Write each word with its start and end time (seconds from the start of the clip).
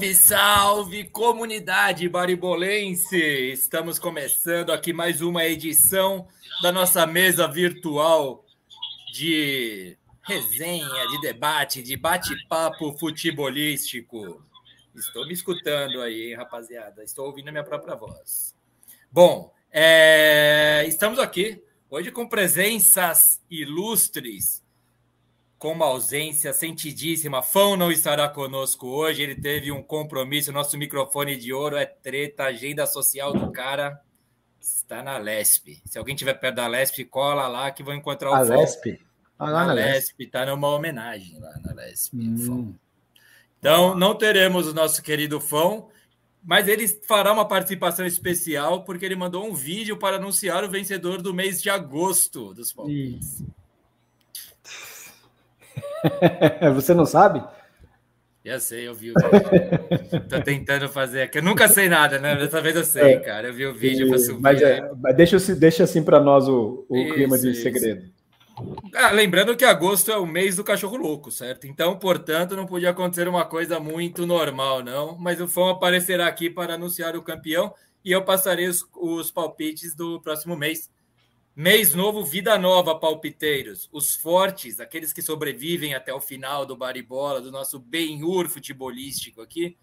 Salve, 0.00 0.14
salve, 0.14 1.04
comunidade 1.04 2.08
baribolense! 2.08 3.18
Estamos 3.52 3.98
começando 3.98 4.72
aqui 4.72 4.94
mais 4.94 5.20
uma 5.20 5.44
edição 5.44 6.26
da 6.62 6.72
nossa 6.72 7.06
mesa 7.06 7.46
virtual 7.46 8.42
de 9.12 9.98
resenha, 10.22 11.06
de 11.10 11.20
debate, 11.20 11.82
de 11.82 11.98
bate-papo 11.98 12.96
futebolístico. 12.98 14.42
Estou 14.94 15.26
me 15.26 15.34
escutando 15.34 16.00
aí, 16.00 16.30
hein, 16.30 16.34
rapaziada? 16.34 17.04
Estou 17.04 17.26
ouvindo 17.26 17.48
a 17.48 17.52
minha 17.52 17.64
própria 17.64 17.94
voz. 17.94 18.54
Bom, 19.12 19.52
é... 19.70 20.82
estamos 20.88 21.18
aqui 21.18 21.62
hoje 21.90 22.10
com 22.10 22.26
presenças 22.26 23.38
ilustres, 23.50 24.62
com 25.60 25.72
uma 25.72 25.84
ausência 25.84 26.54
sentidíssima. 26.54 27.42
Fão 27.42 27.76
não 27.76 27.92
estará 27.92 28.26
conosco 28.26 28.88
hoje, 28.88 29.22
ele 29.22 29.34
teve 29.34 29.70
um 29.70 29.82
compromisso. 29.82 30.50
Nosso 30.50 30.76
microfone 30.78 31.36
de 31.36 31.52
ouro 31.52 31.76
é 31.76 31.84
treta, 31.84 32.44
agenda 32.44 32.86
social 32.86 33.34
do 33.34 33.52
cara 33.52 34.00
está 34.58 35.02
na 35.02 35.18
Lesp. 35.18 35.82
Se 35.84 35.98
alguém 35.98 36.16
tiver 36.16 36.32
perto 36.32 36.56
da 36.56 36.66
Lesp, 36.66 37.04
cola 37.04 37.46
lá 37.46 37.70
que 37.70 37.82
vão 37.82 37.94
encontrar 37.94 38.30
o 38.30 38.34
A 38.34 38.40
Lesp? 38.40 38.98
Ah, 39.38 39.50
lá 39.50 39.60
na, 39.60 39.66
na 39.66 39.72
Lesp, 39.74 40.18
está 40.20 40.46
numa 40.46 40.68
homenagem 40.68 41.38
lá 41.38 41.52
na 41.62 41.74
Lesp. 41.74 42.14
Hum. 42.14 42.74
Então, 43.58 43.94
não 43.94 44.14
teremos 44.14 44.66
o 44.66 44.72
nosso 44.72 45.02
querido 45.02 45.38
Fão, 45.42 45.90
mas 46.42 46.68
ele 46.68 46.88
fará 46.88 47.34
uma 47.34 47.46
participação 47.46 48.06
especial 48.06 48.82
porque 48.82 49.04
ele 49.04 49.14
mandou 49.14 49.46
um 49.46 49.54
vídeo 49.54 49.98
para 49.98 50.16
anunciar 50.16 50.64
o 50.64 50.70
vencedor 50.70 51.20
do 51.20 51.34
mês 51.34 51.60
de 51.60 51.68
agosto 51.68 52.54
dos 52.54 52.72
palpites. 52.72 53.44
Você 56.74 56.94
não 56.94 57.06
sabe? 57.06 57.42
Já 58.44 58.58
sei, 58.58 58.88
eu 58.88 58.94
vi 58.94 59.10
o 59.10 59.14
vídeo. 59.14 60.28
Tô 60.28 60.40
tentando 60.40 60.88
fazer 60.88 61.22
aqui. 61.22 61.38
Eu 61.38 61.42
nunca 61.42 61.68
sei 61.68 61.90
nada, 61.90 62.18
né? 62.18 62.34
Dessa 62.36 62.60
vez 62.60 62.74
eu 62.74 62.84
sei, 62.84 63.14
é, 63.14 63.20
cara. 63.20 63.48
Eu 63.48 63.54
vi 63.54 63.66
o 63.66 63.74
vídeo 63.74 64.08
para 64.08 64.18
subir. 64.18 64.40
Mas, 64.40 64.62
é, 64.62 64.90
mas 64.98 65.14
deixa, 65.14 65.54
deixa 65.54 65.84
assim 65.84 66.02
para 66.02 66.18
nós 66.18 66.48
o, 66.48 66.86
o 66.88 66.96
isso, 66.96 67.14
clima 67.14 67.38
de 67.38 67.50
isso. 67.50 67.62
segredo. 67.62 68.10
Ah, 68.94 69.10
lembrando 69.10 69.56
que 69.56 69.64
agosto 69.64 70.10
é 70.10 70.16
o 70.16 70.26
mês 70.26 70.56
do 70.56 70.64
cachorro 70.64 70.96
louco, 70.96 71.30
certo? 71.30 71.66
Então, 71.66 71.98
portanto, 71.98 72.56
não 72.56 72.66
podia 72.66 72.90
acontecer 72.90 73.28
uma 73.28 73.44
coisa 73.44 73.78
muito 73.78 74.26
normal, 74.26 74.82
não. 74.82 75.18
Mas 75.18 75.40
o 75.40 75.46
Fão 75.46 75.68
aparecerá 75.68 76.26
aqui 76.26 76.48
para 76.48 76.74
anunciar 76.74 77.16
o 77.16 77.22
campeão 77.22 77.74
e 78.04 78.12
eu 78.12 78.24
passarei 78.24 78.68
os, 78.68 78.86
os 78.96 79.30
palpites 79.30 79.94
do 79.94 80.20
próximo 80.20 80.56
mês. 80.56 80.90
Mês 81.60 81.92
novo, 81.92 82.24
vida 82.24 82.56
nova, 82.56 82.98
palpiteiros. 82.98 83.86
Os 83.92 84.16
fortes, 84.16 84.80
aqueles 84.80 85.12
que 85.12 85.20
sobrevivem 85.20 85.94
até 85.94 86.10
o 86.10 86.18
final 86.18 86.64
do 86.64 86.74
baribola, 86.74 87.38
do 87.38 87.52
nosso 87.52 87.78
bem-ur 87.78 88.48
futebolístico 88.48 89.42
aqui, 89.42 89.76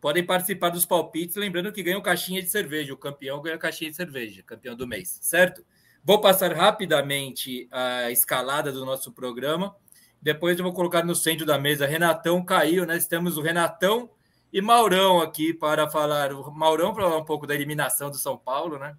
podem 0.00 0.24
participar 0.24 0.70
dos 0.70 0.86
palpites. 0.86 1.36
Lembrando 1.36 1.70
que 1.70 1.82
ganham 1.82 2.00
caixinha 2.00 2.40
de 2.40 2.48
cerveja. 2.48 2.94
O 2.94 2.96
campeão 2.96 3.42
ganha 3.42 3.58
caixinha 3.58 3.90
de 3.90 3.96
cerveja, 3.96 4.42
campeão 4.42 4.74
do 4.74 4.86
mês, 4.86 5.18
certo? 5.20 5.62
Vou 6.02 6.18
passar 6.18 6.50
rapidamente 6.54 7.68
a 7.70 8.10
escalada 8.10 8.72
do 8.72 8.86
nosso 8.86 9.12
programa. 9.12 9.76
Depois 10.18 10.58
eu 10.58 10.64
vou 10.64 10.72
colocar 10.72 11.04
no 11.04 11.14
centro 11.14 11.44
da 11.44 11.58
mesa. 11.58 11.86
Renatão 11.86 12.42
caiu, 12.42 12.86
né? 12.86 12.98
Temos 13.00 13.36
o 13.36 13.42
Renatão 13.42 14.08
e 14.50 14.62
Maurão 14.62 15.20
aqui 15.20 15.52
para 15.52 15.90
falar. 15.90 16.32
O 16.32 16.50
Maurão 16.50 16.94
para 16.94 17.04
falar 17.04 17.18
um 17.18 17.24
pouco 17.26 17.46
da 17.46 17.54
eliminação 17.54 18.08
do 18.08 18.16
São 18.16 18.38
Paulo, 18.38 18.78
né? 18.78 18.96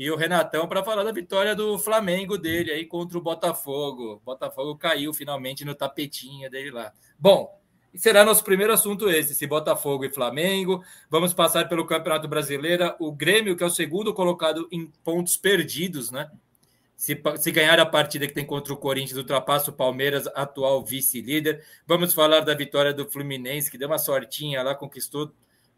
E 0.00 0.10
o 0.10 0.16
Renatão 0.16 0.66
para 0.66 0.82
falar 0.82 1.04
da 1.04 1.12
vitória 1.12 1.54
do 1.54 1.78
Flamengo 1.78 2.38
dele 2.38 2.72
aí 2.72 2.86
contra 2.86 3.18
o 3.18 3.20
Botafogo. 3.20 4.14
O 4.14 4.20
Botafogo 4.20 4.74
caiu 4.74 5.12
finalmente 5.12 5.62
no 5.62 5.74
tapetinho 5.74 6.50
dele 6.50 6.70
lá. 6.70 6.90
Bom, 7.18 7.60
será 7.94 8.24
nosso 8.24 8.42
primeiro 8.42 8.72
assunto 8.72 9.10
esse, 9.10 9.34
se 9.34 9.46
Botafogo 9.46 10.06
e 10.06 10.10
Flamengo. 10.10 10.82
Vamos 11.10 11.34
passar 11.34 11.68
pelo 11.68 11.84
Campeonato 11.84 12.26
Brasileiro. 12.26 12.94
O 12.98 13.12
Grêmio, 13.12 13.54
que 13.54 13.62
é 13.62 13.66
o 13.66 13.68
segundo 13.68 14.14
colocado 14.14 14.66
em 14.72 14.86
pontos 15.04 15.36
perdidos, 15.36 16.10
né? 16.10 16.30
Se, 16.96 17.22
se 17.36 17.52
ganhar 17.52 17.78
a 17.78 17.84
partida 17.84 18.26
que 18.26 18.32
tem 18.32 18.46
contra 18.46 18.72
o 18.72 18.78
Corinthians, 18.78 19.18
ultrapassa 19.18 19.70
o 19.70 19.74
Palmeiras, 19.74 20.26
atual 20.28 20.82
vice-líder. 20.82 21.62
Vamos 21.86 22.14
falar 22.14 22.40
da 22.40 22.54
vitória 22.54 22.94
do 22.94 23.06
Fluminense, 23.06 23.70
que 23.70 23.76
deu 23.76 23.88
uma 23.88 23.98
sortinha 23.98 24.62
lá, 24.62 24.74
conquistou 24.74 25.30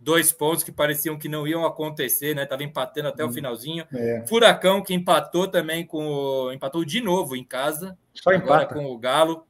dois 0.02 0.32
pontos 0.32 0.64
que 0.64 0.72
pareciam 0.72 1.16
que 1.16 1.28
não 1.28 1.46
iam 1.46 1.64
acontecer, 1.64 2.34
né? 2.34 2.44
Tava 2.44 2.64
empatando 2.64 3.08
até 3.08 3.24
o 3.24 3.28
hum, 3.28 3.32
finalzinho. 3.32 3.86
É. 3.94 4.24
Furacão, 4.26 4.82
que 4.82 4.92
empatou 4.92 5.46
também 5.46 5.86
com 5.86 6.06
o... 6.06 6.52
empatou 6.52 6.84
de 6.84 7.00
novo 7.00 7.36
em 7.36 7.44
casa. 7.44 7.96
Só 8.12 8.32
empata. 8.32 8.74
com 8.74 8.84
o 8.86 8.98
Galo. 8.98 9.46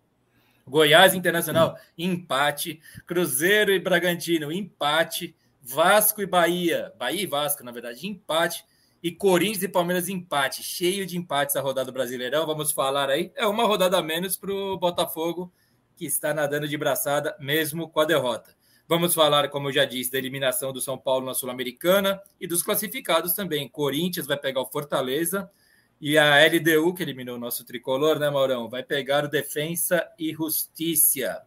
Goiás 0.69 1.15
Internacional, 1.15 1.77
empate. 1.97 2.81
Cruzeiro 3.07 3.73
e 3.73 3.81
Bragantino, 3.81 4.53
empate. 4.53 5.35
Vasco 5.61 6.21
e 6.21 6.27
Bahia, 6.27 6.93
Bahia 6.99 7.23
e 7.23 7.27
Vasco, 7.27 7.65
na 7.65 7.73
verdade, 7.73 8.07
empate. 8.07 8.65
E 9.03 9.11
Corinthians 9.11 9.63
e 9.63 9.69
Palmeiras, 9.69 10.09
empate. 10.09 10.63
Cheio 10.63 11.07
de 11.07 11.17
empates 11.17 11.57
a 11.57 11.61
rodada 11.61 11.87
do 11.87 11.95
Brasileirão. 11.95 12.47
Vamos 12.47 12.73
falar 12.73 13.09
aí. 13.09 13.33
É 13.34 13.47
uma 13.47 13.65
rodada 13.65 13.97
a 13.99 14.03
menos 14.03 14.37
para 14.37 14.53
o 14.53 14.77
Botafogo, 14.77 15.53
que 15.97 16.05
está 16.05 16.34
nadando 16.34 16.69
de 16.69 16.77
braçada, 16.77 17.37
mesmo 17.41 17.89
com 17.89 18.01
a 18.01 18.05
derrota. 18.05 18.55
Vamos 18.92 19.14
falar, 19.14 19.48
como 19.48 19.69
eu 19.69 19.72
já 19.72 19.86
disse, 19.86 20.12
da 20.12 20.19
eliminação 20.19 20.70
do 20.70 20.78
São 20.78 20.98
Paulo 20.98 21.25
na 21.25 21.32
Sul-Americana 21.32 22.20
e 22.38 22.47
dos 22.47 22.62
classificados 22.62 23.32
também. 23.32 23.66
Corinthians 23.66 24.26
vai 24.26 24.36
pegar 24.36 24.60
o 24.60 24.66
Fortaleza. 24.66 25.50
E 25.98 26.19
a 26.19 26.36
LDU, 26.44 26.92
que 26.92 27.03
eliminou 27.03 27.36
o 27.36 27.41
nosso 27.41 27.64
tricolor, 27.64 28.19
né, 28.19 28.28
Maurão? 28.28 28.69
Vai 28.69 28.82
pegar 28.82 29.25
o 29.25 29.28
Defensa 29.28 30.06
e 30.19 30.34
Justiça. 30.34 31.41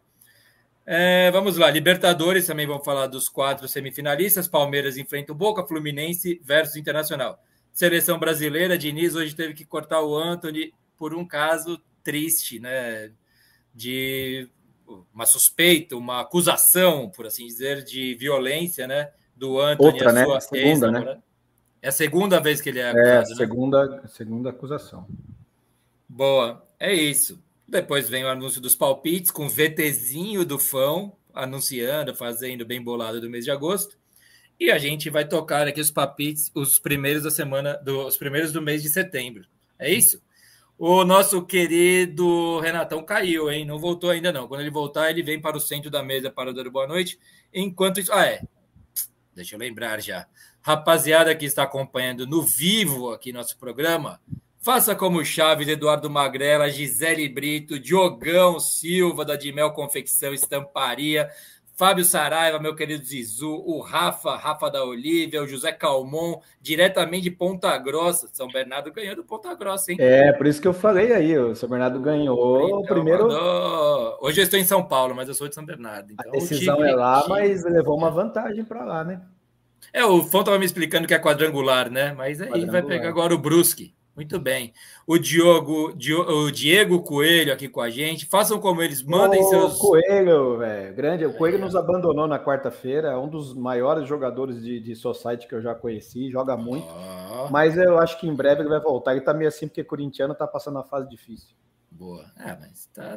É, 0.88 1.29
vamos 1.29 1.56
lá, 1.56 1.69
Libertadores, 1.69 2.47
também 2.47 2.66
vamos 2.66 2.83
falar 2.83 3.06
dos 3.06 3.29
quatro 3.29 3.67
semifinalistas. 3.67 4.47
Palmeiras 4.47 4.97
enfrenta 4.97 5.31
o 5.31 5.35
Boca, 5.35 5.67
Fluminense 5.67 6.41
versus 6.44 6.77
Internacional. 6.77 7.39
Seleção 7.72 8.17
brasileira, 8.17 8.75
Diniz 8.75 9.13
hoje 9.13 9.35
teve 9.35 9.53
que 9.53 9.66
cortar 9.66 10.01
o 10.01 10.17
Anthony 10.17 10.73
por 10.97 11.13
um 11.13 11.23
caso 11.23 11.79
triste, 12.03 12.59
né? 12.59 13.12
De 13.72 14.50
uma 15.13 15.25
suspeita, 15.25 15.96
uma 15.96 16.22
acusação, 16.22 17.09
por 17.09 17.25
assim 17.25 17.46
dizer, 17.46 17.84
de 17.84 18.16
violência, 18.16 18.88
né? 18.88 19.12
Do 19.35 19.59
Anthony, 19.59 19.91
Outra, 19.91 20.09
a 20.09 20.13
né? 20.13 20.23
sua 20.23 20.41
segunda, 20.41 20.91
né? 20.91 21.19
É 21.81 21.90
a 21.90 21.91
segunda 21.91 22.40
vez 22.40 22.62
que 22.62 22.69
ele 22.69 22.79
é 22.79 22.90
acusado. 22.90 23.07
É 23.07 23.18
a 23.18 23.19
né? 23.19 23.35
segunda, 23.35 23.85
né? 23.88 24.01
segunda 24.07 24.50
acusação. 24.50 25.07
Boa, 26.07 26.66
é 26.79 26.94
isso. 26.94 27.44
Depois 27.68 28.07
vem 28.07 28.24
o 28.24 28.29
anúncio 28.29 28.62
dos 28.62 28.75
palpites 28.75 29.31
com 29.31 29.45
o 29.45 29.50
VTzinho 29.50 30.45
do 30.45 30.57
Fão 30.57 31.16
anunciando, 31.34 32.16
fazendo 32.16 32.66
bem 32.66 32.81
bolado 32.81 33.19
do 33.19 33.29
mês 33.29 33.44
de 33.44 33.51
agosto. 33.51 33.97
E 34.59 34.72
a 34.72 34.78
gente 34.78 35.09
vai 35.09 35.28
tocar 35.28 35.68
aqui 35.68 35.81
os 35.81 35.91
palpites, 35.91 36.50
os 36.56 36.79
primeiros 36.79 37.24
da 37.24 37.31
semana, 37.31 37.74
do, 37.74 38.07
os 38.07 38.16
primeiros 38.16 38.53
do 38.53 38.62
mês 38.62 38.81
de 38.81 38.90
setembro. 38.90 39.45
É 39.78 39.91
isso? 39.91 40.22
O 40.78 41.06
nosso 41.06 41.46
querido 41.46 42.59
Renatão 42.59 43.02
caiu, 43.03 43.50
hein? 43.50 43.63
Não 43.63 43.80
voltou 43.80 44.10
ainda 44.10 44.31
não. 44.31 44.48
Quando 44.48 44.62
ele 44.62 44.69
voltar, 44.69 45.10
ele 45.10 45.24
vem 45.24 45.39
para 45.39 45.56
o 45.56 45.62
centro 45.62 45.89
da 45.89 46.04
mesa 46.04 46.30
para 46.30 46.54
dar 46.54 46.69
boa 46.69 46.86
noite. 46.86 47.18
Enquanto 47.54 48.01
isso. 48.01 48.12
Ah, 48.12 48.25
é. 48.25 48.42
Deixa 49.33 49.56
eu 49.56 49.60
lembrar 49.60 50.01
já. 50.01 50.27
Rapaziada 50.62 51.33
que 51.36 51.45
está 51.45 51.63
acompanhando 51.63 52.27
no 52.27 52.42
vivo 52.42 53.12
aqui 53.12 53.31
nosso 53.31 53.57
programa, 53.57 54.19
faça 54.60 54.95
como 54.95 55.24
Chaves, 55.24 55.68
Eduardo 55.68 56.10
Magrela, 56.10 56.69
Gisele 56.69 57.30
Brito, 57.30 57.80
Diogão 57.80 58.60
Silva, 58.60 59.24
da 59.24 59.36
Dimel 59.36 59.72
Confecção 59.72 60.33
Estamparia, 60.33 61.30
Fábio 61.75 62.06
Saraiva, 62.06 62.57
meu 62.57 62.74
querido 62.74 63.04
Zizu, 63.04 63.51
o 63.66 63.81
Rafa, 63.81 64.38
Rafa 64.38 64.69
da 64.72 64.86
Olívia, 64.86 65.44
o 65.44 65.48
José 65.48 65.74
Calmon, 65.74 66.39
diretamente 66.62 67.24
de 67.24 67.31
Ponta 67.31 67.77
Grossa. 67.77 68.30
São 68.31 68.48
Bernardo 68.48 68.94
ganhou 68.94 69.13
do 69.13 69.25
Ponta 69.25 69.54
Grossa, 69.54 69.92
hein? 69.92 69.98
É, 70.00 70.31
por 70.31 70.48
isso 70.48 70.62
que 70.62 70.68
eu 70.69 70.74
falei 70.74 71.12
aí, 71.12 71.38
o 71.38 71.54
São 71.54 71.68
Bernardo 71.68 72.00
ganhou 72.00 72.66
então, 72.66 72.80
o 72.80 72.86
primeiro. 72.86 73.27
Mandou... 73.27 74.18
Hoje 74.22 74.39
eu 74.39 74.45
estou 74.45 74.57
em 74.57 74.63
São 74.63 74.86
Paulo, 74.86 75.13
mas 75.13 75.27
eu 75.27 75.33
sou 75.33 75.50
de 75.50 75.56
São 75.56 75.66
Bernardo. 75.66 76.13
Então, 76.13 76.25
a 76.30 76.31
decisão 76.31 76.77
time, 76.77 76.89
é 76.89 76.95
lá, 76.95 77.24
time... 77.24 77.33
mas 77.33 77.66
levou 77.66 77.98
uma 77.98 78.10
vantagem 78.10 78.63
para 78.63 78.86
lá, 78.86 79.04
né? 79.04 79.22
É, 79.92 80.06
o 80.06 80.24
Fão 80.24 80.39
estava 80.39 80.57
me 80.57 80.66
explicando 80.66 81.06
que 81.06 81.13
é 81.13 81.19
quadrangular, 81.19 81.92
né? 81.92 82.13
Mas 82.13 82.42
aí 82.42 82.66
vai 82.66 82.83
pegar 82.83 83.10
agora 83.10 83.36
o 83.36 83.38
Brusque. 83.38 83.94
Muito 84.15 84.39
bem. 84.39 84.73
O 85.06 85.17
Diogo, 85.17 85.94
o 85.94 86.51
Diego 86.51 87.03
Coelho 87.03 87.51
aqui 87.51 87.67
com 87.67 87.81
a 87.81 87.89
gente. 87.89 88.25
Façam 88.25 88.59
como 88.59 88.81
eles, 88.81 89.03
mandem 89.03 89.41
o 89.41 89.50
seus. 89.50 89.77
Coelho, 89.77 90.57
velho. 90.57 90.95
Grande. 90.95 91.25
O 91.25 91.33
Coelho 91.33 91.57
é. 91.57 91.59
nos 91.59 91.75
abandonou 91.75 92.25
na 92.25 92.39
quarta-feira. 92.39 93.09
É 93.09 93.17
um 93.17 93.27
dos 93.27 93.53
maiores 93.53 94.07
jogadores 94.07 94.63
de, 94.63 94.79
de 94.79 94.95
Society 94.95 95.47
que 95.47 95.53
eu 95.53 95.62
já 95.62 95.75
conheci. 95.75 96.31
Joga 96.31 96.56
muito. 96.56 96.88
Oh. 96.88 97.50
Mas 97.51 97.77
eu 97.77 98.00
acho 98.00 98.17
que 98.17 98.25
em 98.25 98.33
breve 98.33 98.62
ele 98.62 98.69
vai 98.69 98.79
voltar. 98.79 99.12
Ele 99.12 99.21
tá 99.21 99.33
meio 99.33 99.50
assim, 99.50 99.67
porque 99.67 99.83
corintiano 99.83 100.33
tá 100.33 100.47
passando 100.47 100.75
uma 100.75 100.83
fase 100.85 101.09
difícil. 101.09 101.53
Boa. 101.97 102.30
É, 102.38 102.53
mas 102.57 102.89
tá, 102.94 103.15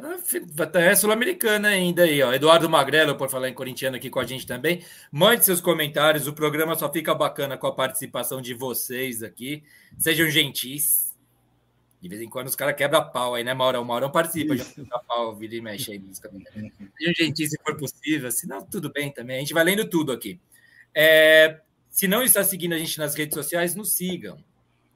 tá 0.67 0.79
é 0.79 0.95
sul-americana 0.95 1.67
ainda 1.67 2.03
aí, 2.03 2.23
ó. 2.23 2.31
Eduardo 2.31 2.69
Magrelo, 2.69 3.17
por 3.17 3.29
falar 3.29 3.49
em 3.49 3.53
corintiano 3.53 3.97
aqui 3.97 4.09
com 4.09 4.21
a 4.21 4.25
gente 4.25 4.47
também. 4.47 4.85
Mande 5.11 5.43
seus 5.43 5.59
comentários, 5.59 6.27
o 6.27 6.33
programa 6.33 6.75
só 6.75 6.89
fica 6.89 7.13
bacana 7.13 7.57
com 7.57 7.67
a 7.67 7.75
participação 7.75 8.41
de 8.41 8.53
vocês 8.53 9.21
aqui. 9.21 9.63
Sejam 9.97 10.29
gentis. 10.29 11.13
De 12.01 12.07
vez 12.07 12.21
em 12.21 12.29
quando 12.29 12.47
os 12.47 12.55
caras 12.55 12.73
quebram 12.73 13.11
pau 13.11 13.35
aí, 13.35 13.43
né, 13.43 13.53
Maurão? 13.53 13.81
O 13.81 13.85
Maurão 13.85 14.09
participa, 14.09 14.55
já 14.55 14.63
quebra 14.63 14.99
pau, 14.99 15.35
vira 15.35 15.55
e 15.55 15.61
mexe 15.61 15.91
aí 15.91 15.99
nisso 15.99 16.21
também. 16.21 16.45
E 17.01 17.11
um 17.11 17.13
gentil, 17.13 17.49
se 17.49 17.59
for 17.61 17.75
possível, 17.75 18.31
senão 18.31 18.61
tudo 18.61 18.89
bem 18.89 19.11
também. 19.11 19.35
A 19.35 19.39
gente 19.39 19.53
vai 19.53 19.65
lendo 19.65 19.89
tudo 19.89 20.13
aqui. 20.13 20.39
É, 20.95 21.59
se 21.89 22.07
não 22.07 22.23
está 22.23 22.45
seguindo 22.45 22.75
a 22.75 22.77
gente 22.77 22.97
nas 22.97 23.13
redes 23.13 23.35
sociais, 23.35 23.75
nos 23.75 23.91
sigam. 23.91 24.41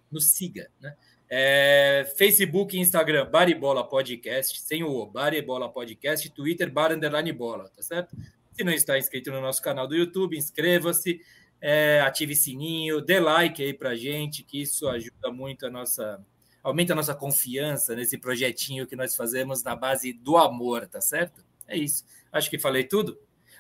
Nos 0.10 0.30
siga, 0.30 0.70
né? 0.80 0.96
É, 1.30 2.12
Facebook 2.18 2.76
e 2.76 2.80
Instagram, 2.80 3.30
Baribola 3.30 3.88
Podcast, 3.88 4.62
sem 4.62 4.84
o 4.84 5.06
Baribola 5.06 5.70
Podcast, 5.70 6.30
Twitter, 6.30 6.72
Bar 6.72 6.92
Underline 6.92 7.32
Bola, 7.32 7.70
tá 7.70 7.82
certo? 7.82 8.16
Se 8.52 8.64
não 8.64 8.72
está 8.72 8.98
inscrito 8.98 9.32
no 9.32 9.42
nosso 9.42 9.62
canal 9.62 9.88
do 9.88 9.96
YouTube, 9.96 10.38
inscreva-se, 10.38 11.20
é, 11.60 12.02
ative 12.02 12.36
sininho, 12.36 13.02
dê 13.02 13.20
like 13.20 13.64
aí 13.64 13.74
pra 13.74 13.96
gente, 13.96 14.44
que 14.44 14.62
isso 14.62 14.88
ajuda 14.88 15.32
muito 15.32 15.66
a 15.66 15.70
nossa. 15.70 16.24
aumenta 16.62 16.94
a 16.94 16.96
nossa 16.96 17.16
confiança 17.16 17.96
nesse 17.96 18.18
projetinho 18.18 18.86
que 18.86 18.96
nós 18.96 19.16
fazemos 19.16 19.64
na 19.64 19.76
base 19.76 20.14
do 20.14 20.38
amor, 20.38 20.86
tá 20.88 21.02
certo? 21.02 21.44
É 21.68 21.78
isso. 21.78 22.06
Acho 22.32 22.50
que 22.50 22.60
falei 22.60 22.84
tudo. 22.84 23.18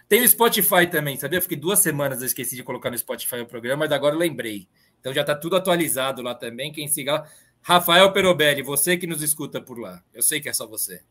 Tem 0.07 0.21
o 0.21 0.27
Spotify 0.27 0.85
também, 0.89 1.17
sabia? 1.17 1.41
Fiquei 1.41 1.57
duas 1.57 1.79
semanas, 1.79 2.19
eu 2.19 2.27
esqueci 2.27 2.55
de 2.55 2.63
colocar 2.63 2.91
no 2.91 2.97
Spotify 2.97 3.37
o 3.37 3.47
programa, 3.47 3.85
mas 3.85 3.91
agora 3.91 4.13
eu 4.13 4.19
lembrei. 4.19 4.67
Então 4.99 5.13
já 5.13 5.21
está 5.21 5.35
tudo 5.35 5.55
atualizado 5.55 6.21
lá 6.21 6.35
também. 6.35 6.71
Quem 6.71 6.87
siga 6.87 7.13
lá. 7.13 7.29
Rafael 7.63 8.11
Perobelli, 8.11 8.61
você 8.61 8.97
que 8.97 9.07
nos 9.07 9.23
escuta 9.23 9.61
por 9.61 9.79
lá. 9.79 10.03
Eu 10.13 10.21
sei 10.21 10.41
que 10.41 10.49
é 10.49 10.53
só 10.53 10.67
você. 10.67 11.01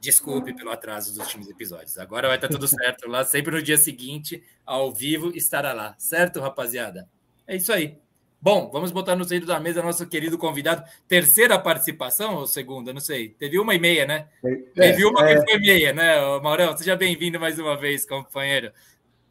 Desculpe 0.00 0.54
pelo 0.54 0.70
atraso 0.70 1.10
dos 1.10 1.18
últimos 1.18 1.50
episódios. 1.50 1.98
Agora 1.98 2.28
vai 2.28 2.36
estar 2.36 2.46
tudo 2.46 2.68
certo 2.68 3.08
lá. 3.08 3.24
Sempre 3.24 3.56
no 3.56 3.60
dia 3.60 3.76
seguinte, 3.76 4.40
ao 4.64 4.92
vivo, 4.92 5.32
estará 5.34 5.72
lá. 5.72 5.96
Certo, 5.98 6.38
rapaziada? 6.38 7.08
É 7.48 7.56
isso 7.56 7.72
aí. 7.72 7.98
Bom, 8.40 8.70
vamos 8.70 8.92
botar 8.92 9.16
no 9.16 9.24
centro 9.24 9.48
da 9.48 9.58
mesa 9.58 9.82
nosso 9.82 10.06
querido 10.06 10.38
convidado. 10.38 10.88
Terceira 11.08 11.58
participação 11.58 12.36
ou 12.36 12.46
segunda? 12.46 12.92
Não 12.92 13.00
sei. 13.00 13.30
Teve 13.30 13.58
uma 13.58 13.74
e 13.74 13.80
meia, 13.80 14.06
né? 14.06 14.28
É, 14.44 14.54
Teve 14.72 15.04
uma 15.04 15.28
é. 15.28 15.40
que 15.40 15.50
foi 15.50 15.58
meia, 15.58 15.92
né, 15.92 16.14
Maurão? 16.38 16.76
Seja 16.76 16.94
bem-vindo 16.94 17.40
mais 17.40 17.58
uma 17.58 17.76
vez, 17.76 18.06
companheiro. 18.06 18.70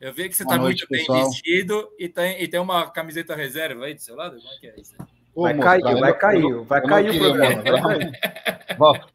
Eu 0.02 0.14
vi 0.14 0.28
que 0.28 0.36
você 0.36 0.44
está 0.44 0.58
muito 0.58 0.86
bem 0.90 1.06
vestido 1.08 1.90
e 1.98 2.10
tem, 2.10 2.44
e 2.44 2.48
tem 2.50 2.60
uma 2.60 2.92
camiseta 2.92 3.34
reserva 3.34 3.86
aí 3.86 3.94
do 3.94 4.02
seu 4.02 4.18
lado. 4.18 4.36
Como 4.36 4.54
é 4.54 4.60
que 4.60 4.68
é 4.68 4.80
isso? 4.82 4.94
Vai 5.38 5.56
cair, 5.56 5.84
vai 6.00 6.18
cair, 6.18 6.64
vai 6.64 6.82
cair 6.82 7.10
o 7.12 7.20
programa. 7.20 7.64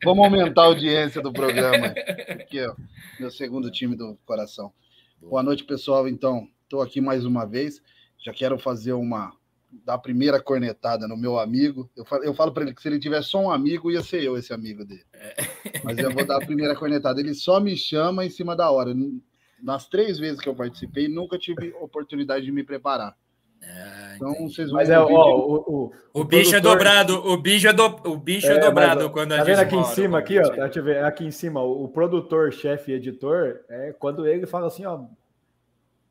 Vamos 0.05 0.25
aumentar 0.25 0.63
a 0.63 0.67
audiência 0.67 1.21
do 1.21 1.33
programa. 1.33 1.89
Aqui, 2.29 2.65
ó, 2.65 2.77
meu 3.19 3.29
segundo 3.29 3.69
time 3.73 3.97
do 3.97 4.17
coração. 4.25 4.73
Boa 5.21 5.43
noite, 5.43 5.65
pessoal. 5.65 6.07
Então, 6.07 6.47
estou 6.63 6.81
aqui 6.81 7.01
mais 7.01 7.25
uma 7.25 7.45
vez. 7.45 7.83
Já 8.25 8.33
quero 8.33 8.57
fazer 8.57 8.93
uma 8.93 9.33
da 9.85 9.99
primeira 9.99 10.41
cornetada 10.41 11.09
no 11.09 11.17
meu 11.17 11.41
amigo. 11.41 11.91
Eu 11.97 12.05
falo, 12.05 12.23
eu 12.23 12.35
falo 12.35 12.53
para 12.53 12.63
ele 12.63 12.75
que 12.75 12.83
se 12.83 12.87
ele 12.87 13.01
tivesse 13.01 13.31
só 13.31 13.41
um 13.41 13.51
amigo, 13.51 13.91
ia 13.91 14.01
ser 14.01 14.23
eu 14.23 14.37
esse 14.37 14.53
amigo 14.53 14.85
dele. 14.85 15.05
É. 15.13 15.35
Mas 15.83 15.99
eu 15.99 16.13
vou 16.13 16.25
dar 16.25 16.37
a 16.37 16.47
primeira 16.47 16.77
cornetada. 16.77 17.19
Ele 17.19 17.35
só 17.35 17.59
me 17.59 17.77
chama 17.77 18.25
em 18.25 18.31
cima 18.31 18.55
da 18.55 18.71
hora. 18.71 18.95
Nas 19.61 19.89
três 19.89 20.21
vezes 20.21 20.41
que 20.41 20.49
eu 20.49 20.55
participei, 20.55 21.09
nunca 21.09 21.37
tive 21.37 21.75
oportunidade 21.81 22.45
de 22.45 22.53
me 22.53 22.63
preparar. 22.63 23.17
É, 23.62 24.17
então 24.17 24.49
vocês 24.49 24.69
vão. 24.69 24.79
Mas 24.79 24.91
é, 24.91 24.99
ó, 24.99 25.06
o, 25.06 25.55
o, 25.56 25.93
o, 26.20 26.25
bicho 26.25 26.55
é 26.55 26.61
dobrado, 26.61 27.14
o 27.14 27.37
bicho 27.37 27.69
é, 27.69 27.73
do, 27.73 27.85
o 28.11 28.17
bicho 28.17 28.49
é, 28.49 28.56
é 28.56 28.59
dobrado 28.59 29.05
mas, 29.05 29.12
quando 29.12 29.32
a 29.32 29.38
tá 29.38 29.44
gente. 29.44 29.55
Tá 29.56 29.62
vendo 29.62 29.67
aqui 29.67 29.76
em 29.76 29.94
cima, 29.94 30.19
aqui, 30.19 30.38
ó? 30.38 30.49
Deixa 30.49 30.79
eu 30.81 30.85
ver, 30.85 31.05
aqui 31.05 31.25
em 31.25 31.31
cima, 31.31 31.62
o, 31.62 31.88
produtor, 31.88 32.53
chefe 32.53 32.93
editor, 32.93 33.61
é 33.69 33.94
quando 33.99 34.26
ele 34.26 34.47
fala 34.47 34.67
assim, 34.67 34.85
ó. 34.85 35.00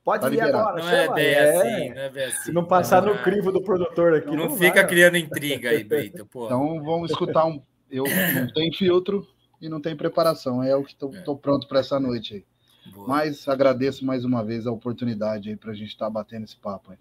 Pode 0.03 0.33
ir 0.33 0.42
agora. 0.42 0.81
Não 0.81 0.89
é 0.89 1.13
bem 1.13 1.27
é. 1.27 1.50
assim, 1.50 1.89
não 1.89 2.01
é 2.01 2.09
bem 2.09 2.25
assim. 2.25 2.42
Se 2.44 2.51
não 2.51 2.65
passar 2.65 3.03
no 3.03 3.21
crivo 3.21 3.51
do 3.51 3.62
produtor 3.62 4.15
aqui. 4.15 4.27
Não, 4.27 4.48
não 4.48 4.57
fica 4.57 4.81
vai, 4.81 4.88
criando 4.88 5.18
intriga 5.18 5.69
aí, 5.69 5.83
Beito. 5.83 6.24
Então 6.24 6.81
vamos 6.81 7.12
escutar 7.12 7.45
um. 7.45 7.62
Eu 7.89 8.06
não 8.06 8.48
tenho 8.51 8.74
filtro 8.74 9.27
e 9.62 9.69
não 9.69 9.80
tenho 9.80 9.98
preparação. 9.98 10.63
É 10.63 10.75
o 10.75 10.83
que 10.83 10.94
estou 10.94 11.36
é. 11.36 11.38
pronto 11.39 11.68
para 11.68 11.81
essa 11.81 12.00
noite 12.00 12.36
aí. 12.36 12.45
Boa. 12.94 13.07
Mas 13.07 13.48
agradeço 13.48 14.03
mais 14.03 14.25
uma 14.25 14.44
vez 14.44 14.65
a 14.65 14.71
oportunidade 14.71 15.50
aí 15.50 15.56
para 15.56 15.71
a 15.71 15.75
gente 15.75 15.89
estar 15.89 16.06
tá 16.06 16.12
batendo 16.12 16.45
esse 16.45 16.57
papo 16.57 16.92
aí. 16.92 16.98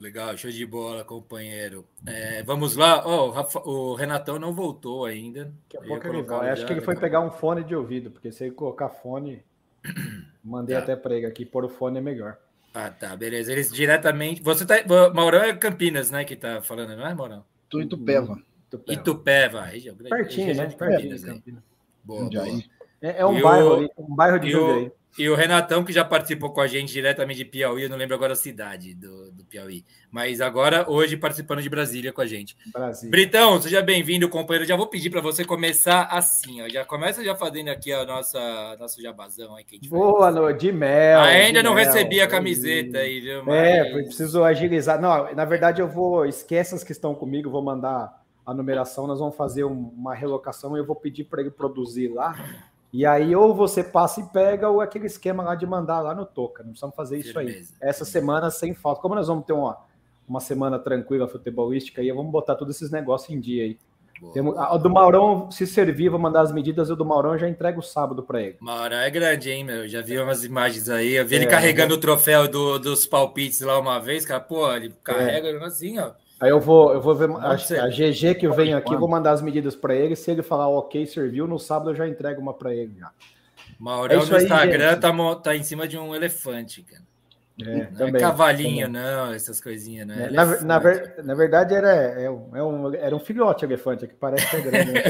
Legal, 0.00 0.34
show 0.38 0.50
de 0.50 0.64
bola, 0.64 1.04
companheiro. 1.04 1.86
É, 2.06 2.42
vamos 2.42 2.74
lá. 2.74 3.06
Oh, 3.06 3.26
o, 3.26 3.30
Rafa, 3.30 3.60
o, 3.68 3.94
Renatão 3.94 4.38
não 4.38 4.54
voltou 4.54 5.04
ainda. 5.04 5.52
Daqui 5.68 5.76
a 5.76 5.80
pouco 5.82 6.06
ele 6.08 6.22
vai. 6.22 6.48
Acho 6.48 6.64
que 6.64 6.72
ele 6.72 6.80
foi 6.80 6.96
pegar 6.96 7.20
um 7.20 7.30
fone 7.30 7.62
de 7.62 7.76
ouvido, 7.76 8.10
porque 8.10 8.32
se 8.32 8.44
ele 8.44 8.54
colocar 8.54 8.88
fone, 8.88 9.44
mandei 10.42 10.74
tá. 10.74 10.82
até 10.82 10.96
para 10.96 11.14
ele 11.14 11.26
aqui, 11.26 11.44
pôr 11.44 11.66
o 11.66 11.68
fone 11.68 11.98
é 11.98 12.00
melhor. 12.00 12.38
Ah, 12.72 12.90
tá, 12.90 13.14
beleza. 13.14 13.52
Eles 13.52 13.70
diretamente. 13.70 14.42
Você 14.42 14.64
tá. 14.64 14.76
Maurão 15.12 15.42
é 15.42 15.54
Campinas, 15.54 16.10
né? 16.10 16.24
Que 16.24 16.34
tá 16.34 16.62
falando, 16.62 16.96
não 16.96 17.06
é, 17.06 17.12
Maurão? 17.12 17.44
Tô 17.68 17.78
em 17.78 17.84
Itupeva. 17.84 18.42
Itupeva, 18.68 19.00
Itupeva 19.00 19.60
região, 19.64 19.96
Pertinho, 19.96 20.54
né? 20.54 20.70
Campinas, 20.70 21.24
Campinas. 21.24 21.62
Boa, 22.02 22.30
boa. 22.30 22.46
É, 23.02 23.20
é 23.20 23.26
um 23.26 23.38
bairro 23.40 23.74
ali, 23.74 23.90
um 23.98 24.14
bairro 24.14 24.38
de 24.38 24.50
Jundiaí. 24.50 24.92
E 25.18 25.28
o 25.28 25.34
Renatão, 25.34 25.84
que 25.84 25.92
já 25.92 26.04
participou 26.04 26.50
com 26.50 26.60
a 26.60 26.66
gente 26.66 26.92
diretamente 26.92 27.38
de 27.38 27.44
Piauí, 27.44 27.82
eu 27.82 27.90
não 27.90 27.96
lembro 27.96 28.14
agora 28.14 28.32
a 28.32 28.36
cidade 28.36 28.94
do, 28.94 29.30
do 29.32 29.44
Piauí, 29.44 29.84
mas 30.10 30.40
agora, 30.40 30.88
hoje, 30.88 31.16
participando 31.16 31.60
de 31.60 31.68
Brasília 31.68 32.12
com 32.12 32.20
a 32.20 32.26
gente. 32.26 32.56
Brasília. 32.72 33.10
Britão, 33.10 33.60
seja 33.60 33.82
bem-vindo, 33.82 34.28
companheiro. 34.28 34.66
Já 34.66 34.76
vou 34.76 34.86
pedir 34.86 35.10
para 35.10 35.20
você 35.20 35.44
começar 35.44 36.04
assim, 36.04 36.62
ó. 36.62 36.68
Já 36.68 36.84
começa 36.84 37.24
já 37.24 37.34
fazendo 37.34 37.68
aqui 37.68 37.92
a 37.92 38.04
nossa 38.04 38.76
nosso 38.78 39.02
jabazão 39.02 39.56
aí. 39.56 39.64
Que 39.64 39.88
Boa 39.88 40.30
noite, 40.30 40.60
de 40.60 40.72
mel. 40.72 41.20
Ainda 41.20 41.60
de 41.60 41.64
não 41.64 41.74
mel, 41.74 41.84
recebi 41.84 42.20
a 42.20 42.26
camiseta 42.26 42.98
aí, 42.98 43.20
viu? 43.20 43.40
É, 43.40 43.42
mas... 43.42 43.56
É, 43.56 44.02
preciso 44.04 44.44
agilizar. 44.44 45.00
Não, 45.00 45.34
na 45.34 45.44
verdade, 45.44 45.80
eu 45.82 45.88
vou. 45.88 46.24
Esqueça 46.24 46.76
as 46.76 46.84
que 46.84 46.92
estão 46.92 47.14
comigo, 47.14 47.50
vou 47.50 47.62
mandar 47.62 48.20
a 48.46 48.54
numeração, 48.54 49.06
nós 49.06 49.18
vamos 49.18 49.36
fazer 49.36 49.64
uma 49.64 50.14
relocação 50.14 50.76
e 50.76 50.80
eu 50.80 50.86
vou 50.86 50.96
pedir 50.96 51.24
para 51.24 51.40
ele 51.40 51.50
produzir 51.50 52.08
lá 52.08 52.34
e 52.92 53.06
aí, 53.06 53.36
ou 53.36 53.54
você 53.54 53.84
passa 53.84 54.20
e 54.20 54.24
pega, 54.24 54.68
ou 54.68 54.80
aquele 54.80 55.06
esquema 55.06 55.44
lá 55.44 55.54
de 55.54 55.64
mandar 55.64 56.00
lá 56.00 56.14
no 56.14 56.26
Toca. 56.26 56.62
Não 56.62 56.70
precisamos 56.70 56.96
fazer 56.96 57.18
isso 57.18 57.32
Firmeza. 57.32 57.74
aí. 57.80 57.88
Essa 57.88 58.04
semana 58.04 58.50
sem 58.50 58.74
falta. 58.74 59.00
Como 59.00 59.14
nós 59.14 59.28
vamos 59.28 59.44
ter 59.44 59.52
uma, 59.52 59.78
uma 60.28 60.40
semana 60.40 60.78
tranquila 60.78 61.28
futebolística 61.28 62.02
aí, 62.02 62.10
vamos 62.10 62.32
botar 62.32 62.56
todos 62.56 62.76
esses 62.76 62.90
negócios 62.90 63.30
em 63.30 63.40
dia 63.40 63.64
aí. 63.64 63.78
Temos, 64.34 64.56
a, 64.58 64.76
do 64.76 64.90
Maurão, 64.90 65.50
se 65.50 65.66
servir, 65.66 66.10
vou 66.10 66.18
mandar 66.18 66.42
as 66.42 66.52
medidas, 66.52 66.90
e 66.90 66.92
o 66.92 66.96
do 66.96 67.06
Maurão 67.06 67.38
já 67.38 67.48
entrego 67.48 67.80
sábado 67.80 68.22
para 68.22 68.42
ele. 68.42 68.56
Maurão 68.60 68.98
é 68.98 69.08
grande, 69.08 69.50
hein, 69.50 69.64
meu? 69.64 69.88
Já 69.88 70.02
vi 70.02 70.18
umas 70.18 70.44
imagens 70.44 70.90
aí. 70.90 71.14
Eu 71.14 71.26
vi 71.26 71.36
é, 71.36 71.38
ele 71.38 71.46
carregando 71.46 71.94
é. 71.94 71.96
o 71.96 72.00
troféu 72.00 72.46
do, 72.46 72.78
dos 72.78 73.06
palpites 73.06 73.60
lá 73.60 73.78
uma 73.78 73.98
vez, 73.98 74.26
cara. 74.26 74.40
Pô, 74.40 74.70
ele 74.72 74.92
carrega 75.02 75.48
é. 75.48 75.64
assim, 75.64 75.98
ó. 75.98 76.10
Aí 76.40 76.48
eu 76.48 76.58
vou, 76.58 76.94
eu 76.94 77.02
vou 77.02 77.14
ver 77.14 77.28
a, 77.30 77.50
a 77.50 77.88
GG 77.88 78.36
que 78.36 78.48
vem 78.48 78.72
aqui, 78.72 78.96
vou 78.96 79.08
mandar 79.08 79.32
as 79.32 79.42
medidas 79.42 79.76
para 79.76 79.94
ele. 79.94 80.16
Se 80.16 80.30
ele 80.30 80.42
falar 80.42 80.68
ok, 80.68 81.06
serviu, 81.06 81.46
no 81.46 81.58
sábado 81.58 81.90
eu 81.90 81.94
já 81.94 82.08
entrego 82.08 82.40
uma 82.40 82.54
para 82.54 82.74
ele 82.74 82.94
já. 82.98 83.10
Maurão 83.78 84.22
é 84.22 84.26
no 84.26 84.36
Instagram 84.36 84.98
tá, 84.98 85.12
tá 85.36 85.54
em 85.54 85.62
cima 85.62 85.86
de 85.86 85.98
um 85.98 86.14
elefante, 86.14 86.82
cara. 86.82 87.02
É, 87.62 87.90
não 87.90 87.92
também, 87.92 88.16
é 88.16 88.18
cavalinho, 88.18 88.86
também. 88.86 89.02
não, 89.02 89.32
essas 89.34 89.60
coisinhas, 89.60 90.06
né? 90.06 90.28
É, 90.28 90.30
na, 90.30 90.60
na, 90.62 90.78
ver, 90.78 91.14
na, 91.22 91.34
verdade, 91.34 91.74
era, 91.74 91.90
é 91.90 92.30
um, 92.30 92.56
é 92.56 92.62
um, 92.62 92.94
era 92.94 93.14
um 93.14 93.20
filhote 93.20 93.66
elefante, 93.66 94.06
que 94.06 94.14
parece 94.14 94.48
que 94.48 94.56
é 94.56 94.60
grande. 94.62 94.92
Né? 94.92 95.00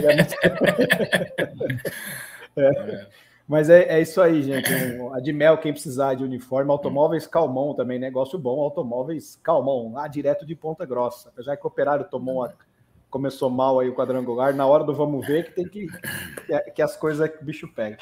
é. 2.57 3.07
Mas 3.51 3.69
é, 3.69 3.83
é 3.97 4.01
isso 4.01 4.23
aí, 4.23 4.45
gente. 4.45 4.71
A 5.13 5.19
de 5.19 5.33
mel, 5.33 5.59
quem 5.59 5.73
precisar 5.73 6.15
de 6.15 6.23
uniforme, 6.23 6.71
automóveis 6.71 7.27
Calmon 7.27 7.75
também, 7.75 7.99
negócio 7.99 8.39
bom, 8.39 8.61
automóveis 8.61 9.41
Calmon, 9.43 9.93
lá 9.93 10.07
direto 10.07 10.47
de 10.47 10.55
Ponta 10.55 10.87
Grossa. 10.87 11.31
Apesar 11.31 11.57
que 11.57 11.65
o 11.65 11.67
operário 11.67 12.07
tomou 12.09 12.45
a, 12.45 12.53
começou 13.11 13.51
mal 13.51 13.81
aí 13.81 13.89
o 13.89 13.95
quadrangular, 13.95 14.55
na 14.55 14.65
hora 14.65 14.85
do 14.85 14.95
vamos 14.95 15.27
ver 15.27 15.47
que 15.47 15.51
tem 15.51 15.69
que 15.69 15.89
que 16.77 16.81
as 16.81 16.97
coisas 16.97 17.29
que 17.29 17.43
o 17.43 17.45
bicho 17.45 17.67
pega. 17.75 17.99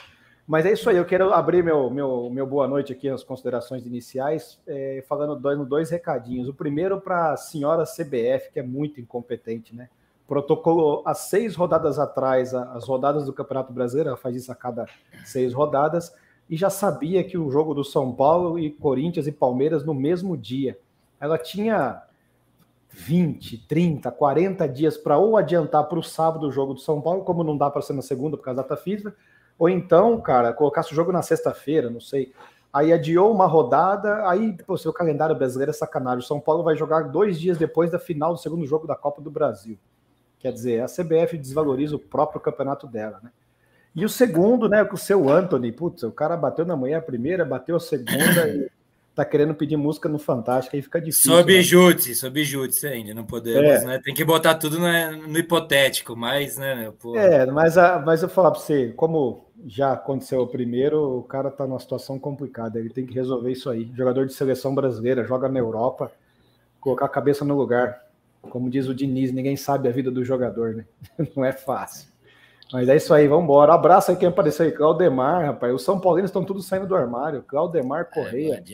Mas 0.46 0.66
é 0.66 0.72
isso 0.72 0.90
aí, 0.90 0.98
eu 0.98 1.06
quero 1.06 1.32
abrir 1.32 1.64
meu, 1.64 1.88
meu, 1.88 2.28
meu 2.28 2.46
boa 2.46 2.68
noite 2.68 2.92
aqui 2.92 3.10
nas 3.10 3.24
considerações 3.24 3.86
iniciais, 3.86 4.60
é, 4.66 5.02
falando 5.08 5.34
dois, 5.34 5.66
dois 5.66 5.90
recadinhos. 5.90 6.46
O 6.46 6.52
primeiro 6.52 7.00
para 7.00 7.32
a 7.32 7.36
senhora 7.38 7.84
CBF, 7.84 8.52
que 8.52 8.58
é 8.58 8.62
muito 8.62 9.00
incompetente, 9.00 9.74
né? 9.74 9.88
Protocolou 10.28 11.02
há 11.06 11.14
seis 11.14 11.56
rodadas 11.56 11.98
atrás 11.98 12.54
as 12.54 12.86
rodadas 12.86 13.24
do 13.24 13.32
Campeonato 13.32 13.72
Brasileiro, 13.72 14.14
faz 14.18 14.36
isso 14.36 14.52
a 14.52 14.54
cada 14.54 14.86
seis 15.24 15.54
rodadas, 15.54 16.14
e 16.50 16.56
já 16.56 16.68
sabia 16.68 17.24
que 17.24 17.38
o 17.38 17.50
jogo 17.50 17.72
do 17.72 17.82
São 17.82 18.12
Paulo 18.12 18.58
e 18.58 18.70
Corinthians 18.70 19.26
e 19.26 19.32
Palmeiras 19.32 19.84
no 19.84 19.94
mesmo 19.94 20.36
dia. 20.36 20.78
Ela 21.18 21.38
tinha 21.38 22.02
20, 22.90 23.66
30, 23.66 24.10
40 24.10 24.68
dias 24.68 24.98
para 24.98 25.16
ou 25.16 25.36
adiantar 25.36 25.84
para 25.84 25.98
o 25.98 26.02
sábado 26.02 26.46
o 26.46 26.52
jogo 26.52 26.74
do 26.74 26.80
São 26.80 27.00
Paulo, 27.00 27.24
como 27.24 27.42
não 27.42 27.56
dá 27.56 27.70
para 27.70 27.80
ser 27.82 27.94
na 27.94 28.02
segunda 28.02 28.36
por 28.36 28.44
causa 28.44 28.56
da 28.56 28.62
data 28.62 28.76
física, 28.76 29.14
ou 29.58 29.68
então, 29.68 30.20
cara, 30.20 30.52
colocasse 30.52 30.92
o 30.92 30.94
jogo 30.94 31.10
na 31.10 31.22
sexta-feira, 31.22 31.88
não 31.88 32.00
sei. 32.00 32.32
Aí 32.70 32.92
adiou 32.92 33.32
uma 33.32 33.46
rodada, 33.46 34.28
aí 34.28 34.54
o 34.68 34.76
seu 34.76 34.92
calendário 34.92 35.34
brasileiro 35.34 35.70
é 35.70 35.74
sacanagem. 35.74 36.20
O 36.20 36.26
São 36.26 36.38
Paulo 36.38 36.62
vai 36.62 36.76
jogar 36.76 37.02
dois 37.02 37.40
dias 37.40 37.56
depois 37.56 37.90
da 37.90 37.98
final 37.98 38.34
do 38.34 38.38
segundo 38.38 38.66
jogo 38.66 38.86
da 38.86 38.94
Copa 38.94 39.22
do 39.22 39.30
Brasil. 39.30 39.78
Quer 40.38 40.52
dizer, 40.52 40.82
a 40.82 40.86
CBF 40.86 41.36
desvaloriza 41.36 41.96
o 41.96 41.98
próprio 41.98 42.40
campeonato 42.40 42.86
dela, 42.86 43.20
né? 43.22 43.30
E 43.94 44.04
o 44.04 44.08
segundo, 44.08 44.68
né, 44.68 44.84
com 44.84 44.94
o 44.94 44.98
seu 44.98 45.28
Anthony, 45.28 45.72
putz, 45.72 46.04
o 46.04 46.12
cara 46.12 46.36
bateu 46.36 46.64
na 46.64 46.76
manhã 46.76 46.98
a 46.98 47.02
primeira, 47.02 47.44
bateu 47.44 47.74
a 47.74 47.80
segunda, 47.80 48.48
e 48.48 48.70
tá 49.18 49.24
querendo 49.24 49.52
pedir 49.52 49.76
música 49.76 50.08
no 50.08 50.20
Fantástico, 50.20 50.76
aí 50.76 50.82
fica 50.82 51.00
difícil. 51.00 51.32
Sob 51.32 51.52
né? 51.52 51.60
júdice, 51.62 52.14
sob 52.14 52.44
júdice 52.44 52.86
ainda, 52.86 53.12
não 53.12 53.24
podemos, 53.24 53.82
é. 53.82 53.84
né? 53.84 54.00
Tem 54.04 54.14
que 54.14 54.24
botar 54.24 54.54
tudo 54.54 54.78
no, 54.78 55.26
no 55.26 55.38
hipotético, 55.38 56.14
mas, 56.14 56.56
né, 56.56 56.92
Pô. 57.00 57.16
É, 57.16 57.44
mas, 57.46 57.76
a, 57.76 57.98
mas 57.98 58.22
eu 58.22 58.28
falar 58.28 58.52
para 58.52 58.60
você, 58.60 58.92
como 58.96 59.48
já 59.66 59.94
aconteceu 59.94 60.40
o 60.40 60.46
primeiro, 60.46 61.18
o 61.18 61.24
cara 61.24 61.50
tá 61.50 61.66
numa 61.66 61.80
situação 61.80 62.16
complicada, 62.16 62.78
ele 62.78 62.90
tem 62.90 63.04
que 63.04 63.14
resolver 63.14 63.50
isso 63.50 63.68
aí. 63.68 63.90
Jogador 63.96 64.24
de 64.26 64.32
seleção 64.32 64.72
brasileira, 64.72 65.24
joga 65.24 65.48
na 65.48 65.58
Europa, 65.58 66.12
colocar 66.80 67.06
a 67.06 67.08
cabeça 67.08 67.44
no 67.44 67.56
lugar. 67.56 68.00
Como 68.42 68.70
diz 68.70 68.86
o 68.86 68.94
Diniz, 68.94 69.32
ninguém 69.32 69.56
sabe 69.56 69.88
a 69.88 69.92
vida 69.92 70.10
do 70.10 70.24
jogador, 70.24 70.74
né? 70.74 70.84
Não 71.36 71.44
é 71.44 71.52
fácil. 71.52 72.08
Mas 72.72 72.88
é 72.88 72.96
isso 72.96 73.14
aí, 73.14 73.26
vamos 73.26 73.44
embora. 73.44 73.72
Abraço 73.72 74.10
aí 74.10 74.16
quem 74.16 74.28
apareceu 74.28 74.66
aí, 74.66 74.72
Claudemar, 74.72 75.46
rapaz. 75.46 75.74
Os 75.74 75.82
São 75.82 75.98
Paulinos 75.98 76.28
estão 76.28 76.44
todos 76.44 76.66
saindo 76.66 76.86
do 76.86 76.94
armário. 76.94 77.42
Claudemar 77.42 78.02
é, 78.02 78.04
Correia. 78.04 78.64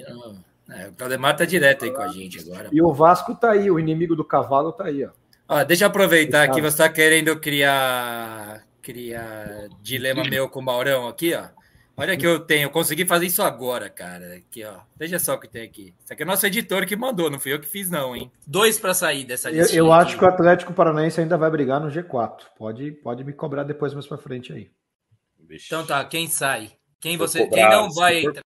É, 0.69 0.89
o 0.89 0.93
Claudemar 0.93 1.37
tá 1.37 1.45
direto 1.45 1.85
aí 1.85 1.93
com 1.93 2.03
a 2.03 2.09
gente 2.09 2.41
agora. 2.41 2.69
E 2.73 2.83
o 2.83 2.93
Vasco 2.93 3.35
tá 3.35 3.53
aí, 3.53 3.71
o 3.71 3.79
inimigo 3.79 4.17
do 4.17 4.25
cavalo 4.25 4.73
tá 4.73 4.85
aí, 4.85 5.05
ó. 5.05 5.11
ó 5.49 5.65
deixa 5.65 5.85
eu 5.85 5.89
aproveitar 5.89 6.51
que 6.51 6.61
você 6.61 6.79
tá 6.79 6.89
querendo 6.89 7.39
criar, 7.39 8.63
criar 8.83 9.69
dilema 9.81 10.25
meu 10.25 10.49
com 10.49 10.61
o 10.61 10.63
Maurão 10.63 11.07
aqui, 11.07 11.35
ó. 11.35 11.45
Olha 11.97 12.17
que 12.17 12.27
eu 12.27 12.41
tenho, 12.41 12.65
eu 12.65 12.71
consegui 12.71 13.07
fazer 13.07 13.27
isso 13.27 13.43
agora, 13.43 13.89
cara. 13.89 14.35
Aqui, 14.35 14.65
ó. 14.65 14.81
Veja 14.97 15.19
só 15.19 15.35
o 15.35 15.39
que 15.39 15.47
tem 15.47 15.63
aqui. 15.63 15.95
Isso 16.03 16.13
aqui 16.13 16.23
é 16.23 16.27
nosso 16.27 16.45
editor 16.45 16.85
que 16.87 16.97
mandou, 16.97 17.31
não 17.31 17.39
fui 17.39 17.53
eu 17.53 17.61
que 17.61 17.69
fiz, 17.69 17.89
não, 17.89 18.17
hein? 18.17 18.31
Dois 18.47 18.79
para 18.79 18.93
sair 18.93 19.25
dessa 19.25 19.49
lista. 19.49 19.75
Eu, 19.77 19.87
eu 19.87 19.93
acho 19.93 20.19
que 20.19 20.25
o 20.25 20.29
Atlético 20.29 20.73
Paranaense 20.73 21.21
ainda 21.21 21.39
vai 21.39 21.51
brigar 21.51 21.81
no 21.81 21.89
G4. 21.89 22.41
Pode, 22.59 22.91
pode 22.91 23.23
me 23.23 23.33
cobrar 23.33 23.63
depois 23.63 23.95
mais 23.95 24.07
para 24.07 24.19
frente 24.19 24.53
aí. 24.53 24.69
Então 25.49 25.87
tá, 25.87 26.05
quem 26.05 26.27
sai? 26.27 26.73
Quem 27.01 27.17
você, 27.17 27.47
quem 27.47 27.69
não 27.69 27.91
vai 27.91 28.25
entrar? 28.25 28.43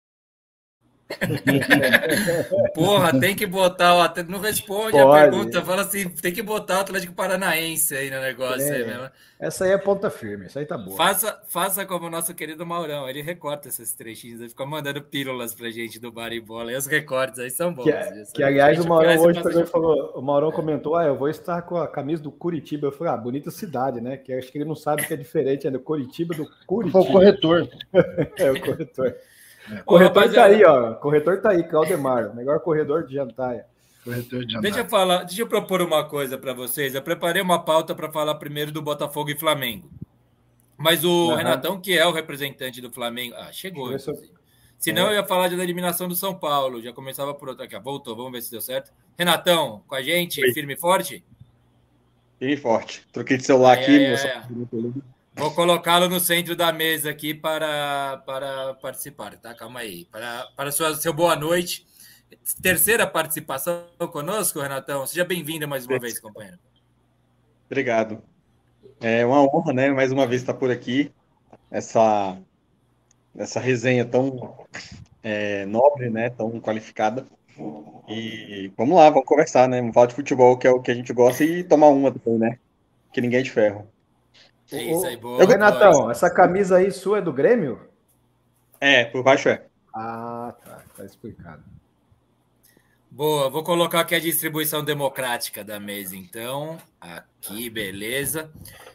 Porra, 2.75 3.19
tem 3.19 3.37
que 3.37 3.47
botar 3.47 3.95
o 3.95 4.01
Atlético. 4.01 4.33
Não 4.33 4.41
responde 4.41 4.93
Pode. 4.93 5.05
a 5.05 5.23
pergunta, 5.23 5.63
fala 5.63 5.83
assim: 5.83 6.09
tem 6.09 6.33
que 6.33 6.43
botar 6.43 6.79
o 6.79 6.81
Atlético 6.81 7.15
Paranaense 7.15 7.95
aí 7.95 8.11
no 8.11 8.21
negócio. 8.21 8.63
É, 8.63 8.77
aí 8.77 8.85
mesmo. 8.85 9.09
Essa 9.39 9.67
aí 9.67 9.71
é 9.71 9.79
ponta 9.79 10.11
firme, 10.11 10.47
essa 10.47 10.59
aí 10.59 10.67
tá 10.67 10.77
boa. 10.77 10.97
Faça, 10.97 11.39
faça 11.47 11.85
como 11.85 12.07
o 12.07 12.11
nosso 12.11 12.35
querido 12.35 12.65
Maurão, 12.65 13.09
ele 13.09 13.21
recorta 13.21 13.69
esses 13.69 13.93
trechinhos, 13.93 14.41
ele 14.41 14.49
fica 14.49 14.65
mandando 14.65 15.03
pílulas 15.03 15.55
pra 15.55 15.69
gente 15.71 16.01
do 16.01 16.11
bar 16.11 16.33
e 16.33 16.41
bola. 16.41 16.73
E 16.73 16.77
os 16.77 16.87
recortes 16.87 17.39
aí 17.39 17.51
são 17.51 17.73
bons. 17.73 17.85
Que, 17.85 18.33
que 18.35 18.43
aliás, 18.43 18.81
o 18.81 18.89
Maurão 18.89 19.17
hoje 19.23 19.43
também 19.43 19.67
falou: 19.67 20.13
o 20.17 20.23
Maurão 20.23 20.51
comentou: 20.51 20.97
ah, 20.97 21.05
eu 21.05 21.17
vou 21.17 21.29
estar 21.29 21.63
com 21.63 21.77
a 21.77 21.87
camisa 21.87 22.23
do 22.23 22.33
Curitiba. 22.33 22.89
Eu 22.89 22.93
falei: 22.93 23.13
ah, 23.13 23.17
bonita 23.17 23.51
cidade, 23.53 24.01
né? 24.01 24.17
Que 24.17 24.33
acho 24.33 24.51
que 24.51 24.59
ele 24.59 24.65
não 24.65 24.75
sabe 24.75 25.07
que 25.07 25.15
é 25.15 25.17
diferente, 25.17 25.69
é 25.69 25.71
do 25.71 25.79
Curitiba 25.79 26.35
do 26.35 26.49
Curitiba. 26.67 27.01
Foi 27.01 27.09
o 27.09 27.13
corretor. 27.13 27.69
é, 28.39 28.51
o 28.51 28.61
corretor. 28.61 29.15
É. 29.71 29.83
Corretor 29.83 30.33
tá 30.33 30.45
aí, 30.45 30.65
ó. 30.65 30.95
Corretor 30.95 31.41
tá 31.41 31.51
aí, 31.51 31.63
Claudemar, 31.65 32.35
melhor 32.35 32.61
corredor 32.61 33.07
de 33.07 33.15
jantaia. 33.15 33.67
Corretor 34.05 34.45
de 34.45 34.61
Deixa 34.61 34.81
eu 34.81 34.87
falar, 34.87 35.25
deixa 35.25 35.43
eu 35.43 35.49
propor 35.49 35.83
uma 35.83 36.05
coisa 36.05 36.39
para 36.39 36.53
vocês. 36.53 36.95
Eu 36.95 37.03
preparei 37.03 37.43
uma 37.43 37.65
pauta 37.65 37.95
para 37.95 38.11
falar 38.11 38.37
primeiro 38.37 38.71
do 38.71 38.81
Botafogo 38.81 39.31
e 39.31 39.39
Flamengo. 39.39 39.91
Mas 40.77 41.05
o 41.05 41.31
uhum. 41.31 41.35
Renatão, 41.35 41.81
que 41.81 41.97
é 41.97 42.07
o 42.07 42.13
representante 42.13 42.81
do 42.81 42.91
Flamengo, 42.91 43.35
ah, 43.37 43.51
chegou. 43.51 43.97
Senão 44.79 45.07
é. 45.07 45.13
eu 45.13 45.15
ia 45.15 45.25
falar 45.25 45.49
da 45.49 45.63
eliminação 45.63 46.07
do 46.07 46.15
São 46.15 46.35
Paulo. 46.35 46.83
Já 46.83 46.93
começava 46.93 47.35
por 47.35 47.49
outra 47.49 47.65
aqui. 47.65 47.79
Voltou, 47.79 48.15
vamos 48.15 48.33
ver 48.33 48.43
se 48.43 48.51
deu 48.51 48.61
certo. 48.61 48.93
Renatão, 49.19 49.83
com 49.89 49.95
a 49.95 50.03
gente, 50.03 50.43
Oi. 50.43 50.53
firme 50.53 50.75
e 50.75 50.77
forte? 50.77 51.25
Firme 52.39 52.55
e 52.55 52.57
forte. 52.59 53.07
Troquei 53.11 53.39
de 53.39 53.45
celular 53.45 53.73
aqui. 53.73 54.05
É, 54.05 54.13
é. 54.13 54.43
Vou 55.37 55.51
colocá-lo 55.51 56.09
no 56.09 56.19
centro 56.19 56.57
da 56.57 56.73
mesa 56.73 57.11
aqui 57.11 57.35
para, 57.35 58.23
para 58.25 58.73
participar, 58.81 59.37
tá? 59.37 59.55
Calma 59.55 59.81
aí. 59.81 60.07
Para, 60.07 60.47
para 60.57 60.73
sua, 60.73 60.95
seu 60.95 61.13
boa 61.13 61.37
noite. 61.37 61.87
Terceira 62.63 63.07
participação 63.07 63.85
conosco, 64.11 64.61
Renatão. 64.61 65.07
Seja 65.07 65.27
bem-vindo 65.27 65.69
mais 65.69 65.87
uma 65.87 65.99
vez, 65.99 66.19
companheiro. 66.19 66.59
Obrigado. 67.67 68.23
É 68.99 69.27
uma 69.27 69.43
honra, 69.43 69.75
né? 69.75 69.91
Mais 69.91 70.11
uma 70.11 70.27
vez 70.27 70.41
estar 70.41 70.55
por 70.55 70.71
aqui. 70.71 71.13
Essa, 71.71 72.39
essa 73.37 73.61
resenha 73.61 74.07
tão 74.07 74.57
é, 75.23 75.67
nobre, 75.67 76.09
né? 76.09 76.31
Tão 76.31 76.59
qualificada. 76.59 77.27
E 78.09 78.73
vamos 78.75 78.97
lá, 78.97 79.11
vamos 79.11 79.27
conversar, 79.27 79.69
né? 79.69 79.81
Vamos 79.81 79.93
falar 79.93 80.07
de 80.07 80.15
futebol, 80.15 80.57
que 80.57 80.67
é 80.67 80.71
o 80.71 80.81
que 80.81 80.91
a 80.91 80.95
gente 80.95 81.13
gosta, 81.13 81.45
e 81.45 81.63
tomar 81.63 81.89
uma 81.89 82.11
também, 82.11 82.39
né? 82.39 82.59
Que 83.13 83.21
ninguém 83.21 83.41
é 83.41 83.43
de 83.43 83.51
ferro. 83.51 83.87
É 84.73 84.83
isso 84.83 85.07
aí, 85.07 85.17
boa. 85.17 85.45
Renatão, 85.45 86.11
essa 86.11 86.29
camisa 86.29 86.77
aí 86.79 86.91
sua 86.91 87.19
é 87.19 87.23
do 87.23 87.33
Grêmio? 87.33 87.81
É, 88.81 89.05
por 89.05 89.23
baixo 89.23 89.49
é. 89.49 89.65
Ah, 89.95 90.55
tá. 90.65 90.83
Tá 90.97 91.05
explicado. 91.05 91.63
Boa, 93.11 93.49
vou 93.49 93.63
colocar 93.63 94.01
aqui 94.01 94.15
a 94.15 94.21
distribuição 94.21 94.85
democrática 94.85 95.65
da 95.65 95.81
mesa, 95.81 96.17
então. 96.17 96.77
Aqui, 97.01 97.71
beleza. 97.71 98.51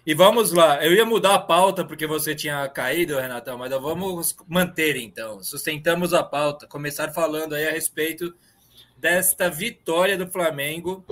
E 0.06 0.14
vamos 0.14 0.52
lá. 0.52 0.84
Eu 0.86 0.94
ia 0.94 1.06
mudar 1.06 1.36
a 1.36 1.40
pauta 1.40 1.86
porque 1.86 2.06
você 2.06 2.36
tinha 2.36 2.68
caído, 2.70 3.18
Renatão, 3.18 3.58
mas 3.58 3.72
vamos 3.72 4.36
manter 4.48 4.96
então. 4.96 5.42
Sustentamos 5.42 6.14
a 6.14 6.24
pauta. 6.24 6.68
Começar 6.68 7.12
falando 7.12 7.54
aí 7.54 7.68
a 7.68 7.72
respeito 7.72 8.34
desta 8.98 9.50
vitória 9.50 10.18
do 10.18 10.28
Flamengo 10.28 11.04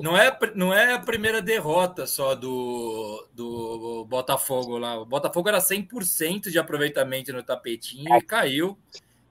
não 0.00 0.16
é, 0.16 0.38
não 0.54 0.74
é 0.74 0.94
a 0.94 0.98
primeira 0.98 1.40
derrota 1.40 2.06
só 2.06 2.34
do, 2.34 3.26
do 3.34 4.04
Botafogo 4.08 4.78
lá. 4.78 5.00
O 5.00 5.06
Botafogo 5.06 5.48
era 5.48 5.58
100% 5.58 6.50
de 6.50 6.58
aproveitamento 6.58 7.32
no 7.32 7.42
tapetinho 7.42 8.16
e 8.16 8.22
caiu 8.22 8.78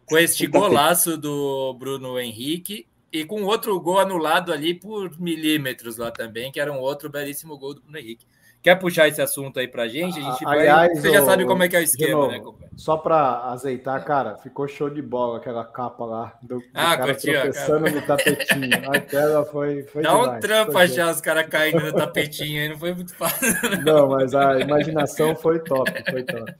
com 0.06 0.18
este 0.18 0.48
golaço 0.48 1.18
do 1.18 1.74
Bruno 1.76 2.20
Henrique 2.20 2.88
e 3.12 3.26
com 3.26 3.44
outro 3.44 3.80
gol 3.80 4.00
anulado 4.00 4.54
ali 4.54 4.74
por 4.74 5.20
milímetros 5.20 5.98
lá 5.98 6.12
também, 6.12 6.52
que 6.52 6.60
era 6.60 6.72
um 6.72 6.80
outro 6.80 7.10
belíssimo 7.10 7.58
gol 7.58 7.74
do 7.74 7.82
Bruno 7.82 7.98
Henrique. 7.98 8.26
Quer 8.62 8.76
puxar 8.76 9.08
esse 9.08 9.20
assunto 9.20 9.60
aí 9.60 9.68
pra 9.68 9.88
gente? 9.88 10.20
A 10.20 10.22
gente 10.22 10.46
Aliás, 10.46 10.94
vai... 10.94 11.02
Você 11.02 11.12
já 11.12 11.26
sabe 11.26 11.46
como 11.46 11.64
é 11.64 11.68
que 11.68 11.76
é 11.76 11.80
o 11.80 11.84
esquema, 11.84 12.28
né, 12.28 12.40
companheiro? 12.40 12.76
Só 12.78 12.96
para 12.96 13.50
azeitar, 13.50 14.04
cara, 14.06 14.38
ficou 14.38 14.68
show 14.68 14.88
de 14.88 15.02
bola 15.02 15.38
aquela 15.38 15.66
capa 15.66 16.06
lá 16.06 16.38
do, 16.44 16.60
do 16.60 16.64
ah, 16.74 16.96
cara 16.96 17.16
tropeçando 17.16 17.90
no 17.90 18.02
tapetinho. 18.04 18.92
Aquela 18.94 19.44
foi, 19.46 19.84
foi 19.84 20.04
Dá 20.04 20.12
demais, 20.12 20.38
um 20.38 20.40
trampo 20.40 20.78
achar 20.78 21.12
os 21.12 21.20
caras 21.20 21.48
caindo 21.48 21.80
no 21.80 21.92
tapetinho 21.92 22.62
aí, 22.62 22.70
não 22.70 22.78
foi 22.78 22.94
muito 22.94 23.16
fácil. 23.16 23.52
Não, 23.84 24.10
mas 24.10 24.36
a 24.36 24.60
imaginação 24.60 25.36
foi 25.36 25.60
top, 25.60 25.92
foi 26.10 26.24
top. 26.24 26.54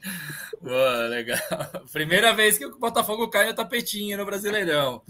Boa, 0.62 1.08
legal. 1.08 1.40
Primeira 1.92 2.34
vez 2.34 2.58
que 2.58 2.66
o 2.66 2.80
Botafogo 2.80 3.30
cai 3.30 3.48
no 3.48 3.54
tapetinho 3.54 4.18
no 4.18 4.26
Brasileirão. 4.26 5.02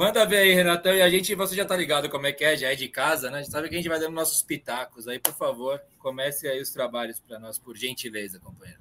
Manda 0.00 0.24
ver 0.24 0.38
aí, 0.38 0.54
Renatão, 0.54 0.94
e 0.94 1.02
a 1.02 1.10
gente, 1.10 1.34
você 1.34 1.54
já 1.54 1.62
tá 1.62 1.76
ligado 1.76 2.08
como 2.08 2.26
é 2.26 2.32
que 2.32 2.42
é, 2.42 2.56
já 2.56 2.72
é 2.72 2.74
de 2.74 2.88
casa, 2.88 3.30
né? 3.30 3.36
A 3.36 3.42
gente 3.42 3.52
sabe 3.52 3.68
que 3.68 3.74
a 3.74 3.76
gente 3.76 3.88
vai 3.90 4.00
dando 4.00 4.14
nossos 4.14 4.40
pitacos 4.40 5.06
aí, 5.06 5.18
por 5.18 5.34
favor, 5.34 5.78
comece 5.98 6.48
aí 6.48 6.58
os 6.58 6.70
trabalhos 6.70 7.20
para 7.20 7.38
nós, 7.38 7.58
por 7.58 7.76
gentileza, 7.76 8.40
companheiro. 8.40 8.80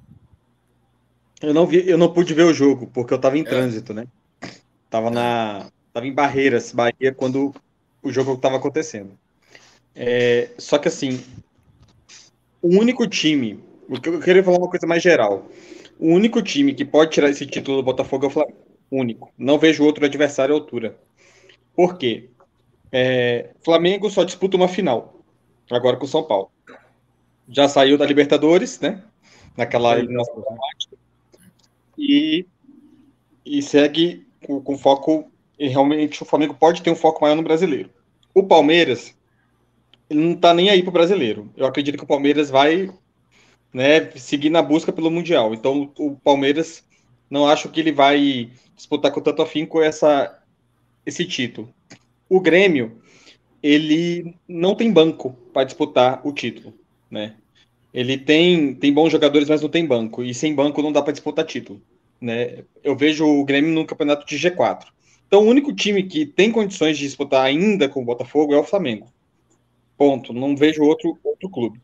Eu 1.41 1.53
não 1.53 1.67
vi, 1.67 1.85
eu 1.89 1.97
não 1.97 2.13
pude 2.13 2.33
ver 2.33 2.43
o 2.43 2.53
jogo, 2.53 2.87
porque 2.87 3.13
eu 3.13 3.19
tava 3.19 3.37
em 3.37 3.41
é. 3.41 3.43
trânsito, 3.43 3.93
né? 3.93 4.07
Tava 4.89 5.11
na. 5.11 5.69
Tava 5.91 6.07
em 6.07 6.13
Barreiras, 6.13 6.71
Bahia, 6.71 7.13
quando 7.13 7.53
o 8.01 8.11
jogo 8.13 8.37
tava 8.37 8.55
acontecendo. 8.55 9.11
É, 9.93 10.51
só 10.57 10.77
que 10.77 10.87
assim, 10.87 11.21
o 12.61 12.69
único 12.69 13.05
time, 13.05 13.61
o 13.89 13.99
que 13.99 14.07
eu 14.07 14.21
queria 14.21 14.41
falar 14.41 14.57
uma 14.57 14.69
coisa 14.69 14.87
mais 14.87 15.03
geral. 15.03 15.49
O 15.99 16.13
único 16.13 16.41
time 16.41 16.73
que 16.73 16.85
pode 16.85 17.11
tirar 17.11 17.29
esse 17.29 17.45
título 17.45 17.75
do 17.75 17.83
Botafogo 17.83 18.23
é 18.23 18.27
o 18.29 18.31
Flamengo 18.31 18.69
único. 18.91 19.31
Não 19.37 19.59
vejo 19.59 19.83
outro 19.83 20.05
adversário 20.05 20.55
à 20.55 20.57
altura. 20.57 20.97
Por 21.79 21.97
quê? 21.97 22.29
É, 22.91 23.51
Flamengo 23.63 24.09
só 24.09 24.25
disputa 24.25 24.57
uma 24.57 24.67
final, 24.67 25.23
agora 25.71 25.95
com 25.95 26.03
o 26.03 26.09
São 26.09 26.21
Paulo. 26.21 26.51
Já 27.47 27.69
saiu 27.69 27.97
da 27.97 28.05
Libertadores, 28.05 28.81
né? 28.81 29.01
Naquela 29.55 29.97
eliminação 29.97 30.43
e, 31.97 32.45
e 33.45 33.61
segue 33.61 34.27
com, 34.45 34.59
com 34.59 34.77
foco. 34.77 35.31
E 35.57 35.69
realmente 35.69 36.21
o 36.21 36.25
Flamengo 36.25 36.53
pode 36.53 36.81
ter 36.81 36.91
um 36.91 36.97
foco 36.97 37.21
maior 37.21 37.35
no 37.35 37.43
brasileiro. 37.43 37.89
O 38.35 38.43
Palmeiras, 38.43 39.15
ele 40.09 40.19
não 40.19 40.35
tá 40.35 40.53
nem 40.53 40.69
aí 40.69 40.83
pro 40.83 40.91
brasileiro. 40.91 41.49
Eu 41.55 41.65
acredito 41.65 41.97
que 41.97 42.03
o 42.03 42.07
Palmeiras 42.07 42.49
vai 42.49 42.93
né, 43.71 44.11
seguir 44.17 44.49
na 44.49 44.61
busca 44.61 44.91
pelo 44.91 45.09
Mundial. 45.09 45.53
Então 45.53 45.93
o 45.97 46.17
Palmeiras 46.17 46.83
não 47.29 47.47
acho 47.47 47.69
que 47.69 47.79
ele 47.79 47.93
vai 47.93 48.51
disputar 48.75 49.13
com 49.13 49.21
tanto 49.21 49.41
afinco 49.41 49.81
essa, 49.81 50.38
esse 51.09 51.25
título. 51.25 51.73
O 52.29 52.39
Grêmio, 52.39 53.01
ele 53.61 54.35
não 54.47 54.75
tem 54.75 54.91
banco 54.91 55.35
para 55.53 55.65
disputar 55.65 56.21
o 56.25 56.31
título, 56.31 56.73
né? 57.09 57.35
Ele 57.93 58.17
tem, 58.17 58.75
tem 58.75 58.93
bons 58.93 59.11
jogadores, 59.11 59.49
mas 59.49 59.61
não 59.61 59.69
tem 59.69 59.85
banco. 59.85 60.23
E 60.23 60.33
sem 60.33 60.53
banco 60.53 60.81
não 60.81 60.91
dá 60.91 61.01
para 61.01 61.11
disputar 61.11 61.43
título. 61.43 61.81
Né? 62.21 62.63
Eu 62.83 62.95
vejo 62.95 63.25
o 63.25 63.43
Grêmio 63.43 63.71
no 63.71 63.85
campeonato 63.85 64.27
de 64.27 64.37
G4. 64.37 64.85
Então, 65.27 65.41
o 65.41 65.47
único 65.47 65.73
time 65.73 66.03
que 66.03 66.25
tem 66.25 66.51
condições 66.51 66.97
de 66.97 67.03
disputar 67.03 67.43
ainda 67.43 67.89
com 67.89 68.01
o 68.01 68.05
Botafogo 68.05 68.53
é 68.53 68.57
o 68.59 68.63
Flamengo. 68.63 69.07
Ponto. 69.97 70.33
Não 70.33 70.55
vejo 70.55 70.83
outro, 70.83 71.17
outro 71.23 71.49
clube. 71.49 71.81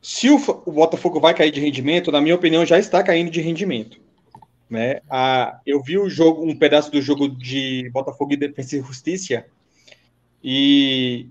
Se 0.00 0.30
o, 0.30 0.36
o 0.64 0.72
Botafogo 0.72 1.20
vai 1.20 1.34
cair 1.34 1.50
de 1.50 1.60
rendimento, 1.60 2.10
na 2.10 2.20
minha 2.20 2.34
opinião, 2.34 2.64
já 2.64 2.78
está 2.78 3.02
caindo 3.02 3.30
de 3.30 3.42
rendimento 3.42 4.03
né? 4.74 5.00
A, 5.08 5.60
eu 5.64 5.82
vi 5.82 5.96
o 5.96 6.10
jogo, 6.10 6.44
um 6.44 6.56
pedaço 6.56 6.90
do 6.90 7.00
jogo 7.00 7.28
de 7.28 7.88
Botafogo 7.90 8.34
e 8.34 8.36
Defesa 8.36 8.76
e 8.76 8.80
Justiça 8.80 9.46
e, 10.42 11.28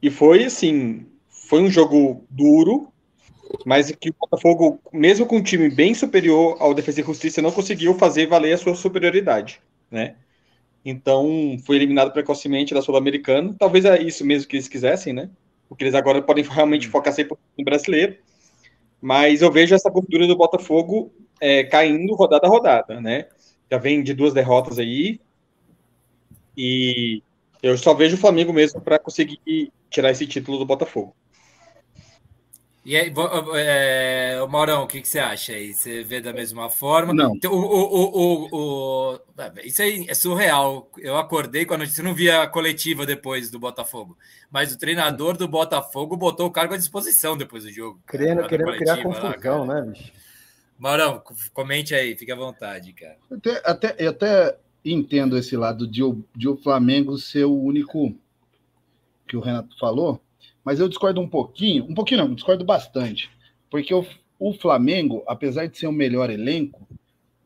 e 0.00 0.10
foi 0.10 0.44
assim, 0.44 1.06
foi 1.28 1.62
um 1.62 1.70
jogo 1.70 2.24
duro, 2.30 2.92
mas 3.66 3.90
que 3.90 4.10
o 4.10 4.14
Botafogo, 4.20 4.80
mesmo 4.92 5.26
com 5.26 5.38
um 5.38 5.42
time 5.42 5.68
bem 5.68 5.94
superior 5.94 6.56
ao 6.60 6.72
Defesa 6.72 7.00
e 7.00 7.04
Justiça, 7.04 7.42
não 7.42 7.50
conseguiu 7.50 7.94
fazer 7.94 8.26
valer 8.26 8.52
a 8.52 8.58
sua 8.58 8.74
superioridade, 8.76 9.60
né? 9.90 10.14
Então, 10.84 11.56
foi 11.64 11.76
eliminado 11.76 12.12
precocemente 12.12 12.74
da 12.74 12.82
Sul-Americana. 12.82 13.54
Talvez 13.58 13.84
é 13.84 14.02
isso 14.02 14.24
mesmo 14.24 14.48
que 14.48 14.56
eles 14.56 14.68
quisessem, 14.68 15.12
né? 15.12 15.30
Porque 15.68 15.84
eles 15.84 15.94
agora 15.94 16.20
podem 16.20 16.44
realmente 16.44 16.88
focar 16.88 17.14
100% 17.14 17.38
no 17.56 17.64
brasileiro. 17.64 18.16
Mas 19.02 19.42
eu 19.42 19.50
vejo 19.50 19.74
essa 19.74 19.90
gordura 19.90 20.28
do 20.28 20.36
Botafogo 20.36 21.12
é, 21.40 21.64
caindo 21.64 22.14
rodada 22.14 22.46
a 22.46 22.48
rodada, 22.48 23.00
né? 23.00 23.26
Já 23.68 23.76
vem 23.76 24.00
de 24.00 24.14
duas 24.14 24.32
derrotas 24.32 24.78
aí. 24.78 25.20
E 26.56 27.20
eu 27.60 27.76
só 27.76 27.92
vejo 27.94 28.14
o 28.14 28.20
Flamengo 28.20 28.52
mesmo 28.52 28.80
para 28.80 29.00
conseguir 29.00 29.72
tirar 29.90 30.12
esse 30.12 30.24
título 30.24 30.56
do 30.56 30.64
Botafogo. 30.64 31.16
E 32.84 32.96
aí, 32.96 33.12
é, 33.54 34.44
Maurão, 34.48 34.82
o 34.82 34.86
que, 34.88 35.00
que, 35.00 35.08
você 35.08 35.20
acha 35.20 35.52
aí? 35.52 35.72
Você 35.72 36.02
vê 36.02 36.20
da 36.20 36.32
mesma 36.32 36.68
forma? 36.68 37.14
Não. 37.14 37.36
Então, 37.36 37.52
o, 37.52 37.58
o, 37.58 38.48
o, 38.50 39.12
o, 39.12 39.20
isso 39.62 39.82
aí 39.82 40.04
é 40.08 40.14
surreal. 40.14 40.90
Eu 40.98 41.16
acordei 41.16 41.64
com 41.64 41.74
a 41.74 41.78
notícia, 41.78 42.02
não 42.02 42.12
via 42.12 42.42
a 42.42 42.46
coletiva 42.48 43.06
depois 43.06 43.52
do 43.52 43.58
Botafogo, 43.60 44.18
mas 44.50 44.72
o 44.72 44.78
treinador 44.78 45.36
do 45.36 45.46
Botafogo 45.46 46.16
botou 46.16 46.48
o 46.48 46.50
cargo 46.50 46.74
à 46.74 46.76
disposição 46.76 47.36
depois 47.36 47.62
do 47.62 47.70
jogo. 47.70 48.00
Querendo, 48.08 48.48
querendo 48.48 48.76
criar 48.76 49.00
confusão, 49.00 49.64
lá, 49.64 49.80
né, 49.80 49.92
bicho? 49.92 50.12
Maurão, 50.76 51.22
comente 51.52 51.94
aí, 51.94 52.16
fique 52.16 52.32
à 52.32 52.36
vontade, 52.36 52.92
cara. 52.92 53.16
Até, 53.30 53.62
até, 53.64 53.96
eu 54.00 54.10
até 54.10 54.58
entendo 54.84 55.38
esse 55.38 55.56
lado 55.56 55.86
de, 55.86 56.02
de 56.34 56.48
o 56.48 56.56
Flamengo 56.56 57.16
ser 57.16 57.44
o 57.44 57.54
único 57.54 58.12
que 59.28 59.36
o 59.36 59.40
Renato 59.40 59.78
falou, 59.78 60.20
mas 60.64 60.80
eu 60.80 60.88
discordo 60.88 61.20
um 61.20 61.28
pouquinho, 61.28 61.84
um 61.84 61.94
pouquinho 61.94 62.22
não, 62.26 62.34
discordo 62.34 62.64
bastante, 62.64 63.30
porque 63.70 63.94
o, 63.94 64.04
o 64.38 64.52
Flamengo, 64.52 65.22
apesar 65.26 65.66
de 65.66 65.78
ser 65.78 65.86
o 65.86 65.92
melhor 65.92 66.30
elenco, 66.30 66.86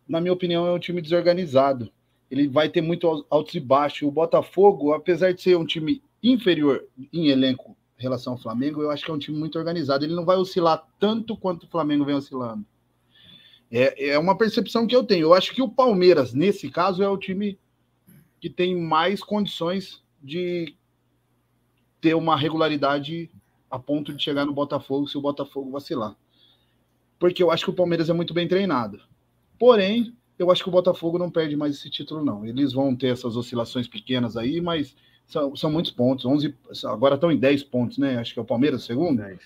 na 0.08 0.20
minha 0.20 0.32
opinião, 0.32 0.66
é 0.66 0.72
um 0.72 0.78
time 0.78 1.02
desorganizado. 1.02 1.90
Ele 2.30 2.48
vai 2.48 2.68
ter 2.68 2.80
muito 2.80 3.26
altos 3.28 3.54
e 3.54 3.60
baixos. 3.60 4.02
O 4.02 4.10
Botafogo, 4.10 4.92
apesar 4.92 5.32
de 5.32 5.42
ser 5.42 5.56
um 5.56 5.64
time 5.64 6.02
inferior 6.22 6.84
em 7.12 7.28
elenco 7.28 7.76
em 7.98 8.02
relação 8.02 8.34
ao 8.34 8.38
Flamengo, 8.38 8.82
eu 8.82 8.90
acho 8.90 9.04
que 9.04 9.10
é 9.10 9.14
um 9.14 9.18
time 9.18 9.38
muito 9.38 9.58
organizado. 9.58 10.04
Ele 10.04 10.14
não 10.14 10.24
vai 10.24 10.36
oscilar 10.36 10.86
tanto 10.98 11.36
quanto 11.36 11.64
o 11.64 11.68
Flamengo 11.68 12.04
vem 12.04 12.14
oscilando. 12.14 12.64
É, 13.70 14.10
é 14.10 14.18
uma 14.18 14.36
percepção 14.36 14.86
que 14.86 14.94
eu 14.94 15.02
tenho. 15.02 15.26
Eu 15.26 15.34
acho 15.34 15.52
que 15.52 15.62
o 15.62 15.68
Palmeiras, 15.68 16.32
nesse 16.32 16.70
caso, 16.70 17.02
é 17.02 17.08
o 17.08 17.18
time 17.18 17.58
que 18.40 18.50
tem 18.50 18.76
mais 18.76 19.22
condições 19.22 20.02
de 20.22 20.74
ter 22.06 22.14
uma 22.14 22.36
regularidade 22.36 23.28
a 23.68 23.80
ponto 23.80 24.14
de 24.14 24.22
chegar 24.22 24.46
no 24.46 24.52
Botafogo 24.52 25.08
se 25.08 25.18
o 25.18 25.20
Botafogo 25.20 25.72
vacilar. 25.72 26.14
Porque 27.18 27.42
eu 27.42 27.50
acho 27.50 27.64
que 27.64 27.70
o 27.70 27.74
Palmeiras 27.74 28.08
é 28.08 28.12
muito 28.12 28.32
bem 28.32 28.46
treinado. 28.46 29.00
Porém, 29.58 30.14
eu 30.38 30.48
acho 30.52 30.62
que 30.62 30.68
o 30.68 30.72
Botafogo 30.72 31.18
não 31.18 31.28
perde 31.28 31.56
mais 31.56 31.74
esse 31.74 31.90
título, 31.90 32.24
não. 32.24 32.46
Eles 32.46 32.72
vão 32.72 32.94
ter 32.94 33.08
essas 33.08 33.36
oscilações 33.36 33.88
pequenas 33.88 34.36
aí, 34.36 34.60
mas 34.60 34.94
são, 35.26 35.56
são 35.56 35.68
muitos 35.68 35.90
pontos. 35.90 36.24
11, 36.24 36.54
agora 36.84 37.16
estão 37.16 37.32
em 37.32 37.38
10 37.38 37.64
pontos, 37.64 37.98
né? 37.98 38.18
Acho 38.18 38.34
que 38.34 38.38
é 38.38 38.42
o 38.42 38.46
Palmeiras 38.46 38.84
segundo. 38.84 39.20
10. 39.20 39.40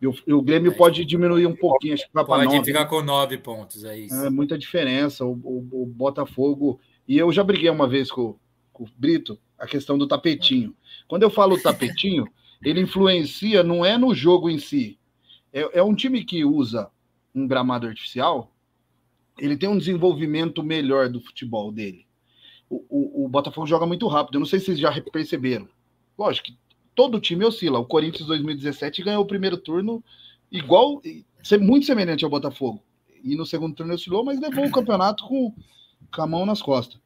E 0.00 0.06
o, 0.06 0.14
e 0.26 0.32
o 0.32 0.40
Grêmio 0.40 0.70
10. 0.70 0.78
pode 0.78 1.04
diminuir 1.04 1.46
um 1.46 1.54
pouquinho, 1.54 1.92
acho 1.92 2.06
que 2.06 2.14
vai 2.14 2.24
para 2.24 2.48
Pode 2.48 2.64
ficar 2.64 2.86
com 2.86 3.02
9 3.02 3.36
pontos, 3.38 3.84
é 3.84 3.98
isso. 3.98 4.14
É 4.14 4.30
muita 4.30 4.56
diferença. 4.56 5.22
O, 5.22 5.32
o, 5.32 5.82
o 5.82 5.86
Botafogo. 5.86 6.80
E 7.06 7.18
eu 7.18 7.30
já 7.30 7.44
briguei 7.44 7.68
uma 7.68 7.86
vez 7.86 8.10
com, 8.10 8.36
com 8.72 8.84
o 8.84 8.88
Brito 8.96 9.38
a 9.58 9.66
questão 9.66 9.96
do 9.96 10.06
tapetinho. 10.06 10.74
Quando 11.08 11.22
eu 11.22 11.30
falo 11.30 11.60
tapetinho, 11.60 12.26
ele 12.64 12.80
influencia, 12.80 13.62
não 13.62 13.84
é 13.84 13.96
no 13.96 14.14
jogo 14.14 14.50
em 14.50 14.58
si. 14.58 14.98
É, 15.52 15.78
é 15.78 15.82
um 15.82 15.94
time 15.94 16.24
que 16.24 16.44
usa 16.44 16.90
um 17.34 17.46
gramado 17.46 17.86
artificial, 17.86 18.52
ele 19.38 19.56
tem 19.56 19.68
um 19.68 19.78
desenvolvimento 19.78 20.62
melhor 20.62 21.08
do 21.08 21.20
futebol 21.20 21.70
dele. 21.70 22.06
O, 22.68 22.84
o, 22.88 23.24
o, 23.24 23.28
Botafogo 23.28 23.66
joga 23.66 23.86
muito 23.86 24.08
rápido. 24.08 24.36
Eu 24.36 24.40
não 24.40 24.46
sei 24.46 24.58
se 24.58 24.66
vocês 24.66 24.78
já 24.78 25.00
perceberam. 25.12 25.68
Lógico 26.18 26.48
que 26.48 26.58
todo 26.94 27.20
time 27.20 27.44
oscila. 27.44 27.78
O 27.78 27.84
Corinthians 27.84 28.26
2017 28.26 29.02
ganhou 29.02 29.22
o 29.22 29.26
primeiro 29.26 29.56
turno 29.56 30.02
igual, 30.50 31.00
muito 31.60 31.86
semelhante 31.86 32.24
ao 32.24 32.30
Botafogo. 32.30 32.82
E 33.22 33.36
no 33.36 33.46
segundo 33.46 33.74
turno 33.74 33.94
oscilou, 33.94 34.24
mas 34.24 34.40
levou 34.40 34.64
o 34.64 34.72
campeonato 34.72 35.24
com, 35.24 35.54
com 36.12 36.22
a 36.22 36.26
mão 36.26 36.46
nas 36.46 36.62
costas. 36.62 37.00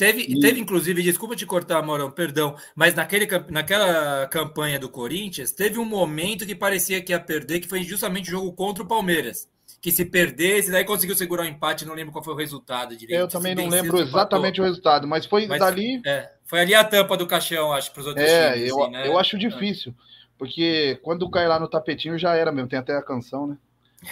Teve, 0.00 0.22
e... 0.22 0.40
teve, 0.40 0.58
inclusive, 0.58 1.02
desculpa 1.02 1.36
te 1.36 1.44
cortar, 1.44 1.82
Morão, 1.82 2.10
perdão, 2.10 2.56
mas 2.74 2.94
naquele, 2.94 3.28
naquela 3.50 4.26
campanha 4.28 4.78
do 4.78 4.88
Corinthians, 4.88 5.52
teve 5.52 5.78
um 5.78 5.84
momento 5.84 6.46
que 6.46 6.54
parecia 6.54 7.02
que 7.02 7.12
ia 7.12 7.20
perder, 7.20 7.60
que 7.60 7.68
foi 7.68 7.82
justamente 7.82 8.28
o 8.28 8.30
jogo 8.30 8.52
contra 8.54 8.82
o 8.82 8.86
Palmeiras. 8.86 9.46
Que 9.82 9.92
se 9.92 10.04
perdesse, 10.04 10.70
daí 10.70 10.84
conseguiu 10.84 11.14
segurar 11.14 11.42
o 11.42 11.46
um 11.46 11.48
empate, 11.48 11.84
não 11.86 11.94
lembro 11.94 12.12
qual 12.12 12.24
foi 12.24 12.34
o 12.34 12.36
resultado 12.36 12.96
direito. 12.96 13.20
Eu 13.20 13.28
também 13.28 13.54
não 13.54 13.68
lembro 13.68 13.98
exatamente 13.98 14.54
empatou. 14.54 14.64
o 14.64 14.68
resultado, 14.68 15.06
mas 15.06 15.26
foi 15.26 15.46
mas, 15.46 15.60
dali. 15.60 16.00
É, 16.04 16.30
foi 16.44 16.60
ali 16.60 16.74
a 16.74 16.82
tampa 16.82 17.16
do 17.16 17.26
caixão, 17.26 17.72
acho, 17.72 17.92
para 17.92 18.00
os 18.00 18.06
outros 18.06 18.26
é, 18.26 18.52
times. 18.54 18.70
Eu, 18.70 18.82
assim, 18.82 18.92
né? 18.92 19.06
eu 19.06 19.18
acho 19.18 19.38
difícil, 19.38 19.94
porque 20.38 20.98
quando 21.02 21.30
cai 21.30 21.46
lá 21.46 21.60
no 21.60 21.68
tapetinho 21.68 22.18
já 22.18 22.34
era 22.34 22.50
mesmo, 22.50 22.68
tem 22.68 22.78
até 22.78 22.96
a 22.96 23.02
canção, 23.02 23.46
né? 23.46 23.56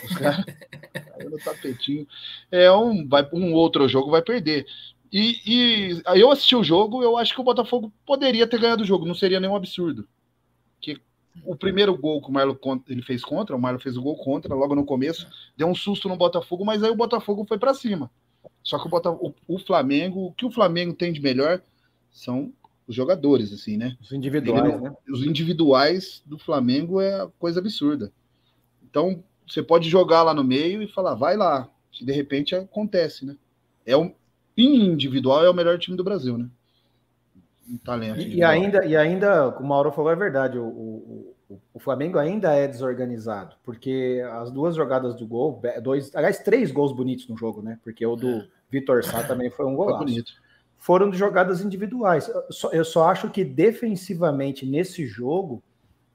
Os 0.05 0.17
caras 0.17 0.45
no 1.31 1.39
tapetinho. 1.39 2.07
É 2.51 2.71
um, 2.71 3.09
vai, 3.09 3.27
um 3.33 3.53
outro 3.53 3.89
jogo 3.89 4.11
vai 4.11 4.23
perder. 4.23 4.67
E, 5.13 5.41
e 5.47 6.03
aí 6.07 6.21
eu 6.21 6.31
assisti 6.31 6.55
o 6.55 6.65
jogo, 6.65 7.03
eu 7.03 7.17
acho 7.17 7.35
que 7.35 7.41
o 7.41 7.45
Botafogo 7.45 7.93
poderia 8.07 8.47
ter 8.47 8.61
ganhado 8.61 8.83
o 8.83 8.87
jogo, 8.87 9.07
não 9.07 9.15
seria 9.15 9.41
nenhum 9.41 9.57
absurdo. 9.57 10.07
Que 10.81 11.01
o 11.45 11.57
primeiro 11.57 11.97
gol 11.97 12.21
que 12.21 12.29
o 12.29 12.33
Marlon 12.33 12.57
ele 12.89 13.03
fez 13.03 13.25
contra, 13.25 13.57
o 13.57 13.61
Marlon 13.61 13.79
fez 13.79 13.97
o 13.97 14.03
gol 14.03 14.17
contra 14.17 14.55
logo 14.55 14.75
no 14.75 14.85
começo, 14.85 15.27
deu 15.57 15.67
um 15.67 15.75
susto 15.75 16.09
no 16.09 16.17
Botafogo, 16.17 16.65
mas 16.65 16.83
aí 16.83 16.91
o 16.91 16.97
Botafogo 16.97 17.45
foi 17.47 17.59
para 17.59 17.75
cima. 17.75 18.11
Só 18.63 18.79
que 18.79 18.87
o, 18.87 18.91
Botafogo, 18.91 19.35
o, 19.47 19.59
Flamengo, 19.59 20.27
o 20.27 20.33
que 20.33 20.45
o 20.45 20.51
Flamengo 20.51 20.93
tem 20.93 21.13
de 21.13 21.21
melhor 21.21 21.63
são 22.11 22.53
os 22.87 22.95
jogadores, 22.95 23.53
assim, 23.53 23.77
né? 23.77 23.97
Os 24.01 24.13
individuais, 24.13 24.81
né? 24.81 24.95
Os 25.09 25.23
individuais 25.23 26.23
do 26.27 26.39
Flamengo 26.39 27.01
é 27.01 27.29
coisa 27.39 27.61
absurda. 27.61 28.13
Então, 28.83 29.23
você 29.47 29.63
pode 29.63 29.89
jogar 29.89 30.23
lá 30.23 30.35
no 30.35 30.45
meio 30.45 30.83
e 30.83 30.89
falar, 30.89 31.15
vai 31.15 31.37
lá, 31.37 31.71
que 31.91 32.05
de 32.05 32.13
repente 32.13 32.55
acontece, 32.55 33.25
né? 33.25 33.37
É 33.85 33.97
um, 33.97 34.15
em 34.59 34.87
individual, 34.87 35.45
é 35.45 35.51
o 35.51 35.55
melhor 35.55 35.79
time 35.79 35.97
do 35.97 36.05
Brasil, 36.05 36.37
né? 36.37 36.49
Em 37.69 37.77
talento. 37.77 38.21
E, 38.21 38.37
e, 38.37 38.43
ainda, 38.43 38.85
e 38.85 38.97
ainda, 38.97 39.53
como 39.53 39.67
o 39.67 39.69
Mauro 39.69 39.93
falou, 39.93 40.11
é 40.11 40.17
verdade. 40.17 40.59
O, 40.59 40.65
o, 40.65 41.35
o, 41.73 41.79
Flamengo 41.79 42.19
ainda 42.19 42.53
é 42.53 42.67
desorganizado, 42.67 43.57
porque 43.63 44.23
as 44.33 44.51
duas 44.51 44.75
jogadas 44.75 45.15
do 45.15 45.27
gol, 45.27 45.63
dois, 45.83 46.15
aliás, 46.15 46.39
três 46.39 46.71
gols 46.71 46.93
bonitos 46.93 47.29
no 47.29 47.37
jogo, 47.37 47.63
né? 47.63 47.79
Porque 47.85 48.05
o 48.05 48.17
do 48.17 48.29
é. 48.29 48.49
Vitor 48.71 49.05
Sá 49.05 49.23
também 49.23 49.51
foi 49.51 49.67
um 49.67 49.77
golaço. 49.77 49.99
Foi 49.99 50.07
bonito. 50.07 50.33
Foram 50.77 51.11
de 51.11 51.19
jogadas 51.19 51.61
individuais. 51.61 52.29
Eu 52.29 52.53
só, 52.53 52.71
eu 52.71 52.85
só 52.85 53.09
acho 53.09 53.31
que 53.31 53.45
defensivamente 53.45 54.65
nesse 54.65 55.07
jogo, 55.07 55.63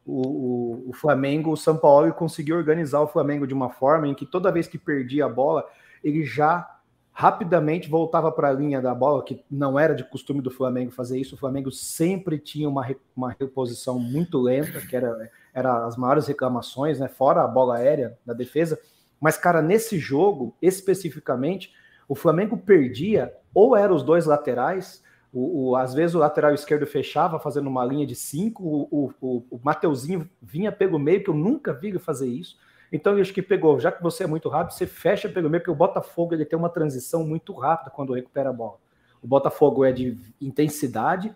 o, 0.06 0.22
o, 0.22 0.90
o, 0.90 0.94
Flamengo, 0.94 1.52
o 1.52 1.58
São 1.58 1.78
Paulo 1.78 2.12
conseguiu 2.14 2.58
organizar 2.58 3.02
o 3.02 3.08
Flamengo 3.08 3.48
de 3.48 3.54
uma 3.54 3.70
forma 3.70 4.08
em 4.08 4.14
que 4.14 4.26
toda 4.26 4.52
vez 4.52 4.68
que 4.68 4.78
perdia 4.78 5.26
a 5.26 5.30
bola, 5.30 5.66
ele 6.04 6.26
já 6.26 6.74
rapidamente 7.14 7.88
voltava 7.88 8.32
para 8.32 8.50
a 8.50 8.54
linha 8.54 8.82
da 8.82 8.94
bola, 8.94 9.24
que 9.24 9.46
não 9.50 9.78
era 9.78 9.94
de 9.94 10.04
costume 10.04 10.42
do 10.42 10.50
Flamengo 10.50 10.92
fazer 10.92 11.20
isso. 11.20 11.36
O 11.36 11.38
Flamengo 11.38 11.72
sempre 11.72 12.40
tinha 12.40 12.68
uma, 12.68 12.84
uma 13.16 13.36
reposição 13.40 14.00
muito 14.00 14.42
lenta, 14.42 14.82
que 14.82 14.96
era, 14.96 15.32
era 15.54 15.86
as 15.86 15.96
maiores 15.96 16.26
reclamações, 16.26 17.00
né? 17.00 17.08
Fora 17.08 17.44
a 17.44 17.48
bola 17.48 17.78
aérea 17.78 18.18
da 18.26 18.34
defesa. 18.34 18.80
Mas, 19.22 19.38
cara, 19.38 19.62
nesse 19.62 20.00
jogo, 20.00 20.56
especificamente, 20.60 21.72
o 22.10 22.16
Flamengo 22.16 22.58
perdia, 22.58 23.32
ou 23.54 23.78
eram 23.78 23.96
os 23.96 24.02
dois 24.02 24.26
laterais, 24.26 25.04
o, 25.32 25.70
o, 25.70 25.76
às 25.76 25.94
vezes 25.94 26.16
o 26.16 26.20
lateral 26.20 26.54
esquerdo 26.54 26.86
fechava, 26.88 27.40
fazendo 27.40 27.68
uma 27.68 27.86
linha 27.86 28.08
de 28.08 28.16
cinco, 28.16 28.64
o, 28.64 29.14
o, 29.22 29.46
o 29.52 29.60
Mateuzinho 29.64 30.28
vinha 30.42 30.72
pelo 30.72 30.98
meio, 30.98 31.24
que 31.24 31.30
eu 31.30 31.36
nunca 31.36 31.74
vi 31.74 31.90
ele 31.90 32.00
fazer 32.00 32.28
isso. 32.28 32.58
Então, 32.94 33.16
eu 33.16 33.22
acho 33.22 33.34
que 33.34 33.42
pegou, 33.42 33.80
já 33.80 33.92
que 33.92 34.04
você 34.04 34.24
é 34.24 34.28
muito 34.28 34.48
rápido, 34.48 34.76
você 34.76 34.86
fecha 34.86 35.28
pelo 35.28 35.50
meio, 35.50 35.62
porque 35.62 35.72
o 35.72 35.76
Botafogo 35.76 36.36
ele 36.36 36.46
tem 36.46 36.60
uma 36.60 36.70
transição 36.70 37.26
muito 37.26 37.52
rápida 37.52 37.90
quando 37.90 38.14
recupera 38.14 38.52
a 38.52 38.54
bola. 38.54 38.78
O 39.20 39.28
Botafogo 39.28 39.84
é 39.84 39.92
de 39.92 40.16
intensidade, 40.40 41.36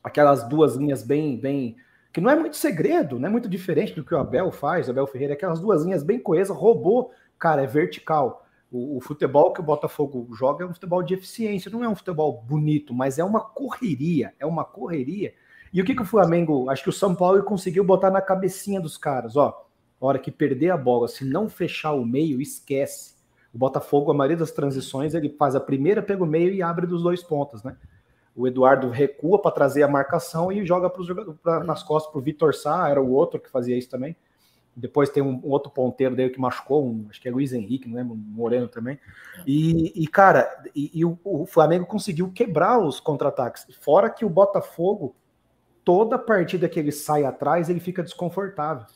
aquelas 0.00 0.48
duas 0.48 0.76
linhas 0.76 1.02
bem, 1.02 1.36
bem, 1.36 1.74
que 2.12 2.20
não 2.20 2.30
é 2.30 2.36
muito 2.36 2.56
segredo, 2.56 3.18
não 3.18 3.26
é 3.26 3.30
muito 3.32 3.48
diferente 3.48 3.94
do 3.94 4.04
que 4.04 4.14
o 4.14 4.18
Abel 4.18 4.52
faz, 4.52 4.86
o 4.86 4.92
Abel 4.92 5.08
Ferreira, 5.08 5.34
aquelas 5.34 5.58
duas 5.58 5.82
linhas 5.82 6.04
bem 6.04 6.20
coesas, 6.20 6.56
roubou, 6.56 7.10
cara, 7.36 7.62
é 7.62 7.66
vertical. 7.66 8.46
O, 8.70 8.98
o, 8.98 9.00
futebol 9.00 9.52
que 9.52 9.58
o 9.60 9.64
Botafogo 9.64 10.28
joga 10.32 10.64
é 10.64 10.68
um 10.68 10.72
futebol 10.72 11.02
de 11.02 11.14
eficiência, 11.14 11.68
não 11.68 11.82
é 11.82 11.88
um 11.88 11.96
futebol 11.96 12.40
bonito, 12.46 12.94
mas 12.94 13.18
é 13.18 13.24
uma 13.24 13.40
correria, 13.40 14.34
é 14.38 14.46
uma 14.46 14.64
correria. 14.64 15.34
E 15.72 15.82
o 15.82 15.84
que, 15.84 15.96
que 15.96 16.02
o 16.02 16.06
Flamengo, 16.06 16.70
acho 16.70 16.84
que 16.84 16.90
o 16.90 16.92
São 16.92 17.12
Paulo 17.12 17.42
conseguiu 17.42 17.82
botar 17.82 18.10
na 18.10 18.20
cabecinha 18.20 18.80
dos 18.80 18.96
caras, 18.96 19.36
ó, 19.36 19.66
hora 20.06 20.18
que 20.18 20.30
perder 20.30 20.70
a 20.70 20.76
bola, 20.76 21.08
se 21.08 21.24
não 21.24 21.48
fechar 21.48 21.92
o 21.92 22.04
meio, 22.04 22.40
esquece. 22.40 23.14
O 23.54 23.58
Botafogo, 23.58 24.10
a 24.10 24.14
maioria 24.14 24.36
das 24.36 24.50
transições, 24.50 25.14
ele 25.14 25.28
faz 25.28 25.54
a 25.54 25.60
primeira 25.60 26.02
pelo 26.02 26.26
meio 26.26 26.52
e 26.52 26.62
abre 26.62 26.86
dos 26.86 27.02
dois 27.02 27.22
pontos, 27.22 27.62
né? 27.62 27.76
O 28.34 28.48
Eduardo 28.48 28.88
recua 28.88 29.40
para 29.40 29.50
trazer 29.50 29.82
a 29.82 29.88
marcação 29.88 30.50
e 30.50 30.64
joga 30.64 30.88
para 30.88 31.02
jogadores 31.04 31.38
nas 31.66 31.82
costas 31.82 32.10
para 32.10 32.18
o 32.18 32.22
Vitor 32.22 32.54
Sá, 32.54 32.88
era 32.88 33.00
o 33.00 33.12
outro 33.12 33.38
que 33.38 33.50
fazia 33.50 33.76
isso 33.76 33.90
também. 33.90 34.16
Depois 34.74 35.10
tem 35.10 35.22
um, 35.22 35.34
um, 35.44 35.50
outro 35.50 35.70
ponteiro 35.70 36.16
dele 36.16 36.30
que 36.30 36.40
machucou, 36.40 36.86
um, 36.86 37.06
acho 37.10 37.20
que 37.20 37.28
é 37.28 37.30
Luiz 37.30 37.52
Henrique, 37.52 37.86
não 37.88 37.98
é? 37.98 38.02
Moreno 38.02 38.68
também. 38.68 38.98
E, 39.46 40.02
e 40.02 40.06
cara, 40.06 40.48
e, 40.74 40.90
e 40.94 41.04
o, 41.04 41.18
o, 41.22 41.44
Flamengo 41.44 41.84
conseguiu 41.84 42.32
quebrar 42.32 42.78
os 42.78 42.98
contra-ataques. 42.98 43.66
Fora 43.82 44.08
que 44.08 44.24
o 44.24 44.30
Botafogo, 44.30 45.14
toda 45.84 46.18
partida 46.18 46.70
que 46.70 46.80
ele 46.80 46.90
sai 46.90 47.24
atrás, 47.24 47.68
ele 47.68 47.80
fica 47.80 48.02
desconfortável. 48.02 48.86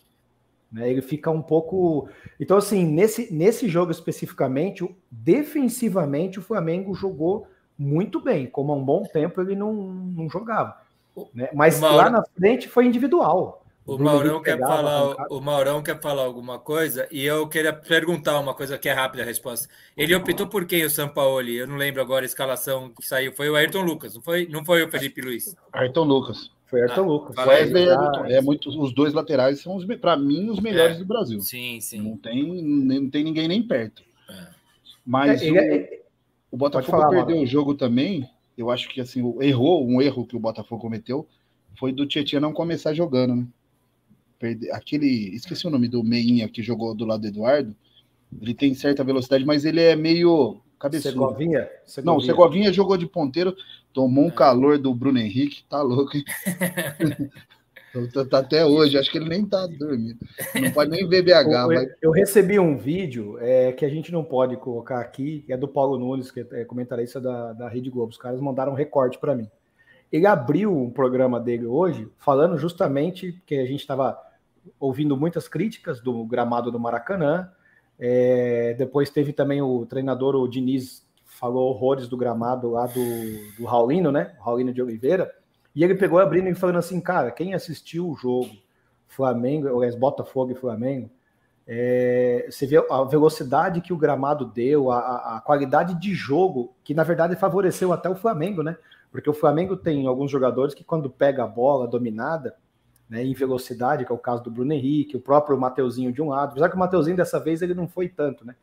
Né? 0.77 0.91
Ele 0.91 1.01
fica 1.01 1.31
um 1.31 1.41
pouco. 1.41 2.07
Então, 2.39 2.59
assim, 2.59 2.85
nesse, 2.85 3.33
nesse 3.33 3.67
jogo 3.67 3.91
especificamente, 3.91 4.87
defensivamente, 5.11 6.39
o 6.39 6.43
Flamengo 6.43 6.95
jogou 6.95 7.47
muito 7.79 8.21
bem. 8.21 8.47
Como 8.47 8.73
há 8.73 8.77
um 8.77 8.85
bom 8.85 9.03
tempo 9.05 9.41
ele 9.41 9.57
não, 9.57 9.73
não 9.73 10.29
jogava. 10.29 10.77
Né? 11.33 11.49
Mas 11.55 11.81
Mauro... 11.81 11.97
lá 11.97 12.11
na 12.11 12.23
frente 12.23 12.69
foi 12.69 12.85
individual. 12.85 13.65
O 13.87 13.97
Maurão, 13.97 14.43
quer 14.43 14.59
falar, 14.59 15.15
o 15.31 15.41
Maurão 15.41 15.81
quer 15.81 15.99
falar 16.01 16.25
alguma 16.25 16.59
coisa 16.59 17.07
e 17.09 17.25
eu 17.25 17.49
queria 17.49 17.73
perguntar 17.73 18.39
uma 18.41 18.53
coisa 18.53 18.77
que 18.77 18.89
é 18.89 18.93
rápida 18.93 19.23
a 19.23 19.27
resposta. 19.27 19.69
Ele 19.97 20.13
optou 20.13 20.49
por 20.49 20.67
quem 20.67 20.85
o 20.85 20.91
Sampaoli? 20.91 21.57
Eu 21.57 21.69
não 21.69 21.77
lembro 21.77 22.03
agora 22.03 22.25
a 22.25 22.27
escalação 22.27 22.91
que 22.91 23.07
saiu. 23.07 23.33
Foi 23.33 23.49
o 23.49 23.55
Ayrton 23.55 23.83
Lucas, 23.83 24.17
não 24.17 24.21
foi? 24.21 24.49
Não 24.49 24.65
foi 24.65 24.83
o 24.83 24.91
Felipe 24.91 25.23
Luiz? 25.23 25.57
Ayrton 25.73 26.03
Lucas. 26.03 26.51
Foi 26.67 26.83
Ayrton 26.83 27.03
ah, 27.03 27.07
Lucas. 27.07 27.47
Wesley 27.47 27.89
é, 27.89 28.37
é, 28.37 28.41
muito, 28.41 28.69
os 28.69 28.93
dois 28.93 29.15
laterais 29.15 29.61
são, 29.61 29.79
para 30.01 30.17
mim, 30.17 30.51
os 30.51 30.61
melhores 30.61 30.97
é, 30.97 30.99
do 30.99 31.05
Brasil. 31.05 31.41
Sim, 31.41 31.81
sim. 31.81 32.01
Não 32.01 32.17
tem, 32.17 32.63
não 32.63 33.09
tem 33.09 33.25
ninguém 33.25 33.47
nem 33.47 33.63
perto. 33.63 34.03
É. 34.29 34.47
Mas 35.05 35.43
é, 35.43 35.51
o, 35.51 35.57
é- 35.57 36.01
o, 36.51 36.57
Botafogo 36.57 36.91
falar, 36.91 37.09
perdeu 37.11 37.37
mano. 37.37 37.43
o 37.43 37.47
jogo 37.47 37.75
também. 37.75 38.29
Eu 38.59 38.71
acho 38.71 38.89
que 38.89 39.01
assim, 39.01 39.21
errou, 39.41 39.87
um 39.87 40.03
erro 40.03 40.27
que 40.27 40.35
o 40.37 40.41
Botafogo 40.41 40.81
cometeu 40.81 41.27
foi 41.79 41.93
do 41.93 42.07
Tietchan 42.07 42.41
não 42.41 42.53
começar 42.53 42.95
jogando, 42.95 43.37
né? 43.37 43.47
Perde... 44.39 44.71
Aquele. 44.71 45.35
Esqueci 45.35 45.67
o 45.67 45.71
nome 45.71 45.89
do 45.89 46.03
Meinha 46.03 46.49
que 46.49 46.63
jogou 46.63 46.95
do 46.95 47.05
lado 47.05 47.21
do 47.21 47.29
Eduardo. 47.29 47.77
Ele 48.41 48.55
tem 48.55 48.75
certa 48.75 49.05
velocidade, 49.05 49.45
mas 49.45 49.65
ele 49.65 49.81
é 49.81 49.95
meio 49.95 50.61
cabeçudo. 50.79 51.13
Segovinha? 51.13 51.69
Segovinha? 51.85 52.15
Não, 52.15 52.21
Segovinha 52.21 52.73
jogou 52.73 52.97
de 52.97 53.07
ponteiro, 53.07 53.55
tomou 53.97 54.27
um 54.27 54.31
calor 54.31 54.77
do 54.77 54.95
Bruno 54.95 55.19
Henrique, 55.19 55.65
tá 55.71 55.81
louco, 55.81 56.15
hein? 56.15 56.25
tá 58.29 58.41
até 58.41 58.63
hoje, 58.63 58.99
acho 58.99 59.11
que 59.11 59.17
ele 59.17 59.31
nem 59.31 59.43
tá 59.43 59.67
dormindo. 59.67 60.19
Não 60.55 60.71
pode 60.71 60.91
nem 60.91 61.09
ver 61.09 61.23
BH. 61.23 61.31
Eu, 61.31 61.69
mas... 61.69 61.89
eu 62.03 62.11
recebi 62.11 62.59
um 62.59 62.77
vídeo 62.77 63.39
é, 63.41 63.73
que 63.73 63.87
a 63.87 63.89
gente 63.89 64.13
não 64.13 64.23
pode 64.23 64.55
colocar 64.59 65.01
aqui, 65.01 65.47
é 65.49 65.57
do 65.57 65.67
Paulo 65.67 65.99
Nunes, 65.99 66.31
que 66.31 66.47
é 66.53 66.67
comentarista 66.67 67.19
da, 67.19 67.55
da 67.55 67.71
Rede 67.71 67.89
Globo. 67.89 68.13
Os 68.13 68.19
caras 68.19 68.39
mandaram 68.39 68.73
um 68.73 68.77
recorte 68.77 69.19
para 69.19 69.35
mim. 69.35 69.49
Ele 70.13 70.27
abriu 70.27 70.77
um 70.77 70.91
programa 70.91 71.41
dele 71.41 71.65
hoje 71.65 72.07
falando 72.19 72.59
justamente 72.59 73.43
que 73.47 73.55
a 73.55 73.65
gente 73.65 73.81
estava 73.81 74.21
ouvindo 74.79 75.17
muitas 75.17 75.49
críticas 75.49 76.03
do 76.03 76.23
gramado 76.27 76.71
do 76.71 76.79
Maracanã. 76.79 77.51
É, 77.99 78.75
depois 78.75 79.09
teve 79.09 79.33
também 79.33 79.63
o 79.63 79.87
treinador, 79.87 80.35
o 80.35 80.47
Diniz, 80.47 81.06
falou 81.37 81.69
horrores 81.69 82.09
do 82.09 82.17
gramado 82.17 82.71
lá 82.71 82.87
do, 82.87 83.57
do 83.59 83.65
Raulino, 83.65 84.11
né? 84.11 84.35
Raulino 84.41 84.73
de 84.73 84.83
Oliveira. 84.83 85.31
E 85.75 85.85
ele 85.85 85.95
pegou 85.95 86.19
abrindo 86.19 86.49
e 86.49 86.55
falando 86.55 86.79
assim, 86.79 87.01
cara, 87.01 87.31
quem 87.31 87.53
assistiu 87.53 88.09
o 88.09 88.17
jogo 88.17 88.51
Flamengo, 89.07 89.69
aliás, 89.69 89.95
Botafogo 89.95 90.53
e 90.53 90.55
Flamengo, 90.55 91.11
é, 91.67 92.47
você 92.51 92.67
vê 92.67 92.77
a 92.91 93.05
velocidade 93.05 93.81
que 93.81 93.93
o 93.93 93.97
gramado 93.97 94.47
deu, 94.47 94.91
a, 94.91 95.37
a, 95.37 95.41
qualidade 95.41 95.95
de 96.01 96.15
jogo, 96.15 96.75
que 96.83 96.95
na 96.95 97.03
verdade 97.03 97.37
favoreceu 97.37 97.93
até 97.93 98.09
o 98.09 98.15
Flamengo, 98.15 98.63
né? 98.63 98.77
Porque 99.11 99.29
o 99.29 99.35
Flamengo 99.35 99.77
tem 99.77 100.07
alguns 100.07 100.31
jogadores 100.31 100.75
que 100.75 100.85
quando 100.85 101.11
pega 101.11 101.45
a 101.45 101.47
bola 101.47 101.87
dominada, 101.87 102.55
né, 103.09 103.25
em 103.25 103.35
velocidade, 103.35 104.05
que 104.05 104.13
é 104.13 104.15
o 104.15 104.19
caso 104.19 104.43
do 104.43 104.51
Bruno 104.51 104.73
Henrique, 104.73 105.17
o 105.17 105.21
próprio 105.21 105.59
Mateuzinho 105.59 106.13
de 106.13 106.21
um 106.21 106.29
lado, 106.29 106.51
apesar 106.51 106.69
que 106.69 106.77
o 106.77 106.79
Mateuzinho 106.79 107.17
dessa 107.17 107.39
vez 107.39 107.63
ele 107.63 107.75
não 107.75 107.87
foi 107.87 108.09
tanto, 108.09 108.45
né? 108.45 108.55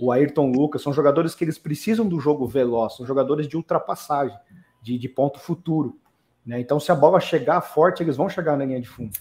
O 0.00 0.10
Ayrton 0.10 0.50
Lucas, 0.50 0.82
são 0.82 0.92
jogadores 0.92 1.34
que 1.34 1.44
eles 1.44 1.58
precisam 1.58 2.08
do 2.08 2.18
jogo 2.18 2.46
veloz, 2.46 2.96
são 2.96 3.06
jogadores 3.06 3.46
de 3.46 3.56
ultrapassagem, 3.56 4.36
de, 4.80 4.98
de 4.98 5.08
ponto 5.08 5.38
futuro. 5.38 5.98
Né? 6.44 6.60
Então, 6.60 6.80
se 6.80 6.90
a 6.90 6.94
bola 6.94 7.20
chegar 7.20 7.60
forte, 7.60 8.02
eles 8.02 8.16
vão 8.16 8.28
chegar 8.28 8.56
na 8.56 8.64
linha 8.64 8.80
de 8.80 8.88
fundo. 8.88 9.12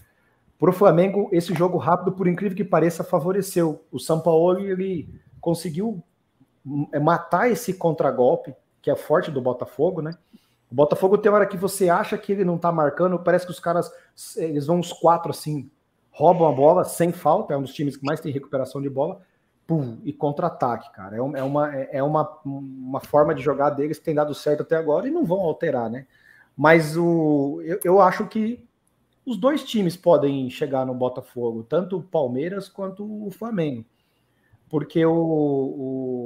Para 0.57 0.69
o 0.69 0.73
Flamengo, 0.73 1.29
esse 1.31 1.53
jogo 1.53 1.77
rápido, 1.77 2.11
por 2.11 2.27
incrível 2.27 2.55
que 2.55 2.63
pareça, 2.63 3.03
favoreceu. 3.03 3.83
O 3.91 3.99
São 3.99 4.19
Paulo 4.19 4.59
ele 4.59 5.09
conseguiu 5.39 6.03
é, 6.91 6.99
matar 6.99 7.49
esse 7.49 7.73
contragolpe, 7.73 8.53
que 8.81 8.89
é 8.89 8.95
forte 8.95 9.31
do 9.31 9.41
Botafogo, 9.41 10.01
né? 10.01 10.11
O 10.71 10.75
Botafogo 10.75 11.17
tem 11.17 11.31
hora 11.31 11.45
que 11.45 11.57
você 11.57 11.89
acha 11.89 12.17
que 12.17 12.31
ele 12.31 12.45
não 12.45 12.57
tá 12.57 12.71
marcando, 12.71 13.19
parece 13.19 13.45
que 13.45 13.51
os 13.51 13.59
caras, 13.59 13.91
eles 14.37 14.67
vão 14.67 14.77
uns 14.77 14.93
quatro 14.93 15.31
assim, 15.31 15.69
roubam 16.11 16.47
a 16.47 16.51
bola 16.51 16.85
sem 16.85 17.11
falta, 17.11 17.53
é 17.53 17.57
um 17.57 17.63
dos 17.63 17.73
times 17.73 17.97
que 17.97 18.05
mais 18.05 18.21
tem 18.21 18.31
recuperação 18.31 18.81
de 18.81 18.89
bola, 18.89 19.21
pum, 19.71 20.01
e 20.03 20.11
contra-ataque, 20.11 20.91
cara. 20.91 21.15
É, 21.15 21.19
é 21.19 21.43
uma, 21.43 21.73
é 21.73 22.03
uma, 22.03 22.39
uma 22.43 22.99
forma 22.99 23.33
de 23.33 23.41
jogar 23.41 23.69
deles 23.69 23.97
que 23.97 24.03
tem 24.03 24.13
dado 24.13 24.35
certo 24.35 24.63
até 24.63 24.75
agora 24.75 25.07
e 25.07 25.11
não 25.11 25.23
vão 25.23 25.39
alterar, 25.39 25.89
né? 25.89 26.05
Mas 26.57 26.97
o, 26.97 27.61
eu, 27.63 27.79
eu 27.81 28.01
acho 28.01 28.27
que 28.27 28.67
os 29.25 29.37
dois 29.37 29.63
times 29.63 29.95
podem 29.95 30.49
chegar 30.49 30.85
no 30.85 30.93
Botafogo, 30.93 31.63
tanto 31.63 31.97
o 31.97 32.03
Palmeiras 32.03 32.67
quanto 32.67 33.05
o 33.25 33.31
Flamengo. 33.31 33.85
Porque 34.69 35.05
o, 35.05 35.13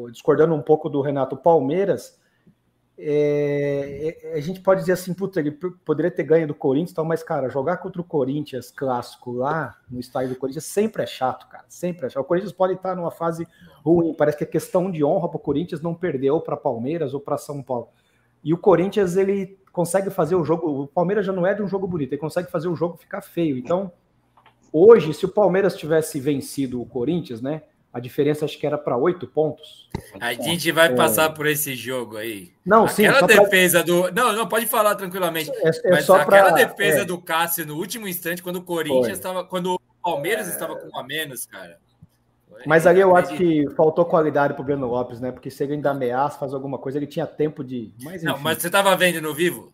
o 0.06 0.10
discordando 0.12 0.56
um 0.56 0.62
pouco 0.62 0.90
do 0.90 1.02
Renato 1.02 1.38
Palmeiras, 1.38 2.20
é, 2.98 4.18
é, 4.24 4.38
a 4.38 4.40
gente 4.40 4.62
pode 4.62 4.82
dizer 4.82 4.94
assim, 4.94 5.14
puta, 5.14 5.40
ele 5.40 5.52
poderia 5.52 6.10
ter 6.10 6.24
ganho 6.24 6.48
do 6.48 6.56
Corinthians, 6.56 6.94
tal, 6.94 7.04
mas, 7.04 7.22
cara, 7.22 7.50
jogar 7.50 7.78
contra 7.78 8.02
o 8.02 8.06
Corinthians 8.06 8.72
clássico 8.72 9.34
lá 9.34 9.78
no 9.90 10.00
estádio 10.00 10.30
do 10.30 10.36
Corinthians 10.36 10.64
sempre 10.64 11.04
é 11.04 11.06
chato, 11.06 11.48
cara, 11.48 11.66
sempre 11.68 12.06
é 12.08 12.10
chato. 12.10 12.24
O 12.24 12.28
Corinthians 12.28 12.54
pode 12.54 12.74
estar 12.74 12.96
numa 12.96 13.12
fase 13.12 13.46
ruim, 13.84 14.14
parece 14.14 14.38
que 14.38 14.44
é 14.46 14.48
questão 14.48 14.90
de 14.90 15.04
honra 15.04 15.28
para 15.28 15.38
o 15.38 15.42
Corinthians 15.42 15.82
não 15.82 15.94
perder 15.94 16.32
ou 16.32 16.40
para 16.40 16.56
Palmeiras 16.56 17.14
ou 17.14 17.20
para 17.20 17.38
São 17.38 17.62
Paulo. 17.62 17.90
E 18.42 18.54
o 18.54 18.58
Corinthians, 18.58 19.18
ele 19.18 19.60
consegue 19.74 20.10
fazer 20.10 20.36
o 20.36 20.44
jogo, 20.46 20.84
o 20.84 20.88
Palmeiras 20.88 21.26
já 21.26 21.34
não 21.34 21.46
é 21.46 21.54
de 21.54 21.62
um 21.62 21.68
jogo 21.68 21.86
bonito, 21.86 22.14
ele 22.14 22.22
consegue 22.22 22.50
fazer 22.50 22.70
o 22.70 22.76
jogo 22.76 22.96
ficar 22.96 23.22
feio. 23.22 23.58
Então, 23.58 23.92
hoje, 24.72 25.14
se 25.14 25.26
o 25.26 25.30
Palmeiras 25.30 25.76
tivesse 25.76 26.18
vencido 26.18 26.82
o 26.82 26.86
Corinthians, 26.86 27.42
né, 27.42 27.64
a 27.96 28.00
diferença 28.02 28.44
acho 28.44 28.60
que 28.60 28.68
era 28.68 28.78
para 28.78 28.98
oito 28.98 29.26
pontos. 29.26 29.88
A 30.20 30.34
gente 30.34 30.70
vai 30.70 30.88
é... 30.88 30.96
passar 30.96 31.30
por 31.30 31.48
esse 31.48 31.74
jogo 31.76 32.18
aí. 32.18 32.52
Não, 32.66 32.84
aquela 32.84 33.22
sim. 33.22 33.26
defesa 33.26 33.82
pra... 33.82 33.88
do. 33.88 34.12
Não, 34.12 34.34
não, 34.34 34.50
pode 34.50 34.66
falar 34.66 34.96
tranquilamente. 34.96 35.50
É, 35.50 35.70
é 35.70 35.92
mas 35.92 36.10
aquela 36.10 36.26
pra... 36.26 36.52
defesa 36.52 37.04
é. 37.04 37.06
do 37.06 37.18
Cássio 37.18 37.66
no 37.66 37.78
último 37.78 38.06
instante, 38.06 38.44
quando 38.44 38.58
o 38.58 38.62
Corinthians 38.62 39.18
estava. 39.18 39.46
Quando 39.46 39.76
o 39.76 39.80
Palmeiras 40.04 40.50
estava 40.50 40.76
com 40.76 40.90
um 40.94 41.00
a 41.00 41.04
menos, 41.04 41.46
cara. 41.46 41.80
Mas 42.66 42.86
ali 42.86 43.00
eu 43.00 43.16
acho 43.16 43.34
que 43.38 43.66
faltou 43.78 44.04
qualidade 44.04 44.54
para 44.54 44.62
o 44.62 44.66
Breno 44.66 44.88
Lopes, 44.88 45.22
né? 45.22 45.32
Porque 45.32 45.50
se 45.50 45.64
ele 45.64 45.76
ainda 45.76 45.92
ameaça, 45.92 46.38
faz 46.38 46.54
alguma 46.54 46.78
coisa, 46.78 46.98
ele 46.98 47.08
tinha 47.08 47.26
tempo 47.26 47.64
de. 47.64 47.94
Mas, 48.04 48.22
não, 48.24 48.38
mas 48.38 48.58
você 48.58 48.68
estava 48.68 48.94
vendo 48.98 49.22
no 49.22 49.34
vivo? 49.34 49.72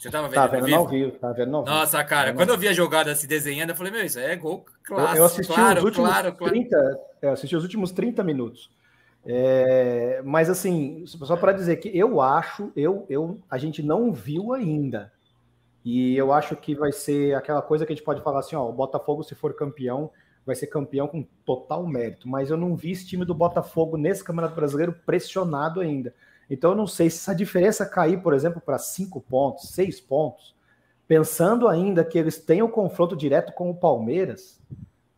Você 0.00 0.10
tava 0.10 0.28
vendo, 0.28 0.34
tá 0.34 0.46
vendo 0.46 0.66
no 0.66 0.88
vivo? 0.88 1.10
Tá 1.12 1.30
vendo 1.30 1.50
no 1.50 1.62
vivo. 1.62 1.76
Nossa, 1.76 2.02
cara, 2.02 2.32
quando 2.32 2.48
eu 2.48 2.56
vi 2.56 2.68
a 2.68 2.72
jogada 2.72 3.14
se 3.14 3.26
desenhando, 3.26 3.70
eu 3.70 3.76
falei, 3.76 3.92
meu, 3.92 4.02
isso 4.02 4.18
é 4.18 4.34
gol 4.34 4.64
clássico. 4.82 5.18
Eu 5.18 5.24
assisti 5.26 5.52
claro, 5.52 5.78
os 5.78 5.84
últimos 5.84 6.08
claro, 6.08 6.32
30, 6.32 6.68
claro. 6.70 6.98
É, 7.20 7.26
eu 7.26 7.32
assisti 7.32 7.54
os 7.54 7.62
últimos 7.62 7.92
30 7.92 8.24
minutos. 8.24 8.70
É, 9.26 10.22
mas 10.24 10.48
assim, 10.48 11.04
só 11.06 11.36
para 11.36 11.52
dizer 11.52 11.76
que 11.76 11.90
eu 11.94 12.18
acho, 12.18 12.72
eu, 12.74 13.04
eu, 13.10 13.38
a 13.50 13.58
gente 13.58 13.82
não 13.82 14.10
viu 14.10 14.54
ainda. 14.54 15.12
E 15.84 16.16
eu 16.16 16.32
acho 16.32 16.56
que 16.56 16.74
vai 16.74 16.92
ser 16.92 17.34
aquela 17.34 17.60
coisa 17.60 17.84
que 17.84 17.92
a 17.92 17.94
gente 17.94 18.04
pode 18.04 18.22
falar 18.22 18.40
assim, 18.40 18.56
ó, 18.56 18.66
o 18.66 18.72
Botafogo, 18.72 19.22
se 19.22 19.34
for 19.34 19.52
campeão, 19.52 20.10
vai 20.46 20.56
ser 20.56 20.68
campeão 20.68 21.08
com 21.08 21.26
total 21.44 21.86
mérito. 21.86 22.26
Mas 22.26 22.48
eu 22.48 22.56
não 22.56 22.74
vi 22.74 22.92
esse 22.92 23.06
time 23.06 23.26
do 23.26 23.34
Botafogo 23.34 23.98
nesse 23.98 24.24
Campeonato 24.24 24.54
Brasileiro 24.54 24.94
pressionado 25.04 25.80
ainda. 25.80 26.14
Então, 26.50 26.72
eu 26.72 26.76
não 26.76 26.86
sei 26.86 27.08
se 27.08 27.18
essa 27.18 27.34
diferença 27.34 27.86
cair, 27.86 28.20
por 28.20 28.34
exemplo, 28.34 28.60
para 28.60 28.76
cinco 28.76 29.20
pontos, 29.20 29.70
seis 29.70 30.00
pontos, 30.00 30.54
pensando 31.06 31.68
ainda 31.68 32.04
que 32.04 32.18
eles 32.18 32.38
têm 32.38 32.60
o 32.60 32.68
confronto 32.68 33.16
direto 33.16 33.52
com 33.52 33.70
o 33.70 33.74
Palmeiras. 33.74 34.60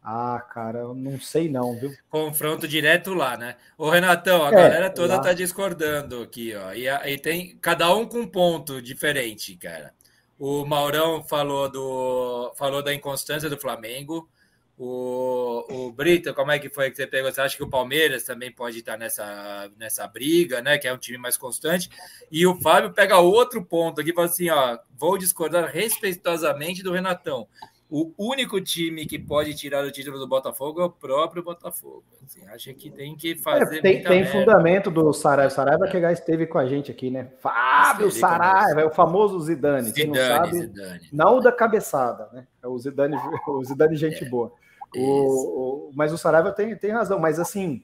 Ah, 0.05 0.45
cara, 0.53 0.81
eu 0.81 0.95
não 0.95 1.19
sei 1.21 1.49
não, 1.49 1.79
viu? 1.79 1.95
Confronto 2.11 2.67
direto 2.67 3.15
lá, 3.15 3.37
né? 3.37 3.55
Ô, 3.79 3.89
Renatão, 3.89 4.45
a 4.45 4.49
é, 4.49 4.51
galera 4.51 4.91
toda 4.91 5.17
lá. 5.17 5.23
tá 5.23 5.33
discordando 5.33 6.23
aqui, 6.23 6.53
ó. 6.57 6.73
E, 6.73 6.89
e 6.89 7.19
tem 7.19 7.57
cada 7.61 7.95
um 7.95 8.05
com 8.05 8.19
um 8.19 8.27
ponto 8.27 8.83
diferente, 8.83 9.57
cara. 9.57 9.95
O 10.39 10.67
Maurão 10.67 11.23
falou 11.23 11.71
do 11.71 12.53
falou 12.57 12.83
da 12.83 12.93
inconstância 12.93 13.49
do 13.49 13.57
Flamengo. 13.57 14.29
O, 14.79 15.65
o 15.69 15.93
Brito, 15.93 16.33
como 16.35 16.51
é 16.51 16.59
que 16.59 16.71
foi 16.71 16.91
que 16.91 16.97
você 16.97 17.07
pegou? 17.07 17.31
Você 17.31 17.41
acha 17.41 17.57
que 17.57 17.63
o 17.63 17.69
Palmeiras 17.69 18.25
também 18.25 18.51
pode 18.51 18.79
estar 18.79 18.97
nessa, 18.97 19.71
nessa 19.79 20.07
briga, 20.09 20.63
né? 20.63 20.79
Que 20.79 20.89
é 20.89 20.93
um 20.93 20.99
time 20.99 21.19
mais 21.19 21.37
constante. 21.37 21.91
E 22.31 22.47
o 22.47 22.59
Fábio 22.61 22.93
pega 22.93 23.19
outro 23.19 23.63
ponto 23.65 24.01
aqui, 24.01 24.13
fala 24.13 24.27
assim: 24.27 24.49
ó, 24.49 24.79
vou 24.99 25.19
discordar 25.19 25.71
respeitosamente 25.71 26.83
do 26.83 26.93
Renatão. 26.93 27.47
o 27.91 28.13
único 28.19 28.59
time 28.63 29.05
que 29.05 29.19
pode 29.19 29.55
tirar 29.55 29.85
o 29.85 29.91
título 29.93 30.19
do 30.19 30.27
Botafogo 30.27 30.81
é 30.81 30.85
o 30.85 30.91
próprio 30.91 31.43
Botafogo. 31.43 32.05
Assim, 32.25 32.47
acha 32.47 32.73
que 32.73 32.91
tem 32.91 33.15
que 33.15 33.37
fazer. 33.37 33.79
É, 33.79 33.83
tem, 33.83 34.03
tem 34.03 34.25
fundamento 34.25 34.91
do 34.91 35.13
Saraiva. 35.13 35.51
Saraiva 35.51 35.87
que 35.87 36.01
já 36.01 36.11
esteve 36.11 36.47
com 36.47 36.59
a 36.59 36.67
gente 36.67 36.91
aqui, 36.91 37.11
né? 37.11 37.29
Fábio 37.41 38.11
Saraiva, 38.11 38.81
é 38.81 38.87
o 38.87 38.91
famoso 38.91 39.39
Zidane. 39.39 39.91
Zidane, 39.91 40.09
não 40.09 40.27
sabe, 40.27 40.61
Zidane. 40.61 41.09
não 41.13 41.41
da 41.41 41.53
cabeçada, 41.53 42.31
né? 42.33 42.47
É 42.63 42.67
o 42.67 42.79
Zidane, 42.79 43.17
o 43.47 43.65
Zidane 43.65 43.97
gente 43.97 44.25
é, 44.25 44.29
boa. 44.29 44.53
O, 44.97 45.89
o, 45.89 45.93
mas 45.95 46.13
o 46.13 46.19
Saraiva 46.19 46.53
tem, 46.53 46.77
tem 46.77 46.91
razão, 46.91 47.19
mas 47.19 47.39
assim, 47.39 47.83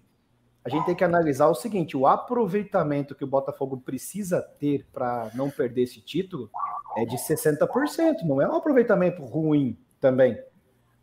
a 0.64 0.68
gente 0.68 0.85
tem 0.85 0.94
que 0.94 1.05
analisar 1.05 1.49
o 1.49 1.55
seguinte: 1.55 1.97
o 1.97 2.07
aproveitamento 2.07 3.14
que 3.14 3.25
o 3.25 3.29
Botafogo 3.29 3.79
precisa 3.79 4.42
ter 4.42 4.87
para 4.92 5.31
não 5.35 5.51
perder 5.51 5.83
esse 5.83 6.01
título 6.01 6.51
é 6.97 7.05
de 7.05 7.16
60%, 7.16 8.23
não 8.25 8.42
é 8.42 8.49
um 8.49 8.57
aproveitamento 8.57 9.25
ruim 9.25 9.79
também. 10.01 10.38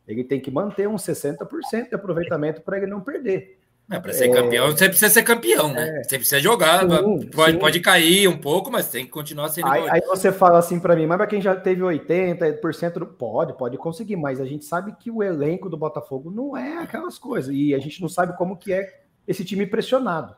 Ele 0.07 0.23
tem 0.23 0.39
que 0.39 0.51
manter 0.51 0.87
uns 0.87 1.01
60% 1.03 1.89
de 1.89 1.95
aproveitamento 1.95 2.61
para 2.61 2.77
ele 2.77 2.85
não 2.85 3.01
perder. 3.01 3.54
É, 3.89 3.99
para 3.99 4.13
ser 4.13 4.29
campeão, 4.29 4.71
você 4.71 4.89
precisa 4.89 5.13
ser 5.13 5.21
campeão, 5.21 5.71
né? 5.71 5.99
É... 5.99 6.03
Você 6.03 6.17
precisa 6.17 6.39
jogar, 6.39 6.81
sim, 6.81 7.27
pode, 7.27 7.51
sim. 7.51 7.59
pode 7.59 7.79
cair 7.79 8.27
um 8.27 8.37
pouco, 8.37 8.71
mas 8.71 8.89
tem 8.89 9.05
que 9.05 9.11
continuar 9.11 9.49
sendo. 9.49 9.67
Aí, 9.67 9.87
aí 9.87 10.01
você 10.01 10.31
fala 10.31 10.57
assim 10.57 10.79
para 10.79 10.95
mim, 10.95 11.05
mas 11.05 11.17
para 11.17 11.27
quem 11.27 11.39
já 11.39 11.55
teve 11.55 11.81
80%, 11.81 12.93
do... 12.93 13.05
pode, 13.05 13.55
pode 13.55 13.77
conseguir, 13.77 14.15
mas 14.15 14.41
a 14.41 14.45
gente 14.45 14.65
sabe 14.65 14.95
que 14.99 15.11
o 15.11 15.21
elenco 15.21 15.69
do 15.69 15.77
Botafogo 15.77 16.31
não 16.31 16.57
é 16.57 16.79
aquelas 16.79 17.19
coisas, 17.19 17.53
e 17.53 17.75
a 17.75 17.79
gente 17.79 18.01
não 18.01 18.09
sabe 18.09 18.35
como 18.35 18.57
que 18.57 18.73
é 18.73 19.01
esse 19.27 19.45
time 19.45 19.67
pressionado. 19.67 20.35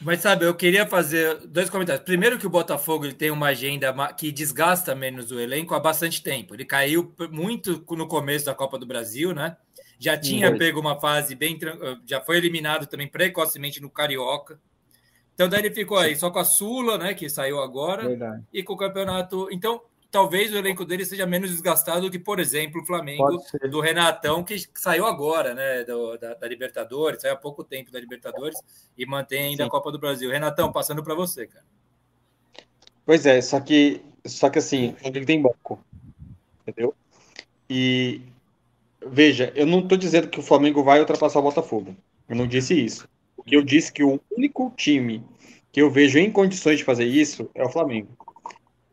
Mas 0.00 0.20
sabe, 0.20 0.44
eu 0.44 0.54
queria 0.54 0.86
fazer 0.86 1.38
dois 1.46 1.70
comentários. 1.70 2.04
Primeiro 2.04 2.38
que 2.38 2.46
o 2.46 2.50
Botafogo 2.50 3.04
ele 3.04 3.14
tem 3.14 3.30
uma 3.30 3.48
agenda 3.48 3.94
que 4.14 4.30
desgasta 4.30 4.94
menos 4.94 5.30
o 5.30 5.40
elenco 5.40 5.74
há 5.74 5.80
bastante 5.80 6.22
tempo. 6.22 6.54
Ele 6.54 6.66
caiu 6.66 7.14
muito 7.30 7.82
no 7.90 8.06
começo 8.06 8.44
da 8.44 8.54
Copa 8.54 8.78
do 8.78 8.86
Brasil, 8.86 9.34
né? 9.34 9.56
Já 9.98 10.16
tinha 10.16 10.50
uhum. 10.50 10.58
pego 10.58 10.80
uma 10.80 11.00
fase 11.00 11.34
bem 11.34 11.58
já 12.04 12.20
foi 12.20 12.36
eliminado 12.36 12.86
também 12.86 13.08
precocemente 13.08 13.80
no 13.80 13.90
Carioca. 13.90 14.60
Então 15.34 15.48
daí 15.48 15.60
ele 15.60 15.74
ficou 15.74 15.98
aí 15.98 16.16
só 16.16 16.30
com 16.30 16.38
a 16.38 16.44
Sula, 16.44 16.96
né, 16.96 17.14
que 17.14 17.28
saiu 17.28 17.60
agora, 17.60 18.08
Verdade. 18.08 18.42
e 18.52 18.62
com 18.62 18.72
o 18.72 18.76
campeonato. 18.76 19.48
Então, 19.50 19.82
talvez 20.10 20.50
o 20.50 20.56
elenco 20.56 20.84
dele 20.84 21.04
seja 21.04 21.26
menos 21.26 21.50
desgastado 21.50 22.02
do 22.02 22.10
que, 22.10 22.18
por 22.18 22.40
exemplo, 22.40 22.80
o 22.80 22.86
Flamengo 22.86 23.42
do 23.70 23.80
Renatão, 23.80 24.42
que 24.42 24.56
saiu 24.74 25.04
agora, 25.04 25.54
né, 25.54 25.84
do, 25.84 26.16
da, 26.16 26.32
da, 26.32 26.48
Libertadores, 26.48 27.20
saiu 27.20 27.34
há 27.34 27.36
pouco 27.36 27.62
tempo 27.62 27.92
da 27.92 28.00
Libertadores 28.00 28.58
e 28.96 29.04
mantém 29.04 29.42
ainda 29.42 29.64
Sim. 29.64 29.68
a 29.68 29.70
Copa 29.70 29.92
do 29.92 29.98
Brasil. 29.98 30.30
Renatão, 30.30 30.72
passando 30.72 31.02
para 31.02 31.14
você, 31.14 31.46
cara. 31.46 31.64
Pois 33.04 33.26
é, 33.26 33.40
só 33.42 33.60
que, 33.60 34.02
só 34.24 34.48
que 34.48 34.58
assim, 34.58 34.96
ele 35.02 35.24
tem 35.24 35.40
banco, 35.40 35.84
entendeu? 36.62 36.94
E 37.68 38.22
veja, 39.10 39.52
eu 39.54 39.66
não 39.66 39.80
estou 39.80 39.96
dizendo 39.96 40.28
que 40.28 40.38
o 40.38 40.42
Flamengo 40.42 40.82
vai 40.82 41.00
ultrapassar 41.00 41.38
o 41.38 41.42
Botafogo. 41.42 41.96
Eu 42.28 42.36
não 42.36 42.46
disse 42.46 42.74
isso. 42.74 43.08
O 43.36 43.42
que 43.42 43.56
eu 43.56 43.62
disse 43.62 43.92
que 43.92 44.02
o 44.02 44.20
único 44.36 44.72
time 44.76 45.24
que 45.72 45.80
eu 45.80 45.90
vejo 45.90 46.18
em 46.18 46.30
condições 46.30 46.78
de 46.78 46.84
fazer 46.84 47.04
isso 47.04 47.50
é 47.54 47.64
o 47.64 47.68
Flamengo. 47.68 48.08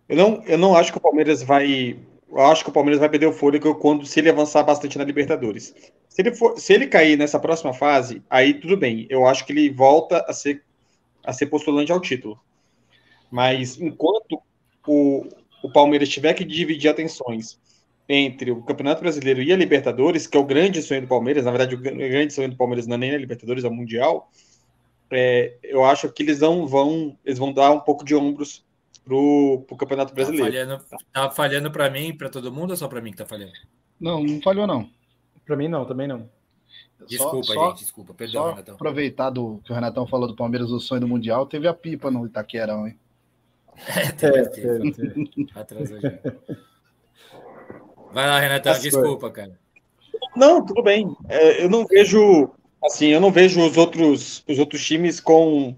Eu 0.07 0.17
não, 0.17 0.43
eu 0.45 0.57
não 0.57 0.75
acho 0.75 0.91
que 0.91 0.97
o 0.97 1.01
Palmeiras 1.01 1.41
vai. 1.41 1.97
Eu 2.29 2.41
acho 2.41 2.63
que 2.63 2.69
o 2.69 2.73
Palmeiras 2.73 2.99
vai 2.99 3.09
perder 3.09 3.27
o 3.27 3.33
fôlego 3.33 3.75
quando 3.75 4.05
se 4.05 4.19
ele 4.19 4.29
avançar 4.29 4.63
bastante 4.63 4.97
na 4.97 5.03
Libertadores. 5.03 5.73
Se 6.09 6.21
ele, 6.21 6.35
for, 6.35 6.59
se 6.59 6.73
ele 6.73 6.87
cair 6.87 7.17
nessa 7.17 7.39
próxima 7.39 7.73
fase, 7.73 8.21
aí 8.29 8.53
tudo 8.53 8.75
bem. 8.75 9.07
Eu 9.09 9.25
acho 9.25 9.45
que 9.45 9.53
ele 9.53 9.69
volta 9.69 10.25
a 10.27 10.33
ser, 10.33 10.63
a 11.23 11.31
ser 11.31 11.45
postulante 11.45 11.91
ao 11.91 12.01
título. 12.01 12.39
Mas 13.31 13.79
enquanto 13.79 14.41
o, 14.87 15.25
o 15.63 15.71
Palmeiras 15.71 16.09
tiver 16.09 16.33
que 16.33 16.43
dividir 16.43 16.89
atenções 16.89 17.59
entre 18.07 18.51
o 18.51 18.61
Campeonato 18.61 19.01
Brasileiro 19.01 19.41
e 19.41 19.51
a 19.51 19.55
Libertadores, 19.55 20.27
que 20.27 20.37
é 20.37 20.39
o 20.39 20.45
grande 20.45 20.81
sonho 20.81 21.01
do 21.01 21.07
Palmeiras, 21.07 21.45
na 21.45 21.51
verdade, 21.51 21.75
o 21.75 21.79
grande 21.79 22.33
sonho 22.33 22.49
do 22.49 22.57
Palmeiras 22.57 22.85
não 22.85 22.95
é 22.95 22.97
nem 22.97 23.15
a 23.15 23.17
Libertadores, 23.17 23.63
é 23.63 23.67
o 23.67 23.73
Mundial. 23.73 24.29
É, 25.11 25.55
eu 25.63 25.85
acho 25.85 26.11
que 26.11 26.23
eles 26.23 26.39
não 26.39 26.67
vão, 26.67 27.17
eles 27.23 27.39
vão 27.39 27.53
dar 27.53 27.71
um 27.71 27.79
pouco 27.79 28.03
de 28.03 28.15
ombros 28.15 28.65
pro, 29.05 29.63
pro 29.67 29.77
Campeonato 29.77 30.09
tá 30.09 30.15
Brasileiro. 30.15 30.45
Tá 30.45 30.79
falhando, 30.79 30.85
tá 31.11 31.29
falhando 31.29 31.71
para 31.71 31.89
mim, 31.89 32.15
para 32.15 32.29
todo 32.29 32.51
mundo, 32.51 32.71
ou 32.71 32.77
só 32.77 32.87
para 32.87 33.01
mim 33.01 33.11
que 33.11 33.17
tá 33.17 33.25
falhando? 33.25 33.53
Não, 33.99 34.23
não 34.23 34.41
falhou 34.41 34.67
não. 34.67 34.89
Para 35.45 35.55
mim 35.55 35.67
não, 35.67 35.85
também 35.85 36.07
não. 36.07 36.29
Desculpa, 37.07 37.43
só, 37.43 37.69
gente, 37.69 37.79
desculpa, 37.79 38.13
perdão, 38.13 38.49
Renatão. 38.49 38.75
Aproveitar 38.75 39.29
do 39.29 39.59
que 39.63 39.71
o 39.71 39.75
Renatão 39.75 40.07
falou 40.07 40.27
do 40.27 40.35
Palmeiras, 40.35 40.71
o 40.71 40.79
sonho 40.79 41.01
do 41.01 41.07
Mundial, 41.07 41.45
teve 41.45 41.67
a 41.67 41.73
pipa 41.73 42.09
no 42.09 42.25
Itaquerão, 42.25 42.87
hein? 42.87 42.97
É, 43.87 44.11
teve, 44.11 44.37
é, 44.37 44.45
teve, 44.45 44.91
teve. 44.91 45.49
Atrasou 45.55 45.99
já. 45.99 46.11
Vai 48.13 48.27
lá, 48.27 48.39
Renatão, 48.39 48.79
desculpa, 48.79 49.31
cara. 49.31 49.59
Não, 50.35 50.63
tudo 50.63 50.83
bem. 50.83 51.15
É, 51.27 51.63
eu 51.63 51.69
não 51.69 51.85
vejo, 51.85 52.49
assim, 52.83 53.07
eu 53.07 53.19
não 53.19 53.31
vejo 53.31 53.59
os 53.65 53.75
outros, 53.75 54.43
os 54.47 54.59
outros 54.59 54.85
times 54.85 55.19
com, 55.19 55.75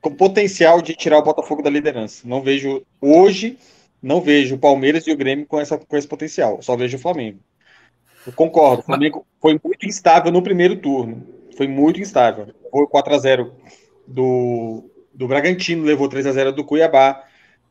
com 0.00 0.14
potencial 0.14 0.82
de 0.82 0.94
tirar 0.94 1.18
o 1.18 1.22
Botafogo 1.22 1.62
da 1.62 1.70
liderança. 1.70 2.26
Não 2.26 2.42
vejo 2.42 2.82
hoje, 3.00 3.56
não 4.02 4.20
vejo 4.20 4.56
o 4.56 4.58
Palmeiras 4.58 5.06
e 5.06 5.12
o 5.12 5.16
Grêmio 5.16 5.46
com, 5.46 5.60
essa, 5.60 5.78
com 5.78 5.96
esse 5.96 6.06
potencial. 6.06 6.60
Só 6.62 6.76
vejo 6.76 6.96
o 6.96 7.00
Flamengo. 7.00 7.38
Eu 8.26 8.32
concordo. 8.32 8.82
O 8.82 8.84
Flamengo 8.84 9.26
foi 9.40 9.58
muito 9.62 9.86
instável 9.86 10.32
no 10.32 10.42
primeiro 10.42 10.76
turno. 10.76 11.24
Foi 11.56 11.66
muito 11.66 12.00
instável. 12.00 12.48
Foi 12.70 12.86
4 12.86 13.14
a 13.14 13.18
0 13.18 13.54
do, 14.06 14.90
do 15.14 15.26
Bragantino, 15.26 15.84
levou 15.84 16.08
3 16.08 16.26
a 16.26 16.32
0 16.32 16.52
do 16.52 16.64
Cuiabá. 16.64 17.24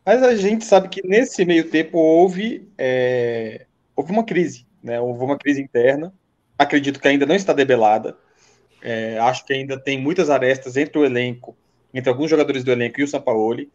Mas 0.05 0.23
a 0.23 0.35
gente 0.35 0.63
sabe 0.63 0.87
que 0.87 1.05
nesse 1.05 1.43
meio 1.45 1.69
tempo 1.69 1.97
houve 1.97 2.67
é, 2.77 3.66
houve 3.97 4.11
uma 4.11 4.23
crise, 4.23 4.65
né? 4.81 5.01
Houve 5.01 5.23
uma 5.23 5.37
crise 5.37 5.59
interna. 5.59 6.13
Acredito 6.57 6.99
que 6.99 7.07
ainda 7.07 7.25
não 7.25 7.35
está 7.35 7.51
debelada. 7.51 8.15
É, 8.81 9.17
acho 9.17 9.43
que 9.43 9.53
ainda 9.53 9.77
tem 9.77 9.99
muitas 9.99 10.29
arestas 10.29 10.77
entre 10.77 10.99
o 10.99 11.03
elenco, 11.03 11.57
entre 11.91 12.09
alguns 12.09 12.29
jogadores 12.29 12.63
do 12.63 12.71
elenco 12.71 13.01
e 13.01 13.03
o 13.03 13.07
Sampaoli. 13.07 13.71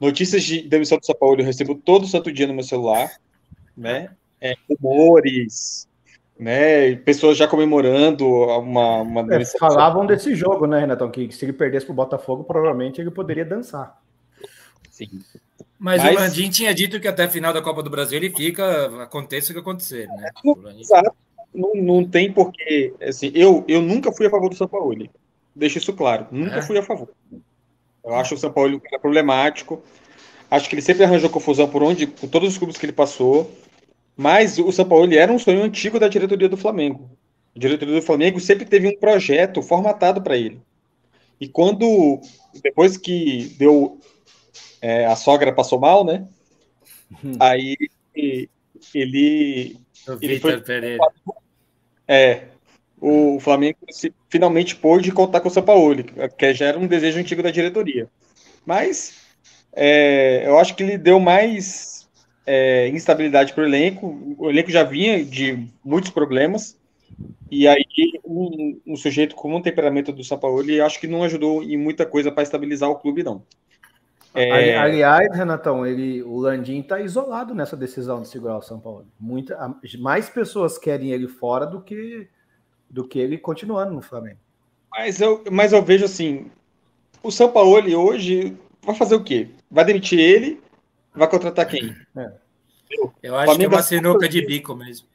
Notícias 0.00 0.42
de 0.42 0.62
demissão 0.62 0.98
do 0.98 1.06
Sampaoli 1.06 1.40
eu 1.40 1.46
recebo 1.46 1.76
todo 1.76 2.06
santo 2.06 2.32
dia 2.32 2.46
no 2.46 2.52
meu 2.52 2.64
celular, 2.64 3.08
né? 3.76 4.10
É, 4.40 4.54
rumores, 4.68 5.88
né? 6.38 6.96
Pessoas 6.96 7.38
já 7.38 7.46
comemorando 7.46 8.26
uma, 8.26 9.00
uma 9.00 9.34
é, 9.34 9.44
Falavam 9.58 10.04
desse 10.04 10.34
jogo, 10.34 10.66
né, 10.66 10.80
Renatão? 10.80 11.10
Que 11.10 11.30
se 11.30 11.44
ele 11.44 11.52
perdesse 11.52 11.86
para 11.86 11.92
o 11.92 11.96
Botafogo, 11.96 12.44
provavelmente 12.44 13.00
ele 13.00 13.12
poderia 13.12 13.44
dançar. 13.44 14.02
Sim. 14.90 15.08
Mas, 15.78 16.02
Mas, 16.02 16.16
o 16.16 16.18
Landim 16.18 16.50
tinha 16.50 16.74
dito 16.74 16.98
que 17.00 17.08
até 17.08 17.24
a 17.24 17.28
final 17.28 17.52
da 17.52 17.60
Copa 17.60 17.82
do 17.82 17.90
Brasil 17.90 18.16
ele 18.18 18.30
fica, 18.30 19.02
aconteça 19.02 19.50
o 19.50 19.54
que 19.54 19.60
acontecer, 19.60 20.06
né? 20.08 20.30
Exato. 20.78 21.14
Não, 21.54 21.74
não 21.74 22.04
tem 22.04 22.32
porquê. 22.32 22.92
Assim, 23.00 23.30
eu, 23.34 23.64
eu 23.66 23.80
nunca 23.80 24.12
fui 24.12 24.26
a 24.26 24.30
favor 24.30 24.48
do 24.48 24.56
São 24.56 24.68
Paulo. 24.68 25.08
Deixa 25.54 25.78
isso 25.78 25.92
claro. 25.92 26.26
Nunca 26.30 26.56
é. 26.56 26.62
fui 26.62 26.78
a 26.78 26.82
favor. 26.82 27.08
Eu 28.04 28.14
acho 28.14 28.34
o 28.34 28.38
São 28.38 28.52
Paulo 28.52 28.80
problemático. 29.00 29.82
Acho 30.50 30.68
que 30.68 30.74
ele 30.74 30.82
sempre 30.82 31.04
arranjou 31.04 31.28
confusão 31.28 31.68
por 31.68 31.82
onde, 31.82 32.06
por 32.06 32.28
todos 32.28 32.50
os 32.50 32.58
clubes 32.58 32.76
que 32.76 32.86
ele 32.86 32.92
passou. 32.92 33.50
Mas 34.16 34.58
o 34.58 34.70
São 34.72 34.86
Paulo 34.86 35.12
era 35.12 35.32
um 35.32 35.38
sonho 35.38 35.62
antigo 35.62 35.98
da 35.98 36.08
diretoria 36.08 36.48
do 36.48 36.56
Flamengo. 36.56 37.10
A 37.54 37.58
diretoria 37.58 37.94
do 37.94 38.02
Flamengo 38.02 38.40
sempre 38.40 38.64
teve 38.64 38.88
um 38.88 38.98
projeto 38.98 39.62
formatado 39.62 40.22
para 40.22 40.36
ele. 40.36 40.60
E 41.40 41.48
quando, 41.48 42.20
depois 42.62 42.96
que 42.96 43.54
deu 43.58 43.98
é, 44.80 45.06
a 45.06 45.16
sogra 45.16 45.52
passou 45.52 45.78
mal, 45.80 46.04
né? 46.04 46.26
Hum. 47.24 47.36
Aí 47.40 47.76
ele. 48.94 49.78
ele 50.20 50.40
foi, 50.40 50.62
é. 52.06 52.44
O 52.98 53.38
Flamengo 53.40 53.78
se, 53.90 54.12
finalmente 54.30 54.74
pôde 54.74 55.12
contar 55.12 55.40
com 55.40 55.48
o 55.48 55.50
São 55.50 55.62
Paulo, 55.62 56.02
que 56.38 56.54
já 56.54 56.66
era 56.66 56.78
um 56.78 56.86
desejo 56.86 57.18
antigo 57.18 57.42
da 57.42 57.50
diretoria. 57.50 58.08
Mas 58.64 59.14
é, 59.72 60.46
eu 60.46 60.58
acho 60.58 60.74
que 60.74 60.82
ele 60.82 60.96
deu 60.96 61.20
mais 61.20 62.08
é, 62.46 62.88
instabilidade 62.88 63.52
para 63.52 63.64
o 63.64 63.66
elenco. 63.66 64.36
O 64.38 64.48
elenco 64.48 64.70
já 64.70 64.82
vinha 64.82 65.22
de 65.22 65.68
muitos 65.84 66.10
problemas. 66.10 66.78
E 67.50 67.68
aí, 67.68 67.84
um, 68.24 68.80
um 68.86 68.96
sujeito 68.96 69.36
com 69.36 69.54
um 69.54 69.62
temperamento 69.62 70.12
do 70.12 70.24
São 70.24 70.38
Paulo, 70.38 70.62
acho 70.84 71.00
que 71.00 71.06
não 71.06 71.22
ajudou 71.22 71.62
em 71.62 71.76
muita 71.76 72.04
coisa 72.04 72.32
para 72.32 72.42
estabilizar 72.42 72.90
o 72.90 72.96
clube, 72.96 73.22
não. 73.22 73.42
É... 74.36 74.76
Aliás, 74.76 75.28
Renatão, 75.34 75.86
ele, 75.86 76.22
o 76.22 76.38
Landim 76.38 76.80
está 76.80 77.00
isolado 77.00 77.54
nessa 77.54 77.76
decisão 77.76 78.20
de 78.20 78.28
segurar 78.28 78.58
o 78.58 78.62
São 78.62 78.78
Paulo. 78.78 79.06
Muita, 79.18 79.74
mais 79.98 80.28
pessoas 80.28 80.76
querem 80.78 81.10
ele 81.10 81.26
fora 81.26 81.66
do 81.66 81.80
que 81.80 82.28
do 82.88 83.06
que 83.06 83.18
ele 83.18 83.36
continuando 83.36 83.92
no 83.92 84.00
Flamengo. 84.00 84.38
Mas 84.90 85.20
eu, 85.20 85.42
mas 85.50 85.72
eu 85.72 85.82
vejo 85.82 86.04
assim, 86.04 86.50
o 87.22 87.30
São 87.30 87.50
Paulo 87.50 87.72
hoje 87.72 88.56
vai 88.82 88.94
fazer 88.94 89.14
o 89.16 89.24
quê? 89.24 89.48
Vai 89.70 89.84
demitir 89.84 90.18
ele? 90.18 90.60
Vai 91.14 91.28
contratar 91.28 91.66
quem? 91.66 91.96
É. 92.16 92.32
Eu 93.22 93.36
acho 93.36 93.56
que 93.56 93.64
é 93.64 93.68
uma 93.68 93.82
sinuca 93.82 94.28
de 94.28 94.46
bico 94.46 94.74
mesmo. 94.74 95.08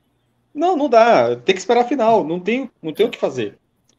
Não, 0.54 0.76
não 0.76 0.90
dá. 0.90 1.36
Tem 1.38 1.56
que 1.56 1.62
esperar 1.62 1.82
a 1.82 1.88
final. 1.88 2.24
Não 2.24 2.40
tem, 2.40 2.70
não 2.82 2.94
tem 2.94 3.06
o 3.06 3.10
que 3.10 3.18
fazer. 3.18 3.58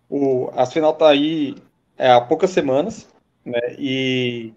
O, 0.08 0.50
a 0.54 0.66
final 0.66 0.92
tá 0.92 1.08
aí 1.08 1.56
é, 1.96 2.12
há 2.12 2.20
poucas 2.20 2.50
semanas, 2.50 3.08
né? 3.44 3.61
E 3.78 4.52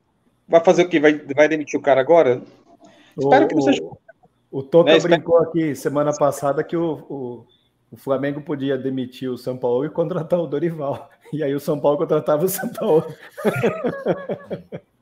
Vai 0.48 0.64
fazer 0.64 0.84
o 0.84 0.90
quê? 0.90 1.00
Vai, 1.00 1.14
vai 1.14 1.48
demitir 1.48 1.80
o 1.80 1.84
cara 1.84 2.02
agora? 2.02 2.42
Espero 3.18 3.46
o, 3.46 3.48
que 3.48 3.56
não 3.56 3.62
seja. 3.62 3.84
O, 3.84 3.98
O 4.52 4.64
Toca 4.64 4.92
né, 4.92 5.00
brincou 5.00 5.38
aqui 5.40 5.76
semana 5.76 6.12
passada 6.16 6.64
que 6.64 6.78
o, 6.78 6.94
o, 7.10 7.46
o, 7.92 7.98
Flamengo 7.98 8.42
podia 8.42 8.78
demitir 8.78 9.30
o 9.30 9.38
São 9.38 9.58
Paulo 9.58 9.86
e 9.86 9.90
contratar 9.90 10.40
o 10.40 10.48
Dorival. 10.48 11.10
E 11.34 11.44
aí 11.44 11.56
o 11.56 11.60
São 11.60 11.80
Paulo 11.80 11.98
contratava 11.98 12.46
o 12.46 12.50
São 12.50 12.70
Paulo. 12.70 13.06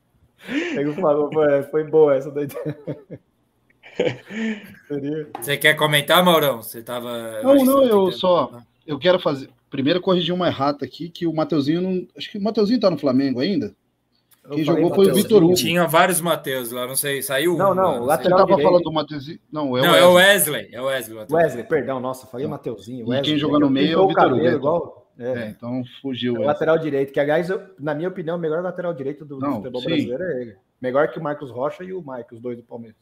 Ele 0.48 0.94
falou, 0.94 1.30
foi 1.70 1.84
boa 1.84 2.16
essa 2.16 2.32
daí. 2.32 2.48
Você 5.40 5.58
quer 5.58 5.76
comentar, 5.76 6.24
Maurão? 6.24 6.62
Você 6.62 6.82
tava. 6.82 7.42
Não, 7.42 7.56
não, 7.64 7.84
eu 7.84 8.12
só. 8.12 8.62
Eu 8.86 9.00
quero 9.00 9.20
fazer. 9.20 9.50
Primeiro 9.70 10.02
corrigir 10.02 10.34
uma 10.34 10.48
errata 10.48 10.86
aqui, 10.86 11.10
que 11.10 11.26
o 11.26 11.34
Mateuzinho 11.34 11.82
não. 11.82 12.08
Acho 12.18 12.32
que 12.32 12.38
o 12.38 12.42
Mateuzinho 12.42 12.80
tá 12.80 12.90
no 12.90 12.98
Flamengo 12.98 13.40
ainda. 13.40 13.74
Quem 14.50 14.64
jogou 14.64 14.94
foi 14.94 15.10
o 15.10 15.14
Vitor 15.14 15.44
Hugo. 15.44 15.54
Tinha 15.54 15.88
vários 15.88 16.20
Mateus 16.20 16.72
lá, 16.72 16.86
não 16.86 16.96
sei, 16.96 17.22
saiu 17.22 17.56
Não, 17.56 17.74
não, 17.74 18.02
o 18.02 18.06
lateral 18.06 18.40
Você 18.40 18.48
tava 18.48 18.62
falando 18.62 18.84
do 18.84 18.92
Mateuzinho. 18.92 19.40
Não, 19.52 19.78
é 19.78 19.82
o, 19.82 19.84
não, 19.86 19.96
é 19.96 20.06
o 20.06 20.14
Wesley. 20.14 20.70
É 20.72 20.82
o 20.82 20.86
Wesley. 20.86 21.18
Wesley, 21.18 21.44
Wesley 21.44 21.64
perdão, 21.64 22.00
nossa, 22.00 22.28
falei 22.28 22.46
Mateuzinho. 22.46 23.08
Wesley, 23.08 23.20
e 23.20 23.24
quem 23.24 23.38
jogou 23.38 23.60
no 23.60 23.70
meio 23.70 23.94
é 23.94 23.98
o 23.98 24.08
Vitor 24.08 24.34
Hugo. 24.34 24.46
Igual, 24.46 25.12
é. 25.18 25.32
é. 25.32 25.48
então 25.48 25.82
fugiu. 26.02 26.42
É 26.42 26.46
lateral 26.46 26.78
direito, 26.78 27.14
que 27.14 27.20
aliás, 27.20 27.50
eu, 27.50 27.62
na 27.80 27.96
minha 27.96 28.10
opinião, 28.10 28.36
o 28.36 28.40
melhor 28.40 28.62
lateral 28.62 28.94
direito 28.94 29.24
do, 29.24 29.40
não, 29.40 29.50
do 29.50 29.56
futebol 29.58 29.82
brasileiro 29.82 30.24
é 30.24 30.42
ele. 30.42 30.56
Melhor 30.82 31.08
que 31.08 31.20
o 31.20 31.24
Marcos 31.24 31.50
Rocha 31.50 31.84
e 31.84 31.94
o 31.94 32.04
Mike, 32.06 32.34
os 32.34 32.42
dois 32.42 32.58
do 32.58 32.64
Palmeiras. 32.64 32.98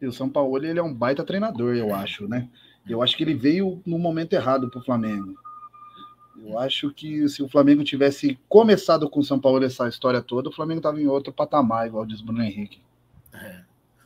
E 0.00 0.06
o 0.06 0.12
São 0.12 0.28
Paulo, 0.28 0.56
ele 0.56 0.78
é 0.78 0.82
um 0.82 0.94
baita 0.94 1.24
treinador, 1.24 1.74
eu 1.74 1.92
acho, 1.92 2.28
né? 2.28 2.48
Eu 2.88 3.02
acho 3.02 3.16
que 3.16 3.24
ele 3.24 3.34
veio 3.34 3.82
no 3.84 3.98
momento 3.98 4.32
errado 4.32 4.70
para 4.70 4.80
o 4.80 4.84
Flamengo. 4.84 5.34
Eu 6.44 6.58
acho 6.58 6.90
que 6.90 7.28
se 7.28 7.42
o 7.42 7.48
Flamengo 7.48 7.84
tivesse 7.84 8.38
começado 8.48 9.08
com 9.08 9.20
o 9.20 9.24
São 9.24 9.38
Paulo 9.38 9.64
essa 9.64 9.88
história 9.88 10.22
toda, 10.22 10.48
o 10.48 10.52
Flamengo 10.52 10.78
estava 10.78 11.00
em 11.00 11.06
outro 11.06 11.32
patamar, 11.32 11.86
igual 11.86 12.06
diz 12.06 12.20
Bruno 12.20 12.42
Henrique. 12.42 12.80
É. 13.32 13.60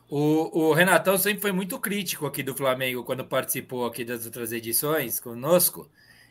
O, 0.09 0.69
o, 0.69 0.73
Renatão 0.73 1.17
sempre 1.17 1.41
foi 1.41 1.53
muito 1.53 1.79
crítico 1.79 2.27
aqui 2.27 2.43
do 2.43 2.55
Flamengo 2.55 3.03
quando 3.05 3.25
participou 3.25 3.87
aqui 3.87 4.05
das 4.05 4.25
outras 4.27 4.53
edições 4.53 5.19
conosco. 5.19 5.89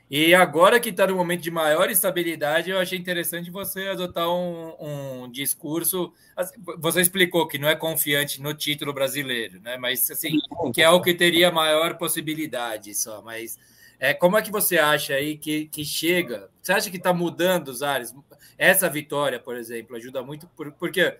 E 0.09 0.35
agora 0.35 0.79
que 0.79 0.89
está 0.89 1.07
no 1.07 1.15
momento 1.15 1.41
de 1.41 1.49
maior 1.49 1.89
estabilidade, 1.89 2.69
eu 2.69 2.77
achei 2.77 2.99
interessante 2.99 3.49
você 3.49 3.87
adotar 3.87 4.29
um, 4.29 5.23
um 5.23 5.31
discurso. 5.31 6.13
Assim, 6.35 6.53
você 6.77 7.01
explicou 7.01 7.47
que 7.47 7.57
não 7.57 7.67
é 7.67 7.75
confiante 7.75 8.41
no 8.41 8.53
título 8.53 8.93
brasileiro, 8.93 9.59
né? 9.61 9.75
Mas 9.77 10.11
assim, 10.11 10.39
que 10.73 10.81
é 10.81 10.89
o 10.89 11.01
que 11.01 11.13
teria 11.13 11.51
maior 11.51 11.97
possibilidade 11.97 12.93
só. 12.93 13.21
Mas 13.23 13.57
é, 14.03 14.13
como 14.13 14.37
é 14.37 14.41
que 14.41 14.51
você 14.51 14.77
acha 14.77 15.13
aí 15.13 15.37
que, 15.37 15.65
que 15.67 15.85
chega? 15.85 16.49
Você 16.61 16.73
acha 16.73 16.91
que 16.91 16.97
está 16.97 17.13
mudando 17.13 17.69
os 17.69 17.81
ares? 17.81 18.13
Essa 18.57 18.89
vitória, 18.89 19.39
por 19.39 19.55
exemplo, 19.55 19.95
ajuda 19.95 20.21
muito, 20.21 20.45
por, 20.57 20.73
porque, 20.73 21.17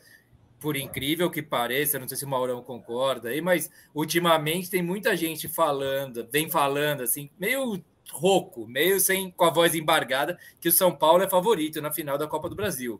por 0.59 0.75
incrível 0.75 1.31
que 1.31 1.41
pareça, 1.41 1.97
não 1.97 2.09
sei 2.09 2.17
se 2.17 2.25
o 2.25 2.27
Maurão 2.27 2.61
concorda 2.61 3.29
aí, 3.29 3.39
mas 3.39 3.71
ultimamente 3.95 4.69
tem 4.69 4.81
muita 4.81 5.15
gente 5.15 5.47
falando, 5.47 6.27
vem 6.29 6.49
falando 6.49 7.03
assim, 7.03 7.29
meio 7.39 7.81
rouco, 8.11 8.67
meio 8.67 8.99
sem 8.99 9.31
com 9.31 9.45
a 9.45 9.49
voz 9.49 9.73
embargada, 9.73 10.37
que 10.59 10.67
o 10.67 10.71
São 10.71 10.93
Paulo 10.93 11.23
é 11.23 11.29
favorito 11.29 11.81
na 11.81 11.89
final 11.89 12.17
da 12.17 12.27
Copa 12.27 12.49
do 12.49 12.55
Brasil. 12.55 12.99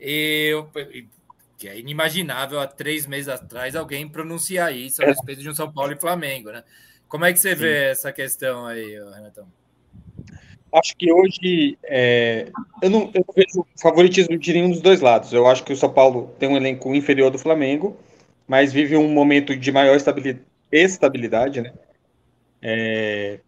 Eu, 0.00 0.68
que 1.56 1.68
é 1.68 1.78
inimaginável 1.78 2.58
há 2.58 2.66
três 2.66 3.06
meses 3.06 3.28
atrás 3.28 3.76
alguém 3.76 4.08
pronunciar 4.08 4.74
isso 4.74 5.00
a 5.00 5.06
respeito 5.06 5.42
de 5.42 5.48
um 5.48 5.54
São 5.54 5.72
Paulo 5.72 5.92
e 5.92 6.00
Flamengo, 6.00 6.50
né? 6.50 6.64
Como 7.10 7.24
é 7.24 7.32
que 7.32 7.40
você 7.40 7.56
Sim. 7.56 7.62
vê 7.62 7.90
essa 7.90 8.12
questão 8.12 8.64
aí, 8.64 8.94
Renatão? 9.12 9.48
Acho 10.72 10.96
que 10.96 11.12
hoje 11.12 11.76
é, 11.82 12.46
eu, 12.80 12.88
não, 12.88 13.10
eu, 13.12 13.24
não, 13.26 13.34
vejo 13.34 13.66
favoritismo 13.82 14.38
de 14.38 14.52
nenhum 14.52 14.70
dos 14.70 14.80
dois 14.80 15.00
lados. 15.00 15.32
Eu 15.32 15.48
acho 15.48 15.64
que 15.64 15.72
o 15.72 15.76
São 15.76 15.92
Paulo 15.92 16.32
tem 16.38 16.48
um 16.48 16.56
elenco 16.56 16.94
inferior 16.94 17.32
do 17.32 17.38
Flamengo, 17.38 17.98
mas 18.46 18.72
vive 18.72 18.96
um 18.96 19.08
momento 19.08 19.56
de 19.56 19.72
maior 19.72 19.98
estabilidade, 20.70 21.60
né? 21.60 21.72
É, 22.62 23.40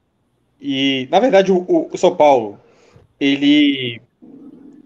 e 0.61 1.07
na 1.11 1.21
verdade 1.21 1.53
o, 1.53 1.89
o, 1.93 1.97
São 1.97 2.17
Paulo 2.17 2.59
ele 3.21 4.01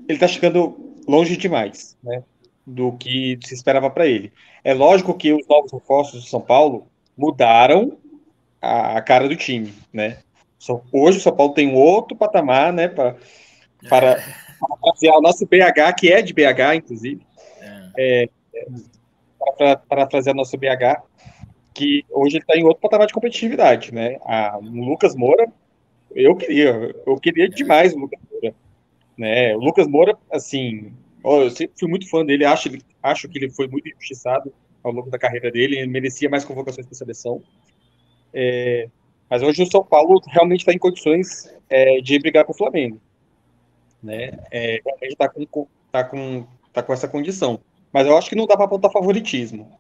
ele 0.09 0.17
está 0.17 0.29
chegando 0.29 0.77
longe 1.09 1.35
demais, 1.39 1.97
né? 2.05 2.23
Do 2.67 2.93
que 2.93 3.39
se 3.43 3.55
esperava 3.55 3.89
para 3.89 4.07
ele. 4.07 4.31
É 4.63 4.75
lógico 4.75 5.15
que 5.15 5.33
os 5.33 5.47
novos 5.49 5.73
reforços 5.73 6.25
do 6.25 6.29
São 6.29 6.43
Paulo 6.43 6.87
mudaram 7.17 7.97
a, 8.67 8.99
a 8.99 9.03
cara 9.03 9.29
do 9.29 9.37
time, 9.37 9.73
né? 9.93 10.19
Hoje 10.93 11.19
o 11.19 11.21
São 11.21 11.35
Paulo 11.35 11.55
tem 11.55 11.69
um 11.69 11.77
outro 11.77 12.17
patamar, 12.17 12.73
né, 12.73 12.89
pra, 12.89 13.15
para, 13.89 14.21
fazer 14.81 15.11
o 15.11 15.21
nosso 15.21 15.47
BH, 15.47 15.95
que 15.97 16.13
é 16.13 16.21
de 16.21 16.33
BH, 16.33 16.77
inclusive, 16.77 17.21
é. 17.97 18.25
É, 18.25 18.29
para, 19.89 20.07
trazer 20.07 20.31
a 20.31 20.35
nossa 20.35 20.57
BH, 20.57 21.03
que 21.73 22.05
hoje 22.11 22.39
está 22.39 22.57
em 22.57 22.65
outro 22.65 22.81
patamar 22.81 23.07
de 23.07 23.13
competitividade, 23.13 23.93
né? 23.95 24.17
A, 24.23 24.59
o 24.59 24.63
Lucas 24.63 25.15
Moura, 25.15 25.47
eu 26.15 26.35
queria, 26.35 26.95
eu 27.07 27.17
queria 27.21 27.49
demais 27.49 27.93
o 27.95 27.99
Lucas 27.99 28.19
Moura, 28.31 28.55
né? 29.17 29.55
O 29.55 29.61
Lucas 29.61 29.87
Moura, 29.87 30.17
assim, 30.33 30.93
eu 31.23 31.51
sempre 31.51 31.79
fui 31.79 31.89
muito 31.89 32.09
fã 32.09 32.25
dele, 32.25 32.45
acho, 32.45 32.71
acho 33.03 33.29
que 33.29 33.39
ele 33.39 33.51
foi 33.51 33.69
muito 33.69 33.89
injustiçado 33.89 34.53
ao 34.83 34.93
longo 34.93 35.11
da 35.11 35.19
carreira 35.19 35.51
dele, 35.51 35.79
ele 35.79 35.87
merecia 35.87 36.31
mais 36.31 36.45
convocações 36.45 36.87
para 36.87 36.95
a 36.95 36.99
seleção. 36.99 37.43
É, 38.39 38.91
mas 39.31 39.43
hoje 39.43 39.63
o 39.63 39.67
São 39.67 39.83
Paulo 39.83 40.21
realmente 40.29 40.61
está 40.61 40.73
em 40.73 40.79
condições 40.79 41.51
é, 41.71 42.03
de 42.03 42.19
brigar 42.19 42.45
com 42.45 42.53
o 42.53 42.57
Flamengo. 42.57 43.01
Né? 44.03 44.39
É, 44.51 44.83
realmente 44.85 45.13
está 45.13 45.27
com, 45.27 45.67
tá 45.91 46.05
com, 46.05 46.47
tá 46.71 46.83
com 46.83 46.93
essa 46.93 47.09
condição. 47.09 47.59
Mas 47.91 48.07
eu 48.07 48.15
acho 48.15 48.29
que 48.29 48.37
não 48.37 48.47
dá 48.47 48.55
para 48.55 48.67
apontar 48.67 48.93
favoritismo. 48.93 49.71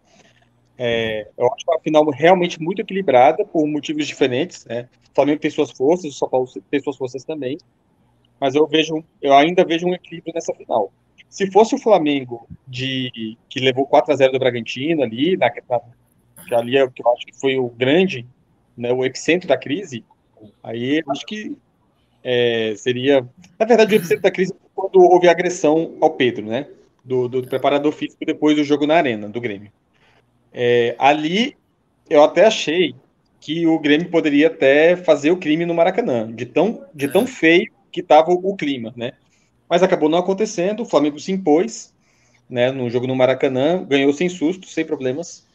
É, 0.79 1.29
eu 1.37 1.47
acho 1.53 1.71
a 1.71 1.81
final 1.81 2.09
realmente 2.11 2.61
muito 2.61 2.81
equilibrada 2.81 3.45
por 3.45 3.66
motivos 3.66 4.07
diferentes. 4.07 4.64
Né? 4.64 4.88
O 5.11 5.14
Flamengo 5.14 5.40
tem 5.40 5.51
suas 5.51 5.71
forças, 5.71 6.14
o 6.14 6.19
São 6.19 6.29
Paulo 6.29 6.49
tem 6.71 6.81
suas 6.81 6.97
forças 6.97 7.25
também. 7.25 7.59
Mas 8.40 8.55
eu 8.55 8.66
vejo, 8.66 9.05
eu 9.21 9.35
ainda 9.35 9.66
vejo 9.66 9.87
um 9.87 9.95
equilíbrio 9.95 10.33
nessa 10.35 10.55
final. 10.55 10.90
Se 11.29 11.51
fosse 11.51 11.75
o 11.75 11.79
Flamengo 11.79 12.49
de 12.66 13.37
que 13.51 13.61
levou 13.61 13.87
4 13.87 14.12
a 14.12 14.16
0 14.16 14.33
do 14.33 14.38
Bragantino 14.38 15.03
ali, 15.03 15.37
na, 15.37 15.53
na, 15.69 15.81
que 16.47 16.55
ali 16.55 16.79
é, 16.79 16.88
que 16.88 17.03
eu 17.03 17.12
acho 17.12 17.27
que 17.27 17.38
foi 17.38 17.59
o 17.59 17.69
grande 17.69 18.27
né, 18.77 18.93
o 18.93 19.05
epicentro 19.05 19.49
da 19.49 19.57
crise, 19.57 20.05
aí 20.62 21.03
acho 21.09 21.25
que 21.25 21.57
é, 22.23 22.75
seria. 22.77 23.27
Na 23.59 23.67
verdade, 23.67 23.95
o 23.95 23.97
epicentro 23.97 24.23
da 24.23 24.31
crise 24.31 24.55
quando 24.75 25.01
houve 25.01 25.29
agressão 25.29 25.97
ao 26.01 26.11
Pedro, 26.11 26.47
né? 26.47 26.67
Do, 27.05 27.29
do, 27.29 27.47
preparador 27.47 27.93
físico 27.93 28.25
depois 28.27 28.57
do 28.57 28.65
jogo 28.65 28.87
na 28.87 28.97
arena 28.97 29.29
do 29.29 29.41
Grêmio. 29.41 29.71
É, 30.53 30.97
ali 30.99 31.57
eu 32.11 32.23
até 32.23 32.47
achei 32.47 32.95
que 33.41 33.67
o 33.67 33.79
Grêmio 33.79 34.11
poderia 34.11 34.49
até 34.49 34.97
fazer 34.97 35.31
o 35.31 35.37
crime 35.37 35.65
no 35.65 35.75
Maracanã, 35.75 36.31
de 36.33 36.45
tão, 36.45 36.85
de 36.93 37.07
tão 37.07 37.27
feio 37.27 37.73
que 37.93 38.01
estava 38.01 38.33
o 38.33 38.57
clima, 38.57 38.93
né? 38.97 39.12
Mas 39.69 39.83
acabou 39.83 40.09
não 40.09 40.19
acontecendo, 40.19 40.81
o 40.83 40.85
Flamengo 40.85 41.21
se 41.21 41.31
impôs, 41.31 41.95
né, 42.49 42.71
no 42.71 42.89
jogo 42.91 43.07
no 43.07 43.15
Maracanã, 43.15 43.85
ganhou 43.85 44.12
sem 44.12 44.29
susto, 44.29 44.67
sem 44.67 44.85
problemas, 44.85 45.47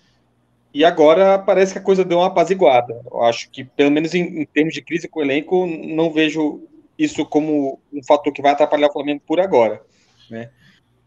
e 0.73 0.85
agora 0.85 1.37
parece 1.37 1.73
que 1.73 1.79
a 1.79 1.83
coisa 1.83 2.05
deu 2.05 2.19
uma 2.19 2.27
apaziguada. 2.27 3.01
Eu 3.09 3.23
acho 3.23 3.49
que, 3.49 3.63
pelo 3.63 3.91
menos 3.91 4.13
em, 4.13 4.41
em, 4.41 4.45
termos 4.45 4.73
de 4.73 4.81
crise 4.81 5.07
com 5.07 5.19
o 5.19 5.23
elenco, 5.23 5.65
não 5.65 6.11
vejo 6.11 6.63
isso 6.97 7.25
como 7.25 7.79
um 7.91 8.03
fator 8.03 8.31
que 8.31 8.41
vai 8.41 8.51
atrapalhar 8.51 8.87
o 8.87 8.93
Flamengo 8.93 9.21
por 9.25 9.39
agora. 9.39 9.81
Né? 10.29 10.49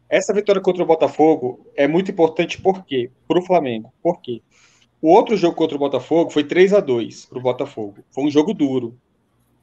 Essa 0.09 0.35
vitória 0.35 0.61
contra 0.61 0.83
o 0.83 0.87
Botafogo 0.87 1.67
é 1.75 1.89
muito 1.89 2.11
importante 2.11 2.61
por 2.61 2.85
quê? 2.85 3.11
Para 3.27 3.39
o 3.39 3.43
Flamengo. 3.45 3.93
Por 4.03 4.21
quê? 4.21 4.43
O 5.01 5.09
outro 5.09 5.37
jogo 5.37 5.57
contra 5.57 5.77
o 5.77 5.81
Botafogo 5.81 6.31
foi 6.31 6.45
3 6.45 6.75
a 6.75 6.81
2 6.81 7.27
para 7.27 7.39
o 7.39 7.43
Botafogo. 7.43 8.05
Foi 8.11 8.25
um 8.25 8.31
jogo 8.31 8.53
duro. 8.53 8.99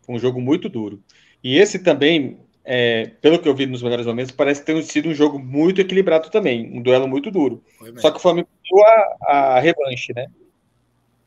Foi 0.02 0.16
um 0.16 0.20
jogo 0.20 0.42
muito 0.42 0.68
duro. 0.68 1.02
E 1.44 1.58
esse 1.58 1.80
também 1.80 2.40
é, 2.64 3.12
pelo 3.22 3.40
que 3.40 3.50
eu 3.50 3.56
vi 3.56 3.66
nos 3.66 3.82
melhores 3.82 4.06
momentos, 4.06 4.32
parece 4.32 4.64
ter 4.64 4.82
sido 4.84 5.10
um 5.10 5.14
jogo 5.14 5.40
muito 5.40 5.82
equilibrado 5.82 6.30
também, 6.30 6.72
um 6.72 6.82
duelo 6.82 7.08
muito 7.08 7.32
duro. 7.32 7.64
Só 7.98 8.12
que 8.12 8.18
o 8.18 8.22
Flamengo 8.22 8.48
deu 8.70 8.84
a, 8.84 9.18
a 9.28 9.60
revanche, 9.60 10.14
né? 10.14 10.28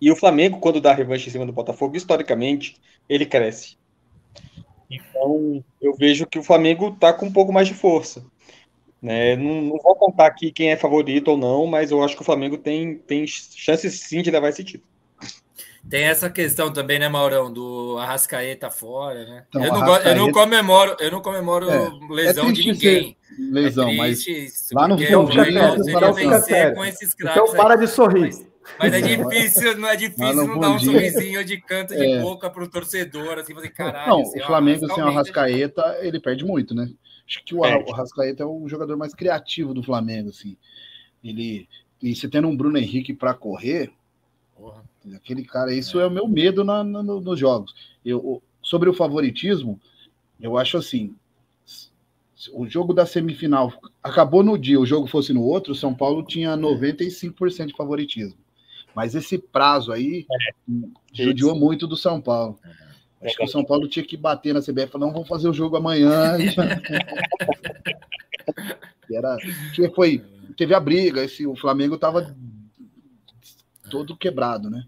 E 0.01 0.11
o 0.11 0.17
Flamengo, 0.17 0.61
quando 0.61 0.81
dá 0.81 0.91
a 0.91 0.95
revanche 0.95 1.29
em 1.29 1.33
cima 1.33 1.47
do 1.47 1.53
Botafogo, 1.53 1.97
historicamente, 1.97 2.77
ele 3.09 3.27
cresce. 3.27 3.77
Então, 4.91 5.65
eu 5.81 5.95
vejo 5.95 6.27
que 6.27 6.39
o 6.39 6.43
Flamengo 6.43 6.89
está 6.89 7.13
com 7.13 7.27
um 7.27 7.33
pouco 7.33 7.53
mais 7.53 7.67
de 7.67 7.75
força. 7.75 8.25
Né? 9.01 9.37
Não, 9.37 9.61
não, 9.61 9.79
vou 9.83 9.97
contar 9.97 10.27
aqui 10.27 10.53
quem 10.53 10.71
é 10.71 10.77
favorito 10.77 11.29
ou 11.29 11.37
não, 11.37 11.67
mas 11.67 11.91
eu 11.91 12.03
acho 12.03 12.17
que 12.17 12.23
o 12.23 12.25
Flamengo 12.25 12.57
tem, 12.57 12.97
tem 12.97 13.27
chances 13.27 14.01
sim 14.01 14.23
de 14.23 14.31
levar 14.31 14.49
esse 14.49 14.65
título. 14.65 14.94
Tem 15.89 16.05
essa 16.05 16.31
questão 16.31 16.73
também, 16.73 16.99
né, 16.99 17.09
Maurão, 17.09 17.53
do 17.53 17.97
Arrascaeta 17.99 18.71
fora, 18.71 19.25
né? 19.27 19.45
Então, 19.49 19.65
eu, 19.65 19.73
não 19.73 19.83
Arrascaeta... 19.83 20.09
eu 20.09 20.17
não 20.17 20.33
comemoro, 20.33 20.97
eu 20.99 21.11
não 21.11 21.21
comemoro 21.21 21.71
é, 21.71 21.91
lesão 22.11 22.49
é 22.49 22.53
de 22.53 22.73
ninguém. 22.73 23.17
Lesão, 23.39 23.89
é 23.89 23.97
mas 23.97 24.27
isso, 24.27 24.75
lá 24.75 24.89
no 24.89 24.97
fundo, 24.99 25.33
seria 25.33 26.13
vencer 26.13 26.75
com 26.75 26.85
esses 26.85 27.15
craques. 27.15 27.43
Então 27.43 27.57
para 27.57 27.77
de 27.77 27.87
sorrir. 27.87 28.31
Mas, 28.79 28.93
mas 28.93 28.95
é 28.95 29.01
difícil, 29.03 29.77
não 29.77 29.89
é 29.89 29.97
difícil 29.97 30.35
não, 30.35 30.47
não 30.47 30.61
dar 30.61 30.71
um 30.71 30.79
sorrisinho 30.79 31.45
de 31.45 31.61
canto 31.61 31.95
de 31.95 32.03
é. 32.03 32.21
boca 32.21 32.49
para 32.49 32.65
o 32.65 32.69
torcedor, 32.69 33.39
assim, 33.39 33.55
fazer 33.55 33.69
caralho. 33.71 34.09
Não, 34.09 34.21
assim, 34.23 34.41
o 34.41 34.47
Flamengo 34.47 34.87
sem 34.87 35.05
o 35.05 35.09
Arrascaeta, 35.09 35.99
ele 36.01 36.19
perde 36.19 36.45
muito, 36.45 36.75
né? 36.75 36.89
Acho 37.29 37.45
que 37.45 37.55
o, 37.55 37.59
o 37.59 37.93
Arrascaeta 37.93 38.43
é 38.43 38.47
o 38.47 38.67
jogador 38.69 38.97
mais 38.97 39.15
criativo 39.15 39.75
do 39.75 39.83
Flamengo, 39.83 40.31
assim. 40.31 40.57
Ele, 41.23 41.69
e 42.03 42.15
você 42.15 42.29
tendo 42.29 42.49
um 42.49 42.57
Bruno 42.57 42.79
Henrique 42.79 43.13
para 43.13 43.35
correr, 43.35 43.93
Porra. 44.57 44.85
Aquele 45.15 45.45
cara, 45.45 45.75
isso 45.75 46.01
é, 46.01 46.05
é 46.05 46.07
o 46.07 46.11
meu 46.11 46.27
medo 46.27 46.65
na, 46.65 46.83
na, 46.83 47.03
no, 47.03 47.21
nos 47.21 47.39
jogos. 47.39 47.75
Eu, 48.05 48.43
sobre 48.63 48.89
o 48.89 48.95
favoritismo, 48.95 49.79
eu 50.41 50.57
acho 50.57 50.79
assim: 50.79 51.15
o 52.53 52.67
jogo 52.67 52.93
da 52.95 53.07
semifinal 53.07 53.73
acabou 54.03 54.43
no 54.43 54.59
dia, 54.59 54.81
o 54.81 54.87
jogo 54.87 55.07
fosse 55.07 55.33
no 55.33 55.43
outro, 55.43 55.73
o 55.73 55.77
São 55.77 55.95
Paulo 55.95 56.23
tinha 56.23 56.57
95% 56.57 57.67
de 57.67 57.77
favoritismo. 57.77 58.39
Mas 58.95 59.15
esse 59.15 59.39
prazo 59.39 59.93
aí 59.93 60.27
é, 60.31 60.53
judiou 61.13 61.55
muito 61.55 61.87
do 61.87 61.97
São 61.97 62.21
Paulo. 62.21 62.59
É, 63.21 63.27
acho 63.27 63.37
que 63.37 63.45
o 63.45 63.49
São 63.49 63.65
Paulo 63.65 63.89
tinha 63.89 64.05
que 64.05 64.17
bater 64.17 64.55
na 64.55 64.61
CBF 64.61 64.85
e 64.85 64.87
falar: 64.87 65.07
não, 65.07 65.13
vamos 65.13 65.29
fazer 65.29 65.49
o 65.49 65.55
jogo 65.55 65.77
amanhã. 65.77 66.37
era, 69.11 69.37
foi, 69.95 70.25
teve 70.57 70.75
a 70.75 70.81
briga, 70.81 71.25
esse, 71.25 71.47
o 71.47 71.57
Flamengo 71.57 71.97
estava 71.97 72.35
todo 73.91 74.17
quebrado, 74.17 74.71
né? 74.71 74.85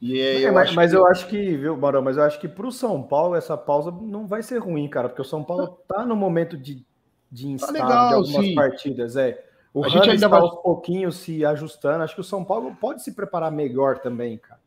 E 0.00 0.20
aí, 0.20 0.42
eu 0.42 0.52
mas, 0.52 0.74
mas 0.74 0.90
que... 0.90 0.96
eu 0.96 1.06
acho 1.06 1.26
que, 1.28 1.56
viu, 1.56 1.76
Barão, 1.76 2.02
mas 2.02 2.16
eu 2.16 2.22
acho 2.22 2.38
que 2.38 2.48
para 2.48 2.66
o 2.66 2.72
São 2.72 3.02
Paulo 3.02 3.34
essa 3.34 3.56
pausa 3.56 3.90
não 3.90 4.26
vai 4.26 4.42
ser 4.42 4.58
ruim, 4.58 4.88
cara, 4.88 5.08
porque 5.08 5.22
o 5.22 5.24
São 5.24 5.42
Paulo 5.42 5.78
tá 5.88 6.04
no 6.04 6.14
momento 6.14 6.56
de, 6.56 6.84
de 7.32 7.48
instável 7.48 7.80
tá 7.80 7.86
legal, 7.86 8.08
de 8.08 8.14
algumas 8.14 8.46
sim. 8.46 8.54
partidas, 8.54 9.16
é. 9.16 9.42
O 9.72 9.84
a 9.84 9.88
gente 9.88 10.08
ainda 10.08 10.26
vai 10.26 10.40
aos 10.40 10.62
pouquinhos 10.62 11.16
se 11.16 11.44
ajustando. 11.44 12.02
Acho 12.02 12.14
que 12.14 12.20
o 12.22 12.24
São 12.24 12.42
Paulo 12.42 12.74
pode 12.80 13.02
se 13.02 13.12
preparar 13.12 13.52
melhor 13.52 13.98
também, 13.98 14.38
cara. 14.38 14.58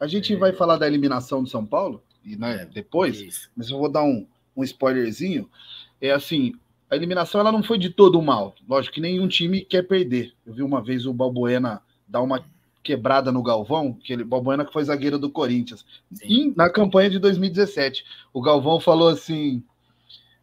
A 0.00 0.06
gente 0.08 0.34
é. 0.34 0.36
vai 0.36 0.52
falar 0.52 0.76
da 0.76 0.86
eliminação 0.86 1.44
do 1.44 1.48
São 1.48 1.64
Paulo 1.64 2.02
e 2.24 2.36
né, 2.36 2.62
é, 2.62 2.64
depois, 2.66 3.20
Isso. 3.20 3.48
mas 3.56 3.70
eu 3.70 3.78
vou 3.78 3.88
dar 3.88 4.02
um, 4.02 4.26
um 4.56 4.64
spoilerzinho. 4.64 5.48
É 6.00 6.10
assim, 6.10 6.54
a 6.90 6.96
eliminação 6.96 7.40
ela 7.40 7.52
não 7.52 7.62
foi 7.62 7.78
de 7.78 7.90
todo 7.90 8.20
mal. 8.20 8.54
Lógico 8.68 8.96
que 8.96 9.00
nenhum 9.00 9.28
time 9.28 9.60
quer 9.60 9.82
perder. 9.82 10.32
Eu 10.44 10.54
vi 10.54 10.62
uma 10.62 10.82
vez 10.82 11.06
o 11.06 11.12
Balbuena 11.12 11.80
dar 12.06 12.20
uma 12.20 12.44
quebrada 12.86 13.32
no 13.32 13.42
Galvão, 13.42 13.98
aquele 14.00 14.22
Balbuena 14.22 14.64
que 14.64 14.72
foi 14.72 14.84
zagueiro 14.84 15.18
do 15.18 15.28
Corinthians. 15.28 15.84
E 16.22 16.52
na 16.56 16.70
campanha 16.70 17.10
de 17.10 17.18
2017, 17.18 18.04
o 18.32 18.40
Galvão 18.40 18.78
falou 18.78 19.08
assim 19.08 19.60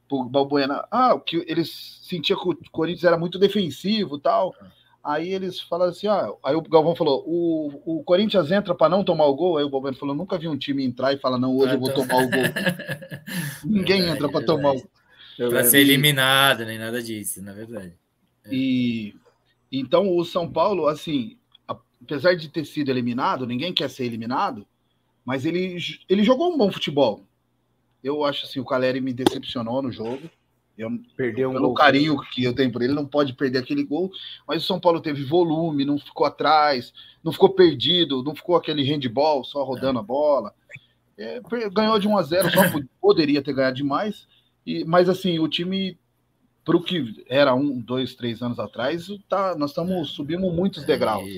pro 0.10 0.26
Balbuena, 0.26 0.86
ah, 0.92 1.18
que 1.26 1.38
eles 1.48 2.02
sentiam 2.04 2.38
que 2.38 2.50
o 2.50 2.72
Corinthians 2.72 3.06
era 3.06 3.18
muito 3.18 3.40
defensivo, 3.40 4.20
tal. 4.20 4.54
Aí 5.02 5.34
eles 5.34 5.62
falaram 5.62 5.92
assim, 5.92 6.08
ah, 6.08 6.30
aí 6.44 6.54
o 6.54 6.62
Galvão 6.62 6.96
falou, 6.96 7.24
o, 7.26 8.00
o 8.00 8.04
Corinthians 8.04 8.52
entra 8.52 8.76
para 8.76 8.90
não 8.90 9.06
tomar 9.06 9.26
o 9.26 9.36
gol. 9.36 9.58
Aí 9.58 9.64
o 9.64 9.70
Balbuena 9.70 9.98
falou, 9.98 10.14
nunca 10.14 10.38
vi 10.38 10.50
um 10.50 10.58
time 10.58 10.84
entrar 10.84 11.14
e 11.14 11.18
falar, 11.18 11.40
não, 11.40 11.56
hoje 11.56 11.76
eu 11.76 11.80
vou 11.80 11.94
tomar 11.94 12.26
o 12.26 12.30
gol. 12.30 12.44
Ninguém 13.64 14.10
entra 14.10 14.28
para 14.28 14.46
tomar 14.46 14.72
o 14.72 14.82
gol. 14.82 15.50
Para 15.50 15.64
ser 15.64 15.80
eliminado, 15.80 16.66
nem 16.66 16.78
nada 16.78 17.02
disso, 17.02 17.42
na 17.42 17.54
verdade. 17.54 17.94
É. 18.46 18.50
E 18.54 19.16
então 19.72 20.16
o 20.16 20.24
São 20.24 20.52
Paulo, 20.52 20.88
assim, 20.88 21.38
apesar 22.04 22.36
de 22.36 22.50
ter 22.50 22.66
sido 22.66 22.90
eliminado, 22.90 23.48
ninguém 23.48 23.74
quer 23.74 23.90
ser 23.90 24.06
eliminado, 24.06 24.66
mas 25.26 25.46
ele, 25.46 25.78
ele 26.10 26.24
jogou 26.24 26.54
um 26.54 26.58
bom 26.58 26.72
futebol. 26.72 27.24
Eu 28.04 28.26
acho 28.26 28.46
assim, 28.46 28.60
o 28.60 28.66
Caleri 28.66 29.00
me 29.00 29.14
decepcionou 29.14 29.82
no 29.82 29.92
jogo. 29.92 30.30
Eu, 30.78 30.90
Perdeu 31.16 31.50
um 31.50 31.54
pelo 31.54 31.68
gol. 31.68 31.74
carinho 31.76 32.18
que 32.32 32.44
eu 32.44 32.54
tenho 32.54 32.72
por 32.72 32.82
ele, 32.82 32.94
não 32.94 33.06
pode 33.06 33.34
perder 33.34 33.60
aquele 33.60 33.84
gol. 33.84 34.12
Mas 34.48 34.64
o 34.64 34.68
São 34.68 34.80
Paulo 34.80 35.00
teve 35.00 35.24
volume, 35.24 35.86
não 35.86 35.98
ficou 35.98 36.26
atrás, 36.26 36.92
não 37.24 37.32
ficou 37.32 37.50
perdido, 37.50 38.24
não 38.24 38.36
ficou 38.36 38.56
aquele 38.56 38.84
handball 38.84 39.44
só 39.44 39.64
rodando 39.64 40.00
a 40.00 40.04
bola. 40.04 40.54
É, 41.18 41.40
ganhou 41.72 42.00
de 42.00 42.08
1 42.08 42.18
a 42.18 42.24
0 42.24 42.50
só 42.52 42.62
poderia 43.00 43.42
ter 43.42 43.54
ganhado 43.54 43.78
demais. 43.78 44.28
E, 44.66 44.84
mas 44.84 45.08
assim, 45.08 45.40
o 45.40 45.48
time, 45.48 45.98
para 46.66 46.76
o 46.76 46.84
que 46.84 47.24
era 47.30 47.54
um, 47.54 47.80
dois, 47.80 48.16
três 48.16 48.42
anos 48.42 48.60
atrás, 48.60 49.08
tá, 49.30 49.56
nós 49.56 49.70
estamos 49.70 50.10
subindo 50.10 50.50
muitos 50.52 50.84
degraus. 50.84 51.30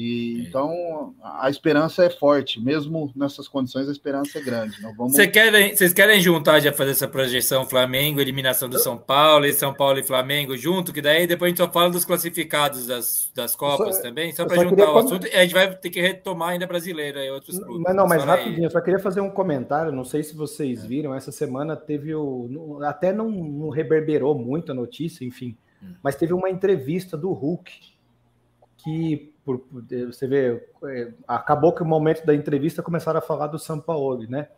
E, 0.00 0.46
então 0.48 1.14
a 1.22 1.50
esperança 1.50 2.02
é 2.02 2.08
forte, 2.08 2.58
mesmo 2.58 3.12
nessas 3.14 3.46
condições, 3.46 3.86
a 3.86 3.92
esperança 3.92 4.38
é 4.38 4.40
grande. 4.40 4.80
Não 4.80 4.96
vamos... 4.96 5.12
Você 5.12 5.28
querem, 5.28 5.76
vocês 5.76 5.92
querem 5.92 6.18
juntar 6.22 6.58
já 6.58 6.72
fazer 6.72 6.92
essa 6.92 7.06
projeção 7.06 7.66
Flamengo, 7.66 8.18
eliminação 8.18 8.66
do 8.66 8.78
São 8.78 8.96
Paulo, 8.96 9.44
e 9.44 9.52
São 9.52 9.74
Paulo 9.74 9.98
e 9.98 10.02
Flamengo 10.02 10.56
junto, 10.56 10.90
que 10.90 11.02
daí 11.02 11.26
depois 11.26 11.48
a 11.48 11.50
gente 11.50 11.58
só 11.58 11.70
fala 11.70 11.90
dos 11.90 12.06
classificados 12.06 12.86
das, 12.86 13.30
das 13.34 13.54
Copas 13.54 13.96
só, 13.96 14.02
também, 14.02 14.32
só 14.32 14.46
para 14.46 14.62
juntar 14.62 14.90
o 14.90 14.98
assunto. 14.98 15.26
E 15.26 15.36
a 15.36 15.42
gente 15.42 15.52
vai 15.52 15.76
ter 15.76 15.90
que 15.90 16.00
retomar 16.00 16.50
ainda 16.50 16.66
brasileiro 16.66 17.18
e 17.18 17.30
outros 17.30 17.58
clubes. 17.58 17.82
Mas 17.82 17.94
não, 17.94 18.06
mas 18.06 18.24
rapidinho, 18.24 18.64
eu 18.64 18.70
só 18.70 18.80
queria 18.80 19.00
fazer 19.00 19.20
um 19.20 19.30
comentário. 19.30 19.92
Não 19.92 20.06
sei 20.06 20.22
se 20.22 20.34
vocês 20.34 20.82
viram, 20.82 21.14
essa 21.14 21.30
semana 21.30 21.76
teve 21.76 22.14
o. 22.14 22.80
Até 22.84 23.12
não, 23.12 23.30
não 23.30 23.68
reverberou 23.68 24.34
muito 24.34 24.72
a 24.72 24.74
notícia, 24.74 25.26
enfim, 25.26 25.54
hum. 25.82 25.92
mas 26.02 26.16
teve 26.16 26.32
uma 26.32 26.48
entrevista 26.48 27.18
do 27.18 27.32
Hulk 27.32 27.70
que 28.82 29.34
por, 29.58 29.84
você 30.06 30.26
vê, 30.26 30.62
é, 30.84 31.12
acabou 31.26 31.72
que 31.72 31.82
o 31.82 31.86
momento 31.86 32.24
da 32.24 32.34
entrevista 32.34 32.82
começaram 32.82 33.18
a 33.18 33.22
falar 33.22 33.48
do 33.48 33.58
Sampaoli, 33.58 34.28
né? 34.28 34.48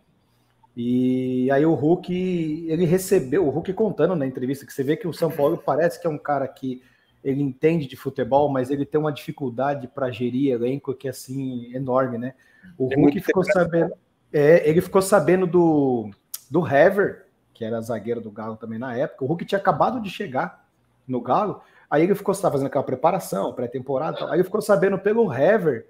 E 0.76 1.50
aí 1.50 1.66
o 1.66 1.74
Hulk, 1.74 2.66
ele 2.68 2.84
recebeu, 2.86 3.46
o 3.46 3.50
Hulk 3.50 3.72
contando 3.74 4.16
na 4.16 4.26
entrevista 4.26 4.64
que 4.64 4.72
você 4.72 4.82
vê 4.82 4.96
que 4.96 5.06
o 5.06 5.12
São 5.12 5.30
Paulo 5.30 5.58
parece 5.58 6.00
que 6.00 6.06
é 6.06 6.10
um 6.10 6.18
cara 6.18 6.48
que 6.48 6.82
ele 7.22 7.42
entende 7.42 7.86
de 7.86 7.94
futebol, 7.94 8.48
mas 8.48 8.70
ele 8.70 8.86
tem 8.86 9.00
uma 9.00 9.12
dificuldade 9.12 9.86
para 9.86 10.10
gerir 10.10 10.52
elenco 10.52 10.94
que 10.94 11.06
é 11.06 11.10
assim 11.10 11.72
enorme, 11.74 12.18
né? 12.18 12.34
O 12.78 12.92
Hulk 12.94 13.20
ficou 13.20 13.44
sabendo, 13.44 13.92
é, 14.32 14.68
ele 14.68 14.80
ficou 14.80 15.02
sabendo 15.02 15.46
do 15.46 16.10
do 16.50 16.66
Hever, 16.66 17.26
que 17.54 17.64
era 17.64 17.80
zagueiro 17.80 18.20
do 18.20 18.30
Galo 18.30 18.56
também 18.56 18.78
na 18.78 18.94
época. 18.96 19.24
O 19.24 19.28
Hulk 19.28 19.44
tinha 19.44 19.58
acabado 19.58 20.00
de 20.00 20.10
chegar 20.10 20.66
no 21.06 21.20
Galo 21.20 21.62
Aí 21.92 22.04
ele 22.04 22.14
ficou 22.14 22.34
fazendo 22.34 22.68
aquela 22.68 22.82
preparação, 22.82 23.52
pré-temporada. 23.52 24.24
Aí 24.30 24.36
ele 24.36 24.44
ficou 24.44 24.62
sabendo 24.62 24.98
pelo 24.98 25.30
Hever 25.30 25.86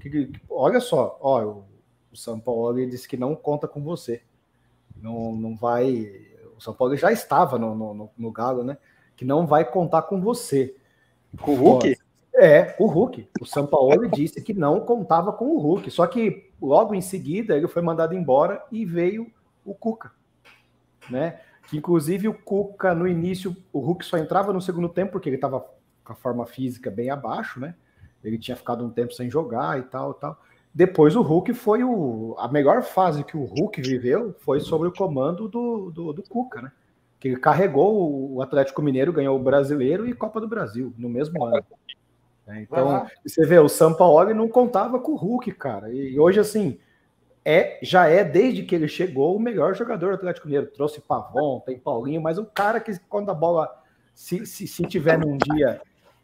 que, 0.00 0.10
que 0.10 0.32
olha 0.50 0.80
só, 0.80 1.16
ó, 1.20 1.44
o, 1.44 1.64
o 2.12 2.16
São 2.16 2.40
Paulo 2.40 2.74
disse 2.90 3.06
que 3.06 3.16
não 3.16 3.36
conta 3.36 3.68
com 3.68 3.80
você. 3.80 4.20
Não, 5.00 5.32
não 5.32 5.54
vai. 5.54 6.10
O 6.56 6.60
São 6.60 6.74
Paulo 6.74 6.96
já 6.96 7.12
estava 7.12 7.56
no, 7.56 7.72
no, 7.72 8.10
no 8.18 8.32
Galo, 8.32 8.64
né? 8.64 8.76
Que 9.14 9.24
não 9.24 9.46
vai 9.46 9.64
contar 9.64 10.02
com 10.02 10.20
você. 10.20 10.74
Com 11.40 11.52
o 11.52 11.54
Hulk? 11.54 11.98
É, 12.34 12.74
o 12.80 12.86
Hulk. 12.86 13.28
O 13.40 13.46
São 13.46 13.64
Paulo 13.64 14.08
disse 14.08 14.42
que 14.42 14.52
não 14.52 14.80
contava 14.80 15.32
com 15.32 15.44
o 15.44 15.58
Hulk. 15.60 15.88
Só 15.88 16.04
que 16.08 16.50
logo 16.60 16.96
em 16.96 17.00
seguida 17.00 17.56
ele 17.56 17.68
foi 17.68 17.80
mandado 17.80 18.12
embora 18.12 18.60
e 18.72 18.84
veio 18.84 19.30
o 19.64 19.72
Cuca, 19.72 20.10
né? 21.08 21.38
Que 21.66 21.76
inclusive 21.76 22.28
o 22.28 22.34
Cuca, 22.34 22.94
no 22.94 23.06
início, 23.06 23.56
o 23.72 23.80
Hulk 23.80 24.04
só 24.04 24.18
entrava 24.18 24.52
no 24.52 24.60
segundo 24.60 24.88
tempo 24.88 25.12
porque 25.12 25.28
ele 25.28 25.36
estava 25.36 25.64
com 26.04 26.12
a 26.12 26.16
forma 26.16 26.44
física 26.46 26.90
bem 26.90 27.10
abaixo, 27.10 27.58
né? 27.58 27.74
Ele 28.22 28.38
tinha 28.38 28.56
ficado 28.56 28.84
um 28.84 28.90
tempo 28.90 29.12
sem 29.12 29.30
jogar 29.30 29.78
e 29.78 29.82
tal, 29.82 30.14
tal. 30.14 30.40
Depois 30.74 31.14
o 31.14 31.22
Hulk 31.22 31.54
foi 31.54 31.84
o. 31.84 32.34
A 32.38 32.48
melhor 32.48 32.82
fase 32.82 33.22
que 33.22 33.36
o 33.36 33.44
Hulk 33.44 33.80
viveu 33.80 34.34
foi 34.40 34.60
sobre 34.60 34.88
o 34.88 34.92
comando 34.92 35.48
do, 35.48 35.90
do, 35.90 36.12
do 36.12 36.22
Cuca, 36.22 36.62
né? 36.62 36.72
Que 37.20 37.28
ele 37.28 37.36
carregou 37.36 38.34
o 38.34 38.42
Atlético 38.42 38.82
Mineiro, 38.82 39.12
ganhou 39.12 39.38
o 39.38 39.42
brasileiro 39.42 40.06
e 40.06 40.12
Copa 40.12 40.40
do 40.40 40.48
Brasil 40.48 40.92
no 40.98 41.08
mesmo 41.08 41.44
ano. 41.44 41.64
É, 42.46 42.60
então, 42.60 43.06
você 43.24 43.46
vê, 43.46 43.58
o 43.58 43.68
Sampaoli 43.68 44.34
não 44.34 44.48
contava 44.48 44.98
com 44.98 45.12
o 45.12 45.16
Hulk, 45.16 45.52
cara. 45.52 45.90
E 45.90 46.18
hoje, 46.18 46.40
assim, 46.40 46.78
é, 47.44 47.78
já 47.82 48.08
é, 48.08 48.24
desde 48.24 48.62
que 48.62 48.74
ele 48.74 48.88
chegou, 48.88 49.36
o 49.36 49.40
melhor 49.40 49.74
jogador 49.74 50.10
do 50.10 50.14
Atlético 50.14 50.46
Mineiro. 50.46 50.66
Trouxe 50.68 51.00
Pavon, 51.00 51.60
tem 51.60 51.78
Paulinho, 51.78 52.22
mas 52.22 52.38
o 52.38 52.46
cara 52.46 52.80
que, 52.80 52.98
quando 53.08 53.30
a 53.30 53.34
bola, 53.34 53.70
se, 54.14 54.46
se, 54.46 54.66
se 54.66 54.82
tiver 54.84 55.18
num 55.18 55.36
dia 55.36 55.80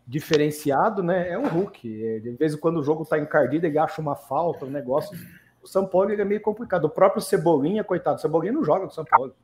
diferenciado, 0.07 1.03
né, 1.03 1.31
é 1.31 1.39
o 1.39 1.47
Hulk. 1.47 2.05
É, 2.05 2.19
de 2.21 2.31
vez 2.31 2.55
em 2.55 2.59
quando 2.59 2.79
o 2.79 2.83
jogo 2.83 3.05
tá 3.05 3.19
encardido, 3.19 3.67
ele 3.67 3.79
acha 3.79 4.01
uma 4.01 4.17
falta, 4.17 4.65
um 4.65 4.71
negócio. 4.71 5.17
O 5.63 5.69
São 5.69 5.87
Paulo 5.87 6.11
é 6.11 6.25
meio 6.25 6.41
complicado. 6.41 6.85
O 6.87 6.91
próprio 6.91 7.21
Cebolinha, 7.21 7.85
coitado, 7.85 8.17
o 8.17 8.21
Cebolinha 8.21 8.53
não 8.53 8.65
joga 8.65 8.87
com 8.87 8.93
o 8.93 8.95
São 8.95 9.05
Paulo. 9.05 9.35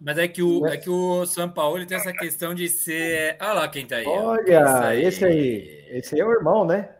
Mas 0.00 0.18
é 0.18 0.26
que 0.26 0.42
o, 0.42 0.66
é 0.66 0.76
que 0.76 0.90
o 0.90 1.24
São 1.26 1.48
Paulo 1.48 1.84
tem 1.86 1.96
essa 1.96 2.12
questão 2.12 2.54
de 2.54 2.68
ser. 2.68 3.36
Ah 3.38 3.52
lá 3.52 3.68
quem 3.68 3.86
tá 3.86 3.96
aí. 3.96 4.06
Olha, 4.06 4.96
esse 4.96 5.24
aí. 5.24 5.84
Esse 5.88 6.14
aí 6.14 6.20
é 6.20 6.26
o 6.26 6.32
irmão, 6.32 6.66
né? 6.66 6.95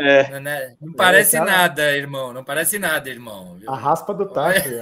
É. 0.00 0.30
Não, 0.30 0.40
né? 0.40 0.76
não 0.80 0.92
parece 0.94 1.36
é, 1.36 1.40
nada, 1.40 1.96
irmão. 1.96 2.32
Não 2.32 2.42
parece 2.42 2.78
nada, 2.78 3.08
irmão. 3.08 3.56
Viu? 3.56 3.70
A 3.70 3.76
raspa 3.76 4.14
do 4.14 4.26
tacho. 4.26 4.68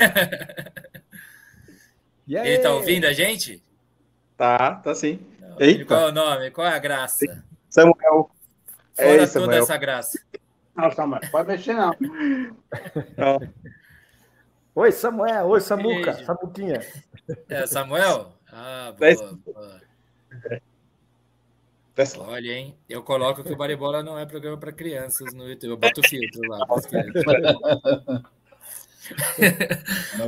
Ele 2.28 2.58
tá 2.58 2.72
ouvindo 2.72 3.06
a 3.06 3.12
gente? 3.12 3.62
Tá, 4.36 4.74
tá 4.76 4.94
sim. 4.94 5.18
Não, 5.40 5.86
qual 5.86 6.00
é 6.00 6.08
o 6.08 6.12
nome? 6.12 6.50
Qual 6.50 6.66
é 6.66 6.74
a 6.74 6.78
graça? 6.78 7.42
Samuel. 7.68 8.30
Fora 8.94 9.22
é, 9.22 9.26
toda 9.26 9.56
essa 9.56 9.76
graça. 9.76 10.20
Não, 10.76 10.90
Samuel, 10.92 11.20
pode 11.30 11.48
mexer 11.48 11.74
não. 11.74 11.94
não. 13.16 13.40
Oi, 14.74 14.92
Samuel. 14.92 15.46
Oi, 15.48 15.60
Samuca. 15.60 16.24
Samuquinha. 16.24 16.80
É, 17.48 17.66
Samuel? 17.66 18.32
Ah, 18.52 18.94
boa, 18.96 19.38
boa. 19.44 19.80
Olha, 22.18 22.52
hein? 22.52 22.74
Eu 22.88 23.02
coloco 23.02 23.42
que 23.42 23.52
o 23.52 23.56
Baribola 23.56 24.02
não 24.02 24.18
é 24.18 24.24
programa 24.24 24.56
para 24.56 24.72
crianças 24.72 25.34
no 25.34 25.48
YouTube. 25.48 25.70
Eu 25.70 25.76
boto 25.76 26.00
filtro 26.08 26.40
lá. 26.48 26.58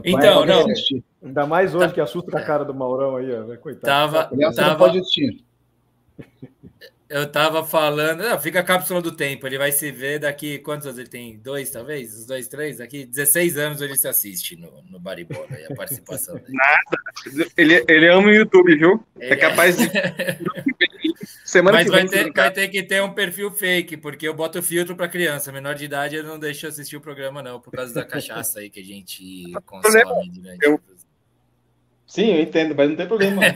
então, 0.04 0.44
não. 0.44 0.66
Ainda 1.22 1.46
mais 1.46 1.74
hoje 1.74 1.94
que 1.94 2.00
assusta 2.00 2.38
a 2.38 2.44
cara 2.44 2.64
do 2.64 2.74
Maurão 2.74 3.16
aí, 3.16 3.32
ó. 3.32 3.56
Coitado. 3.56 3.86
Tava, 3.86 4.52
tava... 4.52 4.76
pode 4.76 4.98
assistir. 4.98 5.44
Eu 7.08 7.26
tava 7.30 7.64
falando, 7.64 8.22
não, 8.22 8.38
fica 8.38 8.60
a 8.60 8.62
cápsula 8.62 9.02
do 9.02 9.10
tempo. 9.10 9.44
Ele 9.44 9.58
vai 9.58 9.72
se 9.72 9.90
ver 9.90 10.20
daqui. 10.20 10.58
Quantos 10.58 10.86
anos 10.86 10.98
ele 10.98 11.08
tem? 11.08 11.38
Dois, 11.38 11.68
talvez? 11.68 12.14
Os 12.14 12.24
dois, 12.24 12.46
três? 12.46 12.78
Daqui 12.78 13.04
16 13.04 13.58
anos 13.58 13.80
ele 13.80 13.96
se 13.96 14.06
assiste 14.06 14.54
no, 14.54 14.82
no 14.88 15.00
Baribola 15.00 15.48
e 15.58 15.72
a 15.72 15.74
participação 15.74 16.36
dele. 16.36 16.52
Nada. 16.52 17.50
Ele, 17.56 17.84
ele 17.88 18.08
ama 18.08 18.28
o 18.28 18.32
YouTube, 18.32 18.76
viu? 18.76 19.04
É 19.18 19.34
capaz 19.34 19.76
de. 19.76 19.90
Semana 21.44 21.78
Mas 21.78 21.86
que 21.86 21.90
vai, 21.90 22.06
ter, 22.06 22.32
vai 22.32 22.52
ter 22.52 22.68
que 22.68 22.82
ter 22.82 23.02
um 23.02 23.12
perfil 23.12 23.50
fake, 23.50 23.96
porque 23.96 24.28
eu 24.28 24.34
boto 24.34 24.62
filtro 24.62 24.94
para 24.94 25.08
criança. 25.08 25.50
Menor 25.50 25.74
de 25.74 25.84
idade 25.84 26.16
eu 26.16 26.22
não 26.22 26.38
deixo 26.38 26.66
assistir 26.66 26.96
o 26.96 27.00
programa, 27.00 27.42
não, 27.42 27.60
por 27.60 27.72
causa 27.72 27.92
da 27.92 28.04
cachaça 28.04 28.60
aí 28.60 28.70
que 28.70 28.80
a 28.80 28.84
gente 28.84 29.52
consome 29.66 30.30
durante. 30.30 30.64
Eu... 30.64 30.80
Sim, 32.06 32.34
eu 32.34 32.42
entendo, 32.42 32.74
mas 32.74 32.88
não 32.88 32.96
tem 32.96 33.06
problema. 33.06 33.40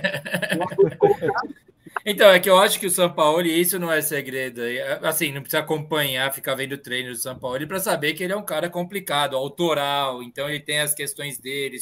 Então, 2.07 2.29
é 2.31 2.39
que 2.39 2.51
eu 2.51 2.59
acho 2.59 2.79
que 2.79 2.87
o 2.87 2.91
São 2.91 3.11
Paulo, 3.11 3.43
e 3.43 3.61
isso 3.61 3.79
não 3.79 3.91
é 3.91 4.03
segredo, 4.03 4.61
assim, 5.03 5.33
não 5.33 5.41
precisa 5.41 5.63
acompanhar, 5.63 6.33
ficar 6.35 6.55
vendo 6.55 6.73
o 6.73 6.79
treino 6.79 7.11
do 7.11 7.17
São 7.17 7.39
Paulo 7.39 7.67
para 7.67 7.79
saber 7.79 8.13
que 8.13 8.23
ele 8.23 8.33
é 8.33 8.37
um 8.37 8.45
cara 8.45 8.69
complicado, 8.69 9.37
autoral, 9.37 10.23
então 10.23 10.49
ele 10.49 10.61
tem 10.61 10.81
as 10.81 10.93
questões 10.93 11.39
dele, 11.39 11.79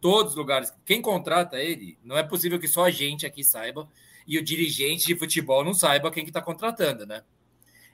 todos 0.00 0.32
os 0.32 0.38
lugares. 0.38 0.72
Quem 0.84 1.02
contrata 1.02 1.58
ele, 1.58 1.98
não 2.04 2.16
é 2.16 2.22
possível 2.22 2.60
que 2.60 2.68
só 2.68 2.84
a 2.84 2.90
gente 2.90 3.26
aqui 3.26 3.42
saiba 3.42 3.88
e 4.26 4.38
o 4.38 4.44
dirigente 4.44 5.06
de 5.06 5.16
futebol 5.16 5.64
não 5.64 5.74
saiba 5.74 6.10
quem 6.10 6.24
que 6.24 6.30
está 6.30 6.42
contratando, 6.42 7.06
né? 7.06 7.22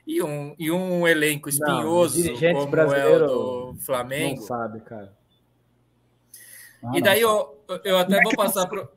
E 0.07 0.23
um, 0.23 0.55
e 0.59 0.71
um 0.71 1.07
elenco 1.07 1.49
espinhoso 1.49 2.23
não, 2.23 2.53
como 2.55 2.67
brasileiro 2.67 3.25
é 3.25 3.27
o 3.27 3.73
do 3.73 3.79
Flamengo. 3.81 4.41
Não 4.41 4.47
sabe, 4.47 4.81
cara. 4.81 5.13
Ah, 6.83 6.93
e 6.95 7.03
daí 7.03 7.21
eu, 7.21 7.65
eu 7.85 7.99
até 7.99 8.23
vou 8.23 8.35
passar 8.37 8.67
para 8.67 8.89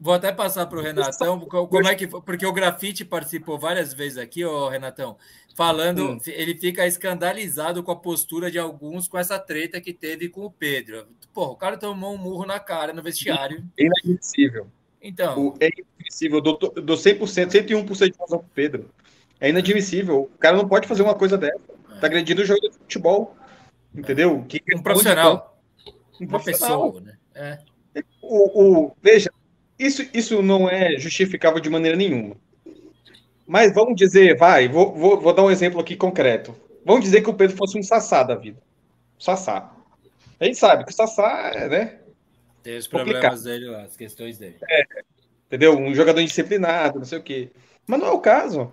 Vou 0.00 0.14
até 0.14 0.30
passar 0.30 0.66
para 0.66 0.78
o 0.78 0.82
Renatão, 0.82 1.40
como 1.40 1.88
é 1.88 1.94
que 1.94 2.06
porque 2.06 2.46
o 2.46 2.52
Grafite 2.52 3.04
participou 3.04 3.58
várias 3.58 3.92
vezes 3.92 4.16
aqui, 4.16 4.44
ô 4.44 4.68
Renatão, 4.68 5.16
falando, 5.56 6.12
hum. 6.12 6.18
ele 6.24 6.54
fica 6.54 6.86
escandalizado 6.86 7.82
com 7.82 7.90
a 7.90 7.96
postura 7.96 8.48
de 8.48 8.60
alguns 8.60 9.08
com 9.08 9.18
essa 9.18 9.40
treta 9.40 9.80
que 9.80 9.92
teve 9.92 10.28
com 10.28 10.42
o 10.42 10.52
Pedro. 10.52 11.08
Porra, 11.34 11.50
o 11.50 11.56
cara 11.56 11.76
tomou 11.76 12.14
um 12.14 12.18
murro 12.18 12.46
na 12.46 12.60
cara 12.60 12.92
no 12.92 13.02
vestiário. 13.02 13.68
É 13.76 13.86
inadmissível. 13.86 14.68
Então. 15.02 15.54
É 15.60 15.68
inadmissível. 15.68 16.40
Do, 16.40 16.52
do 16.56 16.94
100%, 16.94 17.20
101% 17.20 18.12
de 18.12 18.18
razão 18.18 18.38
para 18.38 18.46
o 18.46 18.50
Pedro. 18.54 18.90
É 19.40 19.48
inadmissível. 19.48 20.22
O 20.22 20.38
cara 20.38 20.56
não 20.56 20.68
pode 20.68 20.88
fazer 20.88 21.02
uma 21.02 21.14
coisa 21.14 21.38
dessa. 21.38 21.60
Está 21.94 22.06
agredindo 22.06 22.42
o 22.42 22.44
jogo 22.44 22.60
de 22.60 22.76
futebol. 22.76 23.36
Entendeu? 23.94 24.44
Que 24.48 24.62
um 24.74 24.82
profissional. 24.82 25.58
Um 26.20 26.26
profissional. 26.26 26.92
Pessoa, 26.92 27.00
né? 27.00 27.18
É. 27.34 27.58
O, 28.22 28.62
o, 28.62 28.96
veja, 29.02 29.30
isso, 29.78 30.06
isso 30.12 30.42
não 30.42 30.68
é 30.68 30.98
justificável 30.98 31.60
de 31.60 31.70
maneira 31.70 31.96
nenhuma. 31.96 32.36
Mas 33.46 33.72
vamos 33.74 33.96
dizer, 33.96 34.36
vai, 34.36 34.68
vou, 34.68 34.94
vou, 34.94 35.20
vou 35.20 35.32
dar 35.32 35.42
um 35.42 35.50
exemplo 35.50 35.80
aqui 35.80 35.96
concreto. 35.96 36.54
Vamos 36.84 37.02
dizer 37.02 37.22
que 37.22 37.30
o 37.30 37.34
Pedro 37.34 37.56
fosse 37.56 37.78
um 37.78 37.82
Sassá 37.82 38.22
da 38.22 38.34
vida. 38.34 38.60
Sassá. 39.18 39.72
A 40.38 40.44
gente 40.44 40.58
sabe 40.58 40.84
que 40.84 40.90
o 40.90 40.94
Sassá 40.94 41.52
é, 41.54 41.68
né? 41.68 41.98
Tem 42.68 42.76
os 42.76 42.86
problemas 42.86 43.22
complicado. 43.22 43.44
dele 43.44 43.70
lá, 43.70 43.82
as 43.84 43.96
questões 43.96 44.36
dele. 44.36 44.58
É, 44.68 44.84
entendeu? 45.46 45.78
Um 45.78 45.94
jogador 45.94 46.20
indisciplinado, 46.20 46.98
não 46.98 47.06
sei 47.06 47.18
o 47.18 47.22
quê. 47.22 47.50
Mas 47.86 47.98
não 47.98 48.08
é 48.08 48.10
o 48.10 48.20
caso. 48.20 48.70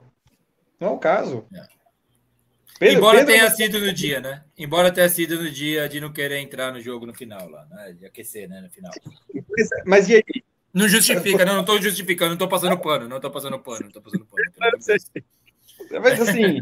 Não 0.78 0.90
é 0.90 0.92
o 0.92 0.98
caso. 0.98 1.48
É. 1.56 1.66
Pedro, 2.78 2.98
Embora 2.98 3.20
Pedro 3.20 3.34
tenha 3.34 3.50
sido 3.52 3.80
no 3.80 3.94
dia, 3.94 4.20
né? 4.20 4.44
Embora 4.58 4.92
tenha 4.92 5.08
sido 5.08 5.42
no 5.42 5.50
dia 5.50 5.88
de 5.88 6.02
não 6.02 6.12
querer 6.12 6.40
entrar 6.40 6.74
no 6.74 6.82
jogo 6.82 7.06
no 7.06 7.14
final 7.14 7.50
lá, 7.50 7.66
né? 7.68 7.94
De 7.94 8.06
aquecer, 8.06 8.50
né? 8.50 8.60
No 8.60 8.70
final. 8.70 8.92
Mas 9.86 10.10
e 10.10 10.16
aí? 10.16 10.44
Não 10.74 10.90
justifica, 10.90 11.46
não, 11.46 11.54
não 11.54 11.62
estou 11.62 11.82
justificando, 11.82 12.32
não 12.32 12.36
estou 12.36 12.50
passando 12.50 12.78
pano, 12.78 13.08
não 13.08 13.16
estou 13.16 13.32
passando 13.32 13.58
pano, 13.60 13.80
não 13.80 13.88
estou 13.88 14.02
passando 14.02 14.26
pano. 14.26 14.44
Mas 16.02 16.20
assim, 16.20 16.62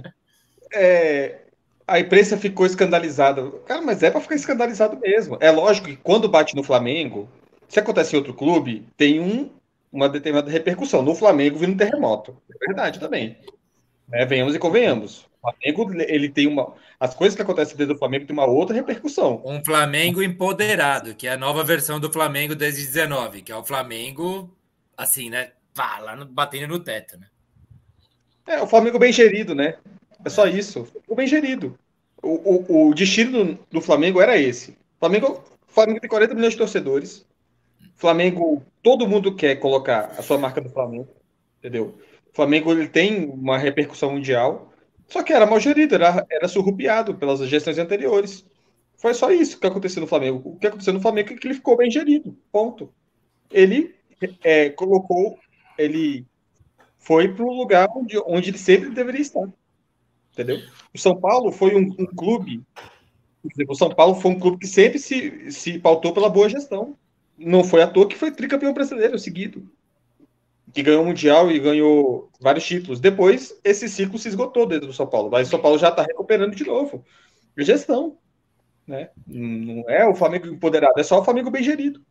é, 0.71 1.42
a 1.87 1.99
imprensa 1.99 2.37
ficou 2.37 2.65
escandalizada. 2.65 3.49
Cara, 3.65 3.81
mas 3.81 4.03
é 4.03 4.09
para 4.09 4.21
ficar 4.21 4.35
escandalizado 4.35 4.97
mesmo. 4.99 5.37
É 5.39 5.51
lógico 5.51 5.87
que 5.87 5.95
quando 5.97 6.29
bate 6.29 6.55
no 6.55 6.63
Flamengo, 6.63 7.29
se 7.67 7.79
acontece 7.79 8.15
em 8.15 8.17
outro 8.17 8.33
clube, 8.33 8.85
tem 8.97 9.19
um, 9.19 9.49
uma 9.91 10.07
determinada 10.07 10.49
repercussão. 10.49 11.01
No 11.01 11.15
Flamengo 11.15 11.63
um 11.63 11.77
terremoto. 11.77 12.35
É 12.49 12.65
verdade 12.65 12.99
também. 12.99 13.37
É, 14.11 14.25
venhamos 14.25 14.55
e 14.55 14.59
convenhamos. 14.59 15.25
O 15.41 15.51
Flamengo, 15.51 16.01
ele 16.07 16.29
tem 16.29 16.47
uma. 16.47 16.73
As 16.99 17.13
coisas 17.13 17.35
que 17.35 17.41
acontecem 17.41 17.75
dentro 17.75 17.95
do 17.95 17.99
Flamengo 17.99 18.25
tem 18.25 18.33
uma 18.33 18.45
outra 18.45 18.75
repercussão. 18.75 19.41
Um 19.43 19.63
Flamengo 19.63 20.23
empoderado, 20.23 21.15
que 21.15 21.27
é 21.27 21.33
a 21.33 21.37
nova 21.37 21.63
versão 21.63 21.99
do 21.99 22.11
Flamengo 22.11 22.55
desde 22.55 22.85
19, 22.85 23.41
que 23.41 23.51
é 23.51 23.55
o 23.55 23.63
Flamengo, 23.63 24.55
assim, 24.95 25.29
né? 25.29 25.51
Pá, 25.73 25.99
lá 25.99 26.15
no, 26.15 26.25
batendo 26.25 26.67
no 26.67 26.79
teto, 26.79 27.17
né? 27.17 27.27
É, 28.45 28.61
o 28.61 28.67
Flamengo 28.67 28.99
bem 28.99 29.11
gerido, 29.11 29.55
né? 29.55 29.75
É 30.25 30.29
só 30.29 30.45
isso. 30.47 30.87
O 31.07 31.15
bem 31.15 31.27
gerido. 31.27 31.77
O, 32.21 32.29
o, 32.29 32.89
o 32.89 32.93
destino 32.93 33.43
do, 33.43 33.59
do, 33.71 33.81
Flamengo 33.81 34.21
era 34.21 34.37
esse. 34.37 34.77
Flamengo, 34.99 35.43
Flamengo 35.67 35.99
tem 35.99 36.09
40 36.09 36.33
milhões 36.33 36.53
de 36.53 36.59
torcedores. 36.59 37.25
Flamengo, 37.95 38.63
todo 38.81 39.07
mundo 39.07 39.35
quer 39.35 39.57
colocar 39.57 40.13
a 40.17 40.21
sua 40.21 40.37
marca 40.37 40.61
do 40.61 40.69
Flamengo, 40.69 41.09
entendeu? 41.59 41.97
O 42.31 42.35
Flamengo 42.35 42.71
ele 42.71 42.87
tem 42.87 43.25
uma 43.25 43.57
repercussão 43.57 44.11
mundial. 44.11 44.71
Só 45.07 45.21
que 45.21 45.33
era 45.33 45.45
mal 45.45 45.59
gerido, 45.59 45.95
era, 45.95 46.25
era 46.31 46.47
surrupiado 46.47 47.15
pelas 47.15 47.39
gestões 47.47 47.77
anteriores. 47.77 48.45
Foi 48.95 49.13
só 49.13 49.31
isso 49.31 49.59
que 49.59 49.67
aconteceu 49.67 50.01
no 50.01 50.07
Flamengo. 50.07 50.41
O 50.45 50.57
que 50.57 50.67
aconteceu 50.67 50.93
no 50.93 51.01
Flamengo 51.01 51.33
é 51.33 51.35
que 51.35 51.45
ele 51.45 51.55
ficou 51.55 51.75
bem 51.75 51.91
gerido. 51.91 52.37
Ponto. 52.51 52.91
Ele 53.51 53.93
é, 54.41 54.69
colocou, 54.69 55.37
ele 55.77 56.25
foi 56.97 57.27
para 57.27 57.43
o 57.43 57.53
lugar 57.53 57.89
onde, 57.93 58.17
onde 58.25 58.49
ele 58.49 58.57
sempre 58.57 58.89
deveria 58.89 59.21
estar. 59.21 59.47
Entendeu? 60.33 60.59
O 60.93 60.97
São 60.97 61.15
Paulo 61.15 61.51
foi 61.51 61.75
um, 61.75 61.95
um 61.97 62.05
clube. 62.05 62.61
O 63.67 63.75
São 63.75 63.89
Paulo 63.89 64.15
foi 64.15 64.31
um 64.31 64.39
clube 64.39 64.57
que 64.57 64.67
sempre 64.67 64.99
se, 64.99 65.51
se 65.51 65.79
pautou 65.79 66.13
pela 66.13 66.29
boa 66.29 66.49
gestão. 66.49 66.97
Não 67.37 67.63
foi 67.63 67.81
à 67.81 67.87
toa 67.87 68.07
que 68.07 68.17
foi 68.17 68.31
tricampeão 68.31 68.73
brasileiro 68.73 69.17
seguido 69.17 69.67
que 70.73 70.81
ganhou 70.81 71.03
o 71.03 71.05
Mundial 71.05 71.51
e 71.51 71.59
ganhou 71.59 72.29
vários 72.41 72.65
títulos. 72.65 72.99
Depois, 72.99 73.59
esse 73.63 73.87
ciclo 73.87 74.17
se 74.17 74.27
esgotou 74.27 74.65
dentro 74.65 74.87
do 74.87 74.93
São 74.93 75.05
Paulo, 75.05 75.29
mas 75.29 75.47
o 75.47 75.51
São 75.51 75.61
Paulo 75.61 75.77
já 75.77 75.89
está 75.89 76.01
recuperando 76.01 76.55
de 76.55 76.65
novo. 76.65 77.05
Gestão. 77.55 78.17
Né? 78.87 79.09
Não 79.27 79.87
é 79.87 80.07
o 80.07 80.15
Flamengo 80.15 80.47
empoderado, 80.47 80.99
é 80.99 81.03
só 81.03 81.21
o 81.21 81.23
Flamengo 81.23 81.51
bem 81.51 81.63
gerido. 81.63 82.03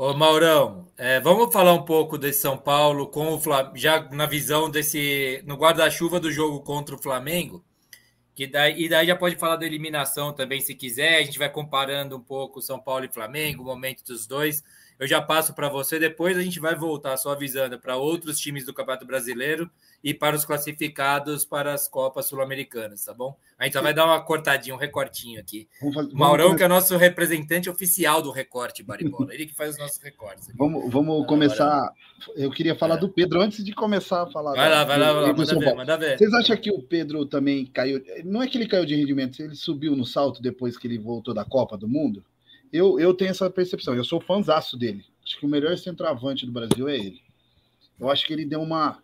Ô 0.00 0.14
Maurão, 0.14 0.86
é, 0.96 1.18
vamos 1.18 1.52
falar 1.52 1.72
um 1.72 1.84
pouco 1.84 2.16
desse 2.16 2.40
São 2.42 2.56
Paulo 2.56 3.08
com 3.08 3.34
o 3.34 3.40
já 3.74 4.08
na 4.12 4.26
visão 4.26 4.70
desse 4.70 5.42
no 5.44 5.56
guarda-chuva 5.56 6.20
do 6.20 6.30
jogo 6.30 6.60
contra 6.60 6.94
o 6.94 7.02
Flamengo, 7.02 7.64
que 8.32 8.46
daí, 8.46 8.84
e 8.84 8.88
daí 8.88 9.08
já 9.08 9.16
pode 9.16 9.34
falar 9.34 9.56
da 9.56 9.66
eliminação 9.66 10.32
também 10.32 10.60
se 10.60 10.72
quiser. 10.72 11.16
A 11.16 11.24
gente 11.24 11.36
vai 11.36 11.50
comparando 11.50 12.16
um 12.16 12.20
pouco 12.20 12.62
São 12.62 12.78
Paulo 12.78 13.06
e 13.06 13.12
Flamengo, 13.12 13.64
o 13.64 13.66
momento 13.66 14.04
dos 14.04 14.24
dois 14.24 14.62
eu 14.98 15.06
já 15.06 15.22
passo 15.22 15.54
para 15.54 15.68
você. 15.68 15.98
Depois 15.98 16.36
a 16.36 16.42
gente 16.42 16.58
vai 16.58 16.74
voltar 16.74 17.16
só 17.16 17.32
avisando 17.32 17.78
para 17.78 17.96
outros 17.96 18.38
times 18.38 18.64
do 18.64 18.74
Campeonato 18.74 19.06
Brasileiro 19.06 19.70
e 20.02 20.12
para 20.12 20.36
os 20.36 20.44
classificados 20.44 21.44
para 21.44 21.72
as 21.72 21.88
Copas 21.88 22.26
Sul-Americanas, 22.26 23.04
tá 23.04 23.14
bom? 23.14 23.36
A 23.58 23.64
gente 23.64 23.72
só 23.72 23.82
vai 23.82 23.92
dar 23.92 24.04
uma 24.04 24.20
cortadinha, 24.20 24.74
um 24.74 24.78
recortinho 24.78 25.40
aqui. 25.40 25.68
Fazer, 25.92 26.12
Maurão, 26.12 26.56
que 26.56 26.62
é 26.62 26.68
nosso 26.68 26.96
representante 26.96 27.68
oficial 27.68 28.22
do 28.22 28.30
recorte, 28.30 28.82
Baribola. 28.82 29.34
Ele 29.34 29.46
que 29.46 29.54
faz 29.54 29.72
os 29.72 29.78
nossos 29.78 29.98
recortes. 30.02 30.48
Aqui. 30.48 30.58
Vamos, 30.58 30.90
vamos 30.92 31.26
começar. 31.26 31.92
Eu 32.36 32.50
queria 32.50 32.76
falar 32.76 32.96
é. 32.96 32.98
do 32.98 33.08
Pedro 33.08 33.40
antes 33.40 33.64
de 33.64 33.72
começar 33.72 34.22
a 34.22 34.26
falar. 34.26 34.54
Vai 34.54 34.70
lá, 34.70 34.84
vai 34.84 34.98
lá, 34.98 35.12
vai 35.12 35.22
lá 35.22 35.32
manda, 35.32 35.58
ver, 35.58 35.74
manda 35.74 35.96
ver. 35.96 36.18
Vocês 36.18 36.32
acham 36.34 36.56
que 36.56 36.70
o 36.70 36.82
Pedro 36.82 37.26
também 37.26 37.66
caiu? 37.66 38.02
Não 38.24 38.42
é 38.42 38.46
que 38.46 38.58
ele 38.58 38.68
caiu 38.68 38.86
de 38.86 38.94
rendimento, 38.94 39.40
ele 39.40 39.54
subiu 39.54 39.96
no 39.96 40.04
salto 40.04 40.40
depois 40.40 40.76
que 40.76 40.86
ele 40.86 40.98
voltou 40.98 41.34
da 41.34 41.44
Copa 41.44 41.76
do 41.76 41.88
Mundo? 41.88 42.24
Eu, 42.72 42.98
eu 42.98 43.14
tenho 43.14 43.30
essa 43.30 43.48
percepção. 43.50 43.94
Eu 43.94 44.04
sou 44.04 44.20
fãzaço 44.20 44.76
dele. 44.76 45.04
Acho 45.24 45.38
que 45.38 45.46
o 45.46 45.48
melhor 45.48 45.76
centroavante 45.76 46.46
do 46.46 46.52
Brasil 46.52 46.88
é 46.88 46.96
ele. 46.96 47.20
Eu 47.98 48.10
acho 48.10 48.26
que 48.26 48.32
ele 48.32 48.44
deu 48.44 48.60
uma. 48.60 48.98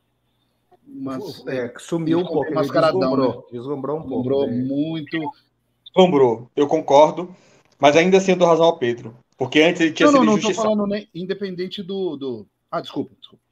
uma 0.87 1.19
é, 1.49 1.73
sumiu 1.79 2.21
um 2.21 2.27
pouco, 2.27 2.55
mascaradão. 2.55 3.01
Deslumbrou, 3.01 3.35
né? 3.35 3.43
deslumbrou 3.53 3.97
um 3.99 4.03
pouco. 4.03 4.23
Deslumbrou 4.23 4.47
né? 4.47 4.63
muito. 4.65 5.33
Deslumbrou, 5.85 6.51
eu 6.57 6.67
concordo. 6.67 7.35
Mas 7.79 7.97
ainda 7.97 8.19
assim 8.19 8.33
eu 8.33 8.39
dou 8.39 8.49
razão 8.49 8.67
ao 8.67 8.79
Pedro. 8.79 9.17
Porque 9.37 9.61
antes 9.61 9.81
ele 9.81 9.93
tinha 9.93 10.11
não, 10.11 10.21
sido 10.21 10.25
não, 10.25 10.37
não, 10.37 10.55
falando 10.55 10.87
nem, 10.87 11.09
independente 11.15 11.83
do, 11.83 12.17
do. 12.17 12.47
Ah, 12.71 12.81
desculpa, 12.81 13.15
desculpa. 13.19 13.43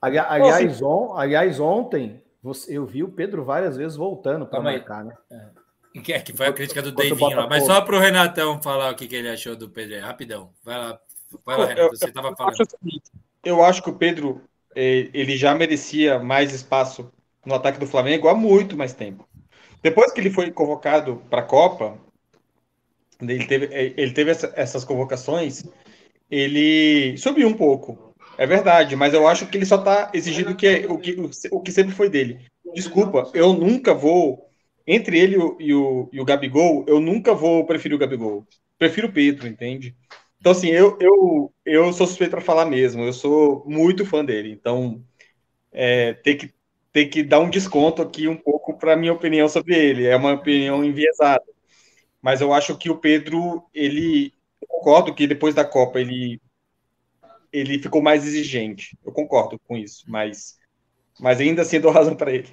Aliás, 0.00 0.80
on, 0.82 1.14
aliás 1.16 1.60
ontem 1.60 2.22
você, 2.42 2.76
eu 2.76 2.86
vi 2.86 3.02
o 3.02 3.10
Pedro 3.10 3.44
várias 3.44 3.76
vezes 3.76 3.96
voltando 3.96 4.46
para 4.46 4.60
marcar, 4.60 5.04
né? 5.04 5.16
É. 5.30 5.63
Que, 6.02 6.12
é, 6.12 6.20
que 6.20 6.32
foi 6.32 6.46
a 6.46 6.52
crítica 6.52 6.82
do 6.82 6.92
Davinho 6.92 7.36
lá. 7.36 7.46
Mas 7.48 7.64
só 7.64 7.80
para 7.80 7.96
o 7.96 8.00
Renatão 8.00 8.60
falar 8.60 8.92
o 8.92 8.96
que, 8.96 9.06
que 9.06 9.14
ele 9.14 9.28
achou 9.28 9.54
do 9.54 9.68
Pedro. 9.68 10.00
Rapidão. 10.00 10.50
Vai 10.64 10.76
lá, 10.76 10.98
vai 11.46 11.56
lá 11.56 11.66
Renato. 11.66 11.96
Você 11.96 12.06
estava 12.06 12.34
falando. 12.34 12.56
Eu 13.44 13.62
acho 13.62 13.82
que 13.82 13.90
o 13.90 13.94
Pedro 13.94 14.42
eh, 14.74 15.08
ele 15.14 15.36
já 15.36 15.54
merecia 15.54 16.18
mais 16.18 16.52
espaço 16.52 17.12
no 17.46 17.54
ataque 17.54 17.78
do 17.78 17.86
Flamengo 17.86 18.28
há 18.28 18.34
muito 18.34 18.76
mais 18.76 18.92
tempo. 18.92 19.28
Depois 19.82 20.12
que 20.12 20.20
ele 20.20 20.30
foi 20.30 20.50
convocado 20.50 21.22
para 21.30 21.40
a 21.42 21.44
Copa, 21.44 21.98
ele 23.20 23.46
teve, 23.46 23.66
eh, 23.66 23.94
ele 23.96 24.12
teve 24.12 24.30
essa, 24.30 24.52
essas 24.56 24.84
convocações, 24.84 25.64
ele 26.30 27.16
subiu 27.18 27.48
um 27.48 27.54
pouco. 27.54 28.14
É 28.36 28.46
verdade, 28.46 28.96
mas 28.96 29.14
eu 29.14 29.28
acho 29.28 29.46
que 29.46 29.56
ele 29.56 29.66
só 29.66 29.78
tá 29.78 30.10
exigindo 30.12 30.50
o 30.50 30.56
que, 30.56 30.66
é, 30.66 30.86
o, 30.88 30.98
que, 30.98 31.16
o 31.52 31.60
que 31.60 31.70
sempre 31.70 31.94
foi 31.94 32.08
dele. 32.08 32.46
Desculpa, 32.74 33.30
eu 33.32 33.52
nunca 33.52 33.94
vou. 33.94 34.43
Entre 34.86 35.18
ele 35.18 35.36
e 35.58 35.74
o, 35.74 36.08
e 36.12 36.20
o 36.20 36.24
Gabigol, 36.24 36.84
eu 36.86 37.00
nunca 37.00 37.34
vou 37.34 37.64
preferir 37.64 37.96
o 37.96 37.98
Gabigol. 37.98 38.46
Prefiro 38.78 39.08
o 39.08 39.12
Pedro, 39.12 39.46
entende? 39.46 39.96
Então, 40.38 40.52
assim, 40.52 40.68
eu, 40.68 40.98
eu, 41.00 41.54
eu 41.64 41.92
sou 41.92 42.06
suspeito 42.06 42.32
para 42.32 42.40
falar 42.42 42.66
mesmo. 42.66 43.02
Eu 43.02 43.14
sou 43.14 43.64
muito 43.66 44.04
fã 44.04 44.22
dele. 44.22 44.50
Então, 44.52 45.02
é, 45.72 46.12
tem, 46.12 46.36
que, 46.36 46.52
tem 46.92 47.08
que 47.08 47.22
dar 47.22 47.40
um 47.40 47.48
desconto 47.48 48.02
aqui 48.02 48.28
um 48.28 48.36
pouco 48.36 48.76
para 48.76 48.94
minha 48.94 49.14
opinião 49.14 49.48
sobre 49.48 49.74
ele. 49.74 50.06
É 50.06 50.14
uma 50.14 50.34
opinião 50.34 50.84
enviesada. 50.84 51.42
Mas 52.20 52.42
eu 52.42 52.52
acho 52.52 52.76
que 52.76 52.90
o 52.90 52.98
Pedro, 52.98 53.64
ele. 53.72 54.34
Eu 54.60 54.68
concordo 54.68 55.14
que 55.14 55.26
depois 55.26 55.54
da 55.54 55.64
Copa 55.64 55.98
ele, 55.98 56.38
ele 57.50 57.78
ficou 57.78 58.02
mais 58.02 58.26
exigente. 58.26 58.98
Eu 59.02 59.12
concordo 59.12 59.58
com 59.66 59.78
isso. 59.78 60.04
Mas, 60.08 60.58
mas 61.18 61.40
ainda 61.40 61.62
assim 61.62 61.80
dou 61.80 61.90
razão 61.90 62.14
para 62.14 62.32
ele. 62.32 62.48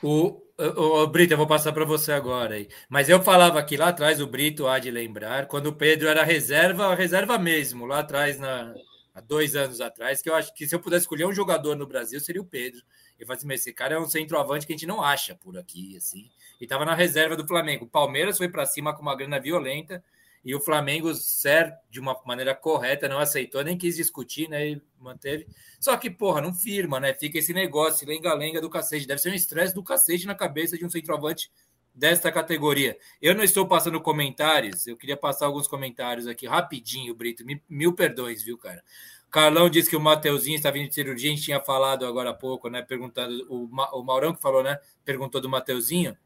O, 0.00 0.40
o, 0.58 1.06
Brito, 1.06 1.32
eu 1.32 1.38
vou 1.38 1.46
passar 1.46 1.72
para 1.72 1.84
você 1.84 2.12
agora 2.12 2.54
aí. 2.54 2.68
Mas 2.88 3.08
eu 3.08 3.22
falava 3.22 3.58
aqui 3.58 3.76
lá 3.76 3.88
atrás, 3.88 4.20
o 4.20 4.26
Brito 4.26 4.66
há 4.66 4.78
de 4.78 4.90
lembrar, 4.90 5.46
quando 5.46 5.66
o 5.66 5.72
Pedro 5.74 6.08
era 6.08 6.22
reserva, 6.22 6.94
reserva 6.94 7.38
mesmo, 7.38 7.86
lá 7.86 8.00
atrás, 8.00 8.38
na, 8.38 8.74
há 9.14 9.20
dois 9.20 9.56
anos 9.56 9.80
atrás, 9.80 10.22
que 10.22 10.28
eu 10.30 10.34
acho 10.34 10.54
que 10.54 10.66
se 10.66 10.74
eu 10.74 10.80
pudesse 10.80 11.04
escolher 11.04 11.26
um 11.26 11.32
jogador 11.32 11.76
no 11.76 11.86
Brasil, 11.86 12.20
seria 12.20 12.42
o 12.42 12.46
Pedro. 12.46 12.82
Eu 13.18 13.26
falei 13.26 13.38
assim, 13.38 13.46
mas 13.46 13.60
esse 13.60 13.72
cara 13.72 13.94
é 13.94 13.98
um 13.98 14.08
centroavante 14.08 14.66
que 14.66 14.72
a 14.72 14.76
gente 14.76 14.86
não 14.86 15.02
acha 15.02 15.34
por 15.34 15.56
aqui, 15.56 15.96
assim. 15.96 16.28
E 16.60 16.64
estava 16.64 16.84
na 16.84 16.94
reserva 16.94 17.36
do 17.36 17.46
Flamengo. 17.46 17.84
O 17.84 17.88
Palmeiras 17.88 18.36
foi 18.36 18.48
para 18.48 18.66
cima 18.66 18.94
com 18.94 19.02
uma 19.02 19.16
grana 19.16 19.40
violenta 19.40 20.02
e 20.44 20.54
o 20.54 20.60
Flamengo, 20.60 21.14
certo, 21.14 21.78
de 21.88 21.98
uma 21.98 22.20
maneira 22.26 22.54
correta, 22.54 23.08
não 23.08 23.18
aceitou, 23.18 23.64
nem 23.64 23.78
quis 23.78 23.96
discutir, 23.96 24.48
né? 24.48 24.68
E 24.68 24.82
manteve. 24.98 25.46
Só 25.80 25.96
que, 25.96 26.10
porra, 26.10 26.42
não 26.42 26.52
firma, 26.52 27.00
né? 27.00 27.14
Fica 27.14 27.38
esse 27.38 27.54
negócio, 27.54 28.06
lenga-lenga 28.06 28.60
do 28.60 28.68
cacete. 28.68 29.06
Deve 29.06 29.22
ser 29.22 29.30
um 29.30 29.34
estresse 29.34 29.74
do 29.74 29.82
cacete 29.82 30.26
na 30.26 30.34
cabeça 30.34 30.76
de 30.76 30.84
um 30.84 30.90
centroavante 30.90 31.50
desta 31.94 32.30
categoria. 32.30 32.98
Eu 33.22 33.34
não 33.34 33.42
estou 33.42 33.66
passando 33.66 33.98
comentários, 34.00 34.86
eu 34.86 34.96
queria 34.96 35.16
passar 35.16 35.46
alguns 35.46 35.66
comentários 35.66 36.26
aqui 36.26 36.46
rapidinho, 36.46 37.14
Brito. 37.14 37.42
Mil 37.66 37.94
perdões, 37.94 38.42
viu, 38.42 38.58
cara? 38.58 38.84
Carlão 39.30 39.70
disse 39.70 39.88
que 39.88 39.96
o 39.96 40.00
Mateuzinho 40.00 40.56
está 40.56 40.70
vindo 40.70 40.88
de 40.88 40.94
cirurgia, 40.94 41.30
a 41.30 41.34
gente 41.34 41.44
tinha 41.44 41.60
falado 41.60 42.04
agora 42.04 42.30
há 42.30 42.34
pouco, 42.34 42.68
né? 42.68 42.82
Perguntando, 42.82 43.46
o, 43.48 43.66
Ma, 43.68 43.88
o 43.94 44.02
Maurão 44.02 44.34
que 44.34 44.42
falou, 44.42 44.62
né? 44.62 44.78
Perguntou 45.04 45.40
do 45.40 45.48
Mateuzinho 45.48 46.16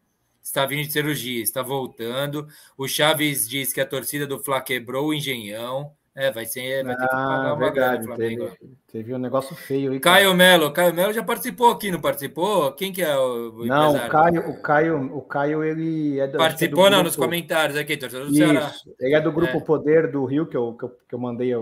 está 0.49 0.67
vindo 0.67 0.87
de 0.87 0.93
cirurgia, 0.93 1.43
está 1.43 1.63
voltando. 1.63 2.47
O 2.77 2.89
Chaves 2.89 3.49
diz 3.49 3.73
que 3.73 3.81
a 3.81 3.87
torcida 3.87 4.27
do 4.27 4.39
Fla 4.39 4.61
quebrou 4.61 5.09
o 5.09 5.15
engenhão. 5.15 5.93
É, 6.15 6.33
vai 6.33 6.47
ser. 6.47 6.85
Vai 6.85 6.97
ter 6.97 7.03
que 7.03 7.09
pagar 7.09 7.47
ah, 7.47 7.55
uma 7.55 7.57
verdade, 7.57 8.05
Flamengo. 8.05 8.49
Teve, 8.49 8.77
teve, 8.91 9.15
um 9.15 9.19
negócio 9.19 9.55
feio 9.55 9.93
aí. 9.93 10.01
Caio 10.01 10.35
Melo, 10.35 10.73
Caio 10.73 10.93
Melo 10.93 11.13
já 11.13 11.23
participou 11.23 11.71
aqui, 11.71 11.93
não 11.93 12.01
participou? 12.01 12.73
Quem 12.73 12.93
que 12.93 13.03
é 13.03 13.17
o, 13.17 13.61
o 13.61 13.67
Não, 13.67 13.95
o 13.95 14.09
Caio, 14.09 14.51
o 14.51 14.61
Caio, 14.61 15.17
o 15.17 15.23
Caio, 15.23 15.63
ele 15.63 16.19
é 16.19 16.27
do, 16.27 16.37
Participou, 16.37 16.89
é 16.89 16.91
do 16.91 16.97
não, 16.97 17.03
nos 17.05 17.15
comentários 17.15 17.79
aqui, 17.79 17.97
torcedor 17.97 18.27
do 18.27 18.33
Isso, 18.33 18.39
Ceará. 18.39 18.73
Ele 18.99 19.15
é 19.15 19.21
do 19.21 19.31
grupo 19.31 19.59
é. 19.59 19.61
Poder 19.61 20.11
do 20.11 20.25
Rio, 20.25 20.45
que 20.47 20.57
eu, 20.57 20.73
que 20.73 20.85
eu, 20.87 20.89
que 20.89 21.15
eu 21.15 21.19
mandei 21.21 21.53
a, 21.53 21.59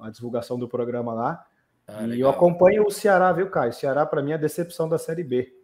a 0.00 0.10
divulgação 0.10 0.58
do 0.58 0.68
programa 0.68 1.14
lá. 1.14 1.46
Ah, 1.86 2.02
e 2.02 2.06
legal. 2.06 2.30
eu 2.30 2.36
acompanho 2.36 2.84
o 2.84 2.90
Ceará, 2.90 3.32
viu, 3.32 3.48
Caio? 3.48 3.70
O 3.70 3.74
Ceará, 3.74 4.04
para 4.04 4.22
mim, 4.22 4.32
é 4.32 4.34
a 4.34 4.38
decepção 4.38 4.88
da 4.88 4.98
Série 4.98 5.22
B. 5.22 5.54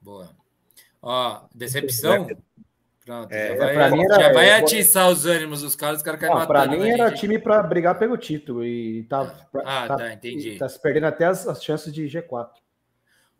Boa. 0.00 0.28
Ó, 1.08 1.46
decepção? 1.54 2.26
Pronto, 3.04 3.30
é, 3.30 3.56
já, 3.56 3.72
vai, 3.72 3.90
mim 3.92 4.02
era, 4.02 4.20
já 4.20 4.32
vai 4.32 4.50
atiçar 4.50 5.08
os 5.08 5.24
ânimos 5.24 5.62
dos 5.62 5.76
caras, 5.76 5.98
os 5.98 6.02
caras. 6.02 6.46
Para 6.48 6.66
mim 6.66 6.88
era 6.90 7.10
gente. 7.10 7.20
time 7.20 7.38
para 7.38 7.62
brigar 7.62 7.96
pelo 7.96 8.16
título 8.16 8.64
e 8.64 9.04
tá, 9.04 9.32
ah, 9.64 9.86
tá, 9.86 9.96
tá, 9.98 10.12
entendi. 10.12 10.58
Tá 10.58 10.68
se 10.68 10.82
perdendo 10.82 11.06
até 11.06 11.26
as, 11.26 11.46
as 11.46 11.62
chances 11.62 11.94
de 11.94 12.06
G4. 12.06 12.48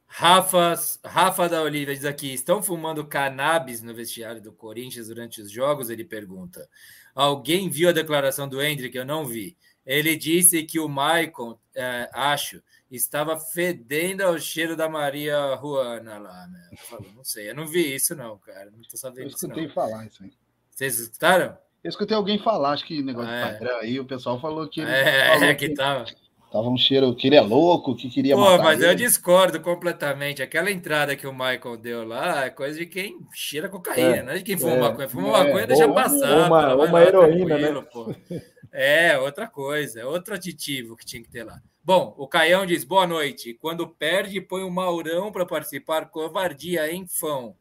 Rafa, 0.07 0.75
Rafa 1.05 1.49
da 1.49 1.61
Oliva 1.61 1.93
diz 1.93 2.05
aqui: 2.05 2.33
estão 2.33 2.63
fumando 2.63 3.05
cannabis 3.05 3.83
no 3.83 3.93
vestiário 3.93 4.41
do 4.41 4.53
Corinthians 4.53 5.09
durante 5.09 5.43
os 5.43 5.51
jogos? 5.51 5.91
Ele 5.91 6.05
pergunta. 6.05 6.69
Alguém 7.13 7.69
viu 7.69 7.89
a 7.89 7.93
declaração 7.93 8.49
do 8.49 8.63
Hendrick? 8.63 8.97
Eu 8.97 9.05
não 9.05 9.27
vi. 9.27 9.57
Ele 9.85 10.15
disse 10.15 10.63
que 10.63 10.79
o 10.79 10.89
Maicon, 10.89 11.59
é, 11.75 12.09
acho, 12.13 12.63
estava 12.91 13.39
fedendo 13.39 14.23
ao 14.23 14.39
cheiro 14.39 14.77
da 14.77 14.89
Maria 14.89 15.57
Juana 15.61 16.19
lá, 16.19 16.47
né? 16.47 16.71
Falou, 16.89 17.13
não 17.15 17.25
sei, 17.25 17.51
eu 17.51 17.55
não 17.55 17.67
vi 17.67 17.95
isso, 17.95 18.15
não, 18.15 18.39
cara. 18.39 18.71
Não 18.71 18.83
tô 18.83 18.97
sabendo 18.97 19.29
isso. 19.29 19.45
Eu 19.45 19.49
escutei 19.49 19.67
não. 19.67 19.75
falar 19.75 20.07
isso 20.07 20.23
aí. 20.23 20.33
Vocês 20.71 20.99
escutaram? 21.01 21.57
Eu 21.83 21.89
escutei 21.89 22.17
alguém 22.17 22.39
falar, 22.39 22.73
acho 22.73 22.85
que 22.85 23.03
negócio 23.03 23.31
ah, 23.31 23.45
de 23.45 23.53
padrão 23.53 23.79
aí, 23.79 24.01
o 24.01 24.05
pessoal 24.05 24.41
falou 24.41 24.69
que. 24.69 24.81
É, 24.81 25.39
falou 25.39 25.55
que, 25.55 25.69
que 25.69 25.75
tava. 25.75 26.05
Tava 26.51 26.69
um 26.69 26.77
cheiro 26.77 27.15
que 27.15 27.27
ele 27.27 27.37
é 27.37 27.41
louco, 27.41 27.95
que 27.97 28.09
queria 28.09 28.35
Pô, 28.35 28.41
matar 28.41 28.65
mas 28.65 28.81
ele. 28.81 28.91
eu 28.91 28.95
discordo 28.95 29.61
completamente. 29.61 30.43
Aquela 30.43 30.71
entrada 30.71 31.17
que 31.17 31.27
o 31.27 31.33
Michael 31.33 31.77
deu 31.77 32.07
lá 32.07 32.45
é 32.45 32.51
coisa 32.51 32.79
de 32.79 32.87
quem 32.87 33.19
cheira 33.35 33.69
cocaína, 33.69 34.17
é, 34.17 34.23
não 34.23 34.33
é 34.33 34.39
de 34.39 34.45
quem 34.45 34.57
fuma 34.57 34.73
é, 34.73 34.81
maconha. 34.81 35.09
Fuma 35.09 35.29
é, 35.29 35.45
maconha, 35.45 35.67
deixa 35.67 35.89
passar. 35.93 36.47
Uma, 36.47 36.75
uma 36.77 37.03
heroína, 37.03 37.59
né? 37.59 37.83
Pô. 37.93 38.15
É, 38.79 39.19
outra 39.19 39.47
coisa, 39.47 40.07
outro 40.07 40.35
aditivo 40.35 40.95
que 40.99 41.07
tinha 41.07 41.23
que 41.23 41.31
ter 41.31 41.45
lá. 41.45 41.63
Bom, 41.83 42.15
o 42.19 42.29
Caião 42.29 42.67
diz: 42.67 42.85
boa 42.85 43.07
noite. 43.07 43.55
Quando 43.55 43.89
perde, 43.89 44.39
põe 44.39 44.63
o 44.65 44.71
Maurão 44.71 45.33
para 45.33 45.47
participar. 45.47 46.11
Covardia, 46.11 46.93
hein, 46.93 47.07
fão? 47.09 47.57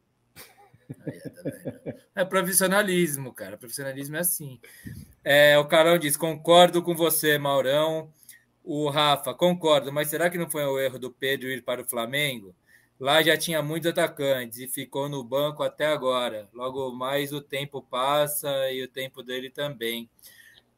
É 2.14 2.26
profissionalismo, 2.26 3.34
cara. 3.34 3.58
Profissionalismo 3.58 4.18
é 4.18 4.20
assim. 4.20 4.60
É, 5.24 5.58
o 5.58 5.66
Carão 5.66 5.98
diz: 5.98 6.18
concordo 6.18 6.84
com 6.84 6.94
você, 6.94 7.38
Maurão. 7.38 8.12
O 8.62 8.90
Rafa, 8.90 9.34
concordo, 9.34 9.94
mas 9.94 10.10
será 10.10 10.30
que 10.30 10.38
não 10.38 10.52
foi 10.52 10.66
o 10.66 10.78
erro 10.78 11.00
do 11.00 11.12
Pedro 11.12 11.48
ir 11.50 11.64
para 11.64 11.82
o 11.82 11.86
Flamengo? 11.86 12.54
Lá 13.00 13.22
já 13.22 13.38
tinha 13.38 13.62
muitos 13.62 13.90
atacantes 13.90 14.60
e 14.60 14.68
ficou 14.68 15.08
no 15.08 15.24
banco 15.24 15.64
até 15.64 15.86
agora. 15.86 16.50
Logo 16.54 16.92
mais 16.92 17.32
o 17.32 17.40
tempo 17.40 17.82
passa 17.82 18.70
e 18.72 18.84
o 18.84 18.88
tempo 18.88 19.24
dele 19.24 19.50
também. 19.50 20.10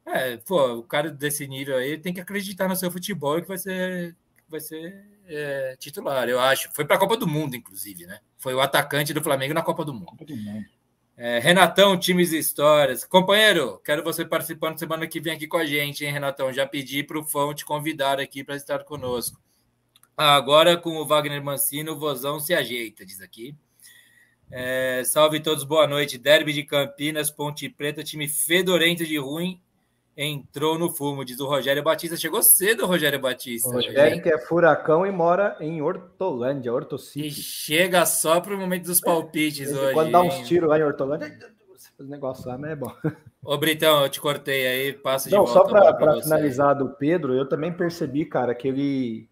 É, 0.07 0.37
pô, 0.37 0.75
o 0.75 0.83
cara 0.83 1.11
desse 1.11 1.45
nível 1.45 1.75
aí 1.75 1.97
tem 1.97 2.13
que 2.13 2.21
acreditar 2.21 2.69
no 2.69 2.77
seu 2.77 2.89
futebol 2.89 3.41
que 3.41 3.47
vai 3.47 3.57
ser, 3.57 4.15
vai 4.47 4.61
ser 4.61 5.05
é, 5.27 5.75
titular, 5.77 6.29
eu 6.29 6.39
acho. 6.39 6.69
Foi 6.73 6.85
para 6.85 6.95
a 6.95 6.99
Copa 6.99 7.17
do 7.17 7.27
Mundo, 7.27 7.57
inclusive, 7.57 8.05
né? 8.05 8.21
Foi 8.37 8.53
o 8.53 8.61
atacante 8.61 9.13
do 9.13 9.21
Flamengo 9.21 9.53
na 9.53 9.61
Copa 9.61 9.83
do 9.83 9.93
Mundo. 9.93 10.05
Copa 10.05 10.23
do 10.23 10.35
Mundo. 10.35 10.65
É, 11.17 11.39
Renatão, 11.39 11.99
times 11.99 12.31
e 12.31 12.37
histórias. 12.37 13.03
Companheiro, 13.03 13.81
quero 13.83 14.01
você 14.01 14.23
participando 14.23 14.79
semana 14.79 15.07
que 15.07 15.19
vem 15.19 15.33
aqui 15.33 15.45
com 15.45 15.57
a 15.57 15.65
gente, 15.65 16.05
hein, 16.05 16.11
Renatão? 16.11 16.53
Já 16.53 16.65
pedi 16.65 17.03
para 17.03 17.19
o 17.19 17.23
Fão 17.23 17.53
te 17.53 17.65
convidar 17.65 18.17
aqui 18.17 18.45
para 18.45 18.55
estar 18.55 18.85
conosco. 18.85 19.41
Agora, 20.15 20.77
com 20.77 20.95
o 20.95 21.05
Wagner 21.05 21.43
Mancino, 21.43 21.91
o 21.91 21.99
Vozão 21.99 22.39
se 22.39 22.53
ajeita, 22.53 23.05
diz 23.05 23.19
aqui. 23.19 23.53
É, 24.49 25.03
salve 25.05 25.41
todos, 25.41 25.65
boa 25.65 25.85
noite. 25.85 26.17
Derby 26.17 26.53
de 26.53 26.63
Campinas, 26.63 27.29
Ponte 27.29 27.67
Preta, 27.67 28.03
time 28.05 28.29
fedorento 28.29 29.05
de 29.05 29.17
ruim 29.17 29.61
entrou 30.17 30.79
no 30.79 30.89
fumo, 30.89 31.23
diz 31.23 31.39
o 31.39 31.45
Rogério 31.45 31.83
Batista. 31.83 32.17
Chegou 32.17 32.41
cedo 32.41 32.83
o 32.83 32.87
Rogério 32.87 33.19
Batista. 33.19 33.69
O 33.69 33.73
Rogério 33.73 34.21
que 34.21 34.29
é 34.29 34.39
furacão 34.39 35.05
e 35.05 35.11
mora 35.11 35.55
em 35.59 35.79
Hortolândia, 35.81 36.73
Hortocity. 36.73 37.27
E 37.27 37.31
chega 37.31 38.03
só 38.05 38.41
para 38.41 38.55
o 38.55 38.57
momento 38.57 38.85
dos 38.85 38.99
palpites 38.99 39.71
hoje. 39.71 39.93
Quando 39.93 40.11
dá 40.11 40.21
uns 40.21 40.47
tiros 40.47 40.67
lá 40.67 40.79
em 40.79 40.83
Hortolândia, 40.83 41.37
os 41.99 42.09
negócios 42.09 42.45
lá, 42.47 42.57
mas 42.57 42.71
é 42.71 42.75
bom. 42.75 42.91
Ô, 43.45 43.57
Britão, 43.57 44.03
eu 44.03 44.09
te 44.09 44.19
cortei 44.19 44.67
aí, 44.67 44.93
passa 44.93 45.29
de 45.29 45.35
Não, 45.35 45.45
volta. 45.45 45.73
Não, 45.73 45.83
só 45.83 45.93
para 45.93 46.21
finalizar 46.21 46.75
do 46.75 46.89
Pedro, 46.89 47.33
eu 47.33 47.47
também 47.47 47.71
percebi, 47.71 48.25
cara, 48.25 48.55
que 48.55 48.67
ele 48.67 49.29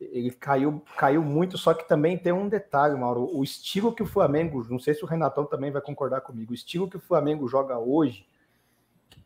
ele 0.00 0.32
caiu, 0.32 0.82
caiu 0.96 1.22
muito, 1.22 1.56
só 1.56 1.72
que 1.72 1.86
também 1.88 2.18
tem 2.18 2.32
um 2.32 2.48
detalhe, 2.48 2.98
Mauro. 2.98 3.30
O 3.32 3.44
estilo 3.44 3.94
que 3.94 4.02
o 4.02 4.06
Flamengo, 4.06 4.66
não 4.68 4.80
sei 4.80 4.94
se 4.94 5.04
o 5.04 5.06
Renatão 5.06 5.44
também 5.44 5.70
vai 5.70 5.80
concordar 5.80 6.22
comigo, 6.22 6.50
o 6.50 6.54
estilo 6.54 6.90
que 6.90 6.96
o 6.96 7.00
Flamengo 7.00 7.46
joga 7.46 7.78
hoje 7.78 8.26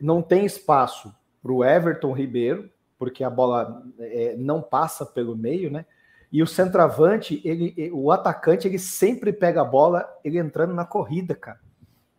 não 0.00 0.22
tem 0.22 0.44
espaço 0.44 1.14
para 1.42 1.52
o 1.52 1.64
Everton 1.64 2.12
Ribeiro, 2.12 2.70
porque 2.98 3.22
a 3.22 3.30
bola 3.30 3.82
é, 3.98 4.34
não 4.36 4.62
passa 4.62 5.04
pelo 5.04 5.36
meio, 5.36 5.70
né? 5.70 5.84
E 6.32 6.42
o 6.42 6.46
centroavante, 6.46 7.40
ele, 7.44 7.90
o 7.92 8.10
atacante, 8.10 8.66
ele 8.66 8.78
sempre 8.78 9.32
pega 9.32 9.60
a 9.60 9.64
bola, 9.64 10.06
ele 10.24 10.38
entrando 10.38 10.74
na 10.74 10.84
corrida, 10.84 11.34
cara. 11.34 11.60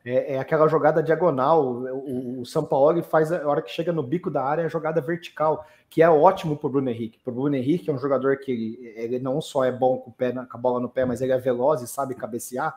É, 0.06 0.36
é 0.36 0.40
aquela 0.40 0.68
jogada 0.70 1.04
diagonal. 1.04 1.66
O, 1.66 2.42
o 2.42 2.46
São 2.46 2.64
Paulo 2.64 3.04
faz 3.04 3.32
a 3.32 3.46
hora 3.46 3.62
que 3.62 3.70
chega 3.70 3.92
no 3.92 4.02
bico 4.02 4.32
da 4.32 4.42
área 4.42 4.66
a 4.66 4.70
jogada 4.70 5.02
vertical, 5.02 5.66
que 5.90 6.02
é 6.02 6.10
ótimo 6.10 6.56
para 6.56 6.68
o 6.68 6.70
Bruno 6.70 6.90
Henrique. 6.90 7.20
Para 7.20 7.32
o 7.32 7.36
Bruno 7.36 7.56
Henrique 7.56 7.90
é 7.90 7.94
um 7.94 8.00
jogador 8.00 8.38
que 8.38 8.52
ele, 8.52 8.94
ele, 8.96 9.20
não 9.20 9.42
só 9.42 9.66
é 9.66 9.72
bom 9.72 9.98
com, 9.98 10.10
pé, 10.12 10.32
com 10.32 10.46
a 10.50 10.58
bola 10.58 10.80
no 10.80 10.88
pé, 10.88 11.04
mas 11.04 11.22
ele 11.22 11.34
é 11.34 11.38
veloz 11.38 11.82
e 11.82 11.88
sabe 11.88 12.16
cabecear. 12.16 12.74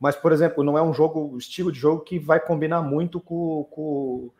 Mas, 0.00 0.16
por 0.16 0.32
exemplo, 0.32 0.64
não 0.64 0.78
é 0.78 0.82
um 0.82 0.94
jogo, 0.94 1.36
estilo 1.36 1.70
de 1.70 1.78
jogo 1.78 2.02
que 2.02 2.18
vai 2.18 2.40
combinar 2.40 2.80
muito 2.80 3.20
com, 3.20 3.64
com, 3.70 4.30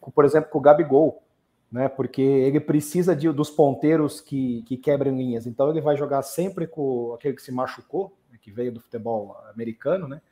com 0.00 0.10
por 0.12 0.24
exemplo, 0.24 0.48
com 0.48 0.58
o 0.58 0.62
Gabigol, 0.62 1.22
né? 1.70 1.88
Porque 1.88 2.22
ele 2.22 2.60
precisa 2.60 3.16
de, 3.16 3.28
dos 3.32 3.50
ponteiros 3.50 4.20
que, 4.20 4.62
que 4.62 4.76
quebrem 4.76 5.16
linhas. 5.16 5.44
Então 5.44 5.68
ele 5.70 5.80
vai 5.80 5.96
jogar 5.96 6.22
sempre 6.22 6.68
com 6.68 7.14
aquele 7.14 7.34
que 7.34 7.42
se 7.42 7.50
machucou, 7.50 8.16
né? 8.30 8.38
que 8.40 8.52
veio 8.52 8.72
do 8.72 8.80
futebol 8.80 9.36
americano, 9.52 10.06
né? 10.06 10.22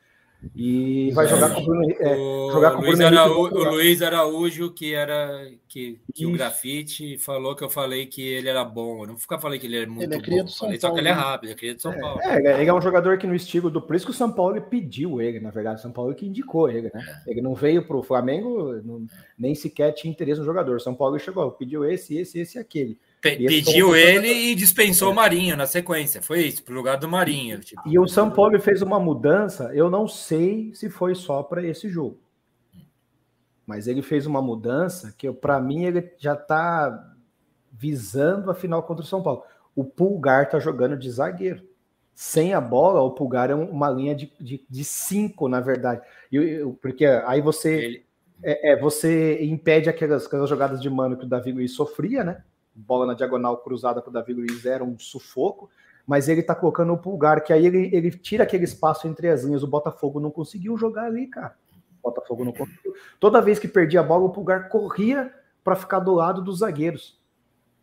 E 0.55 1.11
vai 1.11 1.27
jogar 1.27 1.53
com 1.53 1.61
o 1.61 1.65
Bruno, 1.65 1.91
é, 1.99 2.15
o, 2.15 2.51
jogar 2.51 2.71
com 2.71 2.81
Luiz 2.81 2.99
Araújo, 3.01 3.55
o 3.55 3.63
Luiz 3.63 4.01
Araújo, 4.03 4.71
que 4.71 4.93
era 4.93 5.49
que, 5.67 5.99
que 6.13 6.25
o 6.27 6.31
grafite 6.31 7.17
falou 7.17 7.55
que 7.55 7.63
eu 7.63 7.69
falei 7.69 8.05
que 8.05 8.21
ele 8.21 8.47
era 8.47 8.63
bom. 8.63 9.03
Eu 9.03 9.07
não 9.07 9.17
ficar 9.17 9.39
falei 9.39 9.59
que 9.59 9.65
ele 9.65 9.83
é 9.83 9.85
muito 9.87 10.03
ele 10.03 10.15
é 10.15 10.17
bom. 10.19 10.45
Do 10.45 10.51
São 10.51 10.67
falei, 10.67 10.79
Paulo, 10.79 10.81
só 10.81 10.93
que 10.93 10.99
ele 10.99 11.09
é 11.09 11.11
rápido, 11.11 11.51
é 11.51 11.55
cria 11.55 11.75
de 11.75 11.81
São 11.81 11.91
é, 11.91 11.99
Paulo. 11.99 12.21
É, 12.21 12.61
ele 12.61 12.69
é 12.69 12.73
um 12.73 12.81
jogador 12.81 13.17
que 13.17 13.25
no 13.25 13.35
estilo 13.35 13.69
do. 13.71 13.81
Por 13.81 13.95
isso 13.95 14.05
que 14.05 14.11
o 14.11 14.15
São 14.15 14.31
Paulo 14.31 14.61
pediu 14.61 15.19
ele, 15.19 15.39
na 15.39 15.49
verdade. 15.49 15.79
O 15.79 15.81
São 15.81 15.91
Paulo 15.91 16.13
que 16.13 16.27
indicou 16.27 16.69
ele, 16.69 16.91
né? 16.93 17.23
É. 17.25 17.31
Ele 17.31 17.41
não 17.41 17.55
veio 17.55 17.85
para 17.85 17.97
o 17.97 18.03
Flamengo, 18.03 18.73
não, 18.83 19.07
nem 19.37 19.55
sequer 19.55 19.91
tinha 19.93 20.11
interesse 20.11 20.39
no 20.39 20.45
jogador. 20.45 20.77
O 20.77 20.81
São 20.81 20.93
Paulo 20.93 21.17
chegou, 21.19 21.51
pediu 21.51 21.83
esse, 21.83 22.15
esse, 22.15 22.39
esse 22.39 22.57
e 22.57 22.61
aquele. 22.61 22.97
Pediu 23.21 23.95
ele 23.95 24.27
e 24.27 24.55
dispensou 24.55 25.11
o 25.11 25.15
Marinho 25.15 25.57
na 25.57 25.65
sequência. 25.65 26.21
Foi 26.21 26.41
isso, 26.41 26.63
para 26.63 26.73
o 26.73 26.77
lugar 26.77 26.97
do 26.97 27.09
Marinho. 27.09 27.59
Tipo. 27.59 27.81
E 27.85 27.97
o 27.97 28.07
São 28.07 28.29
Paulo 28.29 28.59
fez 28.59 28.81
uma 28.81 28.99
mudança. 28.99 29.71
Eu 29.73 29.89
não 29.89 30.07
sei 30.07 30.71
se 30.73 30.89
foi 30.89 31.15
só 31.15 31.41
para 31.41 31.65
esse 31.65 31.89
jogo. 31.89 32.19
Mas 33.65 33.87
ele 33.87 34.01
fez 34.01 34.25
uma 34.25 34.41
mudança 34.41 35.13
que, 35.17 35.29
para 35.31 35.59
mim, 35.59 35.85
ele 35.85 36.11
já 36.17 36.33
está 36.33 37.13
visando 37.71 38.49
a 38.49 38.55
final 38.55 38.83
contra 38.83 39.03
o 39.03 39.07
São 39.07 39.21
Paulo. 39.21 39.43
O 39.75 39.83
Pulgar 39.83 40.43
está 40.43 40.59
jogando 40.59 40.97
de 40.97 41.09
zagueiro. 41.11 41.63
Sem 42.15 42.53
a 42.53 42.61
bola, 42.61 43.01
o 43.01 43.11
Pulgar 43.11 43.51
é 43.51 43.55
uma 43.55 43.89
linha 43.89 44.15
de, 44.15 44.31
de, 44.39 44.65
de 44.67 44.83
cinco, 44.83 45.47
na 45.47 45.59
verdade. 45.59 46.01
Eu, 46.31 46.43
eu, 46.43 46.79
porque 46.81 47.05
aí 47.05 47.41
você, 47.41 47.75
ele... 47.75 48.05
é, 48.41 48.71
é, 48.71 48.79
você 48.79 49.43
impede 49.43 49.89
aquelas, 49.89 50.25
aquelas 50.25 50.49
jogadas 50.49 50.81
de 50.81 50.89
mano 50.89 51.17
que 51.17 51.25
o 51.25 51.29
Davi 51.29 51.51
Luiz 51.51 51.73
sofria, 51.73 52.23
né? 52.23 52.43
Bola 52.77 53.05
na 53.05 53.13
diagonal 53.13 53.57
cruzada 53.57 54.01
para 54.01 54.09
o 54.09 54.13
Davi 54.13 54.33
Luiz 54.33 54.65
era 54.65 54.83
um 54.83 54.97
sufoco, 54.99 55.69
mas 56.05 56.29
ele 56.29 56.43
tá 56.43 56.53
colocando 56.53 56.93
o 56.93 56.97
pulgar, 56.97 57.43
que 57.43 57.51
aí 57.51 57.65
ele, 57.65 57.89
ele 57.91 58.11
tira 58.11 58.43
aquele 58.43 58.63
espaço 58.63 59.07
entre 59.07 59.27
as 59.29 59.43
linhas. 59.43 59.63
O 59.63 59.67
Botafogo 59.67 60.19
não 60.19 60.31
conseguiu 60.31 60.77
jogar 60.77 61.05
ali, 61.05 61.27
cara. 61.27 61.55
O 62.01 62.09
Botafogo 62.09 62.45
não 62.45 62.53
conseguiu. 62.53 62.93
Toda 63.19 63.41
vez 63.41 63.59
que 63.59 63.67
perdia 63.67 63.99
a 63.99 64.03
bola, 64.03 64.25
o 64.25 64.29
pulgar 64.29 64.69
corria 64.69 65.33
para 65.63 65.75
ficar 65.75 65.99
do 65.99 66.13
lado 66.13 66.41
dos 66.41 66.59
zagueiros. 66.59 67.19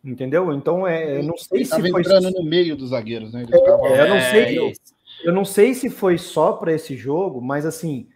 Entendeu? 0.03 0.53
Então, 0.53 0.87
é, 0.87 1.21
não 1.21 1.37
sei 1.37 1.59
ele 1.59 1.65
se 1.65 1.91
foi. 1.91 2.01
entrando 2.01 2.31
no 2.31 2.43
meio 2.43 2.75
dos 2.75 2.89
zagueiros, 2.89 3.33
né? 3.33 3.45
É, 3.51 4.01
eu 4.01 4.09
não 4.09 4.21
sei. 4.21 4.57
Eu, 4.57 4.71
eu 5.23 5.33
não 5.33 5.45
sei 5.45 5.73
se 5.73 5.89
foi 5.89 6.17
só 6.17 6.53
para 6.53 6.71
esse 6.71 6.95
jogo, 6.95 7.41
mas 7.41 7.65
assim, 7.65 8.07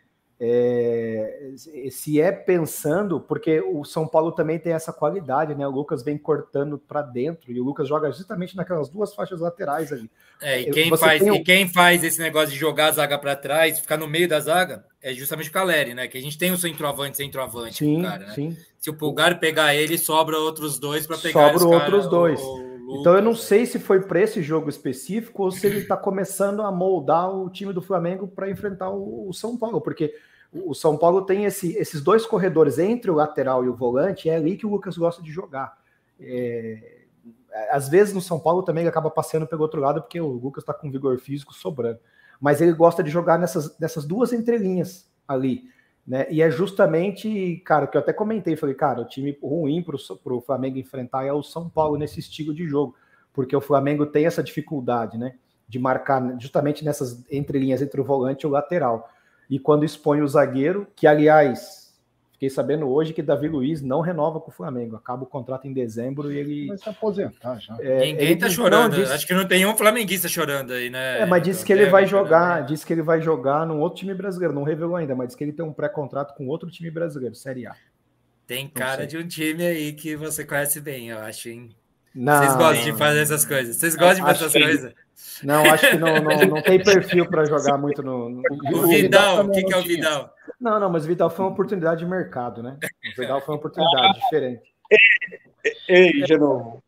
é, 0.41 1.51
se 1.91 2.21
é 2.21 2.31
pensando, 2.31 3.19
porque 3.19 3.59
o 3.59 3.83
São 3.83 4.07
Paulo 4.07 4.31
também 4.31 4.57
tem 4.57 4.71
essa 4.71 4.93
qualidade, 4.93 5.53
né? 5.53 5.67
O 5.67 5.71
Lucas 5.71 6.01
vem 6.01 6.17
cortando 6.17 6.77
para 6.77 7.01
dentro 7.01 7.51
e 7.51 7.59
o 7.59 7.63
Lucas 7.63 7.89
joga 7.89 8.09
justamente 8.09 8.55
naquelas 8.55 8.87
duas 8.87 9.13
faixas 9.13 9.41
laterais 9.41 9.91
ali. 9.91 10.09
É, 10.41 10.61
e 10.61 10.71
quem, 10.71 10.95
faz, 10.95 11.21
e 11.21 11.39
quem 11.39 11.67
faz 11.67 12.03
esse 12.05 12.21
negócio 12.21 12.51
de 12.51 12.57
jogar 12.57 12.87
a 12.87 12.91
zaga 12.91 13.19
para 13.19 13.35
trás, 13.35 13.79
ficar 13.79 13.97
no 13.97 14.07
meio 14.07 14.29
da 14.29 14.39
zaga, 14.39 14.85
é 15.01 15.13
justamente 15.13 15.49
o 15.49 15.53
Caleri, 15.53 15.93
né? 15.93 16.07
Que 16.07 16.17
a 16.17 16.21
gente 16.21 16.37
tem 16.37 16.53
o 16.53 16.57
centroavante, 16.57 17.17
centroavante, 17.17 17.79
sim, 17.79 18.01
cara, 18.01 18.27
né? 18.27 18.33
sim. 18.33 18.57
Se 18.79 18.89
o 18.89 18.93
Pulgar 18.93 19.39
pegar 19.41 19.75
ele, 19.75 19.97
sobra 19.97 20.37
outros 20.37 20.79
dois 20.79 21.05
para 21.05 21.17
pegar 21.17 21.51
Sobra 21.51 21.67
outros 21.67 22.05
cara, 22.05 22.09
dois. 22.09 22.39
O, 22.41 22.69
então 22.97 23.13
eu 23.13 23.21
não 23.21 23.35
sei 23.35 23.65
se 23.65 23.77
foi 23.77 23.99
para 23.99 24.21
esse 24.21 24.41
jogo 24.41 24.69
específico 24.69 25.43
ou 25.43 25.51
se 25.51 25.67
ele 25.67 25.79
está 25.79 25.97
começando 25.97 26.61
a 26.61 26.71
moldar 26.71 27.29
o 27.29 27.49
time 27.49 27.73
do 27.73 27.81
Flamengo 27.81 28.25
para 28.25 28.49
enfrentar 28.49 28.89
o 28.89 29.31
São 29.33 29.57
Paulo, 29.57 29.81
porque 29.81 30.15
o 30.51 30.73
São 30.73 30.97
Paulo 30.97 31.25
tem 31.25 31.45
esse, 31.45 31.75
esses 31.77 32.01
dois 32.01 32.25
corredores 32.25 32.79
entre 32.79 33.11
o 33.11 33.15
lateral 33.15 33.63
e 33.63 33.69
o 33.69 33.75
volante, 33.75 34.29
é 34.29 34.35
ali 34.35 34.57
que 34.57 34.65
o 34.65 34.69
Lucas 34.69 34.97
gosta 34.97 35.21
de 35.21 35.31
jogar. 35.31 35.77
É, 36.19 37.03
às 37.71 37.87
vezes 37.87 38.13
no 38.13 38.21
São 38.21 38.39
Paulo 38.39 38.63
também 38.63 38.81
ele 38.81 38.89
acaba 38.89 39.09
passeando 39.09 39.47
pelo 39.47 39.61
outro 39.61 39.79
lado, 39.79 40.01
porque 40.01 40.19
o 40.19 40.27
Lucas 40.27 40.63
está 40.63 40.73
com 40.73 40.91
vigor 40.91 41.19
físico 41.19 41.53
sobrando. 41.53 41.99
Mas 42.41 42.61
ele 42.61 42.73
gosta 42.73 43.03
de 43.03 43.09
jogar 43.09 43.37
nessas, 43.37 43.77
nessas 43.77 44.05
duas 44.05 44.33
entrelinhas 44.33 45.11
ali. 45.27 45.63
Né? 46.07 46.25
E 46.31 46.41
é 46.41 46.49
justamente, 46.49 47.61
cara, 47.65 47.85
que 47.85 47.95
eu 47.95 48.01
até 48.01 48.11
comentei, 48.11 48.55
falei, 48.55 48.73
cara, 48.73 49.01
o 49.01 49.05
time 49.05 49.37
ruim 49.43 49.83
para 49.83 50.33
o 50.33 50.41
Flamengo 50.41 50.79
enfrentar 50.79 51.25
é 51.25 51.33
o 51.33 51.43
São 51.43 51.69
Paulo 51.69 51.97
nesse 51.97 52.19
estilo 52.19 52.53
de 52.53 52.65
jogo, 52.65 52.95
porque 53.33 53.55
o 53.55 53.61
Flamengo 53.61 54.07
tem 54.07 54.25
essa 54.25 54.41
dificuldade, 54.41 55.17
né? 55.17 55.35
De 55.67 55.77
marcar 55.77 56.39
justamente 56.39 56.83
nessas 56.83 57.23
entrelinhas 57.31 57.81
entre 57.81 58.01
o 58.01 58.03
volante 58.03 58.43
e 58.43 58.47
o 58.47 58.49
lateral 58.49 59.07
e 59.49 59.57
quando 59.57 59.83
expõe 59.83 60.21
o 60.21 60.27
zagueiro, 60.27 60.87
que 60.95 61.07
aliás, 61.07 61.93
fiquei 62.33 62.49
sabendo 62.49 62.87
hoje 62.87 63.13
que 63.13 63.21
Davi 63.21 63.47
Luiz 63.47 63.81
não 63.81 63.99
renova 63.99 64.39
com 64.39 64.51
o 64.51 64.53
Flamengo, 64.53 64.95
acaba 64.95 65.23
o 65.23 65.25
contrato 65.25 65.67
em 65.67 65.73
dezembro 65.73 66.31
e 66.31 66.37
ele. 66.37 66.67
Vai 66.67 66.77
se 66.77 66.87
aposentar 66.87 67.59
já. 67.59 67.75
É, 67.79 68.05
Ninguém 68.05 68.37
tá 68.37 68.49
chorando, 68.49 68.95
disse... 68.95 69.11
acho 69.11 69.25
que 69.25 69.33
não 69.33 69.47
tem 69.47 69.65
um 69.65 69.75
flamenguista 69.75 70.27
chorando 70.27 70.73
aí, 70.73 70.89
né? 70.89 71.21
É, 71.21 71.25
mas 71.25 71.41
disse 71.41 71.65
que 71.65 71.73
ele 71.73 71.87
vai 71.87 72.05
jogar, 72.05 72.61
disse 72.61 72.85
que 72.85 72.93
ele 72.93 73.01
vai 73.01 73.21
jogar 73.21 73.65
num 73.65 73.79
outro 73.79 73.99
time 73.99 74.13
brasileiro, 74.13 74.53
não 74.53 74.63
revelou 74.63 74.95
ainda, 74.95 75.15
mas 75.15 75.27
disse 75.27 75.37
que 75.37 75.43
ele 75.43 75.53
tem 75.53 75.65
um 75.65 75.73
pré-contrato 75.73 76.35
com 76.35 76.47
outro 76.47 76.69
time 76.69 76.91
brasileiro, 76.91 77.33
Série 77.33 77.65
A. 77.65 77.75
Tem 78.45 78.67
cara 78.67 79.05
de 79.05 79.17
um 79.17 79.27
time 79.27 79.63
aí 79.63 79.93
que 79.93 80.15
você 80.15 80.43
conhece 80.43 80.79
bem, 80.79 81.09
eu 81.09 81.19
acho, 81.19 81.49
hein? 81.49 81.69
Não, 82.13 82.37
Vocês 82.37 82.55
gostam 82.55 82.85
de 82.85 82.93
fazer 82.97 83.19
essas 83.19 83.45
coisas? 83.45 83.75
Vocês 83.75 83.95
gostam 83.95 84.25
de 84.25 84.31
fazer 84.33 84.45
essas 84.45 84.63
coisas? 84.63 84.93
Não, 85.43 85.63
acho 85.63 85.89
que 85.89 85.97
não, 85.97 86.15
não, 86.15 86.37
não 86.47 86.61
tem 86.61 86.81
perfil 86.83 87.25
para 87.29 87.45
jogar 87.45 87.77
muito 87.79 88.01
no. 88.01 88.29
no... 88.29 88.41
O, 88.73 88.87
Vidal, 88.87 89.45
o 89.45 89.51
que, 89.51 89.63
que 89.63 89.73
é 89.73 89.77
o 89.77 89.83
Vidal? 89.83 90.33
Não, 90.59 90.79
não, 90.79 90.89
mas 90.89 91.05
o 91.05 91.07
Vidal 91.07 91.29
foi 91.29 91.45
uma 91.45 91.51
oportunidade 91.51 91.99
de 91.99 92.05
mercado, 92.05 92.63
né? 92.63 92.77
O 93.13 93.21
Vidal 93.21 93.41
foi 93.41 93.53
uma 93.53 93.59
oportunidade 93.59 94.19
diferente. 94.19 94.73
Ei, 95.87 96.23
de 96.23 96.37
novo. 96.37 96.83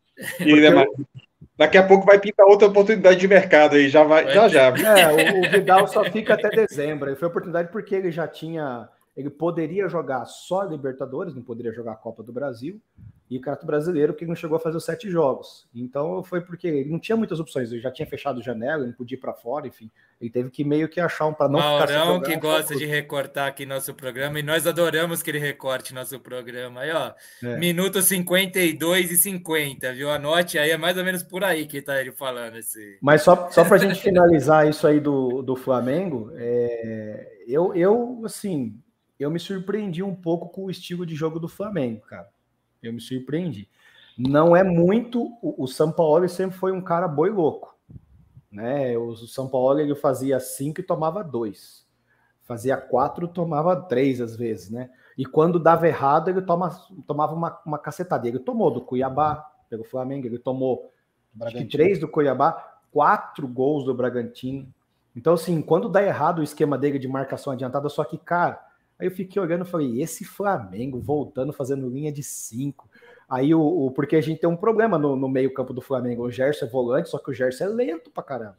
Daqui 1.56 1.78
a 1.78 1.86
pouco 1.86 2.06
vai 2.06 2.18
pintar 2.18 2.46
outra 2.46 2.68
oportunidade 2.68 3.20
de 3.20 3.28
mercado 3.28 3.76
aí, 3.76 3.88
já 3.88 4.02
vai, 4.02 4.32
já 4.32 4.48
já. 4.48 4.66
É, 4.68 5.12
o, 5.12 5.46
o 5.46 5.50
Vidal 5.50 5.86
só 5.86 6.04
fica 6.04 6.34
até 6.34 6.48
dezembro. 6.50 7.14
Foi 7.16 7.28
oportunidade 7.28 7.70
porque 7.70 7.94
ele 7.94 8.10
já 8.10 8.26
tinha, 8.26 8.88
ele 9.16 9.30
poderia 9.30 9.88
jogar 9.88 10.24
só 10.24 10.64
Libertadores, 10.64 11.34
não 11.34 11.42
poderia 11.42 11.72
jogar 11.72 11.92
a 11.92 11.96
Copa 11.96 12.22
do 12.22 12.32
Brasil 12.32 12.80
e 13.30 13.36
o 13.38 13.40
Campeonato 13.40 13.66
Brasileiro, 13.66 14.14
que 14.14 14.26
não 14.26 14.34
chegou 14.34 14.56
a 14.56 14.60
fazer 14.60 14.76
os 14.76 14.84
sete 14.84 15.10
jogos. 15.10 15.66
Então 15.74 16.22
foi 16.22 16.40
porque 16.40 16.66
ele 16.66 16.90
não 16.90 16.98
tinha 16.98 17.16
muitas 17.16 17.40
opções, 17.40 17.72
ele 17.72 17.80
já 17.80 17.90
tinha 17.90 18.06
fechado 18.06 18.42
janela, 18.42 18.82
ele 18.82 18.88
não 18.88 18.96
podia 18.96 19.16
ir 19.16 19.20
para 19.20 19.32
fora, 19.32 19.66
enfim. 19.66 19.90
Ele 20.20 20.30
teve 20.30 20.50
que 20.50 20.62
meio 20.62 20.88
que 20.88 21.00
achar 21.00 21.26
um 21.26 21.34
para 21.34 21.48
não 21.48 21.58
Maurão, 21.58 21.86
ficar 21.86 22.04
Maurão 22.04 22.20
que 22.20 22.36
gosta 22.36 22.76
de 22.76 22.84
recortar 22.84 23.48
aqui 23.48 23.64
nosso 23.64 23.94
programa, 23.94 24.38
e 24.38 24.42
nós 24.42 24.66
adoramos 24.66 25.22
que 25.22 25.30
ele 25.30 25.38
recorte 25.38 25.94
nosso 25.94 26.20
programa. 26.20 26.82
Aí, 26.82 26.92
ó, 26.92 27.12
é. 27.42 27.56
minuto 27.58 28.02
52 28.02 29.10
e 29.10 29.16
50, 29.16 29.92
viu? 29.94 30.10
Anote 30.10 30.58
aí, 30.58 30.70
é 30.70 30.76
mais 30.76 30.96
ou 30.98 31.04
menos 31.04 31.22
por 31.22 31.42
aí 31.42 31.66
que 31.66 31.80
tá 31.80 32.00
ele 32.00 32.12
falando. 32.12 32.56
Esse... 32.56 32.98
Mas 33.00 33.22
só, 33.22 33.50
só 33.50 33.64
para 33.64 33.76
a 33.76 33.78
gente 33.78 34.00
finalizar 34.00 34.68
isso 34.68 34.86
aí 34.86 35.00
do, 35.00 35.42
do 35.42 35.56
Flamengo, 35.56 36.30
é, 36.36 37.32
eu, 37.46 37.74
eu, 37.74 38.22
assim, 38.24 38.78
eu 39.18 39.30
me 39.30 39.40
surpreendi 39.40 40.02
um 40.02 40.14
pouco 40.14 40.48
com 40.48 40.66
o 40.66 40.70
estilo 40.70 41.06
de 41.06 41.14
jogo 41.14 41.40
do 41.40 41.48
Flamengo, 41.48 42.00
cara. 42.02 42.28
Eu 42.82 42.92
me 42.92 43.00
surpreendi. 43.00 43.68
Não 44.16 44.54
é 44.56 44.62
muito. 44.62 45.32
O, 45.40 45.66
São 45.66 45.90
Paulo 45.90 46.28
sempre 46.28 46.56
foi 46.56 46.72
um 46.72 46.82
cara 46.82 47.08
boi 47.08 47.30
louco. 47.30 47.76
Né? 48.50 48.96
O 48.98 49.14
São 49.16 49.48
Paulo 49.48 49.78
ele 49.78 49.94
fazia 49.94 50.38
cinco 50.38 50.80
e 50.80 50.84
tomava 50.84 51.22
dois. 51.24 51.86
Fazia 52.42 52.76
quatro, 52.76 53.28
tomava 53.28 53.76
três 53.76 54.20
às 54.20 54.36
vezes, 54.36 54.68
né? 54.68 54.90
E 55.16 55.24
quando 55.24 55.58
dava 55.58 55.86
errado, 55.86 56.28
ele 56.28 56.42
toma, 56.42 56.70
tomava 57.06 57.34
uma, 57.34 57.60
uma 57.64 57.78
cacetada. 57.78 58.26
Ele 58.26 58.38
tomou 58.38 58.70
do 58.70 58.80
Cuiabá, 58.80 59.48
pelo 59.70 59.84
Flamengo, 59.84 60.26
ele 60.26 60.38
tomou 60.38 60.92
três 61.70 61.98
do 61.98 62.08
Cuiabá, 62.08 62.80
quatro 62.90 63.46
gols 63.46 63.84
do 63.84 63.94
Bragantino. 63.94 64.72
Então, 65.14 65.34
assim, 65.34 65.62
quando 65.62 65.88
dá 65.88 66.02
errado 66.02 66.40
o 66.40 66.42
esquema 66.42 66.76
dele 66.76 66.98
de 66.98 67.08
marcação 67.08 67.52
adiantada, 67.52 67.88
só 67.88 68.04
que, 68.04 68.18
cara, 68.18 68.62
Aí 69.02 69.08
eu 69.08 69.10
fiquei 69.10 69.42
olhando 69.42 69.64
e 69.64 69.68
falei, 69.68 70.00
esse 70.00 70.24
Flamengo 70.24 71.00
voltando, 71.00 71.52
fazendo 71.52 71.88
linha 71.88 72.12
de 72.12 72.22
cinco. 72.22 72.88
Aí 73.28 73.52
o, 73.52 73.60
o 73.60 73.90
porque 73.90 74.14
a 74.14 74.20
gente 74.20 74.40
tem 74.40 74.48
um 74.48 74.56
problema 74.56 74.96
no, 74.96 75.16
no 75.16 75.28
meio-campo 75.28 75.72
do 75.72 75.80
Flamengo. 75.80 76.22
O 76.22 76.30
Gerson 76.30 76.66
é 76.66 76.68
volante, 76.68 77.08
só 77.08 77.18
que 77.18 77.28
o 77.28 77.34
Gerson 77.34 77.64
é 77.64 77.66
lento 77.66 78.12
pra 78.12 78.22
caramba. 78.22 78.58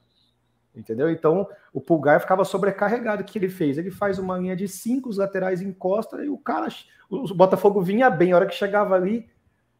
Entendeu? 0.76 1.10
Então 1.10 1.48
o 1.72 1.80
Pulgar 1.80 2.20
ficava 2.20 2.44
sobrecarregado. 2.44 3.22
O 3.22 3.26
que 3.26 3.40
ele 3.40 3.48
fez? 3.48 3.78
Ele 3.78 3.90
faz 3.90 4.20
uma 4.20 4.38
linha 4.38 4.54
de 4.54 4.68
cinco, 4.68 5.08
os 5.08 5.18
laterais 5.18 5.62
encosta 5.62 6.22
e 6.26 6.28
o 6.28 6.38
cara, 6.38 6.68
o 7.10 7.34
Botafogo 7.34 7.82
vinha 7.82 8.10
bem. 8.10 8.34
A 8.34 8.36
hora 8.36 8.46
que 8.46 8.54
chegava 8.54 8.96
ali, 8.96 9.30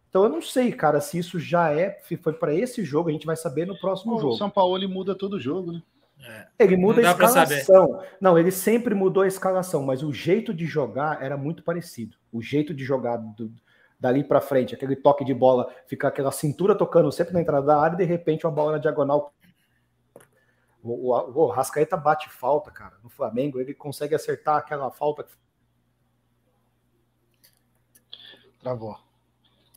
então 0.08 0.24
eu 0.24 0.30
não 0.30 0.42
sei, 0.42 0.72
cara, 0.72 1.02
se 1.02 1.18
isso 1.18 1.42
já 1.42 1.74
é, 1.74 2.00
se 2.04 2.16
foi 2.16 2.32
para 2.32 2.54
esse 2.54 2.86
jogo, 2.86 3.10
a 3.10 3.12
gente 3.12 3.26
vai 3.26 3.36
saber 3.36 3.68
no 3.68 3.78
próximo 3.78 4.18
jogo. 4.18 4.36
O 4.36 4.38
São 4.38 4.50
Paulo 4.50 4.78
ele 4.78 4.88
muda 4.88 5.14
todo 5.14 5.38
jogo, 5.38 5.74
né? 5.74 5.82
É. 6.26 6.48
Ele 6.60 6.78
muda 6.78 7.02
a 7.02 7.12
escalação. 7.12 8.02
Não, 8.20 8.38
ele 8.38 8.52
sempre 8.52 8.96
mudou 8.96 9.24
a 9.24 9.28
escalação, 9.28 9.84
mas 9.84 10.04
o 10.04 10.14
jeito 10.14 10.54
de 10.54 10.66
jogar 10.66 11.22
era 11.22 11.36
muito 11.36 11.64
parecido. 11.64 12.18
O 12.32 12.42
jeito 12.42 12.74
de 12.74 12.84
jogar 12.86 13.18
do, 13.18 13.52
dali 14.00 14.24
para 14.24 14.40
frente, 14.40 14.74
aquele 14.74 14.96
toque 14.96 15.26
de 15.26 15.34
bola, 15.34 15.74
ficar 15.86 16.10
aquela 16.10 16.32
cintura 16.32 16.76
tocando 16.76 17.12
sempre 17.12 17.34
na 17.34 17.42
entrada 17.42 17.66
da 17.66 17.80
área 17.80 17.96
e 17.96 17.98
de 17.98 18.04
repente 18.06 18.46
uma 18.46 18.52
bola 18.52 18.74
na 18.74 18.78
diagonal. 18.78 19.34
O, 20.82 21.12
o, 21.14 21.46
o 21.46 21.48
Rascaeta 21.48 21.98
bate 21.98 22.30
falta, 22.30 22.72
cara. 22.72 22.98
No 23.04 23.10
Flamengo, 23.10 23.60
ele 23.60 23.74
consegue 23.74 24.16
acertar 24.16 24.58
aquela 24.58 24.92
falta. 24.92 25.26
Travou. 28.60 28.98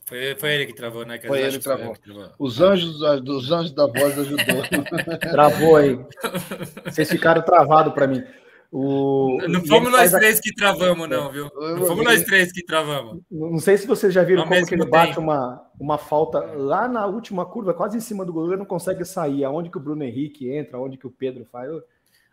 Foi, 0.07 0.35
foi 0.35 0.53
ele 0.53 0.65
que 0.65 0.73
travou, 0.73 1.05
né? 1.05 1.17
Que 1.17 1.27
foi 1.27 1.41
ele 1.41 1.57
que 1.57 1.63
travou. 1.65 1.93
que 1.93 1.99
travou. 1.99 2.29
Os 2.39 2.61
anjos 2.61 2.97
dos 3.21 3.51
anjos 3.51 3.73
da 3.73 3.87
voz 3.87 4.17
ajudou. 4.17 4.63
Travou 5.19 5.75
aí. 5.75 5.99
Vocês 6.87 7.09
ficaram 7.09 7.41
travados 7.41 7.93
para 7.93 8.07
mim. 8.07 8.23
O... 8.71 9.37
Não 9.49 9.65
fomos 9.65 9.91
nós 9.91 10.11
três 10.11 10.39
a... 10.39 10.41
que 10.41 10.55
travamos, 10.55 11.09
não, 11.09 11.29
viu? 11.29 11.51
Não 11.53 11.85
fomos 11.85 12.05
nós 12.05 12.23
três 12.23 12.53
que 12.53 12.63
travamos. 12.63 13.21
Não 13.29 13.59
sei 13.59 13.77
se 13.77 13.85
vocês 13.85 14.13
já 14.13 14.23
viram 14.23 14.43
Ao 14.43 14.47
como 14.47 14.65
que 14.65 14.75
ele 14.75 14.83
tempo. 14.83 14.91
bate 14.91 15.19
uma, 15.19 15.61
uma 15.77 15.97
falta 15.97 16.39
lá 16.39 16.87
na 16.87 17.05
última 17.05 17.45
curva, 17.45 17.73
quase 17.73 17.97
em 17.97 18.01
cima 18.01 18.23
do 18.23 18.31
goleiro, 18.31 18.59
não 18.59 18.65
consegue 18.65 19.03
sair. 19.03 19.43
Aonde 19.43 19.69
que 19.69 19.77
o 19.77 19.81
Bruno 19.81 20.05
Henrique 20.05 20.49
entra, 20.49 20.77
aonde 20.77 20.95
que 20.95 21.07
o 21.07 21.11
Pedro 21.11 21.45
faz. 21.51 21.69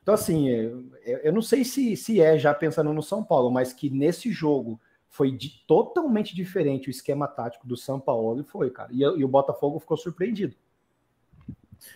Então, 0.00 0.14
assim, 0.14 0.48
eu 0.48 1.32
não 1.32 1.42
sei 1.42 1.64
se, 1.64 1.96
se 1.96 2.20
é 2.20 2.38
já 2.38 2.54
pensando 2.54 2.92
no 2.92 3.02
São 3.02 3.24
Paulo, 3.24 3.50
mas 3.50 3.72
que 3.72 3.90
nesse 3.90 4.30
jogo 4.30 4.78
foi 5.14 5.30
de, 5.30 5.48
totalmente 5.64 6.34
diferente 6.34 6.88
o 6.88 6.90
esquema 6.90 7.28
tático 7.28 7.68
do 7.68 7.76
São 7.76 8.00
Paulo 8.00 8.40
e 8.40 8.44
foi, 8.44 8.68
cara. 8.68 8.88
E, 8.92 9.02
e 9.02 9.24
o 9.24 9.28
Botafogo 9.28 9.78
ficou 9.78 9.96
surpreendido. 9.96 10.56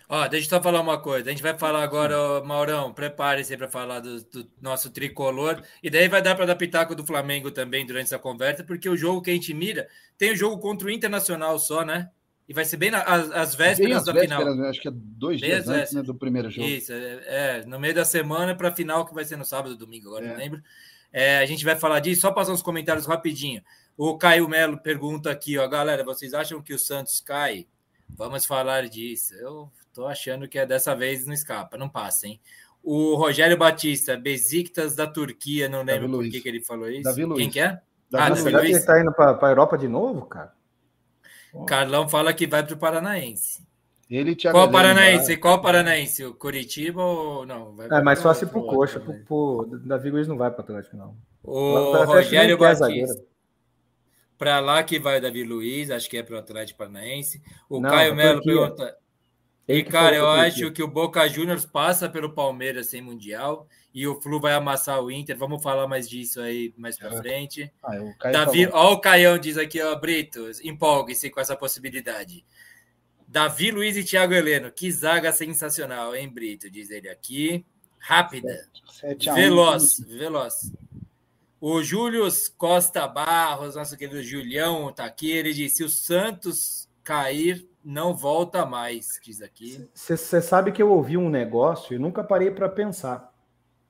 Ó, 0.07 0.25
deixa 0.29 0.45
eu 0.45 0.49
só 0.51 0.63
falar 0.63 0.79
uma 0.79 1.01
coisa. 1.01 1.27
A 1.27 1.31
gente 1.31 1.43
vai 1.43 1.57
falar 1.57 1.83
agora, 1.83 2.41
Maurão, 2.45 2.93
prepare-se 2.93 3.57
para 3.57 3.67
falar 3.67 3.99
do, 3.99 4.21
do, 4.23 4.49
nosso 4.61 4.89
tricolor. 4.89 5.61
E 5.83 5.89
daí 5.89 6.07
vai 6.07 6.21
dar 6.21 6.33
para 6.33 6.45
dar 6.45 6.55
pitaco 6.55 6.95
do 6.95 7.05
Flamengo 7.05 7.51
também 7.51 7.85
durante 7.85 8.05
essa 8.05 8.17
conversa, 8.17 8.63
porque 8.63 8.87
o 8.87 8.95
jogo 8.95 9.21
que 9.21 9.31
a 9.31 9.33
gente 9.33 9.53
mira 9.53 9.89
tem 10.17 10.31
o 10.31 10.37
jogo 10.37 10.57
contra 10.57 10.87
o 10.87 10.91
Internacional 10.91 11.59
só, 11.59 11.83
né? 11.83 12.09
E 12.47 12.53
vai 12.53 12.63
ser 12.63 12.77
bem 12.77 12.89
na, 12.89 13.01
as, 13.01 13.31
as 13.31 13.55
vésperas 13.55 13.97
as 13.97 14.05
da 14.05 14.21
final. 14.21 14.55
Né? 14.55 14.69
Acho 14.69 14.81
que 14.81 14.87
é 14.87 14.91
dois 14.93 15.41
bem 15.41 15.49
dias 15.49 15.67
antes 15.67 15.91
né, 15.91 16.01
do 16.01 16.15
primeiro 16.15 16.49
jogo. 16.49 16.65
Isso, 16.65 16.93
é, 16.93 17.23
é, 17.25 17.65
no 17.65 17.79
meio 17.79 17.93
da 17.93 18.05
semana 18.05 18.55
para 18.55 18.69
a 18.69 18.71
final, 18.71 19.05
que 19.05 19.13
vai 19.13 19.25
ser 19.25 19.35
no 19.35 19.43
sábado, 19.43 19.75
domingo, 19.75 20.07
agora 20.07 20.25
é. 20.25 20.29
não 20.29 20.37
lembro. 20.37 20.63
É, 21.11 21.39
a 21.39 21.45
gente 21.45 21.65
vai 21.65 21.75
falar 21.75 21.99
disso, 21.99 22.21
só 22.21 22.31
passar 22.31 22.51
uns 22.51 22.61
comentários 22.61 23.05
rapidinho. 23.05 23.63
O 23.97 24.17
Caio 24.17 24.47
Melo 24.47 24.77
pergunta 24.77 25.29
aqui, 25.29 25.57
ó, 25.57 25.67
galera, 25.67 26.03
vocês 26.03 26.33
acham 26.33 26.61
que 26.61 26.73
o 26.73 26.79
Santos 26.79 27.19
cai? 27.19 27.67
Vamos 28.09 28.45
falar 28.45 28.87
disso. 28.87 29.33
Eu 29.35 29.71
tô 29.93 30.07
achando 30.07 30.47
que 30.47 30.57
é 30.57 30.65
dessa 30.65 30.95
vez 30.95 31.25
não 31.25 31.33
escapa, 31.33 31.77
não 31.77 31.89
passa, 31.89 32.27
hein? 32.27 32.39
O 32.81 33.15
Rogério 33.15 33.57
Batista, 33.57 34.15
Besiktas 34.15 34.95
da 34.95 35.05
Turquia, 35.05 35.67
não 35.67 35.79
lembro 35.79 36.07
Davi 36.07 36.11
por 36.11 36.17
Luiz. 36.17 36.41
que, 36.41 36.47
ele 36.47 36.61
falou 36.61 36.89
isso. 36.89 37.03
Davi 37.03 37.27
Quem 37.35 37.49
que 37.49 37.59
é? 37.59 37.79
Davi 38.09 38.39
ah, 38.39 38.59
Luiz. 38.59 38.77
Ele 38.77 38.85
tá 38.85 39.01
indo 39.01 39.11
para 39.11 39.37
a 39.47 39.51
Europa 39.51 39.77
de 39.77 39.87
novo, 39.87 40.25
cara? 40.25 40.53
Carlão 41.67 42.07
fala 42.07 42.33
que 42.33 42.47
vai 42.47 42.63
para 42.63 42.75
o 42.75 42.77
Paranaense. 42.77 43.67
Ele 44.09 44.35
Qual 44.35 44.71
Paranaense? 44.71 45.37
Qual 45.37 45.61
Paranaense? 45.61 46.25
O 46.25 46.33
Curitiba 46.33 47.03
ou 47.03 47.45
não? 47.45 47.75
Vai 47.75 47.87
é 47.87 48.01
mais 48.01 48.21
fácil 48.21 48.47
pro 48.47 48.65
Coxa. 48.65 48.99
Pro, 48.99 49.13
pro, 49.23 49.79
Davi 49.85 50.09
Luiz 50.09 50.27
não 50.27 50.35
vai 50.35 50.49
para 50.49 50.61
o 50.61 50.63
Atlético, 50.63 50.97
não. 50.97 51.15
O 51.43 52.03
Rogério 52.05 52.57
Batista. 52.57 53.23
Para 54.35 54.59
lá 54.59 54.81
que 54.81 54.97
vai 54.97 55.19
o 55.19 55.21
Davi 55.21 55.43
Luiz, 55.43 55.91
acho 55.91 56.09
que 56.09 56.17
é 56.17 56.23
para 56.23 56.35
o 56.35 56.39
Atlético 56.39 56.79
Paranaense. 56.79 57.41
O 57.69 57.79
não, 57.79 57.89
Caio 57.89 58.15
Melo 58.15 58.41
pergunta. 58.41 58.95
E, 59.67 59.83
cara, 59.83 60.15
eu 60.15 60.27
acho 60.27 60.71
que 60.71 60.81
o 60.81 60.87
Boca 60.87 61.27
Juniors 61.27 61.63
passa 61.63 62.09
pelo 62.09 62.33
Palmeiras 62.33 62.87
sem 62.87 63.03
Mundial 63.03 63.67
e 63.93 64.07
o 64.07 64.19
Flu 64.19 64.39
vai 64.39 64.53
amassar 64.53 64.99
o 65.03 65.11
Inter. 65.11 65.37
Vamos 65.37 65.61
falar 65.61 65.87
mais 65.87 66.09
disso 66.09 66.41
aí 66.41 66.73
mais 66.75 66.97
para 66.97 67.13
é. 67.13 67.17
frente. 67.17 67.71
Ah, 67.83 68.31
Davi, 68.31 68.67
ó, 68.71 68.93
o 68.93 68.99
Caião 68.99 69.37
diz 69.37 69.57
aqui, 69.57 69.79
ó, 69.79 69.95
Brito, 69.95 70.49
empolgue-se 70.63 71.29
com 71.29 71.39
essa 71.39 71.55
possibilidade. 71.55 72.43
Davi 73.31 73.69
Luiz 73.69 73.95
e 73.95 74.03
Thiago 74.03 74.33
Heleno, 74.33 74.71
que 74.71 74.91
zaga 74.91 75.31
sensacional, 75.31 76.15
hein, 76.15 76.27
Brito? 76.27 76.67
Diz 76.67 76.89
ele 76.89 77.07
aqui. 77.07 77.63
Rápida. 77.99 78.67
7, 78.91 79.25
7 79.25 79.35
veloz, 79.35 79.99
1. 79.99 80.17
veloz. 80.17 80.73
O 81.61 81.83
Júlio 81.83 82.27
Costa 82.57 83.07
Barros, 83.07 83.75
nosso 83.75 83.95
querido 83.95 84.23
Julião, 84.23 84.91
tá 84.91 85.05
aqui. 85.05 85.29
Ele 85.29 85.53
disse: 85.53 85.77
se 85.77 85.83
o 85.83 85.89
Santos 85.89 86.89
cair, 87.03 87.69
não 87.85 88.15
volta 88.15 88.65
mais, 88.65 89.19
diz 89.23 89.43
aqui. 89.43 89.87
Você 89.93 90.41
sabe 90.41 90.71
que 90.71 90.81
eu 90.81 90.89
ouvi 90.89 91.15
um 91.15 91.29
negócio 91.29 91.95
e 91.95 91.99
nunca 91.99 92.23
parei 92.23 92.49
para 92.49 92.67
pensar. 92.67 93.31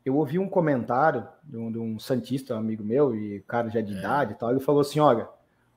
Eu 0.04 0.18
ouvi 0.18 0.38
um 0.38 0.50
comentário 0.50 1.26
de 1.42 1.56
um, 1.56 1.72
de 1.72 1.80
um, 1.80 1.98
Santista, 1.98 2.56
um 2.56 2.60
amigo 2.60 2.84
meu, 2.84 3.16
e 3.16 3.40
cara 3.48 3.70
já 3.70 3.80
de 3.80 3.94
é. 3.94 4.00
idade 4.00 4.34
e 4.34 4.36
tal. 4.36 4.52
Ele 4.52 4.60
falou 4.60 4.82
assim: 4.82 5.00
olha, 5.00 5.30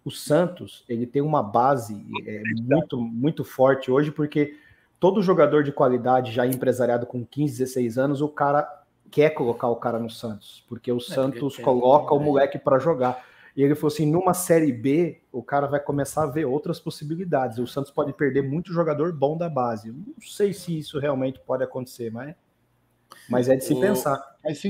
o 0.04 0.10
Santos 0.10 0.84
ele 0.88 1.06
tem 1.06 1.22
uma 1.22 1.42
base 1.42 2.04
é, 2.26 2.42
muito, 2.60 3.00
muito 3.00 3.44
forte 3.44 3.90
hoje, 3.90 4.10
porque 4.10 4.56
todo 4.98 5.22
jogador 5.22 5.62
de 5.62 5.72
qualidade 5.72 6.32
já 6.32 6.46
empresariado 6.46 7.06
com 7.06 7.24
15, 7.24 7.58
16 7.58 7.98
anos, 7.98 8.20
o 8.20 8.28
cara 8.28 8.82
quer 9.10 9.30
colocar 9.30 9.68
o 9.68 9.76
cara 9.76 9.98
no 9.98 10.10
Santos, 10.10 10.64
porque 10.68 10.90
o 10.90 10.96
é, 10.96 11.00
Santos 11.00 11.56
coloca 11.58 12.14
o 12.14 12.20
moleque 12.20 12.58
para 12.58 12.78
jogar. 12.78 13.24
E 13.54 13.62
ele 13.62 13.74
falou 13.74 13.92
assim: 13.92 14.10
numa 14.10 14.32
série 14.34 14.72
B, 14.72 15.20
o 15.30 15.42
cara 15.42 15.66
vai 15.66 15.78
começar 15.78 16.22
a 16.22 16.26
ver 16.26 16.46
outras 16.46 16.80
possibilidades. 16.80 17.58
O 17.58 17.66
Santos 17.66 17.90
pode 17.90 18.12
perder 18.12 18.42
muito 18.42 18.72
jogador 18.72 19.12
bom 19.12 19.36
da 19.36 19.48
base. 19.48 19.92
não 19.92 20.14
sei 20.20 20.52
se 20.52 20.78
isso 20.78 20.98
realmente 20.98 21.38
pode 21.40 21.62
acontecer, 21.62 22.10
mas, 22.10 22.34
mas 23.28 23.48
é 23.48 23.56
de 23.56 23.64
se 23.64 23.72
o, 23.74 23.80
pensar. 23.80 24.20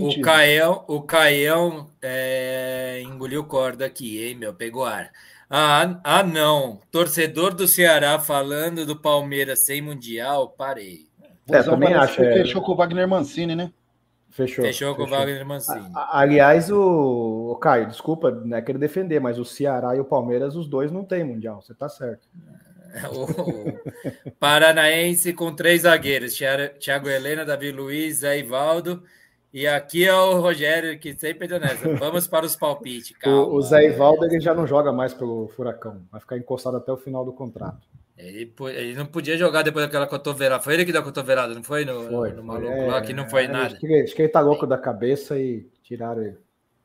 O 0.01 0.21
Caião, 0.21 0.85
o 0.87 1.03
Caião 1.03 1.91
é, 2.01 3.03
engoliu 3.05 3.45
corda 3.45 3.87
aqui, 3.87 4.23
hein, 4.23 4.35
meu? 4.35 4.53
Pegou 4.53 4.85
ar. 4.85 5.11
Ah, 5.49 6.01
ah, 6.03 6.23
não. 6.23 6.81
Torcedor 6.91 7.55
do 7.55 7.69
Ceará 7.69 8.19
falando 8.19 8.87
do 8.87 8.97
Palmeiras 8.97 9.61
sem 9.61 9.83
Mundial, 9.83 10.49
parei. 10.49 11.07
É, 11.51 11.63
também 11.63 11.93
acho. 11.93 12.23
É... 12.23 12.35
Fechou 12.39 12.63
com 12.63 12.73
o 12.73 12.77
Wagner 12.77 13.07
Mancini, 13.07 13.55
né? 13.55 13.71
Fechou. 14.31 14.65
Fechou 14.65 14.95
com 14.95 15.03
o 15.03 15.07
Wagner 15.07 15.45
Mancini. 15.45 15.91
aliás, 15.95 16.71
o, 16.71 17.51
o 17.53 17.57
Caio, 17.57 17.87
desculpa, 17.87 18.31
não 18.31 18.57
é 18.57 18.63
querer 18.63 18.79
defender, 18.79 19.21
mas 19.21 19.39
o 19.39 19.45
Ceará 19.45 19.95
e 19.95 20.01
o 20.01 20.07
Palmeiras, 20.07 20.57
os 20.57 20.67
dois 20.67 20.91
não 20.91 21.05
têm 21.05 21.23
Mundial, 21.23 21.61
você 21.61 21.75
tá 21.75 21.87
certo. 21.87 22.27
o 24.27 24.31
Paranaense 24.39 25.33
com 25.33 25.55
três 25.55 25.83
zagueiros: 25.83 26.39
Thiago 26.79 27.09
Helena, 27.09 27.45
Davi 27.45 27.73
Luiz, 27.73 28.19
Zé 28.19 28.39
Ivaldo. 28.39 29.03
E 29.53 29.67
aqui 29.67 30.05
é 30.07 30.15
o 30.15 30.41
Rogério 30.41 30.99
que 30.99 31.13
sempre 31.15 31.47
tá 31.47 31.59
nessa. 31.59 31.95
Vamos 31.97 32.27
para 32.27 32.47
os 32.47 32.57
palpites. 32.57 33.17
Calma. 33.19 33.45
O, 33.45 33.57
o 33.57 33.63
Zé 33.63 33.87
Ivaldo 33.87 34.25
ele 34.25 34.41
já 34.41 34.55
não 34.55 34.67
joga 34.67 34.93
mais 34.93 35.13
pelo 35.13 35.49
Furacão, 35.49 36.03
vai 36.11 36.21
ficar 36.21 36.39
encostado 36.39 36.79
até 36.79 36.91
o 36.91 36.97
final 36.97 37.25
do 37.25 37.33
contrato. 37.33 37.87
Ele, 38.17 38.53
ele, 38.75 38.95
não 38.95 39.07
podia 39.07 39.37
jogar 39.37 39.63
depois 39.63 39.85
daquela 39.85 40.07
cotovelada. 40.07 40.63
Foi 40.63 40.75
ele 40.75 40.85
que 40.85 40.93
deu 40.93 41.01
a 41.01 41.05
cotovelada, 41.05 41.55
não 41.55 41.63
foi? 41.63 41.85
No, 41.85 42.03
foi, 42.05 42.33
no 42.33 42.43
maluco 42.43 42.73
é, 42.73 42.87
lá, 42.87 43.03
que 43.03 43.13
não 43.13 43.29
foi 43.29 43.45
é, 43.45 43.49
nada. 43.49 43.67
Acho 43.67 43.81
que, 43.81 44.01
acho 44.03 44.15
que, 44.15 44.23
ele 44.23 44.29
tá 44.29 44.41
louco 44.41 44.67
da 44.67 44.79
cabeça 44.79 45.39
e 45.39 45.67
tiraram 45.83 46.23
ele. 46.23 46.39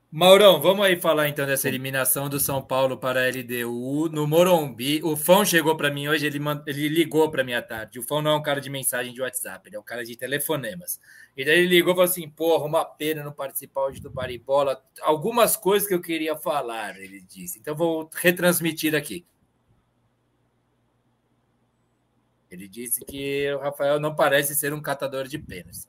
Maurão, 0.09 0.61
vamos 0.61 0.85
aí 0.85 0.95
falar 0.95 1.27
então 1.27 1.45
dessa 1.45 1.67
eliminação 1.67 2.29
do 2.29 2.39
São 2.39 2.61
Paulo 2.61 2.97
para 2.97 3.25
a 3.25 3.27
LDU 3.27 4.07
no 4.09 4.25
Morumbi. 4.25 5.03
O 5.03 5.17
Fão 5.17 5.43
chegou 5.43 5.75
para 5.75 5.91
mim 5.91 6.07
hoje, 6.07 6.25
ele, 6.25 6.39
ele 6.65 6.87
ligou 6.87 7.29
para 7.29 7.43
mim 7.43 7.51
à 7.51 7.61
tarde. 7.61 7.99
O 7.99 8.03
Fão 8.03 8.21
não 8.21 8.31
é 8.31 8.35
um 8.37 8.41
cara 8.41 8.61
de 8.61 8.69
mensagem 8.69 9.13
de 9.13 9.21
WhatsApp, 9.21 9.67
ele 9.67 9.75
é 9.75 9.79
um 9.79 9.83
cara 9.83 10.05
de 10.05 10.15
telefonemas. 10.15 10.97
E 11.35 11.43
daí 11.43 11.59
ele 11.59 11.67
ligou 11.67 11.91
e 11.91 11.95
falou 11.95 12.09
assim: 12.09 12.29
porra, 12.29 12.63
uma 12.63 12.85
pena 12.85 13.21
não 13.21 13.33
participar 13.33 13.81
hoje 13.81 13.99
do 13.99 14.09
Baribola. 14.09 14.81
Algumas 15.01 15.57
coisas 15.57 15.85
que 15.85 15.93
eu 15.93 16.01
queria 16.01 16.37
falar, 16.37 16.97
ele 16.97 17.19
disse. 17.21 17.59
Então 17.59 17.75
vou 17.75 18.09
retransmitir 18.15 18.95
aqui. 18.95 19.25
Ele 22.49 22.67
disse 22.69 23.03
que 23.03 23.53
o 23.53 23.59
Rafael 23.59 23.99
não 23.99 24.15
parece 24.15 24.55
ser 24.55 24.73
um 24.73 24.81
catador 24.81 25.27
de 25.27 25.37
penas. 25.37 25.85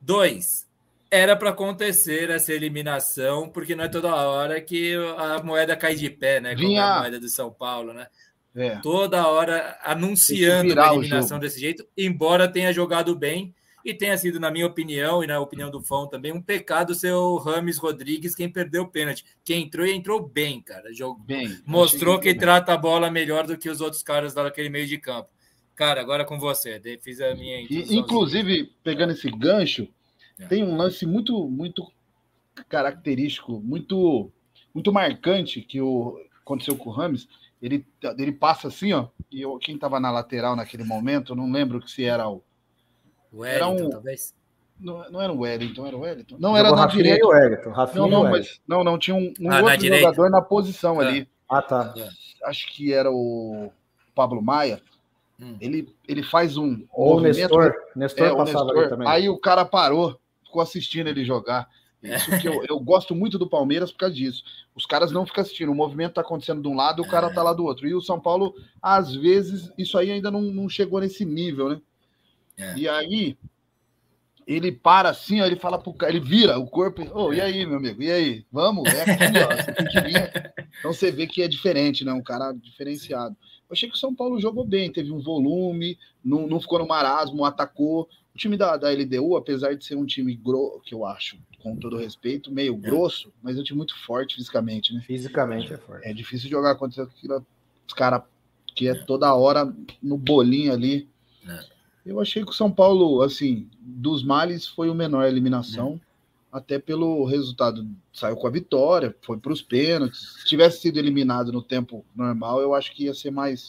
Dois, 0.00 0.68
era 1.10 1.34
para 1.34 1.50
acontecer 1.50 2.30
essa 2.30 2.52
eliminação, 2.52 3.48
porque 3.48 3.74
não 3.74 3.84
é 3.84 3.88
toda 3.88 4.14
hora 4.14 4.60
que 4.60 4.94
a 5.16 5.42
moeda 5.42 5.76
cai 5.76 5.94
de 5.94 6.08
pé, 6.08 6.40
né? 6.40 6.54
Vinha... 6.54 6.82
Como 6.82 6.94
a 6.94 6.98
moeda 7.00 7.20
do 7.20 7.28
São 7.28 7.50
Paulo, 7.50 7.92
né? 7.92 8.06
É. 8.54 8.76
Toda 8.76 9.26
hora 9.26 9.78
anunciando 9.82 10.78
a 10.80 10.94
eliminação 10.94 11.38
desse 11.38 11.60
jeito, 11.60 11.86
embora 11.96 12.48
tenha 12.48 12.72
jogado 12.72 13.14
bem 13.14 13.54
e 13.84 13.94
tenha 13.94 14.16
sido, 14.18 14.38
na 14.38 14.50
minha 14.50 14.66
opinião 14.66 15.22
e 15.24 15.26
na 15.26 15.40
opinião 15.40 15.70
do 15.70 15.80
Fão 15.80 16.06
também, 16.06 16.32
um 16.32 16.42
pecado 16.42 16.94
ser 16.94 17.12
o 17.12 17.36
Rames 17.36 17.78
Rodrigues 17.78 18.34
quem 18.34 18.50
perdeu 18.50 18.82
o 18.82 18.88
pênalti. 18.88 19.24
Quem 19.44 19.62
entrou 19.62 19.86
e 19.86 19.92
entrou 19.92 20.20
bem, 20.20 20.60
cara. 20.60 20.92
Jogou, 20.92 21.24
bem, 21.24 21.60
mostrou 21.64 22.18
que 22.18 22.30
bem. 22.30 22.38
trata 22.38 22.72
a 22.72 22.76
bola 22.76 23.10
melhor 23.10 23.46
do 23.46 23.56
que 23.56 23.70
os 23.70 23.80
outros 23.80 24.02
caras 24.02 24.34
daquele 24.34 24.68
meio 24.68 24.86
de 24.86 24.98
campo. 24.98 25.30
Cara, 25.74 26.00
agora 26.00 26.24
com 26.24 26.38
você. 26.38 26.80
Fiz 27.00 27.20
a 27.20 27.34
minha. 27.34 27.62
Inclusive, 27.70 28.70
pegando 28.84 29.12
esse 29.12 29.30
gancho, 29.30 29.84
é. 29.84 29.99
Tem 30.48 30.64
um 30.64 30.76
lance 30.76 31.06
muito, 31.06 31.48
muito 31.48 31.86
característico, 32.68 33.60
muito, 33.60 34.30
muito 34.74 34.92
marcante 34.92 35.60
que 35.60 35.80
o, 35.80 36.18
aconteceu 36.42 36.76
com 36.76 36.90
o 36.90 36.92
Rames. 36.92 37.28
Ele, 37.62 37.86
ele 38.18 38.32
passa 38.32 38.68
assim, 38.68 38.92
ó. 38.92 39.08
E 39.30 39.42
eu, 39.42 39.58
quem 39.58 39.74
estava 39.74 40.00
na 40.00 40.10
lateral 40.10 40.56
naquele 40.56 40.84
momento, 40.84 41.32
eu 41.32 41.36
não 41.36 41.50
lembro 41.50 41.86
se 41.86 42.04
era 42.04 42.28
o. 42.28 42.42
O 43.32 43.40
Wellington, 43.40 43.64
era 43.64 43.68
um, 43.68 43.90
talvez. 43.90 44.34
Não, 44.80 45.10
não 45.10 45.20
era 45.20 45.32
o 45.32 45.38
Wellington, 45.40 45.86
era 45.86 45.96
o 45.96 46.00
Wellington. 46.00 46.36
Não, 46.38 46.56
era 46.56 46.72
na 46.72 46.86
direita. 46.86 47.24
O 47.24 47.30
Wellington, 47.30 47.72
não, 47.94 48.08
não, 48.08 48.22
mas 48.24 48.60
não, 48.66 48.82
não 48.82 48.98
tinha 48.98 49.14
um, 49.14 49.32
um 49.38 49.52
ah, 49.52 49.62
outro 49.62 49.88
na 49.88 49.96
jogador 49.98 50.30
na 50.30 50.42
posição 50.42 51.00
é. 51.00 51.06
ali. 51.06 51.28
Ah, 51.48 51.62
tá. 51.62 51.94
Acho 52.44 52.72
que 52.72 52.92
era 52.92 53.10
o 53.10 53.70
Pablo 54.14 54.42
Maia. 54.42 54.80
Hum. 55.40 55.56
Ele, 55.60 55.88
ele 56.06 56.22
faz 56.22 56.56
um. 56.56 56.84
Ou 56.92 57.16
o 57.16 57.20
Nestor. 57.20 57.74
Nestor 57.96 58.26
é, 58.26 58.36
passava 58.36 58.66
Nestor, 58.66 58.88
também. 58.88 59.08
Aí 59.08 59.28
o 59.28 59.38
cara 59.38 59.64
parou, 59.64 60.19
ficou 60.50 60.60
assistindo 60.60 61.06
ele 61.06 61.24
jogar. 61.24 61.68
Isso 62.02 62.38
que 62.40 62.48
eu, 62.48 62.64
eu 62.64 62.80
gosto 62.80 63.14
muito 63.14 63.38
do 63.38 63.48
Palmeiras 63.48 63.92
por 63.92 63.98
causa 63.98 64.14
disso. 64.14 64.42
Os 64.74 64.86
caras 64.86 65.12
não 65.12 65.26
ficam 65.26 65.42
assistindo, 65.42 65.70
o 65.70 65.74
movimento 65.74 66.14
tá 66.14 66.22
acontecendo 66.22 66.62
de 66.62 66.68
um 66.68 66.74
lado, 66.74 67.02
o 67.02 67.08
cara 67.08 67.32
tá 67.32 67.42
lá 67.42 67.52
do 67.52 67.64
outro. 67.64 67.86
E 67.86 67.94
o 67.94 68.00
São 68.00 68.18
Paulo, 68.18 68.54
às 68.80 69.14
vezes, 69.14 69.70
isso 69.76 69.98
aí 69.98 70.10
ainda 70.10 70.30
não, 70.30 70.40
não 70.40 70.68
chegou 70.68 71.00
nesse 71.00 71.24
nível, 71.24 71.68
né? 71.68 71.80
É. 72.56 72.74
E 72.76 72.88
aí, 72.88 73.36
ele 74.46 74.72
para 74.72 75.10
assim, 75.10 75.40
ó, 75.40 75.46
ele 75.46 75.56
fala 75.56 75.78
pro 75.78 75.92
cara, 75.92 76.12
ele 76.12 76.20
vira 76.20 76.58
o 76.58 76.66
corpo, 76.66 77.06
oh, 77.14 77.32
e 77.32 77.40
aí, 77.40 77.64
meu 77.66 77.76
amigo, 77.76 78.02
e 78.02 78.10
aí? 78.10 78.44
Vamos, 78.50 78.92
é 78.92 79.02
aqui, 79.02 79.38
ó, 79.38 79.56
você 79.56 79.72
tem 79.72 79.86
que 79.86 80.00
vir. 80.00 80.52
Então 80.78 80.94
você 80.94 81.10
vê 81.10 81.26
que 81.26 81.42
é 81.42 81.48
diferente, 81.48 82.04
né? 82.04 82.12
Um 82.12 82.22
cara 82.22 82.52
diferenciado. 82.52 83.36
Eu 83.68 83.74
achei 83.74 83.88
que 83.88 83.96
o 83.96 83.98
São 83.98 84.14
Paulo 84.14 84.40
jogou 84.40 84.64
bem, 84.64 84.90
teve 84.90 85.12
um 85.12 85.20
volume, 85.20 85.98
não, 86.24 86.46
não 86.46 86.60
ficou 86.60 86.78
no 86.78 86.88
marasmo, 86.88 87.44
atacou. 87.44 88.08
O 88.34 88.38
time 88.38 88.56
da, 88.56 88.76
da 88.76 88.90
LDU, 88.90 89.36
apesar 89.36 89.74
de 89.74 89.84
ser 89.84 89.96
um 89.96 90.06
time 90.06 90.34
grosso, 90.34 90.80
que 90.80 90.94
eu 90.94 91.04
acho, 91.04 91.36
com 91.58 91.76
todo 91.76 91.96
respeito, 91.96 92.50
meio 92.52 92.76
grosso, 92.76 93.32
mas 93.42 93.56
é 93.56 93.60
um 93.60 93.64
time 93.64 93.78
muito 93.78 93.96
forte 94.04 94.36
fisicamente, 94.36 94.94
né? 94.94 95.02
Fisicamente 95.06 95.72
é 95.72 95.76
forte. 95.76 96.06
É 96.06 96.12
difícil 96.12 96.48
jogar 96.48 96.76
contra 96.76 97.02
aquilo, 97.02 97.44
os 97.86 97.94
caras 97.94 98.22
que 98.74 98.88
é 98.88 98.94
toda 98.94 99.34
hora 99.34 99.72
no 100.02 100.16
bolinho 100.16 100.72
ali. 100.72 101.08
É. 101.46 101.60
Eu 102.06 102.20
achei 102.20 102.44
que 102.44 102.50
o 102.50 102.54
São 102.54 102.70
Paulo, 102.70 103.22
assim, 103.22 103.68
dos 103.78 104.24
males 104.24 104.66
foi 104.66 104.88
o 104.88 104.94
menor 104.94 105.26
eliminação, 105.26 106.00
é. 106.52 106.56
até 106.56 106.78
pelo 106.78 107.24
resultado. 107.24 107.86
Saiu 108.12 108.36
com 108.36 108.46
a 108.46 108.50
vitória, 108.50 109.14
foi 109.20 109.38
para 109.38 109.52
os 109.52 109.60
pênaltis. 109.60 110.36
Se 110.38 110.46
tivesse 110.46 110.80
sido 110.80 110.98
eliminado 110.98 111.52
no 111.52 111.62
tempo 111.62 112.04
normal, 112.16 112.60
eu 112.60 112.74
acho 112.74 112.94
que 112.94 113.04
ia 113.04 113.14
ser 113.14 113.30
mais. 113.30 113.68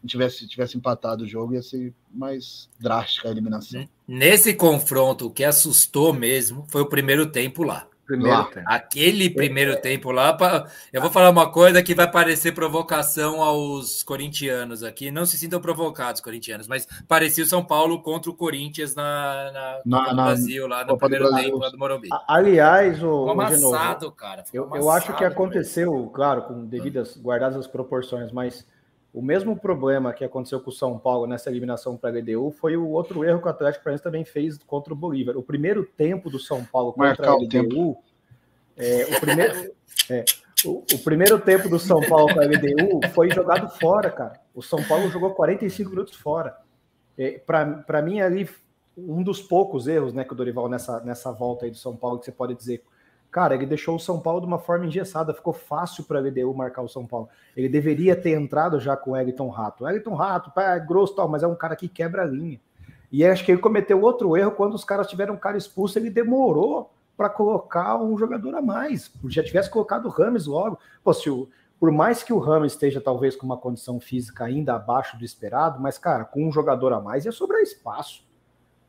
Se 0.00 0.06
tivesse, 0.06 0.48
tivesse 0.48 0.76
empatado 0.76 1.24
o 1.24 1.28
jogo, 1.28 1.54
ia 1.54 1.62
ser 1.62 1.92
mais 2.12 2.68
drástica 2.78 3.28
a 3.28 3.30
eliminação. 3.30 3.86
Nesse 4.06 4.54
confronto, 4.54 5.26
o 5.26 5.30
que 5.30 5.44
assustou 5.44 6.12
mesmo 6.12 6.64
foi 6.68 6.82
o 6.82 6.86
primeiro 6.86 7.26
tempo 7.26 7.62
lá. 7.62 7.86
Primeiro 8.08 8.44
tempo. 8.46 8.64
Aquele 8.66 9.28
primeiro 9.28 9.72
é. 9.72 9.76
tempo 9.76 10.10
lá, 10.10 10.32
pra... 10.32 10.66
eu 10.90 10.98
vou 10.98 11.10
falar 11.10 11.28
uma 11.28 11.52
coisa 11.52 11.82
que 11.82 11.94
vai 11.94 12.10
parecer 12.10 12.52
provocação 12.52 13.42
aos 13.42 14.02
corintianos 14.02 14.82
aqui. 14.82 15.10
Não 15.10 15.26
se 15.26 15.36
sintam 15.36 15.60
provocados, 15.60 16.22
corintianos, 16.22 16.66
mas 16.66 16.88
parecia 17.06 17.44
o 17.44 17.46
São 17.46 17.62
Paulo 17.62 18.00
contra 18.00 18.30
o 18.30 18.34
Corinthians 18.34 18.94
na, 18.94 19.52
na, 19.52 19.80
na, 19.84 20.14
na 20.14 20.24
Brasil, 20.24 20.66
lá 20.66 20.84
no 20.84 20.92
Copa 20.92 21.06
primeiro 21.06 21.34
tempo 21.34 21.58
lá 21.58 21.68
do 21.68 21.76
Morumbi. 21.76 22.08
Aliás, 22.26 22.96
o. 23.04 23.28
Ficou 23.28 23.30
amassado, 23.30 24.10
cara. 24.10 24.42
eu, 24.54 24.64
amassado, 24.64 24.84
eu 24.84 24.90
acho 24.90 25.14
que 25.14 25.24
aconteceu, 25.24 25.92
mesmo. 25.92 26.08
claro, 26.08 26.42
com 26.44 26.64
devidas, 26.64 27.14
guardadas 27.14 27.58
as 27.58 27.66
proporções, 27.66 28.32
mas 28.32 28.66
o 29.12 29.22
mesmo 29.22 29.56
problema 29.56 30.12
que 30.12 30.24
aconteceu 30.24 30.60
com 30.60 30.70
o 30.70 30.72
São 30.72 30.98
Paulo 30.98 31.26
nessa 31.26 31.48
eliminação 31.48 31.96
para 31.96 32.10
a 32.10 32.12
LDU 32.20 32.50
foi 32.50 32.76
o 32.76 32.88
outro 32.88 33.24
erro 33.24 33.40
que 33.40 33.46
o 33.46 33.50
Atlético 33.50 33.84
Paranaense 33.84 34.04
também 34.04 34.24
fez 34.24 34.58
contra 34.58 34.92
o 34.92 34.96
Bolívar. 34.96 35.36
O 35.36 35.42
primeiro 35.42 35.84
tempo 35.84 36.28
do 36.28 36.38
São 36.38 36.64
Paulo 36.64 36.92
contra 36.92 37.30
a 37.30 37.34
LDU, 37.34 37.96
é, 38.76 39.06
o, 39.10 39.20
primeiro, 39.20 39.72
é, 40.10 40.24
o, 40.64 40.84
o, 40.92 40.98
primeiro 40.98 41.40
tempo 41.40 41.68
do 41.68 41.78
São 41.78 42.00
Paulo 42.02 42.32
com 42.34 42.40
a 42.40 42.44
LDU 42.44 43.00
foi 43.14 43.30
jogado 43.30 43.68
fora, 43.78 44.10
cara. 44.10 44.40
O 44.54 44.62
São 44.62 44.82
Paulo 44.84 45.08
jogou 45.10 45.30
45 45.30 45.90
minutos 45.90 46.14
fora. 46.14 46.56
É, 47.16 47.38
para 47.38 48.02
mim, 48.02 48.20
ali, 48.20 48.48
um 48.96 49.22
dos 49.22 49.40
poucos 49.40 49.88
erros 49.88 50.12
né, 50.12 50.22
que 50.22 50.32
o 50.32 50.36
Dorival 50.36 50.68
nessa, 50.68 51.00
nessa 51.00 51.32
volta 51.32 51.64
aí 51.64 51.70
do 51.70 51.78
São 51.78 51.96
Paulo, 51.96 52.18
que 52.18 52.26
você 52.26 52.32
pode 52.32 52.54
dizer 52.54 52.84
Cara, 53.30 53.54
ele 53.54 53.66
deixou 53.66 53.96
o 53.96 54.00
São 54.00 54.18
Paulo 54.18 54.40
de 54.40 54.46
uma 54.46 54.58
forma 54.58 54.86
engessada, 54.86 55.34
ficou 55.34 55.52
fácil 55.52 56.04
para 56.04 56.18
a 56.18 56.22
LDU 56.22 56.54
marcar 56.54 56.82
o 56.82 56.88
São 56.88 57.06
Paulo. 57.06 57.28
Ele 57.56 57.68
deveria 57.68 58.16
ter 58.16 58.30
entrado 58.30 58.80
já 58.80 58.96
com 58.96 59.10
o 59.10 59.16
Elton 59.16 59.48
Rato. 59.48 59.84
O 59.84 59.88
Elton 59.88 60.14
Rato, 60.14 60.58
é 60.58 60.80
grosso 60.80 61.14
tal, 61.14 61.28
mas 61.28 61.42
é 61.42 61.46
um 61.46 61.54
cara 61.54 61.76
que 61.76 61.88
quebra 61.88 62.22
a 62.22 62.26
linha. 62.26 62.60
E 63.10 63.24
acho 63.24 63.44
que 63.44 63.52
ele 63.52 63.60
cometeu 63.60 64.00
outro 64.00 64.36
erro 64.36 64.52
quando 64.52 64.74
os 64.74 64.84
caras 64.84 65.08
tiveram 65.08 65.34
um 65.34 65.38
cara 65.38 65.56
expulso, 65.56 65.98
ele 65.98 66.10
demorou 66.10 66.90
para 67.16 67.28
colocar 67.28 68.00
um 68.00 68.16
jogador 68.16 68.54
a 68.54 68.62
mais. 68.62 69.10
Já 69.26 69.42
tivesse 69.42 69.68
colocado 69.68 70.06
o 70.06 70.10
Rames 70.10 70.46
logo. 70.46 70.78
Pô, 71.02 71.12
se 71.12 71.28
o, 71.28 71.48
por 71.80 71.90
mais 71.90 72.22
que 72.22 72.32
o 72.32 72.38
Rames 72.38 72.72
esteja 72.72 73.00
talvez 73.00 73.34
com 73.34 73.46
uma 73.46 73.56
condição 73.56 73.98
física 73.98 74.44
ainda 74.44 74.74
abaixo 74.74 75.18
do 75.18 75.24
esperado, 75.24 75.80
mas, 75.80 75.98
cara, 75.98 76.24
com 76.24 76.46
um 76.46 76.52
jogador 76.52 76.92
a 76.92 77.00
mais 77.00 77.24
ia 77.24 77.32
sobrar 77.32 77.60
espaço. 77.60 78.27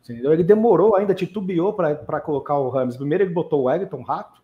Entendeu? 0.09 0.33
Ele 0.33 0.43
demorou 0.43 0.95
ainda, 0.95 1.13
titubeou 1.13 1.71
para 1.71 2.19
colocar 2.19 2.57
o 2.57 2.67
Rams. 2.67 2.97
Primeiro 2.97 3.23
ele 3.23 3.33
botou 3.33 3.61
o 3.61 3.63
Wellington 3.65 4.01
Rato, 4.01 4.41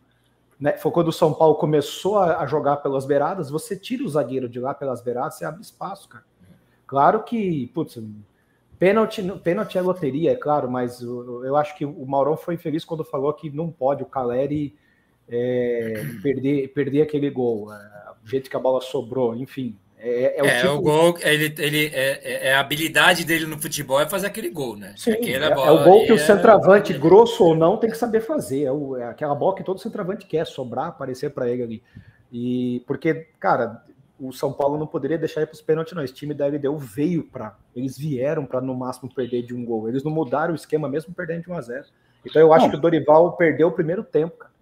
né? 0.59 0.73
Foi 0.77 0.91
quando 0.91 1.07
o 1.07 1.13
São 1.13 1.33
Paulo 1.33 1.55
começou 1.55 2.19
a, 2.19 2.41
a, 2.41 2.45
jogar 2.45 2.77
pelas 2.77 3.03
beiradas, 3.03 3.49
você 3.49 3.75
tira 3.75 4.03
o 4.03 4.07
zagueiro 4.07 4.47
de 4.47 4.59
lá 4.59 4.75
pelas 4.75 5.01
beiradas, 5.01 5.35
você 5.35 5.45
abre 5.45 5.61
espaço, 5.61 6.07
cara. 6.07 6.23
Claro 6.85 7.23
que, 7.23 7.65
putz, 7.73 7.97
pênalti, 8.77 9.23
pênalti 9.43 9.75
é 9.75 9.81
loteria, 9.81 10.33
é 10.33 10.35
claro, 10.35 10.69
mas 10.69 11.01
eu, 11.01 11.43
eu 11.43 11.55
acho 11.55 11.75
que 11.75 11.83
o 11.83 12.05
Maurão 12.05 12.37
foi 12.37 12.57
feliz 12.57 12.85
quando 12.85 13.03
falou 13.03 13.33
que 13.33 13.49
não 13.49 13.71
pode 13.71 14.03
o 14.03 14.05
Caleri 14.05 14.77
é, 15.27 16.03
perder, 16.21 16.67
perder 16.73 17.01
aquele 17.01 17.31
gol. 17.31 17.73
É, 17.73 18.05
o 18.23 18.27
jeito 18.27 18.51
que 18.51 18.55
a 18.55 18.59
bola 18.59 18.81
sobrou, 18.81 19.35
enfim. 19.35 19.75
É, 20.07 20.37
é, 20.37 20.43
o, 20.43 20.45
é 20.45 20.61
tipo... 20.61 20.73
o, 20.73 20.81
gol, 20.81 21.17
ele, 21.23 21.55
ele 21.57 21.87
é, 21.87 22.21
é, 22.23 22.47
é, 22.49 22.53
a 22.53 22.59
habilidade 22.59 23.25
dele 23.25 23.47
no 23.47 23.59
futebol 23.59 23.99
é 23.99 24.07
fazer 24.07 24.27
aquele 24.27 24.51
gol, 24.51 24.77
né? 24.77 24.93
Sim, 24.95 25.13
é, 25.13 25.31
é, 25.31 25.71
o 25.71 25.83
gol 25.83 26.05
que 26.05 26.13
o 26.13 26.19
centroavante, 26.19 26.93
grosso 26.93 27.43
ou 27.43 27.55
não, 27.55 27.77
tem 27.77 27.89
que 27.89 27.97
saber 27.97 28.21
fazer. 28.21 28.65
É, 28.65 28.71
o, 28.71 28.95
é 28.95 29.05
aquela 29.05 29.33
bola 29.33 29.55
que 29.55 29.63
todo 29.63 29.79
centroavante 29.79 30.27
quer, 30.27 30.45
sobrar, 30.45 30.89
aparecer 30.89 31.31
para 31.31 31.49
ele 31.49 31.63
ali. 31.63 31.83
E 32.31 32.83
porque, 32.85 33.29
cara, 33.39 33.83
o 34.19 34.31
São 34.31 34.53
Paulo 34.53 34.77
não 34.77 34.85
poderia 34.85 35.17
deixar 35.17 35.41
ir 35.41 35.47
para 35.47 35.55
os 35.55 35.61
pênaltis, 35.61 35.95
não. 35.95 36.03
Esse 36.03 36.13
time 36.13 36.35
da 36.35 36.45
LDU 36.45 36.77
veio 36.77 37.23
para. 37.23 37.55
Eles 37.75 37.97
vieram 37.97 38.45
para 38.45 38.61
no 38.61 38.75
máximo 38.75 39.11
perder 39.11 39.41
de 39.41 39.55
um 39.55 39.65
gol. 39.65 39.89
Eles 39.89 40.03
não 40.03 40.11
mudaram 40.11 40.53
o 40.53 40.55
esquema 40.55 40.87
mesmo 40.87 41.15
perdendo 41.15 41.45
de 41.45 41.49
1 41.49 41.53
a 41.55 41.61
0 41.61 41.85
Então 42.23 42.39
eu 42.39 42.53
acho 42.53 42.65
não. 42.65 42.71
que 42.71 42.77
o 42.77 42.79
Dorival 42.79 43.35
perdeu 43.37 43.69
o 43.69 43.71
primeiro 43.71 44.03
tempo, 44.03 44.37
cara. 44.37 44.53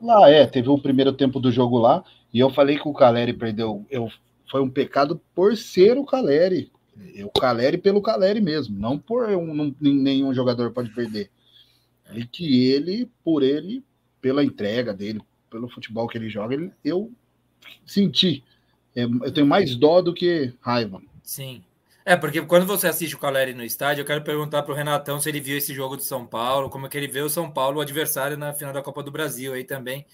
Lá 0.00 0.30
é, 0.30 0.46
teve 0.46 0.68
o 0.68 0.78
primeiro 0.78 1.12
tempo 1.12 1.40
do 1.40 1.50
jogo 1.50 1.78
lá, 1.78 2.04
e 2.32 2.38
eu 2.38 2.50
falei 2.50 2.78
que 2.78 2.88
o 2.88 2.92
Caleri 2.92 3.32
perdeu. 3.32 3.84
Eu, 3.90 4.08
foi 4.50 4.60
um 4.60 4.70
pecado 4.70 5.20
por 5.34 5.56
ser 5.56 5.96
o 5.96 6.04
Caleri. 6.04 6.70
O 7.24 7.40
Caleri 7.40 7.78
pelo 7.78 8.02
Caleri 8.02 8.40
mesmo, 8.40 8.78
não 8.78 8.98
por 8.98 9.28
um, 9.28 9.74
nenhum 9.80 10.34
jogador 10.34 10.72
pode 10.72 10.90
perder. 10.90 11.30
E 12.12 12.24
que 12.24 12.66
ele, 12.66 13.10
por 13.22 13.42
ele, 13.42 13.84
pela 14.20 14.42
entrega 14.42 14.92
dele, 14.92 15.20
pelo 15.50 15.68
futebol 15.68 16.08
que 16.08 16.18
ele 16.18 16.28
joga, 16.28 16.54
ele, 16.54 16.72
eu 16.84 17.12
senti. 17.86 18.42
É, 18.96 19.04
eu 19.04 19.32
tenho 19.32 19.46
mais 19.46 19.76
dó 19.76 20.00
do 20.00 20.14
que 20.14 20.52
raiva. 20.60 21.00
Sim. 21.22 21.62
É, 22.04 22.16
porque 22.16 22.40
quando 22.40 22.64
você 22.64 22.88
assiste 22.88 23.14
o 23.14 23.18
Caleri 23.18 23.52
no 23.52 23.62
estádio, 23.62 24.00
eu 24.00 24.06
quero 24.06 24.24
perguntar 24.24 24.62
para 24.62 24.72
o 24.72 24.74
Renatão 24.74 25.20
se 25.20 25.28
ele 25.28 25.40
viu 25.40 25.58
esse 25.58 25.74
jogo 25.74 25.94
do 25.94 26.02
São 26.02 26.26
Paulo, 26.26 26.70
como 26.70 26.86
é 26.86 26.88
que 26.88 26.96
ele 26.96 27.06
vê 27.06 27.20
o 27.20 27.28
São 27.28 27.50
Paulo, 27.50 27.78
o 27.78 27.80
adversário 27.82 28.36
na 28.36 28.54
final 28.54 28.72
da 28.72 28.80
Copa 28.80 29.02
do 29.02 29.10
Brasil 29.10 29.52
aí 29.52 29.62
também, 29.62 30.06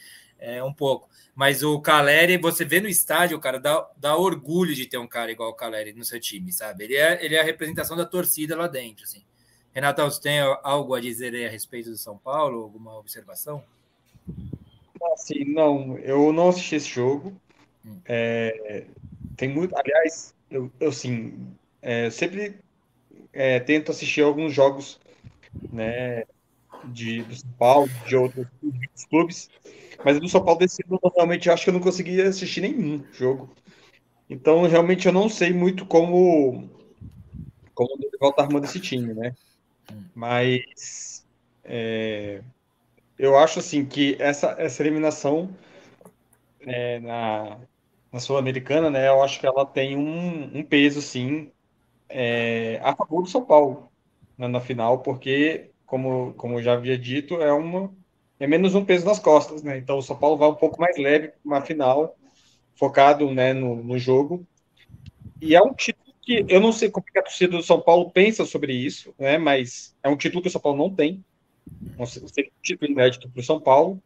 é, 0.44 0.62
um 0.62 0.72
pouco. 0.72 1.08
Mas 1.34 1.62
o 1.62 1.80
Caleri, 1.80 2.36
você 2.36 2.64
vê 2.64 2.80
no 2.80 2.88
estádio, 2.88 3.38
cara, 3.40 3.58
dá, 3.58 3.88
dá 3.96 4.16
orgulho 4.16 4.74
de 4.74 4.86
ter 4.86 4.98
um 4.98 5.06
cara 5.06 5.32
igual 5.32 5.50
o 5.50 5.54
Caleri 5.54 5.92
no 5.92 6.04
seu 6.04 6.20
time, 6.20 6.52
sabe? 6.52 6.84
Ele 6.84 6.96
é, 6.96 7.24
ele 7.24 7.34
é 7.34 7.40
a 7.40 7.44
representação 7.44 7.96
da 7.96 8.04
torcida 8.04 8.56
lá 8.56 8.68
dentro, 8.68 9.04
assim. 9.04 9.24
Renatão, 9.74 10.08
você 10.08 10.20
tem 10.20 10.38
algo 10.62 10.94
a 10.94 11.00
dizer 11.00 11.34
aí 11.34 11.46
a 11.46 11.50
respeito 11.50 11.90
do 11.90 11.96
São 11.96 12.16
Paulo? 12.16 12.62
Alguma 12.62 12.96
observação? 12.96 13.64
Assim, 15.12 15.44
não, 15.44 15.98
eu 15.98 16.32
não 16.32 16.50
assisti 16.50 16.76
esse 16.76 16.88
jogo. 16.88 17.34
Hum. 17.84 17.98
É, 18.04 18.86
tem 19.36 19.48
muito, 19.48 19.76
aliás, 19.76 20.32
eu, 20.50 20.70
eu 20.78 20.92
sim, 20.92 21.54
é, 21.82 22.08
sempre 22.08 22.60
é, 23.32 23.58
tento 23.58 23.90
assistir 23.90 24.22
alguns 24.22 24.52
jogos 24.52 25.00
né, 25.72 26.24
de, 26.84 27.22
do 27.22 27.34
São 27.34 27.50
Paulo, 27.58 27.90
de 28.06 28.16
outros 28.16 28.46
clubes, 29.10 29.50
mas 30.04 30.18
do 30.18 30.28
São 30.28 30.44
Paulo 30.44 30.60
desse 30.60 30.82
ano, 30.86 30.98
realmente 31.14 31.50
acho 31.50 31.64
que 31.64 31.70
eu 31.70 31.74
não 31.74 31.80
consegui 31.80 32.20
assistir 32.22 32.62
nenhum 32.62 33.04
jogo. 33.12 33.54
Então, 34.28 34.62
realmente, 34.66 35.06
eu 35.06 35.12
não 35.12 35.28
sei 35.28 35.52
muito 35.52 35.84
como 35.84 36.68
como 37.74 37.94
o 37.94 37.98
Dorival 37.98 38.32
tá 38.32 38.42
armando 38.42 38.64
esse 38.64 38.80
time, 38.80 39.12
né? 39.12 39.34
Mas 40.14 41.26
é, 41.64 42.42
eu 43.18 43.36
acho 43.36 43.58
assim 43.58 43.84
que 43.84 44.16
essa, 44.18 44.54
essa 44.58 44.82
eliminação 44.82 45.50
é, 46.60 47.00
na, 47.00 47.58
na 48.12 48.20
Sul-Americana, 48.20 48.90
né? 48.90 49.08
Eu 49.08 49.22
acho 49.22 49.40
que 49.40 49.46
ela 49.46 49.66
tem 49.66 49.96
um, 49.96 50.58
um 50.58 50.62
peso, 50.62 51.02
sim, 51.02 51.50
é, 52.08 52.80
a 52.82 52.94
favor 52.94 53.22
do 53.22 53.28
São 53.28 53.44
Paulo 53.44 53.90
né, 54.38 54.48
na 54.48 54.60
final, 54.60 55.00
porque, 55.00 55.70
como, 55.86 56.32
como 56.34 56.58
eu 56.58 56.62
já 56.62 56.74
havia 56.74 56.98
dito, 56.98 57.40
é, 57.42 57.52
uma, 57.52 57.92
é 58.44 58.46
menos 58.46 58.74
um 58.74 58.84
peso 58.84 59.06
nas 59.06 59.18
costas, 59.18 59.62
né? 59.62 59.78
Então 59.78 59.96
o 59.96 60.02
São 60.02 60.14
Paulo 60.14 60.36
vai 60.36 60.48
um 60.50 60.54
pouco 60.54 60.78
mais 60.78 60.98
leve 60.98 61.32
na 61.42 61.62
final, 61.62 62.14
focado 62.76 63.30
né, 63.32 63.54
no, 63.54 63.82
no 63.82 63.98
jogo. 63.98 64.46
E 65.40 65.56
é 65.56 65.62
um 65.62 65.72
título 65.72 66.14
que 66.20 66.44
eu 66.46 66.60
não 66.60 66.70
sei 66.70 66.90
como 66.90 67.06
é 67.14 67.20
a 67.20 67.22
torcida 67.22 67.56
do 67.56 67.62
São 67.62 67.80
Paulo 67.80 68.10
pensa 68.10 68.44
sobre 68.44 68.74
isso, 68.74 69.14
né? 69.18 69.38
Mas 69.38 69.96
é 70.02 70.10
um 70.10 70.16
título 70.16 70.42
que 70.42 70.48
o 70.48 70.50
São 70.50 70.60
Paulo 70.60 70.76
não 70.76 70.94
tem. 70.94 71.24
Não 71.98 72.04
sei, 72.04 72.22
um 72.22 72.62
título 72.62 72.90
inédito 72.90 73.30
para 73.30 73.40
o 73.40 73.44
São 73.44 73.58
Paulo, 73.58 73.98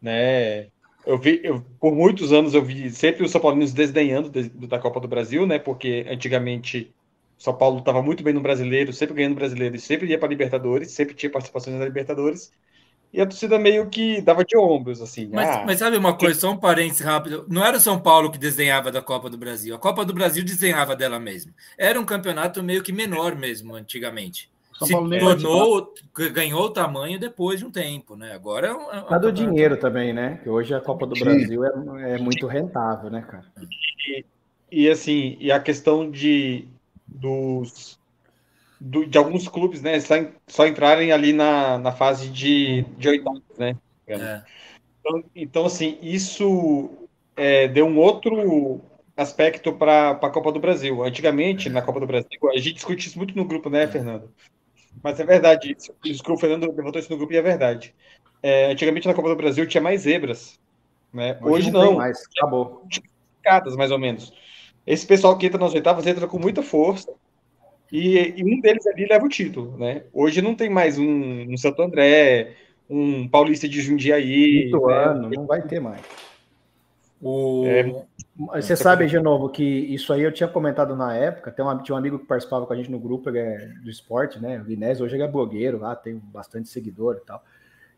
né? 0.00 0.68
Eu 1.04 1.18
vi, 1.18 1.42
eu, 1.44 1.62
por 1.78 1.94
muitos 1.94 2.32
anos 2.32 2.54
eu 2.54 2.64
vi 2.64 2.90
sempre 2.90 3.22
os 3.22 3.30
São 3.30 3.40
Paulinos 3.40 3.74
desdenhando 3.74 4.30
da 4.66 4.78
Copa 4.78 4.98
do 4.98 5.08
Brasil, 5.08 5.46
né? 5.46 5.58
Porque 5.58 6.06
antigamente 6.08 6.90
são 7.36 7.54
Paulo 7.54 7.80
estava 7.80 8.00
muito 8.00 8.24
bem 8.24 8.32
no 8.32 8.40
brasileiro, 8.40 8.94
sempre 8.94 9.16
ganhando 9.16 9.34
brasileiro, 9.34 9.78
sempre 9.78 10.08
ia 10.08 10.18
para 10.18 10.28
Libertadores, 10.28 10.92
sempre 10.92 11.14
tinha 11.14 11.28
participações 11.28 11.76
na 11.76 11.84
Libertadores. 11.84 12.50
E 13.14 13.20
a 13.20 13.26
torcida 13.26 13.56
meio 13.60 13.86
que 13.88 14.20
dava 14.20 14.44
de 14.44 14.58
ombros, 14.58 15.00
assim. 15.00 15.30
Mas, 15.32 15.48
ah, 15.48 15.62
mas 15.64 15.78
sabe 15.78 15.96
uma 15.96 16.14
coisa, 16.14 16.40
só 16.40 16.50
um 16.50 16.56
parênteses 16.56 17.00
rápido. 17.00 17.46
Não 17.48 17.64
era 17.64 17.76
o 17.76 17.80
São 17.80 17.96
Paulo 18.00 18.28
que 18.28 18.38
desenhava 18.38 18.90
da 18.90 19.00
Copa 19.00 19.30
do 19.30 19.38
Brasil. 19.38 19.72
A 19.72 19.78
Copa 19.78 20.04
do 20.04 20.12
Brasil 20.12 20.44
desenhava 20.44 20.96
dela 20.96 21.20
mesma. 21.20 21.52
Era 21.78 22.00
um 22.00 22.04
campeonato 22.04 22.60
meio 22.60 22.82
que 22.82 22.92
menor 22.92 23.36
mesmo, 23.36 23.76
antigamente. 23.76 24.50
São 24.76 24.88
Paulo 24.88 25.12
se 25.12 25.20
tornou, 25.20 25.94
ganhou 26.32 26.62
o 26.62 26.70
tamanho 26.70 27.16
depois 27.16 27.60
de 27.60 27.64
um 27.64 27.70
tempo, 27.70 28.16
né? 28.16 28.34
Agora 28.34 28.66
é 28.66 28.74
um. 28.74 29.14
É 29.14 29.18
do 29.20 29.30
dinheiro 29.30 29.76
também, 29.76 30.12
né? 30.12 30.40
Que 30.42 30.50
hoje 30.50 30.74
a 30.74 30.80
Copa 30.80 31.06
do. 31.06 31.14
Brasil 31.14 31.64
é, 31.64 32.14
é, 32.14 32.18
muito 32.18 32.48
rentável, 32.48 33.08
né, 33.10 33.22
cara? 33.22 33.44
E, 34.08 34.24
e, 34.72 34.90
assim, 34.90 35.36
e 35.38 35.52
a 35.52 35.60
questão 35.60 36.10
de 36.10 36.66
dos 37.06 37.96
do, 38.84 39.06
de 39.06 39.16
alguns 39.16 39.48
clubes, 39.48 39.80
né? 39.80 39.98
Só, 39.98 40.14
só 40.46 40.66
entrarem 40.66 41.10
ali 41.10 41.32
na, 41.32 41.78
na 41.78 41.90
fase 41.90 42.28
de, 42.28 42.82
de 42.98 43.08
oitavos, 43.08 43.42
né? 43.58 43.76
É. 44.06 44.42
Então, 45.00 45.24
então, 45.34 45.66
assim, 45.66 45.98
isso 46.02 46.90
é, 47.34 47.66
deu 47.66 47.86
um 47.86 47.98
outro 47.98 48.82
aspecto 49.16 49.72
para 49.72 50.10
a 50.10 50.30
Copa 50.30 50.52
do 50.52 50.60
Brasil. 50.60 51.02
Antigamente, 51.02 51.70
na 51.70 51.80
Copa 51.80 51.98
do 51.98 52.06
Brasil, 52.06 52.28
a 52.52 52.58
gente 52.58 52.74
discute 52.74 53.08
isso 53.08 53.16
muito 53.16 53.34
no 53.34 53.46
grupo, 53.46 53.70
né, 53.70 53.86
Fernando? 53.86 54.30
Mas 55.02 55.18
é 55.18 55.24
verdade, 55.24 55.74
isso, 55.76 56.22
que 56.22 56.32
o 56.32 56.36
Fernando 56.36 56.70
levantou 56.70 57.00
isso 57.00 57.10
no 57.10 57.16
grupo 57.16 57.32
e 57.32 57.38
é 57.38 57.42
verdade. 57.42 57.94
É, 58.42 58.70
antigamente 58.70 59.08
na 59.08 59.14
Copa 59.14 59.30
do 59.30 59.36
Brasil 59.36 59.66
tinha 59.66 59.82
mais 59.82 60.02
zebras. 60.02 60.60
Né? 61.10 61.38
Hoje, 61.40 61.68
Hoje 61.68 61.70
não. 61.70 61.84
não. 61.86 61.94
mais. 61.94 62.22
Acabou. 62.36 62.86
Picadas, 63.40 63.76
mais 63.76 63.90
ou 63.90 63.98
menos. 63.98 64.30
Esse 64.86 65.06
pessoal 65.06 65.38
que 65.38 65.46
entra 65.46 65.58
nas 65.58 65.72
oitavas 65.72 66.06
entra 66.06 66.26
com 66.26 66.38
muita 66.38 66.62
força. 66.62 67.10
E, 67.92 68.34
e, 68.36 68.44
um 68.44 68.60
deles 68.60 68.86
ali 68.86 69.06
leva 69.06 69.24
o 69.24 69.28
título, 69.28 69.76
né? 69.76 70.02
Hoje 70.12 70.42
não 70.42 70.54
tem 70.54 70.68
mais 70.68 70.98
um, 70.98 71.52
um 71.52 71.56
Santo 71.56 71.82
André, 71.82 72.54
um 72.88 73.28
Paulista 73.28 73.68
de 73.68 73.80
Jundiaí. 73.80 74.68
Muito 74.70 74.86
né? 74.86 74.94
ano, 74.94 75.30
não 75.30 75.46
vai 75.46 75.62
ter 75.62 75.80
mais. 75.80 76.00
O... 77.20 77.64
É... 77.66 78.04
Você 78.60 78.74
sabe, 78.74 79.06
de 79.06 79.18
novo, 79.20 79.48
que 79.48 79.62
isso 79.62 80.12
aí 80.12 80.22
eu 80.22 80.32
tinha 80.32 80.48
comentado 80.48 80.96
na 80.96 81.14
época. 81.14 81.52
Tem 81.52 81.64
um, 81.64 81.78
tinha 81.78 81.94
um 81.94 81.98
amigo 81.98 82.18
que 82.18 82.26
participava 82.26 82.66
com 82.66 82.72
a 82.72 82.76
gente 82.76 82.90
no 82.90 82.98
grupo, 82.98 83.30
ele 83.30 83.38
é 83.38 83.68
do 83.82 83.88
esporte, 83.88 84.42
né? 84.42 84.60
O 84.60 84.64
Guinés, 84.64 85.00
hoje 85.00 85.14
ele 85.14 85.22
é 85.22 85.28
blogueiro 85.28 85.78
lá, 85.78 85.94
tem 85.94 86.20
bastante 86.32 86.68
seguidor 86.68 87.18
e 87.22 87.24
tal. 87.24 87.44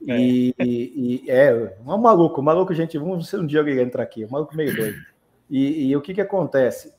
É. 0.06 0.20
E, 0.20 0.54
e, 0.60 1.24
e, 1.24 1.30
é, 1.30 1.74
um 1.86 1.96
maluco, 1.96 2.40
um 2.40 2.44
maluco, 2.44 2.74
gente, 2.74 2.98
vamos 2.98 3.28
ser 3.28 3.40
um 3.40 3.46
dia 3.46 3.60
ele 3.60 3.80
entrar 3.80 4.02
aqui, 4.02 4.26
um 4.26 4.30
maluco 4.30 4.54
meio 4.54 4.76
doido. 4.76 4.98
E, 5.48 5.88
e 5.88 5.96
o 5.96 6.02
que 6.02 6.12
que 6.12 6.20
acontece? 6.20 6.92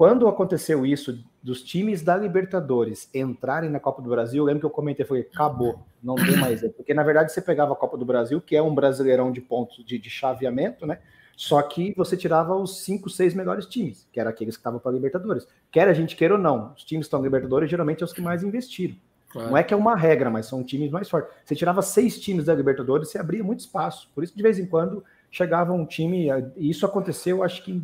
Quando 0.00 0.26
aconteceu 0.26 0.86
isso 0.86 1.22
dos 1.42 1.62
times 1.62 2.00
da 2.00 2.16
Libertadores 2.16 3.06
entrarem 3.14 3.68
na 3.68 3.78
Copa 3.78 4.00
do 4.00 4.08
Brasil, 4.08 4.42
eu 4.42 4.46
lembro 4.46 4.60
que 4.60 4.64
eu 4.64 4.70
comentei, 4.70 5.04
foi 5.04 5.20
acabou, 5.20 5.78
não 6.02 6.14
tem 6.14 6.38
mais. 6.38 6.62
Porque 6.74 6.94
na 6.94 7.02
verdade 7.02 7.30
você 7.30 7.42
pegava 7.42 7.74
a 7.74 7.76
Copa 7.76 7.98
do 7.98 8.04
Brasil, 8.06 8.40
que 8.40 8.56
é 8.56 8.62
um 8.62 8.74
brasileirão 8.74 9.30
de 9.30 9.42
pontos 9.42 9.84
de, 9.84 9.98
de 9.98 10.08
chaveamento, 10.08 10.86
né? 10.86 11.00
Só 11.36 11.60
que 11.60 11.92
você 11.94 12.16
tirava 12.16 12.56
os 12.56 12.82
cinco, 12.82 13.10
seis 13.10 13.34
melhores 13.34 13.66
times, 13.66 14.08
que 14.10 14.18
eram 14.18 14.30
aqueles 14.30 14.56
que 14.56 14.60
estavam 14.60 14.80
para 14.80 14.90
a 14.90 14.94
Libertadores. 14.94 15.46
Quer 15.70 15.86
a 15.86 15.92
gente 15.92 16.16
queira 16.16 16.32
ou 16.32 16.40
não, 16.40 16.72
os 16.74 16.82
times 16.82 17.04
que 17.04 17.08
estão 17.08 17.20
na 17.20 17.26
Libertadores 17.26 17.68
geralmente 17.68 17.98
são 17.98 18.06
os 18.06 18.14
que 18.14 18.22
mais 18.22 18.42
investiram. 18.42 18.96
Claro. 19.28 19.50
Não 19.50 19.56
é 19.58 19.62
que 19.62 19.74
é 19.74 19.76
uma 19.76 19.94
regra, 19.94 20.30
mas 20.30 20.46
são 20.46 20.64
times 20.64 20.90
mais 20.90 21.10
fortes. 21.10 21.30
Você 21.44 21.54
tirava 21.54 21.82
seis 21.82 22.18
times 22.18 22.46
da 22.46 22.54
Libertadores, 22.54 23.10
você 23.10 23.18
abria 23.18 23.44
muito 23.44 23.60
espaço. 23.60 24.10
Por 24.14 24.24
isso, 24.24 24.34
de 24.34 24.42
vez 24.42 24.58
em 24.58 24.64
quando, 24.64 25.04
chegava 25.30 25.74
um 25.74 25.84
time. 25.84 26.28
E 26.56 26.70
isso 26.70 26.86
aconteceu, 26.86 27.44
acho 27.44 27.62
que 27.62 27.70
em 27.70 27.78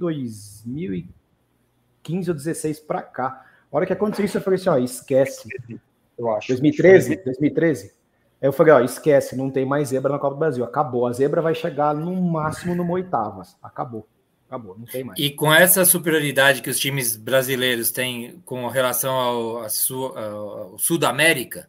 2015 2.07 2.31
ou 2.31 2.35
2016 2.35 2.81
para 2.81 3.03
cá. 3.03 3.45
A 3.71 3.77
hora 3.77 3.87
que 3.87 3.93
aconteceu 3.93 4.25
isso, 4.25 4.39
eu 4.39 4.43
falei 4.43 4.59
assim: 4.59 4.69
ó, 4.69 4.79
esquece. 4.79 5.49
Eu 6.19 6.31
acho. 6.31 6.49
2013? 6.49 7.17
2013? 7.25 7.93
Aí 8.41 8.49
eu 8.49 8.53
falei, 8.53 8.73
ó, 8.73 8.81
esquece, 8.81 9.37
não 9.37 9.51
tem 9.51 9.65
mais 9.65 9.89
zebra 9.89 10.13
na 10.13 10.19
Copa 10.19 10.35
do 10.35 10.39
Brasil. 10.39 10.65
Acabou. 10.65 11.07
A 11.07 11.13
zebra 11.13 11.41
vai 11.41 11.55
chegar 11.55 11.95
no 11.95 12.15
máximo 12.21 12.75
no 12.75 12.89
oitavas. 12.91 13.57
Acabou. 13.63 14.07
Acabou, 14.47 14.79
não 14.79 14.85
tem 14.85 15.03
mais. 15.03 15.19
E 15.19 15.31
com 15.31 15.53
essa 15.53 15.85
superioridade 15.85 16.63
que 16.63 16.71
os 16.71 16.79
times 16.79 17.17
brasileiros 17.17 17.91
têm 17.91 18.41
com 18.45 18.69
relação 18.69 19.13
ao, 19.13 19.59
ao 19.65 20.79
Sul 20.79 20.99
da 20.99 21.09
América, 21.09 21.69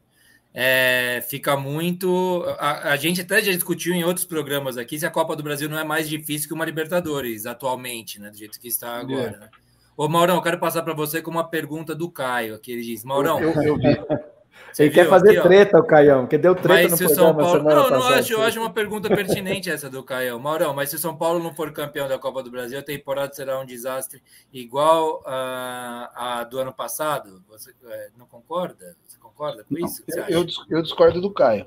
é, 0.54 1.24
fica 1.28 1.58
muito. 1.58 2.44
A, 2.60 2.92
a, 2.92 2.96
gente 2.98 3.22
até 3.22 3.42
já 3.42 3.52
discutiu 3.52 3.94
em 3.94 4.04
outros 4.04 4.26
programas 4.26 4.78
aqui 4.78 5.00
se 5.00 5.06
a 5.06 5.12
Copa 5.12 5.36
do 5.36 5.42
Brasil 5.42 5.68
não 5.68 5.80
é 5.80 5.84
mais 5.84 6.08
difícil 6.08 6.48
que 6.48 6.54
uma 6.54 6.66
Libertadores 6.66 7.46
atualmente, 7.48 8.20
né? 8.20 8.30
Do 8.30 8.38
jeito 8.38 8.60
que 8.60 8.68
está 8.68 8.98
agora. 8.98 9.36
É. 9.36 9.40
Né? 9.40 9.50
Ô, 9.98 10.08
Maurão, 10.08 10.36
eu 10.36 10.42
quero 10.44 10.60
passar 10.60 10.84
para 10.84 10.94
você 10.94 11.24
com 11.24 11.32
uma 11.32 11.44
pergunta 11.44 11.96
do 11.96 12.10
Caio, 12.10 12.60
que 12.60 12.72
ele 12.72 12.84
diz: 12.84 13.04
Maurão. 13.04 13.42
Eu, 13.42 13.52
eu, 13.64 13.82
eu. 13.82 14.38
Você 14.72 14.84
Ele 14.84 14.92
quer 14.92 15.08
fazer 15.08 15.40
aqui, 15.40 15.48
treta, 15.48 15.78
ó. 15.78 15.82
o 15.82 15.84
Caião, 15.84 16.28
que 16.28 16.38
deu 16.38 16.54
treta 16.54 16.90
mas 16.92 17.00
no 17.00 17.10
São 17.10 17.36
Paulo... 17.36 17.64
Não, 17.64 17.90
não 17.90 18.08
acho, 18.10 18.34
eu 18.34 18.42
acho 18.42 18.60
uma 18.60 18.70
pergunta 18.70 19.08
pertinente 19.08 19.70
essa 19.70 19.90
do 19.90 20.04
Caião. 20.04 20.40
Maurão, 20.40 20.74
mas 20.74 20.90
se 20.90 20.96
o 20.96 21.00
São 21.00 21.16
Paulo 21.16 21.42
não 21.42 21.54
for 21.54 21.72
campeão 21.72 22.08
da 22.08 22.20
Copa 22.20 22.44
do 22.44 22.52
Brasil, 22.52 22.78
a 22.78 22.84
temporada 22.84 23.34
será 23.34 23.60
um 23.60 23.66
desastre 23.66 24.22
igual 24.54 25.24
a, 25.26 26.40
a 26.40 26.44
do 26.44 26.60
ano 26.60 26.74
passado? 26.74 27.42
Você 27.50 27.74
é, 27.88 28.10
não 28.18 28.26
concorda? 28.26 28.96
Você 29.08 29.18
concorda 29.18 29.64
com 29.64 29.74
não, 29.74 29.88
isso? 29.88 30.04
Eu, 30.28 30.46
eu, 30.70 30.82
discordo 30.82 31.22
do 31.22 31.32
Caio. 31.32 31.66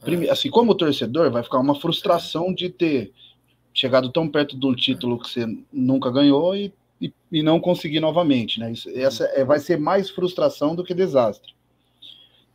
Primeiro, 0.00 0.32
assim, 0.32 0.50
como 0.50 0.74
torcedor, 0.74 1.30
vai 1.30 1.42
ficar 1.42 1.58
uma 1.58 1.80
frustração 1.80 2.52
de 2.52 2.68
ter 2.68 3.12
chegado 3.72 4.12
tão 4.12 4.28
perto 4.28 4.56
do 4.56 4.74
título 4.76 5.18
que 5.18 5.28
você 5.28 5.46
nunca 5.72 6.10
ganhou 6.10 6.54
e, 6.54 6.72
e, 7.04 7.12
e 7.30 7.42
não 7.42 7.60
conseguir 7.60 8.00
novamente, 8.00 8.58
né? 8.58 8.72
Isso, 8.72 8.88
essa 8.90 9.24
é, 9.34 9.44
vai 9.44 9.58
ser 9.58 9.78
mais 9.78 10.08
frustração 10.08 10.74
do 10.74 10.82
que 10.82 10.94
desastre. 10.94 11.54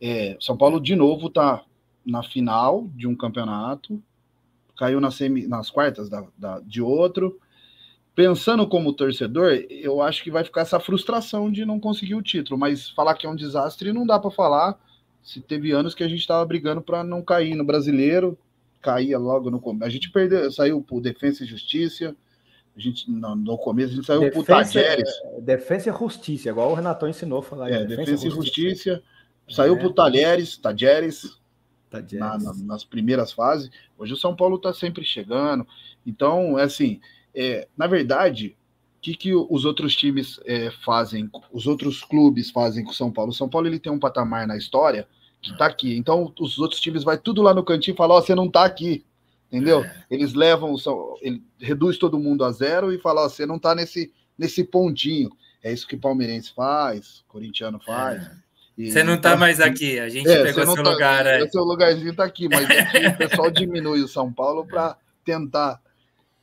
É, 0.00 0.36
São 0.40 0.56
Paulo, 0.56 0.80
de 0.80 0.96
novo, 0.96 1.28
está 1.28 1.62
na 2.04 2.22
final 2.22 2.88
de 2.96 3.06
um 3.06 3.14
campeonato, 3.14 4.02
caiu 4.76 5.00
na 5.00 5.10
semi, 5.10 5.46
nas 5.46 5.70
quartas 5.70 6.08
da, 6.08 6.26
da, 6.36 6.58
de 6.60 6.82
outro. 6.82 7.38
Pensando 8.14 8.66
como 8.66 8.92
torcedor, 8.92 9.52
eu 9.70 10.02
acho 10.02 10.24
que 10.24 10.30
vai 10.30 10.42
ficar 10.42 10.62
essa 10.62 10.80
frustração 10.80 11.50
de 11.50 11.64
não 11.64 11.78
conseguir 11.78 12.16
o 12.16 12.22
título, 12.22 12.58
mas 12.58 12.90
falar 12.90 13.14
que 13.14 13.26
é 13.26 13.30
um 13.30 13.36
desastre 13.36 13.92
não 13.92 14.04
dá 14.04 14.18
para 14.18 14.30
falar. 14.30 14.80
Se 15.22 15.40
teve 15.40 15.70
anos 15.70 15.94
que 15.94 16.02
a 16.02 16.08
gente 16.08 16.20
estava 16.20 16.44
brigando 16.44 16.82
para 16.82 17.04
não 17.04 17.22
cair 17.22 17.54
no 17.54 17.64
brasileiro, 17.64 18.36
caía 18.82 19.18
logo 19.18 19.50
no 19.50 19.60
começo. 19.60 19.84
A 19.84 19.90
gente 19.90 20.10
perdeu, 20.10 20.50
saiu 20.50 20.82
por 20.82 21.00
Defesa 21.00 21.44
e 21.44 21.46
Justiça. 21.46 22.16
A 22.80 22.82
gente, 22.82 23.10
no, 23.10 23.36
no 23.36 23.58
começo, 23.58 23.92
a 23.92 23.96
gente 23.96 24.06
saiu 24.06 24.20
defensa, 24.20 24.36
por 24.38 24.46
Tajeres. 24.46 25.10
Defesa 25.42 25.90
e 25.90 25.92
Justiça, 25.92 26.48
igual 26.48 26.70
o 26.70 26.74
Renatão 26.74 27.10
ensinou 27.10 27.40
a 27.40 27.42
falar. 27.42 27.68
É, 27.68 27.84
Defesa, 27.84 27.96
defesa 27.96 28.26
e 28.26 28.30
Justiça. 28.30 29.02
Saiu 29.46 29.74
é. 29.74 29.78
para 29.78 29.86
o 29.86 29.92
Talheres, 29.92 30.56
Tajeres, 30.56 31.38
na, 31.92 32.38
na, 32.38 32.54
nas 32.54 32.82
primeiras 32.82 33.32
fases. 33.32 33.70
Hoje 33.98 34.14
o 34.14 34.16
São 34.16 34.34
Paulo 34.34 34.56
está 34.56 34.72
sempre 34.72 35.04
chegando. 35.04 35.66
Então, 36.06 36.58
é 36.58 36.62
assim, 36.62 37.02
é, 37.34 37.68
na 37.76 37.86
verdade, 37.86 38.56
o 38.96 39.00
que, 39.02 39.14
que 39.14 39.34
os 39.34 39.66
outros 39.66 39.94
times 39.94 40.40
é, 40.46 40.70
fazem, 40.82 41.28
os 41.52 41.66
outros 41.66 42.02
clubes 42.02 42.50
fazem 42.50 42.82
com 42.82 42.92
o 42.92 42.94
São 42.94 43.12
Paulo? 43.12 43.30
O 43.30 43.34
São 43.34 43.48
Paulo 43.48 43.66
ele 43.66 43.78
tem 43.78 43.92
um 43.92 43.98
patamar 43.98 44.46
na 44.46 44.56
história 44.56 45.06
que 45.42 45.50
está 45.50 45.66
aqui. 45.66 45.98
Então, 45.98 46.32
os 46.40 46.58
outros 46.58 46.80
times 46.80 47.04
vai 47.04 47.18
tudo 47.18 47.42
lá 47.42 47.52
no 47.52 47.62
cantinho 47.62 47.92
e 47.92 47.98
falam: 47.98 48.16
oh, 48.16 48.22
você 48.22 48.34
não 48.34 48.46
está 48.46 48.64
aqui. 48.64 49.04
Entendeu? 49.50 49.82
É. 49.84 50.04
Eles 50.08 50.32
levam, 50.32 50.76
ele 51.20 51.42
reduz 51.58 51.98
todo 51.98 52.18
mundo 52.18 52.44
a 52.44 52.52
zero 52.52 52.92
e 52.92 52.98
fala: 52.98 53.26
oh, 53.26 53.28
você 53.28 53.44
não 53.44 53.56
está 53.56 53.74
nesse, 53.74 54.12
nesse 54.38 54.62
pontinho. 54.62 55.30
É 55.62 55.72
isso 55.72 55.86
que 55.86 55.96
palmeirense 55.96 56.52
faz, 56.54 57.24
corintiano 57.26 57.80
faz. 57.80 58.22
É. 58.22 58.30
Você 58.78 59.02
não 59.02 59.14
está 59.14 59.36
mais 59.36 59.60
aqui, 59.60 59.98
a 59.98 60.08
gente 60.08 60.30
é, 60.30 60.42
pegou 60.42 60.64
seu 60.64 60.82
tá, 60.82 60.90
lugar. 60.90 61.26
É. 61.26 61.46
Seu 61.48 61.62
lugarzinho 61.62 62.12
está 62.12 62.24
aqui, 62.24 62.48
mas 62.48 62.64
aqui 62.70 63.06
o 63.06 63.16
pessoal 63.16 63.50
diminui 63.50 64.00
o 64.00 64.08
São 64.08 64.32
Paulo 64.32 64.64
para 64.64 64.96
tentar. 65.24 65.80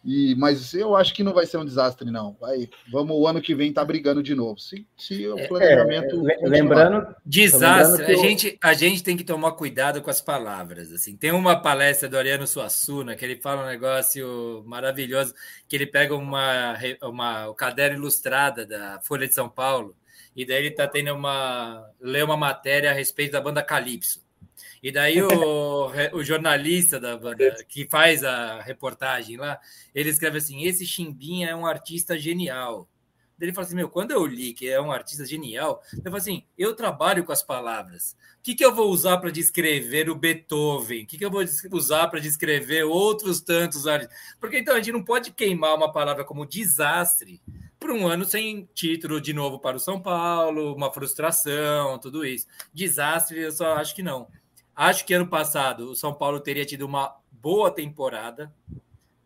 E, 0.07 0.33
mas 0.35 0.73
eu 0.73 0.95
acho 0.95 1.13
que 1.13 1.21
não 1.21 1.33
vai 1.33 1.45
ser 1.45 1.57
um 1.57 1.65
desastre, 1.65 2.09
não. 2.09 2.37
Vai, 2.39 2.69
vamos 2.89 3.17
o 3.17 3.27
ano 3.27 3.41
que 3.41 3.53
vem 3.53 3.73
tá 3.73 3.83
brigando 3.83 4.23
de 4.23 4.33
novo. 4.33 4.57
Se, 4.57 4.87
se 4.95 5.27
o 5.27 5.37
é, 5.37 5.47
planejamento. 5.49 6.29
É, 6.29 6.47
lembrando. 6.47 7.13
Desastre, 7.25 8.05
lembrando 8.05 8.19
a, 8.19 8.23
gente, 8.23 8.57
a 8.63 8.73
gente 8.73 9.03
tem 9.03 9.17
que 9.17 9.25
tomar 9.25 9.51
cuidado 9.51 10.01
com 10.01 10.09
as 10.09 10.21
palavras. 10.21 10.93
assim 10.93 11.17
Tem 11.17 11.31
uma 11.31 11.61
palestra 11.61 12.07
do 12.07 12.17
Ariano 12.17 12.47
Suassuna 12.47 13.17
que 13.17 13.25
ele 13.25 13.35
fala 13.35 13.63
um 13.63 13.67
negócio 13.67 14.63
maravilhoso, 14.65 15.33
que 15.67 15.75
ele 15.75 15.85
pega 15.85 16.15
uma, 16.15 16.77
uma, 17.03 17.49
o 17.49 17.53
caderno 17.53 17.97
ilustrada 17.97 18.65
da 18.65 19.01
Folha 19.03 19.27
de 19.27 19.33
São 19.33 19.49
Paulo 19.49 19.93
e 20.37 20.45
daí 20.45 20.57
ele 20.57 20.71
tá 20.71 20.87
tendo 20.87 21.11
uma. 21.15 21.83
lê 21.99 22.21
uma 22.21 22.37
matéria 22.37 22.91
a 22.91 22.93
respeito 22.93 23.31
da 23.33 23.41
banda 23.41 23.63
Calypso. 23.63 24.26
E 24.81 24.91
daí 24.91 25.21
o, 25.21 25.91
o 26.13 26.23
jornalista 26.23 26.99
da 26.99 27.19
que 27.67 27.87
faz 27.89 28.23
a 28.23 28.61
reportagem 28.61 29.37
lá, 29.37 29.59
ele 29.93 30.09
escreve 30.09 30.37
assim: 30.37 30.63
esse 30.63 30.85
Chimbinha 30.85 31.49
é 31.49 31.55
um 31.55 31.65
artista 31.65 32.17
genial. 32.17 32.87
Ele 33.39 33.53
fala 33.53 33.67
assim: 33.67 33.75
Meu, 33.75 33.89
quando 33.89 34.11
eu 34.11 34.25
li 34.25 34.53
que 34.53 34.67
é 34.67 34.81
um 34.81 34.91
artista 34.91 35.25
genial, 35.25 35.81
eu 35.93 36.03
falo 36.03 36.17
assim: 36.17 36.43
eu 36.57 36.75
trabalho 36.75 37.23
com 37.23 37.31
as 37.31 37.43
palavras. 37.43 38.15
O 38.39 38.43
que, 38.43 38.55
que 38.55 38.65
eu 38.65 38.73
vou 38.73 38.89
usar 38.89 39.17
para 39.17 39.29
descrever 39.29 40.09
o 40.09 40.15
Beethoven? 40.15 41.03
O 41.03 41.07
que, 41.07 41.17
que 41.17 41.25
eu 41.25 41.31
vou 41.31 41.43
usar 41.71 42.07
para 42.07 42.19
descrever 42.19 42.83
outros 42.83 43.41
tantos 43.41 43.85
artistas? 43.85 44.17
Porque 44.39 44.59
então 44.59 44.73
a 44.73 44.77
gente 44.77 44.91
não 44.91 45.03
pode 45.03 45.31
queimar 45.31 45.75
uma 45.75 45.91
palavra 45.91 46.23
como 46.23 46.45
desastre 46.45 47.41
por 47.79 47.91
um 47.91 48.07
ano 48.07 48.25
sem 48.25 48.67
título 48.73 49.21
de 49.21 49.33
novo 49.33 49.59
para 49.59 49.77
o 49.77 49.79
São 49.79 50.01
Paulo, 50.01 50.73
uma 50.73 50.91
frustração, 50.91 51.99
tudo 51.99 52.25
isso. 52.25 52.47
Desastre, 52.73 53.39
eu 53.39 53.51
só 53.51 53.75
acho 53.75 53.95
que 53.95 54.01
não. 54.01 54.27
Acho 54.77 55.03
que 55.07 55.13
ano 55.15 55.25
passado 55.25 55.89
o 55.89 55.95
São 55.95 56.13
Paulo 56.13 56.39
teria 56.39 56.63
tido 56.63 56.83
uma 56.83 57.15
boa 57.31 57.71
temporada, 57.71 58.53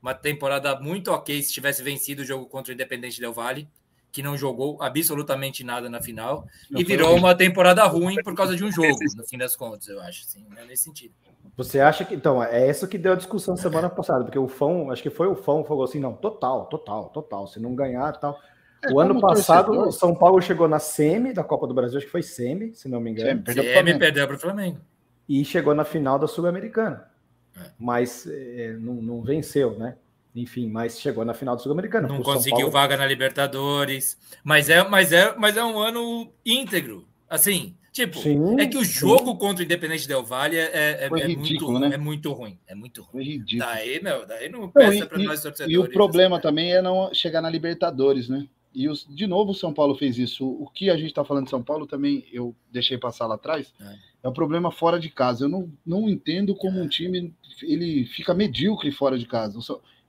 uma 0.02 0.14
temporada 0.14 0.80
muito 0.80 1.12
ok 1.12 1.44
se 1.44 1.52
tivesse 1.52 1.84
vencido 1.84 2.22
o 2.22 2.26
jogo 2.26 2.46
contra 2.46 2.72
o 2.72 2.74
Independente 2.74 3.20
Del 3.20 3.34
Vale. 3.34 3.68
que 4.14 4.24
não 4.24 4.38
jogou 4.38 4.82
absolutamente 4.82 5.62
nada 5.62 5.90
na 5.90 6.02
final 6.02 6.46
não 6.70 6.80
e 6.80 6.86
virou 6.86 7.16
uma 7.18 7.36
temporada 7.36 7.84
ruim 7.86 8.16
por 8.24 8.34
causa 8.34 8.56
de 8.56 8.64
um 8.64 8.72
jogo, 8.72 8.98
no 9.18 9.26
fim 9.26 9.38
das 9.38 9.56
contas, 9.56 9.90
eu 9.90 10.02
acho, 10.02 10.26
assim, 10.26 10.46
né? 10.50 10.64
nesse 10.68 10.86
sentido. 10.86 11.14
Você 11.58 11.82
acha 11.82 12.06
que, 12.06 12.16
então, 12.16 12.42
é 12.42 12.70
isso 12.70 12.88
que 12.88 12.98
deu 12.98 13.12
a 13.12 13.16
discussão 13.16 13.58
semana 13.58 13.90
passada, 13.90 14.24
porque 14.24 14.40
o 14.40 14.48
Fão, 14.48 14.90
acho 14.90 15.04
que 15.04 15.10
foi 15.10 15.28
o 15.28 15.36
Fão, 15.36 15.66
falou 15.66 15.84
assim, 15.84 16.00
não, 16.00 16.14
total, 16.14 16.66
total, 16.68 17.10
total, 17.10 17.48
se 17.48 17.60
não 17.60 17.76
ganhar, 17.76 18.14
tal. 18.14 18.40
É, 18.84 18.92
o 18.92 19.00
ano 19.00 19.20
passado, 19.20 19.68
torcedor, 19.68 19.88
o 19.90 19.92
São 19.92 20.16
Paulo 20.16 20.42
chegou 20.42 20.68
na 20.68 20.80
semi 20.80 21.34
da 21.34 21.44
Copa 21.44 21.68
do 21.68 21.74
Brasil, 21.74 21.98
acho 21.98 22.06
que 22.06 22.12
foi 22.12 22.24
semi, 22.24 22.74
se 22.74 22.88
não 22.88 23.00
me 23.00 23.12
engano. 23.12 23.30
Semi, 23.30 23.44
perdeu 23.44 23.64
semi 23.64 24.00
perdeu 24.00 24.28
para 24.28 24.36
o 24.36 24.40
Flamengo. 24.40 24.80
E 25.28 25.44
chegou 25.46 25.74
na 25.74 25.86
final 25.86 26.20
da 26.20 26.28
Sul-Americana. 26.28 27.10
É. 27.56 27.70
Mas 27.80 28.28
é, 28.28 28.74
não, 28.80 28.96
não 28.96 29.22
venceu, 29.22 29.78
né? 29.78 29.96
enfim, 30.36 30.68
mas 30.70 31.00
chegou 31.00 31.26
na 31.26 31.34
final 31.34 31.56
do 31.56 31.62
Sul-Americano. 31.62 32.08
Não 32.08 32.22
conseguiu 32.22 32.58
Paulo... 32.58 32.72
vaga 32.72 32.98
na 32.98 33.06
Libertadores, 33.06 34.18
mas 34.44 34.70
é, 34.70 34.84
mas 34.88 35.12
é, 35.12 35.36
mas 35.38 35.58
é 35.58 35.64
um 35.64 35.78
ano 35.78 36.32
íntegro. 36.46 37.06
Assim, 37.30 37.76
tipo, 37.92 38.20
sim, 38.20 38.60
é 38.60 38.66
que 38.66 38.78
o 38.78 38.84
jogo 38.84 39.32
sim. 39.32 39.38
contra 39.38 39.62
o 39.62 39.66
Independente 39.66 40.08
Del 40.08 40.24
Valle 40.24 40.58
é, 40.58 40.64
é, 40.64 40.70
é, 40.74 41.10
é 41.12 41.28
ridículo, 41.28 41.72
muito, 41.72 41.90
né? 41.90 41.96
é 41.96 41.98
muito 41.98 42.32
ruim, 42.32 42.58
é 42.68 42.76
muito 42.76 43.02
ruim. 43.04 43.24
ridículo. 43.24 43.70
Daí, 43.70 44.02
meu, 44.02 44.26
daí 44.26 44.50
não 44.50 44.70
peça 44.70 45.06
para 45.06 45.18
nós 45.18 45.42
torcedores. 45.42 45.74
E 45.74 45.78
o 45.78 45.90
problema 45.90 46.38
assim. 46.38 46.44
também 46.44 46.74
é 46.74 46.82
não 46.82 47.14
chegar 47.14 47.42
na 47.42 47.50
Libertadores, 47.50 48.30
né? 48.30 48.48
E 48.74 48.88
os, 48.88 49.06
de 49.10 49.28
novo 49.28 49.52
o 49.52 49.56
São 49.56 49.74
Paulo 49.74 49.96
fez 49.96 50.18
isso. 50.18 50.48
O 50.48 50.68
que 50.68 50.90
a 50.90 50.96
gente 50.96 51.08
está 51.08 51.24
falando 51.26 51.46
de 51.46 51.50
São 51.50 51.62
Paulo 51.62 51.86
também 51.86 52.26
eu 52.32 52.56
deixei 52.72 52.98
passar 52.98 53.28
lá 53.28 53.36
atrás. 53.36 53.74
É, 53.80 53.96
é 54.24 54.30
um 54.30 54.34
problema 54.34 54.72
fora 54.72 55.00
de 55.00 55.10
casa. 55.10 55.46
Eu 55.46 55.50
não, 55.50 55.72
não 55.86 56.10
entendo 56.10 56.56
como 56.56 56.80
um 56.80 56.88
time 56.88 57.34
ele 57.62 58.06
fica 58.06 58.34
medíocre 58.34 58.92
fora 58.92 59.18
de 59.18 59.26
casa. 59.26 59.60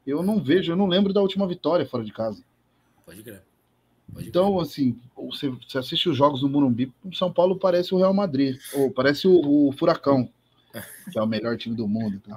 Eu 0.07 0.23
não 0.23 0.43
vejo, 0.43 0.73
eu 0.73 0.77
não 0.77 0.87
lembro 0.87 1.13
da 1.13 1.21
última 1.21 1.47
vitória 1.47 1.87
fora 1.87 2.05
de 2.05 2.13
casa. 2.13 2.45
Pode 3.05 3.23
crer. 3.23 3.43
Pode 4.13 4.29
então, 4.29 4.53
crer. 4.53 4.63
assim, 4.63 5.01
você, 5.17 5.49
você, 5.49 5.79
assiste 5.79 6.09
os 6.09 6.17
jogos 6.17 6.43
no 6.43 6.49
Morumbi, 6.49 6.93
o 7.05 7.15
São 7.15 7.33
Paulo 7.33 7.59
parece 7.59 7.95
o 7.95 7.99
Real 7.99 8.13
Madrid, 8.13 8.59
ou 8.75 8.91
parece 8.91 9.27
o, 9.27 9.69
o 9.69 9.73
Furacão, 9.73 10.29
que 11.11 11.19
é 11.19 11.23
o 11.23 11.27
melhor 11.27 11.57
time 11.57 11.77
do 11.77 11.87
mundo. 11.87 12.21
Tá? 12.21 12.37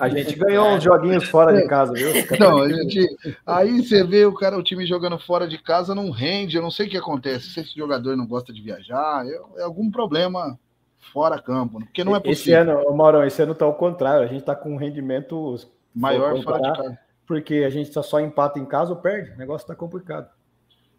A 0.00 0.08
gente 0.08 0.34
ganhou 0.36 0.68
uns 0.68 0.82
joguinhos 0.82 1.24
fora 1.24 1.54
de 1.54 1.66
casa, 1.66 1.92
viu? 1.92 2.10
Não, 2.38 2.62
a 2.62 2.68
gente, 2.68 3.06
aí 3.46 3.82
você 3.82 4.04
vê 4.04 4.24
o 4.24 4.34
cara, 4.34 4.58
o 4.58 4.62
time 4.62 4.86
jogando 4.86 5.18
fora 5.18 5.48
de 5.48 5.58
casa 5.58 5.94
não 5.94 6.10
rende, 6.10 6.56
eu 6.56 6.62
não 6.62 6.70
sei 6.70 6.86
o 6.86 6.90
que 6.90 6.96
acontece, 6.96 7.48
se 7.50 7.60
esse 7.60 7.76
jogador 7.76 8.16
não 8.16 8.26
gosta 8.26 8.52
de 8.52 8.60
viajar, 8.60 9.26
é, 9.26 9.60
é 9.60 9.62
algum 9.62 9.90
problema 9.90 10.58
fora 11.12 11.40
campo, 11.40 11.78
porque 11.80 12.04
não 12.04 12.16
é 12.16 12.20
possível. 12.20 12.62
Esse 12.62 12.70
ano, 12.70 12.96
Maurão, 12.96 13.24
esse 13.24 13.42
ano 13.42 13.54
tá 13.54 13.64
ao 13.64 13.74
contrário, 13.74 14.24
a 14.24 14.26
gente 14.26 14.44
tá 14.44 14.54
com 14.54 14.72
um 14.72 14.76
rendimento 14.76 15.56
Maior 15.94 16.42
fora 16.42 16.58
de 16.58 16.76
casa. 16.76 16.98
Porque 17.26 17.54
a 17.66 17.70
gente 17.70 17.90
tá 17.90 18.02
só 18.02 18.20
empata 18.20 18.58
em 18.58 18.66
casa 18.66 18.90
ou 18.90 18.96
perde. 18.96 19.30
O 19.30 19.38
negócio 19.38 19.66
tá 19.66 19.74
complicado. 19.74 20.28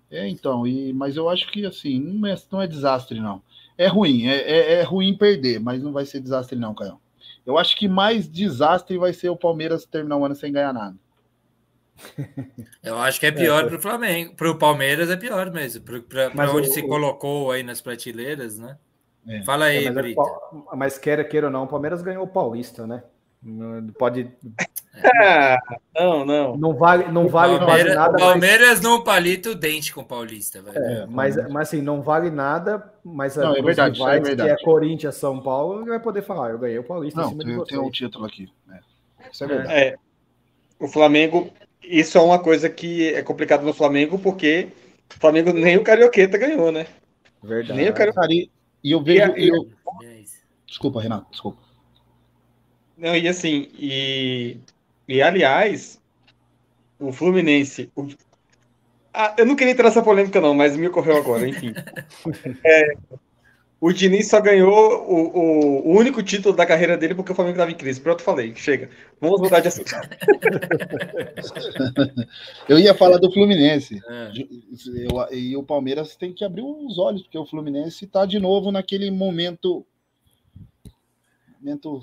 É, 0.09 0.27
então, 0.27 0.65
e, 0.65 0.93
mas 0.93 1.17
eu 1.17 1.29
acho 1.29 1.51
que 1.51 1.65
assim, 1.65 1.99
não 1.99 2.27
é, 2.27 2.35
não 2.51 2.61
é 2.61 2.67
desastre, 2.67 3.19
não. 3.19 3.41
É 3.77 3.87
ruim, 3.87 4.27
é, 4.27 4.35
é, 4.35 4.73
é 4.75 4.83
ruim 4.83 5.17
perder, 5.17 5.59
mas 5.59 5.83
não 5.83 5.91
vai 5.91 6.05
ser 6.05 6.19
desastre, 6.19 6.57
não, 6.57 6.73
Caio. 6.73 6.99
Eu 7.45 7.57
acho 7.57 7.75
que 7.77 7.87
mais 7.87 8.27
desastre 8.27 8.97
vai 8.97 9.13
ser 9.13 9.29
o 9.29 9.37
Palmeiras 9.37 9.85
terminar 9.85 10.17
o 10.17 10.25
ano 10.25 10.35
sem 10.35 10.51
ganhar 10.51 10.73
nada. 10.73 10.95
Eu 12.83 12.97
acho 12.97 13.19
que 13.19 13.25
é 13.25 13.31
pior 13.31 13.65
é, 13.65 13.67
para 13.67 13.77
o 13.77 13.81
Flamengo. 13.81 14.35
Para 14.35 14.51
o 14.51 14.57
Palmeiras 14.57 15.09
é 15.09 15.15
pior 15.15 15.51
mesmo. 15.51 15.83
Para 16.33 16.51
onde 16.51 16.69
o, 16.69 16.71
se 16.71 16.81
colocou 16.81 17.51
aí 17.51 17.63
nas 17.63 17.81
prateleiras, 17.81 18.57
né? 18.57 18.77
É. 19.27 19.43
Fala 19.43 19.65
aí, 19.65 19.85
é, 19.85 19.91
mas, 19.91 20.05
é, 20.05 20.75
mas 20.75 20.97
queira, 20.97 21.23
queira 21.23 21.47
ou 21.47 21.53
não, 21.53 21.63
o 21.63 21.67
Palmeiras 21.67 22.01
ganhou 22.01 22.23
o 22.23 22.27
Paulista, 22.27 22.85
né? 22.85 23.03
Não 23.45 23.93
pode. 23.93 24.27
não, 25.93 26.25
não. 26.25 26.57
Não 26.57 26.73
vale, 26.73 27.11
não 27.11 27.27
vale 27.27 27.59
Palmeiras, 27.59 27.95
nada. 27.95 28.17
Palmeiras 28.17 28.69
mas... 28.69 28.81
não 28.81 29.03
palito 29.03 29.53
dente 29.53 29.93
com 29.93 30.01
o 30.01 30.05
Paulista, 30.05 30.63
velho. 30.63 30.75
É, 30.75 31.05
mas, 31.05 31.35
mas 31.51 31.67
assim, 31.67 31.79
não 31.79 32.01
vale 32.01 32.31
nada, 32.31 32.91
mas 33.03 33.35
não, 33.35 33.55
é 33.55 33.61
verdade, 33.61 33.99
rivais, 33.99 34.19
é 34.19 34.23
verdade. 34.23 34.55
que 34.55 34.61
é 34.61 34.65
Corinthians, 34.65 35.15
São 35.15 35.39
Paulo, 35.39 35.81
ele 35.81 35.91
vai 35.91 35.99
poder 35.99 36.23
falar, 36.23 36.49
eu 36.49 36.57
ganhei 36.57 36.79
o 36.79 36.83
Paulista 36.83 37.21
não, 37.21 37.37
eu 37.39 37.63
tenho 37.65 37.85
um 37.85 37.91
título 37.91 38.25
aqui. 38.25 38.51
É. 38.71 38.79
Isso 39.31 39.43
é 39.43 39.47
verdade. 39.47 39.73
É, 39.73 39.95
o 40.79 40.87
Flamengo, 40.87 41.53
isso 41.83 42.17
é 42.17 42.21
uma 42.21 42.39
coisa 42.39 42.67
que 42.67 43.13
é 43.13 43.21
complicado 43.21 43.63
no 43.63 43.73
Flamengo, 43.75 44.17
porque 44.17 44.69
o 45.15 45.19
Flamengo 45.19 45.53
nem 45.53 45.77
o 45.77 45.83
Carioqueta 45.83 46.39
ganhou, 46.39 46.71
né? 46.71 46.87
Verdade. 47.43 47.79
Nem 47.79 47.89
o 47.89 47.93
Carioqueta. 47.93 48.27
E 48.83 48.91
eu 48.91 49.03
vejo. 49.03 49.37
E 49.37 49.49
eu... 49.49 49.69
Desculpa, 50.65 50.99
Renato, 50.99 51.27
desculpa. 51.29 51.64
Não, 52.97 53.15
e 53.15 53.27
assim, 53.27 53.69
e, 53.77 54.57
e 55.07 55.21
aliás, 55.21 56.01
o 56.99 57.11
Fluminense. 57.11 57.91
O, 57.95 58.07
ah, 59.13 59.35
eu 59.37 59.45
não 59.45 59.55
queria 59.55 59.73
entrar 59.73 59.85
nessa 59.85 60.03
polêmica, 60.03 60.41
não, 60.41 60.53
mas 60.53 60.75
me 60.75 60.87
ocorreu 60.87 61.17
agora, 61.17 61.47
enfim. 61.47 61.73
é, 62.65 62.95
o 63.79 63.93
Diniz 63.93 64.27
só 64.27 64.41
ganhou 64.41 64.71
o, 64.71 65.37
o, 65.37 65.87
o, 65.89 65.97
único 65.97 66.23
título 66.23 66.55
da 66.55 66.65
carreira 66.65 66.97
dele 66.97 67.13
porque 67.13 67.31
o 67.31 67.35
Flamengo 67.35 67.55
estava 67.55 67.71
em 67.71 67.75
crise. 67.75 68.01
Pronto, 68.01 68.23
falei, 68.23 68.55
chega. 68.55 68.89
Vamos 69.21 69.39
mudar 69.39 69.59
de 69.59 69.67
assunto. 69.67 69.91
eu 72.67 72.79
ia 72.79 72.93
falar 72.93 73.17
do 73.17 73.31
Fluminense. 73.31 74.01
É. 74.09 74.31
Eu, 74.87 75.37
e 75.37 75.55
o 75.55 75.63
Palmeiras 75.63 76.15
tem 76.15 76.33
que 76.33 76.43
abrir 76.43 76.63
os 76.63 76.97
olhos, 76.97 77.21
porque 77.23 77.37
o 77.37 77.45
Fluminense 77.45 78.05
está 78.05 78.25
de 78.25 78.39
novo 78.39 78.71
naquele 78.71 79.11
momento. 79.11 79.85
Momento 81.59 82.01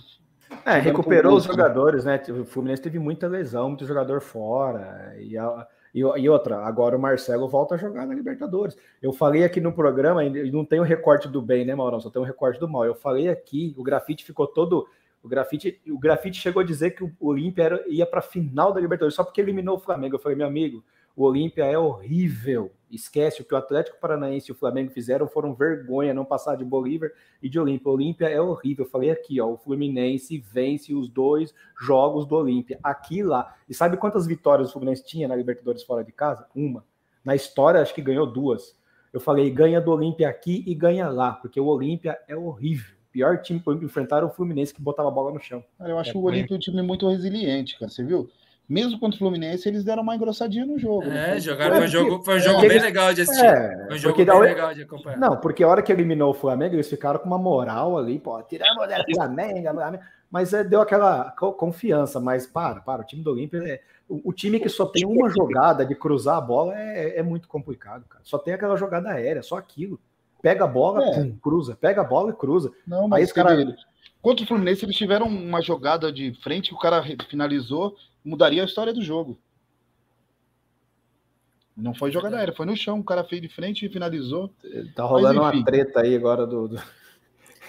é, 0.65 0.79
recuperou 0.79 1.37
os 1.37 1.45
jogadores, 1.45 2.05
né? 2.05 2.21
O 2.31 2.45
Fluminense 2.45 2.83
teve 2.83 2.99
muita 2.99 3.27
lesão, 3.27 3.69
muito 3.69 3.87
jogador 3.87 4.21
fora. 4.21 5.15
E, 5.19 5.37
a, 5.37 5.67
e, 5.95 6.01
e, 6.01 6.29
outra, 6.29 6.59
agora 6.65 6.97
o 6.97 7.01
Marcelo 7.01 7.49
volta 7.49 7.75
a 7.75 7.79
jogar 7.79 8.07
na 8.07 8.15
Libertadores. 8.15 8.77
Eu 9.01 9.13
falei 9.13 9.45
aqui 9.45 9.61
no 9.61 9.73
programa, 9.73 10.25
e 10.25 10.51
não 10.51 10.65
tem 10.65 10.81
o 10.81 10.85
recorte 10.85 11.29
do 11.29 11.43
bem, 11.43 11.65
né, 11.65 11.75
Maurão? 11.75 12.01
Só 12.01 12.11
tem 12.11 12.23
o 12.23 12.25
recorte 12.25 12.59
do 12.61 12.69
mal. 12.69 12.85
Eu 12.85 12.95
falei 12.95 13.29
aqui, 13.29 13.75
o 13.77 13.83
grafite 13.83 14.25
ficou 14.25 14.47
todo. 14.47 14.87
O 15.23 15.29
grafite, 15.29 15.81
o 15.89 15.99
grafite 15.99 16.41
chegou 16.41 16.63
a 16.63 16.67
dizer 16.67 16.91
que 16.93 17.05
o 17.05 17.13
Olímpia 17.21 17.85
ia 17.87 18.07
para 18.07 18.19
a 18.19 18.23
final 18.23 18.73
da 18.73 18.81
Libertadores 18.81 19.15
só 19.15 19.23
porque 19.23 19.41
eliminou 19.41 19.77
o 19.77 19.81
Flamengo. 19.81 20.17
Eu 20.17 20.21
falei, 20.21 20.37
meu 20.37 20.47
amigo, 20.47 20.83
o 21.17 21.25
Olímpia 21.25 21.65
é 21.65 21.77
horrível. 21.79 22.73
Esquece 22.91 23.41
o 23.41 23.45
que 23.45 23.55
o 23.55 23.57
Atlético 23.57 23.99
Paranaense 23.99 24.51
e 24.51 24.53
o 24.53 24.55
Flamengo 24.55 24.91
fizeram, 24.91 25.27
foram 25.27 25.55
vergonha 25.55 26.13
não 26.13 26.25
passar 26.25 26.57
de 26.57 26.65
Bolívar 26.65 27.11
e 27.43 27.49
de 27.49 27.59
Olímpia. 27.59 27.91
O 27.91 27.95
Olímpia 27.95 28.29
é 28.29 28.41
horrível. 28.41 28.85
Eu 28.85 28.91
falei 28.91 29.11
aqui, 29.11 29.41
ó, 29.41 29.47
o 29.47 29.57
Fluminense 29.57 30.39
vence 30.39 30.95
os 30.95 31.09
dois 31.09 31.55
jogos 31.81 32.27
do 32.27 32.37
Olímpia. 32.37 32.79
Aqui 32.83 33.23
lá. 33.23 33.55
E 33.69 33.75
sabe 33.75 33.97
quantas 33.97 34.27
vitórias 34.27 34.69
o 34.69 34.73
Fluminense 34.73 35.05
tinha 35.07 35.27
na 35.27 35.37
Libertadores 35.37 35.83
fora 35.83 36.05
de 36.05 36.13
casa? 36.13 36.47
Uma. 36.55 36.85
Na 37.25 37.35
história, 37.35 37.81
acho 37.81 37.95
que 37.95 38.03
ganhou 38.03 38.27
duas. 38.27 38.79
Eu 39.13 39.21
falei, 39.21 39.51
ganha 39.51 39.81
do 39.81 39.91
Olímpia 39.91 40.29
aqui 40.29 40.65
e 40.67 40.75
ganha 40.75 41.09
lá, 41.09 41.33
porque 41.33 41.61
o 41.61 41.67
Olímpia 41.67 42.19
é 42.27 42.37
horrível. 42.37 42.95
pior 43.11 43.41
time 43.43 43.61
para 43.61 43.75
enfrentar 43.75 44.25
o 44.25 44.31
Fluminense 44.31 44.75
que 44.75 44.81
botava 44.81 45.09
a 45.09 45.13
bola 45.13 45.33
no 45.33 45.41
chão. 45.41 45.63
Eu 45.81 45.99
acho 45.99 46.11
é, 46.11 46.15
o 46.15 46.23
Olímpia 46.23 46.57
um 46.57 46.59
time 46.59 46.81
muito 46.83 47.09
resiliente, 47.09 47.79
cara. 47.79 47.91
Você 47.91 48.03
viu? 48.03 48.29
Mesmo 48.73 48.99
contra 48.99 49.17
o 49.17 49.19
Fluminense, 49.19 49.69
eles 49.69 49.85
deram 49.85 50.03
uma 50.03 50.17
engrossadinha 50.17 50.65
no 50.65 50.79
jogo. 50.79 51.05
É, 51.05 51.39
jogaram, 51.39 51.77
foi 51.77 51.85
um 51.85 51.89
jogo, 51.89 52.25
foi 52.25 52.37
um 52.37 52.41
jogo 52.41 52.59
é, 52.59 52.61
bem 52.63 52.71
eles, 52.71 52.83
legal 52.83 53.13
de 53.13 53.21
assistir. 53.21 53.45
É, 53.45 53.85
foi 53.87 53.97
um 53.97 53.99
jogo 53.99 54.25
bem 54.25 54.41
legal 54.41 54.75
de 54.75 54.83
acompanhar. 54.83 55.19
Não, 55.19 55.37
porque 55.37 55.63
a 55.63 55.69
hora 55.69 55.83
que 55.83 55.93
eliminou 55.93 56.31
o 56.31 56.35
Flamengo, 56.35 56.75
eles 56.75 56.89
ficaram 56.89 57.21
com 57.21 57.27
uma 57.27 57.37
moral 57.37 57.99
ali, 57.99 58.19
pô, 58.19 58.43
tiramos 58.43 58.83
o 58.83 59.15
Flamengo, 59.15 59.69
mas 60.31 60.55
é, 60.55 60.65
deu 60.65 60.81
aquela 60.81 61.31
confiança, 61.33 62.19
mas 62.19 62.47
para, 62.47 62.81
para, 62.81 63.03
o 63.03 63.05
time 63.05 63.23
do 63.23 63.31
Olímpia 63.31 63.59
é, 63.59 63.83
o, 64.09 64.31
o, 64.31 64.33
time 64.33 64.59
que 64.59 64.71
só 64.71 64.87
tem 64.87 65.05
uma 65.05 65.29
jogada 65.29 65.85
de 65.85 65.95
cruzar 65.95 66.39
a 66.39 66.41
bola 66.41 66.75
é, 66.75 67.19
é 67.19 67.23
muito 67.23 67.47
complicado, 67.47 68.07
cara. 68.09 68.25
Só 68.25 68.39
tem 68.39 68.55
aquela 68.55 68.77
jogada 68.77 69.11
aérea, 69.11 69.43
só 69.43 69.57
aquilo. 69.57 70.01
Pega 70.41 70.65
a 70.65 70.69
bola, 70.69 71.05
é. 71.05 71.15
pum, 71.15 71.37
cruza, 71.37 71.77
pega 71.79 72.01
a 72.01 72.05
bola 72.05 72.31
e 72.31 72.35
cruza. 72.35 72.73
Não, 72.87 73.07
mas 73.07 73.29
Aí 73.29 73.35
cara... 73.35 73.77
Contra 74.23 74.45
o 74.45 74.49
Fluminense, 74.49 74.85
eles 74.85 74.97
tiveram 74.97 75.27
uma 75.27 75.61
jogada 75.61 76.13
de 76.13 76.33
frente 76.43 76.69
que 76.69 76.75
o 76.77 76.79
cara 76.79 77.03
finalizou 77.29 77.97
mudaria 78.25 78.63
a 78.63 78.67
história 78.67 78.93
do 78.93 79.03
jogo. 79.03 79.39
Não 81.77 81.95
foi 81.95 82.11
jogada 82.11 82.37
aérea, 82.37 82.55
foi 82.55 82.67
no 82.67 82.77
chão, 82.77 83.01
o 83.01 83.05
cara 83.05 83.25
fez 83.25 83.41
de 83.41 83.49
frente 83.49 83.87
e 83.87 83.89
finalizou. 83.89 84.53
Tá 84.95 85.05
rolando 85.05 85.41
uma 85.41 85.65
treta 85.65 86.01
aí 86.01 86.15
agora 86.15 86.47
do. 86.47 86.69
do... 86.69 86.77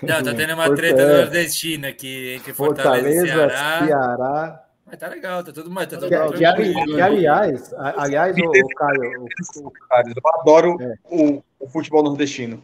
Não, 0.01 0.21
tá 0.21 0.33
tendo 0.33 0.53
uma 0.53 0.75
treta 0.75 1.17
nordestina 1.17 1.87
aqui 1.87 2.33
entre 2.33 2.53
Fortaleza, 2.53 3.25
Fortaleza 3.25 3.49
Ceará. 3.49 3.87
Ceará. 3.87 4.63
Mas 4.85 4.97
tá 4.99 5.07
legal, 5.07 5.43
tá 5.43 5.53
tudo 5.53 5.71
mais. 5.71 5.87
Tá 5.87 5.97
tudo 5.97 6.09
que, 6.09 6.37
que, 6.37 6.45
ali, 6.45 6.73
que, 6.73 7.01
aliás, 7.01 7.73
aliás, 7.73 8.35
o, 8.37 8.41
o 8.41 8.67
Caio. 8.75 9.23
O... 9.23 9.71
Eu 9.95 10.39
adoro 10.39 10.77
é. 10.81 10.93
o, 11.05 11.43
o 11.59 11.69
futebol 11.69 12.03
nordestino. 12.03 12.61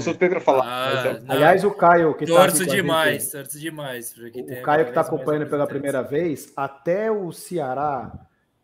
Sou 0.00 0.12
suspeito 0.12 0.32
para 0.32 0.40
falar. 0.40 0.64
Ah, 0.66 1.20
Aliás, 1.28 1.64
o 1.64 1.70
Caio 1.70 2.14
que 2.14 2.26
torço 2.26 2.66
tá 2.66 2.72
demais, 2.72 3.22
gente, 3.22 3.32
torço 3.32 3.58
demais. 3.58 4.14
O, 4.16 4.62
Caio 4.62 4.84
que 4.84 4.90
está 4.90 5.00
acompanhando 5.00 5.48
pela 5.48 5.66
primeira 5.66 6.02
vez, 6.02 6.52
até 6.56 7.10
o 7.10 7.32
Ceará, 7.32 8.12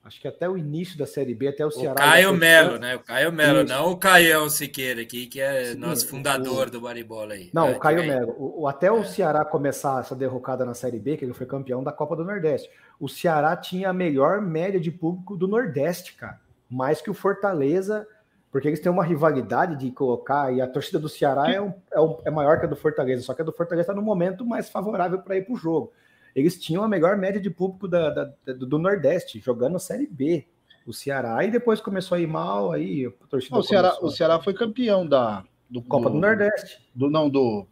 acho 0.04 0.20
que 0.20 0.28
até 0.28 0.48
o 0.48 0.58
início 0.58 0.98
da 0.98 1.06
Série 1.06 1.34
B, 1.34 1.48
até 1.48 1.64
o 1.64 1.70
Ceará. 1.70 1.94
O 1.94 1.96
Caio 1.96 2.32
Melo, 2.34 2.78
né? 2.78 2.96
O 2.96 3.00
Caio 3.00 3.32
Melo, 3.32 3.64
não 3.64 3.92
o 3.92 3.96
Caião 3.96 4.48
Siqueira 4.50 5.02
aqui, 5.02 5.26
que 5.26 5.40
é 5.40 5.72
Sim, 5.72 5.78
nosso 5.78 6.06
fundador 6.06 6.68
o... 6.68 6.70
do 6.70 6.80
Baribola 6.80 7.34
aí. 7.34 7.50
Não, 7.52 7.72
o 7.72 7.78
Caio 7.78 8.04
Melo. 8.06 8.34
O, 8.38 8.68
até 8.68 8.88
é. 8.88 8.92
o 8.92 9.04
Ceará 9.04 9.44
começar 9.44 10.00
essa 10.00 10.14
derrocada 10.14 10.64
na 10.64 10.74
Série 10.74 10.98
B, 10.98 11.16
que 11.16 11.24
ele 11.24 11.34
foi 11.34 11.46
campeão 11.46 11.82
da 11.82 11.92
Copa 11.92 12.14
do 12.14 12.24
Nordeste. 12.24 12.68
O 13.00 13.08
Ceará 13.08 13.56
tinha 13.56 13.88
a 13.90 13.94
melhor 13.94 14.40
média 14.42 14.78
de 14.78 14.90
público 14.90 15.36
do 15.36 15.48
Nordeste, 15.48 16.14
cara. 16.14 16.40
Mais 16.68 17.00
que 17.00 17.10
o 17.10 17.14
Fortaleza 17.14 18.06
porque 18.52 18.68
eles 18.68 18.80
têm 18.80 18.92
uma 18.92 19.02
rivalidade 19.02 19.76
de 19.76 19.90
colocar, 19.90 20.52
e 20.52 20.60
a 20.60 20.68
torcida 20.68 20.98
do 20.98 21.08
Ceará 21.08 21.50
é, 21.50 21.58
um, 21.58 21.72
é, 21.90 21.98
um, 21.98 22.18
é 22.26 22.30
maior 22.30 22.60
que 22.60 22.66
a 22.66 22.68
do 22.68 22.76
Fortaleza, 22.76 23.22
só 23.22 23.32
que 23.32 23.40
a 23.40 23.44
do 23.44 23.52
Fortaleza 23.52 23.90
está 23.90 23.94
no 23.94 24.02
momento 24.02 24.44
mais 24.44 24.68
favorável 24.68 25.18
para 25.20 25.38
ir 25.38 25.46
para 25.46 25.54
o 25.54 25.56
jogo. 25.56 25.90
Eles 26.36 26.60
tinham 26.60 26.84
a 26.84 26.88
melhor 26.88 27.16
média 27.16 27.40
de 27.40 27.48
público 27.48 27.88
da, 27.88 28.10
da, 28.10 28.24
do, 28.44 28.66
do 28.66 28.78
Nordeste, 28.78 29.40
jogando 29.40 29.78
Série 29.78 30.06
B, 30.06 30.46
o 30.86 30.92
Ceará, 30.92 31.42
e 31.44 31.50
depois 31.50 31.80
começou 31.80 32.16
a 32.16 32.20
ir 32.20 32.26
mal, 32.26 32.72
aí 32.72 33.06
a 33.06 33.26
torcida. 33.26 33.56
o, 33.56 33.62
Ceará, 33.62 33.96
o 34.02 34.10
Ceará 34.10 34.38
foi 34.38 34.52
campeão 34.52 35.06
da 35.06 35.44
do, 35.70 35.80
Copa 35.80 36.10
do, 36.10 36.16
do 36.16 36.20
Nordeste. 36.20 36.78
Do, 36.94 37.08
não, 37.08 37.30
do, 37.30 37.66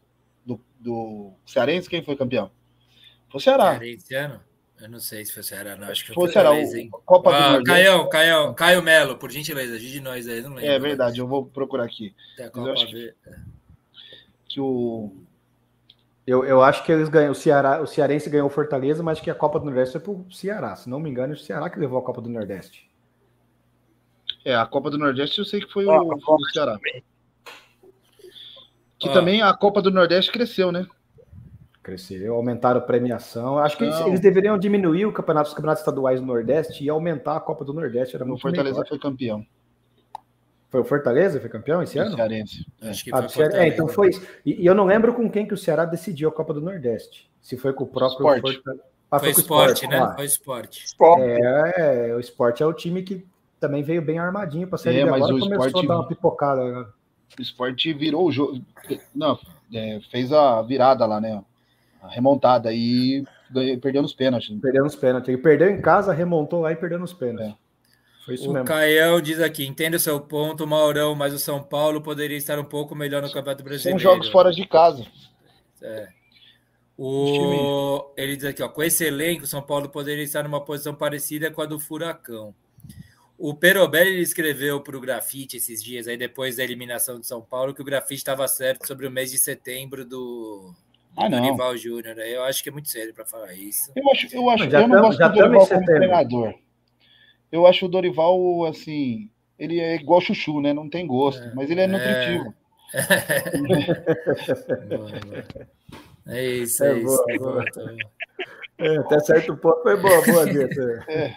do, 0.46 0.58
do 0.78 1.32
Cearense, 1.44 1.90
quem 1.90 2.02
foi 2.02 2.16
campeão? 2.16 2.50
Foi 3.28 3.38
o 3.38 3.42
Ceará. 3.42 3.72
Cearense 3.72 4.14
ano? 4.14 4.40
Eu 4.80 4.88
não 4.88 4.98
sei 4.98 5.24
se 5.24 5.32
foi 5.32 5.42
o 5.42 5.44
Ceará, 5.44 5.76
não. 5.76 5.88
Acho 5.88 6.06
que 6.06 6.14
foi 6.14 6.28
o 6.28 6.32
Ceará. 6.32 6.50
Copa 7.04 7.34
ah, 7.34 7.58
do 7.58 7.64
Caião, 7.64 8.08
Caião, 8.08 8.54
Caio 8.54 8.82
Melo, 8.82 9.16
por 9.16 9.30
gentileza, 9.30 9.78
de 9.78 10.00
nós 10.00 10.26
aí, 10.26 10.40
não 10.40 10.54
lembro. 10.54 10.70
É 10.70 10.78
verdade, 10.78 11.18
eu 11.18 11.26
vou 11.26 11.44
procurar 11.44 11.84
aqui. 11.84 12.14
Copa 12.52 12.74
que, 12.74 13.14
que 14.48 14.60
o. 14.60 15.12
Eu, 16.26 16.44
eu 16.44 16.62
acho 16.62 16.84
que 16.84 16.92
eles 16.92 17.08
ganham, 17.08 17.32
o, 17.32 17.34
Ceará, 17.34 17.82
o 17.82 17.86
Cearense 17.86 18.30
ganhou 18.30 18.46
o 18.46 18.50
Fortaleza, 18.50 19.02
mas 19.02 19.20
que 19.20 19.30
a 19.30 19.34
Copa 19.34 19.58
do 19.58 19.66
Nordeste 19.66 19.98
foi 19.98 20.00
pro 20.00 20.32
Ceará. 20.32 20.76
Se 20.76 20.88
não 20.88 21.00
me 21.00 21.10
engano, 21.10 21.32
é 21.32 21.36
o 21.36 21.38
Ceará 21.38 21.68
que 21.68 21.78
levou 21.78 21.98
a 21.98 22.02
Copa 22.02 22.20
do 22.20 22.30
Nordeste. 22.30 22.88
É, 24.44 24.54
a 24.54 24.64
Copa 24.64 24.90
do 24.90 24.98
Nordeste 24.98 25.40
eu 25.40 25.44
sei 25.44 25.60
que 25.60 25.70
foi 25.70 25.86
ah, 25.88 26.00
o, 26.00 26.14
o 26.14 26.50
Ceará. 26.52 26.78
Que 28.98 29.08
ah. 29.08 29.12
também 29.12 29.42
a 29.42 29.52
Copa 29.52 29.82
do 29.82 29.90
Nordeste 29.90 30.30
cresceu, 30.30 30.72
né? 30.72 30.86
Cresceu, 31.90 32.34
aumentaram 32.34 32.78
a 32.78 32.82
premiação. 32.82 33.58
Acho 33.58 33.76
que 33.76 33.84
eles, 33.84 34.00
eles, 34.00 34.20
deveriam 34.20 34.56
diminuir 34.56 35.06
o 35.06 35.12
campeonato, 35.12 35.48
os 35.48 35.54
campeonatos 35.54 35.80
estaduais 35.80 36.20
do 36.20 36.26
Nordeste 36.26 36.84
e 36.84 36.88
aumentar 36.88 37.36
a 37.36 37.40
Copa 37.40 37.64
do 37.64 37.72
Nordeste. 37.72 38.14
Era 38.14 38.24
muito 38.24 38.38
o 38.38 38.42
Fortaleza 38.42 38.74
melhor. 38.76 38.88
foi 38.88 38.98
campeão. 38.98 39.44
Foi 40.70 40.80
o 40.80 40.84
Fortaleza 40.84 41.38
que 41.38 41.40
foi 41.40 41.50
campeão 41.50 41.82
esse 41.82 41.98
ano? 41.98 42.14
Cearense. 42.14 42.64
É. 42.80 42.90
Acho 42.90 43.04
que 43.04 43.10
ah, 43.12 43.28
foi 43.28 43.44
é, 43.44 43.68
então 43.68 43.88
foi 43.88 44.10
isso. 44.10 44.24
E, 44.46 44.62
e, 44.62 44.66
eu 44.66 44.74
não 44.74 44.84
lembro 44.84 45.12
com 45.12 45.28
quem 45.28 45.44
que 45.44 45.52
o 45.52 45.56
Ceará 45.56 45.84
decidiu 45.84 46.28
a 46.28 46.32
Copa 46.32 46.54
do 46.54 46.60
Nordeste. 46.60 47.28
Se 47.42 47.56
foi 47.56 47.72
com 47.72 47.82
o 47.82 47.86
próprio 47.88 48.18
Fortaleza. 48.18 48.80
Ah, 49.10 49.18
foi, 49.18 49.32
foi 49.32 49.42
esporte, 49.42 49.86
né? 49.88 49.98
Ah. 49.98 50.14
Foi 50.14 50.24
esporte. 50.24 50.84
É, 51.18 52.10
é, 52.10 52.14
o 52.14 52.20
esporte 52.20 52.62
é 52.62 52.66
o 52.66 52.72
time 52.72 53.02
que 53.02 53.26
também 53.58 53.82
veio 53.82 54.00
bem 54.00 54.20
armadinho 54.20 54.68
para 54.68 54.78
ser 54.78 54.94
é, 54.94 55.04
mas 55.04 55.14
agora 55.14 55.34
o 55.34 55.40
começou 55.40 55.66
esporte... 55.66 55.86
a 55.86 55.88
dar 55.88 55.96
uma 55.96 56.06
pipocada. 56.06 56.64
Né? 56.64 56.86
O 57.36 57.42
esporte 57.42 57.92
virou 57.92 58.26
o 58.26 58.30
jogo. 58.30 58.60
Não, 59.12 59.36
é, 59.74 60.00
fez 60.08 60.32
a 60.32 60.62
virada 60.62 61.04
lá, 61.04 61.20
né? 61.20 61.42
A 62.02 62.08
remontada 62.08 62.72
e 62.72 63.24
perdeu 63.80 64.02
nos 64.02 64.14
pênaltis. 64.14 64.48
Perdeu 64.60 64.84
nos 64.84 64.96
pênaltis. 64.96 65.40
Perdeu 65.40 65.70
em 65.70 65.80
casa, 65.80 66.12
remontou 66.12 66.62
lá 66.62 66.72
e 66.72 66.76
perdeu 66.76 66.98
nos 66.98 67.12
pênaltis. 67.12 67.54
É. 67.54 67.70
Foi 68.24 68.34
isso 68.34 68.50
o 68.50 68.52
mesmo. 68.52 68.66
Cael 68.66 69.20
diz 69.20 69.40
aqui: 69.40 69.66
entendo 69.66 69.94
o 69.94 70.00
seu 70.00 70.20
ponto, 70.20 70.66
Maurão, 70.66 71.14
mas 71.14 71.34
o 71.34 71.38
São 71.38 71.62
Paulo 71.62 72.00
poderia 72.00 72.36
estar 72.36 72.58
um 72.58 72.64
pouco 72.64 72.94
melhor 72.94 73.22
no 73.22 73.30
Campeonato 73.30 73.64
Brasileiro. 73.64 74.00
São 74.00 74.12
jogos 74.12 74.28
fora 74.28 74.52
de 74.52 74.66
casa. 74.66 75.04
É. 75.82 76.08
O... 76.96 78.12
Ele 78.16 78.36
diz 78.36 78.44
aqui: 78.44 78.62
ó, 78.62 78.68
com 78.68 78.82
esse 78.82 79.04
elenco, 79.04 79.44
o 79.44 79.46
São 79.46 79.62
Paulo 79.62 79.88
poderia 79.88 80.24
estar 80.24 80.42
numa 80.44 80.62
posição 80.62 80.94
parecida 80.94 81.50
com 81.50 81.62
a 81.62 81.66
do 81.66 81.80
Furacão. 81.80 82.54
O 83.38 83.54
Perobelli 83.54 84.20
escreveu 84.20 84.82
para 84.82 84.98
o 84.98 85.00
Grafite 85.00 85.56
esses 85.56 85.82
dias, 85.82 86.06
aí 86.06 86.18
depois 86.18 86.56
da 86.56 86.62
eliminação 86.62 87.18
de 87.18 87.26
São 87.26 87.40
Paulo, 87.40 87.72
que 87.72 87.80
o 87.80 87.84
Grafite 87.84 88.20
estava 88.20 88.46
certo 88.46 88.86
sobre 88.86 89.06
o 89.06 89.10
mês 89.10 89.30
de 89.30 89.38
setembro 89.38 90.04
do, 90.04 90.74
ah, 91.20 91.28
do 91.28 91.36
Dorival 91.36 91.76
Júnior. 91.76 92.18
Eu 92.18 92.44
acho 92.44 92.62
que 92.62 92.68
é 92.68 92.72
muito 92.72 92.88
sério 92.88 93.14
para 93.14 93.24
falar 93.24 93.52
isso. 93.52 93.92
Eu 93.94 94.10
acho, 94.10 94.34
eu 94.34 94.50
acho, 94.50 94.70
já 94.70 94.80
eu 94.82 94.88
não 94.88 95.00
gosto 95.00 95.18
do 95.18 95.32
Dorival 95.32 95.66
como 95.66 95.84
treinador. 95.84 96.54
Eu 97.50 97.66
acho 97.66 97.86
o 97.86 97.88
Dorival 97.88 98.64
assim, 98.66 99.30
ele 99.58 99.80
é 99.80 99.96
igual 99.96 100.20
chuchu, 100.20 100.60
né? 100.60 100.72
Não 100.72 100.88
tem 100.88 101.06
gosto, 101.06 101.42
é, 101.42 101.54
mas 101.54 101.70
ele 101.70 101.80
é, 101.80 101.84
é. 101.84 101.86
nutritivo. 101.86 102.54
É, 106.26 106.36
é 106.40 106.46
isso, 106.56 106.84
é, 106.84 106.92
é 106.92 106.98
isso. 106.98 107.24
Boa, 107.38 107.38
boa. 107.38 107.64
É, 108.78 108.96
até 108.96 109.20
certo 109.20 109.56
ponto 109.56 109.82
foi 109.82 109.96
boa, 110.00 110.24
boa, 110.24 110.48
é. 111.08 111.34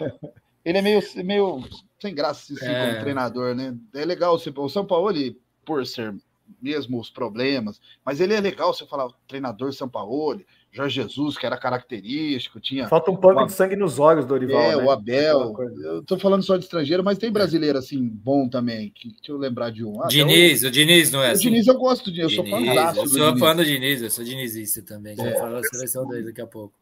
Ele 0.64 0.78
é 0.78 0.82
meio, 0.82 1.00
meio 1.24 1.62
sem 2.00 2.14
graça 2.14 2.54
assim, 2.54 2.66
é. 2.66 2.86
como 2.86 3.00
treinador, 3.00 3.54
né? 3.54 3.76
É 3.94 4.04
legal 4.04 4.34
o 4.34 4.68
São 4.68 4.86
Paulo, 4.86 5.10
ele, 5.10 5.38
por 5.64 5.84
ser 5.86 6.14
mesmo 6.60 6.98
os 7.00 7.10
problemas, 7.10 7.80
mas 8.04 8.20
ele 8.20 8.34
é 8.34 8.40
legal 8.40 8.72
você 8.72 8.86
falar 8.86 9.06
o 9.06 9.14
treinador 9.26 9.72
São 9.72 9.88
Paulo, 9.88 10.42
Jorge 10.72 11.02
Jesus, 11.02 11.38
que 11.38 11.46
era 11.46 11.56
característico, 11.56 12.58
tinha. 12.58 12.88
Falta 12.88 13.10
um 13.10 13.16
pouco 13.16 13.46
de 13.46 13.52
sangue 13.52 13.76
nos 13.76 13.98
olhos 13.98 14.26
do 14.26 14.34
Orival. 14.34 14.62
É, 14.62 14.76
né? 14.76 14.82
o 14.82 14.90
Abel. 14.90 15.54
Eu 15.82 16.02
tô 16.02 16.18
falando 16.18 16.42
só 16.42 16.56
de 16.56 16.64
estrangeiro, 16.64 17.04
mas 17.04 17.18
tem 17.18 17.30
brasileiro 17.30 17.78
assim, 17.78 18.08
bom 18.08 18.48
também. 18.48 18.90
Que, 18.94 19.08
deixa 19.08 19.30
eu 19.30 19.36
lembrar 19.36 19.70
de 19.70 19.84
um. 19.84 20.02
Ah, 20.02 20.08
Diniz, 20.08 20.62
o... 20.62 20.66
o 20.66 20.70
Diniz 20.70 21.12
não 21.12 21.22
é 21.22 21.28
o 21.28 21.32
assim. 21.32 21.46
O 21.46 21.50
Diniz 21.50 21.66
eu 21.66 21.78
gosto 21.78 22.10
de, 22.10 22.20
eu 22.20 22.28
Diniz, 22.28 22.50
sou 22.50 22.60
fã 22.60 23.00
Eu 23.00 23.06
sou 23.06 23.38
fã 23.38 23.56
do 23.56 23.64
Diniz, 23.64 24.02
eu 24.02 24.10
sou 24.10 24.24
dinizista 24.24 24.82
também. 24.82 25.14
Já 25.16 25.26
é. 25.26 25.38
falar 25.38 25.58
a 25.58 25.62
seleção 25.62 26.08
dele 26.08 26.24
daqui 26.24 26.40
a 26.40 26.46
pouco. 26.46 26.74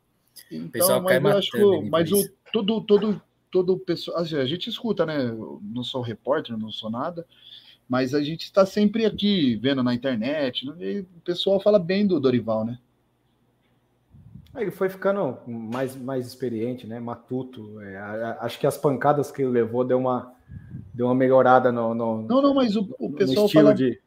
Então, 0.50 0.66
o 0.66 0.70
pessoal 0.70 1.02
mas 1.02 1.12
cai 1.12 1.20
matando. 1.20 1.38
Acho, 1.38 1.82
mas 1.90 2.12
o, 2.12 2.28
todo, 2.52 2.80
todo 2.80 3.22
todo 3.52 3.74
o 3.74 3.78
pessoal. 3.78 4.18
Assim, 4.18 4.36
a 4.36 4.46
gente 4.46 4.68
escuta, 4.70 5.04
né? 5.04 5.28
Eu 5.28 5.60
não 5.62 5.84
sou 5.84 6.00
repórter, 6.00 6.56
não 6.56 6.72
sou 6.72 6.90
nada, 6.90 7.24
mas 7.92 8.14
a 8.14 8.22
gente 8.22 8.44
está 8.44 8.64
sempre 8.64 9.04
aqui 9.04 9.54
vendo 9.56 9.82
na 9.82 9.92
internet, 9.92 10.64
né, 10.64 10.74
e 10.80 11.00
o 11.00 11.20
pessoal 11.22 11.60
fala 11.60 11.78
bem 11.78 12.06
do 12.06 12.18
Dorival, 12.18 12.64
né? 12.64 12.78
Ele 14.56 14.70
foi 14.70 14.88
ficando 14.88 15.36
mais, 15.46 15.94
mais 15.94 16.26
experiente, 16.26 16.86
né? 16.86 16.98
Matuto. 16.98 17.78
É, 17.82 17.98
acho 18.40 18.58
que 18.58 18.66
as 18.66 18.78
pancadas 18.78 19.30
que 19.30 19.42
ele 19.42 19.50
levou 19.50 19.84
deu 19.84 19.98
uma, 19.98 20.32
deu 20.94 21.04
uma 21.04 21.14
melhorada 21.14 21.70
no, 21.70 21.94
no 21.94 22.22
Não, 22.22 22.40
não, 22.40 22.54
mas 22.54 22.76
o, 22.76 22.88
o 22.98 23.12
pessoal 23.12 23.46
fala, 23.46 23.74
de... 23.74 24.00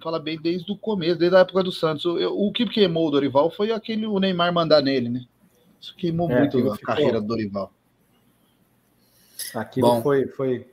fala 0.00 0.18
bem 0.18 0.36
desde 0.40 0.72
o 0.72 0.76
começo, 0.76 1.18
desde 1.18 1.36
a 1.36 1.40
época 1.40 1.62
do 1.62 1.70
Santos. 1.70 2.04
O, 2.04 2.48
o 2.48 2.52
que 2.52 2.66
queimou 2.66 3.06
o 3.06 3.10
Dorival 3.12 3.52
foi 3.52 3.70
aquele 3.70 4.04
o 4.04 4.18
Neymar 4.18 4.52
mandar 4.52 4.82
nele, 4.82 5.08
né? 5.08 5.24
Isso 5.80 5.94
queimou 5.96 6.28
é, 6.28 6.40
muito 6.40 6.58
a 6.58 6.76
ficou... 6.76 6.94
carreira 6.94 7.20
do 7.20 7.26
Dorival. 7.28 7.72
Aquilo 9.54 9.88
Bom. 9.88 10.02
foi, 10.02 10.26
foi. 10.26 10.66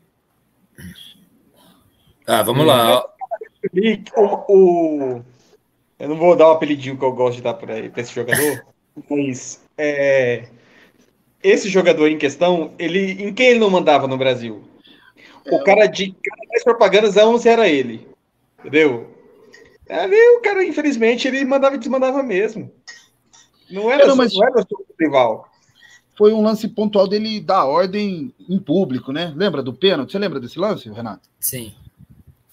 Ah, 2.31 2.43
vamos 2.43 2.63
lá. 2.63 3.03
O, 4.15 4.53
o, 4.53 5.21
eu 5.97 6.09
não 6.09 6.15
vou 6.15 6.35
dar 6.35 6.49
o 6.49 6.51
apelidinho 6.51 6.95
que 6.95 7.03
eu 7.03 7.11
gosto 7.11 7.37
de 7.37 7.41
dar 7.41 7.55
para 7.55 7.79
esse 7.79 8.13
jogador, 8.13 8.65
mas 9.09 9.63
é, 9.75 10.47
esse 11.41 11.67
jogador 11.67 12.07
em 12.07 12.19
questão, 12.19 12.71
ele, 12.77 13.13
em 13.13 13.33
quem 13.33 13.47
ele 13.47 13.59
não 13.59 13.71
mandava 13.71 14.07
no 14.07 14.15
Brasil? 14.15 14.63
O 15.51 15.63
cara 15.63 15.87
de 15.87 16.11
cara 16.11 16.41
das 16.53 16.63
propagandas 16.63 17.17
anos 17.17 17.47
era 17.47 17.67
ele. 17.67 18.07
Entendeu? 18.59 19.09
Ali 19.89 20.15
o 20.37 20.41
cara, 20.41 20.63
infelizmente, 20.63 21.27
ele 21.27 21.43
mandava 21.43 21.77
e 21.77 21.79
desmandava 21.79 22.21
mesmo. 22.21 22.71
Não 23.71 23.91
era, 23.91 24.05
não, 24.05 24.15
mas... 24.15 24.35
não 24.35 24.45
era 24.45 24.59
o 24.59 24.67
seu 24.67 24.85
rival 24.99 25.49
foi 26.15 26.33
um 26.33 26.43
lance 26.43 26.67
pontual 26.67 27.07
dele 27.07 27.39
dar 27.39 27.63
ordem 27.63 28.33
em 28.49 28.59
público, 28.59 29.13
né? 29.13 29.33
Lembra 29.37 29.63
do 29.63 29.73
pênalti? 29.73 30.11
Você 30.11 30.19
lembra 30.19 30.37
desse 30.37 30.59
lance, 30.59 30.89
Renato? 30.89 31.29
Sim. 31.39 31.73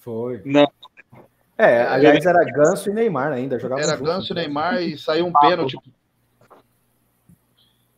Foi. 0.07 0.41
Não. 0.45 0.71
É, 1.57 1.81
aliás, 1.81 2.25
era 2.25 2.41
Ganso 2.45 2.89
e 2.89 2.93
Neymar 2.93 3.33
ainda. 3.33 3.59
Jogava 3.59 3.81
era 3.81 3.97
Ganso 3.97 4.31
e 4.31 4.35
Neymar 4.35 4.81
e 4.81 4.97
saiu 4.97 5.25
um 5.25 5.33
pênalti. 5.33 5.77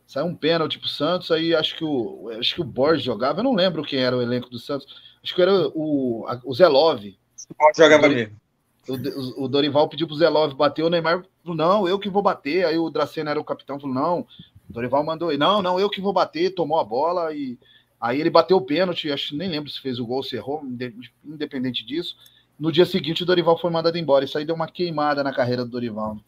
Saiu 0.08 0.26
um 0.26 0.34
pênalti 0.34 0.80
pro 0.80 0.88
Santos, 0.88 1.30
aí 1.30 1.54
acho 1.54 1.76
que 1.76 1.84
o 1.84 2.28
acho 2.36 2.56
que 2.56 2.60
o 2.60 2.64
Borges 2.64 3.04
jogava, 3.04 3.38
eu 3.38 3.44
não 3.44 3.54
lembro 3.54 3.84
quem 3.84 4.00
era 4.00 4.16
o 4.16 4.20
elenco 4.20 4.50
do 4.50 4.58
Santos. 4.58 4.88
Acho 5.22 5.32
que 5.32 5.40
era 5.40 5.68
o, 5.68 6.26
o 6.44 6.52
Zelov. 6.52 7.00
Jogava 7.76 8.06
ali. 8.06 8.32
O, 8.88 9.44
o, 9.44 9.48
Dorival 9.48 9.88
pediu 9.88 10.08
pro 10.08 10.16
Zelov 10.16 10.52
bater, 10.54 10.82
o 10.82 10.90
Neymar 10.90 11.24
falou, 11.44 11.56
não, 11.56 11.86
eu 11.86 11.96
que 11.96 12.10
vou 12.10 12.22
bater. 12.22 12.66
Aí 12.66 12.76
o 12.76 12.90
Dracena 12.90 13.30
era 13.30 13.40
o 13.40 13.44
capitão, 13.44 13.78
falou, 13.78 13.94
não, 13.94 14.26
Dorival 14.68 15.04
mandou, 15.04 15.36
não, 15.38 15.62
não, 15.62 15.78
eu 15.78 15.88
que 15.88 16.00
vou 16.00 16.12
bater, 16.12 16.56
tomou 16.56 16.80
a 16.80 16.84
bola 16.84 17.32
e 17.32 17.56
aí 18.00 18.20
ele 18.20 18.30
bateu 18.30 18.56
o 18.56 18.64
pênalti, 18.64 19.10
acho 19.10 19.36
nem 19.36 19.48
lembro 19.48 19.70
se 19.70 19.80
fez 19.80 19.98
o 19.98 20.06
gol, 20.06 20.22
se 20.22 20.36
errou, 20.36 20.62
independente 21.24 21.84
disso. 21.84 22.16
No 22.58 22.70
dia 22.70 22.84
seguinte 22.84 23.22
o 23.22 23.26
Dorival 23.26 23.58
foi 23.58 23.70
mandado 23.70 23.96
embora. 23.96 24.24
Isso 24.24 24.36
aí 24.36 24.44
deu 24.44 24.54
uma 24.54 24.70
queimada 24.70 25.24
na 25.24 25.32
carreira 25.32 25.64
do 25.64 25.70
Dorival. 25.70 26.18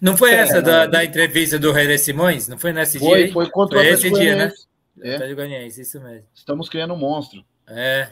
Não 0.00 0.16
foi 0.16 0.32
é, 0.32 0.36
essa 0.36 0.60
da, 0.60 0.86
da, 0.86 1.04
entrevista 1.04 1.58
do 1.58 1.70
René 1.70 1.96
Simões? 1.98 2.48
Não 2.48 2.58
foi 2.58 2.72
nesse 2.72 2.98
foi, 2.98 3.24
dia? 3.24 3.32
Foi 3.32 3.48
contra 3.48 3.78
foi 3.78 3.90
o 3.90 3.94
esse 3.94 4.10
dia, 4.10 4.36
né? 4.36 4.52
É. 5.00 5.30
isso 5.66 6.00
mesmo. 6.00 6.26
Estamos 6.34 6.68
criando 6.68 6.94
um 6.94 6.98
monstro. 6.98 7.44
É. 7.66 8.10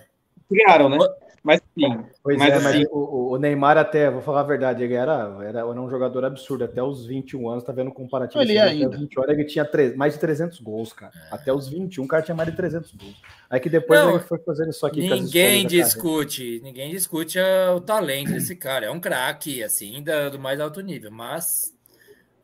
Criaram, 0.48 0.88
né? 0.88 0.98
Mas 1.46 1.60
sim. 1.78 2.04
Pois 2.24 2.36
mas, 2.36 2.48
é, 2.48 2.56
assim... 2.56 2.64
mas 2.64 2.88
o, 2.90 3.34
o, 3.34 3.38
Neymar 3.38 3.78
até, 3.78 4.10
vou 4.10 4.20
falar 4.20 4.40
a 4.40 4.42
verdade, 4.42 4.82
ele 4.82 4.94
era, 4.94 5.32
era, 5.42 5.60
era 5.60 5.80
um 5.80 5.88
jogador 5.88 6.24
absurdo. 6.24 6.64
Até 6.64 6.82
os 6.82 7.06
21 7.06 7.48
anos, 7.48 7.62
tá 7.62 7.72
vendo 7.72 7.92
comparativo? 7.92 8.42
Ele 8.42 8.58
assim, 8.58 8.82
ainda. 8.82 8.96
20 8.96 9.20
horas, 9.20 9.38
ele 9.38 9.44
tinha 9.44 9.64
3, 9.64 9.94
mais 9.94 10.14
de 10.14 10.18
300 10.18 10.58
gols, 10.58 10.92
cara. 10.92 11.12
É. 11.14 11.34
Até 11.36 11.52
os 11.52 11.68
21, 11.68 12.02
o 12.02 12.08
cara 12.08 12.24
tinha 12.24 12.34
mais 12.34 12.50
de 12.50 12.56
300 12.56 12.92
gols. 12.94 13.22
Aí 13.48 13.60
que 13.60 13.70
depois 13.70 14.00
Não, 14.00 14.10
ele 14.16 14.18
foi 14.24 14.38
fazendo 14.38 14.70
isso 14.70 14.84
aqui. 14.84 15.08
Ninguém 15.08 15.64
discute, 15.68 16.60
ninguém 16.64 16.90
discute 16.90 17.38
o 17.38 17.80
talento 17.80 18.32
desse 18.32 18.56
cara. 18.56 18.86
É 18.86 18.90
um 18.90 18.98
craque, 18.98 19.62
assim, 19.62 20.02
da, 20.02 20.28
do 20.28 20.40
mais 20.40 20.58
alto 20.58 20.80
nível. 20.80 21.12
Mas 21.12 21.75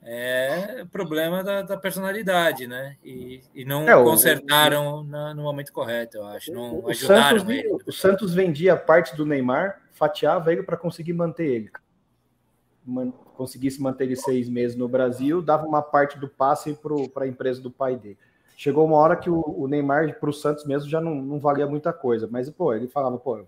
é 0.05 0.85
problema 0.91 1.45
da, 1.45 1.62
da 1.62 1.77
personalidade, 1.77 2.66
né? 2.66 2.97
E, 3.05 3.41
e 3.55 3.65
não 3.65 3.89
é, 3.89 3.95
consertaram 4.03 4.97
o, 4.97 5.05
na, 5.05 5.33
no 5.33 5.43
momento 5.43 5.73
correto, 5.73 6.16
eu 6.16 6.27
acho. 6.27 6.53
Não 6.53 6.81
o, 6.81 6.91
ajudaram 6.91 7.39
Santos, 7.39 7.55
ele. 7.55 7.79
O 7.87 7.93
Santos 7.93 8.35
vendia 8.35 8.77
parte 8.77 9.16
do 9.16 9.24
Neymar, 9.24 9.81
fatiava 9.93 10.53
ele 10.53 10.65
para 10.65 10.77
conseguir 10.77 11.12
manter 11.12 11.47
ele. 11.47 11.70
Man, 12.85 13.12
conseguisse 13.37 13.81
manter 13.81 14.05
ele 14.05 14.16
seis 14.16 14.49
meses 14.49 14.77
no 14.77 14.89
Brasil, 14.89 15.41
dava 15.41 15.66
uma 15.66 15.83
parte 15.83 16.19
do 16.19 16.29
passe 16.29 16.77
para 17.12 17.24
a 17.24 17.29
empresa 17.29 17.61
do 17.61 17.70
pai 17.70 17.97
dele. 17.97 18.19
Chegou 18.57 18.85
uma 18.85 18.97
hora 18.97 19.16
que 19.16 19.31
o, 19.31 19.41
o 19.41 19.69
Neymar 19.69 20.19
para 20.19 20.31
o 20.31 20.33
Santos 20.33 20.65
mesmo 20.65 20.89
já 20.91 21.01
não, 21.01 21.15
não 21.15 21.39
valia 21.39 21.66
muita 21.66 21.93
coisa, 21.93 22.29
mas 22.31 22.51
pô, 22.51 22.74
ele 22.74 22.89
falava, 22.89 23.19
pô, 23.19 23.45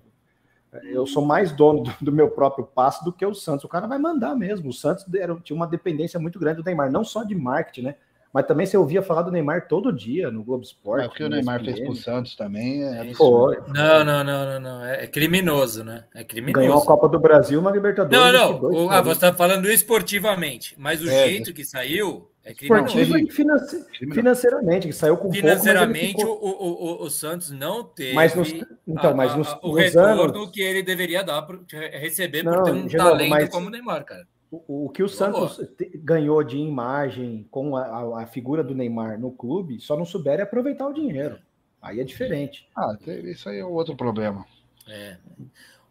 eu 0.83 1.07
sou 1.07 1.25
mais 1.25 1.53
dono 1.53 1.83
do, 1.83 1.93
do, 2.01 2.13
meu 2.13 2.31
próprio 2.31 2.65
passe 2.65 3.05
do 3.05 3.13
que 3.13 3.25
o 3.25 3.35
Santos. 3.35 3.65
O 3.65 3.69
cara 3.69 3.87
vai 3.87 3.99
mandar 3.99 4.35
mesmo. 4.35 4.71
O 4.71 4.73
Santos 4.73 5.05
era, 5.15 5.35
tinha 5.37 5.57
uma 5.57 5.67
dependência 5.67 6.19
muito 6.19 6.39
grande 6.39 6.63
do 6.63 6.65
Neymar, 6.65 6.91
não 6.91 7.05
só 7.05 7.23
de 7.23 7.35
marketing, 7.35 7.83
né? 7.83 7.95
Mas 8.33 8.47
também 8.47 8.67
você 8.67 8.77
ouvia 8.77 9.01
falar 9.01 9.23
do 9.23 9.31
Neymar 9.31 9.69
todo 9.69 9.93
dia 9.93 10.29
no 10.29 10.43
Globo 10.43 10.65
Esporte. 10.65 11.05
É, 11.05 11.07
o 11.07 11.11
que 11.11 11.23
o 11.23 11.29
Neymar 11.29 11.63
fez 11.63 11.79
pro 11.79 11.95
Santos 11.95 12.35
também 12.35 12.83
é 12.83 13.15
Foi. 13.15 13.59
Não, 13.69 14.05
não, 14.05 14.25
não, 14.25 14.45
não, 14.45 14.61
não. 14.61 14.85
É 14.85 15.07
criminoso, 15.07 15.85
né? 15.85 16.03
É 16.13 16.25
criminoso. 16.25 16.67
Ganhou 16.67 16.83
a 16.83 16.85
Copa 16.85 17.09
do 17.09 17.21
Brasil, 17.21 17.61
uma 17.61 17.71
Libertadores. 17.71 18.19
Não, 18.19 18.33
não. 18.33 18.87
O, 18.87 18.91
ah, 18.91 19.01
você 19.01 19.13
está 19.13 19.33
falando 19.33 19.71
esportivamente, 19.71 20.75
mas 20.77 21.01
o 21.01 21.09
é, 21.09 21.29
jeito 21.29 21.55
que 21.55 21.65
saiu 21.65 22.29
é 22.45 22.53
Esportivo 22.53 23.17
e 23.17 23.31
finance... 23.31 23.87
financeiramente, 24.13 24.87
que 24.87 24.93
saiu 24.93 25.17
com 25.17 25.33
Financeiramente, 25.33 26.23
pouco, 26.23 26.47
ficou... 26.47 26.61
o, 26.61 27.03
o, 27.03 27.05
o, 27.05 27.11
Santos 27.11 27.51
não 27.51 27.83
teve 27.83 28.13
mas 28.13 28.35
nos, 28.35 28.53
então, 28.87 29.11
a, 29.11 29.15
mas 29.15 29.35
nos, 29.35 29.49
a, 29.49 29.61
o 29.63 29.73
retorno 29.73 30.23
anos... 30.25 30.51
que 30.51 30.61
ele 30.61 30.83
deveria 30.83 31.25
dar 31.25 31.41
para 31.41 31.59
receber 31.99 32.43
não, 32.43 32.53
por 32.53 32.65
ter 32.65 32.73
um 32.73 32.87
talento 32.87 33.31
mas... 33.31 33.49
como 33.49 33.69
o 33.69 33.71
Neymar, 33.71 34.05
cara. 34.05 34.27
O, 34.51 34.85
o 34.87 34.91
que 34.91 35.03
o 35.03 35.09
Santos 35.09 35.59
ganhou 35.95 36.45
de 36.45 36.59
imagem 36.59 37.47
com 37.51 37.77
a, 37.77 38.23
a, 38.23 38.27
figura 38.27 38.63
do 38.63 38.75
Neymar 38.75 39.19
no 39.19 39.33
clube, 39.33 39.81
só 39.81 39.97
não 39.97 40.05
souberam 40.05 40.45
aproveitar 40.45 40.87
o 40.87 40.93
dinheiro. 40.93 41.39
Aí 41.81 41.99
é 41.99 42.05
diferente. 42.05 42.69
Ah, 42.77 42.95
isso 43.07 43.49
aí 43.49 43.59
é 43.59 43.65
outro 43.65 43.97
problema. 43.97 44.45
É. 44.87 45.17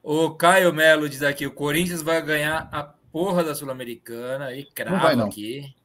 O 0.03 0.31
Caio 0.31 0.71
Melo 0.71 1.09
diz 1.09 1.23
aqui: 1.23 1.47
o 1.47 1.51
Corinthians 1.51 2.01
vai 2.01 2.21
ganhar 2.21 2.69
a 2.71 2.83
porra 2.83 3.43
da 3.43 3.55
Sul-Americana 3.55 4.53
e 4.53 4.65
crava 4.65 5.25
aqui. 5.25 5.61
Não. 5.61 5.82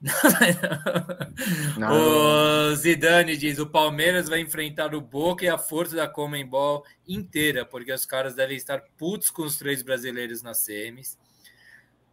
o 1.90 2.74
Zidane 2.76 3.36
diz: 3.36 3.58
o 3.58 3.66
Palmeiras 3.66 4.28
vai 4.28 4.40
enfrentar 4.40 4.94
o 4.94 5.00
Boca 5.00 5.44
e 5.44 5.48
a 5.48 5.58
força 5.58 5.96
da 5.96 6.06
Comembol 6.06 6.84
inteira, 7.06 7.64
porque 7.64 7.92
os 7.92 8.06
caras 8.06 8.34
devem 8.34 8.56
estar 8.56 8.80
putos 8.96 9.28
com 9.30 9.42
os 9.42 9.56
três 9.56 9.82
brasileiros 9.82 10.42
nas 10.42 10.58
semis. 10.58 11.18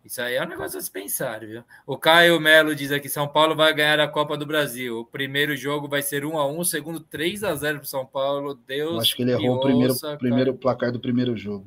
Isso 0.05 0.21
aí 0.21 0.35
é 0.35 0.43
um 0.43 0.47
negócio 0.47 0.77
a 0.77 0.81
se 0.81 0.91
pensar, 0.91 1.39
viu? 1.39 1.63
O 1.85 1.97
Caio 1.97 2.39
Melo 2.39 2.75
diz 2.75 2.91
aqui: 2.91 3.09
São 3.09 3.27
Paulo 3.27 3.55
vai 3.55 3.73
ganhar 3.73 3.99
a 3.99 4.07
Copa 4.07 4.37
do 4.37 4.45
Brasil. 4.45 4.99
O 4.99 5.05
primeiro 5.05 5.55
jogo 5.57 5.87
vai 5.87 6.03
ser 6.03 6.23
1 6.23 6.37
a 6.37 6.47
1 6.47 6.59
o 6.59 6.65
segundo 6.65 6.99
3 6.99 7.43
a 7.43 7.55
0 7.55 7.79
para 7.79 7.87
São 7.87 8.05
Paulo. 8.05 8.53
Deus. 8.67 8.91
Eu 8.93 8.99
acho 8.99 9.15
que 9.15 9.23
ele 9.23 9.31
errou 9.31 9.57
o 9.57 9.61
primeiro, 9.61 9.93
ouça, 9.93 10.15
primeiro 10.17 10.53
placar 10.53 10.91
do 10.91 10.99
primeiro 10.99 11.35
jogo. 11.35 11.65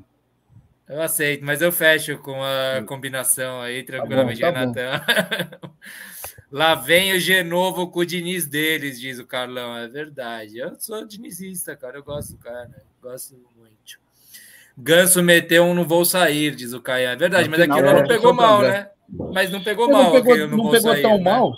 Eu 0.89 1.03
aceito, 1.03 1.45
mas 1.45 1.61
eu 1.61 1.71
fecho 1.71 2.19
com 2.19 2.43
a 2.43 2.83
combinação 2.87 3.61
aí, 3.61 3.83
tranquilamente, 3.83 4.41
tá 4.41 4.53
bom, 4.53 4.73
tá 4.73 4.97
Renatão. 4.97 5.71
Lá 6.51 6.75
vem 6.75 7.13
o 7.13 7.21
Genovo 7.21 7.89
com 7.89 8.01
o 8.01 8.07
Diniz 8.07 8.47
deles, 8.47 8.99
diz 8.99 9.19
o 9.19 9.27
Carlão. 9.27 9.77
É 9.77 9.87
verdade. 9.87 10.57
Eu 10.59 10.75
sou 10.79 11.07
dinizista, 11.07 11.77
cara. 11.77 11.99
Eu 11.99 12.03
gosto 12.03 12.33
do 12.33 12.39
cara. 12.39 12.83
Gosto 13.03 13.35
muito. 13.55 14.01
Ganso 14.77 15.23
meteu 15.23 15.65
um 15.65 15.75
não 15.75 15.85
vou 15.85 16.05
sair, 16.05 16.55
diz 16.55 16.73
o 16.73 16.81
Caio. 16.81 17.09
É 17.09 17.17
verdade, 17.17 17.49
mas 17.49 17.61
aquilo 17.61 17.87
é, 17.87 17.95
não 17.95 18.07
pegou 18.07 18.33
mal, 18.33 18.63
né? 18.63 18.89
Mas 19.35 19.51
não 19.51 19.63
pegou 19.63 19.91
mal. 19.91 20.05
Não 20.05 20.13
pegou, 20.13 20.37
não 20.37 20.57
não 20.57 20.71
pegou 20.71 20.93
sair, 20.93 21.03
tão 21.03 21.19
né? 21.19 21.25
mal, 21.25 21.53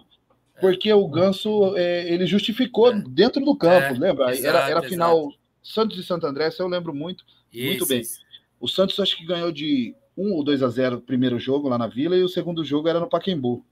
porque 0.58 0.92
o 0.92 1.06
Ganso 1.06 1.76
é, 1.76 2.10
ele 2.10 2.26
justificou 2.26 2.90
é. 2.92 3.02
dentro 3.06 3.44
do 3.44 3.54
campo, 3.54 3.94
é, 3.94 3.98
lembra? 3.98 4.32
Exato, 4.32 4.56
era, 4.56 4.70
era 4.70 4.82
final 4.82 5.30
Santos 5.62 5.98
e 5.98 6.02
Santo 6.02 6.26
André, 6.26 6.48
eu 6.58 6.66
lembro 6.66 6.94
muito, 6.94 7.24
isso, 7.52 7.66
muito 7.66 7.86
bem. 7.86 8.00
Isso. 8.00 8.29
O 8.60 8.68
Santos 8.68 9.00
acho 9.00 9.16
que 9.16 9.24
ganhou 9.24 9.50
de 9.50 9.94
1 10.16 10.32
ou 10.32 10.44
2 10.44 10.62
a 10.62 10.68
0 10.68 10.96
o 10.96 11.00
primeiro 11.00 11.38
jogo 11.38 11.68
lá 11.68 11.78
na 11.78 11.86
Vila 11.86 12.14
e 12.14 12.22
o 12.22 12.28
segundo 12.28 12.64
jogo 12.64 12.88
era 12.88 13.00
no 13.00 13.08
Paquembu. 13.08 13.64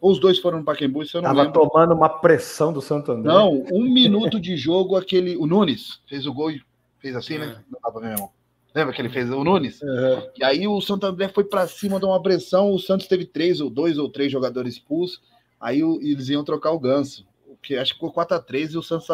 Ou 0.00 0.12
os 0.12 0.20
dois 0.20 0.38
foram 0.38 0.58
no 0.58 0.64
Paquembu, 0.64 1.02
isso 1.02 1.16
eu 1.16 1.22
não 1.22 1.30
Tava 1.30 1.42
lembro. 1.42 1.68
tomando 1.68 1.94
uma 1.94 2.08
pressão 2.08 2.72
do 2.72 2.80
Santo 2.80 3.12
André. 3.12 3.32
Não, 3.32 3.64
um 3.72 3.82
minuto 3.90 4.38
de 4.38 4.56
jogo, 4.56 4.94
aquele. 4.94 5.36
O 5.36 5.46
Nunes 5.46 6.00
fez 6.06 6.26
o 6.26 6.32
gol 6.32 6.50
e 6.50 6.62
fez 6.98 7.16
assim, 7.16 7.38
né? 7.38 7.64
Não 7.70 7.80
dá 7.82 7.90
pra 7.90 8.00
ver, 8.00 8.06
meu 8.06 8.14
irmão. 8.14 8.30
Lembra 8.74 8.92
que 8.92 9.00
ele 9.00 9.08
fez 9.08 9.30
o 9.30 9.42
Nunes? 9.42 9.80
Uhum. 9.80 10.28
E 10.36 10.44
aí 10.44 10.68
o 10.68 10.80
Santo 10.82 11.06
André 11.06 11.28
foi 11.28 11.44
para 11.44 11.66
cima 11.66 11.98
de 11.98 12.04
uma 12.04 12.22
pressão. 12.22 12.72
O 12.72 12.78
Santos 12.78 13.06
teve 13.06 13.24
três 13.24 13.58
ou 13.60 13.70
dois 13.70 13.96
ou 13.96 14.10
três 14.10 14.30
jogadores 14.30 14.74
expulsos. 14.74 15.22
Aí 15.58 15.82
o, 15.82 15.98
eles 16.02 16.28
iam 16.28 16.44
trocar 16.44 16.72
o 16.72 16.78
ganso. 16.78 17.26
Que 17.62 17.76
acho 17.76 17.94
que 17.94 17.98
ficou 17.98 18.12
4x3 18.12 18.74
e 18.74 18.76
o 18.76 18.82
Santos, 18.82 19.08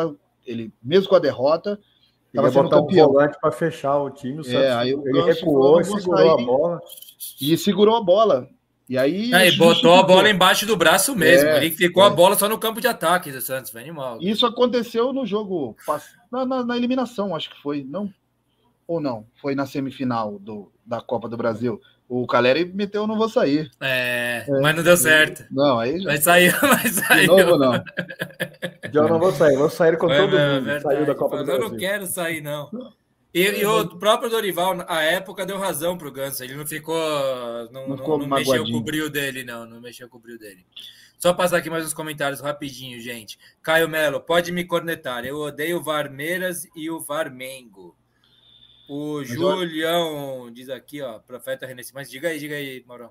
ele, 0.45 0.73
mesmo 0.83 1.09
com 1.09 1.15
a 1.15 1.21
derrota, 1.21 1.79
estava 2.33 2.51
sendo 2.51 2.63
botar 2.65 2.77
campeão. 2.77 3.09
um 3.09 3.13
volante 3.13 3.39
para 3.41 3.53
fechar 3.53 3.99
o 3.99 4.11
time. 4.11 4.39
O 4.39 4.41
é, 4.41 4.45
Santos, 4.45 4.55
é, 4.55 4.73
aí 4.73 4.95
o 4.95 5.07
ele 5.07 5.23
recuou 5.23 5.81
e 5.81 5.85
segurou 5.85 6.33
a 6.33 6.37
bola. 6.37 6.81
E 7.41 7.57
segurou 7.57 7.97
a 7.97 8.03
bola. 8.03 8.49
E 8.89 8.99
aí. 8.99 9.33
Ah, 9.33 9.47
e 9.47 9.57
botou 9.57 9.95
a 9.95 10.03
bola 10.03 10.29
embaixo 10.29 10.67
do 10.67 10.77
braço 10.77 11.15
mesmo. 11.15 11.49
É, 11.49 11.57
ele 11.57 11.71
ficou 11.71 12.03
é. 12.03 12.07
a 12.07 12.11
bola 12.11 12.37
só 12.37 12.49
no 12.49 12.59
campo 12.59 12.81
de 12.81 12.89
ataque 12.89 13.31
do 13.31 13.41
Santos. 13.41 13.71
Foi 13.71 13.81
animal. 13.81 14.19
Isso 14.21 14.45
aconteceu 14.45 15.13
no 15.13 15.25
jogo. 15.25 15.77
Na, 16.31 16.45
na, 16.45 16.65
na 16.65 16.77
eliminação, 16.77 17.35
acho 17.35 17.51
que 17.51 17.63
foi. 17.63 17.85
Não, 17.85 18.13
ou 18.87 19.01
não? 19.01 19.27
Foi 19.41 19.55
na 19.55 19.67
semifinal 19.67 20.39
do, 20.39 20.71
da 20.85 21.01
Copa 21.01 21.29
do 21.29 21.37
Brasil. 21.37 21.81
O 22.15 22.27
Caleri 22.27 22.67
meteu 22.67 23.07
não 23.07 23.17
vou 23.17 23.27
sair. 23.27 23.71
É, 23.81 24.45
é, 24.47 24.61
mas 24.61 24.77
não 24.77 24.83
deu 24.83 24.99
certo. 24.99 25.47
Não, 25.51 25.79
aí 25.79 25.99
já. 25.99 26.11
Mas 26.11 26.23
saiu, 26.23 26.53
mas 26.61 26.95
saiu. 26.95 27.37
De 27.37 27.43
novo, 27.43 27.57
não. 27.57 27.83
Eu 28.93 29.09
não 29.09 29.19
vou 29.19 29.33
sair, 29.33 29.57
vou 29.57 29.71
sair 29.71 29.97
com 29.97 30.09
Foi, 30.09 30.19
todo 30.19 30.31
mundo. 30.33 30.65
Verdade, 30.65 30.83
saiu 30.83 31.07
da 31.07 31.15
Copa 31.15 31.39
do 31.39 31.45
Brasil. 31.47 31.63
Eu 31.63 31.71
não 31.71 31.79
quero 31.79 32.07
sair, 32.07 32.43
não. 32.43 32.71
E, 33.33 33.41
e, 33.41 33.65
o 33.65 33.89
próprio 33.97 34.29
Dorival, 34.29 34.85
a 34.87 35.01
época, 35.01 35.47
deu 35.47 35.57
razão 35.57 35.97
pro 35.97 36.13
Ganso. 36.13 36.45
Ele 36.45 36.55
não 36.55 36.67
ficou. 36.67 37.01
Não, 37.73 37.89
não, 37.89 37.97
ficou 37.97 38.19
não 38.19 38.27
mexeu 38.27 38.63
com 38.63 38.77
o 38.77 38.83
brilho 38.83 39.09
dele, 39.09 39.43
não. 39.43 39.65
Não 39.65 39.81
mexeu 39.81 40.07
com 40.07 40.19
o 40.19 40.21
brilho 40.21 40.39
dele. 40.39 40.67
Só 41.17 41.33
passar 41.33 41.57
aqui 41.57 41.71
mais 41.71 41.87
uns 41.87 41.95
comentários 41.95 42.43
rapidinho, 42.43 43.01
gente. 43.01 43.39
Caio 43.63 43.89
Melo, 43.89 44.21
pode 44.21 44.53
me 44.53 44.67
cornetar. 44.67 45.25
Eu 45.25 45.39
odeio 45.39 45.79
o 45.79 45.83
Varmeiras 45.83 46.67
e 46.77 46.91
o 46.91 47.01
Varmengo. 47.01 47.97
O 48.89 49.23
Julião 49.25 50.51
diz 50.53 50.69
aqui, 50.69 51.01
ó, 51.01 51.19
Profeta 51.19 51.67
Renascimento. 51.67 51.95
Mas 51.95 52.11
diga 52.11 52.29
aí, 52.29 52.39
diga 52.39 52.57
aí, 52.57 52.85
Maurão. 52.87 53.11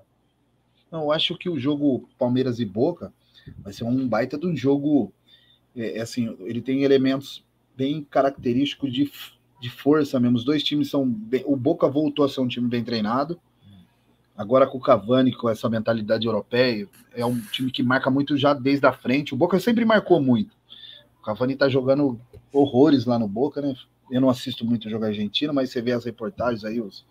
Não, 0.90 1.04
eu 1.04 1.12
acho 1.12 1.36
que 1.36 1.48
o 1.48 1.58
jogo 1.58 2.08
Palmeiras 2.18 2.60
e 2.60 2.64
Boca 2.64 3.12
vai 3.58 3.72
ser 3.72 3.84
um 3.84 4.06
baita 4.06 4.38
de 4.38 4.46
um 4.46 4.56
jogo. 4.56 5.12
É, 5.74 5.98
é, 5.98 6.00
assim, 6.02 6.36
ele 6.40 6.60
tem 6.60 6.84
elementos 6.84 7.44
bem 7.76 8.04
característicos 8.04 8.92
de, 8.92 9.10
de 9.60 9.70
força 9.70 10.20
mesmo. 10.20 10.36
Os 10.36 10.44
dois 10.44 10.62
times 10.62 10.90
são. 10.90 11.08
Bem, 11.08 11.42
o 11.46 11.56
Boca 11.56 11.88
voltou 11.88 12.24
a 12.24 12.28
ser 12.28 12.40
um 12.40 12.48
time 12.48 12.68
bem 12.68 12.84
treinado. 12.84 13.40
Agora 14.36 14.66
com 14.66 14.78
o 14.78 14.80
Cavani, 14.80 15.32
com 15.34 15.48
essa 15.48 15.68
mentalidade 15.68 16.26
europeia, 16.26 16.88
é 17.14 17.24
um 17.24 17.38
time 17.38 17.70
que 17.70 17.82
marca 17.82 18.10
muito 18.10 18.36
já 18.36 18.54
desde 18.54 18.86
a 18.86 18.92
frente. 18.92 19.34
O 19.34 19.36
Boca 19.36 19.58
sempre 19.60 19.84
marcou 19.84 20.20
muito. 20.20 20.54
O 21.20 21.24
Cavani 21.24 21.54
tá 21.54 21.68
jogando 21.68 22.20
horrores 22.52 23.04
lá 23.04 23.18
no 23.18 23.28
Boca, 23.28 23.60
né? 23.60 23.74
Eu 24.12 24.20
não 24.20 24.28
assisto 24.28 24.64
muito 24.64 24.90
jogo 24.90 25.06
argentino, 25.06 25.54
mas 25.54 25.70
você 25.70 25.80
vê 25.80 25.92
as 25.92 26.04
reportagens 26.04 26.64
aí, 26.64 26.80
os, 26.80 27.04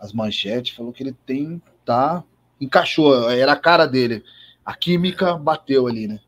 as 0.00 0.12
manchetes, 0.12 0.74
falou 0.74 0.92
que 0.92 1.02
ele 1.02 1.14
tem, 1.26 1.62
tá, 1.84 2.24
encaixou, 2.60 3.30
era 3.30 3.52
a 3.52 3.56
cara 3.56 3.86
dele. 3.86 4.24
A 4.64 4.74
química 4.74 5.36
bateu 5.36 5.86
ali, 5.86 6.08
né? 6.08 6.18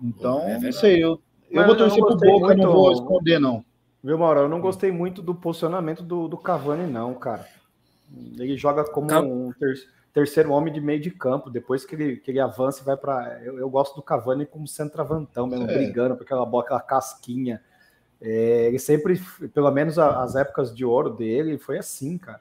Então, 0.00 0.40
é 0.40 0.58
não 0.58 0.72
sei, 0.72 1.02
eu, 1.02 1.20
eu 1.50 1.66
vou 1.66 1.76
torcer 1.76 2.04
pro 2.04 2.16
Boca, 2.16 2.46
muito, 2.48 2.62
não 2.62 2.72
vou 2.72 2.92
esconder, 2.92 3.38
não. 3.40 3.64
Viu, 4.02 4.18
Mauro? 4.18 4.40
Eu 4.40 4.48
não 4.48 4.60
gostei 4.60 4.92
muito 4.92 5.20
do 5.20 5.34
posicionamento 5.34 6.02
do, 6.02 6.28
do 6.28 6.36
Cavani, 6.36 6.90
não, 6.90 7.14
cara. 7.14 7.46
Ele 8.38 8.56
joga 8.56 8.84
como 8.84 9.08
Cal... 9.08 9.24
um 9.24 9.52
ter, 9.52 9.74
terceiro 10.12 10.52
homem 10.52 10.72
de 10.72 10.80
meio 10.80 11.00
de 11.00 11.10
campo. 11.10 11.50
Depois 11.50 11.84
que 11.84 11.94
ele, 11.94 12.16
que 12.16 12.30
ele 12.30 12.40
avança 12.40 12.80
e 12.82 12.84
vai 12.84 12.96
para. 12.96 13.40
Eu, 13.42 13.58
eu, 13.58 13.68
gosto 13.68 13.94
do 13.96 14.02
Cavani 14.02 14.46
como 14.46 14.66
centroavantão 14.66 15.46
mesmo, 15.46 15.70
é. 15.70 15.74
brigando 15.74 16.16
por 16.16 16.24
aquela 16.24 16.46
bola, 16.46 16.64
aquela 16.64 16.80
casquinha. 16.80 17.62
É, 18.22 18.66
ele 18.66 18.78
sempre, 18.78 19.20
pelo 19.54 19.70
menos 19.70 19.98
as 19.98 20.36
épocas 20.36 20.74
de 20.74 20.84
ouro 20.84 21.10
dele, 21.10 21.58
foi 21.58 21.78
assim, 21.78 22.18
cara. 22.18 22.40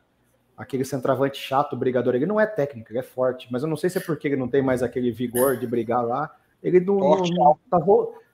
Aquele 0.58 0.84
centroavante 0.84 1.38
chato, 1.38 1.78
brigador. 1.78 2.16
Ele 2.16 2.26
não 2.26 2.40
é 2.40 2.46
técnico, 2.46 2.92
ele 2.92 3.00
é 3.00 3.04
forte, 3.04 3.48
mas 3.50 3.64
eu 3.64 3.70
não 3.70 3.78
sei 3.78 3.90
se 3.90 3.98
é 3.98 4.02
porque 4.02 4.28
ele 4.28 4.36
não 4.36 4.50
tem 4.50 4.62
mais 4.62 4.84
aquele 4.84 5.10
vigor 5.10 5.56
de 5.56 5.66
brigar 5.66 6.06
lá. 6.06 6.30
Ele 6.62 6.82
não, 6.82 7.00
não, 7.00 7.18
não 7.18 7.60
tá, 7.70 7.80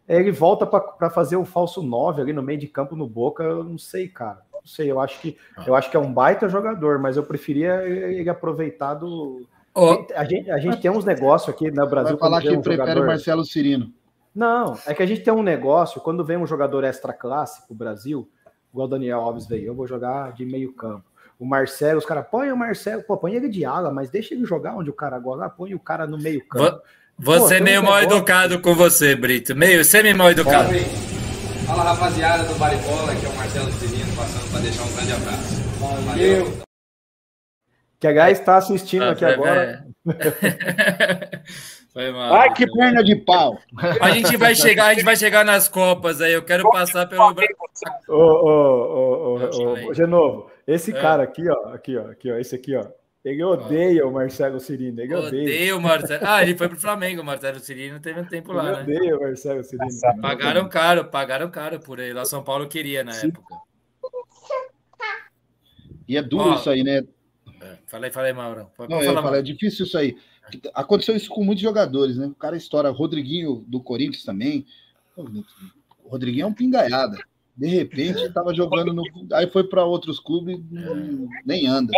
é, 0.07 0.17
ele 0.19 0.31
volta 0.31 0.65
para 0.65 1.09
fazer 1.09 1.35
o 1.35 1.45
falso 1.45 1.83
9 1.83 2.21
ali 2.21 2.33
no 2.33 2.41
meio 2.41 2.59
de 2.59 2.67
campo 2.67 2.95
no 2.95 3.07
Boca, 3.07 3.43
eu 3.43 3.63
não 3.63 3.77
sei, 3.77 4.07
cara. 4.07 4.39
Não 4.51 4.65
sei, 4.65 4.89
eu 4.89 4.99
acho 4.99 5.21
que 5.21 5.37
eu 5.67 5.75
acho 5.75 5.91
que 5.91 5.97
é 5.97 5.99
um 5.99 6.11
baita 6.11 6.49
jogador, 6.49 6.97
mas 6.97 7.17
eu 7.17 7.23
preferia 7.23 7.83
ele 7.83 8.27
aproveitar 8.27 8.95
do. 8.95 9.47
Oh. 9.75 10.05
A, 10.15 10.23
gente, 10.23 10.49
a 10.49 10.57
gente 10.57 10.81
tem 10.81 10.89
uns 10.89 11.05
negócios 11.05 11.53
aqui 11.53 11.69
no 11.69 11.87
Brasil. 11.87 12.17
Vai 12.17 12.29
falar 12.29 12.41
que 12.41 12.49
um 12.49 12.61
prefere 12.61 12.77
jogador... 12.77 13.05
Marcelo 13.05 13.43
Cirino. 13.43 13.91
Não, 14.35 14.77
é 14.85 14.93
que 14.93 15.01
a 15.01 15.05
gente 15.05 15.21
tem 15.21 15.33
um 15.33 15.41
negócio, 15.41 16.01
quando 16.01 16.25
vem 16.25 16.35
um 16.35 16.45
jogador 16.45 16.83
extra 16.83 17.13
classe 17.13 17.65
pro 17.65 17.73
Brasil, 17.73 18.29
igual 18.69 18.85
o 18.87 18.89
Daniel 18.89 19.21
Alves 19.21 19.47
veio, 19.47 19.67
eu 19.67 19.73
vou 19.73 19.87
jogar 19.87 20.33
de 20.33 20.45
meio 20.45 20.73
campo. 20.73 21.05
o 21.39 21.45
Marcelo, 21.45 21.99
os 21.99 22.05
caras, 22.05 22.25
põe 22.29 22.51
o 22.51 22.57
Marcelo, 22.57 23.01
pô, 23.03 23.15
põe 23.15 23.33
ele 23.33 23.47
de 23.47 23.63
ala, 23.63 23.91
mas 23.91 24.09
deixa 24.09 24.33
ele 24.33 24.45
jogar 24.45 24.75
onde 24.75 24.89
o 24.89 24.93
cara 24.93 25.15
agora, 25.15 25.49
põe 25.49 25.73
o 25.73 25.79
cara 25.79 26.05
no 26.05 26.17
meio 26.17 26.45
campo. 26.47 26.81
Você 27.17 27.55
é 27.55 27.59
meio 27.61 27.79
um 27.79 27.85
mal 27.85 28.01
educado 28.01 28.59
com 28.59 28.75
você, 28.75 29.15
Brito. 29.15 29.55
Meio 29.55 29.85
semi-mal 29.85 30.31
educado. 30.31 30.69
Fala 31.65 31.83
rapaziada 31.83 32.43
do 32.43 32.55
Baribola, 32.55 33.13
aqui 33.13 33.25
é 33.25 33.29
o 33.29 33.35
Marcelo 33.37 33.71
Cirino, 33.71 34.15
passando 34.17 34.51
para 34.51 34.59
deixar 34.59 34.83
um 34.83 34.93
grande 34.93 35.13
abraço. 35.13 35.55
Valeu. 36.05 36.65
Que 37.99 38.07
a 38.07 38.11
Gás 38.11 38.39
está 38.39 38.57
assistindo 38.57 39.03
ah, 39.03 39.11
aqui 39.11 39.23
agora. 39.23 39.85
Foi 41.95 42.11
mal. 42.11 42.33
Ai, 42.33 42.53
que 42.53 42.69
perna 42.69 43.01
de 43.01 43.15
pau. 43.15 43.57
A 44.01 44.11
gente 44.11 44.35
vai 44.35 44.53
chegar, 44.53 44.87
a 44.87 44.93
gente 44.93 45.05
vai 45.05 45.15
chegar 45.15 45.45
nas 45.45 45.69
Copas 45.69 46.19
aí. 46.19 46.33
Eu 46.33 46.43
quero 46.43 46.69
passar 46.69 47.07
pelo. 47.07 47.33
Ô, 48.09 48.13
ô, 48.13 49.37
ô, 49.37 49.87
ô, 49.87 49.93
Genovo, 49.93 50.51
esse 50.67 50.91
é. 50.91 51.01
cara 51.01 51.23
aqui, 51.23 51.49
ó, 51.49 51.69
aqui, 51.69 51.95
ó, 51.95 52.11
aqui, 52.11 52.29
ó, 52.29 52.35
esse 52.35 52.53
aqui, 52.53 52.75
ó. 52.75 52.85
Ele 53.23 53.41
odeia 53.41 54.05
o 54.05 54.11
Marcelo 54.11 54.59
Cirino. 54.59 54.99
Ele 54.99 55.15
odeia. 55.15 55.43
odeia 55.43 55.77
o 55.77 55.81
Marcelo. 55.81 56.21
Ah, 56.27 56.43
ele 56.43 56.57
foi 56.57 56.67
pro 56.67 56.77
Flamengo, 56.77 57.21
o 57.21 57.25
Marcelo 57.25 57.59
Cirino 57.61 57.97
teve 58.01 58.19
um 58.19 58.25
tempo 58.25 58.51
lá. 58.51 58.65
Ele 58.65 58.75
né? 58.75 58.97
odeia 58.97 59.17
o 59.17 59.21
Marcelo 59.21 59.63
Cirino. 59.63 60.21
Pagaram 60.21 60.67
caro, 60.67 61.05
pagaram 61.05 61.49
caro 61.49 61.79
por 61.79 61.99
ele. 61.99 62.13
Lá 62.13 62.25
São 62.25 62.43
Paulo 62.43 62.67
queria 62.67 63.05
na 63.05 63.13
Sim. 63.13 63.29
época. 63.29 63.55
E 66.09 66.17
é 66.17 66.21
duro 66.21 66.49
Ó, 66.49 66.55
isso 66.55 66.69
aí, 66.69 66.83
né? 66.83 67.03
É, 67.61 67.77
falei, 67.87 68.11
falei, 68.11 68.33
Mauro. 68.33 68.69
Pode 68.75 68.91
Não, 68.91 69.01
falar, 69.01 69.21
Mauro. 69.21 69.37
é 69.37 69.41
difícil 69.41 69.85
isso 69.85 69.97
aí. 69.97 70.15
Aconteceu 70.73 71.15
isso 71.15 71.29
com 71.29 71.43
muitos 71.43 71.63
jogadores, 71.63 72.17
né? 72.17 72.27
O 72.27 72.35
cara 72.35 72.55
estoura. 72.55 72.89
Rodriguinho 72.89 73.63
do 73.67 73.79
Corinthians 73.79 74.23
também. 74.23 74.65
O 75.17 76.09
Rodriguinho 76.09 76.43
é 76.43 76.47
um 76.47 76.53
pingaiada. 76.53 77.17
De 77.55 77.67
repente, 77.67 78.21
estava 78.21 78.53
jogando 78.53 78.93
no. 78.93 79.03
Aí 79.33 79.49
foi 79.49 79.63
para 79.63 79.85
outros 79.85 80.19
clubes, 80.19 80.59
nem 81.45 81.67
anda. 81.67 81.93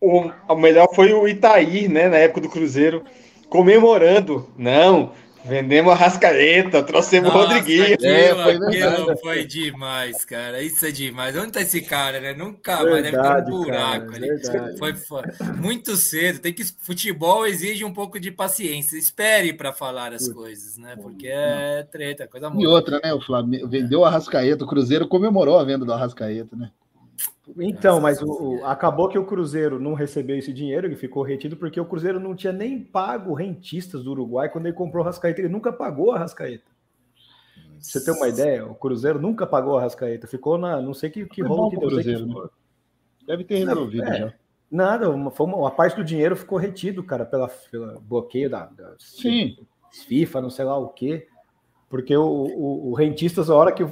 O, 0.00 0.30
o 0.48 0.56
melhor 0.56 0.88
foi 0.94 1.12
o 1.12 1.28
Itaí, 1.28 1.88
né? 1.88 2.08
Na 2.08 2.16
época 2.16 2.40
do 2.40 2.48
Cruzeiro, 2.48 3.04
comemorando. 3.48 4.48
Não, 4.56 5.12
Vendemos 5.44 5.92
a 5.92 5.96
Rascaeta, 5.96 6.82
trouxemos 6.82 7.28
o 7.30 7.32
Rodriguinho. 7.32 7.96
é, 8.00 8.34
foi, 8.34 8.54
aquilo 8.54 9.16
foi 9.18 9.44
demais, 9.44 10.24
cara. 10.24 10.62
Isso 10.62 10.86
é 10.86 10.90
demais. 10.90 11.36
Onde 11.36 11.52
tá 11.52 11.60
esse 11.60 11.80
cara, 11.82 12.20
né? 12.20 12.32
Nunca 12.32 12.84
mais 12.84 13.02
deve 13.02 13.20
ter 13.20 13.52
um 13.52 13.62
buraco 13.62 14.12
cara, 14.12 14.24
ali. 14.24 14.78
Foi, 14.78 14.94
foi, 14.94 15.22
muito 15.56 15.96
cedo. 15.96 16.38
Tem 16.38 16.52
que 16.52 16.64
futebol 16.64 17.46
exige 17.46 17.84
um 17.84 17.92
pouco 17.92 18.20
de 18.20 18.30
paciência. 18.30 18.96
Espere 18.96 19.52
para 19.52 19.72
falar 19.72 20.12
as 20.12 20.28
coisas, 20.28 20.76
né? 20.78 20.96
Porque 20.96 21.26
é 21.26 21.86
treta, 21.90 22.28
coisa 22.28 22.48
muito. 22.48 22.62
E 22.62 22.66
outra, 22.66 23.00
né? 23.02 23.12
O 23.12 23.20
Flamengo 23.20 23.68
vendeu 23.68 24.04
a 24.04 24.10
Rascaeta, 24.10 24.64
o 24.64 24.68
Cruzeiro 24.68 25.08
comemorou 25.08 25.58
a 25.58 25.64
venda 25.64 25.84
do 25.84 25.92
Arrascaeta, 25.92 26.54
né? 26.54 26.70
Então, 27.58 28.00
mas 28.00 28.22
o, 28.22 28.26
o, 28.26 28.64
acabou 28.64 29.08
que 29.08 29.18
o 29.18 29.26
Cruzeiro 29.26 29.80
não 29.80 29.94
recebeu 29.94 30.38
esse 30.38 30.52
dinheiro, 30.52 30.86
ele 30.86 30.94
ficou 30.94 31.24
retido 31.24 31.56
porque 31.56 31.80
o 31.80 31.84
Cruzeiro 31.84 32.20
não 32.20 32.36
tinha 32.36 32.52
nem 32.52 32.80
pago 32.80 33.34
rentistas 33.34 34.04
do 34.04 34.12
Uruguai 34.12 34.48
quando 34.48 34.66
ele 34.66 34.76
comprou 34.76 35.02
o 35.02 35.06
Rascaeta. 35.06 35.40
Ele 35.40 35.48
nunca 35.48 35.72
pagou 35.72 36.12
a 36.12 36.18
Rascaeta. 36.18 36.70
Você 37.80 38.04
tem 38.04 38.14
uma 38.14 38.28
ideia? 38.28 38.64
O 38.64 38.76
Cruzeiro 38.76 39.20
nunca 39.20 39.44
pagou 39.44 39.76
a 39.76 39.82
Rascaeta. 39.82 40.28
Ficou 40.28 40.56
na. 40.56 40.80
Não 40.80 40.94
sei 40.94 41.10
que, 41.10 41.26
que 41.26 41.42
rolo 41.42 41.70
que 41.70 41.78
deu. 41.78 41.88
Cruzeiro, 41.88 42.26
que 42.26 42.34
né? 42.34 42.48
Deve 43.26 43.44
ter 43.44 43.56
resolvido 43.64 44.04
é, 44.04 44.18
já. 44.18 44.34
Nada, 44.70 45.10
uma, 45.10 45.30
foi 45.30 45.46
uma, 45.46 45.56
uma, 45.56 45.70
parte 45.70 45.96
do 45.96 46.04
dinheiro 46.04 46.36
ficou 46.36 46.58
retido, 46.58 47.02
cara, 47.02 47.26
pela, 47.26 47.48
pela 47.70 48.00
bloqueio 48.00 48.48
da, 48.48 48.66
da 48.66 48.94
Sim. 48.98 49.56
FIFA, 50.06 50.40
não 50.40 50.50
sei 50.50 50.64
lá 50.64 50.78
o 50.78 50.88
quê. 50.88 51.26
Porque 51.92 52.16
o, 52.16 52.24
o, 52.24 52.90
o 52.90 52.94
rentistas, 52.94 53.50
a 53.50 53.54
hora 53.54 53.70
que 53.70 53.84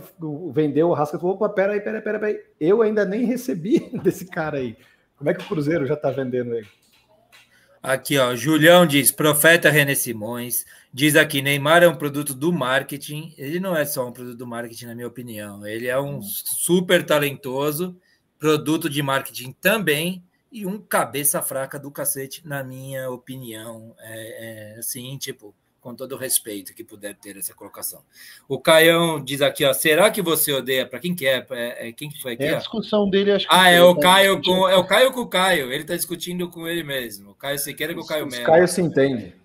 vendeu 0.55 0.89
o 0.89 0.95
Rasca, 0.95 1.19
falou: 1.19 1.35
opa, 1.35 1.51
peraí, 1.51 1.83
peraí, 1.83 2.01
peraí, 2.01 2.19
peraí, 2.19 2.41
eu 2.59 2.81
ainda 2.81 3.05
nem 3.05 3.27
recebi 3.27 3.91
desse 4.03 4.25
cara 4.25 4.57
aí. 4.57 4.75
Como 5.19 5.29
é 5.29 5.35
que 5.35 5.45
o 5.45 5.47
Cruzeiro 5.47 5.85
já 5.87 5.95
tá 5.95 6.11
vendendo 6.11 6.55
ele? 6.55 6.67
Aqui, 7.83 8.17
ó, 8.17 8.35
Julião 8.35 8.87
diz: 8.87 9.13
Profeta 9.13 9.69
René 9.69 9.95
Simões. 9.95 10.65
Diz 10.91 11.15
aqui: 11.15 11.43
Neymar 11.43 11.83
é 11.83 11.89
um 11.89 11.95
produto 11.95 12.33
do 12.33 12.51
marketing. 12.51 13.35
Ele 13.37 13.61
não 13.61 13.77
é 13.77 13.85
só 13.85 14.09
um 14.09 14.13
produto 14.13 14.39
do 14.39 14.47
marketing, 14.47 14.87
na 14.87 14.95
minha 14.95 15.07
opinião. 15.07 15.67
Ele 15.67 15.87
é 15.87 16.01
um 16.01 16.23
super 16.23 17.05
talentoso, 17.05 17.95
produto 18.39 18.89
de 18.89 19.03
marketing 19.03 19.53
também, 19.61 20.25
e 20.51 20.65
um 20.65 20.81
cabeça 20.81 21.43
fraca 21.43 21.79
do 21.79 21.91
cacete, 21.91 22.49
na 22.49 22.65
minha 22.65 23.11
opinião. 23.11 23.95
É, 23.99 24.73
é 24.75 24.79
assim, 24.79 25.19
tipo, 25.19 25.55
com 25.81 25.95
todo 25.95 26.13
o 26.13 26.19
respeito 26.19 26.75
que 26.75 26.85
puder 26.85 27.15
ter 27.15 27.37
essa 27.37 27.55
colocação. 27.55 28.03
O 28.49 28.59
Caião 28.59 29.23
diz 29.23 29.41
aqui, 29.41 29.65
ó, 29.65 29.73
será 29.73 30.11
que 30.11 30.21
você 30.21 30.53
odeia? 30.53 30.87
Para 30.87 30.99
quem 30.99 31.15
que 31.15 31.27
é? 31.27 31.47
é? 31.51 31.89
é? 31.89 31.93
quem 31.93 32.11
que 32.11 32.21
foi 32.21 32.35
aqui? 32.35 32.45
É 32.45 32.55
a 32.55 32.59
discussão 32.59 33.09
dele, 33.09 33.33
acho 33.33 33.49
que 33.49 33.55
Ah, 33.55 33.71
é 33.71 33.83
o 33.83 33.95
tá 33.95 34.01
Caio 34.03 34.43
com 34.43 34.69
é 34.69 34.77
o 34.77 34.85
Caio 34.85 35.13
com 35.13 35.21
o 35.21 35.29
Caio. 35.29 35.73
Ele 35.73 35.83
está 35.83 35.97
discutindo 35.97 36.49
com 36.49 36.69
ele 36.69 36.83
mesmo. 36.83 37.31
O 37.31 37.35
Caio 37.35 37.59
Siqueira 37.59 37.95
com 37.95 38.01
o 38.01 38.07
Caio 38.07 38.27
Melo. 38.27 38.43
Os 38.43 38.47
Caio 38.47 38.69
se 38.69 38.83
entende. 38.83 39.41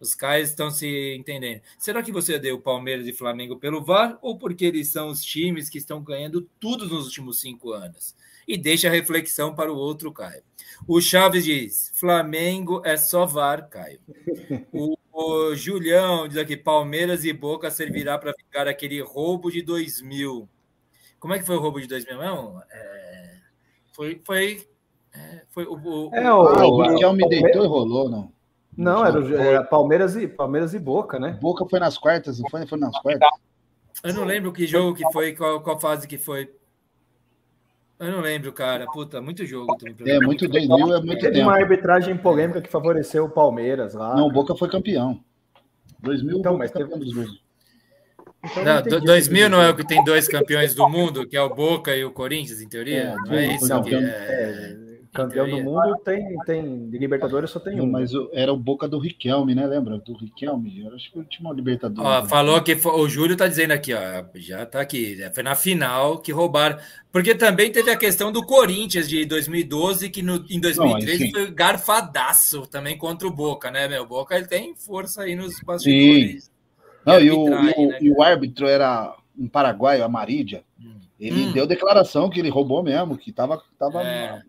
Os 0.00 0.14
Caios 0.14 0.48
estão 0.48 0.70
se 0.70 1.14
entendendo. 1.14 1.60
Será 1.78 2.02
que 2.02 2.10
você 2.10 2.34
odeia 2.34 2.54
o 2.54 2.60
Palmeiras 2.60 3.06
e 3.06 3.12
Flamengo 3.12 3.58
pelo 3.58 3.84
VAR 3.84 4.18
ou 4.22 4.38
porque 4.38 4.64
eles 4.64 4.88
são 4.88 5.08
os 5.08 5.22
times 5.22 5.68
que 5.68 5.76
estão 5.76 6.02
ganhando 6.02 6.48
tudo 6.58 6.88
nos 6.88 7.04
últimos 7.04 7.38
cinco 7.38 7.72
anos? 7.72 8.16
E 8.48 8.56
deixa 8.56 8.88
a 8.88 8.90
reflexão 8.90 9.54
para 9.54 9.70
o 9.70 9.76
outro 9.76 10.10
Caio. 10.10 10.42
O 10.88 11.00
Chaves 11.02 11.44
diz: 11.44 11.92
Flamengo 11.94 12.80
é 12.82 12.96
só 12.96 13.26
VAR, 13.26 13.68
Caio. 13.68 14.00
O 14.72 14.96
o 15.12 15.54
Julião 15.54 16.28
diz 16.28 16.36
aqui: 16.36 16.56
Palmeiras 16.56 17.24
e 17.24 17.32
Boca 17.32 17.70
servirá 17.70 18.18
para 18.18 18.32
ficar 18.32 18.68
aquele 18.68 19.00
roubo 19.00 19.50
de 19.50 19.62
2000. 19.62 20.48
Como 21.18 21.34
é 21.34 21.38
que 21.38 21.46
foi 21.46 21.56
o 21.56 21.60
roubo 21.60 21.80
de 21.80 21.86
2000 21.86 22.18
mesmo? 22.18 22.62
É, 22.70 23.36
foi. 23.92 24.20
Foi, 24.24 24.66
é, 25.12 25.42
foi 25.50 25.64
o, 25.64 25.74
o, 25.74 26.14
é, 26.14 26.32
o, 26.32 26.40
ah, 26.40 26.66
o 26.66 26.82
Riquelme 26.82 27.28
deitou 27.28 27.64
e 27.64 27.68
rolou, 27.68 28.08
não. 28.08 28.32
Não, 28.76 29.04
era, 29.04 29.42
era, 29.42 29.64
Palmeiras, 29.64 30.16
e, 30.16 30.26
Palmeiras 30.26 30.72
e 30.72 30.78
Boca, 30.78 31.18
né? 31.18 31.36
Boca 31.40 31.66
foi 31.68 31.80
nas 31.80 31.98
quartas, 31.98 32.38
não 32.38 32.48
foi? 32.48 32.66
Foi 32.66 32.78
nas 32.78 32.98
quartas. 33.00 33.28
Eu 34.02 34.14
não 34.14 34.24
lembro 34.24 34.52
que 34.52 34.66
jogo 34.66 34.94
que 34.94 35.04
foi, 35.12 35.34
qual, 35.34 35.60
qual 35.60 35.78
fase 35.78 36.08
que 36.08 36.16
foi. 36.16 36.50
Eu 38.00 38.12
não 38.12 38.20
lembro, 38.20 38.50
cara. 38.50 38.86
Puta, 38.86 39.20
muito 39.20 39.44
jogo. 39.44 39.76
É, 40.06 40.18
muito 40.20 40.48
2000 40.48 40.94
é 40.94 41.00
muito 41.02 41.20
Teve 41.20 41.34
tempo. 41.34 41.48
uma 41.48 41.54
arbitragem 41.54 42.16
polêmica 42.16 42.62
que 42.62 42.70
favoreceu 42.70 43.26
o 43.26 43.30
Palmeiras 43.30 43.92
lá. 43.92 44.16
Não, 44.16 44.26
o 44.26 44.32
Boca 44.32 44.54
foi 44.56 44.70
campeão. 44.70 45.20
2000, 46.02 46.38
então, 46.38 46.56
mas 46.56 46.70
teve... 46.70 46.90
Então, 48.42 48.64
não, 48.64 48.82
não 48.82 49.00
2000 49.04 49.50
não 49.50 49.62
é 49.62 49.68
o 49.68 49.76
que 49.76 49.86
tem 49.86 50.02
dois 50.02 50.26
campeões 50.26 50.74
do 50.74 50.88
mundo, 50.88 51.26
que 51.26 51.36
é 51.36 51.42
o 51.42 51.54
Boca 51.54 51.94
e 51.94 52.02
o 52.02 52.10
Corinthians, 52.10 52.62
em 52.62 52.68
teoria? 52.68 53.02
É, 53.02 53.14
não 53.16 53.34
é 53.34 53.54
isso? 53.54 53.68
Não, 53.68 53.82
que 53.82 53.94
é... 53.94 54.89
campeão 55.12 55.48
do 55.48 55.62
mundo 55.62 55.96
tem, 56.04 56.38
tem 56.46 56.88
de 56.88 56.98
Libertadores 56.98 57.50
só 57.50 57.58
tem 57.58 57.80
um. 57.80 57.86
Mas 57.86 58.12
era 58.32 58.52
o 58.52 58.56
Boca 58.56 58.88
do 58.88 58.98
Riquelme, 58.98 59.54
né? 59.54 59.66
Lembra? 59.66 59.98
Do 59.98 60.14
Riquelme? 60.16 60.80
Eu 60.84 60.94
acho 60.94 61.10
que 61.10 61.18
o 61.18 61.20
último 61.20 61.52
Libertadores. 61.52 62.08
Ó, 62.08 62.26
falou 62.26 62.60
que 62.62 62.76
foi, 62.76 62.92
o 62.92 63.08
Júlio 63.08 63.36
tá 63.36 63.48
dizendo 63.48 63.72
aqui, 63.72 63.92
ó, 63.92 64.24
já 64.36 64.64
tá 64.64 64.80
aqui, 64.80 65.16
né? 65.16 65.30
foi 65.30 65.42
na 65.42 65.54
final 65.54 66.18
que 66.18 66.32
roubaram. 66.32 66.78
Porque 67.12 67.34
também 67.34 67.72
teve 67.72 67.90
a 67.90 67.96
questão 67.96 68.30
do 68.30 68.46
Corinthians 68.46 69.08
de 69.08 69.24
2012, 69.24 70.10
que 70.10 70.22
no, 70.22 70.44
em 70.48 70.60
2013 70.60 71.24
Não, 71.24 71.30
foi 71.32 71.50
garfadaço 71.50 72.66
também 72.68 72.96
contra 72.96 73.26
o 73.26 73.32
Boca, 73.32 73.70
né, 73.70 73.88
meu? 73.88 74.04
O 74.04 74.06
Boca 74.06 74.36
ele 74.36 74.46
tem 74.46 74.76
força 74.76 75.22
aí 75.22 75.34
nos 75.34 75.60
bastidores. 75.60 76.44
Sim. 76.44 76.50
Não, 77.04 77.20
e, 77.20 77.30
o, 77.30 77.46
e, 77.46 77.50
né? 77.50 77.98
e, 78.00 78.10
o, 78.10 78.22
árbitro 78.22 78.66
era 78.66 79.16
um 79.36 79.48
paraguaio, 79.48 80.04
Amarídia. 80.04 80.62
Hum. 80.80 81.00
Ele 81.18 81.46
hum. 81.46 81.52
deu 81.52 81.66
declaração 81.66 82.30
que 82.30 82.38
ele 82.38 82.48
roubou 82.48 82.82
mesmo, 82.82 83.16
que 83.16 83.32
tava, 83.32 83.60
tava 83.78 84.02
é. 84.02 84.42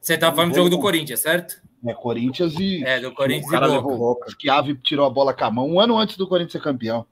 Você 0.00 0.16
tá 0.16 0.32
falando 0.32 0.52
do 0.52 0.56
jogo 0.56 0.70
do 0.70 0.78
Corinthians, 0.78 1.20
certo? 1.20 1.60
É, 1.84 1.94
Corinthians 1.94 2.54
e. 2.58 2.82
É, 2.84 3.00
do 3.00 3.12
Corinthians 3.12 3.46
o 3.46 3.50
cara 3.50 3.66
e 3.66 3.80
Boca. 3.80 4.26
Levou, 4.26 4.56
Ave 4.56 4.74
tirou 4.76 5.06
a 5.06 5.10
bola 5.10 5.34
com 5.34 5.44
a 5.44 5.50
mão 5.50 5.68
um 5.68 5.80
ano 5.80 5.98
antes 5.98 6.16
do 6.16 6.26
Corinthians 6.26 6.52
ser 6.52 6.62
campeão. 6.62 7.06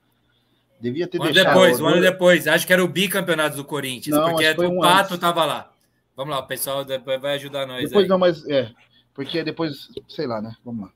Devia 0.81 1.07
ter 1.07 1.21
um 1.21 1.25
deixado. 1.25 1.47
depois, 1.47 1.81
um 1.81 1.87
ano 1.87 2.01
depois. 2.01 2.47
Acho 2.47 2.67
que 2.67 2.73
era 2.73 2.85
o 2.85 2.89
bicampeonato 2.89 3.57
do 3.57 3.65
Corinthians, 3.65 4.17
não, 4.17 4.31
porque 4.31 4.49
o 4.49 4.71
um 4.71 4.81
Pato 4.81 5.15
antes. 5.15 5.19
tava 5.19 5.45
lá. 5.45 5.73
Vamos 6.17 6.35
lá, 6.35 6.41
o 6.41 6.47
pessoal 6.47 6.85
vai 7.21 7.35
ajudar 7.35 7.67
nós. 7.67 7.85
Depois 7.85 8.05
aí. 8.05 8.09
não, 8.09 8.19
mas 8.19 8.47
é. 8.49 8.71
Porque 9.15 9.43
depois, 9.43 9.89
sei 10.09 10.27
lá, 10.27 10.41
né? 10.41 10.55
Vamos 10.65 10.87
lá. 10.87 10.93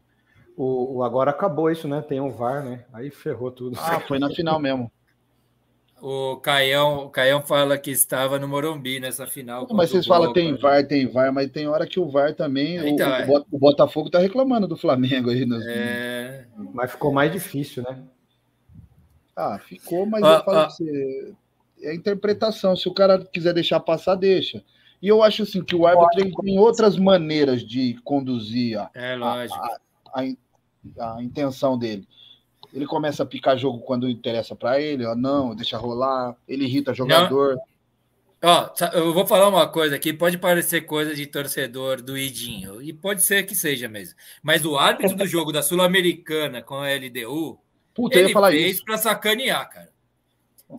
O, 0.57 0.99
o 0.99 1.03
agora 1.03 1.31
acabou 1.31 1.71
isso, 1.71 1.89
né? 1.89 2.03
Tem 2.03 2.21
um 2.21 2.31
VAR, 2.31 2.65
né? 2.65 2.85
Aí 2.93 3.11
ferrou 3.11 3.51
tudo. 3.51 3.77
Ah, 3.79 4.01
foi 4.01 4.19
na 4.19 4.31
final 4.31 4.61
mesmo. 4.61 4.91
O 6.03 6.37
Caião, 6.39 7.05
o 7.05 7.11
Caião 7.11 7.41
fala 7.41 7.79
que 7.79 7.93
estava 7.93 8.37
no 8.37 8.49
Morumbi 8.49 8.99
nessa 8.99 9.25
final. 9.25 9.69
Mas 9.71 9.91
vocês 9.91 10.05
falam 10.05 10.33
tem 10.33 10.57
VAR, 10.57 10.85
tem 10.85 11.07
VAR, 11.07 11.33
mas 11.33 11.49
tem 11.53 11.69
hora 11.69 11.87
que 11.87 12.01
o 12.01 12.11
VAR 12.11 12.35
também. 12.35 12.77
Então, 12.89 13.09
o, 13.09 13.39
é. 13.39 13.45
o, 13.53 13.57
Botafogo 13.57 14.09
está 14.09 14.19
reclamando 14.19 14.67
do 14.67 14.77
Flamengo 14.77 15.31
aí. 15.31 15.47
Nos... 15.47 15.65
É... 15.65 16.45
Mas 16.75 16.91
ficou 16.91 17.13
mais 17.13 17.31
difícil, 17.31 17.85
né? 17.85 18.03
Ah, 19.37 19.61
ficou, 19.61 20.05
mas 20.05 20.25
ah, 20.25 20.39
eu 20.39 20.45
falo 20.45 20.59
ah. 20.59 20.71
você. 20.71 21.35
É 21.81 21.91
a 21.91 21.95
interpretação. 21.95 22.75
Se 22.75 22.89
o 22.89 22.95
cara 22.95 23.25
quiser 23.25 23.55
deixar 23.55 23.79
passar, 23.79 24.17
deixa. 24.17 24.61
E 25.01 25.07
eu 25.07 25.23
acho 25.23 25.45
assim 25.45 25.63
que 25.63 25.77
o 25.77 25.87
árbitro 25.87 26.33
tem 26.43 26.59
outras 26.59 26.97
maneiras 26.97 27.63
de 27.63 27.95
conduzir 28.03 28.77
a, 28.77 28.91
é, 28.93 29.15
a, 29.15 29.47
a, 30.17 31.17
a 31.17 31.23
intenção 31.23 31.79
dele. 31.79 32.09
Ele 32.73 32.87
começa 32.87 33.23
a 33.23 33.27
picar 33.27 33.59
jogo 33.59 33.81
quando 33.81 34.09
interessa 34.09 34.57
para 34.57 34.81
ele, 34.81 35.05
ó, 35.05 35.15
não, 35.15 35.55
deixa 35.55 35.77
rolar, 35.77 36.35
ele 36.49 36.65
irrita 36.65 36.95
jogador. 36.95 37.59
Ó, 38.45 38.71
eu 38.95 39.13
vou 39.13 39.27
falar 39.27 39.49
uma 39.49 39.69
coisa 39.69 39.95
aqui, 39.95 40.13
pode 40.13 40.37
parecer 40.37 40.81
coisa 40.81 41.15
de 41.15 41.27
torcedor 41.27 42.03
do 42.03 42.19
Idinho, 42.19 42.83
e 42.83 42.93
pode 42.93 43.23
ser 43.23 43.45
que 43.45 43.55
seja 43.55 43.89
mesmo. 43.89 44.17
Mas 44.43 44.65
o 44.65 44.77
árbitro 44.77 45.17
do 45.17 45.27
jogo 45.27 45.53
da 45.53 45.63
Sul-Americana 45.63 46.61
com 46.61 46.77
a 46.77 46.89
LDU, 46.89 47.59
Puta, 47.95 48.19
ele 48.19 48.35
fez 48.51 48.83
para 48.83 48.99
sacanear, 48.99 49.69
cara. 49.71 49.93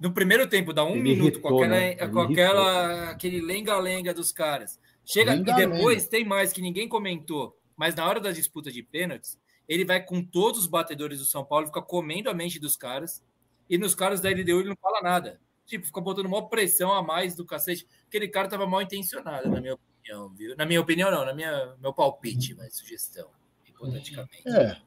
No 0.02 0.12
primeiro 0.12 0.48
tempo, 0.48 0.74
dá 0.74 0.84
um 0.84 0.94
ele 0.94 1.02
minuto 1.02 1.34
irritou, 1.36 1.52
com, 1.52 1.64
aquela, 1.64 1.80
né? 1.80 1.96
com 1.96 2.20
aquela, 2.20 3.10
aquele 3.12 3.40
lenga-lenga 3.40 4.14
dos 4.14 4.32
caras. 4.32 4.80
Chega 5.06 5.36
e 5.36 5.44
depois 5.44 6.08
tem 6.08 6.26
mais 6.26 6.52
que 6.52 6.62
ninguém 6.62 6.88
comentou, 6.88 7.56
mas 7.78 7.94
na 7.94 8.06
hora 8.06 8.20
da 8.20 8.32
disputa 8.32 8.72
de 8.72 8.82
pênaltis, 8.82 9.38
ele 9.68 9.86
vai 9.86 10.04
com 10.04 10.24
todos 10.24 10.62
os 10.62 10.68
batedores 10.68 11.20
do 11.20 11.26
São 11.26 11.44
Paulo, 11.44 11.68
fica 11.68 11.82
comendo 11.82 12.30
a 12.30 12.34
mente 12.34 12.60
dos 12.60 12.76
caras, 12.76 13.24
e 13.70 13.78
nos 13.78 13.96
caras 13.96 14.22
da 14.22 14.30
LDU 14.30 14.60
ele 14.60 14.70
não 14.70 14.76
fala 14.76 15.02
nada. 15.02 15.40
Tipo, 15.66 15.86
fica 15.86 16.02
botando 16.02 16.26
uma 16.26 16.50
pressão 16.50 16.92
a 16.92 17.02
mais 17.02 17.36
do 17.36 17.46
cacete. 17.46 17.88
Aquele 18.08 18.28
cara 18.28 18.50
tava 18.50 18.68
mal 18.68 18.82
intencionado, 18.82 19.50
na 19.50 19.62
minha 19.62 19.76
opinião, 19.76 20.30
viu? 20.30 20.56
Na 20.58 20.66
minha 20.66 20.82
opinião, 20.82 21.10
não, 21.10 21.26
na 21.26 21.34
minha 21.34 21.74
meu 21.82 21.94
palpite, 21.94 22.54
mas 22.56 22.76
sugestão, 22.76 23.30
hipoteticamente. 23.66 24.48
É. 24.48 24.78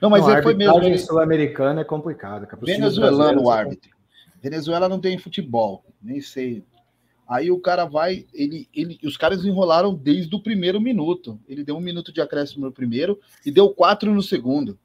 Não, 0.00 0.10
mas 0.10 0.26
não, 0.26 0.42
foi 0.42 0.54
mesmo. 0.54 0.76
A 0.76 0.98
sul-americana 0.98 1.82
é 1.82 1.84
complicado. 1.84 2.46
Venezuelano 2.60 3.42
o 3.42 3.50
árbitro. 3.50 3.94
Venezuela 4.42 4.88
não 4.88 5.00
tem 5.00 5.16
futebol, 5.16 5.84
nem 6.02 6.20
sei. 6.20 6.64
Aí 7.26 7.50
o 7.50 7.58
cara 7.58 7.84
vai, 7.86 8.26
ele, 8.34 8.68
ele, 8.74 8.98
os 9.02 9.16
caras 9.16 9.44
enrolaram 9.44 9.94
desde 9.94 10.34
o 10.34 10.40
primeiro 10.40 10.80
minuto. 10.80 11.40
Ele 11.48 11.64
deu 11.64 11.76
um 11.76 11.80
minuto 11.80 12.12
de 12.12 12.20
acréscimo 12.20 12.66
no 12.66 12.72
primeiro 12.72 13.18
e 13.44 13.50
deu 13.50 13.70
quatro 13.70 14.12
no 14.12 14.22
segundo. 14.22 14.78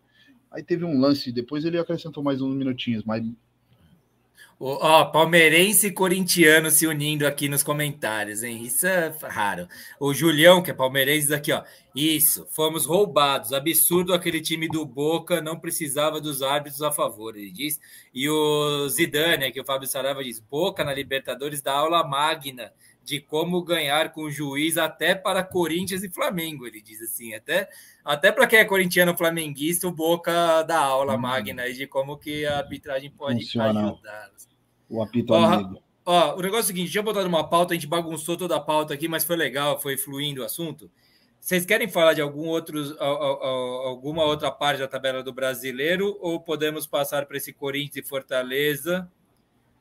Aí 0.52 0.64
teve 0.64 0.86
um 0.86 1.00
lance, 1.00 1.32
depois 1.32 1.66
ele 1.66 1.78
acrescentou 1.78 2.24
mais 2.24 2.42
uns 2.42 2.56
minutinhos, 2.56 3.04
mas 3.04 3.24
Ó, 4.62 5.06
palmeirense 5.06 5.88
e 5.88 5.92
corintiano 5.92 6.70
se 6.70 6.86
unindo 6.86 7.26
aqui 7.26 7.48
nos 7.48 7.64
comentários, 7.64 8.44
hein? 8.44 8.62
Isso 8.64 8.86
é 8.86 9.16
raro. 9.24 9.70
O 9.98 10.14
Julião, 10.14 10.62
que 10.62 10.70
é 10.70 10.74
palmeirense, 10.74 11.34
aqui, 11.34 11.54
ó. 11.54 11.64
Isso, 11.96 12.46
fomos 12.52 12.86
roubados. 12.86 13.54
Absurdo 13.54 14.14
aquele 14.14 14.42
time 14.42 14.68
do 14.68 14.86
Boca, 14.86 15.42
não 15.42 15.58
precisava 15.58 16.20
dos 16.20 16.42
árbitros 16.42 16.82
a 16.82 16.92
favor, 16.92 17.38
ele 17.38 17.52
diz. 17.52 17.80
E 18.14 18.30
o 18.30 18.90
Zidane, 18.90 19.50
que 19.54 19.62
o 19.62 19.66
Fábio 19.66 19.88
Sarava 19.88 20.22
diz: 20.22 20.42
Boca 20.42 20.84
na 20.84 20.94
Libertadores 20.94 21.62
da 21.62 21.74
aula 21.74 22.06
magna 22.06 22.74
de 23.02 23.22
como 23.22 23.64
ganhar 23.64 24.12
com 24.12 24.24
o 24.24 24.32
juiz 24.32 24.78
até 24.78 25.16
para 25.16 25.42
Corinthians 25.42 26.04
e 26.04 26.10
Flamengo, 26.10 26.68
ele 26.68 26.80
diz 26.80 27.02
assim, 27.02 27.34
até 27.34 27.68
até 28.06 28.32
para 28.32 28.46
quem 28.46 28.60
é 28.60 28.66
corintiano 28.66 29.18
flamenguista, 29.18 29.88
o 29.88 29.92
Boca 29.92 30.62
dá 30.64 30.80
aula 30.80 31.16
hum. 31.16 31.20
magna 31.20 31.64
aí 31.64 31.74
de 31.74 31.88
como 31.88 32.18
que 32.18 32.46
a 32.46 32.58
arbitragem 32.58 33.10
pode 33.10 33.40
ajudar. 33.60 34.30
O 34.90 35.02
apito 35.02 35.34
ó, 35.34 35.44
amigo. 35.44 35.82
Ó, 36.06 36.36
o 36.38 36.42
negócio 36.42 36.62
é 36.62 36.64
o 36.64 36.68
seguinte, 36.68 36.92
tinha 36.92 37.04
botado 37.04 37.28
uma 37.28 37.48
pauta, 37.48 37.74
a 37.74 37.76
gente 37.76 37.88
bagunçou 37.88 38.36
toda 38.36 38.56
a 38.56 38.60
pauta 38.60 38.94
aqui, 38.94 39.08
mas 39.08 39.24
foi 39.24 39.36
legal, 39.36 39.80
foi 39.80 39.96
fluindo 39.96 40.42
o 40.42 40.46
assunto. 40.46 40.90
Vocês 41.40 41.66
querem 41.66 41.88
falar 41.88 42.14
de 42.14 42.22
algum 42.22 42.48
outro, 42.48 42.80
alguma 43.00 44.24
outra 44.24 44.52
parte 44.52 44.80
da 44.80 44.88
tabela 44.88 45.24
do 45.24 45.32
brasileiro 45.32 46.18
ou 46.20 46.40
podemos 46.40 46.86
passar 46.86 47.26
para 47.26 47.38
esse 47.38 47.54
Corinthians 47.54 48.06
e 48.06 48.10
Fortaleza? 48.10 49.10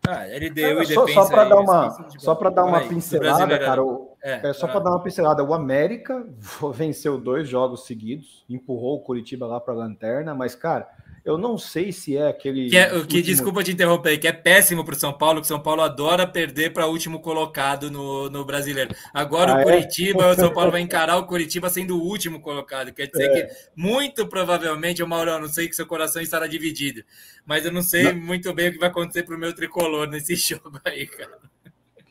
Ah, 0.07 0.29
ele 0.29 0.49
deu 0.49 0.81
é, 0.81 0.85
só, 0.85 1.07
só 1.07 1.29
para 1.29 1.45
dar 1.45 1.57
uma, 1.57 2.09
só 2.19 2.35
para 2.35 2.51
dar 2.51 2.65
uma 2.65 2.81
pincelada, 2.81 3.59
cara. 3.59 3.85
O, 3.85 4.17
é, 4.23 4.49
é, 4.49 4.53
só 4.53 4.67
para 4.69 4.81
dar 4.81 4.91
uma 4.91 5.03
pincelada. 5.03 5.43
O 5.43 5.53
América 5.53 6.27
venceu 6.73 7.19
dois 7.19 7.49
jogos 7.49 7.85
seguidos, 7.85 8.45
empurrou 8.49 8.97
o 8.97 9.01
Curitiba 9.01 9.47
lá 9.47 9.61
para 9.61 9.75
a 9.75 9.77
lanterna, 9.77 10.35
mas 10.35 10.55
cara, 10.55 10.89
eu 11.29 11.37
não 11.37 11.59
sei 11.59 11.93
se 11.93 12.17
é 12.17 12.27
aquele. 12.27 12.71
Que, 12.71 12.79
é, 12.79 12.87
último... 12.87 13.07
que 13.07 13.21
desculpa 13.21 13.63
te 13.63 13.71
interromper, 13.71 14.17
que 14.17 14.27
é 14.27 14.33
péssimo 14.33 14.83
para 14.83 14.95
o 14.95 14.99
São 14.99 15.13
Paulo, 15.13 15.41
que 15.41 15.45
o 15.45 15.49
São 15.49 15.61
Paulo 15.61 15.83
adora 15.83 16.27
perder 16.27 16.73
para 16.73 16.87
o 16.87 16.91
último 16.91 17.21
colocado 17.21 17.91
no, 17.91 18.31
no 18.31 18.47
brasileiro. 18.47 18.95
Agora 19.13 19.53
ah, 19.53 19.57
o 19.57 19.61
é? 19.61 19.65
Curitiba, 19.65 20.25
é? 20.25 20.31
o 20.33 20.35
São 20.35 20.51
Paulo 20.51 20.71
vai 20.71 20.81
encarar 20.81 21.19
o 21.19 21.27
Curitiba 21.27 21.69
sendo 21.69 21.99
o 21.99 22.03
último 22.03 22.41
colocado. 22.41 22.95
Quer 22.95 23.09
dizer 23.09 23.31
é. 23.31 23.43
que, 23.43 23.55
muito 23.77 24.27
provavelmente, 24.27 25.03
o 25.03 25.07
Mauro, 25.07 25.31
eu 25.33 25.41
não 25.41 25.49
sei 25.49 25.69
que 25.69 25.77
seu 25.77 25.87
coração 25.87 26.23
estará 26.23 26.47
dividido, 26.47 27.05
mas 27.45 27.67
eu 27.67 27.73
não 27.73 27.83
sei 27.83 28.05
não. 28.05 28.15
muito 28.15 28.51
bem 28.55 28.71
o 28.71 28.73
que 28.73 28.79
vai 28.79 28.89
acontecer 28.89 29.23
para 29.23 29.37
o 29.37 29.39
meu 29.39 29.55
tricolor 29.55 30.09
nesse 30.09 30.35
jogo 30.35 30.81
aí, 30.83 31.07
cara. 31.07 31.39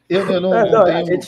Eu, 0.07 0.29
eu 0.29 0.39
não, 0.39 0.53
é, 0.53 0.71
não, 0.71 0.85
tenho... 0.85 0.97
a, 0.97 1.03
gente, 1.03 1.27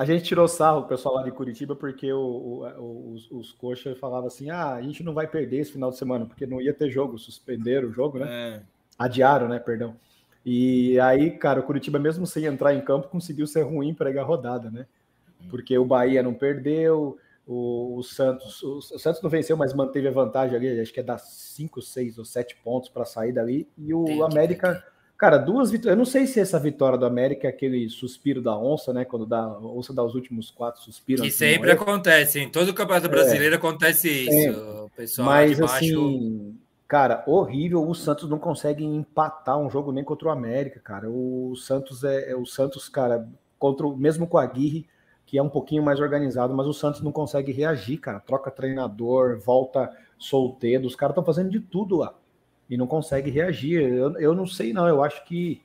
a, 0.00 0.04
gente, 0.04 0.24
tirou 0.24 0.48
sarro, 0.48 0.80
o 0.80 0.86
pessoal 0.86 1.16
lá 1.16 1.22
de 1.22 1.30
Curitiba, 1.30 1.76
porque 1.76 2.12
o, 2.12 2.64
o, 2.78 3.12
os, 3.12 3.30
os 3.30 3.52
coxas 3.52 3.98
falavam 3.98 4.28
assim: 4.28 4.48
ah, 4.48 4.74
a 4.74 4.82
gente 4.82 5.02
não 5.02 5.12
vai 5.12 5.26
perder 5.26 5.58
esse 5.58 5.72
final 5.72 5.90
de 5.90 5.98
semana, 5.98 6.24
porque 6.24 6.46
não 6.46 6.60
ia 6.60 6.72
ter 6.72 6.90
jogo, 6.90 7.18
suspenderam 7.18 7.88
o 7.88 7.92
jogo, 7.92 8.18
né? 8.18 8.26
É. 8.28 8.62
Adiaram, 8.98 9.48
né? 9.48 9.58
Perdão. 9.58 9.96
E 10.44 10.98
aí, 11.00 11.32
cara, 11.32 11.60
o 11.60 11.62
Curitiba, 11.62 11.98
mesmo 11.98 12.26
sem 12.26 12.46
entrar 12.46 12.74
em 12.74 12.80
campo, 12.80 13.08
conseguiu 13.08 13.46
ser 13.46 13.62
ruim 13.62 13.92
para 13.92 14.08
a 14.18 14.24
rodada, 14.24 14.70
né? 14.70 14.86
Porque 15.50 15.76
o 15.76 15.84
Bahia 15.84 16.22
não 16.22 16.32
perdeu, 16.32 17.18
o, 17.46 17.98
o 17.98 18.02
Santos, 18.02 18.62
o, 18.62 18.78
o, 18.78 18.98
Santos 18.98 19.20
não 19.20 19.28
venceu, 19.28 19.56
mas 19.56 19.74
manteve 19.74 20.08
a 20.08 20.12
vantagem 20.12 20.56
ali, 20.56 20.80
acho 20.80 20.92
que 20.92 21.00
é 21.00 21.02
dar 21.02 21.18
5, 21.18 21.82
6 21.82 22.18
ou 22.18 22.24
7 22.24 22.56
pontos 22.64 22.88
para 22.88 23.04
sair 23.04 23.32
dali, 23.32 23.68
e 23.76 23.92
o 23.92 24.24
América 24.24 24.82
Cara, 25.20 25.36
duas 25.36 25.70
vitórias. 25.70 25.92
Eu 25.92 25.98
não 25.98 26.06
sei 26.06 26.26
se 26.26 26.40
essa 26.40 26.58
vitória 26.58 26.96
do 26.96 27.04
América 27.04 27.46
é 27.46 27.50
aquele 27.50 27.90
suspiro 27.90 28.40
da 28.40 28.56
onça, 28.56 28.90
né? 28.90 29.04
Quando 29.04 29.26
dá, 29.26 29.40
a 29.40 29.58
onça 29.58 29.92
dá 29.92 30.02
os 30.02 30.14
últimos 30.14 30.50
quatro 30.50 30.80
suspiros. 30.80 31.20
Que 31.20 31.30
sempre 31.30 31.70
acontece, 31.70 32.40
em 32.40 32.48
todo 32.48 32.70
o 32.70 32.74
campeonato 32.74 33.04
é, 33.04 33.10
brasileiro 33.10 33.54
acontece 33.54 34.08
isso. 34.08 34.86
É, 34.86 34.96
pessoal 34.96 35.28
mas 35.28 35.60
assim, 35.60 36.58
cara, 36.88 37.22
horrível. 37.26 37.86
O 37.86 37.94
Santos 37.94 38.30
não 38.30 38.38
consegue 38.38 38.82
empatar 38.82 39.58
um 39.58 39.68
jogo 39.68 39.92
nem 39.92 40.02
contra 40.02 40.28
o 40.28 40.30
América, 40.30 40.80
cara. 40.80 41.10
O 41.10 41.54
Santos 41.54 42.02
é, 42.02 42.30
é 42.30 42.34
o 42.34 42.46
Santos, 42.46 42.88
cara, 42.88 43.28
contra 43.58 43.86
o 43.86 43.94
mesmo 43.94 44.26
com 44.26 44.38
a 44.38 44.42
Aguirre, 44.42 44.88
que 45.26 45.36
é 45.36 45.42
um 45.42 45.50
pouquinho 45.50 45.82
mais 45.82 46.00
organizado, 46.00 46.54
mas 46.54 46.66
o 46.66 46.72
Santos 46.72 47.02
não 47.02 47.12
consegue 47.12 47.52
reagir, 47.52 47.98
cara. 47.98 48.20
Troca 48.20 48.50
treinador, 48.50 49.38
volta 49.38 49.94
solteiro, 50.18 50.86
os 50.86 50.96
caras 50.96 51.12
estão 51.12 51.24
fazendo 51.24 51.50
de 51.50 51.60
tudo 51.60 51.96
lá 51.96 52.14
e 52.70 52.76
não 52.76 52.86
consegue 52.86 53.30
reagir. 53.30 53.82
Eu, 53.82 54.18
eu 54.20 54.34
não 54.34 54.46
sei, 54.46 54.72
não. 54.72 54.86
Eu 54.86 55.02
acho 55.02 55.24
que, 55.24 55.60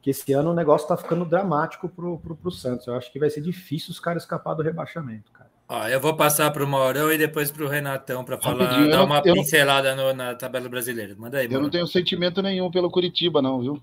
que 0.00 0.08
esse 0.08 0.32
ano 0.32 0.50
o 0.50 0.54
negócio 0.54 0.86
está 0.86 0.96
ficando 0.96 1.26
dramático 1.26 1.88
pro, 1.88 2.18
pro, 2.18 2.34
pro 2.34 2.50
Santos. 2.50 2.86
Eu 2.86 2.94
acho 2.94 3.12
que 3.12 3.18
vai 3.20 3.28
ser 3.28 3.42
difícil 3.42 3.90
os 3.90 4.00
caras 4.00 4.22
escapar 4.22 4.54
do 4.54 4.62
rebaixamento, 4.62 5.30
cara. 5.30 5.50
Ó, 5.68 5.86
eu 5.86 6.00
vou 6.00 6.16
passar 6.16 6.50
para 6.50 6.64
o 6.64 6.66
Maurão 6.66 7.12
e 7.12 7.18
depois 7.18 7.52
para 7.52 7.64
o 7.64 7.68
Renatão 7.68 8.24
para 8.24 8.36
falar, 8.38 8.88
dar 8.88 9.04
uma 9.04 9.22
pincelada 9.22 9.94
no, 9.94 10.12
na 10.12 10.34
tabela 10.34 10.68
brasileira. 10.68 11.14
Manda 11.16 11.38
aí, 11.38 11.46
Eu 11.48 11.60
não 11.60 11.70
tenho 11.70 11.86
sentimento 11.86 12.42
nenhum 12.42 12.72
pelo 12.72 12.90
Curitiba, 12.90 13.40
não, 13.40 13.60
viu? 13.60 13.82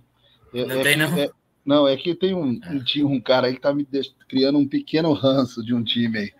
É, 0.53 0.65
não 0.65 0.81
é 0.81 0.83
tem, 0.83 0.93
que, 0.93 0.99
não? 0.99 1.17
É, 1.17 1.29
não, 1.63 1.87
é 1.87 1.95
que 1.95 2.13
tem 2.13 2.33
um, 2.33 2.59
um, 2.59 3.05
um 3.05 3.21
cara 3.21 3.47
aí 3.47 3.53
que 3.53 3.61
tá 3.61 3.73
me 3.73 3.87
criando 4.27 4.57
um 4.57 4.67
pequeno 4.67 5.13
ranço 5.13 5.63
de 5.63 5.73
um 5.73 5.81
time 5.81 6.17
aí. 6.17 6.33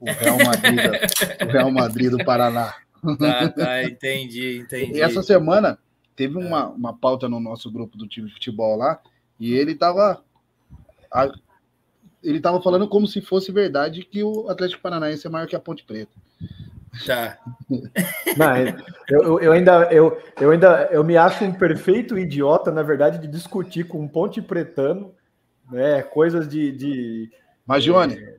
O 0.00 0.06
Real 0.06 0.38
Madrid, 0.38 0.80
o 1.46 1.52
Real 1.52 1.70
Madrid 1.70 2.10
do 2.10 2.24
Paraná. 2.24 2.74
Tá, 3.18 3.48
tá, 3.54 3.84
entendi, 3.84 4.58
entendi. 4.58 4.98
E 4.98 5.00
essa 5.00 5.22
semana 5.22 5.78
teve 6.14 6.36
uma, 6.36 6.60
é. 6.60 6.64
uma 6.64 6.96
pauta 6.96 7.28
no 7.28 7.38
nosso 7.38 7.70
grupo 7.70 7.96
do 7.96 8.06
time 8.06 8.28
de 8.28 8.34
futebol 8.34 8.76
lá, 8.76 9.00
e 9.38 9.52
ele 9.54 9.74
tava. 9.74 10.22
Ele 12.22 12.40
tava 12.40 12.60
falando 12.60 12.88
como 12.88 13.06
se 13.06 13.20
fosse 13.20 13.52
verdade 13.52 14.02
que 14.02 14.22
o 14.24 14.48
Atlético 14.48 14.82
Paranaense 14.82 15.26
é 15.26 15.30
maior 15.30 15.46
que 15.46 15.54
a 15.54 15.60
Ponte 15.60 15.84
Preta. 15.84 16.12
Tá. 17.04 17.38
Mas 18.36 18.74
eu, 19.08 19.40
eu, 19.40 19.52
ainda, 19.52 19.92
eu, 19.92 20.20
eu 20.40 20.50
ainda 20.50 20.88
eu 20.90 21.04
me 21.04 21.16
acho 21.16 21.44
um 21.44 21.52
perfeito 21.52 22.18
idiota, 22.18 22.70
na 22.70 22.82
verdade, 22.82 23.18
de 23.18 23.28
discutir 23.28 23.86
com 23.86 24.00
um 24.00 24.08
ponte 24.08 24.40
pretano, 24.40 25.14
né? 25.70 26.02
Coisas 26.02 26.48
de. 26.48 26.72
de 26.72 27.30
Magione. 27.66 28.14
É, 28.14 28.36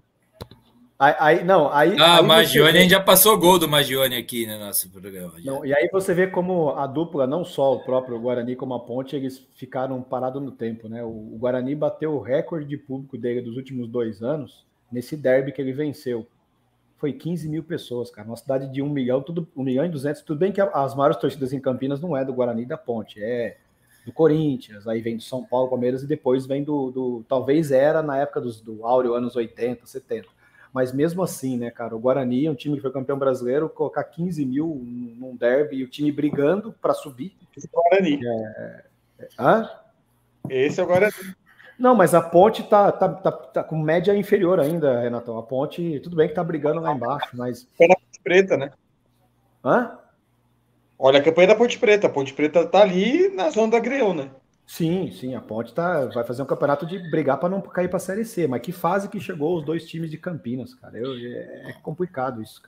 Aí, 0.99 1.43
não, 1.43 1.71
aí. 1.71 1.95
Ah, 1.99 2.17
aí 2.17 2.25
Magione, 2.25 2.71
vê... 2.71 2.79
a 2.79 2.81
gente 2.81 2.91
já 2.91 2.99
passou 2.99 3.37
gol 3.37 3.59
do 3.59 3.69
Magione 3.69 4.15
aqui 4.15 4.47
no 4.47 4.57
nosso 4.57 4.89
programa. 4.89 5.33
Não, 5.45 5.63
e 5.63 5.71
aí 5.71 5.87
você 5.91 6.11
vê 6.11 6.25
como 6.25 6.71
a 6.71 6.87
dupla, 6.87 7.27
não 7.27 7.45
só 7.45 7.75
o 7.75 7.83
próprio 7.83 8.19
Guarani 8.19 8.55
como 8.55 8.73
a 8.73 8.79
Ponte, 8.79 9.15
eles 9.15 9.45
ficaram 9.53 10.01
parados 10.01 10.41
no 10.41 10.51
tempo, 10.51 10.89
né? 10.89 11.03
O, 11.03 11.37
Guarani 11.37 11.75
bateu 11.75 12.15
o 12.15 12.19
recorde 12.19 12.65
de 12.65 12.77
público 12.77 13.15
dele 13.15 13.41
dos 13.41 13.57
últimos 13.57 13.87
dois 13.87 14.23
anos 14.23 14.65
nesse 14.91 15.15
derby 15.15 15.51
que 15.51 15.61
ele 15.61 15.71
venceu. 15.71 16.25
Foi 16.97 17.13
15 17.13 17.47
mil 17.47 17.63
pessoas, 17.63 18.09
cara. 18.09 18.27
Uma 18.27 18.35
cidade 18.35 18.67
de 18.67 18.81
um 18.81 18.89
milhão, 18.89 19.21
tudo, 19.21 19.47
um 19.55 19.63
milhão 19.63 19.85
e 19.85 19.89
duzentos. 19.89 20.23
Tudo 20.23 20.39
bem 20.39 20.51
que 20.51 20.59
as 20.59 20.95
maiores 20.95 21.17
torcidas 21.17 21.53
em 21.53 21.59
Campinas 21.59 22.01
não 22.01 22.17
é 22.17 22.25
do 22.25 22.33
Guarani 22.33 22.63
e 22.63 22.65
da 22.65 22.77
Ponte, 22.77 23.21
é 23.21 23.57
do 24.03 24.11
Corinthians, 24.11 24.87
aí 24.87 24.99
vem 25.01 25.17
do 25.17 25.21
São 25.23 25.43
Paulo, 25.43 25.69
Palmeiras 25.69 26.01
e 26.01 26.07
depois 26.07 26.47
vem 26.47 26.63
do. 26.63 26.89
do 26.89 27.25
talvez 27.29 27.71
era 27.71 28.01
na 28.01 28.17
época 28.17 28.41
dos, 28.41 28.59
do 28.61 28.83
Áureo, 28.83 29.13
anos 29.13 29.35
80, 29.35 29.85
70 29.85 30.36
mas 30.73 30.93
mesmo 30.93 31.23
assim, 31.23 31.57
né, 31.57 31.71
cara, 31.71 31.95
o 31.95 31.99
Guarani 31.99 32.45
é 32.45 32.51
um 32.51 32.55
time 32.55 32.75
que 32.75 32.81
foi 32.81 32.91
campeão 32.91 33.17
brasileiro, 33.17 33.69
colocar 33.69 34.03
15 34.03 34.45
mil 34.45 34.81
num 35.17 35.35
derby 35.35 35.77
e 35.77 35.83
o 35.83 35.89
time 35.89 36.11
brigando 36.11 36.73
para 36.81 36.93
subir. 36.93 37.35
Esse 37.55 37.67
é 37.67 37.69
o 37.77 37.81
Guarani. 37.81 38.19
É... 38.25 38.83
é 39.19 39.27
hã? 39.39 39.69
Esse 40.49 40.79
é 40.79 40.83
o 40.83 40.87
Guarani. 40.87 41.13
Não, 41.77 41.93
mas 41.95 42.15
a 42.15 42.21
ponte 42.21 42.63
tá, 42.63 42.91
tá, 42.91 43.07
tá, 43.07 43.31
tá, 43.31 43.63
com 43.63 43.77
média 43.77 44.15
inferior 44.15 44.59
ainda, 44.59 44.99
Renatão. 44.99 45.37
A 45.37 45.43
ponte, 45.43 45.99
tudo 45.99 46.15
bem 46.15 46.27
que 46.27 46.33
tá 46.33 46.43
brigando 46.43 46.81
lá 46.81 46.93
embaixo, 46.93 47.29
mas. 47.33 47.67
É 47.79 47.87
na 47.87 47.95
Ponte 47.95 48.19
Preta, 48.23 48.57
né? 48.57 48.71
Hã? 49.63 49.97
Olha 50.97 51.19
a 51.19 51.23
campanha 51.23 51.49
da 51.49 51.55
Ponte 51.55 51.77
Preta. 51.77 52.07
A 52.07 52.09
Ponte 52.09 52.33
Preta 52.33 52.65
tá 52.65 52.81
ali 52.81 53.29
na 53.29 53.51
zona 53.51 53.73
da 53.73 53.79
Greão, 53.79 54.13
né? 54.13 54.31
Sim, 54.67 55.09
sim, 55.11 55.33
a 55.33 55.39
Ponte 55.39 55.73
tá, 55.73 56.07
vai 56.07 56.25
fazer 56.25 56.41
um 56.41 56.45
campeonato 56.45 56.85
de 56.85 56.99
brigar 57.09 57.39
para 57.39 57.47
não 57.47 57.61
cair 57.61 57.87
para 57.87 57.95
a 57.95 58.01
Série 58.01 58.25
C, 58.25 58.49
mas 58.49 58.61
que 58.61 58.73
fase 58.73 59.07
que 59.07 59.17
chegou 59.17 59.57
os 59.57 59.63
dois 59.63 59.87
times 59.87 60.11
de 60.11 60.17
Campinas, 60.17 60.75
cara? 60.75 60.97
Eu, 60.97 61.13
é, 61.15 61.69
é 61.69 61.73
complicado 61.81 62.43
isso. 62.43 62.61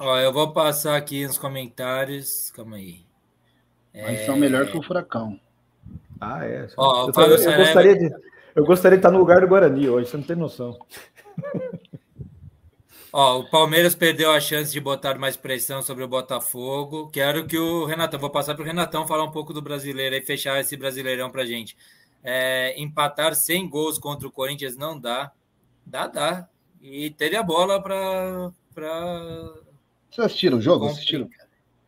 Ó, 0.00 0.18
eu 0.18 0.32
vou 0.32 0.54
passar 0.54 0.96
aqui 0.96 1.26
nos 1.26 1.36
comentários, 1.36 2.50
calma 2.52 2.76
aí. 2.76 3.04
Mas 3.92 4.20
é... 4.20 4.24
são 4.24 4.34
melhor 4.34 4.66
que 4.66 4.78
o 4.78 4.82
Furacão. 4.82 5.38
Ah, 6.18 6.42
é. 6.42 6.68
Ó, 6.74 7.10
eu, 7.14 7.22
eu, 7.22 7.36
eu, 7.36 7.56
gostaria 7.58 7.98
de, 7.98 8.14
eu 8.54 8.64
gostaria 8.64 8.96
de 8.96 9.00
estar 9.00 9.10
no 9.10 9.18
lugar 9.18 9.42
do 9.42 9.48
Guarani 9.48 9.90
hoje, 9.90 10.08
você 10.08 10.16
não 10.16 10.24
tem 10.24 10.36
noção. 10.36 10.78
Ó, 13.18 13.38
o 13.38 13.44
Palmeiras 13.44 13.94
perdeu 13.94 14.30
a 14.30 14.38
chance 14.38 14.70
de 14.70 14.78
botar 14.78 15.18
mais 15.18 15.38
pressão 15.38 15.80
sobre 15.80 16.04
o 16.04 16.08
Botafogo. 16.08 17.08
Quero 17.08 17.46
que 17.46 17.56
o 17.56 17.86
Renatão, 17.86 18.20
vou 18.20 18.28
passar 18.28 18.54
para 18.54 18.62
o 18.62 18.66
Renatão 18.66 19.06
falar 19.06 19.24
um 19.24 19.30
pouco 19.30 19.54
do 19.54 19.62
brasileiro 19.62 20.14
e 20.14 20.20
fechar 20.20 20.60
esse 20.60 20.76
brasileirão 20.76 21.30
para 21.30 21.46
gente. 21.46 21.74
É, 22.22 22.78
empatar 22.78 23.34
sem 23.34 23.66
gols 23.66 23.98
contra 23.98 24.28
o 24.28 24.30
Corinthians 24.30 24.76
não 24.76 25.00
dá. 25.00 25.32
Dá, 25.86 26.06
dá. 26.06 26.46
E 26.82 27.08
teve 27.08 27.36
a 27.36 27.42
bola 27.42 27.80
para. 27.80 28.52
Pra... 28.74 29.54
Vocês 30.10 30.26
assistiram 30.26 30.58
o 30.58 30.60
jogo? 30.60 30.84
Assistiram? 30.84 31.30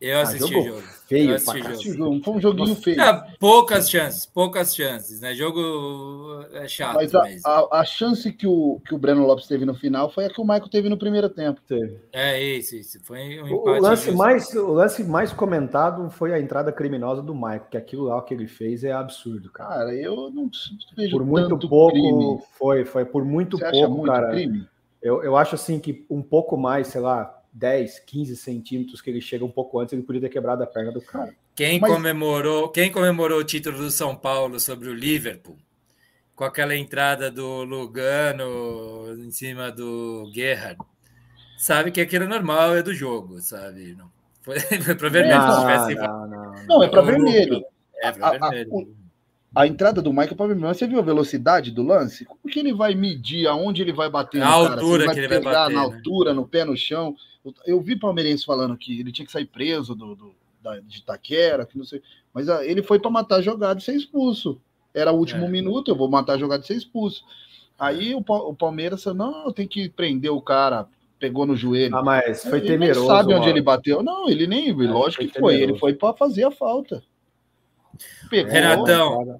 Eu 0.00 0.20
ah, 0.20 0.22
assisti 0.22 0.54
ah, 0.54 0.58
o 0.58 0.64
jogo. 0.64 0.88
Feio, 1.08 1.30
eu 1.30 1.36
assisti 1.36 1.90
o 1.90 1.94
jogo. 1.94 2.22
Foi 2.22 2.34
um 2.34 2.40
joguinho 2.40 2.68
Nossa. 2.68 2.82
feio. 2.82 3.00
É, 3.00 3.26
poucas 3.40 3.88
chances, 3.88 4.26
poucas 4.26 4.76
chances, 4.76 5.22
né? 5.22 5.34
Jogo 5.34 6.44
é 6.52 6.68
chato. 6.68 6.96
Mas 6.96 7.14
a, 7.14 7.22
a, 7.46 7.80
a, 7.80 7.84
chance 7.84 8.30
que 8.30 8.46
o, 8.46 8.78
que 8.86 8.94
o 8.94 8.98
Breno 8.98 9.26
Lopes 9.26 9.46
teve 9.46 9.64
no 9.64 9.74
final 9.74 10.10
foi 10.10 10.26
a 10.26 10.30
que 10.30 10.38
o 10.38 10.44
Michael 10.44 10.68
teve 10.68 10.90
no 10.90 10.98
primeiro 10.98 11.30
tempo. 11.30 11.62
Teve. 11.66 11.98
É 12.12 12.42
isso, 12.42 12.76
isso. 12.76 12.98
Foi 13.02 13.40
um 13.40 13.48
empate. 13.48 13.78
O 13.78 13.80
lance, 13.80 14.12
mais, 14.12 14.54
o 14.54 14.72
lance 14.72 15.02
mais 15.02 15.32
comentado 15.32 16.10
foi 16.10 16.34
a 16.34 16.38
entrada 16.38 16.70
criminosa 16.70 17.22
do 17.22 17.34
Michael, 17.34 17.66
que 17.70 17.78
aquilo 17.78 18.04
lá 18.04 18.20
que 18.20 18.34
ele 18.34 18.46
fez 18.46 18.84
é 18.84 18.92
absurdo, 18.92 19.50
cara. 19.50 19.78
Cara, 19.78 19.94
eu 19.94 20.30
não 20.30 20.50
vejo 20.96 21.16
Por 21.16 21.24
muito 21.24 21.68
pouco, 21.68 21.92
crime. 21.92 22.38
foi, 22.58 22.84
foi 22.84 23.04
por 23.04 23.24
muito 23.24 23.56
Você 23.56 23.86
pouco, 23.86 24.02
cara. 24.02 24.30
Crime? 24.30 24.66
Eu, 25.00 25.22
eu 25.22 25.36
acho 25.36 25.54
assim 25.54 25.78
que 25.78 26.04
um 26.10 26.20
pouco 26.20 26.56
mais, 26.56 26.88
sei 26.88 27.00
lá, 27.00 27.37
10, 27.52 28.00
15 28.00 28.36
centímetros 28.36 29.00
que 29.00 29.10
ele 29.10 29.20
chega 29.20 29.44
um 29.44 29.50
pouco 29.50 29.78
antes, 29.78 29.92
ele 29.92 30.02
podia 30.02 30.22
ter 30.22 30.28
quebrado 30.28 30.62
a 30.62 30.66
perna 30.66 30.92
do 30.92 31.00
cara. 31.00 31.34
Quem, 31.54 31.80
Mas... 31.80 31.92
comemorou, 31.92 32.68
quem 32.68 32.90
comemorou 32.90 33.40
o 33.40 33.44
título 33.44 33.78
do 33.78 33.90
São 33.90 34.14
Paulo 34.14 34.60
sobre 34.60 34.88
o 34.88 34.94
Liverpool, 34.94 35.56
com 36.34 36.44
aquela 36.44 36.76
entrada 36.76 37.30
do 37.30 37.64
Lugano 37.64 39.12
em 39.18 39.30
cima 39.30 39.72
do 39.72 40.30
Gerrard, 40.32 40.78
sabe 41.56 41.90
que 41.90 42.00
aquilo 42.00 42.24
é 42.24 42.28
normal, 42.28 42.76
é 42.76 42.82
do 42.82 42.94
jogo, 42.94 43.40
sabe? 43.40 43.94
Não, 43.94 44.08
foi, 44.42 44.60
foi 44.60 44.94
para 44.94 45.08
vermelho. 45.08 45.38
Não, 45.38 45.46
não, 45.48 46.28
não, 46.28 46.28
não, 46.28 46.66
não, 46.66 46.82
é 46.82 46.88
para 46.88 47.02
vermelho. 47.02 47.64
É 48.00 48.12
para 48.12 48.38
vermelho. 48.38 48.96
A, 49.54 49.66
entrada 49.66 50.02
do 50.02 50.12
Michael 50.12 50.36
para 50.36 50.54
você 50.54 50.86
viu 50.86 50.98
a 50.98 51.02
velocidade 51.02 51.70
do 51.70 51.82
lance? 51.82 52.24
Como 52.24 52.52
que 52.52 52.58
ele 52.58 52.72
vai 52.72 52.94
medir 52.94 53.46
aonde 53.46 53.82
ele 53.82 53.92
vai 53.92 54.10
bater? 54.10 54.42
A 54.42 54.48
altura 54.48 55.06
cara? 55.06 55.14
que 55.14 55.20
ele 55.20 55.28
vai 55.28 55.40
bater. 55.40 55.74
Na 55.74 55.80
né? 55.80 55.86
altura, 55.86 56.34
no 56.34 56.46
pé 56.46 56.64
no 56.64 56.76
chão. 56.76 57.16
Eu 57.66 57.80
vi 57.80 57.96
palmeirense 57.96 58.44
falando 58.44 58.76
que 58.76 59.00
ele 59.00 59.10
tinha 59.10 59.24
que 59.24 59.32
sair 59.32 59.46
preso 59.46 59.94
do, 59.94 60.14
do 60.14 60.34
da, 60.62 60.78
de 60.80 60.98
Itaquera, 60.98 61.64
que 61.64 61.78
não 61.78 61.84
sei. 61.84 62.02
Mas 62.32 62.48
a, 62.48 62.58
ah, 62.58 62.66
ele 62.66 62.82
foi 62.82 62.98
para 62.98 63.10
matar 63.10 63.36
a 63.36 63.42
jogada 63.42 63.80
e 63.80 63.82
ser 63.82 63.94
expulso. 63.94 64.60
Era 64.94 65.12
o 65.12 65.16
último 65.16 65.44
é. 65.44 65.48
minuto, 65.48 65.90
eu 65.90 65.96
vou 65.96 66.08
matar 66.08 66.34
a 66.34 66.38
jogada 66.38 66.62
e 66.62 66.66
ser 66.66 66.76
expulso. 66.76 67.24
Aí 67.78 68.14
o, 68.14 68.24
o 68.26 68.54
Palmeiras 68.54 69.02
falou: 69.02 69.18
não, 69.18 69.52
tem 69.52 69.66
que 69.66 69.88
prender 69.88 70.30
o 70.30 70.40
cara. 70.40 70.86
Pegou 71.18 71.44
no 71.44 71.56
joelho. 71.56 71.96
Ah, 71.96 72.02
mas 72.02 72.44
foi 72.44 72.58
ele 72.58 72.68
temeroso. 72.68 73.00
Ele 73.00 73.06
sabe 73.08 73.34
onde 73.34 73.48
ele 73.48 73.60
bateu. 73.60 74.02
Não, 74.04 74.28
ele 74.28 74.46
nem. 74.46 74.70
É, 74.70 74.72
lógico 74.72 75.26
que 75.26 75.38
foi. 75.38 75.60
Ele 75.60 75.76
foi 75.76 75.92
para 75.92 76.16
fazer 76.16 76.44
a 76.44 76.50
falta. 76.50 77.02
Pegou, 78.28 78.52
Renatão, 78.52 79.38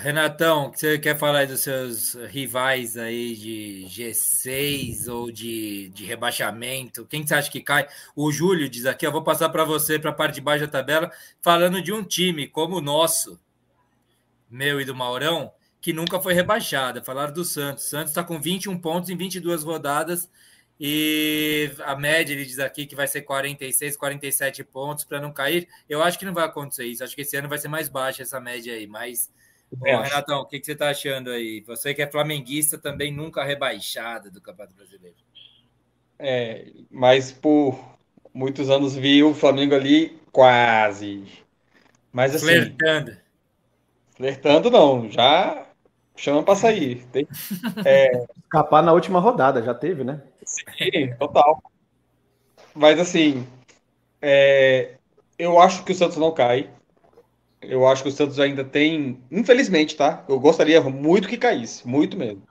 Renatão, 0.00 0.72
você 0.74 0.98
quer 0.98 1.18
falar 1.18 1.46
dos 1.46 1.60
seus 1.60 2.14
rivais 2.28 2.96
aí 2.96 3.36
de 3.36 3.84
G6 3.86 5.12
ou 5.12 5.30
de, 5.30 5.90
de 5.90 6.06
rebaixamento? 6.06 7.04
Quem 7.04 7.26
você 7.26 7.34
acha 7.34 7.50
que 7.50 7.60
cai? 7.60 7.86
O 8.16 8.32
Júlio 8.32 8.68
diz 8.68 8.86
aqui, 8.86 9.06
eu 9.06 9.12
vou 9.12 9.22
passar 9.22 9.50
para 9.50 9.62
você 9.62 9.98
para 9.98 10.10
a 10.10 10.14
parte 10.14 10.36
de 10.36 10.40
baixo 10.40 10.64
da 10.64 10.72
tabela, 10.72 11.12
falando 11.42 11.82
de 11.82 11.92
um 11.92 12.02
time 12.02 12.48
como 12.48 12.76
o 12.76 12.80
nosso, 12.80 13.38
meu 14.48 14.80
e 14.80 14.86
do 14.86 14.94
Maurão, 14.94 15.52
que 15.82 15.92
nunca 15.92 16.18
foi 16.18 16.32
rebaixado. 16.32 17.04
Falaram 17.04 17.34
do 17.34 17.44
Santos. 17.44 17.84
Santos 17.84 18.10
está 18.10 18.24
com 18.24 18.40
21 18.40 18.78
pontos 18.78 19.10
em 19.10 19.16
22 19.16 19.62
rodadas 19.62 20.30
e 20.82 21.70
a 21.80 21.94
média, 21.94 22.32
ele 22.32 22.46
diz 22.46 22.58
aqui, 22.58 22.86
que 22.86 22.96
vai 22.96 23.06
ser 23.06 23.20
46, 23.20 23.98
47 23.98 24.64
pontos 24.64 25.04
para 25.04 25.20
não 25.20 25.30
cair. 25.30 25.68
Eu 25.86 26.02
acho 26.02 26.18
que 26.18 26.24
não 26.24 26.32
vai 26.32 26.46
acontecer 26.46 26.86
isso. 26.86 27.04
Acho 27.04 27.14
que 27.14 27.20
esse 27.20 27.36
ano 27.36 27.50
vai 27.50 27.58
ser 27.58 27.68
mais 27.68 27.90
baixa 27.90 28.22
essa 28.22 28.40
média 28.40 28.72
aí, 28.72 28.86
mas 28.86 29.30
Bom, 29.70 30.00
Renatão, 30.00 30.40
o 30.40 30.46
que, 30.46 30.58
que 30.58 30.64
você 30.64 30.72
está 30.72 30.88
achando 30.88 31.30
aí? 31.30 31.62
Você 31.66 31.92
que 31.92 32.00
é 32.00 32.10
flamenguista 32.10 32.78
também 32.78 33.12
nunca 33.12 33.44
rebaixado 33.44 34.30
do 34.30 34.40
Campeonato 34.40 34.74
Brasileiro. 34.74 35.16
É, 36.18 36.66
mas 36.90 37.30
por 37.30 37.78
muitos 38.32 38.70
anos 38.70 38.96
vi 38.96 39.22
o 39.22 39.34
Flamengo 39.34 39.74
ali 39.74 40.18
quase. 40.32 41.24
Mas 42.10 42.34
assim. 42.34 42.46
Flertando. 42.46 43.16
Flertando 44.16 44.70
não, 44.70 45.10
já 45.10 45.66
chama 46.20 46.42
para 46.42 46.56
sair. 46.56 47.06
Tem, 47.12 47.26
é... 47.84 48.26
Escapar 48.44 48.82
na 48.82 48.92
última 48.92 49.20
rodada, 49.20 49.62
já 49.62 49.74
teve, 49.74 50.04
né? 50.04 50.20
Sim, 50.44 51.14
total. 51.18 51.62
Mas 52.74 52.98
assim, 52.98 53.46
é, 54.20 54.96
eu 55.38 55.58
acho 55.58 55.84
que 55.84 55.92
o 55.92 55.94
Santos 55.94 56.16
não 56.16 56.32
cai. 56.32 56.70
Eu 57.62 57.86
acho 57.86 58.02
que 58.02 58.08
o 58.08 58.12
Santos 58.12 58.40
ainda 58.40 58.64
tem, 58.64 59.22
infelizmente, 59.30 59.96
tá? 59.96 60.24
Eu 60.28 60.40
gostaria 60.40 60.80
muito 60.80 61.28
que 61.28 61.36
caísse, 61.36 61.86
muito 61.86 62.16
mesmo. 62.16 62.42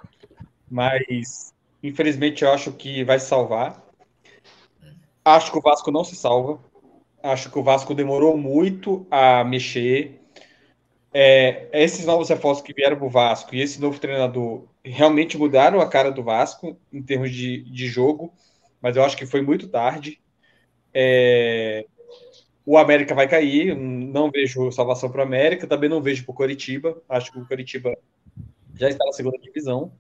Mas, 0.70 1.54
infelizmente, 1.82 2.44
eu 2.44 2.52
acho 2.52 2.72
que 2.72 3.04
vai 3.04 3.20
se 3.20 3.28
salvar. 3.28 3.84
Acho 5.26 5.52
que 5.52 5.58
o 5.58 5.62
Vasco 5.62 5.92
não 5.92 6.04
se 6.04 6.16
salva. 6.16 6.60
Acho 7.22 7.52
que 7.52 7.60
o 7.60 7.64
Vasco 7.64 7.94
demorou 7.94 8.38
muito 8.38 9.06
a 9.10 9.44
mexer. 9.44 10.19
É, 11.12 11.68
esses 11.74 12.06
novos 12.06 12.30
reforços 12.30 12.64
que 12.64 12.74
vieram 12.74 12.96
para 12.96 13.06
o 13.06 13.10
Vasco 13.10 13.56
e 13.56 13.62
esse 13.62 13.82
novo 13.82 14.00
treinador 14.00 14.66
realmente 14.84 15.38
mudaram 15.38 15.82
a 15.82 15.90
cara 15.90 16.12
do 16.12 16.24
Vasco 16.24 16.78
em 16.94 17.02
termos 17.02 17.32
de, 17.32 17.64
de 17.64 17.88
jogo, 17.88 18.32
mas 18.80 18.96
eu 18.96 19.04
acho 19.04 19.18
que 19.18 19.26
foi 19.26 19.42
muito 19.42 19.68
tarde. 19.68 20.22
É, 20.94 21.86
o 22.66 22.78
América 22.78 23.16
vai 23.16 23.28
cair, 23.28 23.76
não 23.76 24.30
vejo 24.30 24.72
salvação 24.72 25.10
para 25.10 25.22
o 25.22 25.24
América, 25.24 25.66
também 25.66 25.90
não 25.90 26.02
vejo 26.02 26.24
para 26.24 26.32
o 26.32 26.36
Coritiba. 26.36 27.02
Acho 27.10 27.32
que 27.32 27.40
o 27.40 27.48
Coritiba 27.48 27.98
já 28.76 28.90
está 28.90 29.04
na 29.06 29.12
segunda 29.12 29.40
divisão. 29.40 29.92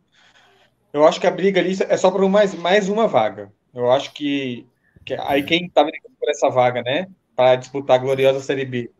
Eu 0.93 1.05
acho 1.05 1.19
que 1.19 1.27
a 1.27 1.31
briga 1.31 1.59
ali 1.59 1.75
é 1.87 1.97
só 1.97 2.11
por 2.11 2.27
mais, 2.29 2.53
mais 2.53 2.87
uma 2.87 3.07
vaga. 3.07 3.51
Eu 3.73 3.91
acho 3.91 4.13
que, 4.13 4.67
que 5.03 5.15
aí 5.15 5.41
quem 5.43 5.65
está 5.65 5.83
brigando 5.83 6.15
por 6.19 6.29
essa 6.29 6.49
vaga, 6.49 6.83
né, 6.83 7.07
para 7.35 7.55
disputar 7.55 7.95
a 7.95 7.99
gloriosa 7.99 8.39
Série 8.39 8.65
B, 8.65 8.91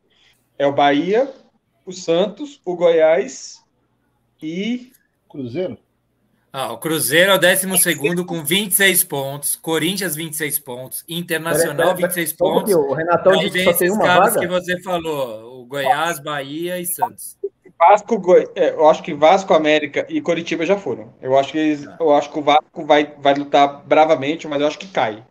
é 0.57 0.65
o 0.65 0.73
Bahia, 0.73 1.31
o 1.89 1.93
Santos, 1.93 2.61
o 2.63 2.75
Goiás 2.75 3.63
e 4.41 4.91
Cruzeiro. 5.27 5.77
Ah, 6.53 6.71
o 6.71 6.77
Cruzeiro 6.77 7.31
é 7.31 7.35
o 7.35 7.37
12 7.37 8.25
com 8.25 8.43
26 8.43 9.03
pontos, 9.03 9.55
Corinthians 9.55 10.15
26 10.15 10.59
pontos, 10.59 11.03
Internacional 11.07 11.95
26 11.95 12.33
pontos. 12.33 12.73
O 12.73 12.93
Renatão 12.93 13.37
disse 13.37 13.51
que 13.51 13.63
só 13.63 13.73
tem 13.73 13.91
uma 13.91 14.05
vaga. 14.05 14.39
que 14.39 14.47
você 14.47 14.81
falou, 14.81 15.61
o 15.61 15.65
Goiás, 15.65 16.19
Bahia 16.19 16.79
e 16.79 16.85
Santos. 16.85 17.37
Vasco, 17.77 18.21
é, 18.55 18.71
eu 18.71 18.87
acho 18.89 19.01
que 19.01 19.13
Vasco, 19.13 19.53
América 19.53 20.05
e 20.09 20.21
Coritiba 20.21 20.65
já 20.65 20.77
foram. 20.77 21.13
Eu 21.21 21.37
acho 21.37 21.53
que 21.53 21.57
eles, 21.57 21.87
eu 21.99 22.13
acho 22.13 22.31
que 22.31 22.37
o 22.39 22.41
Vasco 22.41 22.85
vai, 22.85 23.13
vai 23.17 23.33
lutar 23.33 23.83
bravamente, 23.85 24.47
mas 24.47 24.61
eu 24.61 24.67
acho 24.67 24.77
que 24.77 24.87
cai. 24.87 25.23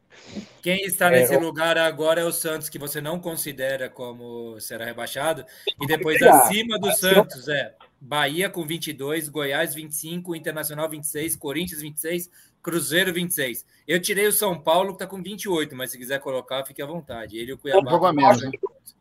Quem 0.69 0.85
está 0.85 1.09
nesse 1.09 1.35
é, 1.35 1.39
lugar 1.39 1.79
agora 1.79 2.21
é 2.21 2.25
o 2.25 2.31
Santos, 2.31 2.69
que 2.69 2.79
você 2.79 3.01
não 3.01 3.19
considera 3.19 3.89
como 3.89 4.61
será 4.61 4.85
rebaixado, 4.85 5.43
e 5.81 5.87
depois 5.87 6.21
acima 6.23 6.79
do 6.79 6.93
Santos 6.93 7.49
é 7.49 7.75
Bahia 7.99 8.51
com 8.51 8.67
22, 8.67 9.31
Goiás 9.31 9.75
25, 9.75 10.37
Internacional 10.37 10.87
26, 10.87 11.37
Corinthians 11.37 11.81
26, 11.81 12.31
Cruzeiro 12.63 13.15
26. 13.15 13.65
Eu 13.87 13.99
tirei 13.99 14.27
o 14.27 14.33
São 14.33 14.61
Paulo, 14.61 14.89
que 14.89 14.97
está 14.97 15.07
com 15.07 15.23
28, 15.23 15.75
mas 15.75 15.91
se 15.91 15.97
quiser 15.97 16.21
colocar, 16.21 16.63
fique 16.67 16.83
à 16.83 16.87
vontade. 16.87 17.39
Ele 17.39 17.53
e 17.53 17.55
o 17.55 17.59
Cuiabá. 17.59 17.91
Jogo 17.91 18.05
a 18.05 18.13
menos, 18.13 18.43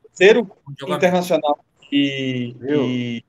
Cruzeiro, 0.07 0.49
Internacional 0.87 1.59
e, 1.91 2.55
e, 2.61 3.23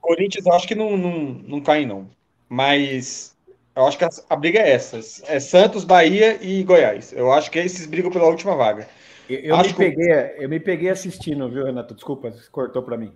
Corinthians, 0.00 0.46
eu 0.46 0.52
acho 0.52 0.66
que 0.66 0.74
não, 0.74 0.96
não, 0.96 1.16
não 1.46 1.60
caem, 1.60 1.86
não. 1.86 2.10
Mas 2.48 3.33
eu 3.76 3.86
acho 3.86 3.98
que 3.98 4.04
a, 4.04 4.08
a, 4.30 4.36
briga 4.36 4.60
é 4.60 4.70
essa: 4.70 4.98
é 5.26 5.40
Santos, 5.40 5.84
Bahia 5.84 6.38
e 6.40 6.62
Goiás. 6.62 7.12
Eu 7.12 7.32
acho 7.32 7.50
que 7.50 7.58
esses 7.58 7.86
brigam 7.86 8.10
pela 8.10 8.26
última 8.26 8.54
vaga. 8.54 8.88
Eu, 9.28 9.38
eu 9.38 9.58
me, 9.58 9.72
peguei, 9.72 10.12
eu 10.38 10.48
me 10.48 10.60
peguei 10.60 10.90
assistindo, 10.90 11.48
viu, 11.48 11.64
Renato? 11.64 11.94
Desculpa, 11.94 12.32
cortou 12.52 12.82
para 12.82 12.96
mim. 12.96 13.12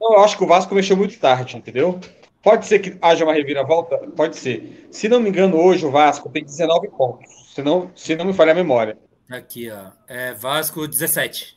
Não, 0.00 0.14
eu 0.14 0.20
acho 0.20 0.36
que 0.36 0.44
o 0.44 0.46
Vasco 0.46 0.74
mexeu 0.74 0.96
muito 0.96 1.18
tarde, 1.18 1.56
entendeu? 1.56 1.98
Pode 2.42 2.66
ser 2.66 2.78
que 2.78 2.96
haja 3.02 3.24
uma 3.24 3.32
reviravolta? 3.32 3.96
Pode 4.14 4.36
ser. 4.36 4.86
Se 4.90 5.08
não 5.08 5.18
me 5.18 5.30
engano, 5.30 5.56
hoje 5.56 5.84
o 5.84 5.90
Vasco 5.90 6.28
tem 6.28 6.44
19 6.44 6.88
pontos. 6.90 7.52
Se 7.52 7.62
não, 7.62 7.90
se 7.96 8.14
não 8.14 8.26
me 8.26 8.32
falha 8.32 8.52
a 8.52 8.54
memória. 8.54 8.96
Aqui, 9.28 9.68
ó. 9.70 9.90
É 10.06 10.32
Vasco 10.34 10.86
17. 10.86 11.56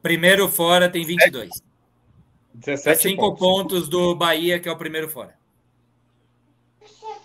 primeiro 0.00 0.48
fora 0.48 0.88
tem 0.88 1.04
22. 1.04 1.50
17 2.54 3.02
5 3.02 3.20
pontos. 3.22 3.40
pontos 3.40 3.88
do 3.88 4.14
Bahia, 4.14 4.60
que 4.60 4.68
é 4.68 4.72
o 4.72 4.76
primeiro 4.76 5.08
fora. 5.08 5.41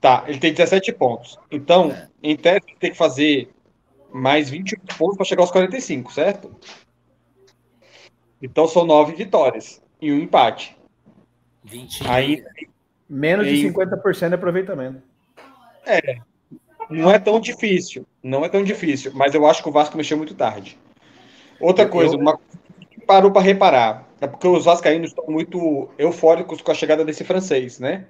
Tá, 0.01 0.23
ele 0.27 0.39
tem 0.39 0.53
17 0.53 0.93
pontos. 0.93 1.39
Então, 1.51 1.91
é. 1.91 2.07
em 2.21 2.35
tese, 2.35 2.61
ele 2.67 2.77
tem 2.79 2.91
que 2.91 2.97
fazer 2.97 3.49
mais 4.13 4.49
28 4.49 4.95
pontos 4.95 5.17
para 5.17 5.25
chegar 5.25 5.41
aos 5.41 5.51
45, 5.51 6.13
certo? 6.13 6.55
Então 8.41 8.67
são 8.67 8.85
9 8.85 9.13
vitórias 9.13 9.81
e 9.99 10.11
um 10.11 10.19
empate. 10.19 10.77
20. 11.63 12.07
Aí, 12.07 12.43
Menos 13.09 13.47
de 13.47 13.69
50% 13.69 14.29
de 14.29 14.35
aproveitamento. 14.35 15.01
É. 15.85 16.17
Não 16.89 17.09
é 17.09 17.17
tão 17.17 17.39
difícil. 17.39 18.05
Não 18.21 18.43
é 18.43 18.49
tão 18.49 18.63
difícil. 18.63 19.11
Mas 19.13 19.33
eu 19.33 19.45
acho 19.47 19.63
que 19.63 19.69
o 19.69 19.71
Vasco 19.71 19.97
mexeu 19.97 20.17
muito 20.17 20.35
tarde. 20.35 20.77
Outra 21.59 21.87
coisa, 21.87 22.15
eu... 22.15 22.19
uma 22.19 22.39
parou 23.05 23.31
para 23.31 23.41
reparar. 23.41 24.07
É 24.19 24.27
porque 24.27 24.47
os 24.47 24.65
vascaínos 24.65 25.09
estão 25.09 25.25
muito 25.27 25.89
eufóricos 25.97 26.61
com 26.61 26.71
a 26.71 26.75
chegada 26.75 27.05
desse 27.05 27.23
francês, 27.23 27.79
né? 27.79 28.05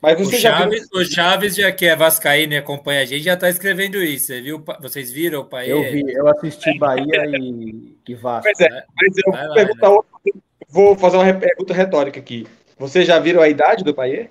Mas 0.00 0.16
você 0.18 0.36
o, 0.36 0.38
Chaves, 0.38 0.88
viu... 0.92 1.00
o 1.00 1.04
Chaves, 1.04 1.56
já 1.56 1.72
que 1.72 1.86
é 1.86 1.96
vascaíno 1.96 2.52
e 2.52 2.56
acompanha 2.56 3.02
a 3.02 3.04
gente, 3.04 3.24
já 3.24 3.34
está 3.34 3.48
escrevendo 3.48 4.02
isso. 4.02 4.26
Você 4.26 4.40
viu? 4.40 4.64
Vocês 4.80 5.10
viram 5.10 5.40
o 5.40 5.44
pai? 5.44 5.70
Eu 5.70 5.82
vi, 5.82 6.04
eu 6.12 6.28
assisti 6.28 6.78
Bahia 6.78 7.26
e, 7.36 7.96
e 8.08 8.14
Vasco. 8.14 8.48
Mas, 8.48 8.60
é, 8.60 8.70
né? 8.70 8.84
mas 8.96 9.16
eu 9.16 9.32
vou, 9.32 9.34
lá, 9.34 9.64
né? 9.64 10.32
vou 10.68 10.96
fazer 10.96 11.16
uma 11.16 11.34
pergunta 11.34 11.74
retórica 11.74 12.20
aqui. 12.20 12.46
Vocês 12.78 13.06
já 13.06 13.18
viram 13.18 13.42
a 13.42 13.48
idade 13.48 13.82
do 13.82 13.92
Paier? 13.92 14.30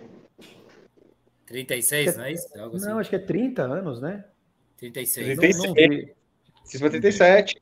36, 1.47 2.17
não 2.17 2.23
é 2.23 2.31
isso? 2.31 2.47
Algo 2.57 2.77
assim. 2.77 2.85
Não, 2.85 2.99
acho 2.99 3.09
que 3.09 3.15
é 3.17 3.19
30 3.19 3.61
anos, 3.63 4.01
né? 4.01 4.23
36. 4.77 5.37
36. 5.37 5.57
Não, 5.57 6.81
não 6.81 6.89
37. 6.89 7.61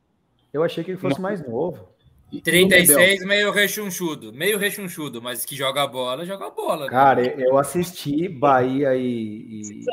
Eu 0.53 0.63
achei 0.63 0.83
que 0.83 0.91
ele 0.91 0.97
fosse 0.97 1.15
não. 1.15 1.23
mais 1.23 1.45
novo. 1.45 1.94
36, 2.41 3.25
meio 3.25 3.51
rechonchudo. 3.51 4.33
Meio 4.33 4.57
rechonchudo, 4.57 5.21
mas 5.21 5.45
que 5.45 5.55
joga 5.55 5.85
bola, 5.87 6.25
joga 6.25 6.49
bola. 6.49 6.85
Né? 6.85 6.91
Cara, 6.91 7.21
né? 7.21 7.35
eu 7.37 7.57
assisti 7.57 8.27
Bahia 8.27 8.95
e. 8.95 9.81
e... 9.81 9.85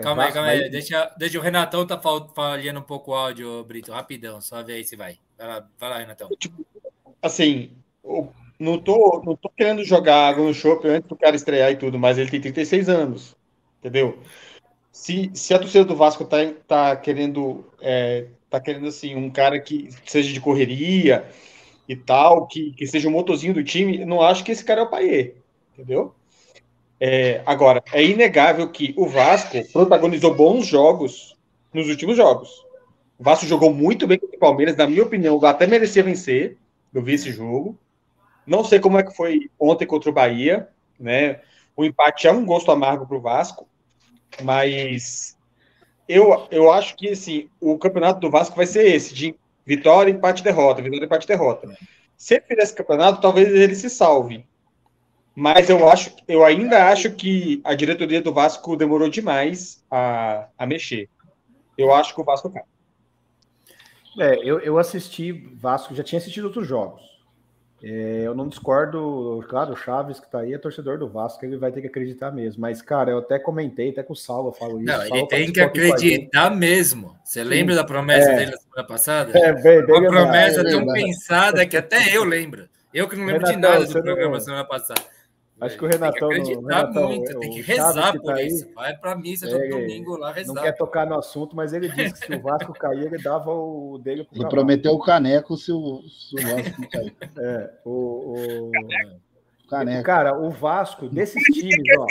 Calma 0.00 0.24
aí, 0.26 0.32
calma 0.32 0.48
aí. 0.48 0.70
Deixa, 0.70 1.12
deixa 1.18 1.38
o 1.38 1.42
Renatão 1.42 1.86
tá 1.86 2.00
falhando 2.34 2.80
um 2.80 2.84
pouco 2.84 3.10
o 3.10 3.14
áudio, 3.14 3.64
Brito. 3.64 3.92
Rapidão, 3.92 4.40
só 4.40 4.62
ver 4.62 4.74
aí 4.74 4.84
se 4.84 4.94
vai. 4.94 5.18
Vai 5.36 5.48
lá, 5.48 5.66
vai 5.78 5.90
lá 5.90 5.98
Renatão. 5.98 6.28
Tipo, 6.38 6.64
assim, 7.20 7.72
não 8.58 8.78
tô, 8.78 9.22
não 9.24 9.34
tô 9.34 9.48
querendo 9.48 9.84
jogar 9.84 10.28
água 10.28 10.44
no 10.44 10.54
shopping 10.54 10.88
antes 10.88 11.08
do 11.08 11.16
cara 11.16 11.34
estrear 11.34 11.72
e 11.72 11.76
tudo, 11.76 11.98
mas 11.98 12.16
ele 12.16 12.30
tem 12.30 12.40
36 12.40 12.88
anos. 12.88 13.36
Entendeu? 13.80 14.18
Se, 14.92 15.30
se 15.34 15.52
a 15.52 15.58
torcida 15.58 15.84
do 15.84 15.96
Vasco 15.96 16.24
tá, 16.24 16.38
tá 16.68 16.96
querendo. 16.96 17.64
É, 17.80 18.26
tá 18.48 18.60
querendo 18.60 18.86
assim, 18.86 19.16
um 19.16 19.30
cara 19.30 19.58
que 19.58 19.88
seja 20.06 20.32
de 20.32 20.40
correria 20.40 21.26
e 21.88 21.96
tal, 21.96 22.46
que, 22.46 22.72
que 22.72 22.86
seja 22.86 23.08
o 23.08 23.12
motorzinho 23.12 23.54
do 23.54 23.64
time, 23.64 24.04
não 24.04 24.22
acho 24.22 24.44
que 24.44 24.52
esse 24.52 24.64
cara 24.64 24.80
é 24.80 24.84
o 24.84 24.90
Paier, 24.90 25.34
entendeu? 25.72 26.14
É, 27.00 27.42
agora, 27.44 27.82
é 27.92 28.04
inegável 28.04 28.68
que 28.70 28.94
o 28.96 29.06
Vasco 29.06 29.60
protagonizou 29.72 30.34
bons 30.34 30.66
jogos 30.66 31.36
nos 31.72 31.88
últimos 31.88 32.16
jogos. 32.16 32.64
O 33.18 33.24
Vasco 33.24 33.46
jogou 33.46 33.74
muito 33.74 34.06
bem 34.06 34.18
contra 34.18 34.36
o 34.36 34.40
Palmeiras, 34.40 34.76
na 34.76 34.86
minha 34.86 35.02
opinião, 35.02 35.44
até 35.44 35.66
merecia 35.66 36.02
vencer. 36.02 36.56
Eu 36.94 37.02
vi 37.02 37.14
esse 37.14 37.32
jogo. 37.32 37.76
Não 38.46 38.64
sei 38.64 38.78
como 38.78 38.98
é 38.98 39.02
que 39.02 39.16
foi 39.16 39.50
ontem 39.58 39.86
contra 39.86 40.10
o 40.10 40.12
Bahia, 40.12 40.68
né? 40.98 41.40
O 41.76 41.84
empate 41.84 42.26
é 42.26 42.32
um 42.32 42.44
gosto 42.44 42.70
amargo 42.70 43.06
para 43.06 43.16
o 43.16 43.20
Vasco, 43.20 43.66
mas 44.42 45.36
eu, 46.08 46.46
eu 46.50 46.70
acho 46.70 46.96
que 46.96 47.10
assim, 47.10 47.48
o 47.60 47.78
campeonato 47.78 48.20
do 48.20 48.30
Vasco 48.30 48.56
vai 48.56 48.66
ser 48.66 48.86
esse, 48.94 49.14
de 49.14 49.34
Vitória, 49.64 50.10
empate, 50.10 50.42
derrota, 50.42 50.82
vitória, 50.82 51.04
empate, 51.04 51.26
derrota. 51.26 51.68
Se 52.16 52.34
ele 52.34 52.44
fizer 52.46 52.62
esse 52.62 52.74
campeonato, 52.74 53.20
talvez 53.20 53.48
ele 53.48 53.74
se 53.74 53.88
salve. 53.88 54.44
Mas 55.34 55.70
eu 55.70 55.88
acho, 55.88 56.14
eu 56.28 56.44
ainda 56.44 56.88
acho 56.88 57.10
que 57.12 57.60
a 57.64 57.74
diretoria 57.74 58.20
do 58.20 58.32
Vasco 58.32 58.76
demorou 58.76 59.08
demais 59.08 59.82
a, 59.90 60.48
a 60.58 60.66
mexer. 60.66 61.08
Eu 61.76 61.92
acho 61.94 62.14
que 62.14 62.20
o 62.20 62.24
Vasco 62.24 62.50
cai. 62.50 62.62
É, 64.18 64.36
eu, 64.44 64.60
eu 64.60 64.78
assisti 64.78 65.32
Vasco, 65.32 65.94
já 65.94 66.02
tinha 66.02 66.18
assistido 66.18 66.44
outros 66.44 66.68
jogos. 66.68 67.00
É, 67.84 68.22
eu 68.24 68.34
não 68.34 68.46
discordo, 68.46 69.44
claro, 69.48 69.72
o 69.72 69.76
Chaves 69.76 70.20
que 70.20 70.30
tá 70.30 70.40
aí 70.40 70.54
é 70.54 70.58
torcedor 70.58 70.98
do 70.98 71.08
Vasco, 71.08 71.44
ele 71.44 71.56
vai 71.56 71.72
ter 71.72 71.80
que 71.80 71.88
acreditar 71.88 72.30
mesmo. 72.30 72.60
Mas, 72.60 72.80
cara, 72.80 73.10
eu 73.10 73.18
até 73.18 73.40
comentei, 73.40 73.90
até 73.90 74.04
com 74.04 74.12
o 74.12 74.16
Salva 74.16 74.50
eu 74.50 74.52
falo 74.52 74.80
isso. 74.80 74.84
Não, 74.84 75.04
ele 75.04 75.26
tem 75.26 75.52
que 75.52 75.60
acreditar 75.60 76.50
mesmo. 76.54 77.16
Você 77.24 77.42
Sim. 77.42 77.48
lembra 77.48 77.74
da 77.74 77.82
promessa 77.82 78.30
é. 78.30 78.36
dele 78.36 78.50
na 78.52 78.56
semana 78.58 78.86
passada? 78.86 79.36
É, 79.36 79.52
bem, 79.52 79.84
bem 79.84 80.00
Uma 80.00 80.08
promessa 80.08 80.60
é, 80.60 80.64
tão 80.64 80.86
pensada 80.86 81.66
que 81.66 81.76
até 81.76 82.16
eu 82.16 82.22
lembro. 82.22 82.68
Eu 82.94 83.08
que 83.08 83.16
não 83.16 83.26
lembro 83.26 83.44
de 83.44 83.56
nada 83.56 83.84
do 83.84 83.92
programa 83.92 84.34
não... 84.34 84.40
semana 84.40 84.64
passada. 84.64 85.02
Acho 85.62 85.78
que 85.78 85.84
o 85.84 85.88
Renatão. 85.88 86.28
Tem 86.28 86.42
que 86.42 86.52
acreditar 86.52 86.76
Renatão, 86.76 87.08
muito, 87.08 87.38
tem 87.38 87.50
que 87.50 87.60
rezar 87.60 88.12
por 88.12 88.34
tá 88.34 88.42
isso. 88.42 88.66
Aí, 88.66 88.74
Vai 88.74 88.96
para 88.96 89.16
missa 89.16 89.48
todo 89.48 89.68
domingo 89.68 90.16
lá 90.16 90.32
rezar. 90.32 90.54
Não 90.54 90.62
quer 90.62 90.72
tocar 90.72 91.06
no 91.06 91.16
assunto, 91.16 91.54
mas 91.54 91.72
ele 91.72 91.88
disse 91.88 92.14
que 92.14 92.26
se 92.26 92.34
o 92.34 92.42
Vasco 92.42 92.72
cair, 92.72 93.06
ele 93.06 93.22
dava 93.22 93.52
o 93.52 93.96
dele 93.98 94.24
pro 94.24 94.36
Ele 94.36 94.48
prometeu 94.48 94.92
o 94.92 94.98
caneco 94.98 95.56
se 95.56 95.70
o, 95.70 96.02
se 96.08 96.34
o 96.34 96.42
Vasco 96.42 96.88
cair. 96.90 97.14
É, 97.38 97.70
o, 97.84 97.90
o... 97.90 98.70
Caneco. 99.70 100.02
Cara, 100.04 100.36
o 100.36 100.50
Vasco, 100.50 101.08
desses 101.08 101.42
times, 101.44 101.96
ó. 101.96 102.06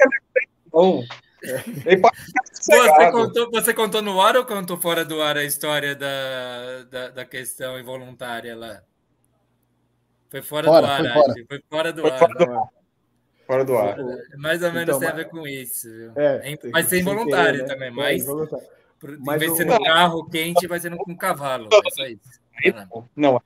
Bom. 0.72 1.04
É. 1.44 1.58
Você, 2.54 3.12
contou, 3.12 3.52
você 3.52 3.74
contou 3.74 4.02
no 4.02 4.22
ar 4.22 4.38
ou 4.38 4.46
contou 4.46 4.78
fora 4.78 5.04
do 5.04 5.22
ar 5.22 5.36
a 5.36 5.44
história 5.44 5.94
da, 5.96 6.84
da, 6.90 7.10
da 7.10 7.26
questão 7.26 7.78
involuntária 7.78 8.56
lá? 8.56 8.82
Foi 10.30 10.42
fora, 10.42 10.68
fora 10.68 10.82
do 10.82 10.88
ar, 10.88 11.02
foi 11.02 11.12
fora. 11.12 11.34
foi 11.50 11.62
fora 11.70 11.94
do 11.94 12.02
foi 12.02 12.12
ar. 12.12 12.20
Fora 12.20 12.34
do 12.34 12.52
ar. 12.52 12.81
Fora 13.52 13.66
do 13.66 13.78
ar. 13.78 13.98
Mais 14.38 14.64
ou 14.64 14.72
menos 14.72 14.96
então, 14.96 15.00
tem 15.02 15.10
a 15.10 15.12
ver 15.12 15.28
com 15.28 15.46
isso. 15.46 15.90
É, 16.16 16.56
vai 16.72 16.84
ser 16.84 17.02
involuntário 17.02 17.66
querer, 17.66 17.68
né? 17.68 17.74
também, 17.74 17.92
mas. 17.92 18.26
É, 18.26 19.18
mas 19.20 19.46
vai 19.46 19.50
ser 19.50 19.66
no 19.66 19.84
carro 19.84 20.30
quente, 20.30 20.68
vai 20.68 20.80
ser 20.80 20.90
no, 20.90 20.96
com 20.96 21.14
cavalo. 21.18 21.68
É 21.70 21.90
só 21.90 22.06
isso. 22.06 22.40
Não. 23.14 23.42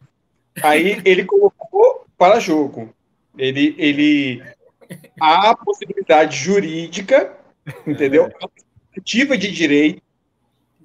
Aí 0.61 1.01
ele 1.03 1.25
colocou 1.25 2.05
para 2.15 2.39
jogo. 2.39 2.93
Ele, 3.35 3.73
ele. 3.79 4.43
Há 5.19 5.49
a 5.49 5.57
possibilidade 5.57 6.37
jurídica, 6.37 7.35
entendeu? 7.87 8.31
Ativa 8.95 9.35
de 9.35 9.51
direito. 9.51 10.03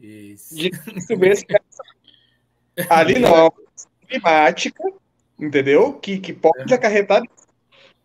Isso. 0.01 0.57
De 0.57 0.71
subir 1.07 1.33
esse 1.33 1.45
Ali 2.89 3.19
não. 3.19 3.53
Climática, 4.09 4.83
entendeu? 5.39 5.93
Que, 5.93 6.19
que 6.19 6.33
pode 6.33 6.73
acarretar 6.73 7.23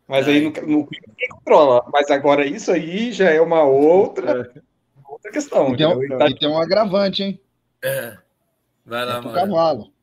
mas 0.08 0.28
aí 0.28 0.42
no, 0.42 0.52
no 0.52 0.88
ninguém 1.08 1.30
controla. 1.30 1.84
Mas 1.92 2.10
agora 2.12 2.46
isso 2.46 2.72
aí 2.72 3.12
já 3.12 3.30
é 3.30 3.42
uma 3.42 3.64
outra, 3.64 4.52
é. 4.56 4.62
outra 5.08 5.32
questão. 5.32 5.74
E 5.74 5.78
tem, 5.78 5.88
um, 5.88 6.18
tá... 6.18 6.30
e 6.30 6.38
tem 6.38 6.50
um 6.50 6.58
agravante, 6.58 7.24
hein? 7.24 7.40
É. 7.84 8.18
Vai 8.86 9.06
lá, 9.06 9.18
é 9.18 9.22
mano. 9.22 9.34
cavalo. 9.34 9.96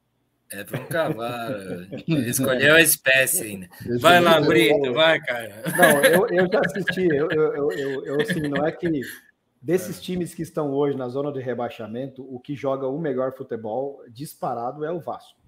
É 0.51 0.65
para 0.65 0.81
um 0.81 0.85
cavalo. 0.87 1.87
Escolheu 2.27 2.75
a 2.75 2.81
espécie 2.81 3.43
ainda. 3.43 3.69
Vai 4.01 4.21
lá, 4.21 4.41
Brito, 4.41 4.93
vai, 4.93 5.19
cara. 5.21 5.63
Não, 5.77 6.05
eu, 6.05 6.29
eu 6.29 6.53
já 6.53 6.61
assisti. 6.61 7.07
Eu, 7.07 7.31
eu, 7.31 7.73
eu, 7.73 8.05
eu, 8.05 8.21
assim, 8.21 8.49
não 8.49 8.67
é 8.67 8.71
que 8.71 9.01
desses 9.63 10.01
times 10.01 10.35
que 10.35 10.43
estão 10.43 10.73
hoje 10.73 10.97
na 10.97 11.09
zona 11.09 11.33
de 11.33 11.41
rebaixamento, 11.41 12.23
o 12.23 12.41
que 12.41 12.55
joga 12.55 12.87
o 12.87 12.99
melhor 12.99 13.33
futebol 13.33 14.03
disparado 14.11 14.85
é 14.85 14.91
o 14.91 15.01
Vasco. 15.01 15.42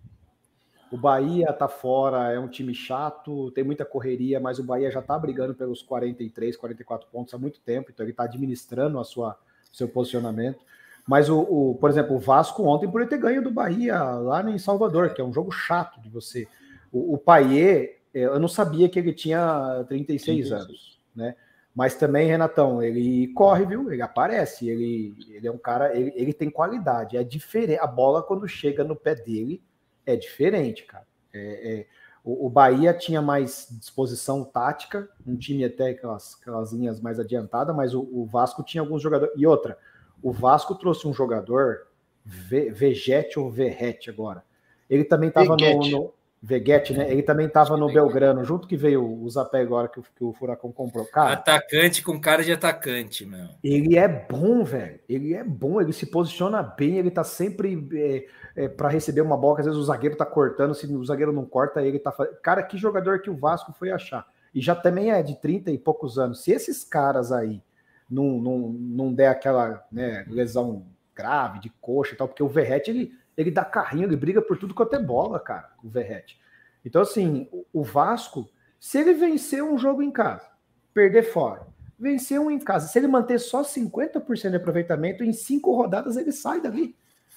O 0.95 0.97
Bahia 0.97 1.53
tá 1.53 1.67
fora, 1.67 2.31
é 2.31 2.39
um 2.39 2.47
time 2.47 2.73
chato, 2.73 3.51
tem 3.51 3.65
muita 3.65 3.85
correria, 3.85 4.39
mas 4.39 4.61
o 4.61 4.63
Bahia 4.63 4.93
já 4.93 5.03
tá 5.03 5.19
brigando 5.19 5.53
pelos 5.53 5.83
43, 5.83 6.57
44 6.57 7.09
pontos 7.11 7.35
há 7.35 7.37
muito 7.37 7.59
tempo, 7.59 7.91
então 7.91 8.07
ele 8.07 8.13
tá 8.13 8.23
administrando 8.23 9.01
a 9.01 9.03
sua 9.03 9.37
seu 9.73 9.89
posicionamento. 9.89 10.61
Mas 11.05 11.29
o, 11.29 11.41
o, 11.41 11.75
por 11.81 11.91
exemplo, 11.91 12.15
o 12.15 12.21
Vasco 12.21 12.63
ontem 12.63 12.89
por 12.89 13.05
ter 13.09 13.19
ganho 13.19 13.43
do 13.43 13.51
Bahia 13.51 14.01
lá 14.05 14.49
em 14.49 14.57
Salvador, 14.57 15.13
que 15.13 15.21
é 15.21 15.25
um 15.25 15.33
jogo 15.33 15.51
chato 15.51 16.01
de 16.01 16.09
você. 16.09 16.47
O, 16.93 17.15
o 17.15 17.19
Paier, 17.19 17.99
é, 18.15 18.27
eu 18.27 18.39
não 18.39 18.47
sabia 18.47 18.89
que 18.89 18.97
ele 18.97 19.13
tinha 19.13 19.85
36 19.89 20.47
Sim, 20.47 20.55
anos, 20.55 21.01
né? 21.13 21.35
Mas 21.75 21.97
também, 21.97 22.29
Renatão, 22.29 22.81
ele 22.81 23.33
corre, 23.35 23.67
viu? 23.67 23.91
Ele 23.91 24.01
aparece, 24.01 24.69
ele, 24.69 25.13
ele 25.29 25.49
é 25.49 25.51
um 25.51 25.59
cara, 25.59 25.93
ele, 25.99 26.13
ele 26.15 26.33
tem 26.33 26.49
qualidade. 26.49 27.17
É 27.17 27.25
diferente. 27.25 27.81
A 27.81 27.87
bola, 27.89 28.23
quando 28.23 28.47
chega 28.47 28.85
no 28.85 28.95
pé 28.95 29.17
dele, 29.17 29.61
é 30.07 30.17
diferente, 30.17 30.85
cara. 30.85 31.07
É, 31.33 31.73
é, 31.73 31.87
o, 32.23 32.47
o, 32.47 32.51
Bahia 32.51 32.95
tinha 32.95 33.21
mais 33.21 33.69
disposição 33.71 34.45
tática, 34.45 35.09
um 35.27 35.37
time 35.37 35.65
até 35.65 35.91
aquelas, 35.91 36.39
aquelas 36.41 36.73
linhas 36.73 37.01
mais 37.01 37.19
adiantadas, 37.19 37.75
mas 37.75 37.95
o, 37.95 38.01
o, 38.01 38.25
Vasco 38.25 38.63
tinha 38.63 38.81
alguns 38.81 39.03
jogadores. 39.03 39.35
E 39.37 39.47
outra, 39.47 39.77
o 40.23 40.33
Vasco 40.33 40.75
trouxe 40.75 41.07
um 41.07 41.13
jogador, 41.13 41.89
Vegete 42.25 43.39
ou 43.39 43.51
Verrete 43.51 44.09
agora. 44.09 44.45
Ele 44.89 45.05
também 45.05 45.29
estava 45.29 45.57
no, 45.57 45.91
no 45.91 46.15
Veguete, 46.47 46.93
né? 46.93 47.11
Ele 47.11 47.23
também 47.23 47.47
estava 47.47 47.75
no 47.75 47.91
Belgrano, 47.91 48.45
junto 48.45 48.69
que 48.69 48.77
veio 48.77 49.03
o 49.03 49.31
Zapé 49.31 49.63
agora 49.63 49.89
que, 49.89 49.99
que, 50.03 50.23
o 50.23 50.35
Furacão 50.35 50.71
comprou. 50.71 51.07
Cara, 51.07 51.33
atacante 51.33 52.03
com 52.03 52.21
cara 52.21 52.45
de 52.45 52.53
atacante, 52.53 53.25
meu. 53.25 53.49
Ele 53.63 53.97
é 53.97 54.07
bom, 54.07 54.63
velho. 54.63 55.01
Ele 55.09 55.33
é 55.33 55.43
bom, 55.43 55.81
ele 55.81 55.95
se 55.95 56.05
posiciona 56.05 56.63
bem, 56.63 56.99
ele 56.99 57.11
tá 57.11 57.25
sempre 57.25 57.89
é, 57.95 58.65
é, 58.65 58.69
para 58.69 58.91
receber 58.91 59.23
uma 59.23 59.39
bola, 59.39 59.55
que 59.55 59.61
às 59.63 59.67
vezes 59.67 59.81
o 59.81 59.85
zagueiro 59.85 60.17
tá 60.17 60.27
cortando, 60.27 60.75
se 60.75 60.87
o 60.87 61.05
zagueiro 61.07 61.33
não 61.33 61.47
corta, 61.47 61.81
ele 61.81 61.99
tá 61.99 62.13
fazendo. 62.13 62.37
Cara, 62.43 62.63
que 62.63 62.77
jogador 62.77 63.23
que 63.23 63.31
o 63.31 63.37
Vasco 63.37 63.73
foi 63.73 63.91
achar. 63.91 64.27
E 64.55 64.61
já 64.61 64.75
também 64.75 65.13
é 65.13 65.23
de 65.23 65.41
30 65.41 65.71
e 65.71 65.79
poucos 65.79 66.19
anos. 66.19 66.43
Se 66.43 66.53
esses 66.53 66.85
caras 66.85 67.33
aí 67.33 67.63
não, 68.09 68.39
não, 68.39 68.59
não 68.69 69.15
der 69.15 69.29
aquela 69.29 69.83
né, 69.91 70.27
lesão 70.29 70.85
grave 71.15 71.59
de 71.61 71.71
coxa 71.81 72.13
e 72.13 72.17
tal, 72.19 72.29
porque 72.29 72.43
o 72.43 72.49
Verrete 72.49 72.91
ele 72.91 73.13
ele 73.37 73.51
dá 73.51 73.65
carrinho, 73.65 74.05
ele 74.05 74.17
briga 74.17 74.41
por 74.41 74.59
tudo 74.59 74.75
quanto 74.75 74.95
é 74.95 74.99
bola, 74.99 75.41
cara, 75.41 75.71
o 75.83 75.89
Verrete. 75.89 76.39
Então, 76.85 77.03
assim, 77.03 77.49
o 77.73 77.83
Vasco, 77.83 78.49
se 78.79 78.99
ele 78.99 79.15
vencer 79.15 79.63
um 79.63 79.79
jogo 79.79 80.03
em 80.03 80.11
casa, 80.11 80.47
perder 80.93 81.23
fora, 81.23 81.67
vencer 81.99 82.39
um 82.39 82.51
em 82.51 82.59
casa, 82.59 82.89
se 82.89 82.99
ele 82.99 83.07
manter 83.07 83.39
só 83.39 83.63
50% 83.63 84.51
de 84.51 84.57
aproveitamento, 84.57 85.25
em 85.25 85.33
cinco 85.33 85.75
rodadas 85.75 86.17
ele 86.17 86.33
sai 86.33 86.61
dali. 86.61 86.95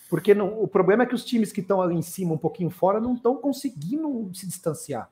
Porque 0.10 0.34
não, 0.34 0.62
o 0.62 0.68
problema 0.68 1.04
é 1.04 1.06
que 1.06 1.16
os 1.16 1.26
times 1.26 1.52
que 1.52 1.62
estão 1.62 1.82
ali 1.82 1.96
em 1.96 2.02
cima, 2.02 2.34
um 2.34 2.38
pouquinho 2.38 2.70
fora, 2.70 3.00
não 3.00 3.14
estão 3.14 3.36
conseguindo 3.36 4.30
se 4.34 4.48
distanciar. 4.48 5.10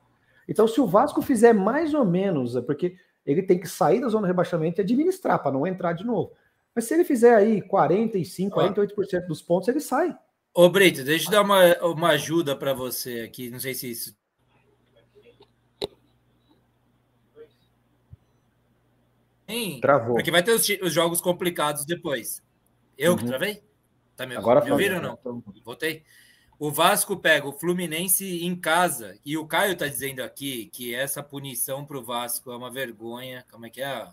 Então, 0.48 0.66
se 0.66 0.80
o 0.80 0.86
Vasco 0.86 1.20
fizer 1.20 1.52
mais 1.52 1.92
ou 1.92 2.04
menos, 2.04 2.56
é 2.56 2.62
porque 2.62 2.96
ele 3.26 3.42
tem 3.42 3.58
que 3.58 3.68
sair 3.68 4.00
da 4.00 4.08
zona 4.08 4.26
de 4.26 4.32
rebaixamento 4.32 4.80
e 4.80 4.82
administrar 4.82 5.42
para 5.42 5.52
não 5.52 5.66
entrar 5.66 5.92
de 5.92 6.04
novo. 6.04 6.32
Mas 6.74 6.84
se 6.84 6.94
ele 6.94 7.04
fizer 7.04 7.34
aí 7.34 7.60
45, 7.62 8.60
48% 8.60 9.26
dos 9.26 9.42
pontos, 9.42 9.68
ele 9.68 9.80
sai. 9.80 10.16
Ô, 10.58 10.70
Brito, 10.70 11.04
deixa 11.04 11.26
eu 11.26 11.32
dar 11.32 11.42
uma, 11.42 11.76
uma 11.84 12.08
ajuda 12.12 12.56
para 12.56 12.72
você 12.72 13.20
aqui. 13.20 13.50
Não 13.50 13.60
sei 13.60 13.74
se 13.74 13.90
isso. 13.90 14.16
Sim, 19.46 19.80
Travou. 19.82 20.14
Porque 20.14 20.30
vai 20.30 20.42
ter 20.42 20.52
os, 20.52 20.66
os 20.80 20.94
jogos 20.94 21.20
complicados 21.20 21.84
depois. 21.84 22.42
Eu 22.96 23.12
uhum. 23.12 23.18
que 23.18 23.26
travei? 23.26 23.62
Tá 24.16 24.26
me, 24.26 24.34
Agora 24.34 24.64
me 24.64 24.70
ouviram 24.70 24.96
ou 24.96 25.02
não? 25.02 25.42
Voltei. 25.62 26.04
O 26.58 26.70
Vasco 26.70 27.18
pega 27.18 27.46
o 27.46 27.52
Fluminense 27.52 28.42
em 28.42 28.56
casa. 28.56 29.18
E 29.26 29.36
o 29.36 29.46
Caio 29.46 29.76
tá 29.76 29.86
dizendo 29.86 30.22
aqui 30.22 30.70
que 30.72 30.94
essa 30.94 31.22
punição 31.22 31.84
para 31.84 31.98
o 31.98 32.02
Vasco 32.02 32.50
é 32.50 32.56
uma 32.56 32.70
vergonha. 32.70 33.44
Como 33.50 33.66
é 33.66 33.68
que 33.68 33.82
é? 33.82 34.08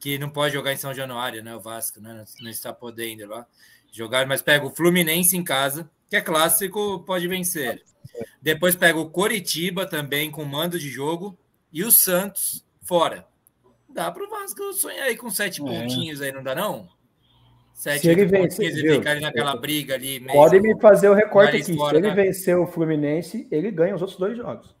Que 0.00 0.18
não 0.18 0.28
pode 0.28 0.54
jogar 0.54 0.72
em 0.72 0.76
São 0.76 0.92
Januário, 0.92 1.40
né? 1.40 1.54
O 1.54 1.60
Vasco 1.60 2.00
né? 2.00 2.24
não 2.40 2.50
está 2.50 2.72
podendo 2.72 3.28
lá 3.28 3.46
jogar, 3.90 4.26
mas 4.26 4.42
pega 4.42 4.66
o 4.66 4.70
Fluminense 4.70 5.36
em 5.36 5.44
casa, 5.44 5.90
que 6.08 6.16
é 6.16 6.20
clássico, 6.20 7.00
pode 7.00 7.26
vencer. 7.28 7.82
Depois 8.40 8.74
pega 8.74 8.98
o 8.98 9.10
Coritiba 9.10 9.86
também 9.86 10.30
com 10.30 10.44
mando 10.44 10.78
de 10.78 10.88
jogo 10.88 11.38
e 11.72 11.84
o 11.84 11.90
Santos 11.90 12.64
fora. 12.82 13.26
Dá 13.88 14.10
para 14.10 14.24
o 14.24 14.28
Vasco 14.28 14.72
sonhar 14.72 15.06
aí 15.06 15.16
com 15.16 15.30
sete 15.30 15.60
é. 15.60 15.64
pontinhos 15.64 16.20
aí, 16.20 16.32
não 16.32 16.42
dá 16.42 16.54
não? 16.54 16.88
Sete 17.72 18.00
Se 18.00 18.08
ele 18.08 18.26
vencer, 18.26 18.76
e 18.76 18.96
ficarem 18.96 19.22
naquela 19.22 19.56
briga 19.56 19.94
ali. 19.94 20.18
Pode 20.20 20.58
me 20.58 20.78
fazer 20.80 21.08
o 21.08 21.14
recorte 21.14 21.56
aqui. 21.58 21.74
Se 21.74 21.94
ele 21.94 22.08
né? 22.08 22.14
vencer 22.14 22.56
o 22.56 22.66
Fluminense, 22.66 23.46
ele 23.52 23.70
ganha 23.70 23.94
os 23.94 24.02
outros 24.02 24.18
dois 24.18 24.36
jogos. 24.36 24.74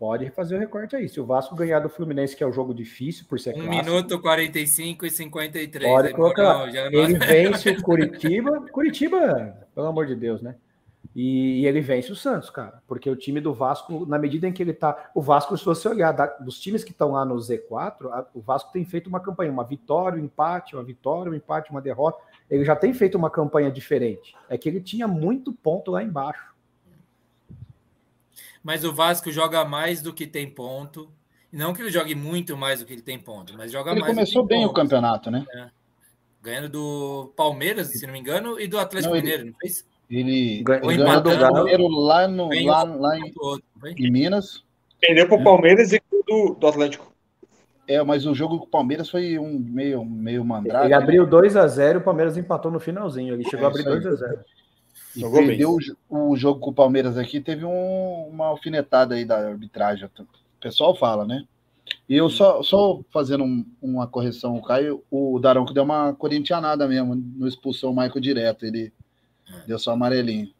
Pode 0.00 0.30
fazer 0.30 0.56
o 0.56 0.58
recorte 0.58 0.96
aí. 0.96 1.06
Se 1.10 1.20
o 1.20 1.26
Vasco 1.26 1.54
ganhar 1.54 1.78
do 1.78 1.90
Fluminense, 1.90 2.34
que 2.34 2.42
é 2.42 2.46
o 2.46 2.48
um 2.48 2.52
jogo 2.54 2.72
difícil 2.72 3.26
por 3.28 3.38
ser 3.38 3.50
um 3.50 3.64
clássico. 3.66 3.84
minuto 3.84 4.18
45 4.18 5.04
e 5.04 5.10
53. 5.10 5.92
Pode 5.92 6.14
colocar. 6.14 6.74
Ele 6.74 7.18
vence 7.20 7.68
o 7.68 7.82
Curitiba. 7.82 8.64
Curitiba, 8.72 9.68
pelo 9.74 9.88
amor 9.88 10.06
de 10.06 10.16
Deus, 10.16 10.40
né? 10.40 10.54
E, 11.14 11.60
e, 11.60 11.66
ele 11.66 11.82
vence 11.82 12.10
o 12.10 12.16
Santos, 12.16 12.48
cara. 12.48 12.82
Porque 12.86 13.10
o 13.10 13.16
time 13.16 13.42
do 13.42 13.52
Vasco, 13.52 14.06
na 14.06 14.18
medida 14.18 14.48
em 14.48 14.52
que 14.52 14.62
ele 14.62 14.72
tá. 14.72 15.10
O 15.14 15.20
Vasco, 15.20 15.54
se 15.58 15.66
você 15.66 15.86
olhar 15.86 16.12
da, 16.12 16.24
dos 16.24 16.58
times 16.58 16.82
que 16.82 16.92
estão 16.92 17.12
lá 17.12 17.22
no 17.26 17.34
Z4, 17.34 18.06
a, 18.10 18.26
o 18.32 18.40
Vasco 18.40 18.72
tem 18.72 18.86
feito 18.86 19.06
uma 19.06 19.20
campanha, 19.20 19.52
uma 19.52 19.64
vitória, 19.64 20.18
um 20.18 20.24
empate, 20.24 20.76
uma 20.76 20.82
vitória, 20.82 21.30
um 21.30 21.34
empate, 21.34 21.70
uma 21.70 21.82
derrota. 21.82 22.18
Ele 22.48 22.64
já 22.64 22.74
tem 22.74 22.94
feito 22.94 23.18
uma 23.18 23.28
campanha 23.28 23.70
diferente. 23.70 24.34
É 24.48 24.56
que 24.56 24.66
ele 24.66 24.80
tinha 24.80 25.06
muito 25.06 25.52
ponto 25.52 25.90
lá 25.90 26.02
embaixo 26.02 26.49
mas 28.62 28.84
o 28.84 28.92
Vasco 28.92 29.30
joga 29.30 29.64
mais 29.64 30.02
do 30.02 30.12
que 30.12 30.26
tem 30.26 30.48
ponto. 30.48 31.10
Não 31.52 31.74
que 31.74 31.82
ele 31.82 31.90
jogue 31.90 32.14
muito 32.14 32.56
mais 32.56 32.80
do 32.80 32.86
que 32.86 32.92
ele 32.92 33.02
tem 33.02 33.18
ponto, 33.18 33.54
mas 33.56 33.72
joga 33.72 33.90
ele 33.90 34.00
mais. 34.00 34.10
Ele 34.10 34.16
começou 34.20 34.44
bem 34.44 34.62
ponto. 34.62 34.70
o 34.70 34.74
campeonato, 34.74 35.30
né? 35.30 35.44
É. 35.54 35.66
Ganhando 36.42 36.68
do 36.68 37.32
Palmeiras, 37.36 37.88
se 37.88 38.06
não 38.06 38.12
me 38.12 38.20
engano, 38.20 38.58
e 38.58 38.66
do 38.66 38.78
Atlético 38.78 39.14
não, 39.14 39.20
Mineiro, 39.20 39.46
não 39.46 39.54
fez? 39.60 39.84
Ele, 40.08 40.58
ele 40.58 40.96
ganhou 40.96 41.20
do 41.20 41.30
Mineiro 41.30 41.88
lá, 41.88 42.26
no, 42.26 42.48
lá, 42.64 42.82
lá 42.84 43.18
em, 43.18 43.32
outro, 43.36 43.64
em 43.84 44.10
Minas. 44.10 44.64
Perdeu 45.00 45.26
para 45.28 45.36
o 45.36 45.44
Palmeiras 45.44 45.92
e 45.92 46.00
do, 46.26 46.54
do 46.54 46.66
Atlético. 46.66 47.10
É, 47.86 48.02
mas 48.04 48.24
o 48.24 48.34
jogo 48.34 48.58
com 48.58 48.66
o 48.66 48.68
Palmeiras 48.68 49.10
foi 49.10 49.36
um 49.36 49.58
meio, 49.58 50.04
meio 50.04 50.44
mandrake. 50.44 50.86
Ele 50.86 50.94
abriu 50.94 51.26
2 51.26 51.56
a 51.56 51.66
0 51.66 51.98
o 51.98 52.02
Palmeiras 52.02 52.36
empatou 52.36 52.70
no 52.70 52.78
finalzinho. 52.78 53.34
Ele 53.34 53.42
chegou 53.44 53.62
é, 53.62 53.64
a 53.64 53.68
abrir 53.68 53.82
2 53.82 54.06
a 54.06 54.14
0 54.14 54.44
e 55.16 55.20
Jogou 55.20 55.44
perdeu 55.44 55.76
o, 56.08 56.30
o, 56.30 56.36
jogo 56.36 56.60
com 56.60 56.70
o 56.70 56.74
Palmeiras 56.74 57.16
aqui, 57.16 57.40
teve 57.40 57.64
um, 57.64 58.28
uma 58.28 58.46
alfinetada 58.46 59.14
aí 59.14 59.24
da 59.24 59.38
arbitragem. 59.38 60.06
O 60.06 60.60
pessoal 60.60 60.94
fala, 60.94 61.24
né? 61.24 61.44
E 62.08 62.16
eu 62.16 62.28
só, 62.28 62.62
só 62.62 63.00
fazendo 63.12 63.44
um, 63.44 63.64
uma 63.80 64.06
correção, 64.06 64.56
o 64.56 64.62
Caio, 64.62 65.02
o 65.10 65.38
Daronco 65.38 65.72
deu 65.72 65.82
uma 65.82 66.12
corintianada 66.12 66.86
mesmo, 66.86 67.14
no 67.14 67.46
expulsão 67.46 67.90
o 67.90 67.96
Michael 67.96 68.20
direto, 68.20 68.64
ele 68.64 68.92
é. 69.48 69.66
deu 69.66 69.78
só 69.78 69.92
amarelinho. 69.92 70.50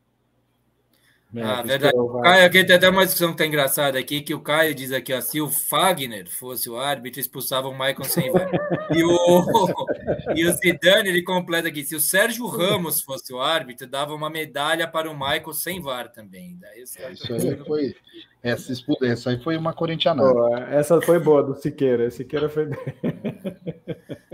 É, 1.34 1.42
ah, 1.42 1.62
verdade. 1.62 1.96
O 1.96 2.20
Caio, 2.20 2.46
aqui 2.46 2.64
tem 2.64 2.74
até 2.74 2.88
uma 2.88 3.04
discussão 3.04 3.30
que 3.30 3.38
tá 3.38 3.46
engraçada 3.46 3.98
aqui, 3.98 4.20
que 4.20 4.34
o 4.34 4.40
Caio 4.40 4.74
diz 4.74 4.90
aqui, 4.90 5.12
ó, 5.12 5.20
se 5.20 5.40
o 5.40 5.48
Fagner 5.48 6.28
fosse 6.28 6.68
o 6.68 6.76
árbitro, 6.76 7.20
expulsava 7.20 7.68
o 7.68 7.72
Michael 7.72 8.04
sem 8.04 8.32
VAR. 8.32 8.50
e, 8.92 9.04
o, 9.04 9.44
e 10.34 10.44
o 10.44 10.52
Zidane, 10.52 11.08
ele 11.08 11.22
completa 11.22 11.68
aqui, 11.68 11.84
se 11.84 11.94
o 11.94 12.00
Sérgio 12.00 12.46
Ramos 12.46 13.00
fosse 13.00 13.32
o 13.32 13.40
árbitro, 13.40 13.86
dava 13.86 14.12
uma 14.12 14.28
medalha 14.28 14.88
para 14.88 15.08
o 15.08 15.14
Michael 15.14 15.52
sem 15.52 15.80
VAR 15.80 16.10
também. 16.10 16.58
Daí, 16.58 16.80
é, 16.80 16.82
isso 16.82 16.98
aí 17.32 17.56
foi... 17.64 17.94
Essa, 18.42 18.72
essa 19.02 19.30
aí 19.30 19.38
foi 19.38 19.56
uma 19.56 19.72
corintianada. 19.74 20.32
Pô, 20.32 20.56
essa 20.56 21.00
foi 21.02 21.18
boa 21.18 21.42
do 21.42 21.54
Siqueira. 21.54 22.10
Siqueira 22.10 22.48
foi 22.48 22.66
bem. 22.66 22.78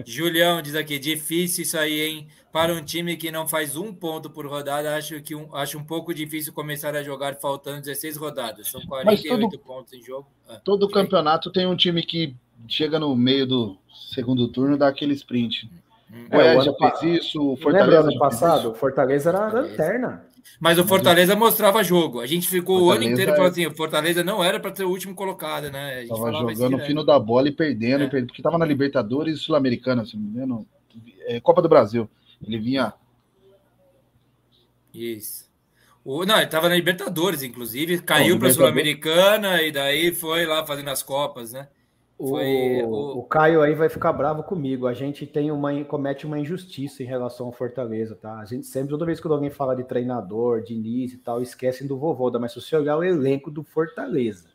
Julião 0.07 0.63
diz 0.63 0.77
aqui, 0.77 0.99
difícil 0.99 1.65
isso 1.65 1.77
aí, 1.77 2.01
hein? 2.01 2.29
Para 2.53 2.73
um 2.73 2.83
time 2.83 3.17
que 3.17 3.33
não 3.33 3.49
faz 3.49 3.77
um 3.77 3.93
ponto 3.93 4.31
por 4.31 4.47
rodada, 4.47 4.95
acho 4.95 5.21
que 5.21 5.35
um, 5.35 5.53
acho 5.55 5.77
um 5.77 5.85
pouco 5.85 6.15
difícil 6.15 6.53
começar 6.53 6.95
a 6.95 7.03
jogar 7.03 7.35
faltando 7.35 7.81
16 7.81 8.17
rodadas. 8.17 8.69
São 8.69 8.81
48 8.83 9.41
todo, 9.41 9.59
pontos 9.59 9.93
em 9.93 10.01
jogo. 10.01 10.29
Ah, 10.49 10.61
todo 10.63 10.89
campeonato 10.89 11.51
tem 11.51 11.67
um 11.67 11.77
time 11.77 12.03
que 12.03 12.37
chega 12.69 13.01
no 13.01 13.15
meio 13.17 13.47
do 13.47 13.79
segundo 14.11 14.49
turno 14.49 14.79
dá 14.79 14.89
aquele 14.89 15.15
sprint. 15.15 15.69
Hum. 16.11 16.27
Goiás 16.31 16.61
é, 16.61 16.65
já 16.65 16.73
fez 16.75 17.25
isso, 17.25 17.53
o 17.53 17.57
Fortaleza. 17.57 18.09
ano 18.09 18.19
passado, 18.19 18.71
o 18.71 18.75
Fortaleza 18.75 19.31
era 19.31 19.49
a 19.49 19.53
lanterna. 19.53 20.26
Mas 20.59 20.79
o 20.79 20.85
Fortaleza 20.87 21.37
mostrava 21.37 21.85
jogo. 21.85 22.21
A 22.21 22.27
gente 22.27 22.49
ficou 22.49 22.79
Fortaleza 22.79 23.01
o 23.01 23.05
ano 23.05 23.13
inteiro 23.13 23.33
falando 23.37 23.53
assim: 23.53 23.67
o 23.67 23.75
Fortaleza 23.75 24.25
não 24.25 24.43
era 24.43 24.59
para 24.59 24.75
ser 24.75 24.85
o 24.85 24.91
último 24.91 25.15
colocado, 25.15 25.71
né? 25.71 26.03
A 26.03 26.09
tava 26.09 26.33
jogando 26.33 26.77
o 26.77 26.81
fino 26.81 27.05
da 27.05 27.19
bola 27.19 27.49
e 27.49 27.53
perdendo, 27.53 28.05
é. 28.05 28.09
porque 28.09 28.41
estava 28.41 28.59
na 28.59 28.65
Libertadores 28.65 29.41
Sul-Americana, 29.41 30.05
se 30.05 30.17
não 30.17 30.23
me 30.23 30.31
engano. 30.31 30.67
É, 31.27 31.41
Copa 31.41 31.61
do 31.61 31.69
Brasil. 31.69 32.09
Ele 32.47 32.59
vinha. 32.59 32.93
Isso. 34.95 35.47
O, 36.05 36.25
não, 36.25 36.37
ele 36.37 36.45
estava 36.45 36.69
na 36.69 36.77
Libertadores, 36.77 37.43
inclusive, 37.43 37.99
caiu 37.99 38.39
para 38.39 38.49
a 38.49 38.53
Sul-Americana 38.53 39.61
e 39.63 39.73
daí 39.73 40.15
foi 40.15 40.47
lá 40.47 40.65
fazendo 40.65 40.89
as 40.89 41.03
Copas, 41.03 41.53
né? 41.53 41.69
Foi, 42.19 42.83
o, 42.83 42.89
o... 42.89 43.19
o, 43.19 43.23
Caio 43.25 43.61
aí 43.61 43.75
vai 43.75 43.91
ficar 43.91 44.13
bravo 44.13 44.43
comigo. 44.43 44.87
A 44.87 44.95
gente 44.95 45.27
tem 45.27 45.51
uma 45.51 45.85
comete 45.85 46.25
uma 46.25 46.39
injustiça 46.39 47.03
em 47.03 47.07
relação 47.07 47.47
ao 47.47 47.53
Fortaleza, 47.53 48.17
tá? 48.17 48.39
A 48.39 48.45
gente 48.47 48.67
sempre, 48.67 48.89
toda 48.89 49.05
vez 49.05 49.21
que 49.21 49.29
alguém 49.29 49.51
fala 49.51 49.77
de 49.77 49.85
treinador, 49.85 50.63
de 50.63 50.73
início 50.73 51.17
e 51.17 51.21
tal, 51.21 51.43
esquecem 51.43 51.87
do 51.87 51.99
Vovoda. 51.99 52.39
Mas 52.39 52.53
se 52.53 52.61
você 52.61 52.75
olhar 52.75 52.97
o 52.97 53.05
elenco 53.05 53.51
do 53.51 53.63
Fortaleza, 53.63 54.49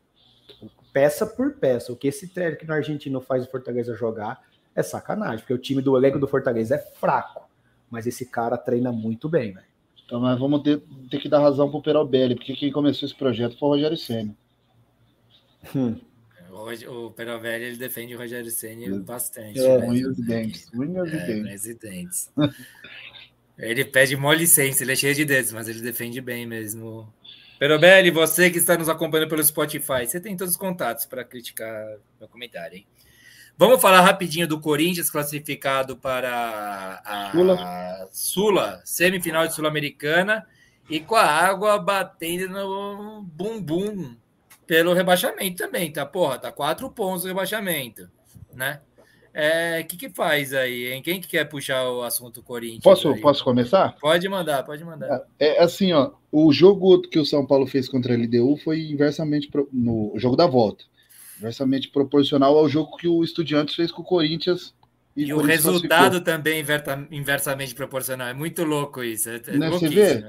peça 0.92 1.26
por 1.26 1.54
peça, 1.54 1.94
o 1.94 1.96
que 1.96 2.08
esse 2.08 2.28
técnico 2.30 2.66
no 2.66 2.74
argentino 2.74 3.22
faz 3.22 3.46
o 3.46 3.52
Fortaleza 3.52 3.94
jogar 3.94 4.42
é 4.76 4.82
sacanagem, 4.82 5.40
porque 5.40 5.54
o 5.54 5.58
time 5.58 5.82
do 5.82 5.96
elenco 5.96 6.18
do 6.18 6.28
Fortaleza 6.28 6.76
é 6.76 6.78
fraco, 6.78 7.48
mas 7.90 8.08
esse 8.08 8.26
cara 8.26 8.58
treina 8.58 8.92
muito 8.92 9.30
bem, 9.30 9.54
velho. 9.54 9.66
Então 10.06 10.20
nós 10.20 10.40
vamos 10.40 10.62
ter, 10.62 10.82
ter 11.10 11.20
que 11.20 11.30
dar 11.30 11.40
razão 11.40 11.70
pro 11.70 11.82
Perobelli, 11.82 12.36
porque 12.36 12.56
quem 12.56 12.72
começou 12.72 13.06
esse 13.06 13.16
projeto 13.16 13.58
foi 13.58 13.70
o 13.70 13.72
Rogério 13.74 13.98
Senna. 13.98 14.36
Hum. 15.76 15.96
O, 16.62 17.08
o 17.08 17.12
Perovelli 17.12 17.66
ele 17.66 17.78
defende 17.78 18.16
o 18.16 18.18
Rogério 18.18 18.50
Senna 18.52 18.96
é. 18.96 19.00
bastante. 19.00 19.60
É, 19.60 19.78
unhas 19.78 20.18
e 20.18 20.26
dentes. 20.26 20.70
Unhas 20.74 21.66
e 21.66 21.74
dentes. 21.74 22.32
ele 23.58 23.86
pede 23.86 24.16
mó 24.16 24.32
licença, 24.34 24.84
ele 24.84 24.94
é 24.94 24.96
cheio 24.96 25.16
de 25.16 25.26
dentes, 25.26 25.52
mas 25.52 25.68
ele 25.68 25.82
defende 25.82 26.22
bem 26.22 26.46
mesmo. 26.46 27.12
Perobelli, 27.60 28.10
você 28.10 28.50
que 28.50 28.58
está 28.58 28.78
nos 28.78 28.90
acompanhando 28.90 29.30
pelo 29.30 29.44
Spotify, 29.44 30.08
você 30.08 30.20
tem 30.20 30.36
todos 30.36 30.54
os 30.54 30.60
contatos 30.60 31.06
para 31.06 31.24
criticar 31.24 31.98
meu 32.20 32.28
comentário, 32.28 32.78
hein? 32.78 32.88
Vamos 33.58 33.80
falar 33.80 34.02
rapidinho 34.02 34.48
do 34.48 34.60
Corinthians 34.60 35.10
classificado 35.10 35.96
para 35.96 37.02
a 37.06 37.32
Sula, 37.32 38.10
Sula 38.12 38.82
semifinal 38.84 39.48
de 39.48 39.54
Sul-Americana 39.54 40.48
e 40.90 41.00
com 41.00 41.16
a 41.16 41.24
água 41.24 41.78
batendo 41.78 42.50
no 42.50 43.22
bumbum 43.22 44.16
pelo 44.72 44.94
rebaixamento 44.94 45.58
também, 45.58 45.92
tá? 45.92 46.06
Porra, 46.06 46.40
tá 46.40 46.50
quatro 46.50 46.90
pontos 46.90 47.26
o 47.26 47.28
rebaixamento, 47.28 48.10
né? 48.54 48.80
É, 49.34 49.84
que, 49.84 49.98
que 49.98 50.10
faz 50.10 50.54
aí, 50.54 50.94
hein? 50.94 51.02
Quem 51.02 51.20
que 51.20 51.28
quer 51.28 51.44
puxar 51.44 51.90
o 51.90 52.04
assunto 52.04 52.42
Corinthians? 52.42 52.82
Posso, 52.82 53.14
posso 53.18 53.44
começar? 53.44 53.98
Pode 54.00 54.30
mandar, 54.30 54.64
pode 54.64 54.82
mandar. 54.86 55.24
É, 55.38 55.58
é 55.58 55.62
assim, 55.62 55.92
ó, 55.92 56.12
o 56.32 56.54
jogo 56.54 57.02
que 57.02 57.20
o 57.20 57.26
São 57.26 57.46
Paulo 57.46 57.68
fez 57.68 57.90
contra 57.90 58.14
a 58.14 58.18
LDU 58.18 58.56
foi 58.64 58.80
inversamente 58.84 59.50
pro, 59.50 59.68
no 59.74 60.14
jogo 60.16 60.38
da 60.38 60.48
volta, 60.48 60.86
inversamente 61.38 61.90
proporcional 61.90 62.58
ao 62.58 62.70
jogo 62.70 62.96
que 62.96 63.10
o 63.10 63.26
Estudiantes 63.26 63.76
fez 63.76 63.92
com 63.92 64.04
o 64.04 64.06
Corinthians. 64.06 64.74
E, 65.18 65.26
e 65.26 65.34
o 65.34 65.42
resultado 65.42 66.22
também 66.22 66.64
inversamente 67.12 67.76
proporcional. 67.76 68.30
É 68.30 68.34
muito 68.34 68.64
louco 68.64 69.04
isso. 69.04 69.30
É, 69.30 69.42
é 69.48 69.58
né, 69.58 69.70
você 69.70 69.90
vê? 69.90 70.24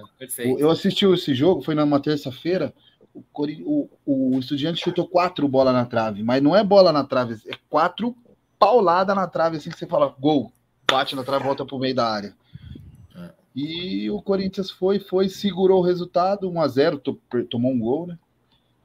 Eu 0.59 0.69
assisti 0.69 1.07
esse 1.07 1.33
jogo, 1.33 1.63
foi 1.63 1.77
numa 1.77 2.01
terça-feira 2.01 2.75
o, 3.15 3.89
o, 4.07 4.37
o 4.37 4.39
Estudiante 4.39 4.83
chutou 4.83 5.07
quatro 5.07 5.47
bolas 5.47 5.75
na 5.75 5.85
trave, 5.85 6.23
mas 6.23 6.43
não 6.43 6.57
é 6.57 6.65
bola 6.65 6.93
na 6.93 7.05
trave, 7.05 7.37
é 7.47 7.57
quatro 7.69 8.17
paulada 8.59 9.15
na 9.15 9.27
trave, 9.27 9.57
assim 9.57 9.71
que 9.71 9.79
você 9.79 9.87
fala, 9.87 10.15
gol, 10.19 10.53
bate 10.91 11.17
na 11.17 11.25
trave, 11.25 11.45
volta 11.45 11.65
pro 11.65 11.79
meio 11.79 11.95
da 11.95 12.09
área. 12.09 12.35
É. 13.17 13.31
E 13.55 14.11
o 14.11 14.23
Corinthians 14.23 14.71
foi, 14.71 14.99
foi, 14.99 15.29
segurou 15.29 15.81
o 15.81 15.85
resultado, 15.85 16.51
1 16.51 16.61
a 16.61 16.69
0 16.69 17.03
tomou 17.51 17.73
um 17.73 17.79
gol, 17.79 18.07
né? 18.07 18.19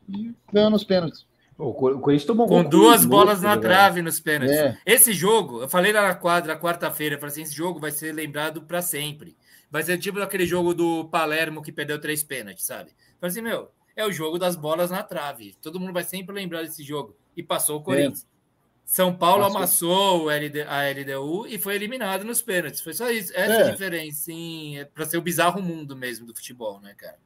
E 0.10 0.34
ganhou 0.52 0.70
nos 0.70 0.84
pênaltis. 0.84 1.26
O 1.58 1.74
Corinthians 1.74 2.26
tomou 2.26 2.48
Com 2.48 2.64
duas 2.64 3.04
bolas 3.04 3.41
na 3.41 3.58
trave 3.58 4.02
nos 4.02 4.20
pênaltis. 4.20 4.56
É. 4.56 4.78
Esse 4.86 5.12
jogo, 5.12 5.62
eu 5.62 5.70
falei 5.70 5.91
lá 5.91 6.04
na 6.04 6.14
quadra, 6.14 6.56
quarta-feira, 6.56 7.16
eu 7.16 7.20
falei 7.20 7.32
assim: 7.32 7.41
esse 7.41 7.56
jogo 7.56 7.80
vai 7.80 7.90
ser 7.90 8.14
lembrado 8.14 8.62
para 8.62 8.80
sempre. 8.82 9.36
Vai 9.70 9.82
ser 9.84 9.98
tipo 9.98 10.20
aquele 10.20 10.45
jogo 10.45 10.74
do 10.74 11.06
Palermo 11.06 11.64
que 11.64 11.72
perdeu 11.72 11.99
três 11.99 12.24
pênaltis, 12.24 12.66
sabe? 12.66 12.91
Eu 12.91 13.20
falei 13.20 13.32
assim, 13.32 13.41
meu, 13.41 13.70
é 13.98 14.06
o 14.06 14.11
jogo 14.11 14.38
das 14.38 14.56
bolas 14.56 14.91
na 14.91 15.02
trave. 15.02 15.57
Todo 15.60 15.80
mundo 15.80 15.91
vai 15.91 16.03
sempre 16.03 16.34
lembrar 16.34 16.61
desse 16.61 16.84
jogo. 16.84 17.15
E 17.36 17.41
passou 17.41 17.80
o 17.80 17.84
Corinthians. 17.84 18.24
É. 18.24 18.38
São 18.86 19.14
Paulo 19.14 19.44
passou. 19.44 19.57
amassou 19.57 20.32
LD, 20.32 20.61
a 20.61 20.84
LDU 20.90 21.45
e 21.48 21.57
foi 21.57 21.76
eliminado 21.76 22.24
nos 22.24 22.41
pênaltis. 22.41 22.80
Foi 22.80 22.94
só 22.94 23.10
isso. 23.10 23.34
Essa 23.36 23.53
é. 23.53 23.64
a 23.64 23.72
diferença, 23.72 24.18
sim. 24.18 24.78
É 24.78 24.86
para 24.86 25.03
ser 25.03 25.18
o 25.18 25.22
bizarro 25.22 25.61
mundo 25.61 25.95
mesmo 25.95 26.28
do 26.28 26.34
futebol, 26.34 26.80
né, 26.80 26.94
cara? 26.95 27.18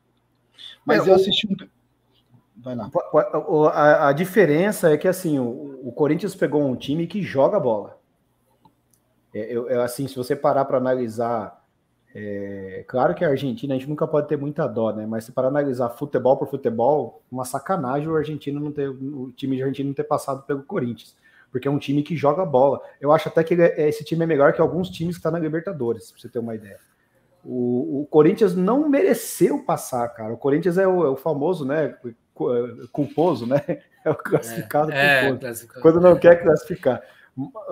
Mas 0.83 1.05
é, 1.05 1.09
eu 1.09 1.13
assisti 1.13 1.45
um. 1.45 1.55
Vai 2.55 2.75
lá. 2.75 2.89
A, 3.73 4.09
a, 4.09 4.13
diferença 4.13 4.91
é 4.91 4.97
que 4.97 5.07
assim, 5.07 5.39
o, 5.39 5.79
o, 5.83 5.91
Corinthians 5.91 6.35
pegou 6.35 6.63
um 6.63 6.75
time 6.75 7.05
que 7.05 7.21
joga 7.21 7.59
bola. 7.59 7.99
É, 9.33 9.53
eu, 9.53 9.69
eu 9.69 9.81
assim, 9.81 10.07
se 10.07 10.15
você 10.15 10.35
parar 10.35 10.65
para 10.65 10.77
analisar 10.77 11.60
é, 12.13 12.83
claro 12.87 13.15
que 13.15 13.23
a 13.23 13.29
Argentina 13.29 13.73
a 13.73 13.77
gente 13.77 13.89
nunca 13.89 14.05
pode 14.05 14.27
ter 14.27 14.37
muita 14.37 14.67
dó, 14.67 14.91
né? 14.91 15.05
Mas 15.05 15.25
se 15.25 15.31
para 15.31 15.47
analisar 15.47 15.89
futebol 15.89 16.35
por 16.37 16.49
futebol, 16.49 17.21
uma 17.31 17.45
sacanagem 17.45 18.07
o 18.07 18.15
argentino 18.15 18.59
não 18.59 18.71
ter, 18.71 18.89
o 18.89 19.31
time 19.35 19.55
de 19.55 19.63
Argentina 19.63 19.87
não 19.87 19.93
ter 19.95 20.03
passado 20.03 20.43
pelo 20.43 20.63
Corinthians, 20.63 21.15
porque 21.51 21.67
é 21.67 21.71
um 21.71 21.79
time 21.79 22.03
que 22.03 22.15
joga 22.17 22.45
bola. 22.45 22.81
Eu 22.99 23.11
acho 23.13 23.29
até 23.29 23.43
que 23.43 23.53
é, 23.53 23.87
esse 23.87 24.03
time 24.03 24.23
é 24.23 24.27
melhor 24.27 24.51
que 24.51 24.59
alguns 24.59 24.89
times 24.89 25.15
que 25.15 25.19
estão 25.19 25.31
tá 25.31 25.37
na 25.37 25.43
Libertadores, 25.43 26.11
para 26.11 26.21
você 26.21 26.27
ter 26.27 26.39
uma 26.39 26.53
ideia. 26.53 26.79
O, 27.43 28.01
o, 28.01 28.07
Corinthians 28.07 28.55
não 28.55 28.87
mereceu 28.87 29.63
passar, 29.63 30.07
cara. 30.09 30.33
O 30.33 30.37
Corinthians 30.37 30.77
é 30.77 30.85
o, 30.85 31.05
é 31.05 31.09
o 31.09 31.15
famoso, 31.15 31.65
né? 31.65 31.95
Culposo, 32.91 33.47
né? 33.47 33.61
É 34.03 34.09
o 34.09 34.15
classificado 34.15 34.91
é, 34.91 35.29
culposo. 35.29 35.67
É, 35.75 35.79
quando 35.79 36.01
não 36.01 36.17
quer 36.17 36.41
classificar. 36.41 37.03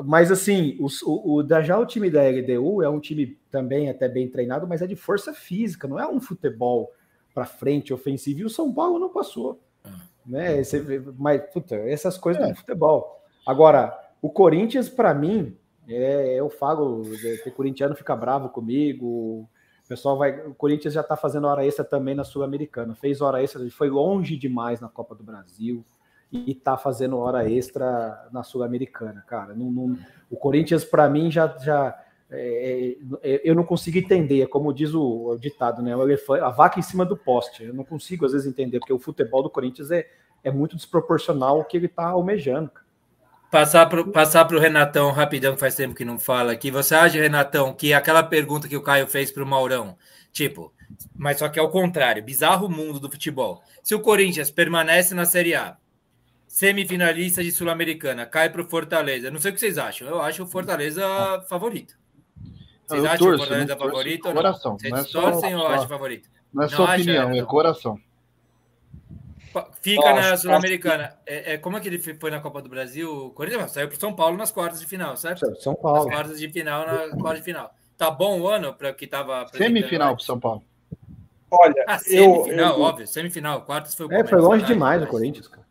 Mas 0.06 0.31
assim, 0.31 0.77
o, 0.80 0.88
o, 1.06 1.41
o, 1.41 1.61
já 1.61 1.77
o 1.77 1.86
time 1.86 2.10
da 2.10 2.22
LDU 2.23 2.81
é 2.81 2.90
um 2.90 2.99
time 2.99 3.38
também 3.52 3.90
até 3.90 4.07
bem 4.07 4.30
treinado, 4.30 4.68
mas 4.68 4.81
é 4.81 4.88
de 4.88 4.95
força 4.95 5.34
física, 5.34 5.88
não 5.88 5.99
é 5.99 6.07
um 6.07 6.22
futebol 6.22 6.91
para 7.34 7.45
frente 7.45 7.94
ofensivo. 7.94 8.40
E 8.40 8.45
o 8.45 8.49
São 8.49 8.73
Paulo 8.73 8.99
não 8.99 9.10
passou. 9.10 9.61
Ah. 9.84 9.98
Né? 10.26 10.64
Você, 10.64 11.03
mas, 11.18 11.41
puta, 11.52 11.76
essas 11.76 12.18
coisas 12.18 12.44
é. 12.44 12.49
do 12.52 12.56
futebol. 12.56 13.22
Agora, 13.45 13.98
o 14.22 14.30
Corinthians, 14.30 14.90
para 14.90 15.14
mim, 15.14 15.57
é, 15.88 16.36
eu 16.36 16.49
falo, 16.49 17.02
o 17.45 17.52
corintiano 17.52 17.95
fica 17.95 18.15
bravo 18.15 18.49
comigo. 18.49 19.06
O 19.06 19.49
pessoal 19.88 20.18
vai. 20.18 20.48
O 20.48 20.53
Corinthians 20.53 20.94
já 20.94 21.02
está 21.02 21.18
fazendo 21.18 21.48
hora 21.48 21.65
extra 21.65 21.84
também 21.84 22.15
na 22.15 22.23
Sul-Americana. 22.23 22.95
Fez 22.95 23.22
hora 23.22 23.41
extra, 23.41 23.68
foi 23.72 23.90
longe 23.90 24.38
demais 24.38 24.80
na 24.80 24.88
Copa 24.88 25.15
do 25.15 25.23
Brasil 25.23 25.84
e 26.31 26.53
tá 26.53 26.77
fazendo 26.77 27.18
hora 27.18 27.49
extra 27.49 28.27
na 28.31 28.43
Sul-Americana, 28.43 29.23
cara. 29.27 29.56
Não, 29.56 29.72
não, 29.72 29.97
o 30.30 30.38
Corinthians, 30.38 30.84
para 30.84 31.10
mim, 31.10 31.31
já. 31.31 31.47
já 31.57 31.97
é, 32.31 32.95
é, 33.23 33.41
eu 33.43 33.56
não 33.56 33.64
consigo 33.64 33.97
entender, 33.97 34.43
é 34.43 34.45
como 34.45 34.72
diz 34.72 34.93
o, 34.93 35.30
o, 35.30 35.38
ditado, 35.38 35.81
né? 35.81 35.95
O 35.95 36.03
elefante, 36.03 36.43
a 36.43 36.49
vaca 36.49 36.80
em 36.80 36.84
cima 36.84 37.03
do 37.03 37.18
poste. 37.18 37.64
Eu 37.64 37.73
não 37.73 37.84
consigo, 37.84 38.26
às 38.26 38.34
vezes, 38.34 38.47
entender, 38.47 38.80
porque 38.80 38.93
o 38.93 38.99
futebol 38.99 39.41
do 39.41 39.49
Corinthians 39.49 39.89
é, 39.89 40.07
é 40.43 40.51
muito 40.51 40.76
desproporcional 40.76 41.57
ao 41.57 41.65
que 41.65 41.77
ele 41.77 41.88
tá 41.88 42.06
almejando. 42.10 42.69
Passar 43.49 43.88
para 43.88 44.03
passar 44.03 44.53
o 44.53 44.60
Renatão 44.60 45.11
rapidão, 45.11 45.56
que 45.56 45.60
faz 45.60 45.73
tempo 45.73 45.95
que 45.95 46.06
não 46.06 46.19
fala 46.19 46.51
aqui. 46.51 46.69
Você 46.69 46.93
acha, 46.93 47.19
Renatão, 47.19 47.73
que 47.73 47.91
aquela 47.93 48.22
pergunta 48.22 48.68
que 48.68 48.77
o 48.77 48.84
Caio 48.84 49.07
fez 49.07 49.31
para 49.31 49.43
o 49.43 49.47
Maurão, 49.47 49.97
tipo, 50.31 50.72
mas 51.15 51.39
só 51.39 51.49
que 51.49 51.57
é 51.57 51.61
o 51.61 51.69
contrário, 51.69 52.23
bizarro 52.23 52.69
mundo 52.69 52.99
do 52.99 53.10
futebol. 53.10 53.64
Se 53.81 53.95
o 53.95 54.01
Corinthians 54.01 54.51
permanece 54.51 55.15
na 55.15 55.26
Série 55.26 55.56
A, 55.56 55.77
semifinalista 56.49 57.43
de 57.43 57.51
Sul-Americana, 57.51 58.26
cai 58.26 58.49
para 58.49 58.61
o 58.61 58.65
Fortaleza. 58.65 59.30
Não 59.30 59.39
sei 59.39 59.51
o 59.51 59.53
que 59.53 59.59
vocês 59.59 59.77
acham. 59.77 60.07
Eu 60.07 60.19
acho 60.19 60.43
o 60.43 60.47
Fortaleza 60.47 61.05
favorito. 61.47 61.95
Vocês 62.88 63.03
eu 63.03 63.09
acham 63.09 63.27
torço, 63.27 63.35
o 63.35 63.45
Fortaleza 63.45 63.77
favorito 63.77 64.26
ou 64.26 64.34
não? 64.34 64.41
Coração. 64.41 64.77
Vocês 64.77 64.91
não 64.91 64.99
é 64.99 65.03
torcem 65.03 65.55
ou 65.55 65.67
acham 65.67 65.88
favorito? 65.88 66.27
Não 66.51 66.63
é 66.63 66.67
só 66.67 66.88
não 66.88 66.93
opinião, 66.95 67.30
acha, 67.30 67.39
é 67.39 67.43
coração. 67.43 67.99
Fica 69.80 70.13
na 70.13 70.38
Sul-Americana. 70.38 71.15
É, 71.26 71.53
é, 71.53 71.57
como 71.59 71.77
é 71.77 71.80
que 71.80 71.88
ele 71.88 71.99
foi 71.99 72.31
na 72.31 72.39
Copa 72.39 72.63
do 72.63 72.69
Brasil? 72.69 73.27
O 73.27 73.30
Corinthians 73.30 73.71
saiu 73.71 73.88
para 73.88 73.99
São 73.99 74.13
Paulo 74.13 74.35
nas 74.35 74.51
quartas 74.51 74.80
de 74.80 74.88
final, 74.88 75.15
certo? 75.15 75.55
São 75.61 75.76
Paulo. 75.76 76.05
Nas 76.05 76.15
quartas 76.15 76.39
de 76.39 76.49
final, 76.49 76.85
na 76.85 77.15
quarta 77.15 77.38
de 77.38 77.45
final. 77.45 77.71
Tá 77.95 78.09
bom 78.09 78.41
o 78.41 78.47
ano 78.47 78.73
para 78.73 78.91
que 78.91 79.05
estava. 79.05 79.47
Semifinal 79.49 80.15
para 80.15 80.26
São 80.26 80.39
Paulo. 80.39 80.63
Olha, 81.51 81.84
ah, 81.88 81.97
semifinal, 81.99 82.73
eu, 82.73 82.80
eu... 82.80 82.81
óbvio, 82.81 83.07
semifinal, 83.07 83.61
quartas 83.63 83.95
foi 83.95 84.07
o 84.07 84.13
É, 84.13 84.23
foi 84.23 84.39
longe 84.39 84.65
demais 84.65 85.01
o 85.01 85.07
Corinthians, 85.07 85.47
cara 85.47 85.68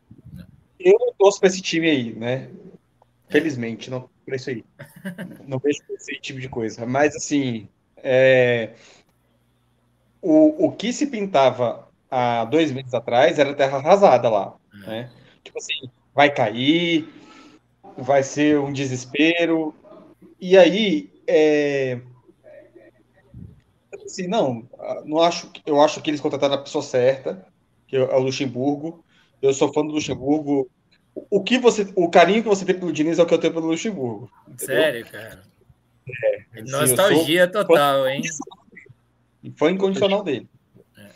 eu 0.88 0.98
não 0.98 1.12
torço 1.14 1.40
para 1.40 1.48
esse 1.48 1.60
time 1.60 1.88
aí, 1.88 2.12
né? 2.14 2.50
Felizmente, 3.28 3.90
não 3.90 4.08
por 4.28 4.34
isso 4.34 4.50
aí. 4.50 4.64
Não 5.46 5.58
vejo 5.58 5.80
esse 5.90 6.20
tipo 6.20 6.38
de 6.38 6.50
coisa. 6.50 6.84
Mas, 6.84 7.16
assim, 7.16 7.66
é... 7.96 8.74
o, 10.20 10.66
o 10.66 10.72
que 10.72 10.92
se 10.92 11.06
pintava 11.06 11.88
há 12.10 12.44
dois 12.44 12.70
meses 12.70 12.92
atrás 12.92 13.38
era 13.38 13.54
terra 13.54 13.78
arrasada 13.78 14.28
lá, 14.28 14.54
né? 14.86 15.10
Tipo 15.42 15.58
assim, 15.58 15.90
vai 16.14 16.30
cair, 16.30 17.08
vai 17.96 18.22
ser 18.22 18.58
um 18.58 18.70
desespero. 18.70 19.74
E 20.38 20.58
aí, 20.58 21.10
é... 21.26 21.98
assim, 24.04 24.26
não, 24.26 24.68
não 25.06 25.20
acho, 25.22 25.50
eu 25.64 25.80
acho 25.80 26.02
que 26.02 26.10
eles 26.10 26.20
contrataram 26.20 26.54
a 26.54 26.62
pessoa 26.62 26.82
certa, 26.82 27.46
que 27.86 27.96
é 27.96 28.00
o 28.02 28.20
Luxemburgo. 28.20 29.02
Eu 29.40 29.54
sou 29.54 29.72
fã 29.72 29.82
do 29.86 29.92
Luxemburgo. 29.92 30.68
O 31.30 31.42
que 31.42 31.58
você, 31.58 31.86
o 31.94 32.10
carinho 32.10 32.42
que 32.42 32.48
você 32.48 32.64
tem 32.64 32.78
pelo 32.78 32.92
Diniz 32.92 33.18
é 33.18 33.22
o 33.22 33.26
que 33.26 33.34
eu 33.34 33.38
tenho 33.38 33.52
pelo 33.52 33.66
Luxemburgo. 33.66 34.30
Entendeu? 34.46 34.76
Sério, 34.76 35.06
cara. 35.06 35.42
É, 36.24 36.60
assim, 36.60 36.70
Nostalgia 36.70 37.46
total, 37.46 38.04
fã, 38.04 38.10
hein? 38.10 38.22
Foi 39.56 39.72
incondicional 39.72 40.22
dele. 40.22 40.48
É. 40.96 41.08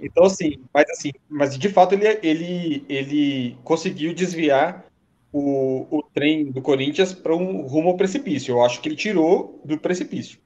Então, 0.00 0.24
assim, 0.24 0.60
mas 0.72 0.88
assim, 0.90 1.12
mas 1.28 1.58
de 1.58 1.68
fato 1.68 1.94
ele, 1.94 2.18
ele, 2.22 2.84
ele 2.88 3.58
conseguiu 3.64 4.14
desviar 4.14 4.84
o, 5.32 5.86
o 5.90 6.02
trem 6.02 6.50
do 6.50 6.60
Corinthians 6.60 7.12
para 7.12 7.34
um 7.34 7.62
rumo 7.62 7.90
ao 7.90 7.96
precipício. 7.96 8.52
Eu 8.52 8.62
acho 8.62 8.80
que 8.80 8.88
ele 8.88 8.96
tirou 8.96 9.60
do 9.64 9.78
precipício, 9.78 10.38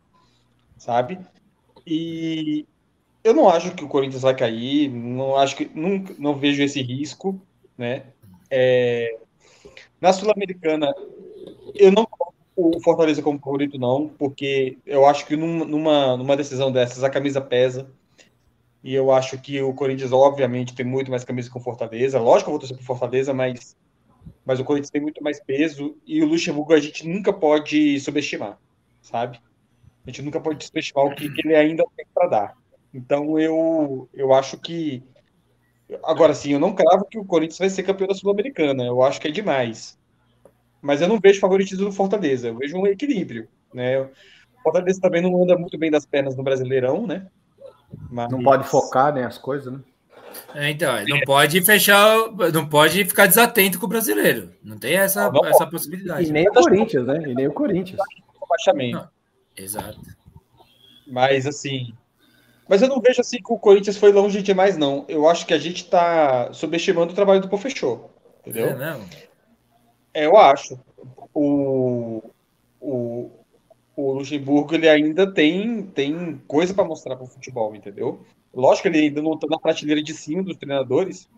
sabe? 0.76 1.18
E, 1.86 2.66
eu 3.22 3.34
não 3.34 3.48
acho 3.48 3.74
que 3.74 3.84
o 3.84 3.88
Corinthians 3.88 4.22
vai 4.22 4.34
cair, 4.34 4.88
não 4.88 5.36
acho 5.36 5.56
que 5.56 5.70
não, 5.74 6.04
não 6.18 6.34
vejo 6.34 6.62
esse 6.62 6.80
risco, 6.80 7.40
né? 7.76 8.04
É, 8.50 9.18
na 10.00 10.12
Sul-Americana, 10.12 10.94
eu 11.74 11.92
não 11.92 12.06
o 12.60 12.80
Fortaleza 12.80 13.22
como 13.22 13.38
favorito 13.38 13.78
não, 13.78 14.08
porque 14.08 14.78
eu 14.84 15.06
acho 15.06 15.24
que 15.24 15.36
numa, 15.36 16.16
numa 16.16 16.36
decisão 16.36 16.72
dessas 16.72 17.04
a 17.04 17.10
camisa 17.10 17.40
pesa. 17.40 17.88
E 18.82 18.92
eu 18.92 19.12
acho 19.12 19.38
que 19.38 19.62
o 19.62 19.72
Corinthians, 19.72 20.10
obviamente, 20.10 20.74
tem 20.74 20.84
muito 20.84 21.08
mais 21.08 21.22
camisa 21.22 21.48
que 21.48 21.56
o 21.56 21.60
Fortaleza. 21.60 22.18
Lógico 22.18 22.44
que 22.44 22.48
eu 22.48 22.52
vou 22.52 22.58
torcer 22.58 22.76
pro 22.76 22.86
Fortaleza, 22.86 23.32
mas, 23.32 23.76
mas 24.44 24.58
o 24.58 24.64
Corinthians 24.64 24.90
tem 24.90 25.00
muito 25.00 25.22
mais 25.22 25.40
peso. 25.40 25.96
E 26.04 26.20
o 26.20 26.26
Luxemburgo 26.26 26.72
a 26.72 26.80
gente 26.80 27.06
nunca 27.06 27.32
pode 27.32 28.00
subestimar, 28.00 28.58
sabe? 29.02 29.40
A 30.04 30.10
gente 30.10 30.22
nunca 30.22 30.40
pode 30.40 30.64
subestimar 30.64 31.06
o 31.06 31.14
que, 31.14 31.26
ele 31.26 31.54
ainda 31.54 31.84
tem 31.96 32.06
para 32.12 32.28
dar. 32.28 32.56
Então 32.92 33.38
eu, 33.38 34.08
eu 34.12 34.32
acho 34.32 34.58
que. 34.58 35.02
Agora 36.04 36.34
sim, 36.34 36.52
eu 36.52 36.60
não 36.60 36.74
cravo 36.74 37.06
que 37.06 37.18
o 37.18 37.24
Corinthians 37.24 37.58
vai 37.58 37.70
ser 37.70 37.82
campeão 37.82 38.08
da 38.08 38.14
Sul-Americana. 38.14 38.84
Eu 38.84 39.02
acho 39.02 39.20
que 39.20 39.28
é 39.28 39.30
demais. 39.30 39.98
Mas 40.82 41.00
eu 41.00 41.08
não 41.08 41.18
vejo 41.18 41.40
favoritismo 41.40 41.86
do 41.86 41.92
Fortaleza. 41.92 42.48
Eu 42.48 42.56
vejo 42.56 42.76
um 42.76 42.86
equilíbrio. 42.86 43.48
Né? 43.72 44.00
O 44.00 44.10
Fortaleza 44.62 45.00
também 45.00 45.22
não 45.22 45.42
anda 45.42 45.56
muito 45.56 45.78
bem 45.78 45.90
das 45.90 46.04
pernas 46.04 46.36
no 46.36 46.42
Brasileirão, 46.42 47.06
né? 47.06 47.26
Mas... 48.10 48.30
Não 48.30 48.42
pode 48.42 48.68
focar 48.68 49.14
né, 49.14 49.24
as 49.24 49.38
coisas, 49.38 49.72
né? 49.72 49.80
É, 50.54 50.70
então, 50.70 50.94
não 51.06 51.20
pode 51.22 51.64
fechar, 51.64 52.16
não 52.52 52.66
pode 52.68 53.04
ficar 53.04 53.26
desatento 53.26 53.78
com 53.78 53.86
o 53.86 53.88
brasileiro. 53.88 54.52
Não 54.62 54.78
tem 54.78 54.94
essa, 54.94 55.30
não, 55.30 55.44
essa 55.44 55.66
possibilidade. 55.66 56.28
E 56.28 56.32
nem 56.32 56.48
o 56.48 56.52
Corinthians, 56.52 57.06
né? 57.06 57.22
E 57.26 57.34
nem 57.34 57.48
o 57.48 57.52
Corinthians. 57.52 58.00
Baixamento. 58.48 59.08
Exato. 59.56 60.00
Mas 61.06 61.46
assim. 61.46 61.92
Mas 62.68 62.82
eu 62.82 62.88
não 62.88 63.00
vejo 63.00 63.20
assim 63.20 63.38
que 63.38 63.52
o 63.52 63.58
Corinthians 63.58 63.96
foi 63.96 64.12
longe 64.12 64.42
demais, 64.42 64.76
não. 64.76 65.04
Eu 65.08 65.28
acho 65.28 65.46
que 65.46 65.54
a 65.54 65.58
gente 65.58 65.84
está 65.84 66.52
subestimando 66.52 67.12
o 67.12 67.16
trabalho 67.16 67.40
do 67.40 67.48
Pofechou. 67.48 68.10
Entendeu? 68.40 68.68
É, 68.68 68.74
não. 68.76 69.00
É, 70.12 70.26
eu 70.26 70.36
acho. 70.36 70.78
O, 71.32 72.22
o, 72.80 73.30
o 73.96 74.12
Luxemburgo 74.12 74.74
ele 74.74 74.88
ainda 74.88 75.32
tem, 75.32 75.82
tem 75.82 76.40
coisa 76.46 76.74
para 76.74 76.84
mostrar 76.84 77.16
para 77.16 77.24
o 77.24 77.28
futebol, 77.28 77.74
entendeu? 77.74 78.20
Lógico 78.52 78.82
que 78.82 78.96
ele 78.96 79.06
ainda 79.06 79.22
não 79.22 79.34
está 79.34 79.46
na 79.46 79.58
prateleira 79.58 80.02
de 80.02 80.12
cima 80.12 80.42
dos 80.42 80.56
treinadores, 80.56 81.28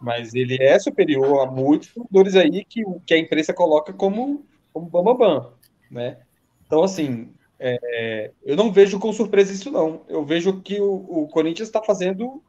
mas 0.00 0.34
ele 0.34 0.56
é 0.60 0.78
superior 0.78 1.42
a 1.42 1.50
muitos 1.50 1.88
treinadores 1.88 2.36
aí 2.36 2.64
que, 2.64 2.82
que 3.04 3.14
a 3.14 3.18
imprensa 3.18 3.52
coloca 3.52 3.92
como, 3.92 4.44
como 4.72 4.86
bambambam, 4.86 5.52
né? 5.90 6.18
Então, 6.66 6.82
assim, 6.82 7.32
é, 7.62 8.30
eu 8.42 8.56
não 8.56 8.72
vejo 8.72 8.98
com 8.98 9.12
surpresa 9.12 9.52
isso, 9.52 9.70
não. 9.70 10.02
Eu 10.08 10.24
vejo 10.24 10.62
que 10.62 10.80
o, 10.80 10.94
o 10.94 11.28
Corinthians 11.28 11.68
está 11.68 11.82
fazendo 11.82 12.42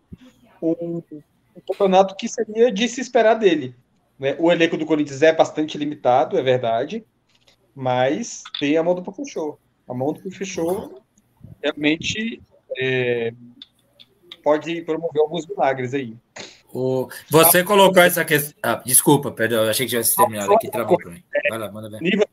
um, 0.61 0.71
um, 0.81 1.03
campeonato 1.67 2.15
que 2.15 2.29
seria 2.29 2.71
de 2.71 2.87
se 2.87 3.01
esperar 3.01 3.33
dele. 3.33 3.75
Né? 4.17 4.37
O 4.39 4.49
elenco 4.49 4.77
do 4.77 4.85
Corinthians 4.85 5.21
é 5.21 5.33
bastante 5.33 5.77
limitado, 5.77 6.37
é 6.37 6.41
verdade, 6.41 7.05
mas 7.75 8.41
tem 8.57 8.77
a 8.77 8.83
mão 8.83 8.95
do 8.95 9.03
Pofechou. 9.03 9.59
A 9.85 9.93
mão 9.93 10.13
do 10.13 10.21
Pofechou 10.21 11.03
realmente 11.61 12.41
é, 12.77 13.33
pode 14.41 14.81
promover 14.83 15.21
alguns 15.21 15.45
milagres 15.45 15.93
aí. 15.93 16.15
O, 16.73 17.09
você 17.29 17.65
colocou 17.65 18.01
essa 18.01 18.23
questão. 18.23 18.53
Ah, 18.63 18.81
desculpa, 18.85 19.29
perdão, 19.29 19.67
achei 19.67 19.85
que 19.85 19.91
já 19.91 20.01
tinha 20.01 20.15
terminado 20.15 20.53
aqui, 20.53 20.71
travou 20.71 20.97
para 20.97 21.11
mim. 21.11 21.21
Vai 21.49 21.59
lá, 21.59 21.69
manda 21.69 21.89
ver. 21.89 22.01
Nível 22.01 22.25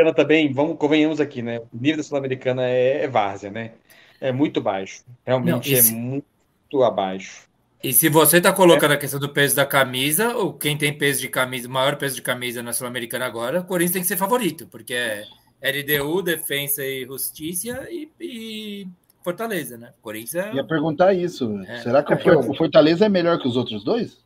sul-americana 0.00 0.14
também, 0.14 0.52
vamos, 0.52 0.76
convenhamos 0.78 1.20
aqui, 1.20 1.42
né? 1.42 1.58
O 1.58 1.68
nível 1.72 1.98
da 1.98 2.02
sul-americana 2.02 2.62
é, 2.66 3.04
é 3.04 3.08
várzea, 3.08 3.50
né? 3.50 3.72
É 4.20 4.32
muito 4.32 4.60
baixo. 4.60 5.04
Realmente 5.24 5.72
Não, 5.72 5.78
é 5.78 5.92
muito 5.92 6.82
abaixo. 6.82 7.48
E 7.82 7.92
se 7.92 8.08
você 8.08 8.38
está 8.38 8.52
colocando 8.52 8.92
é. 8.92 8.94
a 8.94 8.98
questão 8.98 9.18
do 9.18 9.30
peso 9.30 9.56
da 9.56 9.64
camisa, 9.64 10.36
ou 10.36 10.52
quem 10.52 10.76
tem 10.76 10.96
peso 10.96 11.20
de 11.20 11.28
camisa, 11.28 11.68
maior 11.68 11.96
peso 11.96 12.16
de 12.16 12.22
camisa 12.22 12.62
na 12.62 12.72
Sul-Americana 12.72 13.24
agora, 13.24 13.60
o 13.60 13.64
Corinthians 13.64 13.92
tem 13.92 14.02
que 14.02 14.08
ser 14.08 14.18
favorito, 14.18 14.66
porque 14.66 14.92
é 14.92 15.24
LDU, 15.62 16.22
Defensa 16.22 16.84
e 16.84 17.06
Justiça 17.06 17.86
e, 17.90 18.10
e 18.20 18.88
Fortaleza, 19.22 19.78
né? 19.78 19.92
Corinthians 20.02 20.46
é... 20.46 20.54
Ia 20.54 20.64
perguntar 20.64 21.14
isso. 21.14 21.58
É. 21.66 21.78
Será 21.78 22.02
que 22.02 22.12
é 22.12 22.32
o 22.36 22.54
Fortaleza 22.54 23.06
é 23.06 23.08
melhor 23.08 23.38
que 23.38 23.48
os 23.48 23.56
outros 23.56 23.82
dois? 23.82 24.18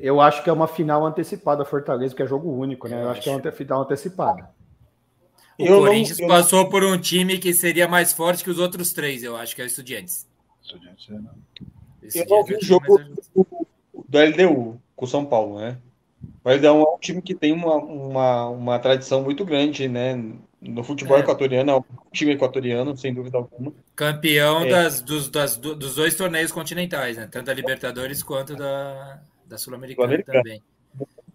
Eu 0.00 0.22
acho 0.22 0.42
que 0.42 0.48
é 0.48 0.52
uma 0.52 0.66
final 0.66 1.04
antecipada 1.04 1.62
Fortaleza, 1.64 2.14
que 2.14 2.22
é 2.22 2.26
jogo 2.26 2.50
único, 2.50 2.88
né? 2.88 2.96
Eu, 2.96 3.00
Eu 3.00 3.10
acho, 3.10 3.18
acho, 3.18 3.22
que 3.22 3.28
é 3.28 3.32
uma 3.32 3.52
final 3.52 3.82
antecipada. 3.82 4.48
O 5.58 5.64
eu 5.64 5.78
Corinthians 5.78 6.18
não, 6.18 6.28
passou 6.28 6.64
não... 6.64 6.70
por 6.70 6.84
um 6.84 6.98
time 6.98 7.38
que 7.38 7.52
seria 7.54 7.88
mais 7.88 8.12
forte 8.12 8.44
que 8.44 8.50
os 8.50 8.58
outros 8.58 8.92
três, 8.92 9.22
eu 9.22 9.36
acho 9.36 9.54
que 9.54 9.62
é 9.62 9.64
o 9.64 9.66
Estudiantes. 9.66 10.26
Estudiantes, 10.62 11.08
é, 11.08 11.12
não. 11.12 11.46
Eu 12.14 12.26
não 12.28 12.44
vi 12.44 12.56
o 12.56 12.64
jogo 12.64 13.00
do 14.08 14.18
LDU 14.18 14.80
com 14.94 15.04
o 15.04 15.08
São 15.08 15.24
Paulo, 15.24 15.58
né? 15.58 15.78
O 16.44 16.50
LDU 16.50 16.66
é 16.66 16.72
um 16.72 16.98
time 17.00 17.22
que 17.22 17.34
tem 17.34 17.52
uma, 17.52 17.74
uma, 17.76 18.48
uma 18.48 18.78
tradição 18.78 19.22
muito 19.22 19.44
grande, 19.44 19.88
né? 19.88 20.14
No 20.60 20.82
futebol 20.82 21.16
é. 21.16 21.20
equatoriano, 21.20 21.70
é 21.70 21.76
um 21.76 21.84
time 22.12 22.32
equatoriano, 22.32 22.96
sem 22.96 23.12
dúvida 23.12 23.38
alguma. 23.38 23.72
Campeão 23.94 24.62
é. 24.62 24.68
das, 24.68 25.00
dos, 25.00 25.28
das, 25.28 25.56
dos 25.56 25.94
dois 25.96 26.14
torneios 26.14 26.52
continentais, 26.52 27.16
né? 27.16 27.28
Tanto 27.30 27.46
da 27.46 27.54
Libertadores 27.54 28.22
quanto 28.22 28.54
da, 28.54 29.20
da 29.46 29.58
Sul-Americana 29.58 30.16
Sul 30.16 30.24
também. 30.24 30.62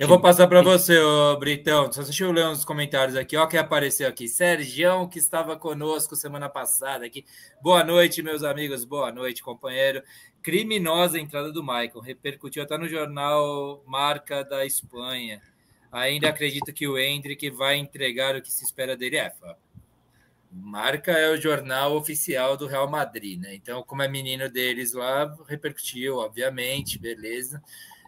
Eu 0.02 0.08
vou 0.08 0.20
passar 0.20 0.48
para 0.48 0.64
você, 0.64 0.98
ô 0.98 1.38
Britão. 1.38 1.92
Só 1.92 2.02
deixa 2.02 2.24
eu 2.24 2.32
ler 2.32 2.48
uns 2.48 2.66
comentários 2.66 3.16
aqui. 3.16 3.38
Ó, 3.38 3.46
quem 3.46 3.60
apareceu 3.60 4.10
aqui. 4.10 4.28
Sergião, 4.28 5.08
que 5.08 5.20
estava 5.20 5.56
conosco 5.56 6.16
semana 6.16 6.50
passada 6.50 7.06
aqui. 7.06 7.24
Boa 7.62 7.84
noite, 7.84 8.24
meus 8.24 8.42
amigos. 8.42 8.84
Boa 8.84 9.12
noite, 9.12 9.44
companheiro. 9.44 10.02
Criminosa 10.42 11.20
entrada 11.20 11.52
do 11.52 11.62
Michael. 11.62 12.00
Repercutiu 12.00 12.64
até 12.64 12.80
no 12.80 12.88
jornal 12.88 13.84
Marca 13.86 14.44
da 14.44 14.66
Espanha. 14.66 15.40
Ainda 15.92 16.30
acredito 16.30 16.74
que 16.74 16.88
o 16.88 16.98
Hendrick 16.98 17.52
vai 17.52 17.78
entregar 17.78 18.36
o 18.36 18.42
que 18.42 18.52
se 18.52 18.66
espera 18.66 18.98
dele. 18.98 19.18
É, 19.18 19.32
Marca 20.52 21.12
é 21.12 21.30
o 21.30 21.40
jornal 21.40 21.96
oficial 21.96 22.58
do 22.58 22.66
Real 22.66 22.90
Madrid, 22.90 23.40
né? 23.40 23.54
Então, 23.54 23.84
como 23.84 24.02
é 24.02 24.08
menino 24.08 24.50
deles 24.50 24.94
lá, 24.94 25.32
repercutiu, 25.48 26.18
obviamente, 26.18 26.98
beleza. 26.98 27.62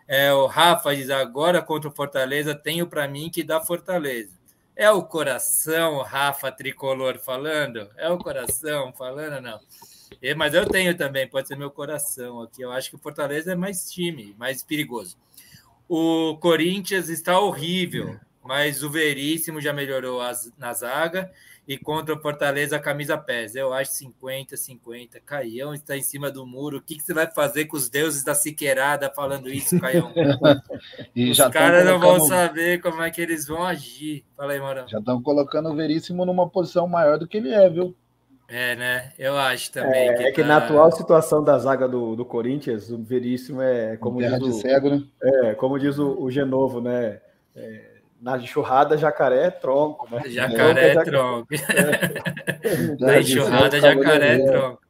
É, 0.08 0.34
o 0.34 0.46
Rafa 0.46 0.96
diz: 0.96 1.10
agora 1.10 1.62
contra 1.62 1.90
o 1.90 1.94
Fortaleza, 1.94 2.56
tenho 2.56 2.88
para 2.88 3.08
mim 3.08 3.30
que 3.30 3.44
dá 3.44 3.62
Fortaleza. 3.62 4.32
É 4.76 4.90
o 4.90 5.04
coração, 5.04 6.02
Rafa 6.02 6.52
Tricolor 6.52 7.20
falando? 7.20 7.90
É 7.96 8.10
o 8.10 8.18
coração 8.18 8.92
falando, 8.94 9.40
não? 9.40 9.60
É, 10.22 10.34
mas 10.34 10.54
eu 10.54 10.66
tenho 10.66 10.96
também, 10.98 11.28
pode 11.28 11.48
ser 11.48 11.56
meu 11.56 11.70
coração 11.70 12.42
aqui. 12.42 12.62
Eu 12.62 12.72
acho 12.72 12.90
que 12.90 12.96
o 12.96 13.00
Fortaleza 13.00 13.52
é 13.52 13.56
mais 13.56 13.92
time, 13.92 14.36
mais 14.38 14.64
perigoso. 14.64 15.18
O 15.88 16.38
Corinthians 16.38 17.10
está 17.10 17.40
horrível, 17.40 18.20
mas 18.44 18.84
o 18.84 18.90
Veríssimo 18.90 19.62
já 19.62 19.72
melhorou 19.72 20.22
as, 20.22 20.52
na 20.58 20.74
zaga. 20.74 21.32
E 21.66 21.78
contra 21.78 22.14
o 22.14 22.20
Fortaleza, 22.20 22.76
a 22.76 22.80
camisa 22.80 23.18
pesa. 23.18 23.60
Eu 23.60 23.74
acho 23.74 23.92
50, 23.92 24.58
50. 24.58 25.20
Caião 25.22 25.74
está 25.74 25.96
em 25.96 26.02
cima 26.02 26.30
do 26.30 26.46
muro. 26.46 26.78
O 26.78 26.82
que, 26.82 26.96
que 26.96 27.04
você 27.04 27.14
vai 27.14 27.30
fazer 27.32 27.66
com 27.66 27.78
os 27.78 27.90
deuses 27.90 28.24
da 28.24 28.36
Siqueirada 28.36 29.10
falando 29.10 29.48
isso, 29.50 29.80
Caião? 29.80 30.12
os 31.16 31.38
caras 31.54 31.86
não 31.86 32.00
vão 32.00 32.20
saber 32.20 32.82
como 32.82 33.02
é 33.02 33.10
que 33.10 33.22
eles 33.22 33.48
vão 33.48 33.64
agir. 33.64 34.26
Fala 34.36 34.52
aí, 34.52 34.60
Morão. 34.60 34.88
Já 34.88 35.00
estão 35.00 35.22
colocando 35.22 35.70
o 35.70 35.76
Veríssimo 35.76 36.26
numa 36.26 36.50
posição 36.50 36.86
maior 36.86 37.18
do 37.18 37.28
que 37.28 37.38
ele 37.38 37.54
é, 37.54 37.70
viu? 37.70 37.96
É, 38.50 38.76
né? 38.76 39.14
Eu 39.18 39.38
acho 39.38 39.72
também. 39.72 40.10
É 40.10 40.14
que, 40.14 40.24
é 40.24 40.32
que 40.32 40.42
tá... 40.42 40.48
na 40.48 40.58
atual 40.58 40.92
situação 40.92 41.42
da 41.44 41.58
zaga 41.58 41.88
do, 41.88 42.16
do 42.16 42.26
Corinthians, 42.26 42.90
o 42.92 43.02
Veríssimo 43.02 43.62
é 43.62 43.96
como 43.98 44.20
diz 44.20 44.34
o, 44.42 44.52
cego, 44.54 44.90
né? 44.90 45.04
É, 45.24 45.56
como 45.56 45.80
diz 45.80 45.98
o, 45.98 46.22
o 46.22 46.30
Genovo, 46.30 46.82
né? 46.82 47.22
É, 47.56 47.93
na 48.24 48.38
enxurrada, 48.38 48.98
jacaré 48.98 49.48
é 49.48 49.52
tronco, 49.52 50.10
né? 50.10 50.24
Jacaré 50.28 50.92
é 50.92 51.04
tronco. 51.04 51.48
É. 52.64 52.96
Na 52.98 53.20
enxurrada, 53.20 53.82
jacaré 53.82 54.36
é 54.36 54.46
tronco. 54.46 54.82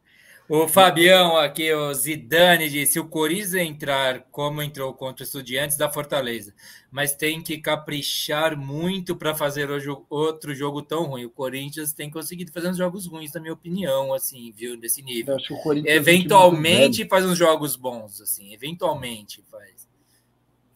O 0.48 0.68
Fabião 0.68 1.38
aqui, 1.38 1.74
o 1.74 1.92
Zidane 1.94 2.70
disse: 2.70 3.00
o 3.00 3.08
Corinthians 3.08 3.56
entrar 3.56 4.28
como 4.30 4.62
entrou 4.62 4.94
contra 4.94 5.24
o 5.24 5.26
Estudiantes 5.26 5.78
da 5.78 5.90
Fortaleza, 5.90 6.54
mas 6.92 7.16
tem 7.16 7.42
que 7.42 7.58
caprichar 7.58 8.56
muito 8.56 9.16
para 9.16 9.34
fazer 9.34 9.70
outro 10.10 10.54
jogo 10.54 10.84
tão 10.84 11.06
ruim. 11.06 11.26
O 11.26 11.32
Corinthians 11.32 11.94
tem 11.94 12.12
conseguido 12.12 12.52
fazer 12.52 12.68
uns 12.70 12.78
jogos 12.78 13.08
ruins, 13.08 13.34
na 13.34 13.42
minha 13.42 13.54
opinião, 13.54 14.14
assim, 14.14 14.52
viu? 14.56 14.78
Nesse 14.78 15.02
nível. 15.02 15.38
Eventualmente 15.86 17.08
faz 17.08 17.26
uns 17.26 17.38
jogos 17.38 17.76
bons, 17.76 18.22
assim, 18.22 18.54
eventualmente 18.54 19.42
faz. 19.50 19.92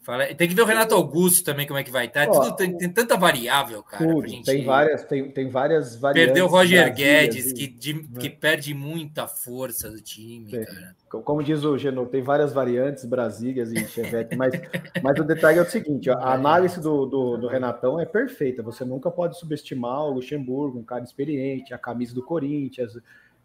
Fala, 0.07 0.25
tem 0.34 0.47
que 0.47 0.55
ver 0.55 0.61
o 0.61 0.65
Renato 0.65 0.95
Augusto 0.95 1.43
também, 1.43 1.67
como 1.67 1.77
é 1.77 1.84
que 1.84 1.91
vai 1.91 2.05
estar. 2.05 2.27
Tá. 2.27 2.51
tem, 2.53 2.77
tem, 2.77 2.89
tanta 2.89 3.17
variável, 3.17 3.84
cara. 3.84 4.07
Tudo, 4.07 4.25
gente... 4.25 4.45
Tem 4.45 4.63
várias, 4.63 5.03
tem, 5.03 5.29
tem 5.29 5.49
várias 5.49 5.97
variáveis. 5.97 6.27
Perdeu 6.27 6.45
o 6.45 6.47
Roger 6.47 6.95
Guedes, 6.95 7.51
que, 7.51 7.67
de, 7.67 7.93
né? 7.93 8.01
que 8.17 8.29
perde 8.29 8.73
muita 8.73 9.27
força 9.27 9.91
do 9.91 9.99
time, 9.99 10.49
tem. 10.49 10.63
cara. 10.63 10.95
Como 11.09 11.43
diz 11.43 11.65
o 11.65 11.77
Geno, 11.77 12.05
tem 12.05 12.21
várias 12.21 12.53
variantes, 12.53 13.03
Brasílias 13.03 13.69
e 13.73 13.85
Chevette, 13.85 14.34
mas, 14.38 14.53
mas 15.03 15.19
o 15.19 15.25
detalhe 15.25 15.59
é 15.59 15.61
o 15.61 15.69
seguinte: 15.69 16.09
a 16.09 16.31
análise 16.31 16.79
do, 16.79 17.05
do, 17.05 17.35
do, 17.35 17.47
Renatão 17.49 17.99
é 17.99 18.05
perfeita. 18.05 18.63
Você 18.63 18.85
nunca 18.85 19.11
pode 19.11 19.38
subestimar 19.38 20.05
o 20.05 20.11
Luxemburgo, 20.11 20.79
um 20.79 20.85
cara 20.85 21.03
experiente, 21.03 21.73
a 21.73 21.77
camisa 21.77 22.15
do 22.15 22.23
Corinthians. 22.23 22.93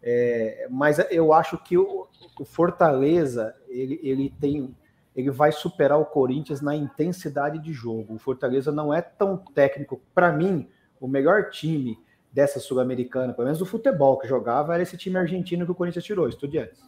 É, 0.01 0.65
mas 0.71 0.97
eu 1.11 1.33
acho 1.33 1.57
que 1.57 1.77
o, 1.77 2.07
o 2.39 2.45
Fortaleza 2.45 3.53
ele, 3.67 3.99
ele 4.01 4.33
tem 4.39 4.73
ele 5.15 5.29
vai 5.29 5.51
superar 5.51 5.99
o 5.99 6.05
Corinthians 6.05 6.61
na 6.61 6.75
intensidade 6.75 7.59
de 7.59 7.71
jogo. 7.71 8.15
O 8.15 8.19
Fortaleza 8.19 8.71
não 8.71 8.93
é 8.93 9.01
tão 9.01 9.37
técnico. 9.37 10.01
Para 10.13 10.31
mim, 10.31 10.67
o 10.99 11.07
melhor 11.07 11.49
time 11.49 11.97
dessa 12.31 12.59
Sul-Americana, 12.59 13.33
pelo 13.33 13.45
menos 13.45 13.59
do 13.59 13.65
futebol 13.65 14.17
que 14.17 14.27
jogava, 14.27 14.73
era 14.73 14.81
esse 14.81 14.97
time 14.97 15.17
argentino 15.17 15.65
que 15.65 15.71
o 15.71 15.75
Corinthians 15.75 16.03
tirou, 16.03 16.27
Estudiantes. 16.27 16.81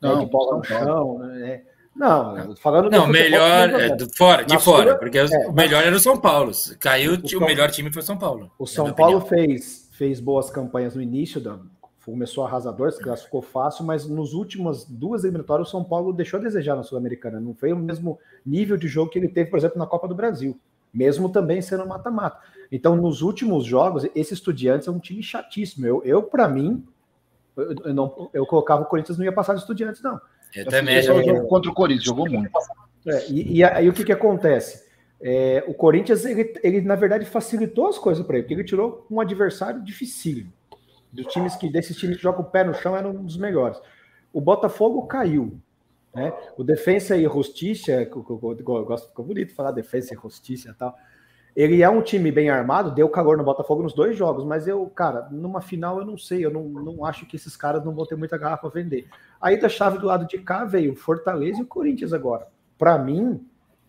Não, 0.00 0.20
é, 0.20 0.24
de 0.24 0.30
bola 0.30 0.58
no 0.58 0.64
chão, 0.64 1.18
né? 1.18 1.62
Não, 1.94 2.56
falando 2.56 2.90
Não, 2.90 3.06
melhor 3.06 3.70
é, 3.70 3.94
do, 3.94 4.12
fora, 4.16 4.44
de 4.44 4.58
fora, 4.58 4.82
Sula, 4.82 4.98
porque 4.98 5.16
é, 5.16 5.24
o 5.48 5.52
melhor 5.52 5.84
era 5.84 5.94
o 5.94 6.00
São 6.00 6.18
Paulo. 6.18 6.50
Caiu, 6.80 7.12
o, 7.12 7.14
o, 7.14 7.38
o 7.38 7.46
melhor 7.46 7.70
time 7.70 7.92
foi 7.92 8.02
o 8.02 8.04
São 8.04 8.18
Paulo. 8.18 8.50
O 8.58 8.66
São 8.66 8.92
Paulo 8.92 9.20
fez, 9.20 9.88
fez 9.92 10.18
boas 10.18 10.50
campanhas 10.50 10.96
no 10.96 11.00
início 11.00 11.40
da, 11.40 11.56
começou 12.04 12.44
arrasador, 12.44 12.92
se 12.92 13.00
classificou 13.00 13.42
fácil, 13.42 13.84
mas 13.84 14.06
nos 14.06 14.34
últimas 14.34 14.84
duas 14.84 15.24
eliminatórias 15.24 15.68
o 15.68 15.70
São 15.70 15.82
Paulo 15.82 16.12
deixou 16.12 16.38
a 16.38 16.42
desejar 16.42 16.76
na 16.76 16.82
Sul-Americana. 16.82 17.40
Não 17.40 17.54
foi 17.54 17.72
o 17.72 17.76
mesmo 17.76 18.18
nível 18.44 18.76
de 18.76 18.86
jogo 18.88 19.10
que 19.10 19.18
ele 19.18 19.28
teve, 19.28 19.50
por 19.50 19.58
exemplo, 19.58 19.78
na 19.78 19.86
Copa 19.86 20.06
do 20.06 20.14
Brasil, 20.14 20.58
mesmo 20.92 21.28
também 21.28 21.62
sendo 21.62 21.86
mata-mata. 21.86 22.38
Então, 22.70 22.94
nos 22.96 23.22
últimos 23.22 23.64
jogos, 23.64 24.06
esse 24.14 24.34
Estudiantes 24.34 24.88
é 24.88 24.90
um 24.90 24.98
time 24.98 25.22
chatíssimo. 25.22 25.86
Eu, 25.86 26.02
eu 26.04 26.22
para 26.22 26.48
mim, 26.48 26.84
Eu, 27.56 27.74
eu, 27.84 27.94
não, 27.94 28.30
eu 28.32 28.44
colocava 28.46 28.82
o 28.82 28.86
Corinthians 28.86 29.16
não 29.16 29.24
ia 29.24 29.32
passar 29.32 29.54
de 29.54 29.60
estudiantes, 29.60 30.02
não. 30.02 30.20
Eu 30.54 30.66
também. 30.66 31.00
Jogou 31.02 31.46
contra 31.46 31.70
o 31.70 31.74
Corinthians, 31.74 32.04
jogou 32.04 32.28
muito. 32.28 32.50
É, 33.06 33.30
e, 33.30 33.58
e, 33.58 33.64
aí 33.64 33.88
o 33.88 33.92
que, 33.92 34.04
que 34.04 34.12
acontece? 34.12 34.84
É, 35.20 35.64
o 35.66 35.74
Corinthians, 35.74 36.24
ele, 36.24 36.52
ele, 36.62 36.80
na 36.80 36.96
verdade, 36.96 37.24
facilitou 37.24 37.88
as 37.88 37.98
coisas 37.98 38.26
para 38.26 38.36
ele, 38.36 38.42
porque 38.42 38.54
ele 38.54 38.64
tirou 38.64 39.06
um 39.10 39.20
adversário 39.20 39.82
dificílimo. 39.82 40.52
Dos 41.14 41.32
times 41.32 41.54
que, 41.56 41.70
desses 41.70 41.96
times 41.96 42.16
que 42.16 42.22
jogam 42.22 42.42
o 42.42 42.44
pé 42.44 42.64
no 42.64 42.74
chão, 42.74 42.96
era 42.96 43.08
um 43.08 43.24
dos 43.24 43.36
melhores. 43.36 43.80
O 44.32 44.40
Botafogo 44.40 45.06
caiu. 45.06 45.56
Né? 46.12 46.32
O 46.56 46.64
Defensa 46.64 47.16
e 47.16 47.24
Justiça, 47.24 47.92
eu, 47.92 48.26
eu 48.28 48.84
gosto, 48.84 49.08
ficou 49.08 49.24
bonito 49.24 49.54
falar 49.54 49.70
Defensa 49.70 50.14
e 50.14 50.16
Justiça 50.16 50.70
e 50.70 50.74
tal. 50.74 50.96
Ele 51.54 51.82
é 51.82 51.88
um 51.88 52.02
time 52.02 52.32
bem 52.32 52.50
armado, 52.50 52.90
deu 52.90 53.08
calor 53.08 53.36
no 53.36 53.44
Botafogo 53.44 53.84
nos 53.84 53.92
dois 53.92 54.16
jogos, 54.16 54.44
mas 54.44 54.66
eu, 54.66 54.84
cara, 54.86 55.28
numa 55.30 55.60
final 55.60 56.00
eu 56.00 56.04
não 56.04 56.18
sei, 56.18 56.44
eu 56.44 56.50
não, 56.50 56.64
não 56.64 57.04
acho 57.04 57.26
que 57.26 57.36
esses 57.36 57.56
caras 57.56 57.84
não 57.84 57.94
vão 57.94 58.04
ter 58.04 58.16
muita 58.16 58.36
garrafa 58.36 58.66
a 58.66 58.70
vender. 58.70 59.06
Aí 59.40 59.56
da 59.56 59.68
chave 59.68 59.98
do 59.98 60.06
lado 60.06 60.26
de 60.26 60.38
cá 60.38 60.64
veio 60.64 60.92
o 60.92 60.96
Fortaleza 60.96 61.60
e 61.60 61.62
o 61.62 61.66
Corinthians 61.66 62.12
agora. 62.12 62.48
Para 62.76 62.98
mim, 62.98 63.40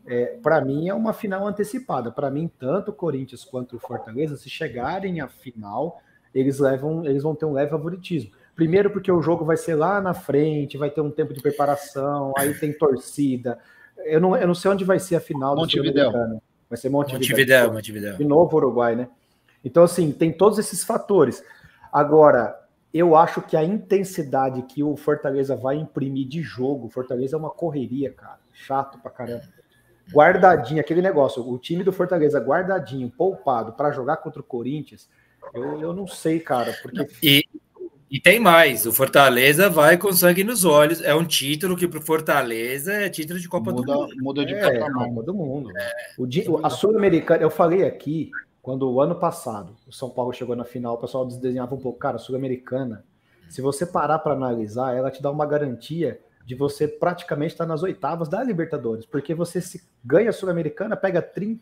é, 0.05 0.37
para 0.43 0.61
mim 0.61 0.87
é 0.87 0.93
uma 0.93 1.11
final 1.11 1.47
antecipada. 1.47 2.11
Para 2.11 2.29
mim, 2.29 2.47
tanto 2.59 2.91
o 2.91 2.93
Corinthians 2.93 3.43
quanto 3.43 3.77
o 3.77 3.79
Fortaleza, 3.79 4.37
se 4.37 4.47
chegarem 4.47 5.19
à 5.19 5.27
final, 5.27 5.99
eles 6.35 6.59
levam, 6.59 7.05
eles 7.05 7.23
vão 7.23 7.33
ter 7.33 7.45
um 7.45 7.53
leve 7.53 7.71
favoritismo. 7.71 8.31
Primeiro 8.55 8.89
porque 8.89 9.11
o 9.11 9.21
jogo 9.21 9.45
vai 9.45 9.55
ser 9.55 9.75
lá 9.75 10.01
na 10.01 10.13
frente, 10.13 10.77
vai 10.77 10.89
ter 10.89 11.01
um 11.01 11.09
tempo 11.09 11.33
de 11.33 11.41
preparação, 11.41 12.33
aí 12.37 12.53
tem 12.53 12.77
torcida. 12.77 13.57
Eu 14.05 14.19
não, 14.19 14.35
eu 14.35 14.45
não 14.45 14.53
sei 14.53 14.69
onde 14.69 14.83
vai 14.83 14.99
ser 14.99 15.15
a 15.15 15.19
final 15.21 15.55
Montevideo. 15.55 16.11
Vai 16.69 16.77
ser 16.77 16.89
Montevideo. 16.89 17.29
Montevideo, 17.29 17.73
Montevideo. 17.73 18.17
De 18.17 18.25
novo 18.25 18.57
Uruguai, 18.57 18.95
né? 18.95 19.07
Então, 19.63 19.83
assim, 19.83 20.11
tem 20.11 20.31
todos 20.31 20.59
esses 20.59 20.83
fatores. 20.83 21.43
Agora, 21.91 22.55
eu 22.93 23.15
acho 23.15 23.41
que 23.41 23.57
a 23.57 23.63
intensidade 23.63 24.61
que 24.63 24.83
o 24.83 24.95
Fortaleza 24.95 25.55
vai 25.55 25.75
imprimir 25.75 26.27
de 26.27 26.41
jogo, 26.41 26.89
Fortaleza 26.89 27.35
é 27.35 27.39
uma 27.39 27.49
correria, 27.49 28.11
cara. 28.11 28.39
Chato 28.53 28.99
pra 28.99 29.09
caramba. 29.09 29.43
Guardadinho, 30.13 30.79
aquele 30.79 31.01
negócio, 31.01 31.45
o 31.45 31.57
time 31.57 31.83
do 31.83 31.91
Fortaleza 31.91 32.39
guardadinho, 32.39 33.09
poupado 33.09 33.73
para 33.73 33.91
jogar 33.91 34.17
contra 34.17 34.39
o 34.39 34.43
Corinthians, 34.43 35.09
eu, 35.53 35.81
eu 35.81 35.93
não 35.93 36.07
sei, 36.07 36.39
cara, 36.39 36.73
porque. 36.81 37.07
E, 37.21 37.43
e 38.09 38.19
tem 38.19 38.39
mais, 38.39 38.85
o 38.85 38.93
Fortaleza 38.93 39.69
vai 39.69 39.97
com 39.97 40.13
sangue 40.13 40.43
nos 40.43 40.63
olhos. 40.63 41.01
É 41.01 41.13
um 41.13 41.25
título 41.25 41.75
que 41.75 41.87
para 41.87 41.99
o 41.99 42.01
Fortaleza 42.01 42.93
é 42.93 43.09
título 43.09 43.39
de 43.39 43.49
Copa 43.49 43.71
muda, 43.71 43.93
do 43.93 43.99
Mundo. 43.99 44.15
Muda 44.21 44.45
de 44.45 44.53
é, 44.53 44.79
patamar. 44.79 45.07
Muda 45.09 45.25
do 45.25 45.33
mundo. 45.33 45.71
É. 45.77 45.91
O, 46.17 46.65
a 46.65 46.69
Sul-Americana, 46.69 47.41
eu 47.41 47.49
falei 47.49 47.83
aqui, 47.83 48.29
quando 48.61 48.89
o 48.89 49.01
ano 49.01 49.15
passado 49.15 49.75
o 49.87 49.91
São 49.91 50.09
Paulo 50.09 50.31
chegou 50.33 50.55
na 50.55 50.63
final, 50.63 50.95
o 50.95 50.97
pessoal 50.97 51.25
desdenhava 51.25 51.75
um 51.75 51.79
pouco. 51.79 51.99
Cara, 51.99 52.17
a 52.17 52.19
Sul-Americana, 52.19 53.03
se 53.49 53.61
você 53.61 53.85
parar 53.85 54.19
para 54.19 54.33
analisar, 54.33 54.95
ela 54.95 55.09
te 55.09 55.21
dá 55.21 55.31
uma 55.31 55.45
garantia 55.45 56.19
de 56.45 56.53
você 56.53 56.87
praticamente 56.87 57.53
estar 57.53 57.65
nas 57.65 57.81
oitavas 57.81 58.29
da 58.29 58.43
Libertadores, 58.43 59.05
porque 59.05 59.33
você 59.33 59.59
se 59.59 59.83
ganha 60.03 60.29
a 60.29 60.33
Sul-Americana, 60.33 60.95
pega 60.95 61.21
30, 61.21 61.61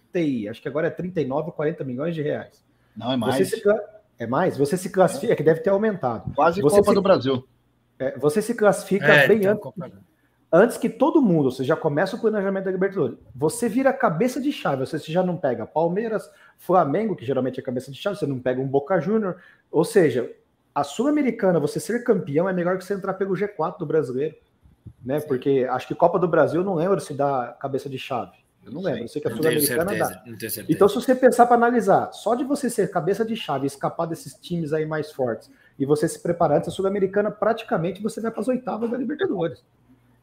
acho 0.50 0.62
que 0.62 0.68
agora 0.68 0.88
é 0.88 0.92
39 0.92 1.48
ou 1.48 1.54
40 1.54 1.84
milhões 1.86 2.14
de 2.14 2.22
reais. 2.22 2.64
Não, 2.96 3.12
é 3.12 3.18
mais. 3.18 3.50
Se, 3.50 3.64
é 4.20 4.28
mais? 4.28 4.58
Você 4.58 4.78
se 4.78 4.90
classifica, 4.90 5.34
é 5.34 5.36
que 5.36 5.44
deve 5.44 5.62
ter 5.62 5.70
aumentado. 5.70 6.34
Quase 6.36 6.62
você 6.62 6.78
Copa 6.78 6.92
se, 6.92 6.96
do 6.96 7.02
Brasil. 7.02 7.48
É, 8.00 8.18
você 8.18 8.42
se 8.42 8.54
classifica 8.54 9.06
é, 9.06 9.28
bem 9.28 9.40
então, 9.40 9.74
antes, 9.80 10.00
antes 10.52 10.78
que 10.78 10.90
todo 10.90 11.22
mundo, 11.22 11.52
você 11.52 11.64
já 11.64 11.76
começa 11.76 12.16
o 12.16 12.22
planejamento 12.22 12.66
da 12.66 12.72
Libertadores. 12.72 13.18
Você 13.36 13.68
vira 13.68 13.92
cabeça 13.92 14.40
de 14.40 14.52
chave, 14.52 14.86
você 14.86 15.00
já 15.00 15.24
não 15.24 15.38
pega 15.38 15.66
Palmeiras, 15.66 16.30
Flamengo, 16.58 17.16
que 17.16 17.26
geralmente 17.26 17.60
é 17.60 17.64
cabeça 17.64 17.92
de 17.92 17.98
chave, 17.98 18.18
você 18.18 18.28
não 18.28 18.40
pega 18.40 18.62
um 18.62 18.68
Boca 18.68 19.00
Júnior. 19.00 19.38
Ou 19.72 19.84
seja, 19.84 20.32
a 20.74 20.84
Sul-Americana, 20.84 21.60
você 21.60 21.80
ser 21.80 22.04
campeão 22.04 22.48
é 22.48 22.54
melhor 22.54 22.78
que 22.78 22.86
você 22.86 22.94
entrar 22.94 23.14
pelo 23.14 23.36
G4 23.36 23.78
do 23.78 23.86
brasileiro. 23.86 24.36
Né? 25.04 25.20
Porque 25.20 25.68
acho 25.70 25.88
que 25.88 25.96
Copa 25.96 26.20
do 26.20 26.28
Brasil 26.28 26.64
não 26.64 26.76
lembro 26.76 27.00
se 27.00 27.14
dá 27.14 27.56
cabeça 27.60 27.90
de 27.90 27.98
chave. 27.98 28.43
Eu 28.66 28.72
não 28.72 28.82
lembro, 28.82 29.02
eu 29.04 29.08
sei 29.08 29.22
que 29.22 29.28
a 29.28 29.36
Sul-Americana 29.36 29.96
dá. 29.96 30.24
Então, 30.70 30.88
se 30.88 30.96
você 30.96 31.14
pensar 31.14 31.46
para 31.46 31.56
analisar, 31.56 32.12
só 32.14 32.34
de 32.34 32.44
você 32.44 32.70
ser 32.70 32.90
cabeça 32.90 33.26
de 33.26 33.36
chave, 33.36 33.68
escapar 33.68 34.06
desses 34.06 34.34
times 34.36 34.72
aí 34.72 34.86
mais 34.86 35.12
fortes, 35.12 35.52
e 35.78 35.86
você 35.86 36.08
se 36.08 36.22
preparar 36.22 36.58
antes 36.58 36.70
da 36.70 36.76
Sul-Americana, 36.76 37.30
praticamente 37.30 38.02
você 38.02 38.22
vai 38.22 38.32
para 38.32 38.42
as 38.42 38.48
oitavas 38.48 38.90
da 38.90 38.98
Libertadores. 38.98 39.64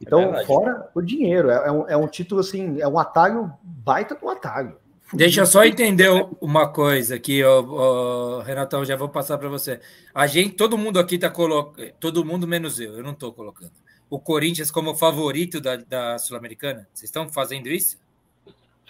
Então, 0.00 0.34
é 0.34 0.44
fora 0.46 0.88
o 0.94 1.02
dinheiro, 1.02 1.50
é, 1.50 1.66
é, 1.66 1.70
um, 1.70 1.88
é 1.88 1.96
um 1.96 2.06
título 2.06 2.40
assim, 2.40 2.80
é 2.80 2.88
um 2.88 2.98
atalho, 2.98 3.52
baita 3.62 4.14
do 4.14 4.28
atalho. 4.28 4.76
Deixa 5.12 5.40
eu 5.40 5.46
só 5.46 5.64
entender 5.64 6.08
uma 6.40 6.68
coisa 6.68 7.16
aqui, 7.16 7.42
ó, 7.42 7.64
ó, 7.66 8.40
Renatão, 8.40 8.84
já 8.84 8.94
vou 8.96 9.08
passar 9.08 9.36
para 9.36 9.48
você. 9.48 9.80
A 10.14 10.26
gente, 10.26 10.54
todo 10.54 10.78
mundo 10.78 10.98
aqui 10.98 11.16
está 11.16 11.28
colocando, 11.28 11.92
todo 11.98 12.24
mundo 12.24 12.46
menos 12.46 12.78
eu, 12.78 12.96
eu 12.96 13.02
não 13.02 13.10
estou 13.10 13.32
colocando. 13.32 13.72
O 14.08 14.18
Corinthians 14.18 14.70
como 14.70 14.94
favorito 14.94 15.60
da, 15.60 15.76
da 15.76 16.18
Sul-Americana? 16.18 16.88
Vocês 16.92 17.08
estão 17.08 17.28
fazendo 17.28 17.68
isso? 17.68 17.98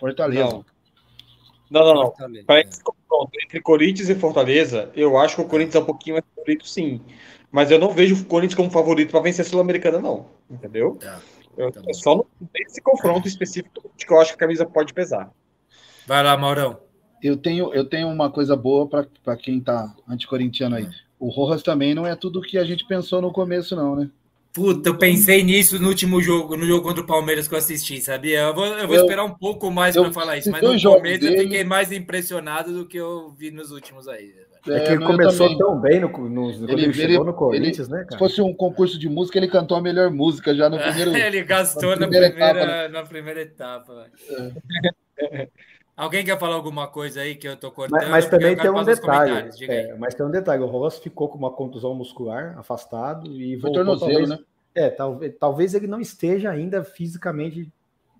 Fortaleza. 0.01 0.65
Não, 1.71 1.85
não, 1.85 1.95
não. 1.95 2.15
não. 2.29 2.45
Para 2.45 2.61
esse 2.63 2.83
confronto 2.83 3.31
entre 3.45 3.61
Corinthians 3.61 4.09
e 4.09 4.15
Fortaleza, 4.15 4.91
eu 4.97 5.17
acho 5.17 5.37
que 5.37 5.43
o 5.43 5.47
Corinthians 5.47 5.77
é 5.77 5.79
um 5.81 5.85
pouquinho 5.85 6.17
mais 6.17 6.25
favorito, 6.35 6.67
sim. 6.67 7.01
Mas 7.53 7.71
eu 7.71 7.79
não 7.79 7.93
vejo 7.93 8.23
o 8.23 8.25
Corinthians 8.25 8.57
como 8.57 8.71
favorito 8.71 9.11
para 9.11 9.21
vencer 9.21 9.45
a 9.45 9.49
Sul-Americana, 9.49 9.99
não. 10.01 10.27
Entendeu? 10.51 10.97
Tá. 10.97 11.21
Eu, 11.57 11.71
tá 11.71 11.83
só 11.93 12.25
nesse 12.55 12.81
confronto 12.81 13.29
específico 13.29 13.91
que 13.97 14.13
eu 14.13 14.21
acho 14.21 14.31
que 14.31 14.37
a 14.37 14.47
camisa 14.47 14.65
pode 14.65 14.95
pesar. 14.95 15.31
Vai 16.07 16.23
lá, 16.23 16.37
Maurão. 16.37 16.79
Eu 17.23 17.37
tenho, 17.37 17.75
eu 17.75 17.85
tenho 17.85 18.09
uma 18.09 18.31
coisa 18.31 18.57
boa 18.57 18.89
para 18.89 19.37
quem 19.37 19.59
está 19.59 19.95
anticorintiano 20.09 20.77
aí. 20.77 20.89
O 21.19 21.29
Rojas 21.29 21.63
também 21.63 21.95
não 21.95 22.07
é 22.07 22.17
tudo 22.17 22.41
que 22.41 22.57
a 22.57 22.65
gente 22.65 22.87
pensou 22.87 23.21
no 23.21 23.33
começo, 23.33 23.77
não, 23.77 23.95
né? 23.95 24.11
Puta, 24.53 24.89
eu 24.89 24.99
pensei 24.99 25.45
nisso 25.45 25.81
no 25.81 25.89
último 25.89 26.21
jogo, 26.21 26.57
no 26.57 26.67
jogo 26.67 26.83
contra 26.83 27.03
o 27.03 27.07
Palmeiras 27.07 27.47
que 27.47 27.55
eu 27.55 27.59
assisti, 27.59 28.01
sabia? 28.01 28.41
Eu 28.41 28.55
vou, 28.55 28.67
eu 28.67 28.87
vou 28.87 28.97
eu, 28.97 29.03
esperar 29.03 29.25
um 29.25 29.33
pouco 29.33 29.71
mais 29.71 29.97
para 29.97 30.13
falar 30.13 30.39
isso, 30.39 30.51
mas 30.51 30.61
no 30.61 30.69
começo 30.69 31.21
dele... 31.21 31.37
eu 31.37 31.43
fiquei 31.43 31.65
mais 31.65 31.93
impressionado 31.93 32.73
do 32.73 32.87
que 32.87 32.97
eu 32.97 33.31
vi 33.31 33.53
nos 33.53 33.71
últimos 33.71 34.09
aí. 34.09 34.35
É, 34.69 34.75
é 34.75 34.81
que 34.81 34.93
ele 34.93 35.07
começou 35.07 35.57
tão 35.57 35.81
bem 35.81 36.01
no, 36.01 36.09
no, 36.29 36.51
ele, 36.69 36.85
ele 36.85 36.93
chegou 36.93 37.25
no 37.25 37.33
Corinthians, 37.33 37.89
ele, 37.89 37.99
né, 37.99 38.05
cara? 38.05 38.13
Se 38.13 38.19
fosse 38.19 38.43
um 38.43 38.53
concurso 38.53 38.99
de 38.99 39.09
música, 39.09 39.39
ele 39.39 39.49
cantou 39.49 39.77
a 39.77 39.81
melhor 39.81 40.11
música 40.11 40.55
já 40.55 40.69
no 40.69 40.79
primeiro. 40.83 41.17
ele 41.17 41.45
gastou 41.45 41.97
na 41.97 42.09
primeira, 42.09 42.29
na 42.29 42.35
primeira, 42.35 42.61
etapa, 42.61 42.67
né? 42.67 42.89
na 42.89 43.03
primeira 43.05 43.41
etapa. 43.41 44.07
É. 45.19 45.49
Alguém 46.01 46.25
quer 46.25 46.39
falar 46.39 46.55
alguma 46.55 46.89
coisa 46.89 47.21
aí 47.21 47.35
que 47.35 47.47
eu 47.47 47.55
tô 47.59 47.71
cortando? 47.71 48.01
Mas, 48.01 48.09
mas 48.09 48.27
também 48.27 48.57
tem 48.57 48.71
um 48.71 48.83
detalhe. 48.83 49.51
É, 49.69 49.95
mas 49.99 50.15
tem 50.15 50.25
um 50.25 50.31
detalhe. 50.31 50.63
O 50.63 50.67
Ross 50.67 50.99
ficou 50.99 51.29
com 51.29 51.37
uma 51.37 51.51
contusão 51.51 51.95
muscular, 51.95 52.59
afastado 52.59 53.31
e 53.31 53.55
voltou. 53.57 53.85
Tornozelo, 53.85 54.11
talvez, 54.11 54.29
né? 54.31 54.39
É, 54.75 54.89
talvez, 54.89 55.35
talvez 55.39 55.75
ele 55.75 55.87
não 55.87 56.01
esteja 56.01 56.51
ainda 56.51 56.83
fisicamente 56.83 57.71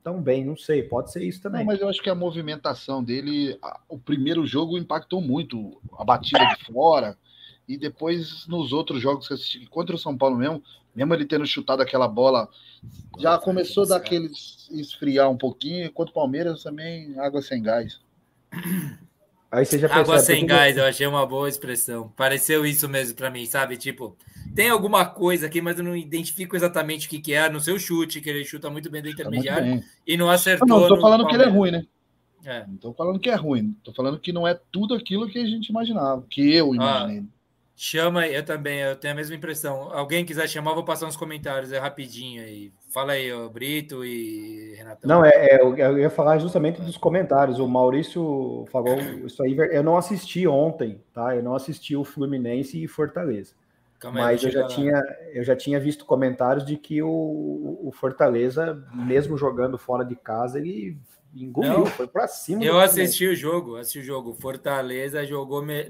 tão 0.05 0.21
bem, 0.21 0.45
não 0.45 0.59
sei, 0.59 0.83
pode 0.83 1.11
ser 1.11 1.23
isso 1.23 1.41
também. 1.41 1.61
Não, 1.61 1.67
mas 1.69 1.81
eu 1.81 1.89
acho 1.89 2.03
que 2.03 2.11
a 2.11 2.15
movimentação 2.15 3.03
dele, 3.03 3.59
o 3.89 3.99
primeiro 3.99 4.47
jogo 4.47 4.77
impactou 4.77 5.23
muito, 5.23 5.81
a 5.99 6.05
batida 6.05 6.45
de 6.45 6.65
fora, 6.71 7.17
e 7.67 7.79
depois 7.79 8.47
nos 8.47 8.75
outros 8.75 9.01
jogos 9.01 9.27
que 9.27 9.33
eu 9.33 9.37
assisti, 9.37 9.67
contra 9.67 9.97
o 9.97 9.99
São 9.99 10.17
Paulo 10.17 10.37
mesmo, 10.37 10.63
mesmo 10.95 11.15
ele 11.15 11.25
tendo 11.25 11.47
chutado 11.47 11.81
aquela 11.83 12.09
bola, 12.09 12.47
já 13.19 13.39
começou 13.39 13.85
a 13.85 13.89
dar 13.89 13.97
aquele 13.97 14.31
esfriar 14.71 15.31
um 15.31 15.37
pouquinho, 15.37 15.91
contra 15.93 16.11
o 16.11 16.15
Palmeiras 16.15 16.63
também, 16.63 17.19
água 17.19 17.43
sem 17.43 17.63
gás. 17.63 18.01
Aí 19.51 19.65
você 19.65 19.79
já 19.79 19.93
Água 19.93 20.19
sem 20.21 20.47
gás, 20.47 20.77
eu 20.77 20.85
achei 20.85 21.07
uma 21.07 21.27
boa 21.27 21.49
expressão. 21.49 22.13
Pareceu 22.17 22.65
isso 22.65 22.89
mesmo 22.89 23.17
para 23.17 23.31
mim, 23.31 23.45
sabe? 23.47 23.77
Tipo, 23.77 24.17
tem 24.55 24.69
alguma 24.69 25.05
coisa 25.05 25.47
aqui, 25.47 25.61
mas 25.61 25.77
eu 25.77 25.85
não 25.85 25.97
identifico 25.97 26.55
exatamente 26.55 27.09
o 27.09 27.11
que, 27.11 27.19
que 27.19 27.35
é. 27.35 27.49
No 27.49 27.61
seu 27.61 27.77
chute, 27.77 28.21
que 28.21 28.31
ele 28.31 28.45
chuta 28.45 28.71
muito 28.71 28.89
bem 28.89 29.03
do 29.03 29.09
intermediário 29.09 29.65
bem. 29.65 29.85
e 30.07 30.17
não 30.17 30.31
acertou. 30.31 30.69
Não, 30.69 30.81
não 30.81 30.89
tô 30.89 31.01
falando 31.01 31.27
que 31.27 31.35
ele 31.35 31.43
é 31.43 31.49
ruim, 31.49 31.73
né? 31.73 31.85
É. 32.45 32.65
Não 32.67 32.77
tô 32.77 32.93
falando 32.93 33.19
que 33.19 33.29
é 33.29 33.35
ruim. 33.35 33.77
Tô 33.83 33.93
falando 33.93 34.21
que 34.21 34.33
não 34.33 34.47
é 34.47 34.59
tudo 34.71 34.95
aquilo 34.95 35.29
que 35.29 35.39
a 35.39 35.47
gente 35.47 35.69
imaginava, 35.69 36.25
que 36.31 36.55
eu 36.55 36.73
imaginei. 36.73 37.19
Ah, 37.19 37.40
chama, 37.83 38.29
eu 38.29 38.45
também, 38.45 38.81
eu 38.81 38.95
tenho 38.95 39.15
a 39.15 39.17
mesma 39.17 39.35
impressão. 39.35 39.91
Alguém 39.95 40.23
quiser 40.23 40.47
chamar, 40.47 40.75
vou 40.75 40.85
passar 40.85 41.07
uns 41.07 41.17
comentários, 41.17 41.73
é 41.73 41.79
rapidinho 41.79 42.43
aí. 42.43 42.71
Fala 42.93 43.13
aí, 43.13 43.33
ó, 43.33 43.49
Brito 43.49 44.05
e 44.05 44.75
Renato. 44.77 45.09
Não, 45.09 45.25
é, 45.25 45.31
é, 45.31 45.63
eu 45.63 45.99
ia 45.99 46.11
falar 46.11 46.37
justamente 46.39 46.83
dos 46.83 46.99
comentários. 46.99 47.59
O 47.59 47.67
Maurício 47.67 48.67
falou 48.71 49.01
isso 49.25 49.43
aí. 49.43 49.57
Eu 49.57 49.83
não 49.83 49.97
assisti 49.97 50.47
ontem, 50.47 51.01
tá? 51.15 51.35
Eu 51.35 51.43
não 51.43 51.55
assisti 51.55 51.97
o 51.97 52.05
Fluminense 52.05 52.83
e 52.83 52.87
Fortaleza. 52.87 53.55
Calma 53.99 54.21
Mas 54.21 54.45
eu 54.45 54.51
já, 54.51 54.67
tinha, 54.67 55.03
eu 55.33 55.43
já 55.43 55.57
tinha 55.57 55.81
visto 55.81 56.05
comentários 56.05 56.67
de 56.67 56.77
que 56.77 57.03
o, 57.03 57.09
o 57.09 57.91
Fortaleza, 57.93 58.83
mesmo 58.95 59.39
jogando 59.39 59.79
fora 59.79 60.05
de 60.05 60.17
casa, 60.17 60.59
ele 60.59 60.99
engoliu, 61.35 61.81
não, 61.81 61.87
foi 61.87 62.07
para 62.07 62.27
cima. 62.29 62.65
Eu 62.65 62.79
assisti 62.81 63.27
o 63.27 63.35
jogo, 63.35 63.77
assisti 63.77 64.01
o 64.01 64.03
jogo. 64.03 64.37
Fortaleza 64.41 65.25
jogou, 65.27 65.63
me... 65.63 65.87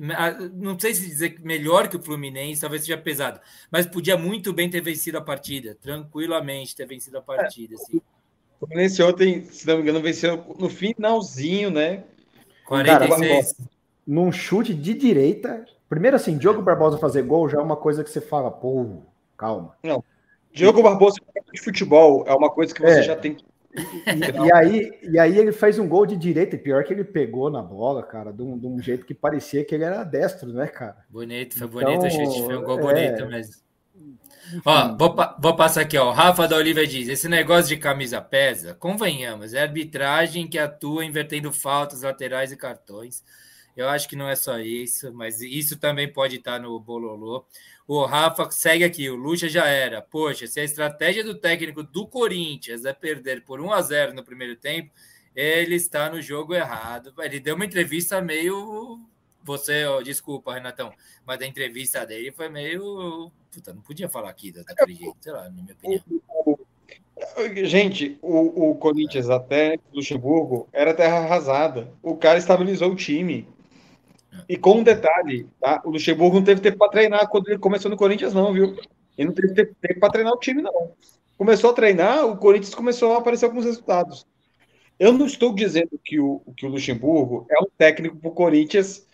não 0.54 0.78
sei 0.78 0.94
se 0.94 1.06
dizer 1.06 1.38
melhor 1.42 1.88
que 1.88 1.96
o 1.96 2.02
Fluminense, 2.02 2.60
talvez 2.60 2.82
seja 2.82 2.98
pesado, 2.98 3.40
mas 3.70 3.86
podia 3.86 4.16
muito 4.16 4.52
bem 4.52 4.68
ter 4.68 4.80
vencido 4.80 5.18
a 5.18 5.22
partida, 5.22 5.76
tranquilamente 5.80 6.76
ter 6.76 6.86
vencido 6.86 7.18
a 7.18 7.22
partida. 7.22 7.74
É, 7.74 7.76
assim. 7.76 7.96
O 7.96 8.66
Fluminense 8.66 9.02
ontem, 9.02 9.44
se 9.44 9.66
não 9.66 9.76
me 9.76 9.82
engano, 9.82 10.00
venceu 10.00 10.44
no 10.58 10.68
finalzinho, 10.68 11.70
né? 11.70 12.04
46. 12.66 13.52
Cara, 13.52 13.70
num 14.06 14.30
chute 14.30 14.74
de 14.74 14.94
direita, 14.94 15.64
Primeiro, 15.90 16.14
assim, 16.14 16.38
Diogo 16.38 16.62
Barbosa 16.62 16.98
fazer 16.98 17.22
gol 17.22 17.48
já 17.48 17.58
é 17.58 17.60
uma 17.60 17.76
coisa 17.76 18.04
que 18.04 18.10
você 18.10 18.20
fala, 18.20 18.48
pô, 18.48 19.00
calma. 19.36 19.74
Não. 19.82 20.04
Diogo 20.52 20.84
Barbosa 20.84 21.16
de 21.52 21.60
futebol 21.60 22.22
é 22.28 22.32
uma 22.32 22.48
coisa 22.48 22.72
que 22.72 22.80
você 22.80 23.00
é. 23.00 23.02
já 23.02 23.16
tem 23.16 23.34
que 23.34 23.44
e, 23.74 24.46
e, 24.46 24.52
aí, 24.52 24.90
e 25.02 25.18
aí 25.18 25.38
ele 25.38 25.52
fez 25.52 25.78
um 25.78 25.88
gol 25.88 26.04
de 26.04 26.16
direita, 26.16 26.56
e 26.56 26.58
pior 26.58 26.84
que 26.84 26.92
ele 26.92 27.04
pegou 27.04 27.50
na 27.50 27.62
bola, 27.62 28.02
cara, 28.02 28.32
de 28.32 28.42
um, 28.42 28.58
de 28.58 28.66
um 28.66 28.80
jeito 28.80 29.06
que 29.06 29.14
parecia 29.14 29.64
que 29.64 29.74
ele 29.74 29.84
era 29.84 30.02
destro, 30.02 30.52
né, 30.52 30.66
cara? 30.66 31.04
Bonito, 31.08 31.56
foi 31.56 31.66
então, 31.66 31.80
bonito 31.80 32.06
o 32.06 32.10
chute, 32.10 32.44
foi 32.44 32.56
um 32.56 32.64
gol 32.64 32.80
é... 32.80 32.82
bonito 32.82 33.26
mesmo. 33.28 33.54
Ó, 34.64 34.96
vou, 34.96 35.16
vou, 35.38 35.54
passar 35.54 35.82
aqui, 35.82 35.96
ó. 35.96 36.10
Rafa 36.10 36.48
da 36.48 36.56
Oliva 36.56 36.84
diz: 36.84 37.08
esse 37.08 37.28
negócio 37.28 37.68
de 37.68 37.76
camisa 37.76 38.20
pesa, 38.20 38.74
convenhamos, 38.74 39.54
é 39.54 39.62
arbitragem 39.62 40.48
que 40.48 40.58
atua 40.58 41.04
invertendo 41.04 41.52
faltas 41.52 42.02
laterais 42.02 42.50
e 42.50 42.56
cartões. 42.56 43.22
Eu 43.76 43.88
acho 43.88 44.08
que 44.08 44.16
não 44.16 44.28
é 44.28 44.34
só 44.34 44.58
isso, 44.58 45.12
mas 45.14 45.40
isso 45.40 45.78
também 45.78 46.12
pode 46.12 46.36
estar 46.36 46.58
no 46.58 46.78
Bololô. 46.80 47.46
O 47.92 48.04
Rafa 48.04 48.48
segue 48.52 48.84
aqui, 48.84 49.10
o 49.10 49.16
Lucha 49.16 49.48
já 49.48 49.66
era. 49.66 50.00
Poxa, 50.00 50.46
se 50.46 50.60
a 50.60 50.62
estratégia 50.62 51.24
do 51.24 51.34
técnico 51.34 51.82
do 51.82 52.06
Corinthians 52.06 52.84
é 52.84 52.92
perder 52.92 53.42
por 53.42 53.60
1 53.60 53.72
a 53.72 53.82
0 53.82 54.14
no 54.14 54.22
primeiro 54.22 54.54
tempo, 54.54 54.92
ele 55.34 55.74
está 55.74 56.08
no 56.08 56.22
jogo 56.22 56.54
errado. 56.54 57.12
Ele 57.18 57.40
deu 57.40 57.56
uma 57.56 57.64
entrevista 57.64 58.20
meio. 58.20 59.00
Você, 59.42 59.86
oh, 59.86 60.00
desculpa, 60.04 60.54
Renatão, 60.54 60.92
mas 61.26 61.42
a 61.42 61.46
entrevista 61.46 62.06
dele 62.06 62.30
foi 62.30 62.48
meio. 62.48 63.28
Puta, 63.50 63.72
não 63.72 63.82
podia 63.82 64.08
falar 64.08 64.30
aqui 64.30 64.52
daquele 64.52 64.94
jeito, 64.94 65.16
sei 65.20 65.32
lá, 65.32 65.42
na 65.42 65.50
minha 65.50 65.74
opinião. 65.74 66.00
Gente, 67.66 68.16
o, 68.22 68.70
o 68.70 68.74
Corinthians 68.76 69.28
até 69.28 69.80
Luxemburgo 69.92 70.68
era 70.72 70.94
terra 70.94 71.24
arrasada. 71.24 71.92
O 72.04 72.16
cara 72.16 72.38
estabilizou 72.38 72.92
o 72.92 72.94
time. 72.94 73.48
E 74.48 74.56
com 74.56 74.78
um 74.78 74.82
detalhe, 74.82 75.48
tá? 75.60 75.80
O 75.84 75.90
Luxemburgo 75.90 76.36
não 76.36 76.44
teve 76.44 76.60
tempo 76.60 76.78
para 76.78 76.90
treinar 76.90 77.28
quando 77.28 77.48
ele 77.48 77.58
começou 77.58 77.90
no 77.90 77.96
Corinthians, 77.96 78.34
não, 78.34 78.52
viu? 78.52 78.76
Ele 79.16 79.28
não 79.28 79.34
teve 79.34 79.52
tempo 79.54 80.00
para 80.00 80.12
treinar 80.12 80.32
o 80.32 80.38
time, 80.38 80.62
não. 80.62 80.92
Começou 81.36 81.70
a 81.70 81.74
treinar, 81.74 82.26
o 82.26 82.36
Corinthians 82.36 82.74
começou 82.74 83.14
a 83.14 83.18
aparecer 83.18 83.46
alguns 83.46 83.64
resultados. 83.64 84.26
Eu 84.98 85.12
não 85.12 85.26
estou 85.26 85.54
dizendo 85.54 85.98
que 86.04 86.20
o, 86.20 86.42
que 86.56 86.66
o 86.66 86.68
Luxemburgo 86.68 87.46
é 87.50 87.58
um 87.58 87.66
técnico 87.76 88.16
para 88.16 88.28
o 88.28 88.34
Corinthians 88.34 89.06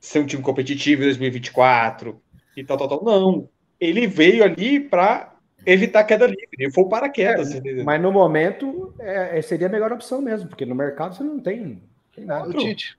ser 0.00 0.20
um 0.20 0.26
time 0.26 0.42
competitivo 0.42 1.02
em 1.02 1.06
2024 1.06 2.20
e 2.56 2.64
tal, 2.64 2.76
tal, 2.78 2.88
tal. 2.88 3.04
Não. 3.04 3.48
Ele 3.78 4.06
veio 4.06 4.42
ali 4.42 4.80
para 4.80 5.34
evitar 5.66 6.04
queda 6.04 6.26
livre. 6.26 6.48
Ele 6.58 6.72
foi 6.72 6.84
o 6.84 6.88
paraquedas. 6.88 7.54
É, 7.54 7.82
mas 7.82 8.00
no 8.00 8.12
momento 8.12 8.94
é, 8.98 9.40
seria 9.42 9.66
a 9.66 9.70
melhor 9.70 9.92
opção 9.92 10.20
mesmo, 10.20 10.48
porque 10.48 10.64
no 10.64 10.74
mercado 10.74 11.14
você 11.14 11.22
não 11.22 11.38
tem, 11.38 11.82
tem 12.14 12.24
nada. 12.24 12.48
O 12.48 12.54
Tite. 12.54 12.98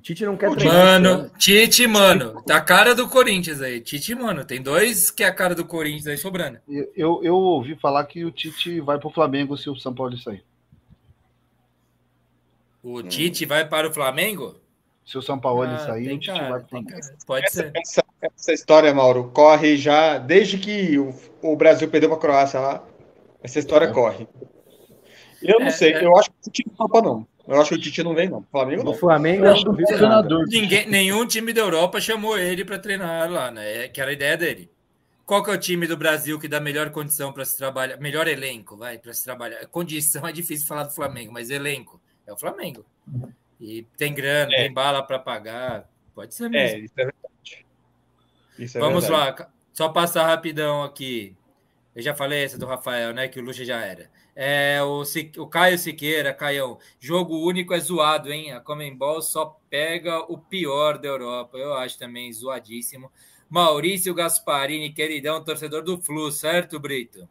O 0.00 0.02
Tite 0.02 0.24
não 0.24 0.34
quer 0.34 0.50
treinar. 0.52 0.74
Mano, 0.74 1.30
Tite, 1.36 1.86
mano, 1.86 2.42
tá 2.44 2.56
a 2.56 2.60
cara 2.62 2.94
do 2.94 3.06
Corinthians 3.06 3.60
aí. 3.60 3.82
Tite, 3.82 4.14
mano, 4.14 4.46
tem 4.46 4.62
dois 4.62 5.10
que 5.10 5.22
é 5.22 5.26
a 5.26 5.34
cara 5.34 5.54
do 5.54 5.62
Corinthians 5.62 6.06
aí 6.06 6.16
sobrando. 6.16 6.58
Eu, 6.66 6.90
eu, 6.96 7.20
eu 7.22 7.34
ouvi 7.34 7.76
falar 7.76 8.06
que 8.06 8.24
o 8.24 8.30
Tite 8.30 8.80
vai 8.80 8.98
pro 8.98 9.10
Flamengo 9.10 9.58
se 9.58 9.68
o 9.68 9.76
São 9.76 9.94
Paulo 9.94 10.16
sair. 10.16 10.42
O 12.82 13.02
Tite 13.02 13.44
vai 13.44 13.68
para 13.68 13.88
o 13.88 13.92
Flamengo? 13.92 14.56
Se 15.04 15.18
o 15.18 15.22
São 15.22 15.38
Paulo 15.38 15.64
ah, 15.64 15.78
sair, 15.80 16.06
o 16.06 16.18
Tite 16.18 16.32
cara, 16.32 16.48
vai 16.48 16.60
pro 16.60 16.68
Flamengo. 16.70 16.98
Pode 17.26 17.44
essa, 17.44 17.62
ser. 17.62 17.72
Essa, 17.74 18.04
essa, 18.22 18.52
história, 18.54 18.94
Mauro, 18.94 19.30
corre 19.34 19.76
já 19.76 20.16
desde 20.16 20.56
que 20.56 20.98
o, 20.98 21.14
o 21.42 21.54
Brasil 21.56 21.90
perdeu 21.90 22.08
para 22.08 22.16
a 22.16 22.20
Croácia 22.22 22.58
lá. 22.58 22.82
Essa 23.42 23.58
história 23.58 23.84
é. 23.84 23.92
corre. 23.92 24.26
Eu 25.42 25.60
não 25.60 25.66
é, 25.66 25.70
sei, 25.70 25.92
é. 25.92 26.02
eu 26.02 26.16
acho 26.16 26.30
que 26.30 26.36
o 26.48 26.50
Tite 26.50 26.70
não 26.70 26.88
topa, 26.88 27.02
não. 27.02 27.26
Eu 27.46 27.60
acho 27.60 27.70
que 27.70 27.76
o 27.76 27.80
Tite 27.80 28.02
não 28.02 28.14
vem, 28.14 28.28
não. 28.28 28.42
Flamengo 28.50 28.84
não. 28.84 28.92
O 28.92 28.94
Flamengo 28.94 29.44
não 29.44 29.74
treinador. 29.74 30.46
Ninguém, 30.46 30.88
nenhum 30.88 31.26
time 31.26 31.52
da 31.52 31.60
Europa 31.60 32.00
chamou 32.00 32.38
ele 32.38 32.64
para 32.64 32.78
treinar 32.78 33.30
lá, 33.30 33.50
né? 33.50 33.84
É, 33.84 33.88
que 33.88 34.00
era 34.00 34.10
a 34.10 34.12
ideia 34.14 34.36
dele. 34.36 34.70
Qual 35.24 35.44
que 35.44 35.50
é 35.50 35.54
o 35.54 35.58
time 35.58 35.86
do 35.86 35.96
Brasil 35.96 36.38
que 36.40 36.48
dá 36.48 36.60
melhor 36.60 36.90
condição 36.90 37.32
para 37.32 37.44
se 37.44 37.56
trabalhar, 37.56 37.96
melhor 37.98 38.26
elenco, 38.26 38.76
vai, 38.76 38.98
para 38.98 39.12
se 39.14 39.22
trabalhar? 39.24 39.64
Condição 39.66 40.26
é 40.26 40.32
difícil 40.32 40.66
falar 40.66 40.84
do 40.84 40.92
Flamengo, 40.92 41.32
mas 41.32 41.50
elenco 41.50 42.00
é 42.26 42.32
o 42.32 42.36
Flamengo. 42.36 42.84
E 43.60 43.86
tem 43.96 44.12
grana, 44.12 44.52
é. 44.52 44.62
tem 44.62 44.72
bala 44.72 45.02
para 45.02 45.18
pagar, 45.18 45.88
pode 46.14 46.34
ser 46.34 46.48
mesmo. 46.48 46.78
É, 46.78 46.80
isso 46.80 46.94
é 46.96 47.04
verdade. 47.04 47.66
Isso 48.58 48.78
é 48.78 48.80
Vamos 48.80 49.04
verdade. 49.06 49.42
lá, 49.42 49.50
só 49.72 49.88
passar 49.88 50.26
rapidão 50.26 50.82
aqui. 50.82 51.36
Eu 51.94 52.02
já 52.02 52.14
falei 52.14 52.44
essa 52.44 52.58
do 52.58 52.66
Rafael, 52.66 53.12
né? 53.12 53.28
Que 53.28 53.38
o 53.38 53.42
Lucha 53.44 53.64
já 53.64 53.80
era. 53.80 54.10
É, 54.42 54.82
o, 54.82 55.02
o 55.36 55.46
Caio 55.46 55.78
Siqueira, 55.78 56.32
Caião, 56.32 56.78
jogo 56.98 57.46
único 57.46 57.74
é 57.74 57.78
zoado, 57.78 58.32
hein? 58.32 58.52
A 58.52 58.58
Comembol 58.58 59.20
só 59.20 59.60
pega 59.68 60.20
o 60.32 60.38
pior 60.38 60.96
da 60.96 61.08
Europa. 61.08 61.58
Eu 61.58 61.74
acho 61.74 61.98
também 61.98 62.32
zoadíssimo. 62.32 63.12
Maurício 63.50 64.14
Gasparini, 64.14 64.94
queridão, 64.94 65.44
torcedor 65.44 65.82
do 65.82 66.00
Flu, 66.00 66.32
certo, 66.32 66.80
Brito? 66.80 67.28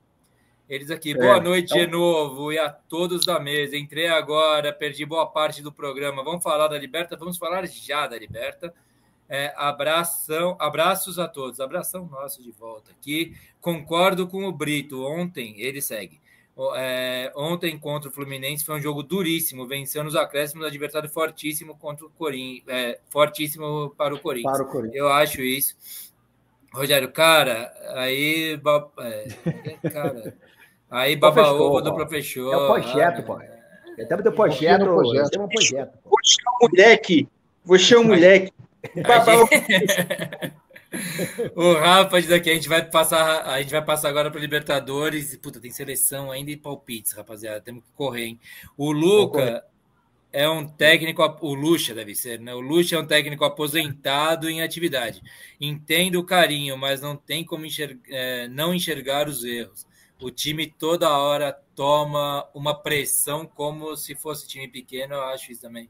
Eles 0.69 0.91
aqui, 0.91 1.14
é, 1.14 1.15
boa 1.15 1.40
noite 1.40 1.73
então... 1.73 1.80
de 1.80 1.88
novo 1.88 2.53
e 2.53 2.60
a 2.60 2.69
todos 2.69 3.26
da 3.26 3.40
mesa. 3.40 3.76
Entrei 3.76 4.07
agora, 4.07 4.72
perdi 4.72 5.03
boa 5.03 5.26
parte 5.26 5.64
do 5.64 5.72
programa. 5.72 6.23
Vamos 6.23 6.44
falar 6.44 6.68
da 6.68 6.77
Liberta? 6.77 7.18
Vamos 7.18 7.40
falar 7.40 7.65
já 7.65 8.06
da 8.06 8.19
Liberta. 8.19 8.72
É, 9.27 9.52
abração, 9.57 10.56
abraços 10.60 11.18
a 11.18 11.27
todos. 11.27 11.60
Abração 11.60 12.06
nosso 12.06 12.44
de 12.44 12.52
volta 12.52 12.91
aqui. 12.91 13.36
Concordo 13.60 14.27
com 14.27 14.44
o 14.45 14.52
Brito. 14.52 15.03
Ontem 15.03 15.60
ele 15.60 15.81
segue. 15.81 16.22
É, 16.76 17.31
ontem 17.36 17.77
contra 17.80 18.10
o 18.10 18.11
Fluminense 18.11 18.65
foi 18.65 18.76
um 18.76 18.81
jogo 18.81 19.02
duríssimo, 19.02 19.65
venceu 19.65 20.03
nos 20.03 20.15
acréscimos, 20.15 20.65
adversário 20.65 21.10
fortíssimo 21.10 21.77
contra 21.77 22.06
o 22.06 22.10
Corinthians, 22.10 22.68
é, 22.68 22.99
fortíssimo 23.10 23.94
para 23.98 24.14
o 24.14 24.19
Corinthians. 24.19 24.57
Para 24.57 24.68
o 24.68 24.69
Corinthians. 24.69 24.95
Eu 24.95 25.10
acho 25.10 25.41
isso. 25.41 25.76
Rogério, 26.73 27.11
cara, 27.11 27.73
aí, 27.95 28.60
é, 28.99 29.80
cara, 29.90 30.36
aí 30.91 31.15
baba 31.15 31.52
ovo 31.53 31.81
do 31.81 31.94
professor. 31.95 32.53
É 32.53 32.57
o 32.57 32.68
projeto, 32.68 33.23
pô. 33.23 33.40
É 33.40 34.06
tempo 34.06 34.23
do 34.23 34.31
projeto, 34.31 34.86
projeto. 34.86 35.41
Um 35.41 35.48
projeto. 35.48 35.98
Você 36.06 36.36
é 36.41 36.49
um 36.49 36.68
moleque, 36.69 37.27
você 37.64 37.95
é 37.95 37.99
um 37.99 38.03
moleque. 38.03 38.53
o 41.55 41.73
Rafa 41.73 42.21
diz 42.21 42.31
aqui, 42.31 42.49
a 42.49 42.53
gente 42.53 42.69
vai 42.69 42.83
passar, 42.83 43.45
a 43.45 43.61
gente 43.61 43.71
vai 43.71 43.83
passar 43.83 44.09
agora 44.09 44.31
para 44.31 44.39
Libertadores. 44.39 45.35
Puta, 45.37 45.59
tem 45.59 45.71
seleção 45.71 46.31
ainda 46.31 46.51
e 46.51 46.57
palpites, 46.57 47.13
rapaziada. 47.13 47.61
Temos 47.61 47.83
que 47.83 47.91
correr, 47.95 48.25
hein? 48.25 48.39
O 48.77 48.91
Luca 48.91 49.63
é 50.31 50.47
um 50.49 50.67
técnico, 50.67 51.23
o 51.41 51.53
Lucha 51.53 51.93
deve 51.93 52.15
ser, 52.15 52.39
né? 52.39 52.53
O 52.53 52.59
Lucha 52.59 52.95
é 52.95 52.99
um 52.99 53.05
técnico 53.05 53.43
aposentado 53.43 54.49
em 54.49 54.61
atividade. 54.61 55.21
Entendo 55.59 56.19
o 56.19 56.25
carinho, 56.25 56.77
mas 56.77 57.01
não 57.01 57.15
tem 57.15 57.43
como 57.43 57.65
enxergar, 57.65 57.99
é, 58.07 58.47
não 58.47 58.73
enxergar 58.73 59.27
os 59.27 59.43
erros. 59.43 59.87
O 60.21 60.29
time 60.29 60.67
toda 60.67 61.17
hora 61.17 61.53
toma 61.75 62.47
uma 62.53 62.75
pressão 62.75 63.45
como 63.45 63.95
se 63.95 64.15
fosse 64.15 64.47
time 64.47 64.67
pequeno, 64.67 65.15
eu 65.15 65.23
acho 65.23 65.51
isso 65.51 65.61
também. 65.61 65.89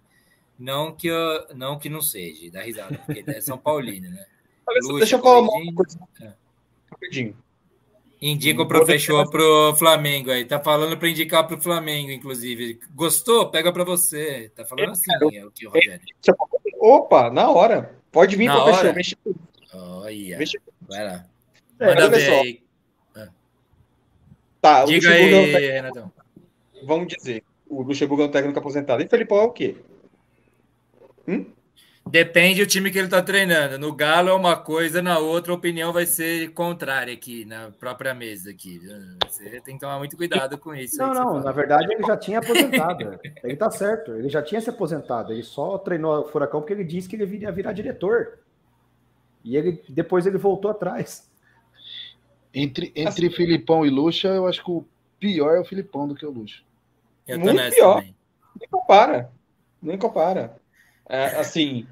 Não 0.57 0.93
que 0.93 1.07
eu, 1.07 1.47
não 1.55 1.79
que 1.79 1.89
não 1.89 2.01
seja, 2.01 2.51
dá 2.51 2.61
risada, 2.61 2.97
porque 2.97 3.23
é 3.25 3.41
São 3.41 3.57
Paulino, 3.57 4.09
né? 4.09 4.25
Deixa 4.97 5.15
eu 5.15 5.21
falar 5.21 5.39
uma 5.41 5.73
coisa. 5.73 5.99
É. 6.21 6.33
Rapidinho. 6.91 7.35
Indica 8.21 8.61
o 8.61 8.67
professor 8.67 9.29
pro 9.29 9.73
Flamengo 9.77 10.29
aí. 10.29 10.43
Tá 10.43 10.59
falando 10.59 10.97
para 10.97 11.09
indicar 11.09 11.47
pro 11.47 11.61
Flamengo, 11.61 12.11
inclusive. 12.11 12.79
Gostou? 12.93 13.49
Pega 13.49 13.71
para 13.71 13.85
você. 13.85 14.51
Tá 14.53 14.65
falando 14.65 14.91
assim, 14.91 15.11
é 15.33 15.45
o 15.45 15.51
que 15.51 15.65
o 15.65 15.69
Rogério. 15.69 16.05
Opa, 16.79 17.29
na 17.29 17.49
hora. 17.49 17.97
Pode 18.11 18.35
vir, 18.35 18.47
na 18.47 18.61
professor. 18.61 18.93
Mexe 18.93 19.17
Olha. 19.73 20.37
Mexe. 20.37 20.59
Vai 20.81 21.05
lá. 21.05 21.25
É, 21.79 21.85
Manda 21.85 22.09
ver 22.09 22.29
aí. 22.29 22.63
Ah. 23.15 23.29
Tá, 24.59 24.85
Diga 24.85 25.11
aí, 25.11 25.33
é 25.33 25.39
um 25.39 25.71
Renatão. 25.73 26.11
Vamos 26.83 27.07
dizer, 27.07 27.43
o 27.69 27.81
Luxemburgo 27.81 28.23
é 28.23 28.25
um 28.25 28.31
técnico 28.31 28.59
aposentado. 28.59 29.01
E 29.01 29.07
Felipão 29.07 29.37
é 29.37 29.43
o 29.43 29.51
quê? 29.51 29.77
Hum? 31.27 31.45
Depende 32.09 32.63
do 32.63 32.67
time 32.67 32.89
que 32.89 32.97
ele 32.97 33.05
está 33.05 33.21
treinando. 33.21 33.77
No 33.77 33.93
Galo 33.93 34.29
é 34.29 34.33
uma 34.33 34.57
coisa, 34.57 34.99
na 34.99 35.19
outra 35.19 35.51
a 35.51 35.55
opinião 35.55 35.93
vai 35.93 36.07
ser 36.07 36.51
contrária 36.53 37.13
aqui, 37.13 37.45
na 37.45 37.69
própria 37.69 38.15
mesa 38.15 38.49
aqui. 38.49 38.81
Você 39.27 39.61
tem 39.61 39.75
que 39.75 39.81
tomar 39.81 39.99
muito 39.99 40.17
cuidado 40.17 40.57
com 40.57 40.73
isso. 40.73 40.97
Não, 40.97 41.13
não, 41.13 41.39
na 41.39 41.51
verdade 41.51 41.93
ele 41.93 42.03
já 42.03 42.17
tinha 42.17 42.39
aposentado. 42.39 43.19
ele 43.43 43.53
está 43.53 43.69
certo, 43.69 44.15
ele 44.15 44.27
já 44.27 44.41
tinha 44.41 44.59
se 44.59 44.71
aposentado. 44.71 45.31
Ele 45.31 45.43
só 45.43 45.77
treinou 45.77 46.21
o 46.21 46.27
Furacão 46.27 46.61
porque 46.61 46.73
ele 46.73 46.83
disse 46.83 47.07
que 47.07 47.15
ele 47.15 47.37
ia 47.37 47.51
virar 47.51 47.73
diretor. 47.73 48.39
E 49.43 49.55
ele 49.55 49.83
depois 49.87 50.25
ele 50.25 50.39
voltou 50.39 50.71
atrás. 50.71 51.29
Entre, 52.51 52.91
entre 52.95 53.27
assim, 53.27 53.35
Filipão 53.35 53.85
e 53.85 53.89
Lucha, 53.91 54.29
eu 54.29 54.47
acho 54.47 54.63
que 54.63 54.71
o 54.71 54.83
pior 55.19 55.55
é 55.55 55.59
o 55.59 55.65
Filipão 55.65 56.07
do 56.07 56.15
que 56.15 56.25
o 56.25 56.31
Lucha. 56.31 56.63
Muito 57.27 57.75
pior. 57.75 57.97
Também. 57.97 58.15
Nem 58.59 58.69
compara. 58.69 59.31
Nem 59.79 59.97
compara. 59.97 60.55
É, 61.07 61.39
assim, 61.39 61.87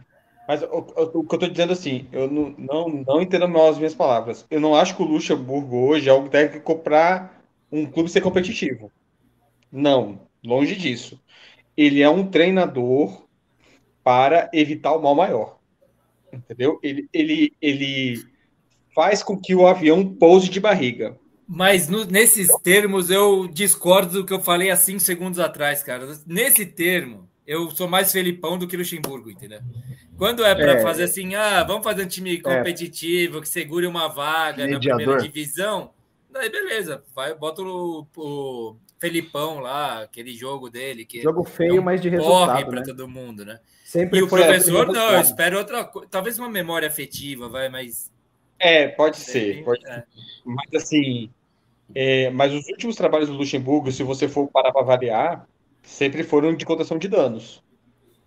mas 0.47 0.63
o, 0.63 0.67
o, 0.67 1.19
o, 1.19 1.23
que 1.27 1.35
eu 1.35 1.39
tô 1.39 1.47
dizendo 1.47 1.73
assim, 1.73 2.07
eu 2.11 2.31
não, 2.31 2.55
não, 2.57 3.03
não 3.05 3.21
entendo 3.21 3.47
mal 3.49 3.69
as 3.69 3.77
minhas 3.77 3.93
palavras. 3.93 4.45
Eu 4.49 4.61
não 4.61 4.75
acho 4.75 4.95
que 4.95 5.01
o 5.01 5.05
Luxemburgo 5.05 5.75
hoje 5.89 6.07
é 6.07 6.11
algo 6.11 6.29
técnico 6.29 6.79
para 6.79 7.31
um 7.71 7.85
clube 7.85 8.09
ser 8.09 8.21
competitivo. 8.21 8.91
Não, 9.69 10.21
longe 10.43 10.75
disso. 10.75 11.19
Ele 11.75 12.01
é 12.01 12.09
um 12.09 12.25
treinador 12.25 13.27
para 14.03 14.49
evitar 14.53 14.93
o 14.93 15.01
mal 15.01 15.13
maior. 15.13 15.57
Entendeu? 16.31 16.79
Ele, 16.81 17.09
ele, 17.11 17.53
ele 17.61 18.23
faz 18.95 19.21
com 19.21 19.37
que 19.37 19.53
o 19.53 19.67
avião 19.67 20.07
pouse 20.15 20.49
de 20.49 20.61
barriga. 20.61 21.19
Mas 21.47 21.87
no, 21.89 22.05
nesses 22.05 22.47
termos 22.63 23.09
eu 23.09 23.47
discordo 23.47 24.21
do 24.21 24.25
que 24.25 24.33
eu 24.33 24.39
falei 24.39 24.69
há 24.69 24.75
cinco 24.77 25.01
segundos 25.01 25.39
atrás, 25.39 25.83
cara. 25.83 26.07
Nesse 26.25 26.65
termo, 26.65 27.26
eu 27.47 27.71
sou 27.71 27.87
mais 27.87 28.11
Felipão 28.11 28.57
do 28.57 28.67
que 28.67 28.75
Luxemburgo, 28.75 29.31
entendeu? 29.31 29.61
Quando 30.17 30.43
é 30.43 30.53
para 30.53 30.73
é, 30.73 30.81
fazer 30.81 31.03
assim, 31.03 31.33
ah, 31.35 31.63
vamos 31.63 31.83
fazer 31.83 32.03
um 32.03 32.07
time 32.07 32.35
é. 32.35 32.41
competitivo, 32.41 33.37
é. 33.37 33.41
que 33.41 33.47
segure 33.47 33.87
uma 33.87 34.09
vaga 34.09 34.65
Mediador. 34.65 34.89
na 34.89 34.95
primeira 34.97 35.21
divisão, 35.21 35.91
daí 36.29 36.49
beleza, 36.49 37.03
vai, 37.15 37.33
bota 37.33 37.61
o, 37.61 38.05
o 38.17 38.75
Felipão 38.99 39.59
lá, 39.59 40.01
aquele 40.01 40.33
jogo 40.33 40.69
dele. 40.69 41.05
Que 41.05 41.21
jogo 41.21 41.43
feio, 41.43 41.77
é 41.77 41.79
um 41.79 41.83
mas 41.83 42.01
de 42.01 42.09
resultado. 42.09 42.65
para 42.65 42.79
né? 42.79 42.85
todo 42.85 43.07
mundo, 43.07 43.45
né? 43.45 43.59
Sempre 43.85 44.19
e 44.19 44.23
o 44.23 44.27
professor, 44.27 44.87
não, 44.87 45.11
eu 45.11 45.21
espero 45.21 45.57
outra 45.57 45.85
coisa. 45.85 46.09
Talvez 46.09 46.37
uma 46.37 46.49
memória 46.49 46.87
afetiva, 46.87 47.47
vai, 47.47 47.69
mas. 47.69 48.11
É, 48.59 48.87
pode 48.89 49.17
ser. 49.17 49.63
Pode 49.63 49.87
é. 49.87 50.03
Mas 50.43 50.73
assim. 50.73 51.29
É, 51.95 52.29
mas 52.31 52.53
os 52.53 52.67
últimos 52.67 52.97
trabalhos 52.97 53.29
do 53.29 53.35
Luxemburgo, 53.35 53.91
se 53.91 54.03
você 54.03 54.27
for 54.27 54.47
parar 54.47 54.73
para 54.73 54.81
avaliar, 54.81 55.47
sempre 55.87 56.21
foram 56.21 56.53
de 56.53 56.65
contação 56.65 56.97
de 56.97 57.07
danos. 57.07 57.63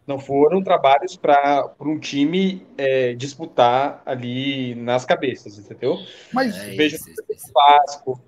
Não 0.06 0.18
foram 0.18 0.62
trabalhos 0.62 1.14
para 1.14 1.72
um 1.78 1.98
time 1.98 2.66
é, 2.76 3.12
disputar 3.14 4.02
ali 4.04 4.74
nas 4.74 5.04
cabeças, 5.04 5.58
entendeu? 5.58 5.98
Mas 6.32 6.56
é 6.56 6.70
veja 6.74 6.96
o 6.96 7.52
Vasco, 7.52 8.20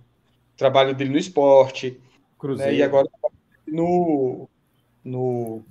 trabalho 0.57 0.95
dele 0.95 1.11
no 1.11 1.19
esporte, 1.19 1.99
Cruzeiro. 2.39 2.73
Né, 2.73 2.79
e 2.79 2.83
agora 2.83 3.09
no, 3.67 4.49
no, 5.03 5.63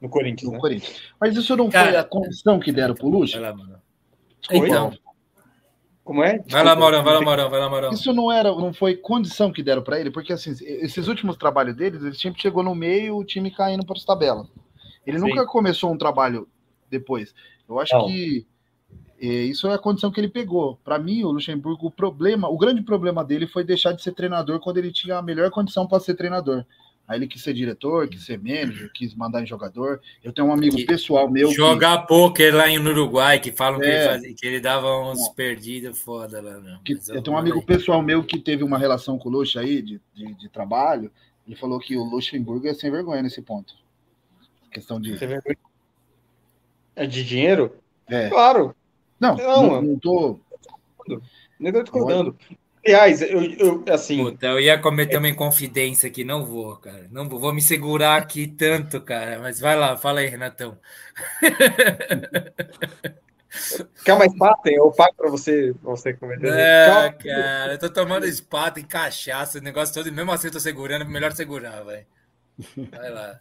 no 0.00 0.08
Corinthians. 0.08 0.48
No 0.48 0.54
né? 0.54 0.60
Corinthians. 0.60 1.02
Mas 1.18 1.36
isso 1.36 1.56
não 1.56 1.70
Cara, 1.70 1.90
foi 1.90 1.96
a 1.98 2.04
condição 2.04 2.58
que 2.58 2.72
deram 2.72 2.94
pro 2.94 3.08
Luxo? 3.08 3.38
Então. 4.50 4.92
Como 6.04 6.22
é? 6.22 6.38
Desculpa, 6.38 6.52
vai 6.52 6.64
lá, 6.64 6.76
Maurão, 6.76 7.04
vai 7.04 7.14
lá, 7.14 7.20
Maurão, 7.22 7.50
vai 7.50 7.60
lá, 7.60 7.70
Maurão. 7.70 7.90
Isso 7.90 8.12
não 8.12 8.30
era, 8.30 8.50
não 8.50 8.72
foi 8.72 8.96
condição 8.96 9.52
que 9.52 9.62
deram 9.62 9.82
para 9.82 10.00
ele, 10.00 10.10
porque 10.10 10.32
assim, 10.32 10.50
esses 10.60 11.06
últimos 11.06 11.36
trabalhos 11.36 11.76
deles, 11.76 12.02
ele 12.02 12.14
sempre 12.14 12.42
chegou 12.42 12.62
no 12.62 12.74
meio, 12.74 13.16
o 13.16 13.24
time 13.24 13.50
caindo 13.50 13.86
para 13.86 13.96
as 13.96 14.04
tabelas. 14.04 14.48
Ele 15.06 15.18
Sim. 15.18 15.28
nunca 15.28 15.46
começou 15.46 15.92
um 15.92 15.98
trabalho 15.98 16.48
depois. 16.90 17.32
Eu 17.68 17.78
acho 17.78 17.96
não. 17.96 18.06
que 18.06 18.46
é, 19.20 19.26
isso 19.26 19.68
é 19.68 19.74
a 19.74 19.78
condição 19.78 20.10
que 20.10 20.18
ele 20.18 20.28
pegou. 20.28 20.80
Para 20.82 20.98
mim, 20.98 21.22
o 21.22 21.30
Luxemburgo, 21.30 21.86
o 21.86 21.90
problema, 21.90 22.48
o 22.48 22.58
grande 22.58 22.82
problema 22.82 23.24
dele 23.24 23.46
foi 23.46 23.62
deixar 23.62 23.92
de 23.92 24.02
ser 24.02 24.12
treinador 24.12 24.58
quando 24.58 24.78
ele 24.78 24.90
tinha 24.90 25.18
a 25.18 25.22
melhor 25.22 25.48
condição 25.50 25.86
para 25.86 26.00
ser 26.00 26.14
treinador. 26.14 26.64
Aí 27.12 27.18
ele 27.18 27.26
quis 27.26 27.42
ser 27.42 27.52
diretor, 27.52 28.08
quis 28.08 28.24
ser 28.24 28.38
manager, 28.38 28.90
quis 28.90 29.14
mandar 29.14 29.42
em 29.42 29.46
jogador. 29.46 30.00
Eu 30.24 30.32
tenho 30.32 30.48
um 30.48 30.52
amigo 30.52 30.74
que 30.74 30.86
pessoal 30.86 31.30
meu. 31.30 31.50
Jogar 31.50 32.00
que... 32.00 32.08
poker 32.08 32.54
lá 32.56 32.66
no 32.78 32.88
Uruguai, 32.88 33.38
que 33.38 33.52
falam 33.52 33.82
é... 33.82 33.82
que, 33.82 33.86
ele 33.86 34.08
fazia, 34.08 34.34
que, 34.34 34.46
ele 34.46 34.60
dava 34.60 35.10
uns 35.10 35.28
perdidos 35.28 35.98
foda 35.98 36.40
lá. 36.40 36.58
Não. 36.58 36.82
Que, 36.82 36.94
eu, 36.94 37.16
eu 37.16 37.22
tenho 37.22 37.36
um 37.36 37.38
amigo 37.38 37.58
aí. 37.58 37.66
pessoal 37.66 38.00
meu 38.00 38.24
que 38.24 38.38
teve 38.38 38.64
uma 38.64 38.78
relação 38.78 39.18
com 39.18 39.28
o 39.28 39.32
Luxo 39.32 39.58
aí, 39.58 39.82
de, 39.82 40.00
de, 40.14 40.32
de, 40.32 40.48
trabalho. 40.48 41.12
Ele 41.46 41.54
falou 41.54 41.78
que 41.78 41.98
o 41.98 42.02
Luxemburgo 42.02 42.66
é 42.66 42.72
sem 42.72 42.90
vergonha 42.90 43.20
nesse 43.20 43.42
ponto. 43.42 43.74
Questão 44.70 44.98
de. 44.98 45.14
É 46.96 47.06
de 47.06 47.24
dinheiro? 47.24 47.76
É. 48.08 48.30
Claro. 48.30 48.74
Não, 49.20 49.36
não, 49.36 49.66
não, 49.66 49.82
não 49.82 49.98
tô. 49.98 50.40
Discordando. 51.60 52.38
Aliás, 52.84 53.22
eu, 53.22 53.42
eu 53.42 53.84
assim. 53.88 54.24
Puta, 54.24 54.46
eu 54.46 54.60
ia 54.60 54.76
cometer 54.76 55.16
uma 55.16 55.28
inconfidência 55.28 56.08
aqui, 56.08 56.24
não 56.24 56.44
vou, 56.44 56.76
cara. 56.76 57.06
Não 57.12 57.28
vou, 57.28 57.38
vou 57.38 57.54
me 57.54 57.62
segurar 57.62 58.16
aqui 58.16 58.48
tanto, 58.48 59.00
cara. 59.00 59.38
Mas 59.38 59.60
vai 59.60 59.76
lá, 59.76 59.96
fala 59.96 60.20
aí, 60.20 60.26
Renatão. 60.26 60.76
Quer 64.04 64.14
uma 64.14 64.28
Spaten? 64.28 64.74
Eu 64.74 64.90
pago 64.90 65.14
para 65.14 65.30
você, 65.30 65.74
pra 65.80 65.90
você 65.90 66.12
comentar. 66.14 66.58
É, 66.58 67.12
cara, 67.12 67.74
eu 67.74 67.78
tô 67.78 67.90
tomando 67.90 68.26
Spaten, 68.26 68.84
cachaça, 68.84 69.58
o 69.58 69.62
negócio 69.62 69.94
todo, 69.94 70.08
e 70.08 70.10
mesmo 70.10 70.32
assim 70.32 70.48
eu 70.48 70.52
tô 70.52 70.58
segurando, 70.58 71.06
melhor 71.06 71.30
segurar, 71.32 71.84
vai. 71.84 72.06
Vai 72.76 73.10
lá. 73.10 73.40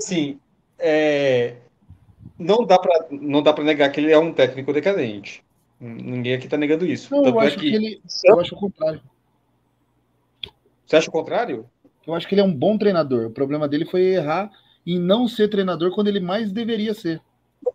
Sim, 0.00 0.40
é, 0.78 1.56
não 2.38 2.64
dá 2.64 2.78
para 2.78 3.06
não 3.10 3.42
dá 3.42 3.52
para 3.52 3.64
negar 3.64 3.90
que 3.90 4.00
ele 4.00 4.12
é 4.12 4.18
um 4.18 4.32
técnico 4.32 4.72
decadente. 4.72 5.43
Ninguém 5.84 6.34
aqui 6.34 6.46
está 6.46 6.56
negando 6.56 6.86
isso. 6.86 7.14
Não, 7.14 7.24
eu 7.24 7.40
é 7.40 7.46
acho 7.46 7.56
é 7.56 7.60
que... 7.60 7.70
que 7.70 7.76
ele, 7.76 8.00
eu 8.24 8.40
acho 8.40 8.54
o 8.54 8.58
contrário. 8.58 9.02
Você 10.86 10.96
acha 10.96 11.08
o 11.08 11.12
contrário? 11.12 11.66
Eu 12.06 12.14
acho 12.14 12.26
que 12.26 12.34
ele 12.34 12.40
é 12.40 12.44
um 12.44 12.54
bom 12.54 12.78
treinador. 12.78 13.26
O 13.26 13.30
problema 13.30 13.68
dele 13.68 13.84
foi 13.84 14.02
errar 14.02 14.50
em 14.86 14.98
não 14.98 15.28
ser 15.28 15.48
treinador 15.48 15.90
quando 15.94 16.08
ele 16.08 16.20
mais 16.20 16.50
deveria 16.50 16.94
ser. 16.94 17.20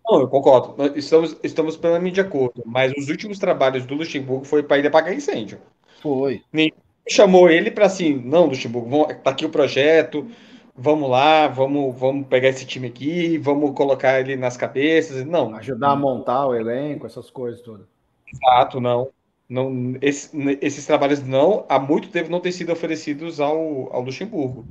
Não, 0.07 0.21
eu 0.21 0.27
concordo. 0.27 0.97
Estamos, 0.97 1.35
estamos 1.43 1.77
plenamente 1.77 2.15
de 2.15 2.21
acordo. 2.21 2.63
Mas 2.65 2.93
os 2.97 3.09
últimos 3.09 3.37
trabalhos 3.37 3.85
do 3.85 3.95
Luxemburgo 3.95 4.45
foi 4.45 4.63
para 4.63 4.77
ele 4.77 4.87
apagar 4.87 5.13
incêndio. 5.13 5.59
Foi. 6.01 6.41
Nem 6.51 6.71
chamou 7.07 7.49
ele 7.49 7.71
para 7.71 7.85
assim, 7.87 8.21
não, 8.23 8.45
Luxemburgo, 8.45 9.07
tá 9.23 9.31
aqui 9.31 9.43
o 9.43 9.49
projeto, 9.49 10.27
vamos 10.75 11.09
lá, 11.09 11.47
vamos, 11.47 11.97
vamos 11.99 12.27
pegar 12.27 12.49
esse 12.49 12.65
time 12.65 12.87
aqui, 12.87 13.37
vamos 13.39 13.75
colocar 13.75 14.19
ele 14.19 14.35
nas 14.35 14.55
cabeças. 14.55 15.25
Não. 15.25 15.55
Ajudar 15.55 15.91
a 15.91 15.95
montar 15.95 16.47
o 16.47 16.55
elenco, 16.55 17.07
essas 17.07 17.29
coisas 17.29 17.61
todas. 17.61 17.87
Exato, 18.33 18.79
não. 18.79 19.09
não 19.47 19.97
esse, 20.01 20.31
esses 20.61 20.85
trabalhos 20.85 21.23
não, 21.23 21.65
há 21.69 21.79
muito 21.79 22.09
tempo 22.09 22.29
não 22.29 22.39
têm 22.39 22.51
sido 22.51 22.71
oferecidos 22.71 23.39
ao, 23.39 23.93
ao 23.93 24.01
Luxemburgo. 24.01 24.67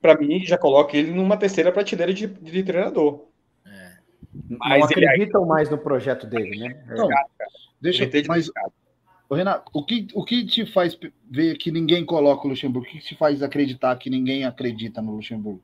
Para 0.00 0.16
mim 0.16 0.44
já 0.44 0.56
coloca 0.56 0.96
ele 0.96 1.12
numa 1.12 1.36
terceira 1.36 1.72
prateleira 1.72 2.14
de, 2.14 2.26
de 2.26 2.62
treinador. 2.62 3.24
É. 3.66 3.96
Mas 4.58 4.80
não 4.80 4.86
acreditam 4.86 5.42
aí... 5.42 5.48
mais 5.48 5.70
no 5.70 5.78
projeto 5.78 6.26
dele, 6.26 6.58
né? 6.58 6.84
Não, 6.96 7.08
deixa, 7.80 8.08
mas, 8.28 8.50
Renato, 9.30 9.70
o 9.74 9.84
que, 9.84 10.06
o 10.14 10.24
que 10.24 10.46
te 10.46 10.64
faz 10.64 10.98
ver 11.30 11.56
que 11.58 11.70
ninguém 11.70 12.04
coloca 12.04 12.46
o 12.46 12.50
Luxemburgo? 12.50 12.88
O 12.88 12.90
que 12.90 12.98
te 13.00 13.14
faz 13.16 13.42
acreditar 13.42 13.96
que 13.96 14.08
ninguém 14.08 14.44
acredita 14.44 15.02
no 15.02 15.16
Luxemburgo? 15.16 15.62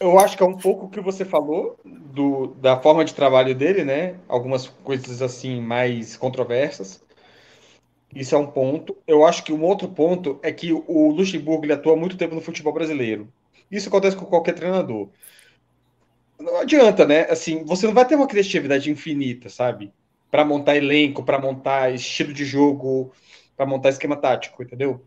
Eu 0.00 0.18
acho 0.18 0.36
que 0.36 0.42
é 0.42 0.46
um 0.46 0.56
pouco 0.56 0.86
o 0.86 0.90
que 0.90 1.00
você 1.00 1.24
falou 1.24 1.78
do, 1.84 2.48
da 2.54 2.80
forma 2.80 3.04
de 3.04 3.14
trabalho 3.14 3.54
dele, 3.54 3.84
né? 3.84 4.18
Algumas 4.26 4.66
coisas 4.66 5.20
assim 5.22 5.60
mais 5.60 6.16
controversas. 6.16 7.02
Isso 8.14 8.34
é 8.34 8.38
um 8.38 8.46
ponto. 8.46 8.96
Eu 9.06 9.24
acho 9.24 9.44
que 9.44 9.52
um 9.52 9.62
outro 9.62 9.88
ponto 9.88 10.40
é 10.42 10.50
que 10.50 10.72
o 10.72 11.10
Luxemburgo 11.10 11.64
ele 11.64 11.74
atua 11.74 11.96
muito 11.96 12.16
tempo 12.16 12.34
no 12.34 12.40
futebol 12.40 12.72
brasileiro. 12.72 13.32
Isso 13.70 13.88
acontece 13.88 14.16
com 14.16 14.24
qualquer 14.24 14.54
treinador. 14.54 15.10
Não 16.38 16.56
adianta, 16.56 17.06
né? 17.06 17.26
Assim, 17.30 17.64
você 17.64 17.86
não 17.86 17.94
vai 17.94 18.06
ter 18.06 18.16
uma 18.16 18.26
criatividade 18.26 18.90
infinita, 18.90 19.48
sabe? 19.48 19.92
para 20.30 20.44
montar 20.44 20.76
elenco, 20.76 21.24
para 21.24 21.38
montar 21.38 21.92
estilo 21.92 22.32
de 22.32 22.44
jogo, 22.44 23.12
para 23.56 23.66
montar 23.66 23.88
esquema 23.90 24.16
tático, 24.16 24.62
entendeu? 24.62 25.04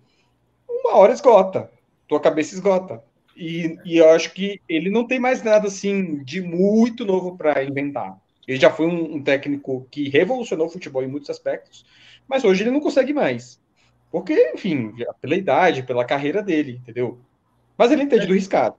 Uma 0.68 0.98
hora 0.98 1.14
esgota, 1.14 1.72
tua 2.08 2.20
cabeça 2.20 2.54
esgota. 2.54 3.04
E, 3.36 3.78
e 3.84 3.98
eu 3.98 4.10
acho 4.10 4.32
que 4.34 4.62
ele 4.70 4.90
não 4.90 5.08
tem 5.08 5.20
mais 5.20 5.42
nada 5.44 5.68
assim 5.68 6.24
de 6.24 6.42
muito 6.42 7.06
novo 7.06 7.38
para 7.38 7.64
inventar. 7.64 8.18
Ele 8.48 8.60
já 8.60 8.70
foi 8.70 8.86
um, 8.86 9.16
um, 9.16 9.24
técnico 9.24 9.88
que 9.90 10.10
revolucionou 10.10 10.68
o 10.68 10.70
futebol 10.70 11.04
em 11.04 11.08
muitos 11.08 11.30
aspectos, 11.30 11.86
mas 12.28 12.44
hoje 12.44 12.64
ele 12.64 12.72
não 12.72 12.82
consegue 12.82 13.14
mais. 13.14 13.60
Porque, 14.12 14.52
enfim, 14.54 14.94
pela 15.20 15.36
idade, 15.36 15.84
pela 15.84 16.06
carreira 16.06 16.44
dele, 16.44 16.80
entendeu? 16.82 17.20
Mas 17.78 17.92
ele 17.92 18.04
entende 18.04 18.28
do 18.28 18.34
riscado. 18.34 18.76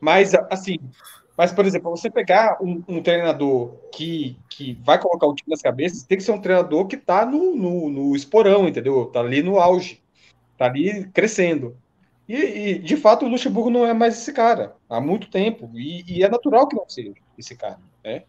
Mas, 0.00 0.34
assim, 0.50 0.78
mas, 1.38 1.52
por 1.52 1.64
exemplo, 1.64 1.90
você 1.90 2.10
pegar 2.10 2.58
um, 2.60 2.82
um, 2.88 3.00
treinador 3.00 3.76
que, 3.92 4.36
que 4.50 4.76
vai 4.82 5.00
colocar 5.00 5.24
o 5.28 5.34
time 5.34 5.50
nas 5.50 5.62
cabeças, 5.62 6.02
tem 6.02 6.18
que 6.18 6.24
ser 6.24 6.32
um 6.32 6.40
treinador 6.40 6.88
que 6.88 6.96
está 6.96 7.24
no, 7.24 7.54
no, 7.54 7.88
no, 7.88 8.16
esporão, 8.16 8.66
entendeu? 8.66 9.04
Está 9.04 9.20
ali 9.20 9.40
no 9.40 9.56
auge, 9.56 10.02
está 10.52 10.66
ali 10.66 11.06
crescendo. 11.10 11.76
E, 12.28 12.36
e, 12.36 12.78
de 12.78 12.96
fato, 12.96 13.24
o 13.24 13.28
Luxemburgo 13.28 13.70
não 13.70 13.86
é 13.86 13.94
mais 13.94 14.18
esse 14.18 14.32
cara 14.32 14.76
há 14.88 15.00
muito 15.00 15.30
tempo. 15.30 15.70
E, 15.74 16.04
e 16.06 16.22
é 16.22 16.28
natural 16.28 16.68
que 16.68 16.76
não 16.76 16.86
seja 16.88 17.14
esse 17.38 17.56
cara. 17.56 17.80
Né? 18.04 18.24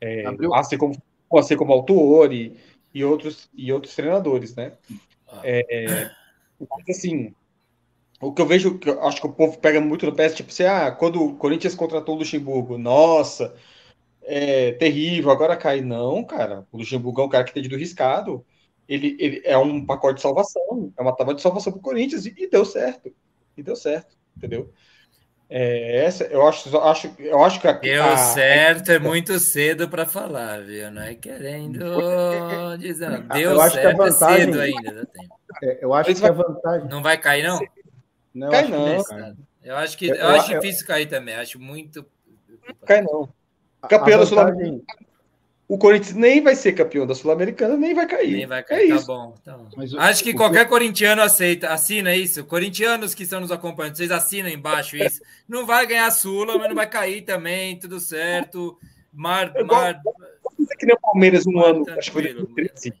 É, 0.00 0.24
assim, 0.54 0.78
como, 0.78 0.96
assim 1.34 1.56
como 1.56 1.72
autor 1.72 2.32
e, 2.32 2.56
e, 2.94 3.04
outros, 3.04 3.50
e 3.54 3.70
outros 3.70 3.94
treinadores. 3.94 4.56
Né? 4.56 4.72
Ah. 5.28 5.42
É, 5.44 6.10
mas, 6.58 6.96
assim, 6.96 7.34
o 8.18 8.32
que 8.32 8.40
eu 8.40 8.46
vejo, 8.46 8.78
que 8.78 8.88
eu 8.88 9.02
acho 9.04 9.20
que 9.20 9.26
o 9.26 9.32
povo 9.32 9.58
pega 9.58 9.80
muito 9.80 10.06
no 10.06 10.14
pé, 10.14 10.30
tipo 10.30 10.50
assim, 10.50 10.64
ah, 10.64 10.90
quando 10.90 11.22
o 11.22 11.36
Corinthians 11.36 11.74
contratou 11.74 12.16
o 12.16 12.18
Luxemburgo, 12.18 12.78
nossa, 12.78 13.54
é 14.22 14.72
terrível, 14.72 15.30
agora 15.30 15.56
cai. 15.56 15.82
Não, 15.82 16.24
cara, 16.24 16.66
o 16.72 16.78
Luxemburgo 16.78 17.20
é 17.20 17.24
um 17.24 17.28
cara 17.28 17.44
que 17.44 17.52
tem 17.52 17.64
ido 17.64 17.76
riscado, 17.76 18.44
ele, 18.88 19.16
ele 19.18 19.42
é 19.44 19.56
um 19.58 19.84
pacote 19.84 20.16
de 20.16 20.22
salvação, 20.22 20.92
é 20.96 21.02
uma 21.02 21.14
tábua 21.14 21.34
de 21.34 21.42
salvação 21.42 21.72
para 21.72 21.80
o 21.80 21.82
Corinthians, 21.82 22.26
e, 22.26 22.34
e, 22.36 22.48
deu 22.48 22.64
certo, 22.64 23.12
e 23.56 23.62
deu 23.62 23.76
certo, 23.76 24.16
entendeu? 24.36 24.72
É, 25.50 26.04
essa, 26.04 26.24
eu 26.24 26.46
acho, 26.46 26.68
eu 26.68 26.82
acho, 26.82 27.10
eu 27.18 27.42
acho 27.42 27.60
que 27.60 27.68
a, 27.68 27.72
deu 27.72 28.04
a, 28.04 28.16
certo 28.16 28.90
a... 28.90 28.94
é 28.94 28.98
muito 28.98 29.38
cedo 29.38 29.88
para 29.88 30.04
falar, 30.04 30.62
viu? 30.62 30.90
Não 30.90 31.02
é 31.02 31.14
querendo 31.14 31.78
dizer, 32.78 33.22
deu 33.22 33.58
certo 33.70 33.96
vantagem... 33.96 34.36
é 34.36 34.44
cedo 34.44 34.60
ainda, 34.60 35.08
É, 35.62 35.78
eu 35.84 35.94
acho 35.94 36.14
que 36.14 36.20
vai... 36.20 36.30
a 36.30 36.32
vantagem 36.32 36.88
não 36.88 37.02
vai 37.02 37.18
cair 37.18 37.44
não. 37.44 37.60
Não, 38.34 38.50
Cai 38.50 38.68
não. 38.68 39.04
Eu 39.64 39.76
acho 39.76 39.98
que 39.98 40.08
eu, 40.08 40.14
eu 40.14 40.28
acho 40.28 40.50
difícil 40.50 40.86
cair 40.86 41.06
também. 41.06 41.34
Acho 41.34 41.58
muito. 41.58 42.06
Cai 42.86 43.02
não. 43.02 43.28
Campeão 43.88 44.20
da 44.20 44.26
Sul-Americana. 44.26 44.80
O 45.68 45.76
Corinthians 45.76 46.14
nem 46.14 46.40
vai 46.40 46.54
ser 46.54 46.72
campeão 46.72 47.06
da 47.06 47.14
Sul-Americana, 47.14 47.76
nem 47.76 47.94
vai 47.94 48.06
cair. 48.06 48.38
Nem 48.38 48.46
vai 48.46 48.62
cair. 48.62 48.86
É 48.86 48.88
tá 48.88 48.96
isso. 48.96 49.06
bom. 49.06 49.34
Então, 49.42 49.68
Acho 49.98 50.24
que 50.24 50.32
qualquer 50.32 50.64
que... 50.64 50.70
corintiano 50.70 51.20
aceita, 51.20 51.68
assina 51.68 52.16
isso. 52.16 52.42
Corintianos 52.46 53.14
que 53.14 53.24
estão 53.24 53.38
nos 53.38 53.52
acompanhando, 53.52 53.94
vocês 53.94 54.10
assinam 54.10 54.48
embaixo 54.48 54.96
isso. 54.96 55.20
Não 55.46 55.66
vai 55.66 55.86
ganhar 55.86 56.10
Sula, 56.10 56.56
mas 56.56 56.68
não 56.68 56.74
vai 56.74 56.88
cair 56.88 57.20
também, 57.20 57.78
tudo 57.78 58.00
certo. 58.00 58.78
Mar, 59.12 59.52
é 59.54 59.62
mar... 59.62 60.00
que 60.78 60.86
nem 60.86 60.94
o 60.96 61.00
Palmeiras 61.00 61.46
um 61.46 61.60
ano, 61.60 61.84
acho 61.98 62.10
que 62.10 62.12
foi 62.12 62.32
2013, 62.32 62.94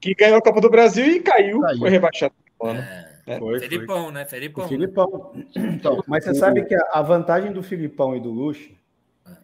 que 0.00 0.14
ganhou 0.14 0.38
a 0.38 0.42
Copa 0.42 0.60
do 0.60 0.70
Brasil 0.70 1.06
e 1.06 1.20
caiu, 1.20 1.60
caiu. 1.62 1.78
foi 1.78 1.90
rebaixado. 1.90 2.34
É. 2.62 3.14
É, 3.26 3.38
foi, 3.38 3.58
Felipão, 3.58 4.04
foi. 4.04 4.12
né? 4.12 4.24
Felipão. 4.26 4.64
O 4.64 4.68
Filipão. 4.68 5.32
Então, 5.56 6.04
mas 6.06 6.24
você 6.24 6.34
sabe 6.34 6.64
que 6.64 6.74
a 6.74 7.02
vantagem 7.02 7.52
do 7.52 7.62
Filipão 7.62 8.14
e 8.14 8.20
do 8.20 8.30
Luxo 8.30 8.70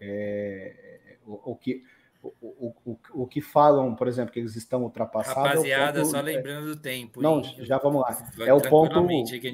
é 0.00 0.74
o, 1.26 1.52
o 1.52 1.56
que 1.56 1.82
o, 2.22 2.74
o, 2.84 2.98
o, 3.14 3.26
que 3.26 3.40
falam, 3.40 3.94
por 3.94 4.06
exemplo, 4.06 4.32
que 4.32 4.38
eles 4.38 4.54
estão 4.54 4.82
ultrapassados. 4.82 5.42
É 5.42 5.48
Rapaziada, 5.48 5.98
é 5.98 6.02
ponto, 6.02 6.10
só 6.10 6.20
lembrando 6.20 6.66
do 6.66 6.76
tempo. 6.76 7.22
Não, 7.22 7.38
hein? 7.38 7.56
já 7.60 7.78
vamos 7.78 8.02
lá. 8.02 8.16
É 8.40 8.52
o 8.52 8.60
ponto 8.60 9.00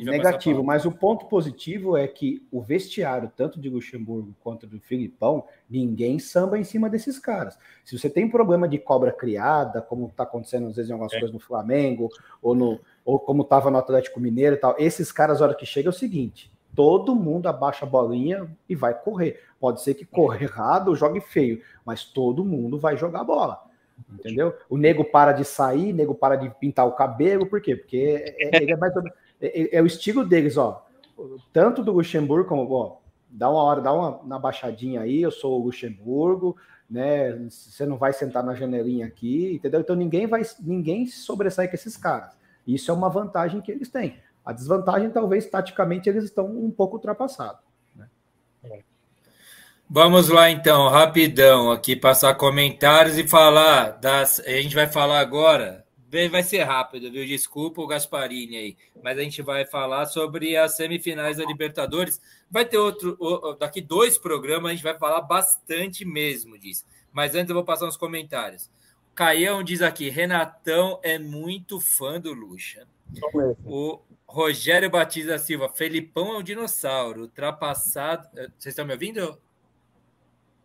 negativo, 0.05 0.64
mas 0.64 0.84
o 0.84 0.90
ponto 0.90 1.26
positivo 1.26 1.97
é 1.97 2.09
que 2.09 2.44
o 2.51 2.60
vestiário, 2.60 3.30
tanto 3.36 3.60
de 3.60 3.68
Luxemburgo 3.68 4.34
quanto 4.40 4.66
do 4.66 4.80
Filipão, 4.80 5.44
ninguém 5.70 6.18
samba 6.18 6.59
em 6.59 6.64
cima 6.64 6.90
desses 6.90 7.20
caras. 7.20 7.56
Se 7.84 7.97
você 7.97 8.10
tem 8.10 8.28
problema 8.28 8.66
de 8.66 8.78
cobra 8.78 9.12
criada, 9.12 9.80
como 9.80 10.09
está 10.09 10.24
acontecendo 10.24 10.66
às 10.66 10.74
vezes 10.74 10.90
em 10.90 10.93
algumas 10.93 11.12
é. 11.12 11.20
coisas 11.20 11.32
no 11.32 11.40
Flamengo, 11.40 12.09
ou, 12.43 12.55
no, 12.55 12.80
ou 13.05 13.20
como 13.20 13.43
estava 13.43 13.70
no 13.70 13.78
Atlético 13.78 14.18
Mineiro 14.18 14.56
e 14.56 14.59
tal, 14.59 14.74
esses 14.76 15.12
caras, 15.12 15.40
a 15.40 15.44
hora 15.44 15.55
que 15.55 15.64
chega, 15.64 15.88
é 15.88 15.90
o 15.90 15.93
seguinte: 15.93 16.51
todo 16.74 17.14
mundo 17.16 17.48
abaixa 17.48 17.86
a 17.86 17.88
bolinha 17.88 18.47
e 18.68 18.74
vai 18.74 18.93
correr. 18.93 19.40
Pode 19.66 19.82
ser 19.82 19.94
que 19.94 20.05
corra 20.05 20.40
errado 20.40 20.88
ou 20.90 20.94
jogue 20.94 21.20
feio, 21.20 21.60
mas 21.84 22.05
todo 22.05 22.44
mundo 22.44 22.78
vai 22.78 22.97
jogar 22.97 23.24
bola. 23.24 23.60
Entendeu? 24.12 24.55
O 24.70 24.76
nego 24.76 25.05
para 25.05 25.32
de 25.32 25.44
sair, 25.44 25.93
o 25.93 25.97
nego 25.97 26.14
para 26.14 26.36
de 26.36 26.48
pintar 26.51 26.86
o 26.86 26.93
cabelo, 26.93 27.47
por 27.47 27.60
quê? 27.60 27.74
Porque 27.74 28.36
é, 28.38 28.59
é 28.59 28.62
ele 28.62 28.70
é, 28.70 28.76
mais, 28.76 28.93
é, 29.40 29.76
é, 29.76 29.82
o 29.82 29.86
estilo 29.86 30.24
deles, 30.24 30.56
ó. 30.56 30.86
Tanto 31.52 31.82
do 31.82 31.90
Luxemburgo 31.90 32.48
como, 32.48 32.72
ó, 32.72 32.98
dá 33.28 33.51
uma 33.51 33.60
hora, 33.60 33.80
dá 33.80 33.93
uma 33.93 34.20
na 34.22 34.38
baixadinha 34.38 35.01
aí, 35.01 35.20
eu 35.20 35.32
sou 35.32 35.60
o 35.60 35.64
Luxemburgo, 35.64 36.56
né? 36.88 37.32
Você 37.51 37.84
não 37.84 37.97
vai 37.97 38.12
sentar 38.12 38.44
na 38.44 38.55
janelinha 38.55 39.05
aqui, 39.05 39.55
entendeu? 39.56 39.80
Então 39.80 39.97
ninguém 39.97 40.28
vai, 40.28 40.43
ninguém 40.60 41.09
sobressai 41.09 41.66
com 41.66 41.74
esses 41.74 41.97
caras. 41.97 42.38
Isso 42.64 42.88
é 42.88 42.94
uma 42.94 43.09
vantagem 43.09 43.60
que 43.60 43.72
eles 43.72 43.88
têm. 43.88 44.16
A 44.44 44.52
desvantagem, 44.52 45.10
talvez, 45.10 45.44
taticamente, 45.47 46.09
eles 46.09 46.22
estão 46.22 46.47
um 46.47 46.70
pouco 46.70 46.98
ultrapassados. 46.98 47.65
Vamos 49.89 50.29
lá, 50.29 50.51
então, 50.51 50.89
rapidão, 50.89 51.71
aqui 51.71 51.95
passar 51.95 52.35
comentários 52.35 53.17
e 53.17 53.27
falar 53.27 53.91
das. 53.91 54.41
A 54.41 54.51
gente 54.51 54.75
vai 54.75 54.89
falar 54.89 55.21
agora. 55.21 55.87
Vai 56.31 56.43
ser 56.43 56.63
rápido, 56.65 57.11
viu? 57.11 57.25
Desculpa 57.25 57.81
o 57.81 57.87
Gasparini 57.87 58.57
aí, 58.57 58.77
mas 59.03 59.19
a 59.19 59.23
gente 59.23 59.43
vai 59.43 59.65
falar 59.65 60.07
sobre 60.07 60.57
as 60.57 60.77
semifinais 60.77 61.37
da 61.37 61.45
Libertadores. 61.45 62.21
Vai 62.51 62.65
ter 62.65 62.79
outro, 62.79 63.17
daqui 63.61 63.81
dois 63.81 64.19
programas, 64.19 64.71
a 64.71 64.75
gente 64.75 64.83
vai 64.83 64.99
falar 64.99 65.21
bastante 65.21 66.05
mesmo 66.05 66.59
disso. 66.59 66.85
Mas 67.13 67.35
antes 67.35 67.51
eu 67.51 67.55
vou 67.55 67.65
passar 67.65 67.87
uns 67.87 67.97
comentários. 67.97 68.71
Caião 69.15 69.63
diz 69.63 69.83
aqui: 69.83 70.09
Renatão 70.09 70.99
é 71.03 71.19
muito 71.19 71.79
fã 71.81 72.21
do 72.21 72.33
Lucha. 72.33 72.89
O 73.65 74.01
Rogério 74.27 74.91
Batista 74.91 75.39
Silva, 75.39 75.69
Felipão 75.69 76.35
é 76.35 76.39
um 76.39 76.43
dinossauro, 76.43 77.23
ultrapassado. 77.23 78.29
Vocês 78.35 78.73
estão 78.73 78.85
me 78.85 78.93
ouvindo? 78.93 79.39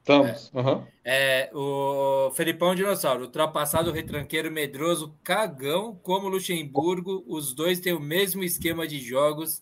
Estamos. 0.02 0.52
É, 0.54 0.60
uhum. 0.60 0.84
é, 1.06 1.50
o 1.54 2.32
Felipão 2.32 2.72
é 2.72 2.76
dinossauro, 2.76 3.24
ultrapassado, 3.24 3.92
retranqueiro, 3.92 4.52
medroso, 4.52 5.16
cagão, 5.24 5.98
como 6.02 6.28
Luxemburgo. 6.28 7.24
Os 7.28 7.54
dois 7.54 7.80
têm 7.80 7.94
o 7.94 8.00
mesmo 8.00 8.44
esquema 8.44 8.88
de 8.88 9.00
jogos. 9.00 9.62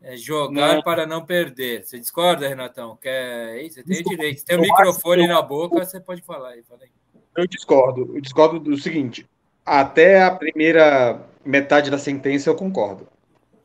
É 0.00 0.16
jogar 0.16 0.76
não. 0.76 0.82
para 0.82 1.04
não 1.06 1.26
perder. 1.26 1.84
Você 1.84 1.98
discorda, 1.98 2.48
Renatão? 2.48 2.96
Quer... 3.02 3.68
Você 3.68 3.82
tem 3.82 4.00
o 4.00 4.04
direito. 4.04 4.38
Você 4.38 4.44
tem 4.44 4.56
o 4.56 4.60
microfone 4.60 5.26
na 5.26 5.42
boca, 5.42 5.84
você 5.84 6.00
pode 6.00 6.22
falar 6.22 6.50
aí. 6.50 6.62
Fala 6.62 6.82
aí. 6.84 6.90
Eu 7.36 7.46
discordo. 7.48 8.12
Eu 8.14 8.20
discordo 8.20 8.60
do 8.60 8.76
seguinte: 8.76 9.28
até 9.66 10.22
a 10.22 10.30
primeira 10.30 11.26
metade 11.44 11.90
da 11.90 11.98
sentença 11.98 12.48
eu 12.48 12.54
concordo. 12.54 13.08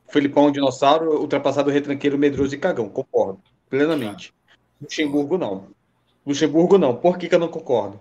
Felipão, 0.08 0.52
dinossauro, 0.52 1.22
ultrapassado, 1.22 1.70
retranqueiro, 1.70 2.18
medroso 2.18 2.56
e 2.56 2.58
cagão. 2.58 2.90
Concordo, 2.90 3.40
plenamente. 3.70 4.34
Luxemburgo, 4.82 5.38
não. 5.38 5.68
Luxemburgo, 6.26 6.78
não. 6.78 6.96
Por 6.96 7.18
que, 7.18 7.28
que 7.28 7.36
eu 7.36 7.40
não 7.40 7.48
concordo? 7.48 8.00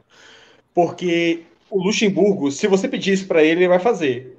Porque 0.75 1.43
o 1.71 1.83
Luxemburgo, 1.83 2.51
se 2.51 2.67
você 2.67 2.89
pedir 2.89 3.13
isso 3.13 3.27
para 3.27 3.43
ele, 3.43 3.61
ele 3.61 3.69
vai 3.69 3.79
fazer. 3.79 4.39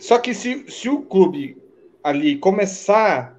Só 0.00 0.18
que 0.18 0.32
se, 0.32 0.64
se 0.68 0.88
o 0.88 1.02
clube 1.02 1.56
ali 2.02 2.36
começar 2.36 3.38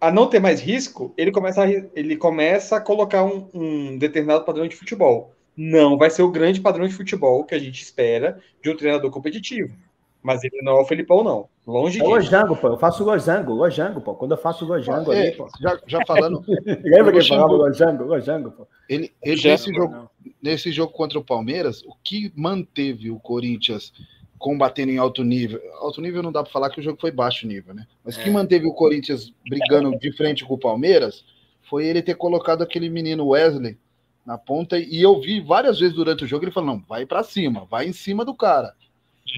a 0.00 0.10
não 0.10 0.26
ter 0.26 0.40
mais 0.40 0.60
risco, 0.60 1.14
ele 1.16 1.30
começa 1.30 1.64
a, 1.64 1.68
ele 1.68 2.16
começa 2.16 2.76
a 2.76 2.80
colocar 2.80 3.24
um, 3.24 3.48
um 3.54 3.98
determinado 3.98 4.44
padrão 4.44 4.66
de 4.66 4.76
futebol 4.76 5.32
não 5.56 5.98
vai 5.98 6.10
ser 6.10 6.22
o 6.22 6.30
grande 6.30 6.60
padrão 6.60 6.86
de 6.86 6.94
futebol 6.94 7.44
que 7.44 7.54
a 7.54 7.58
gente 7.58 7.82
espera 7.82 8.40
de 8.62 8.70
um 8.70 8.76
treinador 8.76 9.10
competitivo. 9.10 9.74
Mas 10.22 10.44
ele 10.44 10.62
não 10.62 10.78
é 10.78 10.80
o 10.80 10.84
Felipão, 10.84 11.24
não. 11.24 11.48
Longe 11.66 11.98
é 11.98 12.00
disso. 12.00 12.14
Lojango, 12.14 12.56
pô. 12.56 12.68
Eu 12.68 12.78
faço 12.78 13.04
lojango, 13.04 13.52
lojango, 13.52 14.00
pô. 14.00 14.14
Quando 14.14 14.32
eu 14.32 14.36
faço 14.36 14.64
lojango 14.64 15.12
é, 15.12 15.20
ali, 15.20 15.32
pô. 15.32 15.48
Já, 15.60 15.78
já 15.86 15.98
falando. 16.06 16.44
Lembra 16.84 17.12
que 17.12 17.18
ele 17.18 17.28
falava 17.28 17.52
lojango, 17.52 18.04
lojango, 18.04 18.50
pô? 18.52 18.66
Ele, 18.88 19.12
ele 19.22 19.42
nesse, 19.42 19.74
jogo, 19.74 20.10
nesse 20.40 20.70
jogo 20.70 20.92
contra 20.92 21.18
o 21.18 21.24
Palmeiras, 21.24 21.82
o 21.82 21.94
que 22.02 22.32
manteve 22.36 23.10
o 23.10 23.18
Corinthians 23.18 23.92
combatendo 24.38 24.92
em 24.92 24.98
alto 24.98 25.24
nível. 25.24 25.60
Alto 25.80 26.00
nível 26.00 26.22
não 26.22 26.32
dá 26.32 26.42
para 26.42 26.52
falar 26.52 26.70
que 26.70 26.80
o 26.80 26.82
jogo 26.82 27.00
foi 27.00 27.10
baixo 27.10 27.46
nível, 27.46 27.74
né? 27.74 27.86
Mas 28.04 28.16
o 28.16 28.20
é. 28.20 28.24
que 28.24 28.30
manteve 28.30 28.66
o 28.66 28.74
Corinthians 28.74 29.32
brigando 29.48 29.96
de 29.98 30.12
frente 30.16 30.44
com 30.44 30.54
o 30.54 30.58
Palmeiras 30.58 31.24
foi 31.68 31.86
ele 31.86 32.02
ter 32.02 32.14
colocado 32.14 32.62
aquele 32.62 32.88
menino 32.88 33.28
Wesley 33.28 33.78
na 34.24 34.38
ponta, 34.38 34.78
e 34.78 35.02
eu 35.02 35.20
vi 35.20 35.40
várias 35.40 35.80
vezes 35.80 35.94
durante 35.94 36.24
o 36.24 36.26
jogo 36.26 36.44
ele 36.44 36.52
falando: 36.52 36.70
não, 36.70 36.84
vai 36.88 37.04
para 37.04 37.22
cima, 37.22 37.66
vai 37.70 37.86
em 37.86 37.92
cima 37.92 38.24
do 38.24 38.34
cara. 38.34 38.74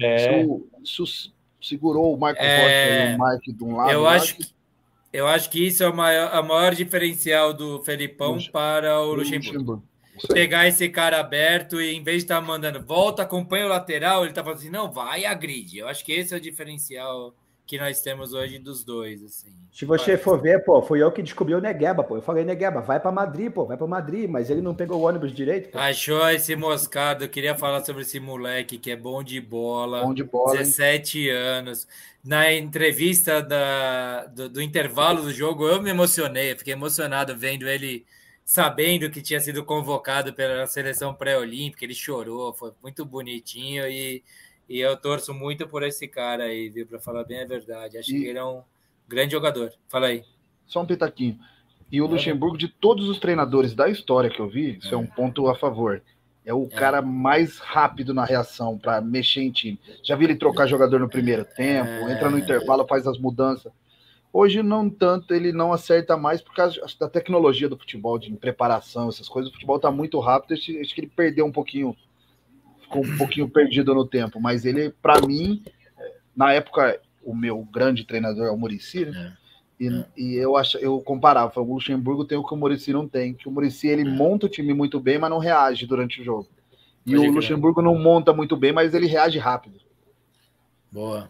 É. 0.01 0.41
Isso, 0.41 0.67
isso 0.83 1.35
segurou 1.61 2.13
o 2.13 2.17
Marco 2.17 2.41
é... 2.41 3.15
o 3.17 3.23
Mike 3.23 3.53
de 3.53 3.63
um 3.63 3.75
lado. 3.75 3.91
Eu 3.91 4.07
acho, 4.07 4.35
que, 4.35 4.45
eu 5.11 5.27
acho 5.27 5.49
que 5.49 5.65
isso 5.65 5.83
é 5.83 5.89
o 5.89 5.95
maior, 5.95 6.33
a 6.33 6.41
maior 6.43 6.75
diferencial 6.75 7.53
do 7.53 7.81
Felipão 7.83 8.37
para 8.51 8.99
o 9.01 9.15
Luxemburgo. 9.15 9.57
Luxemburgo. 9.57 9.83
Pegar 10.31 10.65
esse 10.67 10.87
cara 10.87 11.19
aberto 11.19 11.81
e 11.81 11.93
em 11.93 12.01
vez 12.01 12.19
de 12.19 12.23
estar 12.23 12.39
tá 12.39 12.41
mandando 12.41 12.81
volta, 12.81 13.23
acompanha 13.23 13.65
o 13.65 13.69
lateral, 13.69 14.23
ele 14.23 14.33
tá 14.33 14.43
falando 14.43 14.59
assim: 14.59 14.69
não, 14.69 14.91
vai 14.91 15.25
agride. 15.25 15.79
Eu 15.79 15.87
acho 15.87 16.05
que 16.05 16.13
esse 16.13 16.33
é 16.33 16.37
o 16.37 16.41
diferencial 16.41 17.35
que 17.65 17.77
nós 17.77 18.01
temos 18.01 18.33
hoje 18.33 18.59
dos 18.59 18.83
dois, 18.83 19.23
assim. 19.23 19.51
Se 19.71 19.85
você 19.85 20.17
for 20.17 20.39
ver, 20.39 20.63
pô, 20.63 20.81
foi 20.81 21.01
eu 21.01 21.11
que 21.11 21.23
descobri 21.23 21.55
o 21.55 21.59
Negueba, 21.59 22.03
pô. 22.03 22.15
Eu 22.15 22.21
falei, 22.21 22.45
Negueba, 22.45 22.79
vai 22.79 22.99
para 22.99 23.11
Madrid, 23.11 23.51
pô, 23.51 23.65
vai 23.65 23.75
para 23.75 23.87
Madrid, 23.87 24.29
mas 24.29 24.49
ele 24.49 24.61
não 24.61 24.75
pegou 24.75 24.99
o 24.99 25.03
ônibus 25.03 25.33
direito. 25.33 25.69
Pô. 25.69 25.79
Achou 25.79 26.29
esse 26.29 26.55
moscado, 26.55 27.23
eu 27.23 27.29
queria 27.29 27.55
falar 27.55 27.83
sobre 27.83 28.03
esse 28.03 28.19
moleque 28.19 28.77
que 28.77 28.91
é 28.91 28.95
bom 28.95 29.23
de 29.23 29.41
bola. 29.41 30.03
Bom 30.03 30.13
de 30.13 30.23
bola. 30.23 30.57
17 30.57 31.19
hein? 31.19 31.29
anos. 31.31 31.87
Na 32.23 32.53
entrevista 32.53 33.41
da, 33.41 34.25
do, 34.27 34.49
do, 34.49 34.61
intervalo 34.61 35.23
do 35.23 35.33
jogo, 35.33 35.67
eu 35.67 35.81
me 35.81 35.89
emocionei, 35.89 36.51
eu 36.51 36.57
fiquei 36.57 36.73
emocionado 36.73 37.35
vendo 37.35 37.67
ele 37.67 38.05
sabendo 38.43 39.09
que 39.09 39.21
tinha 39.21 39.39
sido 39.39 39.63
convocado 39.65 40.33
pela 40.33 40.67
seleção 40.67 41.13
pré-olímpica, 41.13 41.83
ele 41.83 41.95
chorou, 41.95 42.53
foi 42.53 42.71
muito 42.81 43.03
bonitinho 43.03 43.87
e 43.87 44.23
e 44.67 44.79
eu 44.79 44.97
torço 44.97 45.33
muito 45.33 45.67
por 45.67 45.83
esse 45.83 46.07
cara 46.07 46.45
aí, 46.45 46.69
viu? 46.69 46.85
Para 46.85 46.99
falar 46.99 47.23
bem 47.23 47.41
a 47.41 47.45
verdade. 47.45 47.97
Acho 47.97 48.15
e... 48.15 48.21
que 48.21 48.27
ele 48.27 48.39
é 48.39 48.43
um 48.43 48.61
grande 49.07 49.33
jogador. 49.33 49.71
Fala 49.87 50.07
aí. 50.07 50.23
Só 50.65 50.81
um 50.81 50.85
pitaquinho. 50.85 51.39
E 51.91 52.01
o. 52.01 52.07
Luxemburgo, 52.07 52.57
de 52.57 52.67
todos 52.67 53.07
os 53.07 53.19
treinadores 53.19 53.75
da 53.75 53.87
história 53.87 54.29
que 54.29 54.39
eu 54.39 54.47
vi, 54.47 54.77
isso 54.77 54.89
é, 54.89 54.93
é 54.93 54.97
um 54.97 55.05
ponto 55.05 55.47
a 55.47 55.55
favor. 55.55 56.01
É 56.43 56.53
o 56.53 56.65
é. 56.65 56.67
cara 56.67 57.01
mais 57.01 57.57
rápido 57.57 58.13
na 58.13 58.23
reação 58.23 58.77
para 58.77 59.01
mexer 59.01 59.41
em 59.41 59.51
time. 59.51 59.79
Já 60.03 60.15
vi 60.15 60.25
ele 60.25 60.35
trocar 60.35 60.67
jogador 60.67 60.99
no 60.99 61.09
primeiro 61.09 61.43
tempo, 61.43 61.89
é. 61.89 62.13
entra 62.13 62.29
no 62.29 62.37
intervalo, 62.37 62.85
faz 62.87 63.07
as 63.07 63.17
mudanças. 63.17 63.71
Hoje, 64.31 64.61
não 64.61 64.89
tanto, 64.89 65.33
ele 65.33 65.53
não 65.53 65.71
acerta 65.71 66.17
mais 66.17 66.41
por 66.41 66.53
causa 66.53 66.79
da 66.99 67.07
tecnologia 67.07 67.69
do 67.69 67.77
futebol, 67.77 68.19
de 68.19 68.29
preparação, 68.33 69.07
essas 69.07 69.29
coisas. 69.29 69.49
O 69.49 69.53
futebol 69.53 69.77
está 69.77 69.89
muito 69.89 70.19
rápido, 70.19 70.53
acho 70.53 70.65
que 70.65 71.01
ele 71.01 71.11
perdeu 71.15 71.45
um 71.45 71.51
pouquinho 71.51 71.95
ficou 72.85 73.03
um 73.03 73.17
pouquinho 73.17 73.49
perdido 73.49 73.93
no 73.93 74.05
tempo, 74.05 74.39
mas 74.39 74.65
ele, 74.65 74.91
para 75.01 75.19
mim, 75.25 75.63
na 76.35 76.53
época, 76.53 76.99
o 77.23 77.35
meu 77.35 77.67
grande 77.71 78.05
treinador 78.05 78.45
é 78.45 78.51
o 78.51 78.57
Murici, 78.57 79.05
né? 79.05 79.33
É. 79.41 79.45
E, 79.77 79.87
é. 79.89 80.05
e, 80.15 80.35
eu 80.35 80.55
acho, 80.55 80.77
eu 80.77 81.01
comparava, 81.01 81.59
o 81.59 81.73
Luxemburgo 81.73 82.23
tem 82.23 82.37
o 82.37 82.45
que 82.45 82.53
o 82.53 82.57
Murici 82.57 82.93
não 82.93 83.07
tem, 83.07 83.33
que 83.33 83.49
o 83.49 83.51
Murici 83.51 83.87
ele 83.87 84.03
é. 84.03 84.05
monta 84.05 84.45
o 84.45 84.49
time 84.49 84.73
muito 84.73 84.99
bem, 84.99 85.17
mas 85.17 85.29
não 85.29 85.39
reage 85.39 85.85
durante 85.85 86.21
o 86.21 86.23
jogo. 86.23 86.47
E 87.05 87.15
Pode 87.15 87.27
o 87.27 87.31
Luxemburgo 87.33 87.81
não 87.81 87.97
monta 87.97 88.31
muito 88.31 88.55
bem, 88.55 88.71
mas 88.71 88.93
ele 88.93 89.05
reage 89.05 89.37
rápido. 89.37 89.79
Boa. 90.91 91.29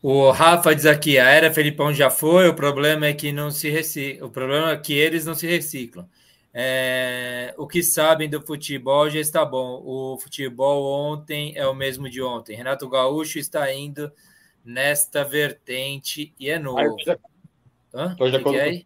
O 0.00 0.30
Rafa 0.30 0.74
diz 0.74 0.86
aqui, 0.86 1.18
a 1.18 1.28
era 1.28 1.52
Felipão 1.52 1.92
já 1.92 2.10
foi, 2.10 2.48
o 2.48 2.54
problema 2.54 3.06
é 3.06 3.12
que 3.12 3.30
não 3.30 3.50
se 3.50 3.68
recicla, 3.68 4.26
o 4.26 4.30
problema 4.30 4.72
é 4.72 4.76
que 4.76 4.92
eles 4.92 5.24
não 5.24 5.34
se 5.34 5.46
reciclam. 5.46 6.08
É, 6.54 7.54
o 7.56 7.66
que 7.66 7.82
sabem 7.82 8.28
do 8.28 8.44
futebol 8.44 9.08
já 9.08 9.18
está 9.18 9.44
bom. 9.44 9.82
O 9.84 10.18
futebol 10.18 11.10
ontem 11.10 11.54
é 11.56 11.66
o 11.66 11.74
mesmo 11.74 12.10
de 12.10 12.20
ontem. 12.20 12.56
Renato 12.56 12.88
Gaúcho 12.88 13.38
está 13.38 13.72
indo 13.72 14.12
nesta 14.64 15.24
vertente 15.24 16.34
e 16.38 16.50
é 16.50 16.58
novo. 16.58 16.96
Hã? 17.94 18.12
Estou 18.12 18.30
de 18.30 18.36
acordo. 18.36 18.58
É? 18.58 18.82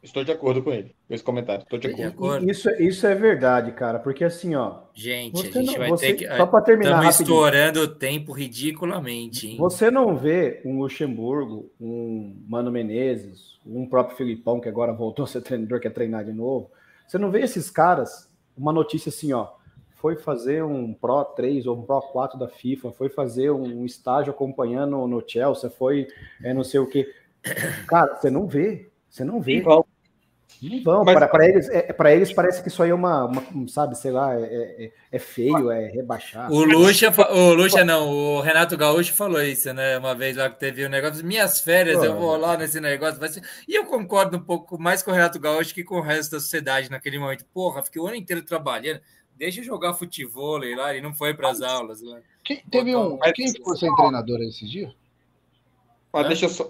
Estou 0.00 0.22
de 0.22 0.30
acordo 0.30 0.62
com 0.62 0.72
ele, 0.72 0.94
com 1.08 1.14
esse 1.14 1.24
comentário. 1.24 1.64
Estou 1.64 1.78
de, 1.78 1.92
de 1.92 2.02
acordo. 2.04 2.48
Isso, 2.48 2.70
isso 2.80 3.04
é 3.06 3.14
verdade, 3.16 3.72
cara, 3.72 3.98
porque 3.98 4.22
assim, 4.22 4.54
ó. 4.54 4.82
Gente, 4.94 5.40
a 5.40 5.50
gente 5.50 5.72
não, 5.72 5.78
vai 5.78 5.90
você, 5.90 6.06
ter 6.06 6.14
que. 6.14 6.36
Só 6.36 6.46
para 6.46 6.62
terminar. 6.62 6.90
Estamos 6.98 7.20
estourando 7.20 7.80
o 7.80 7.88
tempo 7.88 8.32
ridiculamente. 8.32 9.48
Hein? 9.48 9.56
Você 9.58 9.90
não 9.90 10.16
vê 10.16 10.62
um 10.64 10.78
Luxemburgo, 10.78 11.70
um 11.80 12.36
Mano 12.48 12.70
Menezes, 12.70 13.58
um 13.66 13.86
próprio 13.86 14.16
Filipão, 14.16 14.60
que 14.60 14.68
agora 14.68 14.92
voltou 14.92 15.24
a 15.24 15.28
ser 15.28 15.42
treinador, 15.42 15.80
quer 15.80 15.92
treinar 15.92 16.24
de 16.24 16.32
novo. 16.32 16.70
Você 17.08 17.16
não 17.16 17.30
vê 17.30 17.40
esses 17.40 17.70
caras, 17.70 18.30
uma 18.54 18.70
notícia 18.70 19.08
assim, 19.08 19.32
ó. 19.32 19.48
Foi 19.94 20.14
fazer 20.14 20.62
um 20.62 20.92
Pro 20.92 21.24
3 21.24 21.66
ou 21.66 21.78
um 21.78 21.82
Pro 21.82 22.02
4 22.02 22.38
da 22.38 22.46
FIFA, 22.46 22.92
foi 22.92 23.08
fazer 23.08 23.50
um 23.50 23.84
estágio 23.86 24.30
acompanhando 24.30 25.06
no 25.08 25.24
Chelsea, 25.26 25.70
foi 25.70 26.06
é, 26.44 26.52
não 26.52 26.62
sei 26.62 26.78
o 26.78 26.86
que. 26.86 27.10
Cara, 27.88 28.14
você 28.14 28.30
não 28.30 28.46
vê. 28.46 28.90
Você 29.08 29.24
não 29.24 29.40
vê. 29.40 29.54
Não 30.60 30.82
vão. 30.82 31.04
Mas... 31.04 31.30
Para 31.30 31.48
eles, 31.48 31.68
é, 31.68 31.92
para 31.92 32.14
eles 32.14 32.32
parece 32.32 32.62
que 32.62 32.68
isso 32.68 32.82
aí 32.82 32.90
é 32.90 32.94
uma, 32.94 33.26
uma 33.26 33.68
sabe, 33.68 33.96
sei 33.96 34.10
lá, 34.10 34.34
é, 34.34 34.42
é, 34.42 34.92
é 35.12 35.18
feio, 35.18 35.70
é 35.70 35.86
rebaixar. 35.86 36.50
O 36.50 36.64
Lucha, 36.64 37.12
o 37.30 37.52
Lucha 37.52 37.84
não, 37.84 38.08
o 38.08 38.40
Renato 38.40 38.76
Gaúcho 38.76 39.14
falou 39.14 39.40
isso, 39.42 39.72
né? 39.72 39.98
Uma 39.98 40.14
vez 40.14 40.36
lá 40.36 40.50
que 40.50 40.58
teve 40.58 40.84
um 40.84 40.88
negócio, 40.88 41.24
minhas 41.24 41.60
férias, 41.60 41.98
Pô, 41.98 42.04
eu 42.04 42.16
vou 42.16 42.36
lá 42.36 42.56
nesse 42.56 42.80
negócio. 42.80 43.20
Vai 43.20 43.28
ser... 43.28 43.42
E 43.68 43.74
eu 43.74 43.84
concordo 43.84 44.36
um 44.36 44.42
pouco 44.42 44.80
mais 44.80 45.02
com 45.02 45.10
o 45.10 45.14
Renato 45.14 45.38
Gaúcho 45.38 45.74
que 45.74 45.84
com 45.84 45.98
o 45.98 46.02
resto 46.02 46.32
da 46.32 46.40
sociedade 46.40 46.90
naquele 46.90 47.18
momento. 47.18 47.44
Porra, 47.52 47.84
fiquei 47.84 48.02
o 48.02 48.06
ano 48.06 48.16
inteiro 48.16 48.42
trabalhando. 48.42 49.00
Deixa 49.36 49.60
eu 49.60 49.64
jogar 49.64 49.94
futebol 49.94 50.58
lá, 50.58 50.92
ele 50.92 51.00
não 51.00 51.14
foi 51.14 51.32
para 51.32 51.50
as 51.50 51.62
aulas. 51.62 52.02
Lá. 52.02 52.18
Quem, 52.42 52.60
teve 52.68 52.96
um, 52.96 53.18
quem 53.34 53.52
ficou 53.52 53.76
sem 53.76 53.94
treinador 53.94 54.40
esse 54.40 54.66
dia? 54.66 54.92
Ah, 56.12 56.24
deixa 56.24 56.46
eu 56.46 56.48
só. 56.48 56.68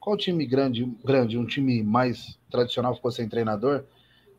Qual 0.00 0.16
time 0.16 0.46
grande, 0.46 0.90
grande, 1.04 1.36
um 1.36 1.44
time 1.44 1.82
mais 1.82 2.38
tradicional 2.50 2.94
ficou 2.94 3.10
sem 3.10 3.28
treinador? 3.28 3.84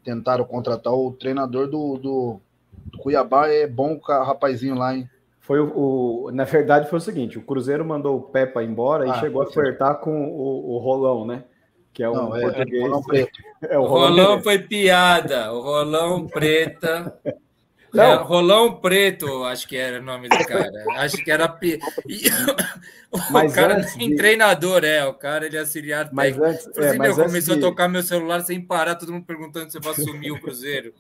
Tentaram 0.04 0.44
contratar 0.44 0.92
o 0.92 1.12
treinador 1.12 1.68
do, 1.68 1.98
do, 1.98 2.42
do 2.86 2.98
Cuiabá, 2.98 3.48
é 3.48 3.68
bom 3.68 3.94
o 3.94 4.00
rapazinho 4.00 4.74
lá, 4.74 4.96
hein? 4.96 5.08
Foi 5.40 5.60
o, 5.60 6.26
o, 6.26 6.32
na 6.32 6.46
verdade 6.46 6.90
foi 6.90 6.98
o 6.98 7.02
seguinte, 7.02 7.38
o 7.38 7.44
Cruzeiro 7.44 7.86
mandou 7.86 8.18
o 8.18 8.22
Pepa 8.22 8.64
embora 8.64 9.06
ah, 9.06 9.18
e 9.18 9.20
chegou 9.20 9.44
a 9.44 9.52
flertar 9.52 10.00
com 10.00 10.28
o, 10.30 10.72
o 10.72 10.78
Rolão, 10.80 11.26
né? 11.26 11.44
Que 11.94 12.04
é 12.04 12.10
um 12.10 12.14
Não, 12.14 12.36
é, 12.36 12.42
português. 12.42 12.82
É, 12.82 12.88
Rolão 12.88 13.04
preto. 13.04 13.40
É, 13.62 13.78
o, 13.78 13.84
Rolão, 13.84 14.10
Rolão 14.10 14.42
foi 14.42 14.58
piada, 14.58 15.54
o 15.54 15.62
Rolão 15.62 16.26
preta. 16.26 17.16
Não. 17.94 18.04
É, 18.04 18.16
Rolão 18.16 18.76
Preto, 18.80 19.44
acho 19.44 19.68
que 19.68 19.76
era 19.76 20.00
o 20.00 20.04
nome 20.04 20.30
do 20.30 20.38
cara. 20.46 20.72
Acho 20.98 21.18
que 21.18 21.32
era. 21.32 21.58
O 23.12 23.20
mas 23.30 23.54
cara 23.54 23.86
nem 23.98 24.12
de... 24.12 24.16
treinador 24.16 24.86
é, 24.86 25.06
o 25.06 25.14
cara 25.14 25.46
ele 25.46 25.58
é 25.58 25.60
auxiliar 25.60 26.10
mas 26.14 26.40
Antes, 26.40 26.66
é, 26.78 26.88
assim, 26.88 26.98
mas 26.98 27.18
meu, 27.18 27.26
começou 27.26 27.56
de... 27.56 27.60
a 27.60 27.64
tocar 27.68 27.90
meu 27.90 28.02
celular 28.02 28.40
sem 28.40 28.62
parar, 28.62 28.96
todo 28.96 29.12
mundo 29.12 29.26
perguntando 29.26 29.70
se 29.70 29.78
eu 29.78 29.82
vou 29.82 29.92
assumir 29.92 30.32
o 30.32 30.40
Cruzeiro. 30.40 30.94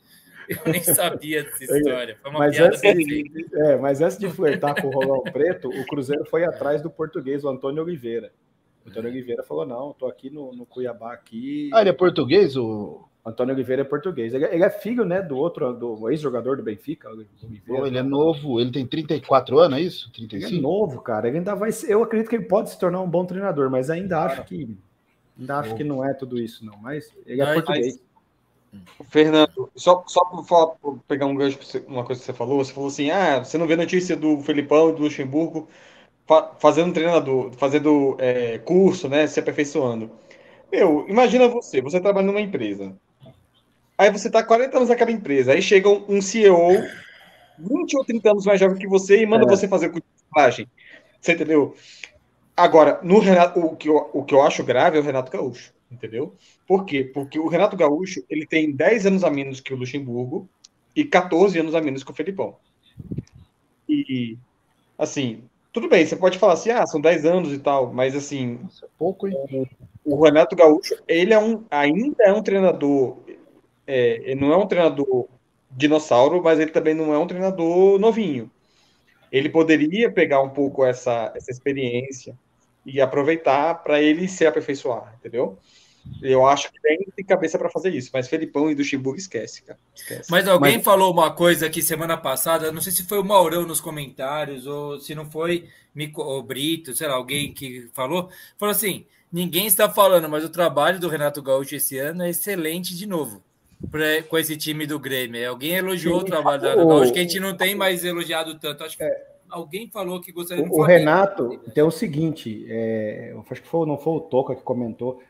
Eu 0.49 0.57
nem 0.69 0.83
sabia 0.83 1.43
dessa 1.43 1.63
história. 1.63 2.17
Foi 2.21 2.29
uma 2.29 2.39
mas 2.39 2.59
antes, 2.59 2.81
de, 2.81 3.47
é, 3.53 3.77
mas 3.77 4.01
antes 4.01 4.17
de 4.17 4.29
flertar 4.29 4.81
com 4.81 4.89
o 4.89 4.91
Rolão 4.91 5.23
Preto, 5.23 5.69
o 5.69 5.87
Cruzeiro 5.87 6.25
foi 6.25 6.43
atrás 6.43 6.81
do 6.81 6.89
português, 6.89 7.45
o 7.45 7.49
Antônio 7.49 7.81
Oliveira. 7.81 8.33
O 8.85 8.89
Antônio 8.89 9.09
Oliveira 9.09 9.41
falou: 9.43 9.65
não, 9.65 9.91
estou 9.91 10.09
aqui 10.09 10.29
no, 10.29 10.53
no 10.53 10.65
Cuiabá 10.65 11.13
aqui. 11.13 11.69
Ah, 11.73 11.79
ele 11.79 11.91
é 11.91 11.93
português, 11.93 12.57
o 12.57 13.07
Antônio 13.24 13.53
Oliveira 13.53 13.83
é 13.83 13.85
português. 13.85 14.33
Ele, 14.33 14.45
ele 14.45 14.64
é 14.64 14.69
filho, 14.69 15.06
né, 15.06 15.22
do 15.22 15.38
outro, 15.38 15.74
do 15.74 16.09
ex-jogador 16.09 16.58
do 16.58 16.64
Benfica. 16.64 17.09
Oliveira, 17.09 17.88
ele 17.88 17.98
é 17.98 18.03
novo, 18.03 18.59
ele 18.59 18.72
tem 18.72 18.85
34 18.85 19.59
anos, 19.59 19.77
é 19.77 19.82
isso? 19.82 20.11
35? 20.11 20.51
Ele 20.51 20.58
é 20.58 20.61
novo, 20.61 21.01
cara. 21.01 21.27
Ele 21.27 21.38
ainda 21.38 21.56
vai 21.56 21.72
ser, 21.72 21.91
eu 21.91 22.03
acredito 22.03 22.30
que 22.30 22.35
ele 22.35 22.45
pode 22.45 22.72
se 22.72 22.80
tornar 22.80 23.01
um 23.01 23.09
bom 23.09 23.25
treinador, 23.25 23.69
mas 23.69 23.90
ainda 23.90 24.16
cara. 24.16 24.33
acho 24.33 24.45
que 24.45 24.75
ainda 25.40 25.59
acho 25.59 25.75
que 25.75 25.83
não 25.83 26.03
é 26.03 26.14
tudo 26.14 26.40
isso, 26.40 26.66
não. 26.66 26.77
Mas 26.77 27.11
ele 27.25 27.41
é 27.41 27.45
mas, 27.45 27.53
português. 27.53 27.95
Mas, 27.95 28.11
Fernando, 29.09 29.69
só, 29.75 30.03
só 30.08 30.24
para 30.24 30.93
pegar 31.08 31.25
um 31.25 31.35
gancho, 31.35 31.59
uma 31.88 32.06
coisa 32.06 32.22
que 32.22 32.25
você 32.25 32.33
falou, 32.33 32.64
você 32.64 32.74
falou 32.74 32.88
assim: 32.88 33.11
ah, 33.11 33.43
você 33.43 33.58
não 33.58 33.67
vê 33.67 33.75
notícia 33.75 34.16
do 34.16 34.40
Felipão 34.41 34.90
e 34.90 34.93
do 34.93 35.01
Luxemburgo 35.03 35.67
fazendo 36.58 36.93
treinador, 36.93 37.51
fazendo 37.53 38.16
é, 38.17 38.58
curso, 38.59 39.09
né? 39.09 39.27
Se 39.27 39.40
aperfeiçoando. 39.40 40.09
Meu, 40.72 41.06
imagina 41.09 41.50
você, 41.50 41.82
você 41.82 42.00
trabalha 42.00 42.25
numa 42.25 42.40
empresa. 42.40 42.95
Aí 44.01 44.09
você 44.09 44.30
está 44.30 44.41
40 44.41 44.77
anos 44.77 44.89
naquela 44.89 45.11
empresa, 45.11 45.53
aí 45.53 45.61
chega 45.61 45.88
um 45.88 46.19
CEO 46.23 46.71
20 47.59 47.97
ou 47.97 48.03
30 48.03 48.31
anos 48.31 48.45
mais 48.47 48.59
jovem 48.59 48.80
que 48.80 48.88
você 48.88 49.21
e 49.21 49.27
manda 49.27 49.45
é. 49.45 49.47
você 49.47 49.67
fazer 49.67 49.89
curso 49.89 50.07
de 50.57 50.67
Você 51.21 51.33
entendeu? 51.33 51.75
Agora, 52.57 52.99
no 53.03 53.19
Renato, 53.19 53.59
o 53.59 53.75
que, 53.75 53.88
eu, 53.88 54.09
o 54.11 54.23
que 54.23 54.33
eu 54.33 54.41
acho 54.41 54.63
grave 54.63 54.97
é 54.97 54.99
o 54.99 55.03
Renato 55.03 55.31
Gaúcho, 55.31 55.71
entendeu? 55.91 56.33
Por 56.67 56.83
quê? 56.83 57.03
Porque 57.03 57.38
o 57.38 57.47
Renato 57.47 57.77
Gaúcho, 57.77 58.23
ele 58.27 58.47
tem 58.47 58.71
10 58.71 59.05
anos 59.05 59.23
a 59.23 59.30
menos 59.30 59.59
que 59.59 59.71
o 59.71 59.77
Luxemburgo 59.77 60.49
e 60.95 61.05
14 61.05 61.59
anos 61.59 61.75
a 61.75 61.80
menos 61.80 62.03
que 62.03 62.09
o 62.09 62.15
Felipão. 62.15 62.55
E, 63.88 64.35
assim, 64.97 65.43
tudo 65.71 65.88
bem, 65.88 66.07
você 66.07 66.15
pode 66.15 66.39
falar 66.39 66.53
assim, 66.53 66.71
ah, 66.71 66.88
são 66.88 66.99
10 66.99 67.23
anos 67.23 67.53
e 67.53 67.59
tal, 67.59 67.93
mas 67.93 68.15
assim. 68.15 68.61
Nossa, 68.63 68.83
é 68.83 68.89
pouco, 68.97 69.27
hein? 69.27 69.69
O 70.03 70.23
Renato 70.23 70.55
Gaúcho, 70.55 70.95
ele 71.07 71.35
é 71.35 71.39
um, 71.39 71.63
ainda 71.69 72.23
é 72.23 72.33
um 72.33 72.41
treinador 72.41 73.19
é, 73.85 74.22
ele 74.24 74.40
não 74.40 74.51
é 74.51 74.58
um 74.58 74.68
treinador 74.68 75.27
dinossauro, 75.69 76.42
mas 76.43 76.60
ele 76.60 76.72
também 76.72 76.93
não 76.93 77.14
é 77.14 77.18
um 77.18 77.27
treinador 77.27 78.00
novinho. 78.00 78.51
Ele 79.32 79.50
poderia 79.50 80.11
pegar 80.11 80.42
um 80.42 80.50
pouco 80.50 80.85
essa, 80.85 81.32
essa 81.35 81.51
experiência 81.51 82.38
e 82.85 83.00
aproveitar 83.00 83.76
para 83.76 84.01
ele 84.01 84.27
se 84.27 84.45
aperfeiçoar, 84.45 85.16
entendeu? 85.19 85.58
Eu 86.22 86.48
acho 86.48 86.72
que 86.72 86.82
tem, 86.82 86.98
tem 87.16 87.24
cabeça 87.24 87.60
para 87.60 87.69
fazer 87.69 87.93
isso, 87.93 88.10
mas 88.11 88.27
Felipão 88.27 88.72
e 88.72 88.76
do 88.76 88.84
Chiburgo 88.84 89.19
esquece, 89.19 89.61
cara. 89.61 89.80
Esquece. 89.95 90.32
Mas 90.32 90.48
alguém 90.48 90.77
mas... 90.77 90.84
falou 90.84 91.14
uma 91.14 91.32
coisa 91.32 91.68
aqui 91.68 91.82
semana 91.82 92.18
passada, 92.18 92.72
não 92.72 92.82
sei 92.82 92.92
se 92.92 93.03
foi 93.03 93.19
o 93.19 93.24
Maurão 93.24 93.68
nos 93.68 93.80
comentários, 93.80 94.66
ou 94.66 95.00
se 95.00 95.14
não 95.14 95.30
foi 95.30 95.69
o 96.16 96.42
Brito, 96.42 96.95
sei 96.95 97.08
lá, 97.08 97.14
alguém 97.14 97.53
que 97.53 97.88
falou, 97.93 98.30
falou 98.58 98.72
assim: 98.72 99.06
ninguém 99.32 99.68
está 99.68 99.88
falando, 99.88 100.27
mas 100.27 100.43
o 100.43 100.50
trabalho 100.50 101.00
do 101.00 101.08
Renato 101.08 101.42
Gaúcho 101.42 101.76
esse 101.76 102.00
ano 102.00 102.24
é 102.24 102.32
excelente 102.32 102.98
de 102.98 103.06
novo 103.06 103.43
pra, 103.90 104.24
com 104.24 104.38
esse 104.38 104.58
time 104.58 104.85
do 104.85 105.00
Grêmio. 105.00 105.50
Alguém 105.50 105.76
elogiou 105.76 106.19
Sim, 106.19 106.26
o 106.26 106.27
trabalho 106.27 106.61
da. 106.61 106.74
Acho 107.01 107.14
que 107.14 107.19
a 107.19 107.22
gente 107.24 107.40
não 107.40 107.56
tem 107.56 107.76
mais 107.76 108.03
elogiado 108.03 108.58
tanto. 108.60 108.84
Acho 108.84 108.98
que 108.98 109.03
é, 109.03 109.27
alguém 109.50 109.90
falou 109.90 110.19
que 110.19 110.32
gostaria 110.32 110.64
de 110.64 110.69
O, 110.69 110.80
o 110.80 110.84
Renato 110.84 111.58
tem 111.74 111.84
o 111.84 111.92
seguinte: 111.92 112.66
é, 112.69 113.35
acho 113.50 113.61
que 113.61 113.68
foi, 113.68 113.88
não 113.88 113.98
foi 113.98 114.14
o 114.14 114.22
Toca 114.22 114.56
que 114.56 114.61
comentou. 114.61 115.22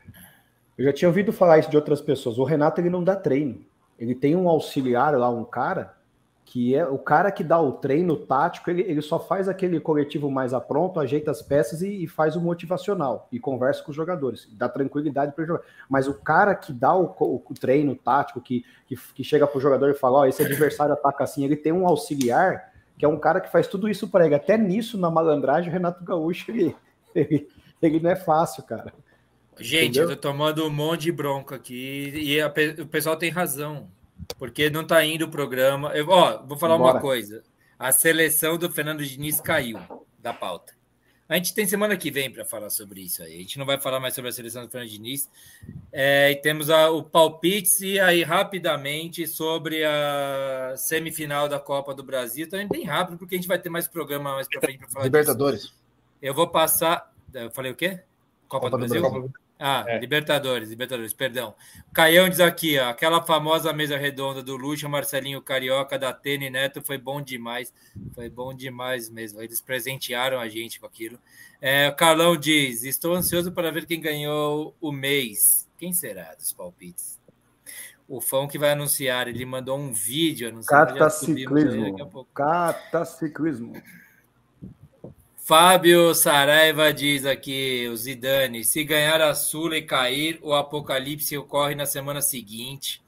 Eu 0.76 0.84
já 0.86 0.92
tinha 0.92 1.08
ouvido 1.08 1.32
falar 1.32 1.58
isso 1.58 1.70
de 1.70 1.76
outras 1.76 2.00
pessoas. 2.00 2.38
O 2.38 2.44
Renato 2.44 2.80
ele 2.80 2.90
não 2.90 3.04
dá 3.04 3.14
treino. 3.14 3.64
Ele 3.98 4.14
tem 4.14 4.34
um 4.34 4.48
auxiliar 4.48 5.16
lá, 5.16 5.30
um 5.30 5.44
cara 5.44 5.94
que 6.44 6.74
é 6.74 6.86
o 6.86 6.98
cara 6.98 7.30
que 7.30 7.42
dá 7.42 7.60
o 7.60 7.72
treino 7.72 8.16
tático, 8.16 8.70
ele, 8.70 8.82
ele 8.82 9.00
só 9.00 9.18
faz 9.18 9.48
aquele 9.48 9.80
coletivo 9.80 10.30
mais 10.30 10.52
a 10.52 10.60
pronto, 10.60 11.00
ajeita 11.00 11.30
as 11.30 11.40
peças 11.40 11.82
e, 11.82 12.04
e 12.04 12.06
faz 12.06 12.36
o 12.36 12.40
motivacional 12.40 13.28
e 13.32 13.38
conversa 13.38 13.82
com 13.82 13.90
os 13.90 13.96
jogadores, 13.96 14.48
dá 14.52 14.68
tranquilidade 14.68 15.32
para 15.32 15.44
jogar. 15.44 15.62
Mas 15.88 16.08
o 16.08 16.14
cara 16.14 16.54
que 16.54 16.72
dá 16.72 16.94
o, 16.94 17.14
o, 17.18 17.42
o 17.48 17.54
treino 17.54 17.94
tático, 17.94 18.40
que, 18.40 18.64
que, 18.86 18.96
que 19.14 19.24
chega 19.24 19.46
para 19.46 19.56
o 19.56 19.60
jogador 19.60 19.90
e 19.90 19.94
fala: 19.94 20.18
Ó, 20.18 20.20
oh, 20.22 20.26
esse 20.26 20.42
adversário 20.42 20.92
ataca 20.92 21.24
assim, 21.24 21.44
ele 21.44 21.56
tem 21.56 21.72
um 21.72 21.86
auxiliar 21.86 22.72
que 22.98 23.04
é 23.04 23.08
um 23.08 23.18
cara 23.18 23.40
que 23.40 23.50
faz 23.50 23.66
tudo 23.66 23.88
isso 23.88 24.08
para 24.08 24.26
ele. 24.26 24.34
Até 24.34 24.56
nisso, 24.58 24.98
na 24.98 25.10
malandragem, 25.10 25.70
o 25.70 25.72
Renato 25.72 26.04
Gaúcho, 26.04 26.50
ele, 26.50 26.76
ele, 27.14 27.48
ele 27.80 28.00
não 28.00 28.10
é 28.10 28.16
fácil, 28.16 28.62
cara. 28.62 28.92
Gente, 29.58 29.98
Entendeu? 29.98 30.10
eu 30.10 30.16
tô 30.16 30.28
tomando 30.28 30.64
um 30.66 30.70
monte 30.70 31.02
de 31.02 31.12
bronca 31.12 31.56
aqui 31.56 32.10
e 32.14 32.40
a, 32.40 32.52
o 32.80 32.86
pessoal 32.86 33.16
tem 33.16 33.30
razão 33.30 33.88
porque 34.38 34.70
não 34.70 34.82
está 34.82 35.04
indo 35.04 35.24
o 35.24 35.30
programa. 35.30 35.90
Eu, 35.90 36.08
ó, 36.08 36.42
vou 36.42 36.58
falar 36.58 36.78
Bora. 36.78 36.94
uma 36.94 37.00
coisa. 37.00 37.42
A 37.78 37.90
seleção 37.92 38.56
do 38.56 38.70
Fernando 38.70 39.04
Diniz 39.04 39.40
caiu 39.40 39.78
da 40.18 40.32
pauta. 40.32 40.72
A 41.28 41.36
gente 41.36 41.54
tem 41.54 41.66
semana 41.66 41.96
que 41.96 42.10
vem 42.10 42.30
para 42.30 42.44
falar 42.44 42.68
sobre 42.68 43.00
isso 43.00 43.22
aí. 43.22 43.36
A 43.36 43.38
gente 43.38 43.58
não 43.58 43.64
vai 43.64 43.80
falar 43.80 43.98
mais 43.98 44.14
sobre 44.14 44.28
a 44.28 44.32
seleção 44.32 44.64
do 44.64 44.70
Fernando 44.70 44.90
Diniz. 44.90 45.30
É, 45.90 46.30
e 46.30 46.36
temos 46.36 46.68
a, 46.68 46.90
o 46.90 47.02
palpite 47.02 47.86
e 47.86 47.98
aí 47.98 48.22
rapidamente 48.22 49.26
sobre 49.26 49.82
a 49.82 50.74
semifinal 50.76 51.48
da 51.48 51.58
Copa 51.58 51.94
do 51.94 52.02
Brasil. 52.02 52.48
Também 52.48 52.68
bem 52.68 52.84
rápido, 52.84 53.16
porque 53.16 53.34
a 53.34 53.38
gente 53.38 53.48
vai 53.48 53.58
ter 53.58 53.70
mais 53.70 53.88
programa 53.88 54.34
mais 54.34 54.46
para 54.46 54.60
frente 54.60 54.78
para 54.80 54.90
falar 54.90 55.04
Libertadores. 55.06 55.62
Disso. 55.62 55.74
Eu 56.20 56.34
vou 56.34 56.48
passar. 56.48 57.10
Eu 57.32 57.50
falei 57.50 57.72
o 57.72 57.76
quê? 57.76 58.00
Copa, 58.46 58.68
Copa 58.68 58.70
do, 58.70 58.84
do 58.84 58.88
Brasil? 58.88 59.00
Brasil. 59.00 59.32
Ah, 59.64 59.84
é. 59.86 59.98
Libertadores, 60.00 60.70
Libertadores, 60.70 61.12
perdão. 61.12 61.54
Caião 61.92 62.28
diz 62.28 62.40
aqui, 62.40 62.80
ó, 62.80 62.88
aquela 62.88 63.22
famosa 63.22 63.72
mesa 63.72 63.96
redonda 63.96 64.42
do 64.42 64.56
Luxo, 64.56 64.88
Marcelinho 64.88 65.40
Carioca, 65.40 65.96
da 65.96 66.12
Tene 66.12 66.50
Neto, 66.50 66.82
foi 66.82 66.98
bom 66.98 67.22
demais. 67.22 67.72
Foi 68.12 68.28
bom 68.28 68.52
demais 68.52 69.08
mesmo. 69.08 69.40
Eles 69.40 69.60
presentearam 69.60 70.40
a 70.40 70.48
gente 70.48 70.80
com 70.80 70.86
aquilo. 70.86 71.16
É, 71.60 71.88
o 71.88 71.94
Carlão 71.94 72.36
diz: 72.36 72.82
Estou 72.82 73.14
ansioso 73.14 73.52
para 73.52 73.70
ver 73.70 73.86
quem 73.86 74.00
ganhou 74.00 74.74
o 74.80 74.90
mês. 74.90 75.68
Quem 75.78 75.92
será 75.92 76.34
dos 76.34 76.52
palpites? 76.52 77.22
o 78.08 78.20
fã 78.20 78.46
que 78.46 78.58
vai 78.58 78.72
anunciar, 78.72 79.26
ele 79.26 79.46
mandou 79.46 79.78
um 79.78 79.90
vídeo 79.90 80.48
anunciando. 80.48 80.92
Cataciclismo. 80.92 82.26
Cataciclismo. 82.34 83.72
Fábio 85.52 86.14
Saraiva 86.14 86.94
diz 86.94 87.26
aqui, 87.26 87.86
o 87.86 87.94
Zidane, 87.94 88.64
se 88.64 88.82
ganhar 88.84 89.20
a 89.20 89.34
Sula 89.34 89.76
e 89.76 89.82
cair, 89.82 90.38
o 90.40 90.54
apocalipse 90.54 91.36
ocorre 91.36 91.74
na 91.74 91.84
semana 91.84 92.22
seguinte. 92.22 93.02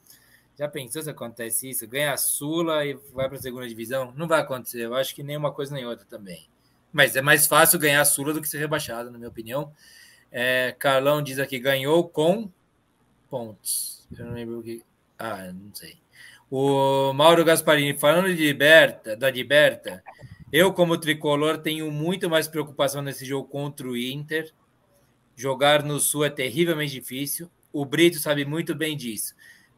Já 0.55 0.69
pensou 0.69 1.01
se 1.01 1.09
acontece 1.09 1.71
isso? 1.71 1.89
Ganha 1.89 2.13
a 2.13 2.19
Sula 2.19 2.85
e 2.85 2.99
vai 3.15 3.29
para 3.29 3.39
a 3.39 3.41
segunda 3.41 3.67
divisão? 3.67 4.13
Não 4.15 4.29
vai 4.29 4.43
acontecer. 4.43 4.83
Eu 4.83 4.95
acho 4.95 5.15
que 5.15 5.23
nem 5.23 5.39
uma 5.39 5.53
coisa 5.53 5.75
nem 5.75 5.87
outra 5.87 6.05
também. 6.05 6.47
Mas 6.93 7.17
é 7.17 7.23
mais 7.23 7.47
fácil 7.47 7.79
ganhar 7.79 8.03
a 8.03 8.05
Sula 8.05 8.35
do 8.35 8.43
que 8.43 8.49
ser 8.49 8.59
rebaixado, 8.59 9.11
na 9.11 9.17
minha 9.17 9.31
opinião. 9.31 9.73
É, 10.31 10.77
Carlão 10.79 11.23
diz 11.23 11.39
aqui, 11.39 11.59
ganhou 11.59 12.07
com 12.07 12.51
pontos. 13.31 14.07
Eu 14.19 14.27
não 14.27 14.35
lembro 14.35 14.59
o 14.59 14.63
que. 14.63 14.83
Ah, 15.19 15.51
não 15.51 15.75
sei. 15.75 15.97
O 16.51 17.11
Mauro 17.15 17.43
Gasparini, 17.43 17.99
falando 17.99 18.27
de 18.27 18.37
Liberta, 18.37 19.17
da 19.17 19.31
Liberta, 19.31 20.05
eu, 20.55 20.73
como 20.73 20.97
tricolor, 20.97 21.58
tenho 21.58 21.91
muito 21.91 22.31
mais 22.31 22.47
preocupação 22.47 23.02
nesse 23.02 23.26
jogo 23.26 23.49
contra 23.49 23.89
o 23.89 23.97
Inter. 23.97 24.52
Jogar 25.34 25.83
no 25.83 25.99
Sul 25.99 26.24
é 26.24 26.31
terrivelmente 26.31 26.92
difícil. 26.92 27.50
O 27.73 27.84
Brito 27.84 28.20
sabe 28.20 28.44
muito 28.44 28.73
bem 28.73 28.97
disso. 28.97 29.34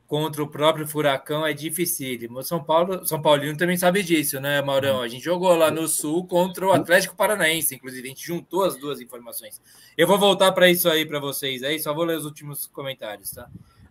Contra 0.07 0.43
o 0.43 0.47
próprio 0.47 0.87
Furacão 0.87 1.47
é 1.47 1.55
dificílimo. 1.55 2.43
São 2.43 2.63
Paulo, 2.63 3.07
São 3.07 3.23
Paulino 3.23 3.57
também 3.57 3.79
sabe 3.79 4.03
disso, 4.03 4.39
né, 4.39 4.61
Maurão? 4.61 5.01
A 5.01 5.09
gente 5.09 5.25
jogou 5.25 5.57
lá 5.57 5.71
no 5.71 5.89
Sul 5.89 6.27
contra 6.27 6.67
o 6.67 6.73
Atlético 6.73 7.17
Paranaense, 7.17 7.75
inclusive. 7.75 8.09
A 8.09 8.11
gente 8.11 8.27
juntou 8.27 8.63
as 8.63 8.77
duas 8.77 9.01
informações. 9.01 9.59
Eu 9.97 10.07
vou 10.07 10.19
voltar 10.19 10.53
para 10.53 10.69
isso 10.69 10.91
aí 10.91 11.07
para 11.07 11.19
vocês 11.19 11.63
aí, 11.63 11.81
só 11.81 11.95
vou 11.95 12.05
ler 12.05 12.19
os 12.19 12.27
últimos 12.27 12.67
comentários, 12.67 13.31
tá? 13.31 13.49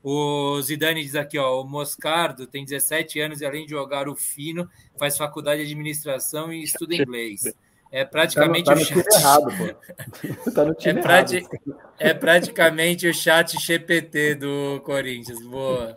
O 0.08 0.62
Zidane 0.62 1.02
diz 1.04 1.16
aqui, 1.16 1.36
ó, 1.36 1.60
o 1.60 1.68
Moscardo 1.68 2.46
tem 2.46 2.64
17 2.64 3.20
anos 3.20 3.42
e 3.42 3.46
além 3.46 3.66
de 3.66 3.72
jogar 3.72 4.08
o 4.08 4.16
fino, 4.16 4.70
faz 5.00 5.18
faculdade 5.18 5.66
de 5.66 5.72
administração 5.72 6.54
e 6.54 6.62
estuda 6.62 6.94
inglês. 6.94 7.52
É 7.92 8.06
praticamente 8.06 8.66
tá 8.66 8.76
no, 8.76 8.86
tá 8.86 8.94
no 8.94 9.00
o 9.00 9.04
chat. 9.04 9.20
Errado, 9.20 9.46
pô. 9.58 10.52
Tá 10.54 10.64
no 10.64 10.76
time 10.76 11.00
é, 11.00 11.02
prati... 11.02 11.44
é 11.98 12.14
praticamente 12.14 13.08
o 13.08 13.14
chat 13.16 13.58
GPT 13.60 14.36
do 14.36 14.80
Corinthians. 14.86 15.42
Boa. 15.42 15.96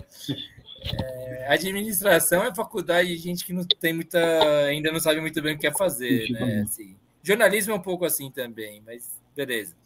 É, 1.03 1.47
administração 1.51 2.43
é 2.45 2.55
faculdade 2.55 3.11
de 3.11 3.19
gente 3.19 3.45
que 3.45 3.53
não 3.53 3.67
tem 3.79 3.93
muita. 3.93 4.19
ainda 4.65 4.91
não 4.91 5.01
sabe 5.01 5.21
muito 5.21 5.43
bem 5.43 5.53
o 5.53 5.59
que 5.59 5.69
quer 5.71 5.77
fazer, 5.77 6.31
né? 6.31 6.63
Assim, 6.63 6.97
jornalismo 7.23 7.75
é 7.75 7.77
um 7.77 7.83
pouco 7.83 8.07
assim 8.07 8.31
também, 8.31 8.83
mas 8.87 9.21
beleza. 9.37 9.77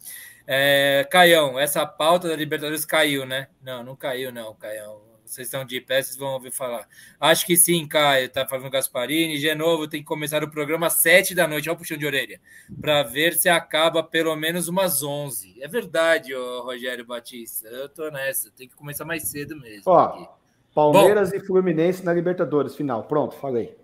É, 0.45 1.07
Caião, 1.09 1.59
essa 1.59 1.85
pauta 1.85 2.27
da 2.27 2.35
Libertadores 2.35 2.85
caiu, 2.85 3.25
né? 3.25 3.47
Não, 3.61 3.83
não 3.83 3.95
caiu, 3.95 4.31
não, 4.31 4.53
Caião. 4.55 5.01
Vocês 5.25 5.47
estão 5.47 5.65
de 5.65 5.81
pé, 5.81 6.01
vocês 6.01 6.15
vão 6.15 6.33
ouvir 6.33 6.51
falar. 6.51 6.87
Acho 7.19 7.45
que 7.45 7.57
sim, 7.57 7.87
Caio, 7.87 8.29
tá 8.29 8.47
falando 8.47 8.69
Gasparini. 8.69 9.39
De 9.39 9.55
novo, 9.55 9.87
tem 9.87 10.01
que 10.01 10.05
começar 10.05 10.43
o 10.43 10.49
programa 10.49 10.87
às 10.87 11.01
sete 11.01 11.33
da 11.33 11.47
noite, 11.47 11.69
olha 11.69 11.75
o 11.75 11.79
puxão 11.79 11.97
de 11.97 12.05
orelha, 12.05 12.39
para 12.79 13.01
ver 13.01 13.33
se 13.33 13.49
acaba 13.49 14.03
pelo 14.03 14.35
menos 14.35 14.67
umas 14.67 15.01
onze. 15.01 15.55
É 15.61 15.67
verdade, 15.67 16.35
ô, 16.35 16.61
Rogério 16.63 17.05
Batista. 17.05 17.67
Eu 17.67 17.89
tô 17.89 18.11
nessa, 18.11 18.51
tem 18.51 18.67
que 18.67 18.75
começar 18.75 19.05
mais 19.05 19.23
cedo 19.29 19.59
mesmo. 19.59 19.83
Ó, 19.85 19.99
aqui. 19.99 20.27
Palmeiras 20.75 21.31
Bom, 21.31 21.37
e 21.37 21.39
Fluminense 21.39 22.03
na 22.03 22.13
Libertadores, 22.13 22.75
final. 22.75 23.03
Pronto, 23.03 23.35
falei. 23.35 23.75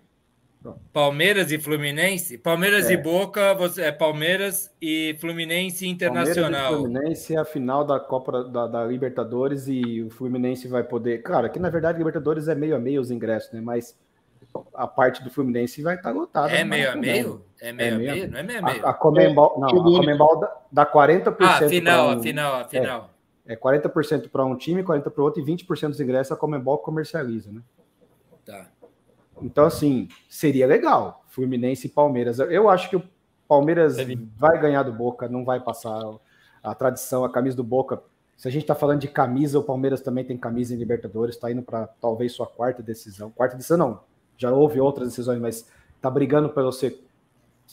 Palmeiras 0.92 1.50
e 1.50 1.58
Fluminense? 1.58 2.36
Palmeiras 2.36 2.90
é. 2.90 2.92
e 2.92 2.96
Boca, 2.96 3.54
você, 3.54 3.82
é 3.82 3.92
Palmeiras 3.92 4.70
e 4.80 5.16
Fluminense 5.18 5.88
Internacional. 5.88 6.72
Palmeiras 6.72 6.78
e 6.78 7.00
Fluminense 7.00 7.34
é 7.34 7.38
a 7.38 7.44
final 7.44 7.84
da 7.84 7.98
Copa 7.98 8.44
da, 8.44 8.66
da, 8.66 8.84
Libertadores 8.84 9.66
e 9.68 10.02
o 10.02 10.10
Fluminense 10.10 10.68
vai 10.68 10.84
poder. 10.84 11.22
Cara, 11.22 11.48
que 11.48 11.58
na 11.58 11.70
verdade 11.70 11.96
Libertadores 11.96 12.46
é 12.46 12.54
meio 12.54 12.76
a 12.76 12.78
meio 12.78 13.00
os 13.00 13.10
ingressos, 13.10 13.52
né? 13.52 13.60
Mas 13.60 13.96
a 14.74 14.86
parte 14.86 15.24
do 15.24 15.30
Fluminense 15.30 15.80
vai 15.80 15.94
estar 15.94 16.10
lotada. 16.10 16.52
É 16.52 16.62
meio 16.62 16.92
a 16.92 16.96
meio? 16.96 17.42
É 17.60 17.72
meio, 17.72 17.94
é 17.94 17.96
meio 17.96 18.10
a 18.10 18.14
meio? 18.14 18.30
Não 18.30 18.38
é 18.38 18.42
meio 18.42 18.58
a 18.58 18.62
meio. 18.62 18.86
A, 18.86 18.90
a 18.90 18.94
Comembol, 18.94 19.54
não, 19.58 19.68
a 19.68 19.70
Comembol 19.70 20.40
dá, 20.40 20.56
dá 20.70 20.86
40%. 20.86 21.36
Ah, 21.40 21.56
a 21.56 21.68
final, 21.68 22.08
um, 22.08 22.10
a 22.10 22.22
final, 22.22 22.54
a 22.56 22.64
final. 22.68 23.10
É, 23.46 23.54
é 23.54 23.56
40% 23.56 24.28
para 24.28 24.44
um 24.44 24.56
time, 24.56 24.82
40% 24.82 25.10
para 25.10 25.22
o 25.22 25.24
outro 25.24 25.40
e 25.40 25.44
20% 25.44 25.88
dos 25.88 26.00
ingressos 26.00 26.32
a 26.32 26.36
Comembol 26.36 26.78
comercializa, 26.78 27.50
né? 27.50 27.62
Tá. 28.44 28.66
Então, 29.42 29.64
assim, 29.64 30.08
seria 30.28 30.66
legal. 30.66 31.24
Fluminense 31.28 31.86
e 31.86 31.90
Palmeiras. 31.90 32.38
Eu 32.38 32.68
acho 32.68 32.90
que 32.90 32.96
o 32.96 33.02
Palmeiras 33.48 33.96
vai 34.36 34.60
ganhar 34.60 34.82
do 34.82 34.92
Boca, 34.92 35.28
não 35.28 35.44
vai 35.44 35.60
passar 35.60 36.00
a 36.62 36.74
tradição, 36.74 37.24
a 37.24 37.32
camisa 37.32 37.56
do 37.56 37.64
Boca. 37.64 38.02
Se 38.36 38.48
a 38.48 38.50
gente 38.50 38.62
está 38.62 38.74
falando 38.74 39.00
de 39.00 39.08
camisa, 39.08 39.58
o 39.58 39.62
Palmeiras 39.62 40.00
também 40.00 40.24
tem 40.24 40.36
camisa 40.36 40.74
em 40.74 40.78
Libertadores, 40.78 41.34
está 41.34 41.50
indo 41.50 41.62
para 41.62 41.86
talvez 42.00 42.32
sua 42.32 42.46
quarta 42.46 42.82
decisão. 42.82 43.30
Quarta 43.30 43.56
decisão 43.56 43.76
não, 43.76 44.00
já 44.36 44.50
houve 44.50 44.80
outras 44.80 45.08
decisões, 45.08 45.38
mas 45.40 45.68
está 45.96 46.08
brigando 46.08 46.48
para 46.48 46.62
você 46.62 46.98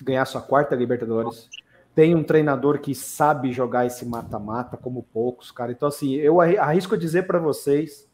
ganhar 0.02 0.26
sua 0.26 0.42
quarta 0.42 0.76
Libertadores. 0.76 1.50
Tem 1.96 2.14
um 2.14 2.24
treinador 2.24 2.80
que 2.80 2.94
sabe 2.94 3.52
jogar 3.52 3.86
esse 3.86 4.06
mata-mata 4.06 4.78
como 4.78 5.02
poucos, 5.02 5.52
cara. 5.52 5.72
Então, 5.72 5.88
assim, 5.88 6.14
eu 6.16 6.42
arrisco 6.42 6.96
a 6.96 6.98
dizer 6.98 7.26
para 7.26 7.40
vocês 7.40 8.08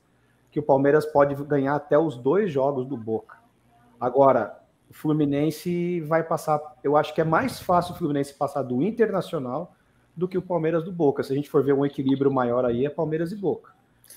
que 0.52 0.60
o 0.60 0.64
Palmeiras 0.64 1.06
pode 1.06 1.36
ganhar 1.46 1.76
até 1.76 1.98
os 1.98 2.16
dois 2.16 2.52
jogos 2.52 2.86
do 2.86 2.96
Boca. 2.96 3.43
Agora, 4.04 4.60
o 4.90 4.94
Fluminense 4.94 6.02
vai 6.02 6.24
passar. 6.24 6.60
Eu 6.84 6.98
acho 6.98 7.16
que 7.16 7.22
é 7.22 7.24
mais 7.24 7.62
fácil 7.62 7.96
o 7.96 7.98
Fluminense 7.98 8.34
passar 8.34 8.62
do 8.62 8.84
Internacional 8.84 9.74
do 10.14 10.28
que 10.28 10.38
o 10.38 10.42
Palmeiras 10.42 10.84
do 10.84 10.92
Boca. 10.92 11.24
Se 11.24 11.32
a 11.32 11.36
gente 11.38 11.50
for 11.50 11.64
ver 11.64 11.72
um 11.72 11.86
equilíbrio 11.86 12.30
maior 12.30 12.66
aí, 12.66 12.86
é 12.86 12.90
Palmeiras 12.90 13.32
e 13.32 13.38
Boca. 13.38 13.72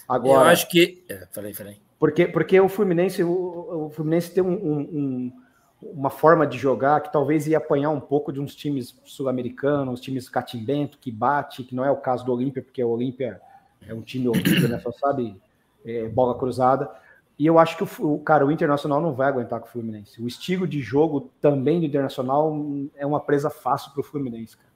Agora, 0.08 0.48
eu 0.48 0.50
acho 0.50 0.68
que. 0.68 1.04
É, 1.08 1.28
falei, 1.30 1.54
falei. 1.54 1.78
Porque, 2.00 2.26
porque 2.26 2.60
o 2.60 2.68
Fluminense, 2.68 3.22
o, 3.22 3.86
o 3.86 3.90
Fluminense 3.90 4.32
tem 4.32 4.42
um, 4.42 4.54
um, 4.54 5.32
uma 5.80 6.10
forma 6.10 6.44
de 6.44 6.58
jogar 6.58 7.00
que 7.00 7.12
talvez 7.12 7.46
ia 7.46 7.58
apanhar 7.58 7.90
um 7.90 8.00
pouco 8.00 8.32
de 8.32 8.40
uns 8.40 8.52
times 8.56 9.00
sul-americanos, 9.04 10.00
times 10.00 10.28
catimbento, 10.28 10.98
que 10.98 11.12
bate, 11.12 11.62
que 11.62 11.76
não 11.76 11.84
é 11.84 11.92
o 11.92 11.96
caso 11.96 12.26
do 12.26 12.32
Olímpia, 12.32 12.60
porque 12.60 12.82
o 12.82 12.88
Olímpia 12.88 13.40
é 13.86 13.94
um 13.94 14.02
time 14.02 14.26
horrível, 14.28 14.68
né? 14.68 14.80
Só 14.80 14.90
sabe 14.90 15.40
é, 15.84 16.08
bola 16.08 16.36
cruzada. 16.36 16.90
E 17.38 17.46
eu 17.46 17.58
acho 17.58 17.76
que 17.76 18.02
o, 18.02 18.18
cara, 18.18 18.46
o 18.46 18.50
Internacional 18.50 19.00
não 19.00 19.12
vai 19.12 19.28
aguentar 19.28 19.60
com 19.60 19.66
o 19.66 19.70
Fluminense. 19.70 20.22
O 20.22 20.26
estilo 20.26 20.66
de 20.66 20.80
jogo 20.80 21.30
também 21.40 21.78
do 21.78 21.86
Internacional 21.86 22.56
é 22.96 23.04
uma 23.04 23.20
presa 23.20 23.50
fácil 23.50 23.92
para 23.92 24.00
o 24.00 24.04
Fluminense. 24.04 24.56
Cara. 24.56 24.68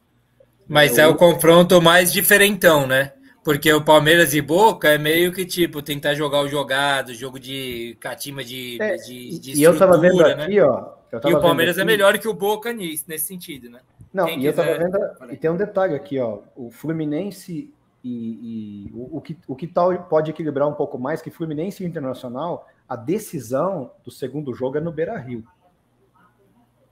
Mas 0.69 0.99
é, 0.99 1.03
é 1.03 1.07
o 1.07 1.17
confronto 1.17 1.81
mais 1.81 2.13
diferentão, 2.13 2.87
né? 2.87 3.13
Porque 3.43 3.73
o 3.73 3.83
Palmeiras 3.83 4.35
e 4.35 4.43
Boca 4.43 4.89
é 4.89 4.99
meio 4.99 5.33
que 5.33 5.47
tipo 5.47 5.81
tentar 5.81 6.15
jogar 6.15 6.43
o 6.43 6.49
jogado, 6.49 7.15
jogo 7.15 7.41
de 7.41 7.97
catima 7.99 8.45
de, 8.45 8.77
é, 8.81 8.97
de, 8.97 9.39
de 9.39 9.59
E 9.59 9.63
eu 9.63 9.77
tava 9.79 9.97
vendo 9.99 10.19
né? 10.19 10.45
aqui, 10.45 10.61
ó. 10.61 10.91
e 11.25 11.35
o 11.35 11.41
Palmeiras 11.41 11.79
é 11.79 11.81
aqui... 11.81 11.91
é 11.91 11.93
melhor 11.93 12.19
que 12.19 12.29
o 12.29 12.35
Boca 12.35 12.73
nisso, 12.73 13.05
nesse 13.09 13.25
sentido, 13.25 13.71
né? 13.71 13.81
Não, 14.13 14.27
Quem 14.27 14.35
e 14.35 14.41
quiser... 14.43 14.51
eu 14.51 14.55
tava 14.55 14.79
vendo. 14.79 15.33
E 15.33 15.37
tem 15.37 15.51
um 15.51 15.57
detalhe 15.57 15.95
aqui, 15.95 16.19
ó. 16.19 16.41
O 16.55 16.71
Fluminense 16.71 17.73
e, 18.03 18.89
e 18.89 18.93
o, 18.93 19.19
o, 19.19 19.21
que, 19.21 19.37
o 19.47 19.55
que 19.55 19.67
tal 19.67 19.97
pode 20.05 20.31
equilibrar 20.31 20.69
um 20.69 20.75
pouco 20.75 20.99
mais 20.99 21.21
que 21.21 21.31
Fluminense 21.31 21.83
e 21.83 21.87
Internacional, 21.87 22.69
a 22.89 22.97
decisão 22.97 23.93
do 24.05 24.11
segundo 24.11 24.55
jogo 24.55 24.79
é 24.79 24.81
no 24.81 24.93
Beira 24.93 25.19
Rio. 25.19 25.45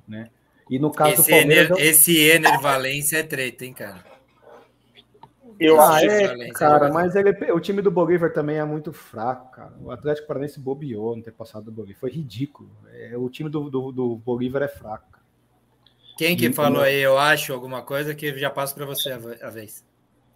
Né? 0.06 0.30
E 0.70 0.78
no 0.78 0.90
caso 0.90 1.14
esse 1.14 1.22
do 1.22 1.28
Palmeiras. 1.28 1.70
Ener, 1.70 1.86
esse 1.86 2.18
Ener 2.18 2.60
Valência 2.60 3.18
é 3.18 3.22
treta, 3.22 3.64
hein, 3.64 3.72
cara? 3.72 4.04
Eu 5.58 5.80
ah, 5.80 6.00
é, 6.00 6.50
cara, 6.50 6.92
mas 6.92 7.16
ele, 7.16 7.32
o 7.50 7.58
time 7.58 7.82
do 7.82 7.90
Bolívar 7.90 8.32
também 8.32 8.58
é 8.58 8.64
muito 8.64 8.92
fraco, 8.92 9.50
cara. 9.50 9.72
O 9.80 9.90
Atlético 9.90 10.28
Paranaense 10.28 10.60
bobeou 10.60 11.16
não 11.16 11.22
ter 11.22 11.32
passado 11.32 11.64
do 11.64 11.72
Bolívar. 11.72 11.98
Foi 11.98 12.10
ridículo. 12.10 12.70
É, 12.92 13.16
o 13.16 13.28
time 13.28 13.50
do, 13.50 13.68
do, 13.68 13.90
do 13.90 14.16
Bolívar 14.16 14.62
é 14.62 14.68
fraco. 14.68 15.18
Quem 16.16 16.36
que 16.36 16.46
e 16.46 16.52
falou 16.52 16.82
aí, 16.82 17.00
eu 17.00 17.18
acho, 17.18 17.52
alguma 17.52 17.82
coisa 17.82 18.14
que 18.14 18.38
já 18.38 18.50
passo 18.50 18.74
para 18.74 18.86
você 18.86 19.10
a 19.10 19.50
vez? 19.50 19.84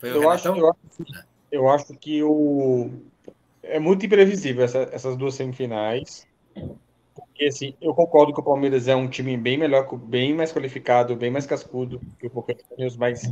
Eu, 0.03 0.31
acho, 0.31 0.49
eu, 0.49 0.71
acho, 0.71 0.79
eu 1.51 1.69
acho 1.69 1.95
que 1.95 2.23
o 2.23 2.91
é 3.63 3.79
muito 3.79 4.05
imprevisível 4.05 4.65
essa, 4.65 4.89
essas 4.93 5.17
duas 5.17 5.35
semifinais. 5.35 6.27
Porque 7.15 7.45
assim, 7.47 7.75
eu 7.81 7.95
concordo 7.95 8.33
que 8.33 8.41
o 8.41 8.45
Palmeiras 8.45 8.89
é 8.89 8.97
um 8.97 9.09
time 9.09 9.37
bem 9.37 9.57
melhor, 9.57 9.87
bem 9.97 10.35
mais 10.35 10.53
qualificado, 10.53 11.17
bem 11.17 11.31
mais 11.31 11.47
cascudo 11.47 12.01
que 12.19 12.27
o 12.27 12.31
Boca 12.31 12.55
Juniors, 12.71 12.97
mas 12.97 13.23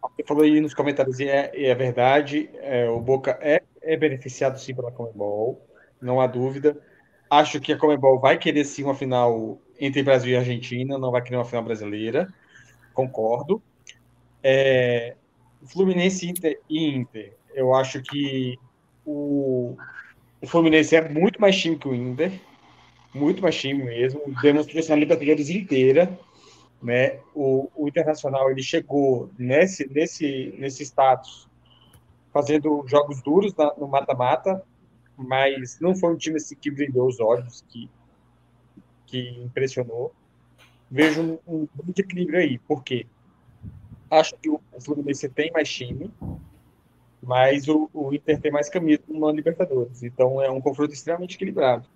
você 0.00 0.22
falou 0.26 0.42
aí 0.42 0.60
nos 0.60 0.74
comentários 0.74 1.18
e 1.20 1.28
é, 1.28 1.50
é 1.54 1.74
verdade, 1.74 2.50
é, 2.54 2.88
o 2.88 3.00
Boca 3.00 3.38
é, 3.40 3.62
é 3.80 3.96
beneficiado 3.96 4.58
sim 4.58 4.74
pela 4.74 4.90
Comebol, 4.92 5.64
não 6.00 6.20
há 6.20 6.26
dúvida. 6.26 6.78
Acho 7.30 7.60
que 7.60 7.72
a 7.72 7.78
Comebol 7.78 8.20
vai 8.20 8.36
querer 8.36 8.64
sim 8.64 8.84
uma 8.84 8.94
final 8.94 9.58
entre 9.80 10.02
Brasil 10.02 10.32
e 10.32 10.36
Argentina, 10.36 10.98
não 10.98 11.10
vai 11.10 11.22
querer 11.22 11.36
uma 11.36 11.44
final 11.44 11.62
brasileira, 11.62 12.28
concordo. 12.92 13.62
É, 14.42 15.16
Fluminense 15.66 16.28
Inter 16.28 16.60
e 16.68 16.86
Inter. 16.88 17.34
Eu 17.54 17.74
acho 17.74 18.02
que 18.02 18.58
o, 19.04 19.76
o 20.40 20.46
Fluminense 20.46 20.96
é 20.96 21.08
muito 21.08 21.40
mais 21.40 21.56
time 21.56 21.76
que 21.76 21.88
o 21.88 21.94
Inter, 21.94 22.32
muito 23.14 23.42
mais 23.42 23.56
time 23.56 23.82
mesmo. 23.82 24.20
Demonstrou 24.40 24.80
isso 24.80 24.90
na 24.90 24.96
Libertadores 24.96 25.50
inteira. 25.50 26.18
Né? 26.82 27.20
O, 27.34 27.70
o 27.76 27.88
Internacional 27.88 28.50
ele 28.50 28.62
chegou 28.62 29.30
nesse, 29.38 29.88
nesse, 29.88 30.54
nesse 30.58 30.82
status 30.82 31.48
fazendo 32.32 32.84
jogos 32.88 33.22
duros 33.22 33.54
na, 33.54 33.74
no 33.76 33.86
mata-mata, 33.86 34.64
mas 35.16 35.78
não 35.80 35.94
foi 35.94 36.12
um 36.12 36.16
time 36.16 36.36
assim, 36.36 36.56
que 36.56 36.70
brilhou 36.70 37.06
os 37.06 37.20
olhos, 37.20 37.62
que, 37.68 37.88
que 39.06 39.42
impressionou. 39.44 40.12
Vejo 40.90 41.38
um, 41.46 41.62
um 41.62 41.68
equilíbrio 41.96 42.38
aí, 42.38 42.58
por 42.58 42.82
quê? 42.82 43.06
Acho 44.12 44.36
que 44.36 44.50
o 44.50 44.60
Fluminense 44.78 45.26
tem 45.26 45.50
mais 45.52 45.70
time, 45.70 46.12
mas 47.22 47.66
o, 47.66 47.88
o 47.94 48.12
Inter 48.12 48.38
tem 48.38 48.52
mais 48.52 48.68
caminho 48.68 48.98
no 49.08 49.30
Libertadores. 49.30 50.02
Então 50.02 50.38
é 50.38 50.50
um 50.50 50.60
confronto 50.60 50.92
extremamente 50.92 51.36
equilibrado. 51.36 51.88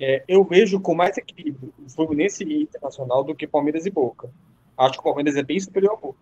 É, 0.00 0.24
eu 0.26 0.42
vejo 0.42 0.80
com 0.80 0.96
mais 0.96 1.16
equilíbrio 1.16 1.72
o 1.78 1.88
Fluminense 1.88 2.42
e 2.42 2.62
Internacional 2.62 3.22
do 3.22 3.36
que 3.36 3.46
Palmeiras 3.46 3.86
e 3.86 3.90
Boca. 3.90 4.28
Acho 4.76 4.94
que 4.94 4.98
o 4.98 5.04
Palmeiras 5.04 5.36
é 5.36 5.44
bem 5.44 5.60
superior 5.60 5.92
ao 5.92 5.98
Boca. 5.98 6.18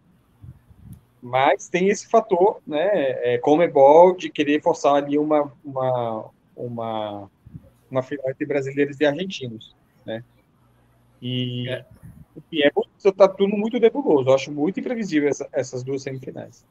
Mas 1.22 1.70
tem 1.70 1.88
esse 1.88 2.06
fator, 2.06 2.60
né, 2.66 2.90
é, 3.34 3.38
Comebol, 3.38 4.14
de 4.14 4.28
querer 4.28 4.60
forçar 4.60 4.96
ali 4.96 5.18
uma, 5.18 5.50
uma, 5.64 6.30
uma, 6.54 7.30
uma 7.90 8.02
final 8.02 8.28
entre 8.28 8.44
brasileiros 8.44 9.00
e 9.00 9.06
argentinos, 9.06 9.74
né? 10.04 10.22
E 11.22 11.70
é, 11.70 11.86
e 12.50 12.62
é 12.62 12.70
tá 13.16 13.28
tudo 13.28 13.56
muito 13.56 13.78
nebuloso. 13.78 14.28
Eu 14.28 14.34
acho 14.34 14.52
muito 14.52 14.80
imprevisível 14.80 15.28
essa, 15.28 15.48
essas 15.52 15.82
duas 15.82 16.02
semifinais. 16.02 16.64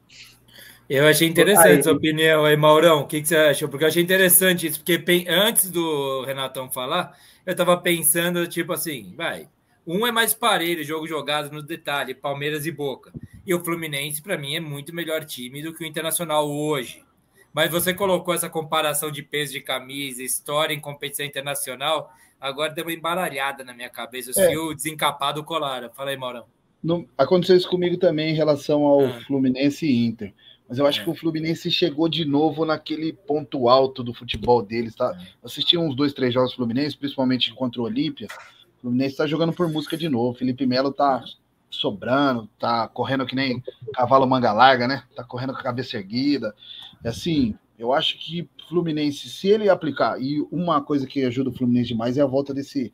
Eu 0.90 1.08
achei 1.08 1.28
interessante 1.28 1.68
aí, 1.68 1.84
sua 1.84 1.94
opinião 1.94 2.46
aí, 2.46 2.58
Maurão. 2.58 3.02
O 3.02 3.08
que, 3.08 3.22
que, 3.22 3.28
você 3.28 3.36
achou? 3.36 3.70
Porque 3.70 3.84
eu 3.84 3.88
achei 3.88 4.02
interessante 4.02 4.66
isso, 4.66 4.84
porque 4.84 5.26
antes 5.28 5.70
do 5.70 6.24
Renatão 6.26 6.72
falar, 6.72 7.16
eu 7.46 7.52
estava 7.52 7.78
pensando, 7.78 8.48
tipo 8.48 8.74
assim, 8.74 9.14
vai. 9.16 9.48
Um 9.86 10.06
é 10.06 10.12
mais 10.12 10.34
parelho, 10.34 10.84
jogo 10.84 11.08
jogado 11.08 11.52
no 11.52 11.62
detalhe, 11.62 12.16
Palmeiras 12.16 12.66
e 12.66 12.72
Boca. 12.72 13.12
E 13.46 13.54
o 13.54 13.64
Fluminense, 13.64 14.22
para 14.22 14.38
mim, 14.38 14.56
é 14.56 14.60
muito 14.60 14.94
melhor 14.94 15.24
time 15.26 15.62
do 15.62 15.74
que 15.74 15.84
o 15.84 15.88
Internacional 15.88 16.50
hoje. 16.50 17.04
Mas 17.54 17.72
você 17.72 17.94
colocou 17.94 18.34
essa 18.34 18.50
comparação 18.50 19.12
de 19.12 19.24
peso 19.24 19.54
de 19.54 19.62
camisa, 19.62 20.24
história 20.24 20.74
em 20.74 20.80
competição 20.80 21.26
internacional, 21.26 22.12
agora 22.40 22.72
deu 22.72 22.86
uma 22.86 22.94
embaralhada 22.94 23.64
na 23.64 23.74
minha 23.74 23.90
cabeça. 23.90 24.32
Eu 24.42 24.50
é. 24.50 24.58
o 24.72 24.74
desencapado 24.74 25.44
colar. 25.44 25.90
Fala 25.92 26.12
aí, 26.12 26.18
Maurão. 26.18 26.46
aconteceu 27.18 27.58
isso 27.58 27.70
comigo 27.70 27.98
também 27.98 28.32
em 28.32 28.36
relação 28.36 28.84
ao 28.84 29.06
ah. 29.06 29.22
Fluminense 29.26 29.86
e 29.86 30.06
Inter. 30.06 30.34
Mas 30.68 30.78
eu 30.78 30.86
acho 30.86 31.02
é. 31.02 31.04
que 31.04 31.10
o 31.10 31.16
Fluminense 31.16 31.72
chegou 31.72 32.08
de 32.08 32.24
novo 32.24 32.64
naquele 32.64 33.12
ponto 33.12 33.68
alto 33.68 34.04
do 34.04 34.14
futebol 34.14 34.62
deles, 34.62 34.96
tá? 34.96 35.18
É. 35.20 35.28
Assisti 35.44 35.78
uns 35.78 35.96
dois, 35.96 36.14
três 36.14 36.34
jogos 36.34 36.52
do 36.52 36.58
Fluminense, 36.58 36.96
principalmente 36.96 37.54
contra 37.54 37.82
o 37.82 37.86
Olímpia. 37.86 38.28
O 38.78 38.82
Fluminense 38.82 39.18
tá 39.18 39.26
jogando 39.26 39.52
por 39.52 39.68
música 39.68 39.98
de 39.98 40.08
novo. 40.08 40.38
Felipe 40.38 40.66
Melo 40.68 40.94
tá 40.94 41.24
sobrando, 41.72 42.48
tá 42.60 42.88
correndo 42.88 43.26
que 43.26 43.36
nem 43.36 43.64
cavalo 43.94 44.28
manga 44.28 44.54
larga, 44.54 44.88
né? 44.88 45.04
Tá 45.16 45.24
correndo 45.24 45.54
com 45.54 45.60
a 45.60 45.64
cabeça 45.64 45.98
erguida. 45.98 46.56
E 47.04 47.08
assim, 47.08 47.56
eu 47.80 47.94
acho 47.94 48.20
que 48.20 48.48
Fluminense, 48.68 49.30
se 49.30 49.48
ele 49.48 49.70
aplicar, 49.70 50.22
e 50.22 50.46
uma 50.52 50.82
coisa 50.82 51.08
que 51.08 51.24
ajuda 51.24 51.50
o 51.50 51.54
Fluminense 51.54 51.88
demais 51.88 52.18
é 52.18 52.22
a 52.22 52.28
volta 52.28 52.54
desse 52.54 52.94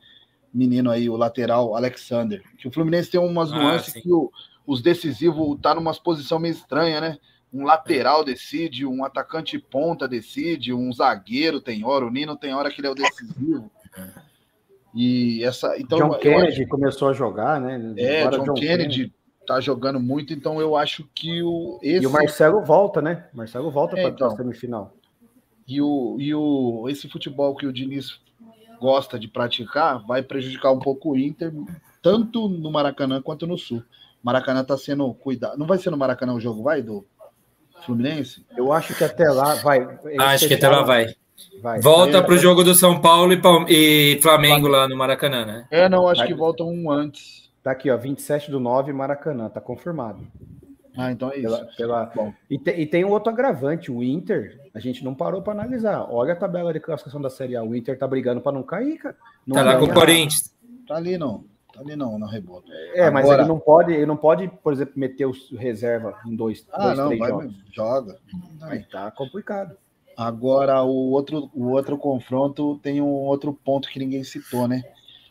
menino 0.54 0.90
aí, 0.90 1.10
o 1.10 1.16
lateral 1.16 1.76
Alexander. 1.76 2.42
Que 2.56 2.68
o 2.68 2.72
Fluminense 2.72 3.10
tem 3.10 3.20
umas 3.20 3.52
ah, 3.52 3.58
nuances 3.58 3.92
que 3.92 4.10
o, 4.10 4.30
os 4.66 4.80
decisivos 4.80 5.58
tá 5.60 5.74
numa 5.74 5.92
posição 5.92 6.38
meio 6.38 6.52
estranha, 6.52 7.00
né? 7.00 7.18
um 7.52 7.64
lateral 7.64 8.24
decide, 8.24 8.84
um 8.84 9.04
atacante 9.04 9.58
ponta 9.58 10.06
decide, 10.06 10.72
um 10.72 10.92
zagueiro 10.92 11.60
tem 11.60 11.84
hora, 11.84 12.04
o 12.04 12.10
Nino 12.10 12.36
tem 12.36 12.54
hora 12.54 12.70
que 12.70 12.80
ele 12.80 12.88
é 12.88 12.90
o 12.90 12.94
decisivo. 12.94 13.70
E 14.94 15.42
essa, 15.44 15.78
então 15.78 15.98
John 15.98 16.18
Kennedy 16.18 16.62
acho, 16.62 16.68
começou 16.68 17.08
a 17.08 17.12
jogar, 17.12 17.60
né? 17.60 17.94
É, 17.96 18.22
Agora 18.22 18.38
John, 18.38 18.44
John 18.44 18.54
Kennedy, 18.54 18.76
Kennedy 18.78 19.14
tá 19.46 19.60
jogando 19.60 20.00
muito, 20.00 20.32
então 20.32 20.60
eu 20.60 20.76
acho 20.76 21.08
que 21.14 21.42
o 21.42 21.78
esse... 21.82 22.04
e 22.04 22.06
o 22.06 22.10
Marcelo 22.10 22.64
volta, 22.64 23.00
né? 23.00 23.26
O 23.32 23.36
Marcelo 23.36 23.70
volta 23.70 23.98
é, 23.98 24.02
para 24.02 24.10
então, 24.10 24.28
a 24.28 24.36
semifinal. 24.36 24.92
E 25.66 25.80
o 25.80 26.16
e 26.18 26.34
o 26.34 26.86
esse 26.88 27.08
futebol 27.08 27.54
que 27.56 27.66
o 27.66 27.72
Diniz 27.72 28.20
gosta 28.80 29.18
de 29.18 29.28
praticar 29.28 30.04
vai 30.06 30.22
prejudicar 30.22 30.72
um 30.72 30.78
pouco 30.78 31.12
o 31.12 31.18
Inter, 31.18 31.52
tanto 32.02 32.48
no 32.48 32.70
Maracanã 32.70 33.22
quanto 33.22 33.46
no 33.46 33.56
Sul. 33.56 33.82
Maracanã 34.22 34.62
está 34.62 34.76
sendo 34.76 35.12
cuidado. 35.14 35.56
Não 35.56 35.66
vai 35.66 35.78
ser 35.78 35.90
no 35.90 35.96
Maracanã 35.96 36.34
o 36.34 36.40
jogo, 36.40 36.62
vai, 36.62 36.82
do 36.82 37.06
Fluminense? 37.84 38.44
Eu 38.56 38.72
acho 38.72 38.94
que 38.94 39.04
até 39.04 39.28
lá 39.30 39.54
vai. 39.54 39.86
Acho 40.18 40.48
que 40.48 40.54
até 40.54 40.68
lá 40.68 40.82
vai. 40.82 41.14
vai. 41.62 41.80
Volta 41.80 42.22
para 42.22 42.34
o 42.34 42.38
jogo 42.38 42.64
do 42.64 42.74
São 42.74 43.00
Paulo 43.00 43.32
e, 43.32 43.36
Palme 43.36 43.66
e 43.68 44.18
Flamengo 44.20 44.66
lá 44.66 44.88
no 44.88 44.96
Maracanã, 44.96 45.44
né? 45.44 45.66
É, 45.70 45.88
não, 45.88 46.08
acho 46.08 46.20
vai. 46.20 46.28
que 46.28 46.34
volta 46.34 46.64
um 46.64 46.90
antes. 46.90 47.45
Tá 47.66 47.72
aqui, 47.72 47.90
ó, 47.90 47.96
27 47.96 48.48
do 48.48 48.60
9, 48.60 48.92
Maracanã, 48.92 49.48
tá 49.48 49.60
confirmado. 49.60 50.24
Ah, 50.96 51.10
então 51.10 51.32
é 51.32 51.38
isso. 51.38 51.66
Pela, 51.76 52.06
pela... 52.06 52.32
E, 52.48 52.56
te, 52.56 52.70
e, 52.70 52.86
tem 52.86 53.04
um 53.04 53.10
outro 53.10 53.32
agravante, 53.32 53.90
o 53.90 54.04
Inter, 54.04 54.70
a 54.72 54.78
gente 54.78 55.02
não 55.04 55.16
parou 55.16 55.42
para 55.42 55.52
analisar. 55.52 56.06
Olha 56.08 56.34
a 56.34 56.36
tabela 56.36 56.72
de 56.72 56.78
classificação 56.78 57.20
da 57.20 57.28
Série 57.28 57.56
A, 57.56 57.64
o 57.64 57.74
Inter 57.74 57.98
tá 57.98 58.06
brigando 58.06 58.40
para 58.40 58.52
não 58.52 58.62
cair, 58.62 58.98
cara. 58.98 59.16
Não 59.44 59.56
tá 59.56 59.64
lá 59.64 59.76
com 59.80 59.86
o 59.86 59.92
Corinthians. 59.92 60.54
Tá 60.86 60.94
ali, 60.94 61.18
não. 61.18 61.44
Tá 61.74 61.80
ali 61.80 61.96
não, 61.96 62.16
na 62.20 62.30
rebola. 62.30 62.62
É, 62.94 63.06
Agora... 63.06 63.10
mas 63.10 63.30
ele 63.30 63.48
não 63.48 63.58
pode, 63.58 63.92
ele 63.92 64.06
não 64.06 64.16
pode, 64.16 64.46
por 64.62 64.72
exemplo, 64.72 64.94
meter 64.94 65.26
o 65.26 65.32
reserva 65.56 66.16
em 66.24 66.36
dois, 66.36 66.64
ah, 66.70 66.84
dois 66.84 66.98
não, 66.98 67.06
três 67.08 67.18
vai, 67.18 67.30
jogos. 67.30 67.54
Joga. 67.72 68.18
Aí 68.62 68.84
tá 68.84 69.10
complicado. 69.10 69.76
Agora, 70.16 70.84
o 70.84 71.10
outro, 71.10 71.50
o 71.52 71.70
outro 71.70 71.98
confronto 71.98 72.78
tem 72.78 73.00
um 73.00 73.24
outro 73.24 73.52
ponto 73.52 73.88
que 73.88 73.98
ninguém 73.98 74.22
citou, 74.22 74.68
né? 74.68 74.84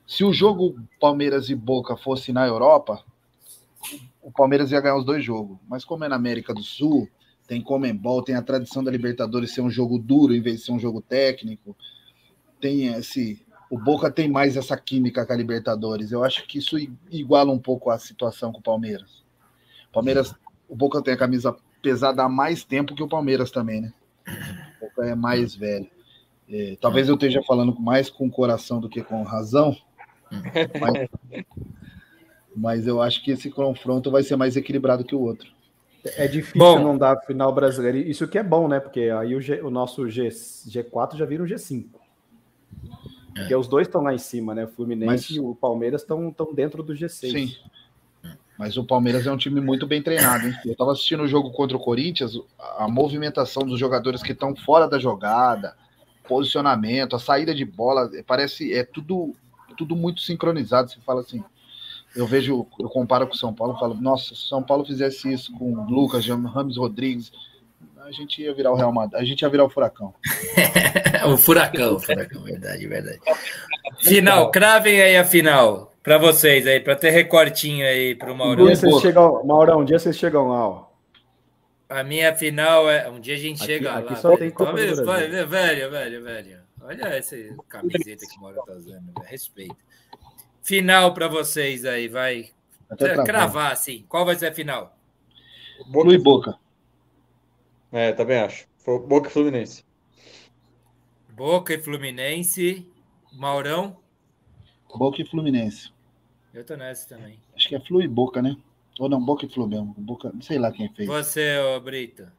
Se 0.07 0.23
o 0.23 0.33
jogo 0.33 0.79
Palmeiras 0.99 1.49
e 1.49 1.55
Boca 1.55 1.97
fosse 1.97 2.31
na 2.31 2.45
Europa, 2.45 3.03
o 4.21 4.31
Palmeiras 4.31 4.71
ia 4.71 4.81
ganhar 4.81 4.97
os 4.97 5.05
dois 5.05 5.23
jogos. 5.23 5.57
Mas 5.67 5.83
como 5.83 6.03
é 6.03 6.09
na 6.09 6.15
América 6.15 6.53
do 6.53 6.63
Sul, 6.63 7.09
tem 7.47 7.61
Comembol, 7.61 8.23
tem 8.23 8.35
a 8.35 8.41
tradição 8.41 8.83
da 8.83 8.91
Libertadores 8.91 9.53
ser 9.53 9.61
um 9.61 9.69
jogo 9.69 9.97
duro 9.97 10.33
em 10.33 10.41
vez 10.41 10.57
de 10.57 10.65
ser 10.65 10.71
um 10.71 10.79
jogo 10.79 11.01
técnico, 11.01 11.75
tem 12.59 12.87
esse 12.87 13.45
o 13.69 13.77
Boca 13.77 14.11
tem 14.11 14.29
mais 14.29 14.55
essa 14.55 14.77
química 14.77 15.25
com 15.25 15.33
a 15.33 15.35
Libertadores. 15.35 16.11
Eu 16.11 16.23
acho 16.23 16.47
que 16.47 16.59
isso 16.59 16.77
iguala 17.09 17.51
um 17.51 17.59
pouco 17.59 17.89
a 17.89 17.97
situação 17.97 18.51
com 18.51 18.59
o 18.59 18.63
Palmeiras. 18.63 19.23
O 19.89 19.93
Palmeiras, 19.93 20.35
o 20.69 20.75
Boca 20.75 21.01
tem 21.01 21.13
a 21.13 21.17
camisa 21.17 21.55
pesada 21.81 22.23
há 22.23 22.29
mais 22.29 22.63
tempo 22.63 22.95
que 22.95 23.03
o 23.03 23.07
Palmeiras 23.07 23.51
também, 23.51 23.81
né? 23.81 23.93
O 24.77 24.85
Boca 24.85 25.05
é 25.05 25.15
mais 25.15 25.55
velho. 25.55 25.89
É, 26.47 26.77
talvez 26.79 27.09
eu 27.09 27.15
esteja 27.15 27.41
falando 27.43 27.77
mais 27.79 28.09
com 28.09 28.29
coração 28.29 28.79
do 28.79 28.87
que 28.87 29.03
com 29.03 29.23
razão, 29.23 29.75
mas, 30.79 31.09
mas 32.55 32.87
eu 32.87 33.01
acho 33.01 33.23
que 33.23 33.31
esse 33.31 33.49
confronto 33.49 34.11
vai 34.11 34.23
ser 34.23 34.35
mais 34.35 34.55
equilibrado 34.55 35.03
que 35.03 35.15
o 35.15 35.21
outro. 35.21 35.49
É 36.17 36.27
difícil 36.27 36.59
bom, 36.59 36.79
não 36.79 36.97
dar 36.97 37.17
final 37.21 37.51
brasileiro. 37.51 37.97
Isso 37.97 38.27
que 38.27 38.37
é 38.37 38.43
bom, 38.43 38.67
né? 38.67 38.79
Porque 38.79 39.01
aí 39.01 39.35
o, 39.35 39.41
G, 39.41 39.61
o 39.61 39.71
nosso 39.71 40.07
G, 40.09 40.27
G4 40.27 41.17
já 41.17 41.25
vira 41.25 41.41
um 41.41 41.47
G5. 41.47 41.87
É. 43.35 43.39
Porque 43.39 43.55
os 43.55 43.67
dois 43.67 43.87
estão 43.87 44.01
lá 44.01 44.13
em 44.13 44.19
cima, 44.19 44.53
né? 44.53 44.65
O 44.65 44.67
Fluminense 44.67 45.07
Mas... 45.07 45.29
e 45.31 45.39
o 45.39 45.55
Palmeiras 45.55 46.01
estão 46.01 46.33
dentro 46.53 46.83
do 46.83 46.93
G6. 46.93 47.31
Sim. 47.31 47.55
Mas 48.57 48.77
o 48.77 48.85
Palmeiras 48.85 49.27
é 49.27 49.31
um 49.31 49.37
time 49.37 49.59
muito 49.59 49.85
bem 49.85 50.01
treinado. 50.01 50.47
Hein? 50.47 50.55
Eu 50.63 50.71
estava 50.71 50.91
assistindo 50.91 51.23
o 51.23 51.27
jogo 51.27 51.51
contra 51.51 51.75
o 51.75 51.79
Corinthians, 51.79 52.39
a 52.77 52.87
movimentação 52.87 53.63
dos 53.63 53.79
jogadores 53.79 54.23
que 54.23 54.31
estão 54.31 54.55
fora 54.55 54.87
da 54.87 54.97
jogada, 54.97 55.75
posicionamento, 56.27 57.15
a 57.15 57.19
saída 57.19 57.53
de 57.53 57.65
bola, 57.65 58.09
parece 58.25 58.73
é 58.73 58.83
tudo 58.83 59.35
tudo 59.75 59.95
muito 59.95 60.21
sincronizado. 60.21 60.89
Você 60.89 60.99
fala 61.05 61.21
assim, 61.21 61.43
eu 62.15 62.25
vejo, 62.25 62.65
eu 62.79 62.89
comparo 62.89 63.27
com 63.27 63.33
o 63.33 63.37
São 63.37 63.53
Paulo, 63.53 63.77
falo, 63.77 63.95
nossa, 63.95 64.33
se 64.33 64.47
São 64.47 64.63
Paulo 64.63 64.85
fizesse 64.85 65.31
isso 65.31 65.51
com 65.53 65.73
o 65.73 65.89
Lucas, 65.89 66.25
Ramos 66.27 66.77
Rodrigues, 66.77 67.31
a 68.05 68.11
gente 68.11 68.41
ia 68.41 68.53
virar 68.53 68.71
o 68.71 68.75
Real 68.75 68.93
Madrid, 68.93 69.19
a 69.19 69.25
gente 69.25 69.41
ia 69.41 69.49
virar 69.49 69.65
o 69.65 69.69
furacão. 69.69 70.13
o 71.27 71.37
furacão, 71.37 71.95
o 71.95 71.99
furacão, 71.99 72.43
verdade, 72.43 72.87
verdade. 72.87 73.19
Final, 74.01 74.51
cravem 74.51 75.01
aí 75.01 75.17
a 75.17 75.25
final 75.25 75.91
para 76.03 76.17
vocês 76.19 76.67
aí, 76.67 76.79
para 76.79 76.95
ter 76.95 77.09
recortinho 77.09 77.85
aí 77.85 78.13
para 78.13 78.31
o 78.31 78.37
Maurão. 78.37 78.63
Um 78.63 78.67
dia 78.67 78.75
vocês 78.75 79.01
chegam, 79.01 79.43
Maurão, 79.43 79.79
um 79.81 79.85
dia 79.85 79.97
vocês 79.97 80.15
chegam 80.15 80.47
lá, 80.49 80.69
ó. 80.69 80.85
A 81.89 82.03
minha 82.03 82.33
final 82.35 82.89
é. 82.89 83.09
Um 83.09 83.19
dia 83.19 83.35
a 83.35 83.37
gente 83.37 83.57
aqui, 83.63 83.65
chega 83.65 83.93
aqui 83.93 84.13
lá. 84.13 84.19
Só 84.19 84.37
tem 84.37 84.49
Copa 84.49 84.73
velho, 84.73 84.95
velho, 85.47 85.91
velho, 85.91 86.23
velho. 86.23 86.64
Olha 86.85 87.05
essa 87.07 87.35
camiseta 87.67 88.27
que 88.27 88.37
o 88.37 88.41
Maurão 88.41 88.63
tá 88.63 88.73
usando. 88.73 89.11
Respeito. 89.23 89.75
Final 90.61 91.15
para 91.15 91.27
vocês 91.27 91.83
aí, 91.83 92.07
vai. 92.07 92.51
Cravar 93.25 93.71
assim. 93.71 94.05
Qual 94.07 94.23
vai 94.23 94.35
ser 94.35 94.47
a 94.47 94.53
final? 94.53 94.95
Boca 95.87 96.13
e 96.13 96.17
Boca. 96.19 96.59
É, 97.91 98.11
também 98.13 98.37
acho. 98.37 98.67
Boca 98.85 99.29
e 99.29 99.31
Fluminense. 99.31 99.83
Boca 101.29 101.73
e 101.73 101.81
Fluminense. 101.81 102.87
Maurão? 103.33 103.97
Boca 104.95 105.19
e 105.19 105.25
Fluminense. 105.25 105.91
Eu 106.53 106.63
tô 106.63 106.75
nessa 106.75 107.09
também. 107.09 107.39
Acho 107.55 107.67
que 107.67 107.75
é 107.75 107.79
Flu 107.79 108.01
e 108.01 108.07
Boca, 108.07 108.43
né? 108.43 108.55
Ou 108.99 109.09
não, 109.09 109.19
Boca 109.19 109.45
e 109.45 109.49
Fluminense. 109.49 109.93
Boca, 109.97 110.31
não 110.31 110.41
sei 110.41 110.59
lá 110.59 110.71
quem 110.71 110.87
fez. 110.93 111.07
Você, 111.07 111.57
ô 111.57 111.79
Brito. 111.79 112.31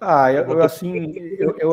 Ah, 0.00 0.32
eu, 0.32 0.44
eu 0.44 0.62
assim, 0.62 1.12
eu, 1.38 1.56
eu, 1.58 1.72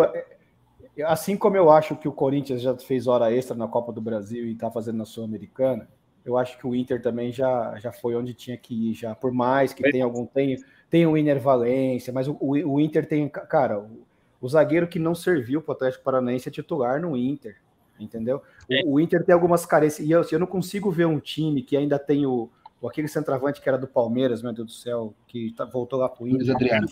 assim 1.03 1.37
como 1.37 1.57
eu 1.57 1.69
acho 1.69 1.95
que 1.95 2.07
o 2.07 2.11
Corinthians 2.11 2.61
já 2.61 2.75
fez 2.77 3.07
hora 3.07 3.31
extra 3.33 3.55
na 3.55 3.67
Copa 3.67 3.91
do 3.91 4.01
Brasil 4.01 4.45
e 4.47 4.55
tá 4.55 4.69
fazendo 4.71 4.97
na 4.97 5.05
Sul-Americana, 5.05 5.87
eu 6.25 6.37
acho 6.37 6.57
que 6.57 6.67
o 6.67 6.75
Inter 6.75 7.01
também 7.01 7.31
já, 7.31 7.77
já 7.79 7.91
foi 7.91 8.15
onde 8.15 8.33
tinha 8.33 8.57
que 8.57 8.91
ir 8.91 8.93
já. 8.93 9.15
Por 9.15 9.31
mais 9.31 9.73
que 9.73 9.83
tenha 9.91 10.03
algum 10.03 10.25
tem 10.25 10.57
tem 10.89 11.05
o 11.05 11.15
Inner 11.15 11.39
Valência, 11.39 12.11
mas 12.11 12.27
o, 12.27 12.35
o, 12.39 12.73
o 12.73 12.79
Inter 12.79 13.07
tem, 13.07 13.29
cara, 13.29 13.79
o, 13.79 14.05
o 14.41 14.49
zagueiro 14.49 14.87
que 14.87 14.97
não 14.97 15.13
serviu 15.13 15.61
para 15.61 15.71
o 15.71 15.75
Atlético 15.75 16.03
Paranaense 16.03 16.49
é 16.49 16.51
titular 16.51 16.99
no 16.99 17.15
Inter, 17.15 17.57
entendeu? 17.99 18.41
É. 18.69 18.81
O, 18.83 18.93
o, 18.93 18.99
Inter 18.99 19.23
tem 19.23 19.33
algumas 19.33 19.65
carências, 19.65 20.07
e 20.07 20.11
eu, 20.11 20.25
eu 20.31 20.39
não 20.39 20.47
consigo 20.47 20.89
ver 20.89 21.05
um 21.05 21.19
time 21.19 21.61
que 21.61 21.77
ainda 21.77 21.99
tem 21.99 22.25
o, 22.25 22.49
o 22.81 22.87
aquele 22.87 23.07
centroavante 23.07 23.61
que 23.61 23.69
era 23.69 23.77
do 23.77 23.87
Palmeiras, 23.87 24.41
meu 24.41 24.51
Deus 24.51 24.67
do 24.67 24.73
céu, 24.73 25.13
que 25.27 25.53
tá, 25.53 25.65
voltou 25.65 25.99
lá 25.99 26.09
para 26.09 26.23
o 26.23 26.27
Inter. 26.27 26.39
Luiz 26.39 26.49
Adriano. 26.49 26.87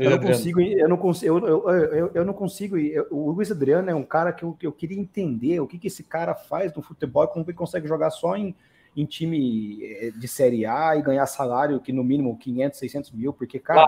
Eu 0.00 0.10
não 0.10 0.18
consigo, 0.18 0.60
eu 0.60 0.88
não 0.88 0.96
consigo, 0.96 1.38
eu, 1.38 1.68
eu, 1.68 1.94
eu, 1.94 2.10
eu 2.14 2.24
não 2.24 2.32
consigo. 2.32 2.78
Eu, 2.78 3.06
o 3.10 3.30
Luiz 3.30 3.50
Adriano 3.50 3.90
é 3.90 3.94
um 3.94 4.02
cara 4.02 4.32
que 4.32 4.42
eu, 4.42 4.56
eu 4.62 4.72
queria 4.72 4.98
entender 4.98 5.60
o 5.60 5.66
que, 5.66 5.78
que 5.78 5.88
esse 5.88 6.02
cara 6.02 6.34
faz 6.34 6.72
no 6.74 6.80
futebol, 6.80 7.28
como 7.28 7.44
ele 7.44 7.52
consegue 7.52 7.86
jogar 7.86 8.10
só 8.10 8.34
em, 8.34 8.56
em 8.96 9.04
time 9.04 9.84
eh, 9.84 10.10
de 10.16 10.26
Série 10.26 10.64
A 10.64 10.96
e 10.96 11.02
ganhar 11.02 11.26
salário 11.26 11.80
que 11.80 11.92
no 11.92 12.02
mínimo 12.02 12.38
500, 12.38 12.78
600 12.78 13.10
mil, 13.10 13.32
porque, 13.34 13.58
cara, 13.58 13.86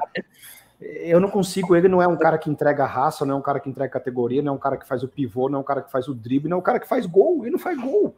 eu 0.78 1.18
não 1.18 1.31
consigo. 1.31 1.74
Ele 1.74 1.89
não 1.89 2.02
é 2.02 2.07
um 2.07 2.16
cara 2.16 2.36
que 2.36 2.50
entrega 2.50 2.84
raça, 2.84 3.24
não 3.24 3.36
é 3.36 3.39
um 3.39 3.42
cara 3.42 3.58
que 3.58 3.70
entrega 3.70 3.91
categoria, 3.91 4.42
não 4.42 4.52
é 4.52 4.57
um 4.57 4.60
cara 4.60 4.76
que 4.76 4.86
faz 4.86 5.02
o 5.02 5.08
pivô, 5.08 5.49
não 5.49 5.58
é 5.58 5.60
um 5.60 5.65
cara 5.65 5.81
que 5.81 5.91
faz 5.91 6.08
o 6.08 6.15
drible, 6.15 6.50
não 6.50 6.58
é 6.58 6.60
um 6.60 6.65
cara 6.65 6.78
que 6.78 6.89
faz 6.89 7.07
gol. 7.07 7.42
Ele 7.42 7.52
não 7.52 7.58
faz 7.58 7.81
gol. 7.81 8.15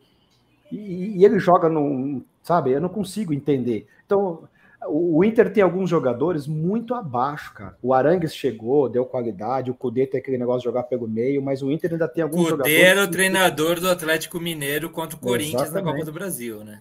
E, 0.73 1.19
e 1.19 1.25
ele 1.25 1.39
joga 1.39 1.69
no. 1.69 2.25
Sabe? 2.43 2.73
Eu 2.73 2.81
não 2.81 2.89
consigo 2.89 3.33
entender. 3.33 3.87
Então, 4.05 4.49
o 4.89 5.25
Inter 5.25 5.53
tem 5.53 5.63
alguns 5.63 5.89
jogadores 5.91 6.47
muito 6.47 6.95
abaixo, 6.95 7.53
cara. 7.55 7.77
O 7.83 7.93
Arangues 7.93 8.35
chegou, 8.35 8.89
deu 8.89 9.05
qualidade, 9.05 9.71
o 9.71 9.75
Cudê 9.75 10.07
tem 10.07 10.21
aquele 10.21 10.39
negócio 10.39 10.61
de 10.61 10.65
jogar 10.65 10.85
pelo 10.85 11.09
meio, 11.09 11.43
mas 11.43 11.63
o 11.63 11.71
Inter 11.71 11.93
ainda 11.93 12.09
tem 12.09 12.23
alguns 12.23 12.39
Cudê 12.39 12.51
jogadores. 12.51 12.77
Cudê 12.77 12.87
era 12.87 13.05
o 13.05 13.09
treinador 13.09 13.81
do 13.81 13.91
Atlético 13.91 14.41
Mineiro 14.41 14.91
contra 14.91 15.17
o 15.17 15.21
Corinthians 15.21 15.63
Exatamente. 15.63 15.85
na 15.85 15.93
Copa 15.93 16.05
do 16.05 16.13
Brasil, 16.13 16.65
né? 16.65 16.81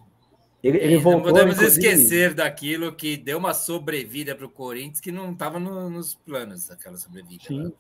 Ele, 0.64 0.78
ele 0.78 0.98
voltou, 0.98 1.24
não 1.24 1.30
podemos 1.30 1.56
inclusive... 1.56 1.88
esquecer 1.88 2.34
daquilo 2.34 2.94
que 2.94 3.18
deu 3.18 3.38
uma 3.38 3.54
sobrevida 3.54 4.34
para 4.34 4.46
o 4.46 4.50
Corinthians 4.50 5.02
que 5.02 5.12
não 5.12 5.34
estava 5.34 5.60
no, 5.60 5.90
nos 5.90 6.16
planos, 6.16 6.72
aquela 6.72 6.96
sobrevida. 6.96 7.44
Sim. 7.46 7.64
Né? 7.64 7.72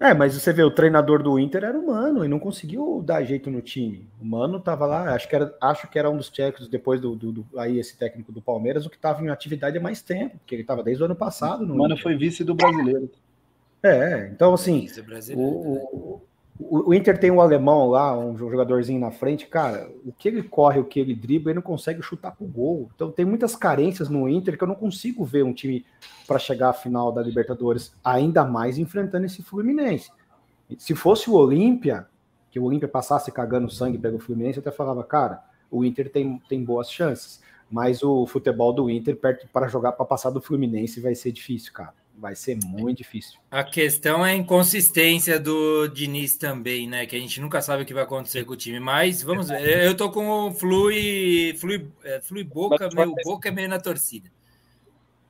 É, 0.00 0.14
mas 0.14 0.34
você 0.34 0.52
vê, 0.52 0.62
o 0.62 0.70
treinador 0.70 1.22
do 1.22 1.38
Inter 1.38 1.62
era 1.62 1.78
humano 1.78 2.24
e 2.24 2.28
não 2.28 2.40
conseguiu 2.40 3.02
dar 3.04 3.22
jeito 3.24 3.50
no 3.50 3.60
time. 3.60 4.08
O 4.20 4.24
Mano 4.24 4.58
estava 4.58 4.84
lá, 4.84 5.14
acho 5.14 5.28
que, 5.28 5.36
era, 5.36 5.54
acho 5.60 5.88
que 5.88 5.98
era 5.98 6.10
um 6.10 6.16
dos 6.16 6.28
técnicos, 6.28 6.68
depois 6.68 7.00
do, 7.00 7.14
do, 7.14 7.32
do 7.32 7.46
aí 7.56 7.78
esse 7.78 7.96
técnico 7.96 8.32
do 8.32 8.42
Palmeiras, 8.42 8.84
o 8.84 8.90
que 8.90 8.96
estava 8.96 9.24
em 9.24 9.28
atividade 9.28 9.78
há 9.78 9.80
mais 9.80 10.02
tempo, 10.02 10.38
porque 10.38 10.54
ele 10.54 10.62
estava 10.62 10.82
desde 10.82 11.02
o 11.02 11.06
ano 11.06 11.16
passado. 11.16 11.64
O 11.64 11.68
Mano 11.68 11.94
Inter. 11.94 12.02
foi 12.02 12.16
vice 12.16 12.42
do 12.42 12.54
brasileiro. 12.54 13.10
É, 13.80 14.28
então 14.32 14.54
assim, 14.54 14.88
o, 15.34 15.40
o, 15.40 16.22
o, 16.58 16.92
Inter 16.92 17.18
tem 17.18 17.30
um 17.30 17.40
alemão 17.40 17.88
lá, 17.88 18.18
um 18.18 18.36
jogadorzinho 18.36 18.98
na 18.98 19.12
frente, 19.12 19.46
cara, 19.46 19.88
o 20.04 20.12
que 20.12 20.26
ele 20.26 20.42
corre, 20.42 20.80
o 20.80 20.84
que 20.84 20.98
ele 20.98 21.14
dribla, 21.14 21.52
ele 21.52 21.56
não 21.56 21.62
consegue 21.62 22.02
chutar 22.02 22.32
pro 22.32 22.46
gol. 22.46 22.90
Então 22.94 23.12
tem 23.12 23.24
muitas 23.24 23.54
carências 23.54 24.08
no 24.08 24.28
Inter 24.28 24.58
que 24.58 24.64
eu 24.64 24.68
não 24.68 24.74
consigo 24.74 25.24
ver 25.24 25.44
um 25.44 25.52
time 25.52 25.86
para 26.26 26.38
chegar 26.38 26.70
à 26.70 26.72
final 26.72 27.12
da 27.12 27.22
Libertadores, 27.22 27.94
ainda 28.04 28.44
mais 28.44 28.76
enfrentando 28.76 29.26
esse 29.26 29.40
Fluminense. 29.40 30.10
Se 30.76 30.96
fosse 30.96 31.30
o 31.30 31.34
Olímpia, 31.34 32.08
que 32.50 32.58
o 32.58 32.64
Olímpia 32.64 32.88
passasse 32.88 33.30
cagando 33.30 33.70
sangue 33.70 33.96
pelo 33.96 34.18
Fluminense, 34.18 34.58
eu 34.58 34.60
até 34.60 34.72
falava, 34.72 35.04
cara, 35.04 35.44
o 35.70 35.84
Inter 35.84 36.10
tem, 36.10 36.42
tem 36.48 36.64
boas 36.64 36.90
chances. 36.90 37.40
Mas 37.70 38.02
o 38.02 38.26
futebol 38.26 38.72
do 38.72 38.90
Inter, 38.90 39.14
perto 39.14 39.46
para 39.52 39.68
jogar 39.68 39.92
para 39.92 40.04
passar 40.04 40.30
do 40.30 40.40
Fluminense, 40.40 41.00
vai 41.00 41.14
ser 41.14 41.30
difícil, 41.30 41.72
cara 41.72 41.94
vai 42.18 42.34
ser 42.34 42.58
muito 42.64 42.98
difícil. 42.98 43.38
A 43.50 43.62
questão 43.62 44.26
é 44.26 44.32
a 44.32 44.34
inconsistência 44.34 45.38
do 45.38 45.88
Diniz 45.88 46.36
também, 46.36 46.88
né? 46.88 47.06
Que 47.06 47.16
a 47.16 47.18
gente 47.18 47.40
nunca 47.40 47.62
sabe 47.62 47.82
o 47.82 47.86
que 47.86 47.94
vai 47.94 48.02
acontecer 48.02 48.44
com 48.44 48.52
o 48.52 48.56
time. 48.56 48.80
Mas 48.80 49.22
vamos 49.22 49.48
ver. 49.48 49.84
Eu 49.84 49.96
tô 49.96 50.10
com 50.10 50.28
o 50.28 50.52
Flui, 50.52 51.54
Flui, 51.58 51.88
é, 52.04 52.20
Flui 52.20 52.44
Boca, 52.44 52.88
meio 52.92 53.14
Boca 53.24 53.48
é 53.48 53.52
meio 53.52 53.68
na 53.68 53.78
torcida. 53.78 54.30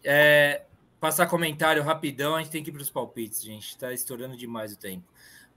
É, 0.02 0.62
passar 0.98 1.26
comentário 1.26 1.82
rapidão, 1.82 2.34
a 2.34 2.38
gente 2.38 2.50
tem 2.50 2.62
que 2.62 2.70
ir 2.70 2.72
para 2.72 2.82
os 2.82 2.90
palpites, 2.90 3.42
gente. 3.42 3.76
Tá 3.76 3.92
estourando 3.92 4.36
demais 4.36 4.72
o 4.72 4.78
tempo. 4.78 5.04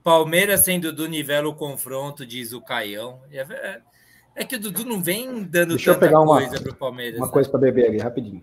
Palmeiras 0.02 0.60
sendo 0.60 0.92
do 0.92 1.06
nível 1.06 1.48
o 1.48 1.54
confronto, 1.54 2.26
diz 2.26 2.52
o 2.52 2.60
Caião. 2.60 3.20
É, 3.30 3.40
é, 3.40 3.80
é 4.34 4.44
que 4.44 4.56
o 4.56 4.60
Dudu 4.60 4.84
não 4.84 5.02
vem 5.02 5.44
dando 5.44 5.70
Deixa 5.70 5.94
tanta 5.94 6.06
eu 6.06 6.08
pegar 6.08 6.20
uma, 6.20 6.38
coisa 6.40 6.60
para 6.60 6.72
o 6.72 6.76
Palmeiras. 6.76 7.18
Uma 7.18 7.26
né? 7.26 7.32
coisa 7.32 7.48
para 7.48 7.60
beber 7.60 7.86
ali, 7.86 7.98
rapidinho. 7.98 8.42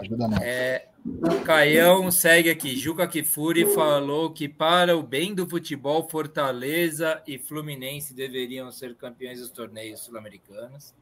Ajuda 0.00 0.28
não. 0.28 0.38
É, 0.38 0.88
Caião 1.44 2.10
segue 2.10 2.50
aqui. 2.50 2.76
Juca 2.76 3.06
Kifuri 3.06 3.66
falou 3.74 4.30
que, 4.30 4.48
para 4.48 4.96
o 4.96 5.02
bem 5.02 5.34
do 5.34 5.48
futebol, 5.48 6.08
Fortaleza 6.08 7.22
e 7.26 7.38
Fluminense 7.38 8.14
deveriam 8.14 8.70
ser 8.70 8.94
campeões 8.94 9.40
dos 9.40 9.50
torneios 9.50 10.00
sul-americanos. 10.00 10.94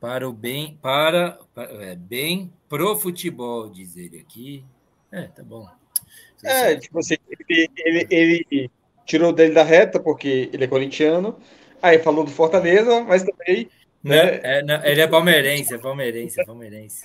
Para 0.00 0.28
o 0.28 0.32
bem, 0.32 0.78
para, 0.82 1.38
para 1.54 1.84
é, 1.84 1.94
bem 1.96 2.52
pro 2.68 2.96
futebol, 2.96 3.70
diz 3.70 3.96
ele 3.96 4.18
aqui. 4.18 4.64
É, 5.10 5.22
tá 5.28 5.42
bom. 5.42 5.66
É, 6.42 6.76
tipo 6.76 6.98
assim, 6.98 7.16
ele, 7.48 7.70
ele, 7.78 8.06
ele 8.10 8.70
tirou 9.06 9.32
dele 9.32 9.54
da 9.54 9.62
reta 9.62 9.98
porque 9.98 10.50
ele 10.52 10.64
é 10.64 10.68
corintiano. 10.68 11.38
Aí 11.80 11.98
falou 11.98 12.24
do 12.24 12.30
Fortaleza, 12.30 13.02
mas 13.02 13.22
também 13.22 13.68
né? 14.04 14.40
É, 14.42 14.62
não, 14.62 14.84
ele 14.84 15.00
é 15.00 15.06
palmeirense, 15.06 15.74
é 15.74 15.78
palmeirense, 15.78 16.40
é 16.40 16.44
palmeirense. 16.44 17.02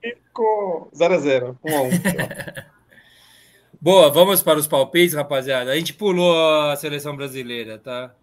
Ficou 0.00 0.88
0x0, 0.94 1.56
1x1. 1.64 2.64
Boa, 3.80 4.10
vamos 4.10 4.42
para 4.42 4.58
os 4.58 4.66
palpites, 4.66 5.14
rapaziada. 5.14 5.72
A 5.72 5.76
gente 5.76 5.92
pulou 5.92 6.34
a 6.70 6.76
seleção 6.76 7.16
brasileira, 7.16 7.78
tá? 7.78 8.14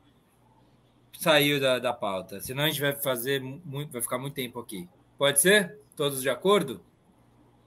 Saiu 1.17 1.59
da, 1.59 1.79
da 1.79 1.93
pauta. 1.93 2.39
Senão 2.39 2.63
a 2.63 2.67
gente 2.67 2.81
vai 2.81 2.93
fazer 2.95 3.41
muito, 3.41 3.91
vai 3.91 4.01
ficar 4.01 4.17
muito 4.17 4.33
tempo 4.33 4.59
aqui. 4.59 4.89
Pode 5.17 5.39
ser? 5.39 5.77
Todos 5.95 6.21
de 6.21 6.29
acordo? 6.29 6.81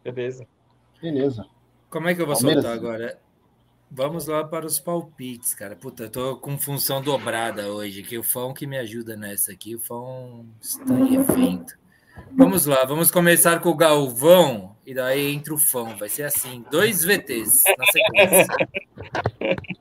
Beleza. 0.02 0.47
Beleza. 1.01 1.47
Como 1.89 2.09
é 2.09 2.15
que 2.15 2.20
eu 2.20 2.26
vou 2.26 2.35
Palmeiras. 2.35 2.65
soltar 2.65 2.78
agora? 2.78 3.18
Vamos 3.90 4.26
lá 4.26 4.44
para 4.44 4.66
os 4.66 4.78
palpites, 4.78 5.55
cara. 5.55 5.76
Puta, 5.76 6.05
eu 6.05 6.10
tô 6.10 6.36
com 6.36 6.58
função 6.58 7.00
dobrada 7.00 7.68
hoje, 7.68 8.02
que 8.02 8.18
o 8.18 8.23
Fão 8.23 8.52
que 8.52 8.66
me 8.66 8.78
ajuda 8.78 9.16
nessa 9.16 9.52
aqui. 9.52 9.74
O 9.74 9.78
Fão 9.78 10.47
está 10.60 10.92
em 10.94 11.15
evento. 11.15 11.78
Vamos 12.32 12.66
lá, 12.66 12.84
vamos 12.84 13.10
começar 13.10 13.60
com 13.60 13.68
o 13.68 13.76
Galvão 13.76 14.74
e 14.84 14.94
daí 14.94 15.32
entra 15.32 15.55
o 15.55 15.58
Fão. 15.58 15.97
Vai 15.97 16.08
ser 16.08 16.24
assim, 16.24 16.65
dois 16.70 17.05
VTs 17.05 17.62
na 17.78 17.86
sequência. 17.86 18.56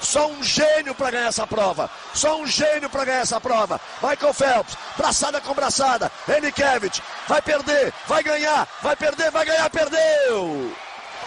Só 0.00 0.30
um 0.30 0.42
gênio 0.42 0.94
para 0.94 1.10
ganhar 1.10 1.26
essa 1.26 1.46
prova. 1.46 1.90
Só 2.14 2.40
um 2.40 2.46
gênio 2.46 2.88
para 2.88 3.04
ganhar 3.04 3.20
essa 3.20 3.40
prova. 3.40 3.80
Michael 4.02 4.32
Phelps, 4.32 4.76
braçada 4.96 5.40
com 5.40 5.54
braçada. 5.54 6.10
Enikevich, 6.28 7.02
vai 7.28 7.42
perder, 7.42 7.92
vai 8.06 8.22
ganhar, 8.22 8.66
vai 8.82 8.96
perder, 8.96 9.30
vai 9.30 9.44
ganhar, 9.44 9.68
perdeu! 9.68 10.72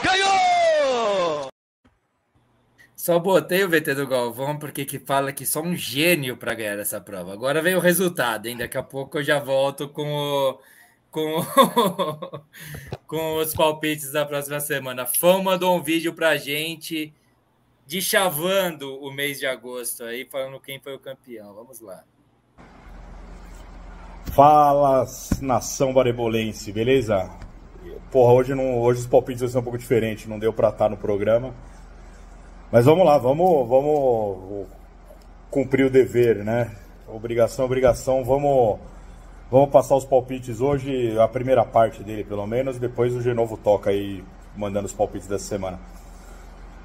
Ganhou! 0.03 1.50
Só 3.01 3.17
botei 3.17 3.63
o 3.63 3.67
VT 3.67 3.95
do 3.95 4.05
Galvão 4.05 4.59
porque 4.59 4.85
que 4.85 4.99
fala 4.99 5.33
que 5.33 5.43
só 5.43 5.59
um 5.59 5.75
gênio 5.75 6.37
para 6.37 6.53
ganhar 6.53 6.77
essa 6.77 7.01
prova. 7.01 7.33
Agora 7.33 7.59
vem 7.59 7.73
o 7.73 7.79
resultado, 7.79 8.45
hein? 8.45 8.55
Daqui 8.55 8.77
a 8.77 8.83
pouco 8.83 9.17
eu 9.17 9.23
já 9.23 9.39
volto 9.39 9.89
com 9.89 10.13
o, 10.13 10.59
com, 11.09 11.39
o, 11.39 12.41
com 13.07 13.37
os 13.37 13.55
palpites 13.55 14.11
da 14.11 14.23
próxima 14.23 14.59
semana. 14.59 15.07
Fão 15.07 15.41
mandou 15.41 15.75
um 15.75 15.81
vídeo 15.81 16.13
para 16.13 16.37
gente 16.37 17.11
de 17.87 18.03
chavando 18.03 18.95
o 19.03 19.11
mês 19.11 19.39
de 19.39 19.47
agosto 19.47 20.03
aí, 20.03 20.23
falando 20.23 20.59
quem 20.59 20.79
foi 20.79 20.93
o 20.93 20.99
campeão. 20.99 21.55
Vamos 21.55 21.79
lá. 21.81 22.03
Fala, 24.35 25.07
nação 25.41 25.91
barebolense, 25.91 26.71
beleza? 26.71 27.31
Porra, 28.11 28.33
hoje, 28.33 28.53
não, 28.53 28.79
hoje 28.79 28.99
os 28.99 29.07
palpites 29.07 29.51
ser 29.51 29.57
um 29.57 29.63
pouco 29.63 29.79
diferentes, 29.79 30.27
não 30.27 30.37
deu 30.37 30.53
para 30.53 30.69
estar 30.69 30.87
no 30.87 30.97
programa. 30.97 31.51
Mas 32.71 32.85
vamos 32.85 33.05
lá, 33.05 33.17
vamos, 33.17 33.67
vamos 33.67 34.65
cumprir 35.49 35.87
o 35.87 35.89
dever, 35.89 36.37
né? 36.37 36.71
Obrigação, 37.05 37.65
obrigação. 37.65 38.23
Vamos, 38.23 38.79
vamos 39.51 39.69
passar 39.69 39.97
os 39.97 40.05
palpites 40.05 40.61
hoje, 40.61 41.19
a 41.19 41.27
primeira 41.27 41.65
parte 41.65 42.01
dele 42.01 42.23
pelo 42.23 42.47
menos. 42.47 42.79
Depois 42.79 43.13
o 43.13 43.21
Genovo 43.21 43.57
toca 43.57 43.89
aí, 43.89 44.23
mandando 44.55 44.85
os 44.85 44.93
palpites 44.93 45.27
dessa 45.27 45.43
semana. 45.43 45.81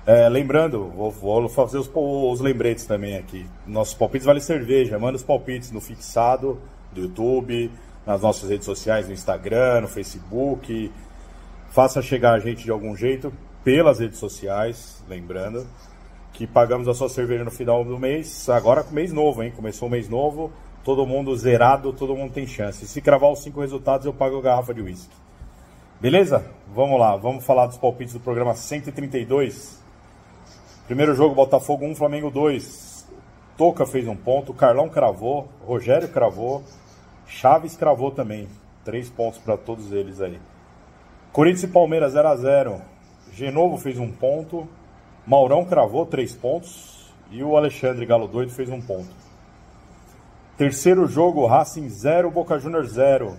É, 0.04 0.28
lembrando, 0.28 0.88
vou, 0.88 1.12
vou 1.12 1.48
fazer 1.48 1.78
os, 1.78 1.88
os, 1.94 2.40
lembretes 2.40 2.84
também 2.84 3.16
aqui. 3.16 3.46
Nossos 3.64 3.94
palpites 3.94 4.26
vale 4.26 4.40
cerveja. 4.40 4.98
Manda 4.98 5.14
os 5.14 5.22
palpites 5.22 5.70
no 5.70 5.80
fixado 5.80 6.60
do 6.90 7.02
YouTube, 7.02 7.70
nas 8.04 8.22
nossas 8.22 8.50
redes 8.50 8.64
sociais, 8.64 9.06
no 9.06 9.12
Instagram, 9.12 9.82
no 9.82 9.88
Facebook. 9.88 10.90
Faça 11.70 12.02
chegar 12.02 12.32
a 12.32 12.40
gente 12.40 12.64
de 12.64 12.72
algum 12.72 12.96
jeito 12.96 13.32
pelas 13.66 13.98
redes 13.98 14.20
sociais, 14.20 15.02
lembrando 15.08 15.66
que 16.32 16.46
pagamos 16.46 16.86
a 16.86 16.94
sua 16.94 17.08
cerveja 17.08 17.42
no 17.42 17.50
final 17.50 17.84
do 17.84 17.98
mês, 17.98 18.48
agora 18.48 18.84
com 18.84 18.94
mês 18.94 19.12
novo, 19.12 19.42
hein? 19.42 19.52
Começou 19.56 19.88
o 19.88 19.90
mês 19.90 20.08
novo, 20.08 20.52
todo 20.84 21.04
mundo 21.04 21.36
zerado, 21.36 21.92
todo 21.92 22.14
mundo 22.14 22.32
tem 22.32 22.46
chance. 22.46 22.86
Se 22.86 23.00
cravar 23.00 23.32
os 23.32 23.42
cinco 23.42 23.60
resultados, 23.60 24.06
eu 24.06 24.12
pago 24.12 24.38
a 24.38 24.40
garrafa 24.40 24.72
de 24.72 24.82
uísque. 24.82 25.16
Beleza? 26.00 26.48
Vamos 26.72 26.96
lá, 27.00 27.16
vamos 27.16 27.44
falar 27.44 27.66
dos 27.66 27.76
palpites 27.76 28.14
do 28.14 28.20
programa 28.20 28.54
132. 28.54 29.82
Primeiro 30.86 31.12
jogo, 31.16 31.34
Botafogo 31.34 31.86
1, 31.86 31.96
Flamengo 31.96 32.30
2. 32.30 33.08
Toca 33.58 33.84
fez 33.84 34.06
um 34.06 34.14
ponto, 34.14 34.54
Carlão 34.54 34.88
cravou, 34.88 35.48
Rogério 35.66 36.06
cravou, 36.06 36.62
Chaves 37.26 37.76
cravou 37.76 38.12
também. 38.12 38.46
Três 38.84 39.10
pontos 39.10 39.40
para 39.40 39.56
todos 39.56 39.90
eles 39.90 40.20
aí. 40.20 40.38
Corinthians 41.32 41.64
e 41.64 41.66
Palmeiras 41.66 42.12
0 42.12 42.28
a 42.28 42.36
0 42.36 42.95
Genovo 43.36 43.76
fez 43.76 43.98
um 43.98 44.10
ponto. 44.10 44.66
Maurão 45.26 45.66
cravou 45.66 46.06
três 46.06 46.34
pontos. 46.34 47.12
E 47.30 47.42
o 47.42 47.54
Alexandre 47.54 48.06
Galo 48.06 48.26
Doido 48.26 48.50
fez 48.50 48.70
um 48.70 48.80
ponto. 48.80 49.10
Terceiro 50.56 51.06
jogo, 51.06 51.44
Racing 51.44 51.86
0, 51.86 52.30
Boca 52.30 52.58
Juniors 52.58 52.92
0. 52.92 53.36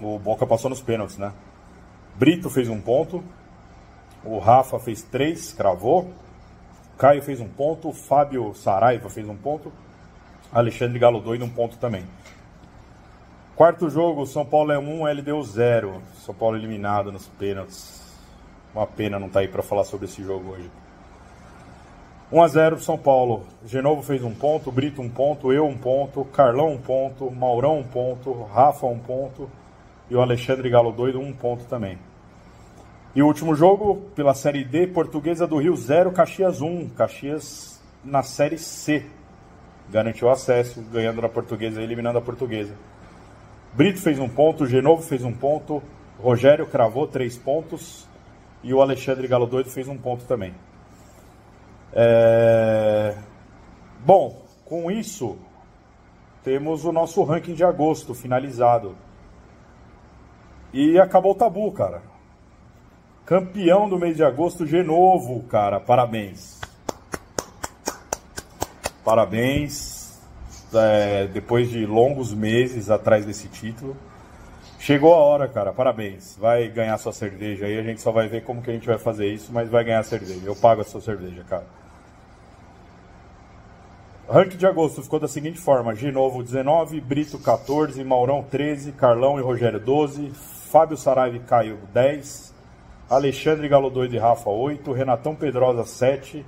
O 0.00 0.16
Boca 0.20 0.46
passou 0.46 0.70
nos 0.70 0.80
pênaltis, 0.80 1.18
né? 1.18 1.32
Brito 2.14 2.48
fez 2.48 2.68
um 2.68 2.80
ponto. 2.80 3.24
O 4.24 4.38
Rafa 4.38 4.78
fez 4.78 5.02
três, 5.02 5.52
cravou. 5.52 6.12
Caio 6.96 7.20
fez 7.20 7.40
um 7.40 7.48
ponto. 7.48 7.92
Fábio 7.92 8.54
Saraiva 8.54 9.10
fez 9.10 9.28
um 9.28 9.36
ponto. 9.36 9.72
Alexandre 10.52 11.00
Galo 11.00 11.20
Doido 11.20 11.44
um 11.44 11.50
ponto 11.50 11.78
também. 11.78 12.04
Quarto 13.56 13.90
jogo, 13.90 14.24
São 14.24 14.46
Paulo 14.46 14.70
é 14.70 14.78
1, 14.78 15.04
LDU 15.04 15.42
0. 15.42 16.00
São 16.24 16.32
Paulo 16.32 16.56
eliminado 16.56 17.10
nos 17.10 17.26
pênaltis. 17.26 17.97
Uma 18.74 18.86
pena 18.86 19.18
não 19.18 19.26
estar 19.26 19.40
tá 19.40 19.44
aí 19.44 19.48
para 19.48 19.62
falar 19.62 19.84
sobre 19.84 20.06
esse 20.06 20.22
jogo 20.22 20.52
hoje. 20.52 20.70
1 22.30 22.42
a 22.42 22.48
0 22.48 22.80
São 22.80 22.98
Paulo. 22.98 23.44
Genovo 23.64 24.02
fez 24.02 24.22
um 24.22 24.34
ponto, 24.34 24.70
Brito 24.70 25.00
um 25.00 25.08
ponto, 25.08 25.52
eu 25.52 25.66
um 25.66 25.76
ponto, 25.76 26.24
Carlão 26.26 26.72
um 26.72 26.78
ponto, 26.78 27.30
Maurão 27.30 27.78
um 27.78 27.84
ponto, 27.84 28.44
Rafa 28.44 28.86
um 28.86 28.98
ponto 28.98 29.50
e 30.10 30.14
o 30.14 30.20
Alexandre 30.20 30.68
Galo 30.68 30.92
Doido 30.92 31.20
um 31.20 31.32
ponto 31.32 31.64
também. 31.64 31.98
E 33.14 33.22
o 33.22 33.26
último 33.26 33.54
jogo, 33.54 34.02
pela 34.14 34.34
Série 34.34 34.62
D, 34.62 34.86
Portuguesa 34.86 35.46
do 35.46 35.56
Rio 35.56 35.74
0, 35.74 36.12
Caxias 36.12 36.60
1. 36.60 36.90
Caxias 36.90 37.80
na 38.04 38.22
Série 38.22 38.58
C. 38.58 39.04
Garantiu 39.90 40.28
acesso, 40.28 40.82
ganhando 40.92 41.22
na 41.22 41.28
Portuguesa, 41.28 41.82
eliminando 41.82 42.18
a 42.18 42.22
Portuguesa. 42.22 42.74
Brito 43.72 44.00
fez 44.00 44.18
um 44.18 44.28
ponto, 44.28 44.66
Genovo 44.66 45.02
fez 45.02 45.24
um 45.24 45.32
ponto, 45.32 45.82
Rogério 46.18 46.66
cravou 46.66 47.06
três 47.06 47.38
pontos 47.38 48.07
e 48.62 48.74
o 48.74 48.80
Alexandre 48.80 49.26
Galo 49.28 49.46
Doido 49.46 49.70
fez 49.70 49.88
um 49.88 49.96
ponto 49.96 50.24
também. 50.24 50.54
É... 51.92 53.16
Bom, 54.00 54.42
com 54.64 54.90
isso, 54.90 55.36
temos 56.42 56.84
o 56.84 56.92
nosso 56.92 57.22
ranking 57.22 57.54
de 57.54 57.64
agosto 57.64 58.14
finalizado. 58.14 58.96
E 60.72 60.98
acabou 60.98 61.32
o 61.32 61.34
tabu, 61.34 61.72
cara. 61.72 62.02
Campeão 63.24 63.88
do 63.88 63.98
mês 63.98 64.16
de 64.16 64.24
agosto, 64.24 64.66
Genovo, 64.66 65.42
cara. 65.44 65.80
Parabéns. 65.80 66.60
Parabéns 69.04 70.20
é, 70.74 71.26
depois 71.26 71.70
de 71.70 71.86
longos 71.86 72.34
meses 72.34 72.90
atrás 72.90 73.24
desse 73.24 73.48
título. 73.48 73.96
Chegou 74.78 75.12
a 75.12 75.18
hora, 75.18 75.48
cara. 75.48 75.72
Parabéns. 75.72 76.36
Vai 76.38 76.68
ganhar 76.68 76.96
sua 76.98 77.12
cerveja 77.12 77.66
aí. 77.66 77.78
A 77.78 77.82
gente 77.82 78.00
só 78.00 78.12
vai 78.12 78.28
ver 78.28 78.44
como 78.44 78.62
que 78.62 78.70
a 78.70 78.72
gente 78.72 78.86
vai 78.86 78.98
fazer 78.98 79.26
isso, 79.26 79.52
mas 79.52 79.68
vai 79.68 79.84
ganhar 79.84 80.02
cerveja. 80.04 80.40
Eu 80.44 80.56
pago 80.56 80.80
a 80.80 80.84
sua 80.84 81.00
cerveja, 81.00 81.44
cara. 81.48 81.66
Ranking 84.30 84.58
de 84.58 84.66
agosto 84.66 85.02
ficou 85.02 85.18
da 85.18 85.26
seguinte 85.26 85.58
forma: 85.58 85.94
Genovo 85.94 86.42
19, 86.42 87.00
Brito 87.00 87.38
14, 87.38 88.02
Maurão 88.04 88.42
13, 88.42 88.92
Carlão 88.92 89.38
e 89.38 89.42
Rogério 89.42 89.80
12, 89.80 90.30
Fábio 90.70 90.96
Saraiva 90.98 91.36
e 91.36 91.40
Caio 91.40 91.78
10, 91.94 92.54
Alexandre 93.08 93.68
Galo 93.68 93.88
Doido 93.88 94.14
e 94.14 94.18
Rafa 94.18 94.50
8, 94.50 94.92
Renatão 94.92 95.34
Pedrosa 95.34 95.84
7, 95.84 96.44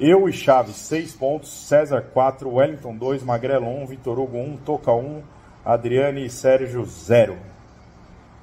eu 0.00 0.28
e 0.28 0.32
Chaves, 0.32 0.76
6 0.76 1.14
pontos. 1.14 1.50
César, 1.50 2.02
4. 2.12 2.52
Wellington, 2.52 2.96
2. 2.96 3.22
Magrelo, 3.22 3.66
1. 3.66 3.86
Vitor 3.86 4.18
Hugo, 4.18 4.36
1. 4.36 4.56
Toca, 4.58 4.92
1. 4.92 5.22
Adriane 5.64 6.26
e 6.26 6.30
Sérgio, 6.30 6.84
0. 6.84 7.38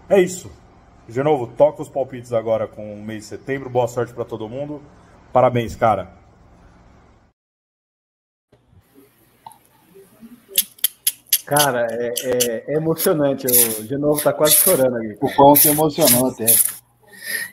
É 0.09 0.19
isso. 0.19 0.51
De 1.07 1.21
novo, 1.23 1.47
toca 1.47 1.81
os 1.81 1.89
palpites 1.89 2.33
agora 2.33 2.67
com 2.67 2.93
o 2.93 3.01
mês 3.01 3.23
de 3.23 3.29
setembro. 3.29 3.69
Boa 3.69 3.87
sorte 3.87 4.13
para 4.13 4.23
todo 4.23 4.47
mundo. 4.47 4.81
Parabéns, 5.33 5.75
cara. 5.75 6.19
Cara, 11.45 11.87
é, 11.89 12.13
é, 12.23 12.63
é 12.67 12.77
emocionante. 12.77 13.47
O 13.47 13.83
de 13.83 13.97
novo 13.97 14.21
tá 14.21 14.31
quase 14.31 14.53
chorando 14.53 14.97
aqui. 14.97 15.17
O 15.19 15.35
pão 15.35 15.55
se 15.55 15.67
emocionou 15.67 16.27
até. 16.27 16.45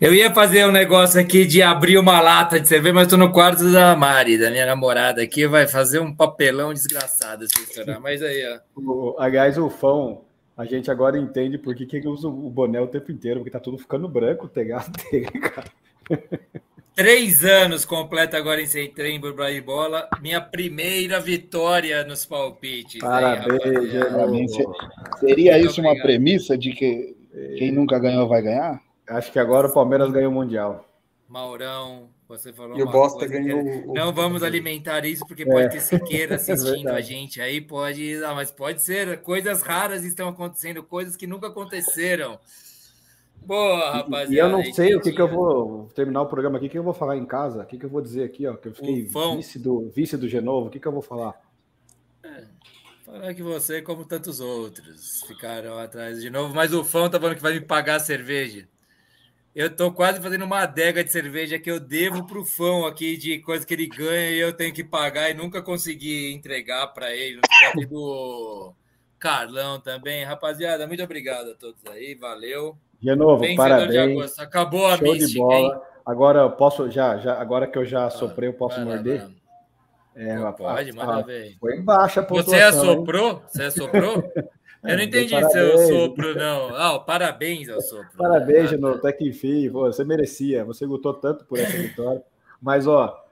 Eu 0.01 0.15
ia 0.15 0.33
fazer 0.33 0.67
um 0.67 0.73
negócio 0.73 1.21
aqui 1.21 1.45
de 1.45 1.63
abrir 1.63 1.99
uma 1.99 2.21
lata 2.21 2.61
de 2.61 2.69
cerveja, 2.69 2.95
mas 2.95 3.05
estou 3.05 3.19
no 3.19 3.33
quarto 3.33 3.71
da 3.73 3.97
Mari, 3.97 4.39
da 4.39 4.51
minha 4.51 4.67
namorada 4.67 5.23
aqui, 5.23 5.47
vai 5.47 5.67
fazer 5.67 5.99
um 5.99 6.15
papelão 6.15 6.73
desgraçado 6.73 7.47
se 7.47 7.63
estourar. 7.63 8.01
Mas 8.01 8.23
aí, 8.23 8.43
ó. 8.47 8.81
O, 8.81 9.17
aliás, 9.19 9.59
o 9.59 9.69
fão, 9.71 10.23
a 10.57 10.65
gente 10.65 10.91
agora 10.91 11.19
entende 11.19 11.59
por 11.59 11.75
que, 11.75 11.87
que 11.87 11.97
ele 11.97 12.09
usa 12.09 12.29
o 12.29 12.51
boné 12.51 12.81
o 12.81 12.87
tempo 12.87 13.11
inteiro, 13.13 13.41
porque 13.41 13.51
tá 13.51 13.61
tudo 13.61 13.79
ficando 13.79 14.09
branco 14.09 14.47
o 14.47 14.49
tegado 14.49 14.91
dele, 15.11 15.27
cara. 15.27 15.71
Três 16.95 17.45
anos 17.45 17.85
completa 17.85 18.39
agora 18.39 18.63
em 18.63 18.67
setembro, 18.67 19.35
Braille 19.35 19.61
Bola. 19.61 20.09
Minha 20.23 20.41
primeira 20.41 21.21
vitória 21.21 22.03
nos 22.05 22.25
palpites. 22.25 23.01
Parabéns, 23.01 23.63
aí, 23.63 23.91
Seria 25.21 25.53
Muito 25.53 25.67
isso 25.67 25.81
obrigado. 25.81 25.95
uma 25.95 26.03
premissa 26.03 26.57
de 26.57 26.73
que 26.73 27.15
quem 27.59 27.71
nunca 27.71 27.99
ganhou 27.99 28.27
vai 28.27 28.41
ganhar? 28.41 28.81
Acho 29.09 29.33
que 29.33 29.39
agora 29.39 29.69
o 29.69 29.73
Palmeiras 29.73 30.11
ganhou 30.11 30.31
o 30.31 30.35
Mundial. 30.35 30.85
Maurão, 31.29 32.09
você 32.29 32.53
falou. 32.53 32.79
E 32.79 32.83
o 32.83 32.91
Bosta 32.91 33.27
ganhou. 33.27 33.63
Que... 33.63 33.87
Não 33.87 34.13
vamos 34.13 34.43
alimentar 34.43 35.05
isso, 35.05 35.27
porque 35.27 35.43
é. 35.43 35.47
pode 35.47 35.71
ter 35.71 35.81
Siqueira 35.81 36.37
assistindo 36.37 36.89
é 36.89 36.93
a 36.93 37.01
gente. 37.01 37.41
Aí 37.41 37.61
pode. 37.61 38.23
Ah, 38.25 38.35
mas 38.35 38.51
pode 38.51 38.83
ser. 38.83 39.21
Coisas 39.23 39.63
raras 39.63 40.05
estão 40.05 40.29
acontecendo, 40.29 40.83
coisas 40.83 41.17
que 41.17 41.27
nunca 41.27 41.49
aconteceram. 41.49 42.39
Boa, 43.45 43.93
rapaziada. 43.93 44.35
E 44.35 44.39
eu 44.39 44.49
não 44.49 44.65
sei 44.73 44.97
o 44.97 45.01
que, 45.01 45.13
que 45.13 45.21
eu 45.21 45.29
vou 45.29 45.89
terminar 45.95 46.23
o 46.23 46.27
programa 46.27 46.57
aqui, 46.57 46.67
o 46.67 46.71
que 46.71 46.79
eu 46.79 46.83
vou 46.83 46.95
falar 46.95 47.17
em 47.17 47.25
casa, 47.25 47.63
o 47.63 47.67
que, 47.67 47.79
que 47.79 47.85
eu 47.85 47.91
vou 47.91 48.03
dizer 48.03 48.25
aqui, 48.25 48.45
ó, 48.45 48.55
que 48.57 48.67
eu 48.67 48.75
fiquei 48.75 49.05
vice 49.37 49.59
do, 49.61 49.89
vice 49.89 50.17
do 50.17 50.29
Genovo, 50.29 50.67
o 50.67 50.71
que, 50.71 50.81
que 50.81 50.89
eu 50.89 50.91
vou 50.91 51.03
falar? 51.03 51.41
É, 52.25 52.45
falar 53.05 53.35
que 53.35 53.45
você, 53.45 53.81
como 53.81 54.05
tantos 54.05 54.41
outros, 54.41 55.21
ficaram 55.29 55.79
atrás 55.79 56.21
de 56.21 56.29
novo, 56.29 56.53
mas 56.57 56.73
o 56.75 56.83
Fão 56.83 57.09
tá 57.09 57.21
falando 57.21 57.37
que 57.37 57.43
vai 57.43 57.55
me 57.55 57.61
pagar 57.61 57.97
a 57.97 58.01
cerveja. 58.01 58.67
Eu 59.57 59.75
tô 59.75 59.91
quase 59.91 60.21
fazendo 60.21 60.45
uma 60.45 60.65
adega 60.65 61.03
de 61.03 61.11
cerveja 61.11 61.59
que 61.59 61.71
eu 61.71 61.81
devo 61.81 62.27
pro 62.27 62.45
fã 62.45 62.87
aqui 62.87 63.17
de 63.17 63.39
coisa 63.39 63.67
que 63.67 63.73
ele 63.73 63.87
ganha 63.87 64.31
e 64.31 64.39
eu 64.39 64.53
tenho 64.53 64.71
que 64.71 64.85
pagar 64.85 65.31
e 65.31 65.35
nunca 65.35 65.63
consegui 65.63 66.31
entregar 66.35 66.89
para 66.89 67.11
ele. 67.15 67.41
No 67.75 67.87
do 67.87 68.75
Carlão 69.19 69.81
também. 69.81 70.25
Rapaziada, 70.25 70.87
muito 70.87 71.03
obrigado 71.03 71.53
a 71.53 71.55
todos 71.55 71.81
aí. 71.87 72.15
Valeu. 72.15 72.77
De 73.01 73.17
novo, 73.17 73.39
Vencedor 73.39 73.57
parabéns. 73.57 74.39
Acabou 74.39 74.89
a 74.89 74.99
Show 74.99 75.11
mística, 75.15 75.27
de 75.27 75.39
bola. 75.39 75.75
Hein? 75.75 75.81
Agora 76.05 76.41
eu 76.41 76.51
posso 76.51 76.91
já, 76.91 77.17
já, 77.17 77.41
agora 77.41 77.67
que 77.67 77.79
eu 77.79 77.87
já 77.87 78.11
soprei, 78.11 78.51
eu 78.51 78.55
posso 78.55 78.79
morder? 78.83 79.27
É, 80.15 80.37
pode, 80.53 80.93
manda 80.93 81.23
ver. 81.23 81.57
Foi 81.59 81.81
baixa 81.81 82.21
a 82.21 82.25
pontuação. 82.25 82.53
Você 82.53 82.63
assoprou? 82.63 83.43
Você 83.49 83.63
assoprou? 83.65 84.23
Eu 84.87 84.97
não 84.97 85.03
entendi 85.03 85.31
parabéns. 85.31 85.53
seu 85.53 85.79
sopro, 85.89 86.35
não. 86.35 86.75
Ah, 86.77 86.99
parabéns 86.99 87.69
ao 87.69 87.81
sopro. 87.81 88.09
Parabéns, 88.17 88.71
Genovo, 88.71 88.97
até 88.97 89.13
que 89.13 89.29
enfim. 89.29 89.69
Você 89.69 90.05
merecia, 90.05 90.65
você 90.65 90.87
lutou 90.87 91.15
tanto 91.15 91.45
por 91.45 91.59
essa 91.59 91.77
vitória. 91.77 92.23
Mas, 92.61 92.87
ó, 92.87 93.23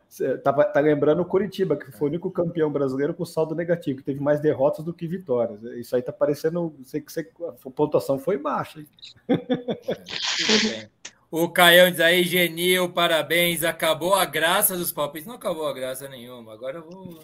tá, 0.43 0.53
tá 0.53 0.81
lembrando 0.81 1.23
o 1.23 1.25
Curitiba, 1.25 1.77
que 1.77 1.91
foi 1.93 2.09
o 2.09 2.11
único 2.11 2.31
campeão 2.31 2.71
brasileiro 2.71 3.15
com 3.15 3.25
saldo 3.25 3.55
negativo, 3.55 3.99
que 3.99 4.05
teve 4.05 4.21
mais 4.21 4.41
derrotas 4.41 4.85
do 4.85 4.93
que 4.93 5.07
vitórias. 5.07 5.63
Isso 5.77 5.97
aí 5.97 6.03
tá 6.03 6.13
parecendo. 6.13 6.75
Sei 6.85 7.01
que 7.01 7.21
a 7.21 7.53
pontuação 7.71 8.19
foi 8.19 8.37
baixa. 8.39 8.81
Hein? 8.81 8.87
O 11.37 11.49
Caião 11.49 11.91
diz 11.91 11.99
aí, 11.99 12.23
Genil, 12.23 12.89
parabéns. 12.91 13.65
Acabou 13.65 14.15
a 14.15 14.25
graça 14.25 14.77
dos 14.77 14.93
palpites. 14.93 15.27
Não 15.27 15.35
acabou 15.35 15.67
a 15.67 15.73
graça 15.73 16.09
nenhuma. 16.09 16.53
Agora 16.53 16.79
eu 16.79 16.89
vou. 16.89 17.19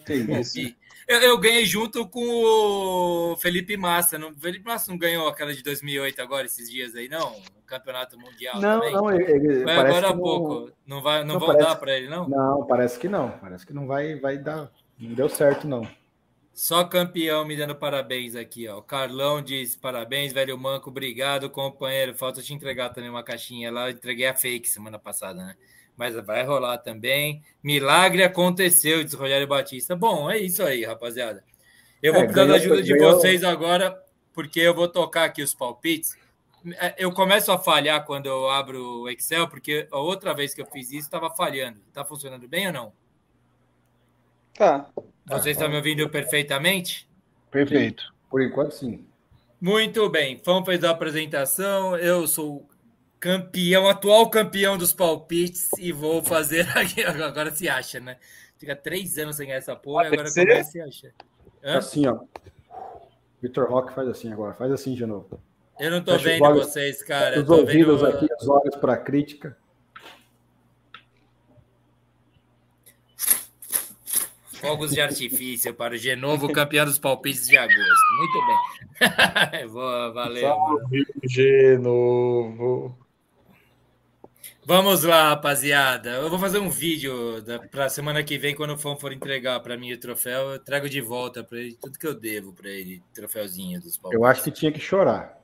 Eu, 1.10 1.20
eu, 1.22 1.38
ganhei 1.38 1.66
junto 1.66 2.06
com 2.06 2.22
o 2.24 3.36
Felipe 3.38 3.76
Massa. 3.76 4.16
Não, 4.16 4.32
Felipe 4.32 4.64
Massa 4.64 4.92
não 4.92 4.96
ganhou 4.96 5.26
aquela 5.26 5.52
de 5.52 5.60
2008 5.60 6.22
agora, 6.22 6.46
esses 6.46 6.70
dias 6.70 6.94
aí, 6.94 7.08
não? 7.08 7.32
O 7.32 7.62
campeonato 7.66 8.16
mundial. 8.16 8.60
Não, 8.60 8.78
também. 8.78 8.94
não. 8.94 9.10
Ele, 9.10 9.64
vai 9.64 9.76
agora 9.76 10.10
há 10.10 10.16
pouco. 10.16 10.70
Não, 10.86 11.02
vai, 11.02 11.24
não, 11.24 11.34
não 11.34 11.40
vão 11.40 11.48
parece, 11.48 11.68
dar 11.68 11.74
para 11.74 11.96
ele, 11.96 12.08
não? 12.08 12.28
Não, 12.28 12.64
parece 12.64 12.96
que 12.96 13.08
não. 13.08 13.28
Parece 13.28 13.66
que 13.66 13.72
não 13.72 13.88
vai, 13.88 14.20
vai 14.20 14.38
dar. 14.38 14.70
Não 14.96 15.12
deu 15.12 15.28
certo, 15.28 15.66
não. 15.66 15.84
Só 16.52 16.84
campeão 16.84 17.44
me 17.44 17.56
dando 17.56 17.74
parabéns 17.74 18.36
aqui, 18.36 18.68
ó. 18.68 18.78
O 18.78 18.82
Carlão 18.82 19.42
diz 19.42 19.74
parabéns, 19.74 20.32
velho 20.32 20.56
Manco, 20.56 20.90
obrigado, 20.90 21.50
companheiro. 21.50 22.14
Falta 22.14 22.40
te 22.40 22.54
entregar 22.54 22.90
também 22.90 23.10
uma 23.10 23.24
caixinha 23.24 23.72
lá. 23.72 23.88
Eu 23.88 23.94
entreguei 23.94 24.28
a 24.28 24.34
fake 24.36 24.68
semana 24.68 24.96
passada, 24.96 25.44
né? 25.44 25.56
Mas 26.00 26.14
vai 26.24 26.42
rolar 26.42 26.78
também. 26.78 27.42
Milagre 27.62 28.22
aconteceu, 28.22 29.04
diz 29.04 29.12
Rogério 29.12 29.46
Batista. 29.46 29.94
Bom, 29.94 30.30
é 30.30 30.38
isso 30.38 30.62
aí, 30.62 30.82
rapaziada. 30.82 31.44
Eu 32.02 32.14
vou 32.14 32.22
é, 32.22 32.24
precisar 32.24 32.46
da 32.46 32.54
ajuda 32.54 32.82
de 32.82 32.94
ganhou... 32.94 33.12
vocês 33.12 33.44
agora, 33.44 34.02
porque 34.32 34.60
eu 34.60 34.74
vou 34.74 34.88
tocar 34.88 35.24
aqui 35.24 35.42
os 35.42 35.52
palpites. 35.52 36.16
É, 36.80 36.94
eu 36.96 37.12
começo 37.12 37.52
a 37.52 37.58
falhar 37.58 38.02
quando 38.06 38.24
eu 38.24 38.48
abro 38.48 39.02
o 39.02 39.10
Excel, 39.10 39.46
porque 39.46 39.86
a 39.92 39.98
outra 39.98 40.32
vez 40.32 40.54
que 40.54 40.62
eu 40.62 40.66
fiz 40.72 40.90
isso 40.90 41.00
estava 41.00 41.28
falhando. 41.28 41.78
Tá 41.92 42.02
funcionando 42.02 42.48
bem 42.48 42.68
ou 42.68 42.72
não? 42.72 42.92
Tá. 44.54 44.88
Vocês 45.26 45.54
estão 45.54 45.68
me 45.68 45.76
ouvindo 45.76 46.08
perfeitamente? 46.08 47.06
Perfeito. 47.50 48.10
Por 48.30 48.40
enquanto, 48.40 48.72
sim. 48.72 49.04
Muito 49.60 50.08
bem. 50.08 50.38
Fão 50.38 50.64
fez 50.64 50.82
a 50.82 50.92
apresentação. 50.92 51.94
Eu 51.98 52.26
sou 52.26 52.66
campeão, 53.20 53.86
atual 53.86 54.30
campeão 54.30 54.78
dos 54.78 54.92
palpites, 54.92 55.68
e 55.78 55.92
vou 55.92 56.24
fazer 56.24 56.66
aqui. 56.76 57.02
Agora 57.04 57.50
se 57.50 57.68
acha, 57.68 58.00
né? 58.00 58.16
Fica 58.56 58.74
três 58.74 59.18
anos 59.18 59.36
sem 59.36 59.46
ganhar 59.46 59.58
essa 59.58 59.76
porra, 59.76 60.06
agora 60.06 60.30
começa 60.30 60.60
a 60.60 60.64
se 60.64 60.80
acha. 60.80 61.12
Hã? 61.62 61.78
Assim, 61.78 62.06
ó. 62.06 62.18
Vitor 63.40 63.70
Roque 63.70 63.94
faz 63.94 64.08
assim 64.08 64.32
agora, 64.32 64.54
faz 64.54 64.72
assim 64.72 64.94
de 64.94 65.04
novo. 65.06 65.40
Eu 65.78 65.90
não 65.90 66.02
tô 66.02 66.12
Fecha 66.12 66.24
vendo 66.24 66.44
olhos, 66.44 66.66
vocês, 66.66 67.02
cara. 67.02 67.40
Os 67.40 67.48
ouvidos 67.48 68.00
vendo... 68.02 68.16
aqui, 68.16 68.26
os 68.38 68.48
olhos 68.48 68.76
para 68.76 68.96
crítica. 68.96 69.56
Fogos 74.60 74.90
de 74.90 75.00
artifício 75.00 75.72
para 75.72 75.94
o 75.94 75.96
Genovo, 75.96 76.52
campeão 76.52 76.84
dos 76.84 76.98
palpites 76.98 77.46
de 77.46 77.56
agosto. 77.56 77.78
Muito 78.18 78.46
bem. 78.46 79.68
Boa, 79.72 80.12
valeu. 80.12 80.42
Salve, 80.42 81.06
Genovo. 81.24 82.99
Vamos 84.64 85.04
lá, 85.04 85.30
rapaziada. 85.30 86.10
Eu 86.10 86.30
vou 86.30 86.38
fazer 86.38 86.58
um 86.58 86.70
vídeo 86.70 87.12
para 87.70 87.88
semana 87.88 88.22
que 88.22 88.38
vem, 88.38 88.54
quando 88.54 88.74
o 88.74 88.78
Fão 88.78 88.96
for 88.96 89.12
entregar 89.12 89.60
para 89.60 89.76
mim 89.76 89.92
o 89.92 89.98
troféu, 89.98 90.52
eu 90.52 90.58
trago 90.58 90.88
de 90.88 91.00
volta 91.00 91.42
para 91.42 91.58
ele 91.58 91.74
tudo 91.80 91.98
que 91.98 92.06
eu 92.06 92.14
devo 92.14 92.52
para 92.52 92.68
ele, 92.68 93.02
troféuzinho 93.14 93.80
dos 93.80 93.96
palpites. 93.96 94.20
Eu 94.20 94.26
acho 94.26 94.42
que 94.42 94.50
tinha 94.50 94.70
que 94.70 94.80
chorar. 94.80 95.38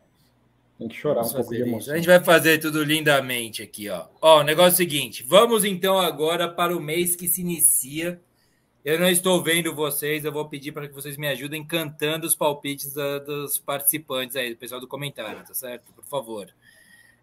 Tem 0.78 0.88
que 0.88 0.94
chorar 0.94 1.22
vamos 1.22 1.32
um 1.32 1.36
pouco 1.36 1.54
de 1.54 1.62
emoção. 1.62 1.94
A 1.94 1.96
gente 1.96 2.06
vai 2.06 2.22
fazer 2.22 2.58
tudo 2.58 2.84
lindamente 2.84 3.62
aqui, 3.62 3.88
ó. 3.88 4.06
Ó, 4.20 4.40
o 4.40 4.42
negócio 4.42 4.72
é 4.72 4.74
o 4.74 4.76
seguinte. 4.76 5.24
Vamos 5.26 5.64
então 5.64 5.98
agora 5.98 6.48
para 6.48 6.76
o 6.76 6.80
mês 6.80 7.16
que 7.16 7.26
se 7.26 7.40
inicia 7.40 8.20
eu 8.86 9.00
não 9.00 9.08
estou 9.08 9.42
vendo 9.42 9.74
vocês, 9.74 10.24
eu 10.24 10.30
vou 10.30 10.48
pedir 10.48 10.70
para 10.70 10.86
que 10.86 10.94
vocês 10.94 11.16
me 11.16 11.26
ajudem 11.26 11.66
cantando 11.66 12.24
os 12.24 12.36
palpites 12.36 12.94
da, 12.94 13.18
dos 13.18 13.58
participantes 13.58 14.36
aí, 14.36 14.50
do 14.50 14.56
pessoal 14.56 14.80
do 14.80 14.86
comentário, 14.86 15.44
tá 15.44 15.52
certo? 15.52 15.92
Por 15.92 16.04
favor. 16.04 16.54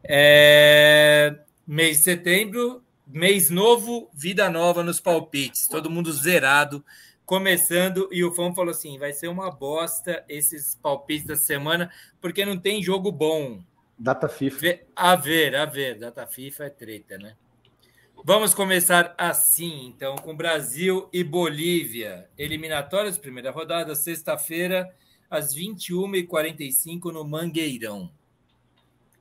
É... 0.04 1.34
Mês 1.66 2.00
de 2.00 2.03
setembro, 2.03 2.83
mês 3.08 3.50
novo, 3.50 4.09
vida 4.14 4.50
nova 4.50 4.83
nos 4.83 5.00
palpites. 5.00 5.66
Todo 5.66 5.90
mundo 5.90 6.11
zerado, 6.11 6.83
começando. 7.25 8.09
E 8.11 8.22
o 8.22 8.33
Fão 8.33 8.53
falou 8.53 8.72
assim: 8.72 9.00
vai 9.00 9.14
ser 9.14 9.30
uma 9.30 9.50
bosta 9.50 10.25
esses 10.27 10.75
palpites 10.75 11.25
da 11.25 11.38
semana, 11.38 11.90
porque 12.19 12.45
não 12.45 12.58
tem 12.58 12.83
jogo 12.83 13.14
bom. 13.14 13.64
Data 13.98 14.27
FIFA. 14.27 14.80
A 14.93 15.16
ver, 15.16 15.56
a 15.56 15.66
ver. 15.66 15.98
Data 15.98 16.27
FIFA 16.27 16.66
é 16.66 16.69
treta, 16.69 17.17
né? 17.17 17.35
Vamos 18.25 18.53
começar 18.53 19.16
assim, 19.17 19.85
então, 19.88 20.16
com 20.16 20.35
Brasil 20.35 21.08
e 21.14 21.24
Bolívia. 21.24 22.30
Eliminatórias, 22.38 23.17
primeira 23.17 23.51
rodada, 23.51 23.95
sexta-feira, 23.95 24.93
às 25.30 25.56
21h45, 25.56 27.11
no 27.11 27.24
Mangueirão. 27.24 28.11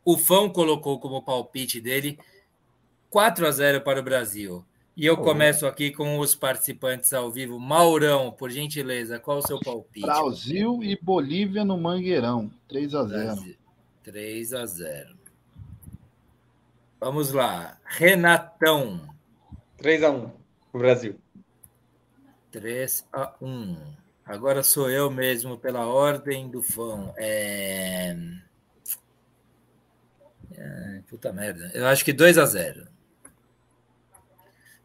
O 0.04 0.16
Fão 0.18 0.50
colocou 0.50 0.98
como 0.98 1.22
palpite 1.22 1.80
dele 1.80 2.18
4 3.12 3.46
a 3.46 3.50
0 3.50 3.82
para 3.82 4.00
o 4.00 4.02
Brasil. 4.02 4.64
E 4.96 5.04
eu 5.04 5.18
começo 5.18 5.66
aqui 5.66 5.90
com 5.90 6.18
os 6.18 6.34
participantes 6.34 7.12
ao 7.12 7.30
vivo. 7.30 7.60
Maurão, 7.60 8.32
por 8.32 8.50
gentileza, 8.50 9.20
qual 9.20 9.36
o 9.36 9.46
seu 9.46 9.60
palpite? 9.60 10.06
Brasil 10.06 10.82
e 10.82 10.98
Bolívia 11.00 11.62
no 11.62 11.76
Mangueirão, 11.76 12.50
3 12.68 12.94
a 12.94 13.04
0. 13.04 13.56
3 14.02 14.54
a 14.54 14.64
0. 14.64 15.16
Vamos 16.98 17.32
lá. 17.32 17.78
Renatão. 17.84 19.06
3 19.76 20.02
x 20.02 20.10
1 20.10 20.30
o 20.72 20.78
Brasil. 20.78 21.18
3 22.50 23.06
a 23.12 23.34
1. 23.42 23.76
Agora 24.24 24.62
sou 24.62 24.88
eu 24.88 25.10
mesmo 25.10 25.58
pela 25.58 25.86
ordem 25.86 26.48
do 26.48 26.62
fã. 26.62 27.12
É... 27.18 28.16
é... 30.52 31.02
Puta 31.08 31.30
merda. 31.30 31.70
Eu 31.74 31.86
acho 31.86 32.02
que 32.06 32.12
2 32.14 32.38
a 32.38 32.46
0. 32.46 32.91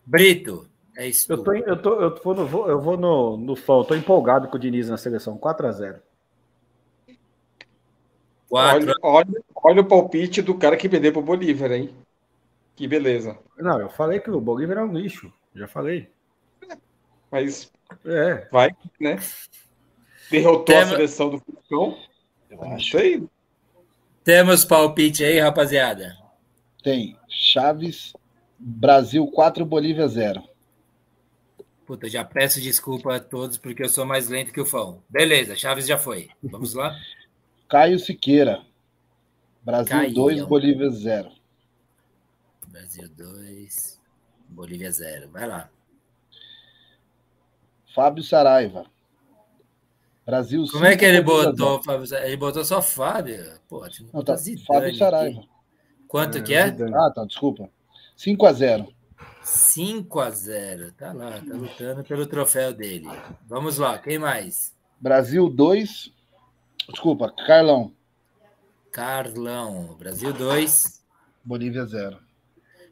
Brito, 0.07 0.65
é 0.95 1.05
isso. 1.05 1.29
Eu, 1.29 1.43
tô, 1.43 1.53
eu, 1.53 1.81
tô, 1.81 2.01
eu, 2.01 2.15
vou 2.23 2.33
no, 2.33 2.67
eu 2.69 2.81
vou 2.81 2.97
no, 2.97 3.35
no 3.35 3.55
fã. 3.57 3.73
Eu 3.73 3.83
tô 3.83 3.93
empolgado 3.93 4.47
com 4.47 4.55
o 4.55 4.59
Diniz 4.59 4.87
na 4.87 4.97
seleção. 4.97 5.37
4 5.37 5.67
a 5.67 5.71
0. 5.71 6.01
Olha, 8.49 8.93
olha, 9.03 9.43
olha 9.53 9.81
o 9.81 9.85
palpite 9.85 10.41
do 10.41 10.57
cara 10.57 10.77
que 10.77 10.87
perdeu 10.87 11.11
pro 11.11 11.21
Bolívar, 11.21 11.73
hein? 11.73 11.93
Que 12.73 12.87
beleza. 12.87 13.37
Não, 13.57 13.81
eu 13.81 13.89
falei 13.89 14.21
que 14.21 14.31
o 14.31 14.39
Bolívar 14.39 14.77
é 14.77 14.83
um 14.83 14.93
lixo. 14.93 15.31
Já 15.53 15.67
falei. 15.67 16.09
Mas 17.29 17.69
é. 18.05 18.47
vai, 18.49 18.69
né? 18.97 19.19
Derrotou 20.31 20.63
Tema... 20.63 20.83
a 20.83 20.87
seleção 20.87 21.29
do 21.31 21.39
futebol. 21.39 21.99
Eu 22.49 22.63
acho 22.63 22.97
aí. 22.97 23.27
Temos 24.23 24.63
palpite 24.63 25.25
aí, 25.25 25.37
rapaziada. 25.39 26.15
Tem. 26.81 27.17
Chaves, 27.27 28.13
Brasil 28.59 29.25
4, 29.27 29.65
Bolívia 29.65 30.07
0. 30.07 30.43
Puta, 31.85 32.09
já 32.09 32.23
peço 32.25 32.59
desculpa 32.59 33.15
a 33.15 33.19
todos 33.19 33.57
porque 33.57 33.83
eu 33.83 33.89
sou 33.89 34.05
mais 34.05 34.27
lento 34.27 34.51
que 34.51 34.59
o 34.59 34.65
Fão. 34.65 35.01
Beleza, 35.07 35.55
Chaves 35.55 35.87
já 35.87 35.97
foi. 35.97 36.29
Vamos 36.43 36.73
lá. 36.73 36.93
Caio 37.69 37.99
Siqueira. 37.99 38.61
Brasil 39.63 40.13
2, 40.13 40.45
Bolívia 40.45 40.89
0. 40.89 41.31
Brasil 42.67 43.09
2, 43.09 43.99
Bolívia 44.49 44.91
0. 44.91 45.29
Vai 45.29 45.47
lá. 45.47 45.69
Fábio 47.93 48.23
Saraiva. 48.23 48.85
Brasil 50.25 50.65
Como 50.71 50.85
é 50.85 50.97
que 50.97 51.05
ele 51.05 51.21
botou, 51.21 51.81
Fábio 51.81 52.05
Ele 52.17 52.37
botou 52.37 52.63
só 52.65 52.81
Fábio? 52.81 53.59
Pô, 53.67 53.85
não, 54.13 54.23
tá, 54.23 54.35
Fábio 54.65 54.95
Saraiva. 54.95 55.39
Aqui. 55.39 55.49
Quanto 56.07 56.37
é, 56.37 56.41
que 56.41 56.53
é? 56.53 56.65
Ah, 56.65 57.11
tá, 57.13 57.25
desculpa. 57.25 57.69
5 58.17 58.45
a 58.47 58.51
0 58.51 58.87
5 59.43 60.19
a 60.19 60.29
0 60.31 60.91
Tá 60.93 61.13
lá, 61.13 61.39
tá 61.39 61.55
lutando 61.55 62.03
pelo 62.03 62.25
troféu 62.25 62.73
dele. 62.73 63.07
Vamos 63.47 63.77
lá, 63.77 63.97
quem 63.99 64.17
mais? 64.17 64.73
Brasil 64.99 65.47
2. 65.47 66.11
Desculpa, 66.89 67.31
Carlão. 67.45 67.93
Carlão. 68.91 69.95
Brasil 69.99 70.33
2. 70.33 71.03
Bolívia 71.45 71.85
0. 71.85 72.17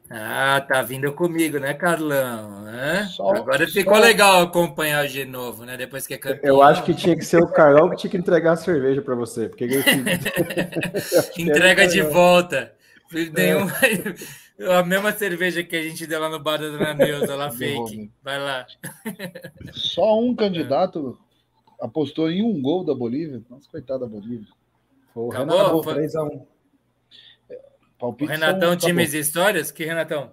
Ah, 0.08 0.64
tá 0.66 0.80
vindo 0.82 1.12
comigo, 1.12 1.58
né, 1.58 1.74
Carlão? 1.74 2.64
Só, 3.08 3.34
Agora 3.34 3.66
ficou 3.66 3.96
só... 3.96 4.00
legal 4.00 4.42
acompanhar 4.42 5.04
o 5.04 5.08
Genovo, 5.08 5.64
né? 5.64 5.76
Depois 5.76 6.06
que 6.06 6.14
é 6.14 6.18
campeão. 6.18 6.54
Eu 6.54 6.62
acho 6.62 6.84
que 6.84 6.94
tinha 6.94 7.16
que 7.16 7.24
ser 7.24 7.42
o 7.42 7.48
Carlão 7.48 7.90
que 7.90 7.96
tinha 7.96 8.10
que 8.12 8.16
entregar 8.16 8.52
a 8.52 8.56
cerveja 8.56 9.02
para 9.02 9.16
você, 9.16 9.48
porque 9.48 9.66
entrega 11.36 11.88
de 11.88 12.02
volta. 12.02 12.72
Nenhum... 13.12 13.68
É. 13.68 14.45
A 14.58 14.82
mesma 14.82 15.12
cerveja 15.12 15.62
que 15.62 15.76
a 15.76 15.82
gente 15.82 16.06
deu 16.06 16.18
lá 16.18 16.30
no 16.30 16.38
bar 16.38 16.58
da 16.58 16.70
Dona 16.70 16.94
Neuza, 16.94 17.34
lá 17.34 17.50
fake. 17.52 18.10
Vai 18.22 18.38
lá. 18.38 18.66
Só 19.72 20.18
um 20.18 20.34
candidato 20.36 21.18
apostou 21.80 22.30
em 22.30 22.42
um 22.42 22.60
gol 22.60 22.84
da 22.84 22.94
Bolívia. 22.94 23.42
Nossa, 23.50 23.68
coitada 23.68 24.00
da 24.00 24.06
Bolívia. 24.06 24.48
Foi 25.12 25.24
o 25.24 25.30
Acabou, 25.30 25.82
Renato, 25.82 26.18
3x1. 26.18 26.46
Palpite 27.98 28.30
Renatão, 28.30 28.78
são... 28.78 28.88
times 28.88 29.14
e 29.14 29.18
histórias? 29.18 29.70
Que 29.70 29.84
Renatão? 29.84 30.32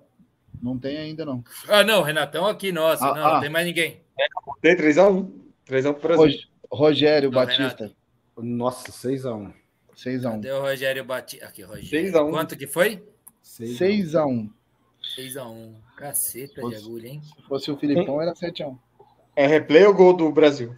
Não 0.61 0.77
tem 0.77 0.97
ainda, 0.97 1.25
não. 1.25 1.43
Ah, 1.67 1.83
não, 1.83 2.01
Renatão 2.01 2.45
aqui, 2.45 2.71
nossa, 2.71 3.05
ah, 3.05 3.13
não, 3.13 3.25
ah. 3.25 3.33
não 3.33 3.41
tem 3.41 3.49
mais 3.49 3.65
ninguém. 3.65 4.01
Tem 4.61 4.75
3x1. 4.75 5.29
3x1 5.67 5.93
pro 5.95 6.17
Brasil. 6.17 6.39
Rogério 6.71 7.29
não, 7.29 7.35
Batista. 7.35 7.83
Renato. 7.83 7.95
Nossa, 8.37 8.91
6x1. 8.91 9.53
6x1. 9.95 10.31
Cadê 10.31 10.51
o 10.51 10.61
Rogério 10.61 11.03
Batista? 11.03 11.45
Aqui, 11.45 11.63
Rogério. 11.63 12.11
6x1. 12.11 12.29
Quanto 12.29 12.57
que 12.57 12.67
foi? 12.67 13.03
6x1. 13.43 14.49
6x1. 15.17 15.73
Caceta 15.97 16.61
fosse, 16.61 16.77
de 16.77 16.83
agulha, 16.83 17.07
hein? 17.07 17.21
Se 17.23 17.41
fosse 17.43 17.71
o 17.71 17.77
Filipão, 17.77 18.21
era 18.21 18.33
7x1. 18.33 18.77
É 19.35 19.47
replay 19.47 19.85
ou 19.85 19.93
gol 19.93 20.13
do 20.13 20.31
Brasil? 20.31 20.75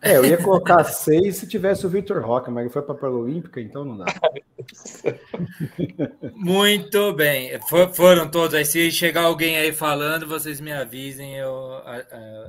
É, 0.00 0.16
eu 0.16 0.24
ia 0.24 0.40
colocar 0.40 0.84
6 0.84 1.36
se 1.36 1.48
tivesse 1.48 1.84
o 1.84 1.90
Victor 1.90 2.22
Roque, 2.22 2.50
mas 2.50 2.62
ele 2.62 2.72
foi 2.72 2.82
para 2.82 3.08
a 3.08 3.10
Olímpica, 3.10 3.60
então 3.60 3.84
não 3.84 3.98
dá. 3.98 4.06
Muito 6.34 7.12
bem. 7.14 7.58
For, 7.68 7.92
foram 7.92 8.30
todos 8.30 8.54
aí. 8.54 8.64
Se 8.64 8.92
chegar 8.92 9.22
alguém 9.22 9.56
aí 9.56 9.72
falando, 9.72 10.26
vocês 10.26 10.60
me 10.60 10.72
avisem, 10.72 11.34
eu, 11.34 11.82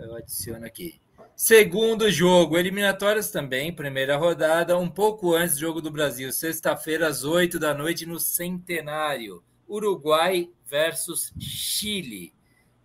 eu 0.03 0.15
adiciono 0.15 0.65
aqui. 0.65 0.99
Segundo 1.41 2.11
jogo, 2.11 2.57
eliminatórias 2.57 3.31
também, 3.31 3.71
primeira 3.71 4.17
rodada, 4.17 4.77
um 4.77 4.89
pouco 4.89 5.33
antes 5.33 5.55
do 5.55 5.61
Jogo 5.61 5.81
do 5.81 5.89
Brasil, 5.89 6.33
sexta-feira, 6.33 7.07
às 7.07 7.23
8 7.23 7.57
da 7.57 7.73
noite, 7.73 8.05
no 8.05 8.19
Centenário. 8.19 9.41
Uruguai 9.65 10.51
versus 10.65 11.33
Chile. 11.39 12.33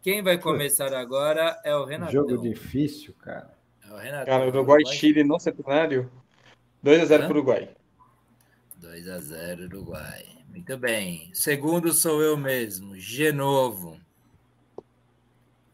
Quem 0.00 0.22
vai 0.22 0.38
começar 0.38 0.94
agora 0.94 1.60
é 1.64 1.74
o 1.74 1.84
Renato. 1.84 2.12
Jogo 2.12 2.38
difícil, 2.38 3.12
cara. 3.14 3.52
É 3.90 3.92
o 3.92 3.96
Renato. 3.96 4.26
Cara, 4.26 4.46
Uruguai 4.46 4.82
e 4.82 4.86
Chile 4.86 5.24
no 5.24 5.40
Centenário. 5.40 6.08
2x0 6.84 7.08
para 7.08 7.26
o 7.26 7.30
Uruguai. 7.30 7.68
2 8.76 9.08
a 9.08 9.18
0 9.18 9.64
Uruguai. 9.64 10.26
Muito 10.48 10.78
bem. 10.78 11.28
Segundo 11.34 11.92
sou 11.92 12.22
eu 12.22 12.36
mesmo, 12.36 12.96
Genovo. 12.96 13.98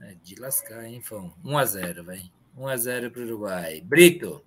É 0.01 0.15
de 0.25 0.35
lascar, 0.37 0.87
hein, 0.87 1.03
Fão? 1.03 1.31
1 1.45 1.59
a 1.59 1.65
0 1.67 2.05
vai. 2.05 2.31
1 2.61 2.69
a 2.69 2.77
0 2.77 3.11
para 3.11 3.23
o 3.23 3.25
Uruguai. 3.25 3.81
Brito. 3.81 4.43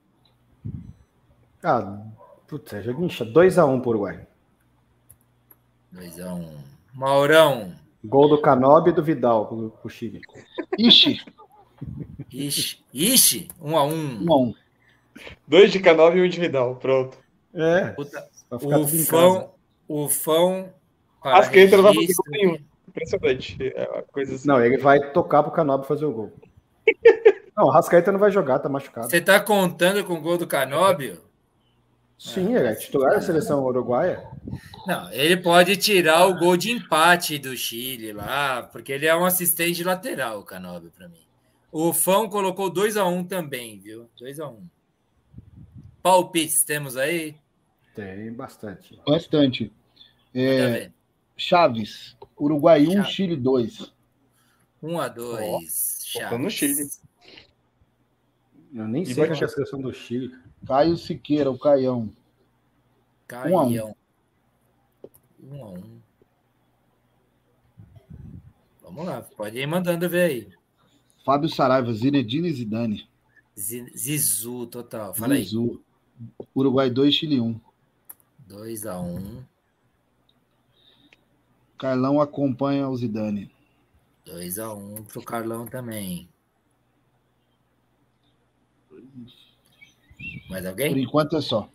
Ah, 1.64 2.00
puta, 2.48 2.82
joguinho 2.84 3.10
2 3.10 3.58
a 3.58 3.66
1 3.66 3.80
para 3.80 3.88
o 3.88 3.90
Uruguai. 3.90 4.28
2x1. 5.96 6.32
Um. 6.32 6.64
Maurão. 6.94 7.74
Gol 8.06 8.30
do 8.30 8.42
Canobi 8.42 8.92
e 8.92 8.94
do 8.94 9.04
Vidal 9.04 9.48
pro, 9.48 9.70
pro 9.72 9.90
Chile. 9.90 10.22
Ixi. 10.78 11.22
Ixi. 12.32 12.84
Ixi. 12.94 13.48
1x1. 13.60 13.92
Um 13.92 14.26
1x1. 14.26 14.48
Um 14.50 14.54
Dois 15.48 15.72
de 15.72 15.80
Canobi 15.80 16.20
e 16.20 16.22
um 16.22 16.30
de 16.30 16.40
Vidal. 16.40 16.76
Pronto. 16.76 17.18
É. 17.52 17.88
Puta, 17.90 18.30
o 18.52 18.88
fão. 18.88 19.52
O 19.88 20.08
fão. 20.08 20.70
Acho 21.24 21.50
que 21.50 21.62
entra 21.62 21.78
não 21.78 21.84
vai 21.86 21.96
fazer 21.96 22.14
gol 22.14 22.26
nenhum. 22.30 22.58
Impressionante. 22.88 23.58
É 23.76 24.04
coisa 24.12 24.36
assim. 24.36 24.48
Não, 24.48 24.64
ele 24.64 24.78
vai 24.78 25.12
tocar 25.14 25.42
pro 25.42 25.52
Canobi 25.52 25.88
fazer 25.88 26.06
o 26.06 26.12
gol. 26.12 26.34
não, 27.56 27.66
o 27.66 27.70
Rascaeta 27.70 28.12
não 28.12 28.20
vai 28.20 28.32
jogar, 28.32 28.60
tá 28.60 28.70
machucado. 28.70 29.10
Você 29.10 29.22
tá 29.22 29.40
contando 29.40 30.04
com 30.04 30.14
o 30.14 30.22
gol 30.22 30.38
do 30.38 30.48
Canóbio? 30.48 31.22
Sim, 32.18 32.56
ele 32.56 32.68
é 32.68 32.76
titular 32.76 33.14
da 33.14 33.22
seleção 33.22 33.64
uruguaia. 33.64 34.26
Não, 34.88 35.12
ele 35.12 35.38
pode 35.38 35.76
tirar 35.76 36.26
o 36.26 36.38
gol 36.38 36.56
de 36.56 36.72
empate 36.72 37.38
do 37.38 37.56
Chile 37.58 38.14
lá, 38.14 38.64
porque 38.64 38.94
ele 38.94 39.06
é 39.06 39.16
um 39.16 39.26
assistente 39.26 39.84
lateral, 39.84 40.40
o 40.40 40.44
Canóbio, 40.44 40.92
para 40.96 41.10
mim. 41.10 41.24
O 41.72 41.92
Fão 41.92 42.30
colocou 42.30 42.70
2 42.70 42.98
a 42.98 43.06
1 43.06 43.18
um 43.18 43.24
também, 43.24 43.80
viu? 43.80 44.10
2 44.20 44.40
a 44.40 44.48
1 44.48 44.52
um. 44.52 44.68
Palpites 46.02 46.64
temos 46.64 46.96
aí? 46.96 47.36
Tem 47.96 48.32
bastante. 48.32 49.00
Bastante. 49.06 49.72
É, 50.34 50.92
Chaves, 51.36 52.16
Uruguai 52.40 52.88
1, 52.88 53.00
um, 53.00 53.04
Chile 53.06 53.36
2. 53.36 53.94
1 54.82 55.00
a 55.00 55.08
2. 55.08 56.04
Chaves. 56.06 56.40
no 56.40 56.50
Chile. 56.50 56.90
Eu 58.74 58.88
nem 58.88 59.06
sei 59.06 59.16
qual 59.16 59.28
é 59.28 59.44
a 59.44 59.48
seleção 59.48 59.80
do 59.80 59.94
Chile. 59.94 60.36
Caio 60.66 60.98
Siqueira, 60.98 61.52
o 61.52 61.60
Caião. 61.60 62.12
Caião. 63.28 63.96
1 65.42 65.56
um 65.56 65.64
a 65.64 65.70
1 65.70 65.78
um. 65.78 66.02
Vamos 68.82 69.06
lá, 69.06 69.22
pode 69.22 69.58
ir 69.60 69.68
mandando 69.68 70.10
ver 70.10 70.24
aí. 70.24 70.54
Fábio 71.24 71.50
Saraiva, 71.50 71.94
Zinedine 71.94 72.50
e 72.50 72.54
Zidane. 72.54 73.10
Zizu, 73.56 74.68
total. 74.68 75.14
Fala 75.14 75.36
Zizu. 75.36 75.82
aí. 76.20 76.46
Uruguai 76.56 76.90
2, 76.90 77.14
Chile 77.14 77.40
1. 77.40 77.60
2 78.48 78.86
a 78.86 79.00
1 79.00 79.44
Carlão 81.78 82.22
acompanha 82.22 82.88
o 82.88 82.96
Zidane. 82.96 83.52
2 84.26 84.60
a 84.60 84.74
1 84.74 85.04
pro 85.04 85.24
Carlão 85.24 85.66
também. 85.66 86.30
Mais 90.50 90.66
alguém? 90.66 90.92
Por 90.92 91.00
enquanto 91.00 91.38
é 91.38 91.42
só. 91.42 91.70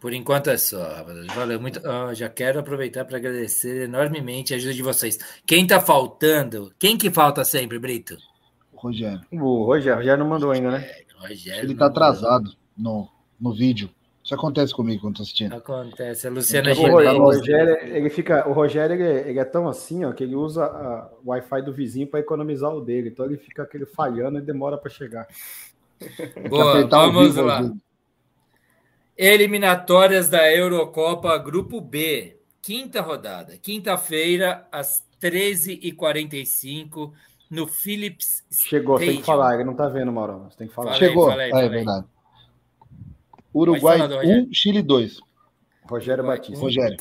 Por 0.00 0.12
enquanto 0.12 0.50
é 0.50 0.56
só, 0.56 1.04
Valeu 1.34 1.60
muito. 1.60 1.80
Oh, 1.86 2.12
já 2.12 2.28
quero 2.28 2.58
aproveitar 2.58 3.04
para 3.04 3.18
agradecer 3.18 3.84
enormemente 3.84 4.52
a 4.52 4.56
ajuda 4.56 4.74
de 4.74 4.82
vocês. 4.82 5.16
Quem 5.46 5.64
tá 5.66 5.80
faltando? 5.80 6.72
Quem 6.78 6.98
que 6.98 7.08
falta 7.08 7.44
sempre, 7.44 7.78
Brito? 7.78 8.16
O 8.72 8.80
Rogério. 8.80 9.20
O 9.30 9.64
Rogério, 9.64 9.94
o 9.94 9.96
Rogério 9.98 10.24
não 10.24 10.28
mandou 10.28 10.50
ainda, 10.50 10.72
né? 10.72 11.02
Rogério 11.22 11.64
Ele 11.64 11.74
tá 11.74 11.86
atrasado 11.86 12.52
no, 12.76 13.08
no 13.40 13.52
vídeo. 13.52 13.88
Isso 14.24 14.34
acontece 14.34 14.72
comigo 14.72 15.02
quando 15.02 15.16
tô 15.16 15.22
assistindo. 15.22 15.54
Acontece. 15.54 16.28
A 16.28 16.30
Luciana 16.30 16.72
então, 16.72 16.84
o, 16.84 17.22
Rogério, 17.24 17.76
ele 17.96 18.08
fica, 18.08 18.48
o 18.48 18.52
Rogério 18.52 18.94
ele, 18.94 19.30
ele 19.30 19.38
é 19.38 19.44
tão 19.44 19.68
assim, 19.68 20.04
ó, 20.04 20.12
que 20.12 20.22
ele 20.22 20.36
usa 20.36 20.64
o 21.24 21.30
Wi-Fi 21.30 21.62
do 21.62 21.72
vizinho 21.72 22.06
para 22.06 22.20
economizar 22.20 22.72
o 22.72 22.80
dele. 22.80 23.08
Então 23.08 23.24
ele 23.24 23.36
fica 23.36 23.64
aquele 23.64 23.84
falhando 23.84 24.38
e 24.38 24.42
demora 24.42 24.78
para 24.78 24.90
chegar. 24.90 25.26
Boa, 26.48 26.86
vamos 26.86 27.36
lá. 27.36 27.72
Eliminatórias 29.16 30.28
da 30.28 30.50
Eurocopa, 30.50 31.36
Grupo 31.38 31.80
B, 31.80 32.38
quinta 32.60 33.00
rodada. 33.00 33.56
Quinta-feira, 33.58 34.66
às 34.72 35.04
13h45, 35.20 37.12
no 37.50 37.66
Philips 37.66 38.44
Chegou, 38.50 38.96
Stadium. 38.96 39.14
tem 39.14 39.20
que 39.20 39.26
falar, 39.26 39.54
ele 39.54 39.64
não 39.64 39.74
tá 39.74 39.88
vendo, 39.88 40.10
Mauro. 40.10 40.44
Você 40.44 40.56
tem 40.56 40.68
que 40.68 40.74
falar. 40.74 40.94
Chegou, 40.94 41.28
falei, 41.28 41.50
falei, 41.50 41.66
é 41.66 41.68
verdade. 41.68 42.06
Uruguai 43.54 44.00
1, 44.00 44.04
um, 44.04 44.52
Chile 44.52 44.82
2. 44.82 45.20
Rogério 45.84 46.24
Batista. 46.24 46.58
Um, 46.58 46.62
Rogério. 46.62 46.96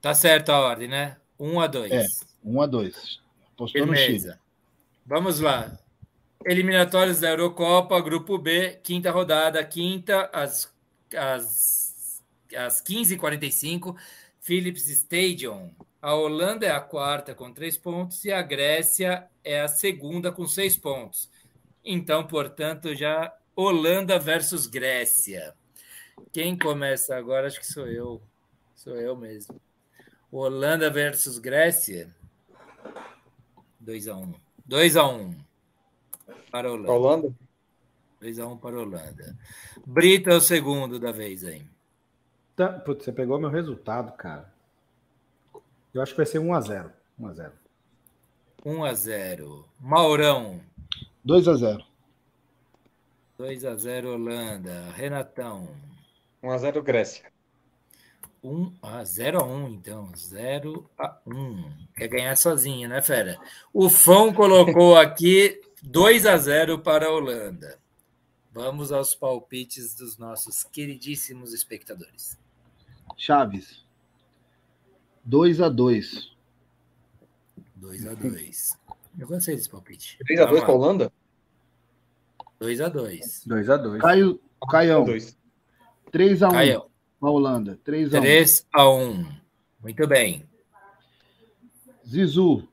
Tá 0.00 0.12
certo 0.14 0.50
a 0.50 0.58
ordem, 0.58 0.88
né? 0.88 1.16
1 1.38 1.52
um 1.52 1.60
a 1.60 1.66
2. 1.66 1.92
É, 1.92 2.04
1 2.44 2.56
um 2.56 2.60
a 2.60 2.66
2. 2.66 3.20
Postou 3.56 3.86
no 3.86 3.94
Chile. 3.94 4.34
Vamos 5.06 5.40
lá. 5.40 5.78
Eliminatórios 6.44 7.20
da 7.20 7.28
Eurocopa, 7.28 8.00
Grupo 8.00 8.38
B, 8.38 8.80
quinta 8.82 9.10
rodada, 9.10 9.62
quinta, 9.62 10.30
às, 10.32 10.72
às, 11.14 12.22
às 12.56 12.82
15h45, 12.82 13.94
Philips 14.40 14.88
Stadium. 14.88 15.70
A 16.00 16.14
Holanda 16.14 16.64
é 16.64 16.70
a 16.70 16.80
quarta 16.80 17.34
com 17.34 17.52
três 17.52 17.76
pontos 17.76 18.24
e 18.24 18.32
a 18.32 18.40
Grécia 18.40 19.28
é 19.44 19.60
a 19.60 19.68
segunda 19.68 20.32
com 20.32 20.46
seis 20.46 20.78
pontos. 20.78 21.28
Então, 21.84 22.26
portanto, 22.26 22.94
já 22.94 23.30
Holanda 23.54 24.18
versus 24.18 24.66
Grécia. 24.66 25.54
Quem 26.32 26.56
começa 26.56 27.14
agora? 27.14 27.48
Acho 27.48 27.60
que 27.60 27.66
sou 27.66 27.86
eu. 27.86 28.22
Sou 28.74 28.96
eu 28.96 29.14
mesmo. 29.14 29.60
Holanda 30.32 30.88
versus 30.88 31.36
Grécia. 31.38 32.08
2 33.78 34.08
a 34.08 34.16
1 34.16 34.22
um. 34.22 34.34
2 34.64 34.96
a 34.96 35.06
1 35.06 35.20
um 35.20 35.49
para 36.50 36.68
a 36.68 36.72
Holanda. 36.72 36.92
Holanda? 36.92 37.34
2x1 38.22 38.58
para 38.58 38.76
a 38.76 38.80
Holanda. 38.80 39.36
Brito 39.86 40.30
é 40.30 40.34
o 40.34 40.40
segundo 40.40 40.98
da 40.98 41.12
vez 41.12 41.44
aí. 41.44 41.62
Tá, 42.56 42.68
putz, 42.68 43.04
você 43.04 43.12
pegou 43.12 43.38
meu 43.38 43.48
resultado, 43.48 44.12
cara. 44.12 44.52
Eu 45.92 46.02
acho 46.02 46.12
que 46.12 46.18
vai 46.18 46.26
ser 46.26 46.38
1x0. 46.38 46.90
1x0. 47.20 47.52
1x0. 48.64 49.64
Maurão. 49.80 50.60
2x0. 51.26 51.82
2x0 53.38 54.06
Holanda. 54.06 54.90
Renatão. 54.92 55.68
1x0 56.42 56.82
Grécia. 56.82 57.30
1 58.42 58.72
a 58.82 59.04
0 59.04 59.38
a 59.38 59.44
1, 59.44 59.68
então. 59.68 60.10
0 60.16 60.90
a 60.98 61.16
1. 61.26 61.64
Quer 61.94 62.08
ganhar 62.08 62.36
sozinho, 62.36 62.88
né, 62.88 63.02
Fera? 63.02 63.38
O 63.72 63.90
Fão 63.90 64.32
colocou 64.32 64.96
aqui 64.96 65.60
2 65.82 66.26
a 66.26 66.36
0 66.36 66.80
para 66.80 67.06
a 67.06 67.10
Holanda. 67.10 67.78
Vamos 68.52 68.92
aos 68.92 69.14
palpites 69.14 69.94
dos 69.94 70.18
nossos 70.18 70.62
queridíssimos 70.62 71.54
espectadores. 71.54 72.38
Chaves. 73.16 73.84
2 75.24 75.60
a 75.60 75.68
2. 75.68 76.36
2 77.76 78.06
a 78.06 78.14
2. 78.14 78.78
Eu 79.18 79.26
gostei 79.26 79.56
desse 79.56 79.70
palpite. 79.70 80.18
3 80.26 80.40
a 80.40 80.44
2 80.46 80.60
para 80.60 80.72
a 80.72 80.74
Holanda? 80.74 81.12
2 82.58 82.80
a 82.80 82.88
2. 82.88 83.44
2 83.46 83.70
a 83.70 83.76
2. 83.76 84.02
Caio, 84.02 84.40
Caião. 84.70 85.06
3 86.10 86.42
a 86.42 86.48
1 86.48 86.50
Caião. 86.50 86.90
para 87.18 87.28
a 87.28 87.32
Holanda. 87.32 87.80
3 87.82 88.14
a 88.14 88.18
1. 88.18 88.22
3 88.22 88.66
a 88.72 88.90
1. 88.90 89.40
Muito 89.80 90.06
bem. 90.06 90.44
Zizu. 92.06 92.68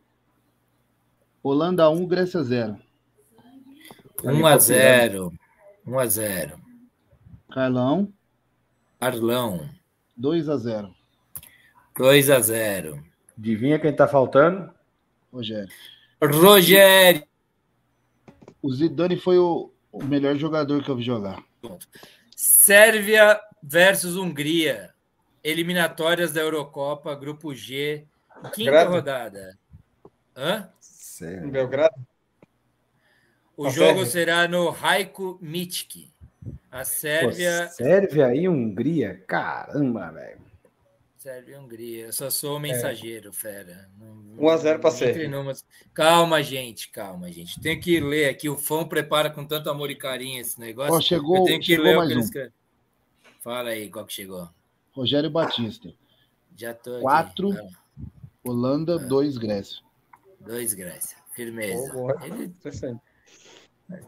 Holanda 1.42 1.90
1, 1.90 2.06
Grécia 2.08 2.44
0. 2.44 2.87
1 4.24 4.46
a 4.46 4.58
0. 4.58 5.34
1 5.86 6.00
a 6.00 6.06
0. 6.08 6.60
Carlão. 7.52 8.12
Carlão. 9.00 9.70
2 10.16 10.50
a 10.50 10.58
0. 10.58 10.96
2 11.98 12.30
a 12.30 12.40
0. 12.40 13.04
Adivinha 13.38 13.80
quem 13.80 13.96
tá 13.96 14.08
faltando? 14.08 14.74
Rogério. 15.32 15.70
Rogério. 16.22 17.24
O 18.62 18.74
Zidane 18.74 19.18
foi 19.18 19.38
o, 19.38 19.72
o 19.92 20.04
melhor 20.04 20.36
jogador 20.36 20.84
que 20.84 20.90
eu 20.90 20.96
vi 20.96 21.04
jogar. 21.04 21.44
Sérvia 22.36 23.40
versus 23.62 24.16
Hungria. 24.16 24.94
Eliminatórias 25.44 26.34
da 26.34 26.42
Eurocopa, 26.42 27.16
grupo 27.16 27.54
G, 27.54 28.06
quinta 28.54 28.72
Grado. 28.72 28.90
rodada. 28.92 29.58
Hã? 30.36 30.70
Sério. 30.80 31.50
Belgrado? 31.50 31.96
O 33.58 33.66
a 33.66 33.70
jogo 33.72 34.06
Sérvia. 34.06 34.06
será 34.06 34.48
no 34.48 34.70
Raico 34.70 35.40
Mitski. 35.42 36.14
A 36.72 36.86
Sérvia. 36.86 37.66
Pô, 37.66 37.74
Sérvia 37.74 38.36
e 38.36 38.48
Hungria? 38.48 39.24
Caramba, 39.26 40.12
velho. 40.12 40.42
Sérvia 41.18 41.56
e 41.56 41.58
Hungria. 41.58 42.06
Eu 42.06 42.14
só 42.14 42.30
sou 42.30 42.58
o 42.58 42.60
mensageiro, 42.60 43.30
é. 43.30 43.34
fera. 43.34 43.90
1x0 44.38 44.80
para 44.80 44.92
Sérvia. 44.92 45.32
Calma, 45.92 46.44
gente, 46.44 46.90
calma, 46.90 47.32
gente. 47.32 47.60
Tem 47.60 47.80
que 47.80 48.00
ler 48.00 48.30
aqui. 48.30 48.48
O 48.48 48.56
fã 48.56 48.88
prepara 48.88 49.32
com 49.32 49.44
tanto 49.44 49.72
amor 49.72 49.90
e 49.90 49.96
carinho 49.96 50.40
esse 50.40 50.60
negócio. 50.60 50.94
Oh, 50.94 51.02
chegou, 51.02 51.38
Eu 51.38 51.44
tenho 51.46 51.60
que 51.60 51.66
chegou 51.66 51.86
ler 51.86 51.98
mais 51.98 52.10
o 52.12 52.32
que 52.32 52.38
um. 52.38 52.42
eles 52.42 52.54
Fala 53.42 53.70
aí, 53.70 53.90
qual 53.90 54.06
que 54.06 54.14
chegou? 54.14 54.48
Rogério 54.92 55.32
Batista. 55.32 55.92
Já 56.56 56.76
tô 56.76 57.00
4, 57.00 57.56
Holanda, 58.44 59.00
2, 59.00 59.36
ah. 59.36 59.40
Grécia. 59.40 59.84
2 60.42 60.74
Grécia. 60.74 61.18
Firmeza. 61.34 61.92
Oh, 61.96 62.12
Ele... 62.24 62.52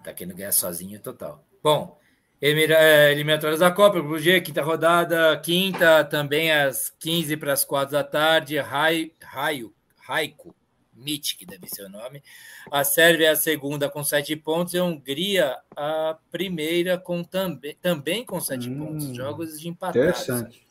Tá 0.03 0.13
querendo 0.13 0.35
ganhar 0.35 0.51
sozinho 0.51 0.99
total. 0.99 1.43
Bom, 1.63 1.97
É, 2.41 3.11
eliminatórias 3.11 3.59
da 3.59 3.69
Copa, 3.69 3.99
Grupo 3.99 4.17
G, 4.17 4.39
quinta 4.39 4.61
rodada, 4.61 5.37
quinta, 5.39 6.05
também 6.05 6.51
às 6.51 6.89
15 6.89 7.35
para 7.35 7.51
as 7.51 7.65
4 7.65 7.91
da 7.91 8.03
tarde, 8.03 8.57
Raio, 8.57 9.11
Raio, 9.21 9.73
Raico, 9.97 10.55
Mit, 10.93 11.37
que 11.37 11.45
deve 11.45 11.67
ser 11.67 11.83
o 11.83 11.89
nome. 11.89 12.23
A 12.71 12.83
Sérvia 12.83 13.27
é 13.27 13.31
a 13.31 13.35
segunda 13.35 13.89
com 13.89 14.03
sete 14.03 14.35
pontos 14.35 14.73
e 14.73 14.77
a 14.77 14.83
Hungria 14.83 15.57
a 15.75 16.17
primeira 16.31 16.97
com 16.97 17.23
também, 17.23 17.75
também 17.81 18.25
com 18.25 18.39
sete 18.39 18.69
hum, 18.69 18.85
pontos. 18.85 19.15
Jogos 19.15 19.59
de 19.59 19.67
empate. 19.67 19.97
Interessante. 19.97 20.65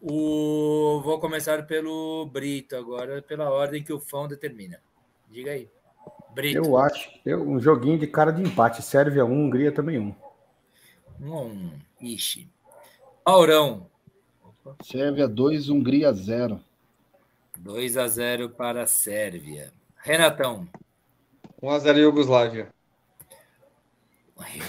O... 0.00 1.00
Vou 1.02 1.18
começar 1.18 1.66
pelo 1.66 2.26
Brito 2.26 2.76
agora, 2.76 3.22
pela 3.22 3.50
ordem 3.50 3.82
que 3.82 3.92
o 3.92 4.00
Fão 4.00 4.28
determina. 4.28 4.80
Diga 5.30 5.52
aí. 5.52 5.68
Brito. 6.34 6.58
Eu 6.58 6.76
acho. 6.76 7.10
Eu, 7.24 7.48
um 7.48 7.60
joguinho 7.60 7.98
de 7.98 8.06
cara 8.06 8.32
de 8.32 8.42
empate. 8.42 8.82
Sérvia 8.82 9.24
1, 9.24 9.32
um, 9.32 9.46
Hungria 9.46 9.70
também 9.70 9.98
1. 9.98 10.02
Um. 10.02 10.14
1 11.20 11.30
um 11.30 11.38
a 11.38 11.42
1. 11.42 11.46
Um. 11.46 11.72
Ixi. 12.00 12.48
Aurão. 13.24 13.86
Sérvia 14.82 15.28
2, 15.28 15.68
Hungria 15.68 16.12
0. 16.12 16.60
2 17.58 17.96
a 17.96 18.08
0 18.08 18.50
para 18.50 18.82
a 18.82 18.86
Sérvia. 18.86 19.72
Renatão. 19.96 20.68
1 21.62 21.70
a 21.70 21.78
0 21.78 21.98
Iugoslávia. 21.98 22.68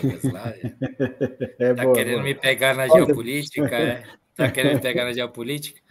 Iugoslávia? 0.03 0.77
é 1.59 1.73
tá 1.73 1.83
boa, 1.83 1.95
querendo 1.95 2.13
boa. 2.13 2.23
me 2.23 2.35
pegar 2.35 2.75
na 2.75 2.87
geopolítica, 2.87 3.75
é? 3.75 4.03
Tá 4.35 4.51
querendo 4.51 4.75
me 4.75 4.81
pegar 4.81 5.05
na 5.05 5.13
geopolítica? 5.13 5.81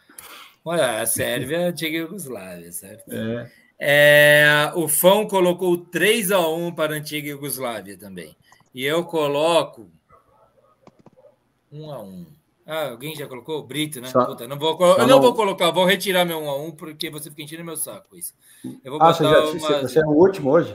Olha, 0.65 1.01
a 1.01 1.07
Sérvia 1.07 1.59
é 1.59 1.65
antiga 1.67 1.99
Iugoslávia, 1.99 2.73
certo? 2.73 3.13
É. 3.13 3.51
É, 3.79 4.73
o 4.75 4.89
Fão 4.89 5.27
colocou 5.27 5.77
3 5.77 6.31
a 6.33 6.49
1 6.49 6.73
para 6.73 6.95
a 6.95 6.97
antiga 6.97 7.29
Iugoslávia 7.29 7.99
também. 7.99 8.37
E 8.75 8.85
eu 8.85 9.05
coloco 9.05 9.89
1 11.73 11.93
a 11.93 12.03
1. 12.03 12.27
Ah, 12.67 12.89
alguém 12.91 13.15
já 13.15 13.27
colocou? 13.27 13.63
Brito, 13.63 14.01
né? 14.01 14.09
Só, 14.09 14.25
Puta, 14.25 14.49
não 14.49 14.59
vou, 14.59 14.79
eu 14.97 15.07
não, 15.07 15.21
vou 15.21 15.35
colocar, 15.35 15.71
vou 15.71 15.85
retirar 15.85 16.25
meu 16.25 16.39
1 16.39 16.49
a 16.49 16.57
1 16.63 16.71
porque 16.73 17.11
você 17.11 17.29
fica 17.29 17.43
enchendo 17.43 17.65
meu 17.65 17.77
saco 17.77 18.17
isso. 18.17 18.33
Eu 18.83 18.93
vou 18.93 19.03
ah, 19.03 19.13
você, 19.13 19.25
já, 19.25 19.45
uma... 19.45 19.81
você 19.83 20.01
é 20.01 20.07
o 20.07 20.11
último 20.11 20.51
hoje? 20.51 20.75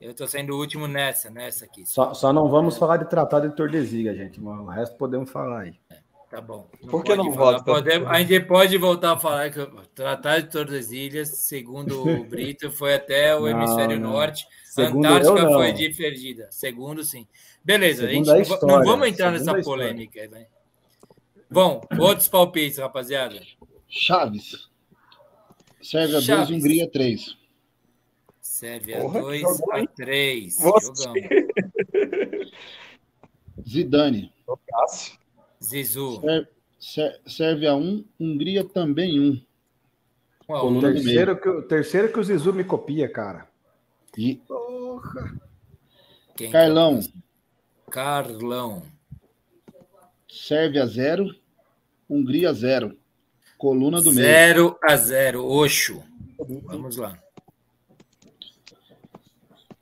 Eu 0.00 0.10
estou 0.10 0.28
sendo 0.28 0.52
o 0.52 0.58
último 0.58 0.86
nessa, 0.86 1.30
nessa 1.30 1.64
aqui. 1.64 1.86
Só, 1.86 2.12
só 2.12 2.30
não 2.30 2.48
vamos 2.48 2.76
é. 2.76 2.78
falar 2.78 2.98
de 2.98 3.08
tratado 3.08 3.48
de 3.48 3.56
Tordesilha, 3.56 4.14
gente, 4.14 4.38
o 4.38 4.66
resto 4.66 4.98
podemos 4.98 5.30
falar 5.30 5.62
aí. 5.62 5.74
É, 5.88 5.98
tá 6.34 6.40
bom. 6.40 6.68
Não 6.82 6.90
Por 6.90 7.04
que 7.04 7.14
não 7.14 7.30
volta? 7.30 7.62
Podemos, 7.62 8.08
a 8.08 8.20
gente 8.20 8.40
pode 8.40 8.76
voltar 8.76 9.12
a 9.12 9.18
falar 9.18 9.50
que 9.50 9.60
o 9.60 9.66
Tratado 9.94 10.42
de 10.42 10.50
Tordesilhas, 10.50 11.28
segundo 11.28 12.02
o 12.02 12.24
Brito, 12.26 12.70
foi 12.72 12.94
até 12.94 13.36
o 13.36 13.42
não, 13.42 13.48
hemisfério 13.48 14.00
não. 14.00 14.10
norte. 14.10 14.46
Segundo 14.64 15.06
Antártica 15.06 15.48
foi 15.48 15.72
diferida. 15.72 16.48
Segundo, 16.50 17.04
sim. 17.04 17.26
Beleza, 17.64 18.08
segundo 18.08 18.30
a 18.32 18.36
gente, 18.36 18.50
a 18.50 18.54
história, 18.54 18.76
não 18.76 18.84
vamos 18.84 19.08
entrar 19.08 19.30
nessa 19.30 19.54
polêmica. 19.62 20.26
Né? 20.26 20.46
Bom, 21.48 21.80
outros 21.98 22.26
palpites, 22.26 22.78
rapaziada. 22.78 23.40
Chaves. 23.88 24.68
Sérvia 25.80 26.20
2, 26.20 26.50
Hungria 26.50 26.90
3. 26.90 27.36
Sérvia 28.40 29.08
2 29.08 29.44
a 29.70 29.86
3. 29.86 30.56
Jogamos. 30.56 31.04
Zidane. 33.68 34.32
Zizu. 35.64 36.20
Sérvia 37.26 37.74
1, 37.74 38.04
Hungria 38.20 38.64
também 38.64 39.18
1. 39.18 39.42
o, 40.48 40.80
terceiro 40.80 41.40
que, 41.40 41.48
o 41.48 41.62
terceiro 41.62 42.12
que 42.12 42.20
o 42.20 42.24
Zizu 42.24 42.52
me 42.52 42.64
copia, 42.64 43.08
cara. 43.08 43.48
E... 44.16 44.36
Porra. 44.36 45.40
Quem 46.36 46.50
Carlão. 46.50 47.00
Carlão. 47.90 48.82
Sérvia 50.28 50.86
0, 50.86 51.34
Hungria 52.10 52.52
0. 52.52 52.96
Coluna 53.56 54.02
do 54.02 54.12
meio. 54.12 54.26
0 54.26 54.78
a 54.82 54.96
0. 54.96 55.46
Oxo. 55.46 56.02
Vamos 56.64 56.96
lá. 56.96 57.18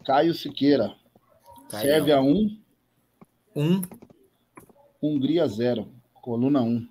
Caio 0.05 0.35
Siqueira. 0.35 0.95
Caio. 1.69 1.83
Sérvia 1.83 2.21
1. 2.21 2.59
1. 3.57 3.83
Hungria 5.03 5.49
0. 5.49 5.89
Coluna 6.15 6.63
1. 6.63 6.89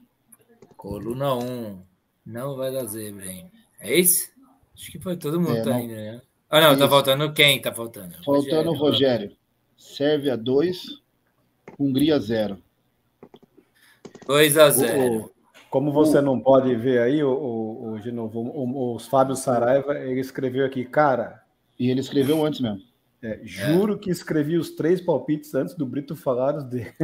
Coluna 0.75 1.33
1. 1.35 1.81
Não 2.25 2.57
vai 2.57 2.71
dar 2.71 2.85
zebra, 2.85 3.25
hein? 3.25 3.49
É 3.79 3.97
isso? 3.97 4.29
Acho 4.75 4.91
que 4.91 4.99
foi 4.99 5.15
todo 5.15 5.39
mundo 5.39 5.57
é, 5.57 5.61
tá 5.63 5.79
indo, 5.79 5.93
né? 5.93 6.21
Ah, 6.49 6.59
não, 6.59 6.71
é 6.71 6.77
tá 6.77 6.89
faltando 6.89 7.31
quem? 7.33 7.61
Tá 7.61 7.73
faltando? 7.73 8.15
Faltando 8.23 8.71
o 8.71 8.73
Rogério. 8.73 8.79
Rogério. 8.79 9.37
Sérvia 9.77 10.35
2. 10.35 11.01
Hungria 11.79 12.19
0. 12.19 12.61
2 14.27 14.57
a 14.57 14.69
0. 14.69 15.31
Como 15.69 15.93
você 15.93 16.19
não 16.19 16.39
pode 16.39 16.75
ver 16.75 16.99
aí, 16.99 17.23
o, 17.23 17.31
o, 17.31 17.93
o, 17.93 17.99
de 17.99 18.11
novo, 18.11 18.41
o, 18.41 18.95
o 18.95 18.99
Fábio 18.99 19.37
Saraiva, 19.37 19.97
ele 19.97 20.19
escreveu 20.19 20.65
aqui, 20.65 20.83
cara. 20.83 21.41
E 21.79 21.89
ele 21.89 22.01
escreveu 22.01 22.45
antes 22.45 22.59
mesmo. 22.59 22.81
É, 23.23 23.39
juro 23.43 23.93
é. 23.93 23.97
que 23.99 24.09
escrevi 24.09 24.57
os 24.57 24.71
três 24.71 24.99
palpites 24.99 25.53
antes 25.53 25.75
do 25.75 25.85
Brito 25.85 26.15
falar 26.15 26.57
os 26.57 26.63
dele. 26.63 26.91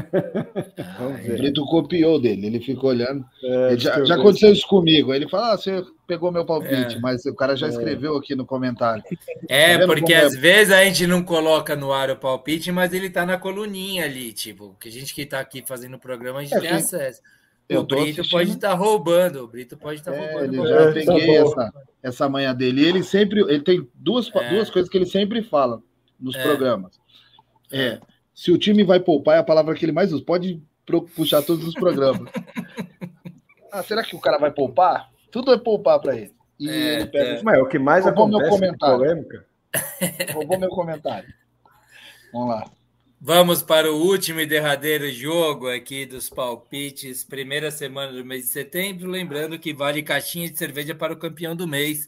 Ah, 0.80 1.08
o 1.08 1.38
Brito 1.38 1.64
copiou 1.66 2.20
dele, 2.20 2.48
ele 2.48 2.60
ficou 2.60 2.90
olhando. 2.90 3.24
É, 3.44 3.78
já, 3.78 4.04
já 4.04 4.16
aconteceu 4.16 4.52
isso 4.52 4.68
comigo. 4.68 5.14
Ele 5.14 5.30
fala: 5.30 5.54
ah, 5.54 5.58
você 5.58 5.84
pegou 6.08 6.32
meu 6.32 6.46
palpite, 6.46 6.96
é. 6.96 7.00
mas 7.00 7.26
o 7.26 7.36
cara 7.36 7.56
já 7.56 7.68
é. 7.68 7.70
escreveu 7.70 8.16
aqui 8.16 8.36
no 8.36 8.46
comentário. 8.46 9.04
É, 9.48 9.78
tá 9.78 9.86
porque 9.86 10.14
às 10.14 10.36
vezes 10.36 10.74
a 10.74 10.84
gente 10.86 11.06
não 11.06 11.22
coloca 11.22 11.76
no 11.76 11.92
ar 11.92 12.10
o 12.10 12.16
palpite, 12.16 12.72
mas 12.72 12.94
ele 12.94 13.10
tá 13.10 13.26
na 13.26 13.38
coluninha 13.38 14.06
ali, 14.06 14.34
tipo, 14.34 14.76
que 14.80 14.90
a 14.90 14.92
gente 14.92 15.14
que 15.14 15.26
tá 15.26 15.40
aqui 15.40 15.64
fazendo 15.68 15.96
o 15.96 16.00
programa, 16.00 16.40
a 16.40 16.44
gente 16.44 16.60
tem 16.60 16.70
acesso. 16.70 17.22
O 17.70 17.84
Brito 17.84 18.22
assistindo. 18.22 18.30
pode 18.30 18.50
estar 18.52 18.70
tá 18.70 18.76
roubando, 18.76 19.44
o 19.44 19.48
Brito 19.48 19.78
pode 19.78 20.00
estar 20.00 20.12
tá 20.12 20.18
roubando. 20.18 20.56
Ele 20.56 20.68
já 20.68 20.92
peguei 20.94 21.38
essa, 21.38 21.74
essa 22.02 22.30
manhã 22.30 22.56
dele. 22.56 22.86
Ele 22.86 23.04
sempre, 23.04 23.42
ele 23.42 23.62
tem 23.62 23.88
duas, 23.94 24.30
duas 24.50 24.70
coisas 24.70 24.90
que 24.90 24.98
ele 24.98 25.06
sempre 25.06 25.44
fala 25.44 25.82
nos 26.20 26.36
é. 26.36 26.44
programas. 26.44 27.00
É, 27.72 28.00
se 28.34 28.52
o 28.52 28.58
time 28.58 28.84
vai 28.84 29.00
poupar, 29.00 29.36
é 29.36 29.40
a 29.40 29.44
palavra 29.44 29.76
que 29.76 29.84
ele 29.84 29.92
mais 29.92 30.14
usa. 30.14 30.24
Pode 30.24 30.62
puxar 31.16 31.42
todos 31.42 31.68
os 31.68 31.74
programas. 31.74 32.32
ah, 33.72 33.84
será 33.84 34.04
que 34.04 34.16
o 34.16 34.20
cara 34.20 34.38
vai 34.38 34.52
poupar? 34.52 35.10
Tudo 35.32 35.52
é 35.52 35.58
poupar 35.58 36.00
para 36.00 36.16
ele. 36.16 36.34
E 36.60 36.70
é, 36.70 36.96
ele 36.96 37.08
pega. 37.08 37.40
É. 37.40 37.44
Mas 37.44 37.60
o 37.60 37.66
que 37.66 37.80
mais 37.80 38.06
Roubou 38.06 38.26
acontece 38.26 38.50
meu 38.50 38.60
comentário. 38.60 38.98
polêmica. 38.98 39.46
Roubou 40.34 40.60
meu 40.60 40.70
comentário. 40.70 41.34
Vamos 42.32 42.50
lá. 42.50 42.72
Vamos 43.20 43.64
para 43.64 43.92
o 43.92 43.96
último 43.96 44.40
e 44.40 44.46
derradeiro 44.46 45.12
jogo 45.12 45.68
aqui 45.68 46.06
dos 46.06 46.30
palpites, 46.30 47.24
primeira 47.24 47.72
semana 47.72 48.12
do 48.14 48.24
mês 48.24 48.46
de 48.46 48.52
setembro. 48.52 49.10
Lembrando 49.10 49.58
que 49.58 49.74
vale 49.74 50.04
caixinha 50.04 50.48
de 50.48 50.58
cerveja 50.58 50.94
para 50.94 51.14
o 51.14 51.18
campeão 51.18 51.56
do 51.56 51.68
mês. 51.68 52.08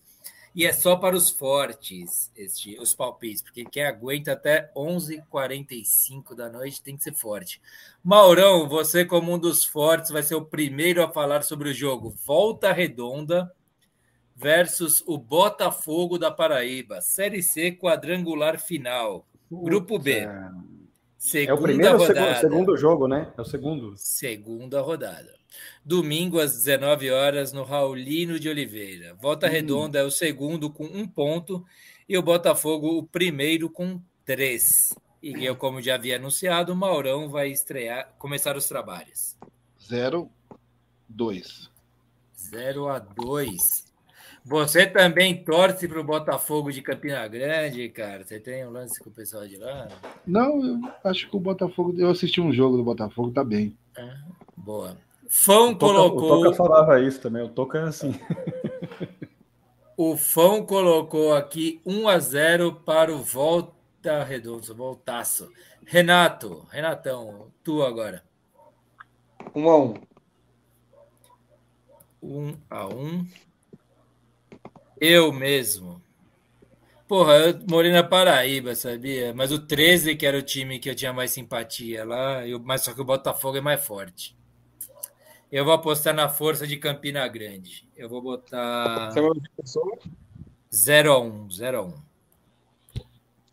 E 0.55 0.65
é 0.65 0.73
só 0.73 0.95
para 0.95 1.15
os 1.15 1.29
fortes 1.29 2.31
este, 2.35 2.77
os 2.79 2.93
palpites, 2.93 3.41
porque 3.41 3.63
quem 3.65 3.83
aguenta 3.83 4.31
até 4.31 4.71
11h45 4.75 6.35
da 6.35 6.49
noite 6.49 6.81
tem 6.81 6.97
que 6.97 7.03
ser 7.03 7.13
forte. 7.13 7.61
Maurão, 8.03 8.67
você, 8.67 9.05
como 9.05 9.33
um 9.33 9.39
dos 9.39 9.63
fortes, 9.63 10.11
vai 10.11 10.23
ser 10.23 10.35
o 10.35 10.45
primeiro 10.45 11.03
a 11.03 11.09
falar 11.09 11.43
sobre 11.43 11.69
o 11.69 11.73
jogo. 11.73 12.13
Volta 12.25 12.73
Redonda 12.73 13.51
versus 14.35 15.03
o 15.05 15.17
Botafogo 15.17 16.17
da 16.17 16.31
Paraíba. 16.31 17.01
Série 17.01 17.43
C 17.43 17.71
quadrangular 17.71 18.59
final. 18.59 19.25
Grupo 19.51 19.99
B. 19.99 20.27
Segunda 21.17 21.51
é 21.51 21.53
o 21.53 21.61
primeiro 21.61 21.97
rodada. 21.97 22.29
ou 22.29 22.35
segundo 22.35 22.77
jogo, 22.77 23.07
né? 23.07 23.33
É 23.37 23.41
o 23.41 23.45
segundo. 23.45 23.93
Segunda 23.97 24.81
rodada. 24.81 25.38
Domingo 25.83 26.39
às 26.39 26.53
19 26.53 27.09
horas 27.11 27.53
no 27.53 27.63
Raulino 27.63 28.39
de 28.39 28.49
Oliveira. 28.49 29.15
Volta 29.15 29.47
hum. 29.47 29.49
Redonda 29.49 29.99
é 29.99 30.03
o 30.03 30.11
segundo 30.11 30.69
com 30.69 30.85
um 30.85 31.07
ponto 31.07 31.65
e 32.07 32.17
o 32.17 32.21
Botafogo 32.23 32.97
o 32.97 33.03
primeiro 33.03 33.69
com 33.69 34.01
três. 34.25 34.93
E 35.21 35.43
eu, 35.43 35.55
como 35.55 35.81
já 35.81 35.95
havia 35.95 36.15
anunciado, 36.15 36.71
o 36.71 36.75
Maurão 36.75 37.27
vai 37.27 37.49
estrear, 37.49 38.13
começar 38.17 38.55
os 38.55 38.67
trabalhos. 38.67 39.37
0 39.87 40.29
2. 41.07 41.69
0 42.35 42.87
a 42.87 42.99
2. 42.99 43.89
Você 44.45 44.87
também 44.87 45.43
torce 45.43 45.87
para 45.87 45.99
o 45.99 46.03
Botafogo 46.03 46.71
de 46.71 46.81
Campina 46.81 47.27
Grande, 47.27 47.89
cara? 47.89 48.25
Você 48.25 48.39
tem 48.39 48.65
um 48.65 48.71
lance 48.71 48.99
com 48.99 49.09
o 49.09 49.13
pessoal 49.13 49.47
de 49.47 49.57
lá? 49.57 49.87
Não, 50.25 50.65
eu 50.65 50.79
acho 51.03 51.29
que 51.29 51.35
o 51.35 51.39
Botafogo. 51.39 51.93
Eu 51.97 52.09
assisti 52.09 52.39
um 52.39 52.53
jogo 52.53 52.77
do 52.77 52.83
Botafogo, 52.83 53.31
tá 53.31 53.43
bem. 53.43 53.77
É, 53.97 54.15
boa. 54.55 54.97
Fão 55.31 55.69
o 55.69 55.75
Toca, 55.75 55.93
colocou. 55.93 56.39
O 56.39 56.43
Toca 56.43 56.55
falava 56.55 56.99
isso 56.99 57.21
também, 57.21 57.43
o 57.43 57.49
Toca 57.49 57.77
é 57.77 57.83
assim. 57.83 58.19
o 59.95 60.17
Fão 60.17 60.65
colocou 60.65 61.35
aqui 61.35 61.79
1 61.85 62.07
a 62.09 62.17
0 62.17 62.73
para 62.83 63.13
o 63.13 63.19
Volta 63.19 64.23
Redonda, 64.23 64.73
voltaço. 64.73 65.51
Renato, 65.85 66.65
Renatão, 66.71 67.51
tu 67.63 67.83
agora. 67.83 68.23
1 69.53 69.69
a 69.69 69.77
1. 69.77 69.93
1 72.23 72.57
a 72.67 72.87
1. 72.87 73.27
Eu 74.99 75.31
mesmo. 75.31 76.01
Porra, 77.07 77.33
eu 77.37 77.59
morei 77.69 77.91
na 77.91 78.03
Paraíba, 78.03 78.73
sabia? 78.73 79.31
Mas 79.33 79.51
o 79.51 79.59
13, 79.59 80.15
que 80.15 80.25
era 80.25 80.37
o 80.37 80.41
time 80.41 80.79
que 80.79 80.89
eu 80.89 80.95
tinha 80.95 81.13
mais 81.13 81.31
simpatia 81.31 82.03
lá, 82.03 82.47
eu, 82.47 82.59
mas 82.59 82.81
só 82.81 82.93
que 82.93 83.01
o 83.01 83.05
Botafogo 83.05 83.57
é 83.57 83.61
mais 83.61 83.83
forte. 83.83 84.38
Eu 85.51 85.65
vou 85.65 85.73
apostar 85.73 86.13
na 86.13 86.29
força 86.29 86.67
de 86.67 86.77
Campina 86.77 87.27
Grande. 87.27 87.87
Eu 87.97 88.07
vou 88.07 88.21
botar. 88.21 89.11
0x1, 90.71 91.47
0x1. 91.49 91.93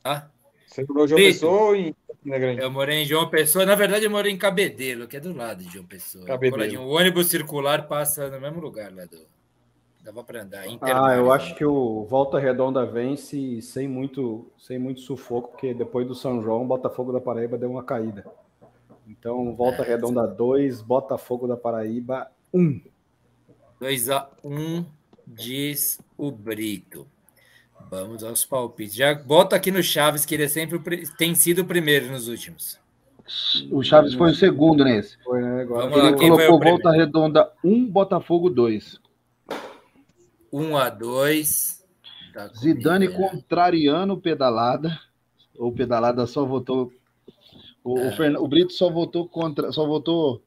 Tá? 0.02 0.31
Você 0.66 0.84
morou 0.84 1.05
em 1.05 1.08
João 1.08 1.20
Pessoa 1.20 1.62
ou 1.62 1.75
em 1.76 1.94
Campina 2.07 2.39
Grande? 2.39 2.60
Eu 2.60 2.70
morei 2.70 3.02
em 3.02 3.07
João 3.07 3.31
Pessoa. 3.31 3.65
Na 3.65 3.75
verdade, 3.75 4.05
eu 4.05 4.10
morei 4.10 4.31
em 4.31 4.36
Cabedelo, 4.36 5.08
que 5.08 5.16
é 5.16 5.20
do 5.20 5.34
lado 5.34 5.65
de 5.65 5.73
João 5.73 5.86
Pessoa. 5.86 6.26
Cabedelo. 6.26 6.83
O 6.83 6.91
ônibus 6.91 7.28
circular 7.28 7.89
passa 7.89 8.28
no 8.28 8.39
mesmo 8.41 8.60
lugar 8.60 8.92
lá 8.94 9.07
do. 9.07 9.18
Dava 10.05 10.23
para 10.23 10.42
andar. 10.42 10.65
Ah, 10.83 11.16
eu 11.16 11.33
acho 11.33 11.57
que 11.57 11.65
o 11.65 12.05
Volta 12.05 12.39
Redonda 12.39 12.86
vence 12.86 13.60
sem 13.60 13.89
muito, 13.89 14.47
sem 14.57 14.78
muito 14.78 15.00
sufoco, 15.00 15.49
porque 15.49 15.75
depois 15.75 16.07
do 16.07 16.15
São 16.15 16.41
João, 16.41 16.62
o 16.62 16.66
Botafogo 16.66 17.10
da 17.10 17.20
Paraíba 17.20 17.58
deu 17.58 17.68
uma 17.70 17.83
caída. 17.83 18.25
Então, 19.07 19.55
Volta 19.55 19.83
é, 19.83 19.86
Redonda 19.86 20.26
2, 20.26 20.83
Botafogo 20.83 21.47
da 21.47 21.57
Paraíba 21.57 22.31
1. 22.52 22.60
Um. 22.60 22.81
2 23.81 24.10
a 24.10 24.28
1 24.43 24.55
um, 24.55 24.86
diz 25.26 26.01
o 26.17 26.31
Brito. 26.31 27.07
Vamos 27.91 28.25
aos 28.25 28.44
palpites. 28.44 28.94
Já 28.94 29.15
bota 29.15 29.55
aqui 29.55 29.70
no 29.70 29.83
Chaves 29.83 30.25
que 30.25 30.35
ele 30.35 30.44
é 30.44 30.49
sempre 30.49 30.78
tem 31.17 31.35
sido 31.35 31.60
o 31.60 31.65
primeiro 31.65 32.10
nos 32.10 32.26
últimos. 32.26 32.81
O 33.70 33.83
Chaves 33.83 34.15
foi 34.15 34.31
o 34.31 34.35
segundo 34.35 34.85
nesse. 34.85 35.23
Foi, 35.23 35.41
né? 35.41 35.62
Agora 35.62 35.86
ele 35.86 36.10
lá, 36.10 36.17
colocou 36.17 36.60
Volta 36.60 36.91
Redonda 36.91 37.52
1, 37.62 37.86
Botafogo 37.86 38.51
2. 38.51 39.01
1 40.52 40.76
a 40.76 40.89
2. 40.89 41.85
Tá 42.33 42.49
Zidane 42.49 43.09
contrariando 43.09 44.17
pedalada. 44.18 44.99
Ou 45.57 45.73
pedalada 45.73 46.26
só 46.26 46.44
votou. 46.44 46.93
O, 47.86 47.98
é. 48.00 48.08
o, 48.08 48.16
Fern... 48.16 48.36
o, 48.36 48.48
Brito 48.48 48.73
só 48.73 48.90
votou 48.90 49.28
contra. 49.28 49.70
Só 49.70 49.86
votou 49.86 50.42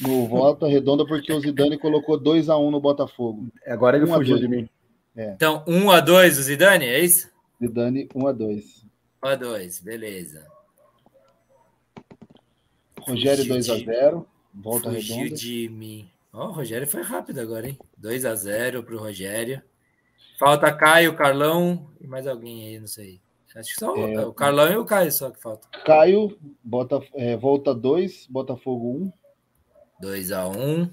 no 0.00 0.26
Volta 0.26 0.66
Redonda 0.66 1.06
porque 1.06 1.32
o 1.32 1.38
Zidane 1.38 1.78
colocou 1.78 2.18
2 2.18 2.48
a 2.48 2.58
1 2.58 2.70
no 2.72 2.80
Botafogo. 2.80 3.46
Agora 3.64 3.96
ele 3.96 4.06
um 4.06 4.12
fugiu 4.12 4.36
de 4.36 4.48
mim. 4.48 4.68
É. 5.16 5.30
Então, 5.30 5.62
1 5.68 5.90
a 5.92 6.00
2 6.00 6.38
o 6.38 6.42
Zidane, 6.42 6.86
é 6.86 6.98
isso? 6.98 7.30
Zidane 7.62 8.08
1 8.12 8.26
a 8.26 8.32
2. 8.32 8.84
1 9.22 9.28
a 9.28 9.34
2, 9.36 9.80
beleza. 9.80 10.46
Rogério 12.98 13.46
2 13.46 13.70
a 13.70 13.76
0. 13.76 14.26
Volta 14.52 14.90
Fugiu 14.90 15.16
redonda. 15.16 15.36
de 15.36 15.68
mim. 15.68 16.08
Ó, 16.32 16.46
oh, 16.46 16.48
o 16.48 16.52
Rogério 16.52 16.88
foi 16.88 17.02
rápido 17.02 17.40
agora, 17.40 17.68
hein? 17.68 17.78
2 17.96 18.24
a 18.24 18.34
0 18.34 18.82
pro 18.82 18.98
Rogério. 18.98 19.62
Falta 20.36 20.72
Caio, 20.72 21.14
Carlão 21.14 21.88
e 22.00 22.06
mais 22.08 22.26
alguém 22.26 22.66
aí, 22.66 22.80
não 22.80 22.88
sei. 22.88 23.20
Acho 23.54 23.74
que 23.74 23.80
só 23.80 23.96
é, 23.96 24.26
o 24.26 24.32
Carlão 24.32 24.72
e 24.72 24.76
o 24.76 24.84
Caio 24.84 25.12
só 25.12 25.30
que 25.30 25.40
falta. 25.40 25.68
Caio, 25.84 26.36
bota, 26.62 27.00
é, 27.14 27.36
volta 27.36 27.72
2, 27.72 28.26
Botafogo 28.28 28.90
1. 28.90 28.96
Um. 28.96 29.12
2 30.00 30.32
a 30.32 30.48
1 30.48 30.52
um. 30.58 30.90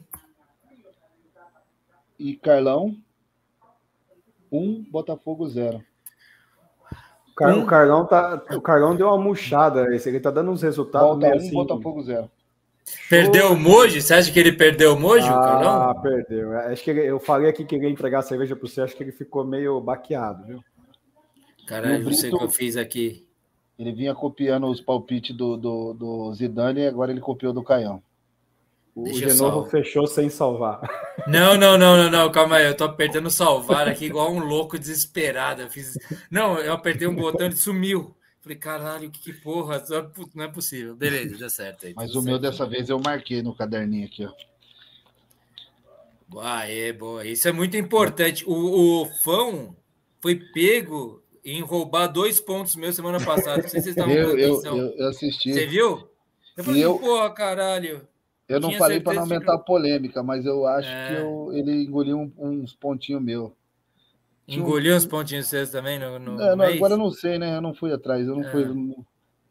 E 2.20 2.36
Carlão, 2.36 2.96
1, 4.52 4.60
um, 4.60 4.86
Botafogo 4.92 5.48
0. 5.50 5.84
O, 7.32 7.36
Car 7.36 7.58
um. 7.58 7.64
o, 7.64 7.66
Carlão 7.66 8.06
tá, 8.06 8.44
o 8.52 8.62
Carlão 8.62 8.96
deu 8.96 9.08
uma 9.08 9.18
murchada. 9.18 9.96
Esse 9.96 10.10
ele 10.10 10.20
tá 10.20 10.30
dando 10.30 10.52
uns 10.52 10.62
resultados. 10.62 11.10
Volta 11.10 11.28
1, 11.28 11.30
um, 11.30 11.36
assim. 11.36 11.52
Botafogo 11.52 12.04
0. 12.04 12.30
Perdeu 13.10 13.54
o 13.54 13.58
Moji? 13.58 14.02
Você 14.02 14.14
acha 14.14 14.32
que 14.32 14.40
ele 14.40 14.52
perdeu 14.52 14.94
o 14.94 15.00
Moji, 15.00 15.28
ah, 15.28 15.40
Carlão? 15.40 15.82
Ah, 15.90 15.96
perdeu. 15.96 16.58
Acho 16.60 16.84
que 16.84 16.90
ele, 16.92 17.06
eu 17.06 17.20
falei 17.20 17.50
aqui 17.50 17.64
que 17.66 17.76
ele 17.76 17.86
ia 17.86 17.92
entregar 17.92 18.20
a 18.20 18.24
cerveja 18.24 18.56
para 18.56 18.68
você, 18.68 18.82
acho 18.82 18.96
que 18.96 19.04
ele 19.04 19.12
ficou 19.12 19.46
meio 19.46 19.80
baqueado, 19.80 20.46
viu? 20.46 20.64
Caralho, 21.72 22.03
não 22.03 22.11
sei 22.11 22.30
o 22.30 22.38
que 22.38 22.43
eu 22.43 22.50
fiz 22.50 22.75
aqui. 22.75 23.25
Ele 23.80 23.93
vinha 23.93 24.14
copiando 24.14 24.67
os 24.67 24.82
palpites 24.82 25.33
do, 25.33 25.56
do, 25.56 25.93
do 25.93 26.33
Zidane 26.33 26.82
e 26.82 26.88
agora 26.88 27.11
ele 27.11 27.22
copiou 27.22 27.53
do 27.53 27.64
Caião. 27.64 28.03
O 28.93 29.03
Deixa 29.03 29.27
de 29.27 29.33
novo 29.35 29.69
fechou 29.69 30.06
sem 30.06 30.30
salvar. 30.30 30.82
Não, 31.27 31.56
não, 31.56 31.77
não, 31.77 31.95
não, 31.95 32.09
não, 32.09 32.32
calma 32.32 32.58
aí. 32.58 32.66
Eu 32.66 32.75
tô 32.75 32.83
apertando 32.83 33.32
salvar 33.32 33.88
aqui 33.88 34.06
igual 34.06 34.33
um 34.33 34.40
louco 34.40 34.77
desesperado. 34.77 35.61
Eu 35.61 35.69
fiz. 35.69 35.98
Não, 36.30 36.59
eu 36.59 36.74
apertei 36.74 37.08
um 37.08 37.16
botão 37.16 37.48
e 37.48 37.53
sumiu. 37.53 38.14
Falei, 38.41 38.58
caralho, 38.58 39.09
que, 39.09 39.22
que 39.22 39.33
porra, 39.33 39.82
não 40.35 40.43
é 40.43 40.48
possível. 40.50 40.93
Beleza, 40.93 41.38
deu 41.38 41.50
certo 41.50 41.85
aí. 41.85 41.93
Mas 41.95 42.09
o 42.09 42.16
certo. 42.16 42.25
meu 42.25 42.38
dessa 42.38 42.66
vez 42.66 42.90
eu 42.90 43.00
marquei 43.00 43.41
no 43.41 43.56
caderninho 43.56 44.08
aqui, 44.08 44.25
ó. 44.25 46.41
Ah, 46.41 46.69
é, 46.69 46.91
boa. 46.91 47.25
Isso 47.25 47.48
é 47.48 47.51
muito 47.51 47.77
importante. 47.77 48.43
O, 48.45 49.03
o 49.03 49.06
Fão 49.06 49.75
foi 50.19 50.35
pego 50.35 51.20
em 51.44 51.61
roubar 51.61 52.08
dois 52.08 52.40
pontos 52.40 52.76
meus 52.76 52.95
semana 52.95 53.24
passada. 53.24 53.61
Não 53.61 53.70
sei 53.70 53.80
se 53.80 53.94
vocês 53.94 53.98
estavam 53.98 54.14
eu, 54.14 54.38
eu, 54.38 54.64
eu, 54.64 54.78
eu, 54.95 55.08
assisti. 55.10 55.53
Você 55.53 55.66
viu? 55.66 56.08
Eu 56.56 56.64
falei, 56.64 56.86
eu... 56.86 56.98
porra, 56.98 57.30
caralho. 57.32 58.08
Eu 58.48 58.60
não 58.60 58.72
falei 58.74 59.00
para 59.00 59.14
não 59.14 59.22
aumentar 59.22 59.53
a 59.56 59.60
polêmica, 59.60 60.22
mas 60.22 60.45
eu 60.45 60.68
acho 60.68 60.90
é. 60.90 61.08
que 61.08 61.22
eu, 61.22 61.53
ele 61.53 61.84
engoliu 61.84 62.18
um, 62.18 62.32
uns 62.38 62.76
pontinhos 62.76 63.22
meus. 63.22 63.52
Engoliu 64.48 64.95
uns 64.95 65.06
pontinhos 65.06 65.48
seus 65.48 65.70
também 65.70 65.98
no, 65.98 66.20
no 66.20 66.42
é, 66.42 66.56
não, 66.56 66.66
agora 66.66 66.94
eu 66.94 66.98
não 66.98 67.11
sei, 67.11 67.40
né? 67.40 67.56
Eu 67.56 67.61
não 67.61 67.74
fui 67.74 67.94
atrás, 67.94 68.28
eu 68.28 68.36
não, 68.36 68.44
é. 68.44 68.52
fui, 68.52 68.66
não, 68.66 69.06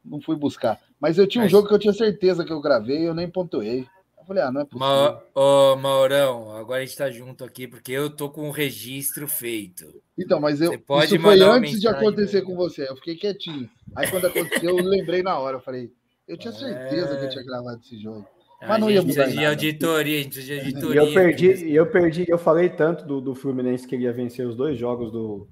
não, 0.04 0.20
fui 0.20 0.36
buscar. 0.36 0.78
Mas 1.00 1.16
eu 1.16 1.26
tinha 1.26 1.40
um 1.40 1.44
mas... 1.44 1.52
jogo 1.52 1.66
que 1.66 1.72
eu 1.72 1.78
tinha 1.78 1.94
certeza 1.94 2.44
que 2.44 2.52
eu 2.52 2.60
gravei 2.60 3.08
eu 3.08 3.14
nem 3.14 3.28
pontuei. 3.28 3.86
Eu 4.30 4.34
falei, 4.34 4.42
ah, 4.44 4.52
não 4.52 4.60
é 4.60 4.64
possível. 4.64 4.86
Ma 4.86 5.22
Ô, 5.34 5.76
Maurão, 5.76 6.52
agora 6.52 6.82
a 6.82 6.84
gente 6.84 6.96
tá 6.96 7.10
junto 7.10 7.44
aqui 7.44 7.66
porque 7.66 7.90
eu 7.90 8.08
tô 8.08 8.30
com 8.30 8.48
o 8.48 8.52
registro 8.52 9.26
feito. 9.26 9.84
Então, 10.16 10.38
mas 10.38 10.60
eu, 10.60 10.72
isso 11.02 11.18
foi 11.18 11.40
antes 11.40 11.80
de 11.80 11.88
acontecer 11.88 12.42
com 12.42 12.54
você. 12.54 12.88
Eu 12.88 12.94
fiquei 12.94 13.16
quietinho. 13.16 13.68
Aí 13.96 14.08
quando 14.08 14.28
aconteceu, 14.28 14.78
eu 14.78 14.84
lembrei 14.84 15.22
na 15.22 15.36
hora. 15.36 15.56
Eu 15.56 15.60
falei, 15.60 15.90
eu 16.28 16.36
tinha 16.36 16.52
certeza 16.52 17.16
que 17.16 17.24
eu 17.24 17.30
tinha 17.30 17.44
gravado 17.44 17.80
esse 17.80 18.00
jogo. 18.00 18.24
Mas 18.62 18.78
não 18.78 18.90
ia 18.90 19.02
mudar. 19.02 19.26
De 19.26 19.44
auditoria, 19.44 20.20
a 20.20 20.22
gente 20.22 20.34
precisa 20.34 20.60
de 20.60 20.60
auditoria. 20.60 21.02
E 21.02 21.06
eu 21.06 21.14
perdi, 21.14 21.74
eu 21.74 21.86
perdi, 21.86 22.24
eu 22.28 22.38
falei 22.38 22.68
tanto 22.68 23.04
do, 23.04 23.20
do 23.20 23.34
Fluminense 23.34 23.84
que 23.84 23.96
ele 23.96 24.04
ia 24.04 24.12
vencer 24.12 24.46
os 24.46 24.54
dois 24.54 24.78
jogos 24.78 25.10
do, 25.10 25.48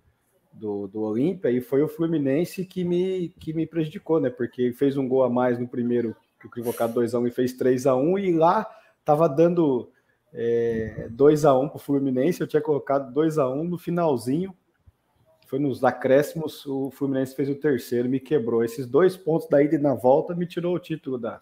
do, 0.52 0.86
do 0.86 1.00
Olímpia, 1.00 1.50
e 1.50 1.60
foi 1.60 1.82
o 1.82 1.88
Fluminense 1.88 2.64
que 2.64 2.84
me, 2.84 3.30
que 3.40 3.52
me 3.52 3.66
prejudicou, 3.66 4.20
né? 4.20 4.30
Porque 4.30 4.72
fez 4.72 4.96
um 4.96 5.08
gol 5.08 5.24
a 5.24 5.30
mais 5.30 5.58
no 5.58 5.66
primeiro, 5.66 6.14
que 6.40 6.46
o 6.46 6.50
colocado 6.50 7.00
2x1 7.00 7.28
e 7.28 7.30
fez 7.30 7.56
3x1, 7.56 8.22
e 8.22 8.32
lá 8.32 8.66
tava 9.04 9.28
dando 9.28 9.90
é, 10.32 11.08
2x1 11.10 11.68
para 11.68 11.76
o 11.76 11.80
Fluminense, 11.80 12.40
eu 12.40 12.46
tinha 12.46 12.62
colocado 12.62 13.12
2x1 13.12 13.62
no 13.62 13.78
finalzinho. 13.78 14.54
Foi 15.46 15.58
nos 15.58 15.82
acréscimos, 15.82 16.66
o 16.66 16.90
Fluminense 16.90 17.34
fez 17.34 17.48
o 17.48 17.54
terceiro, 17.54 18.08
me 18.08 18.20
quebrou. 18.20 18.62
Esses 18.62 18.86
dois 18.86 19.16
pontos 19.16 19.48
da 19.48 19.62
ida 19.62 19.76
e 19.76 19.78
na 19.78 19.94
volta 19.94 20.34
me 20.34 20.46
tirou 20.46 20.74
o 20.74 20.78
título 20.78 21.16
da, 21.16 21.40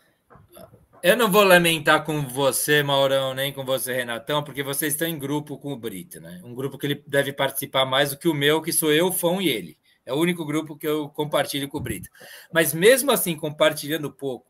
eu 1.02 1.16
não 1.16 1.30
vou 1.30 1.44
lamentar 1.44 2.04
com 2.04 2.22
você, 2.26 2.82
Maurão, 2.82 3.34
nem 3.34 3.52
com 3.52 3.64
você, 3.64 3.92
Renatão, 3.92 4.42
porque 4.42 4.62
vocês 4.62 4.92
estão 4.92 5.06
em 5.06 5.18
grupo 5.18 5.58
com 5.58 5.72
o 5.72 5.76
Brito, 5.76 6.20
né? 6.20 6.40
Um 6.42 6.54
grupo 6.54 6.78
que 6.78 6.86
ele 6.86 7.04
deve 7.06 7.32
participar 7.32 7.84
mais 7.84 8.10
do 8.10 8.18
que 8.18 8.28
o 8.28 8.34
meu, 8.34 8.62
que 8.62 8.72
sou 8.72 8.92
eu, 8.92 9.12
Fão 9.12 9.40
e 9.40 9.48
ele. 9.48 9.78
É 10.04 10.12
o 10.12 10.16
único 10.16 10.44
grupo 10.44 10.76
que 10.76 10.86
eu 10.86 11.08
compartilho 11.08 11.68
com 11.68 11.78
o 11.78 11.80
Brito. 11.80 12.08
Mas 12.52 12.72
mesmo 12.72 13.12
assim, 13.12 13.36
compartilhando 13.36 14.10
pouco, 14.10 14.46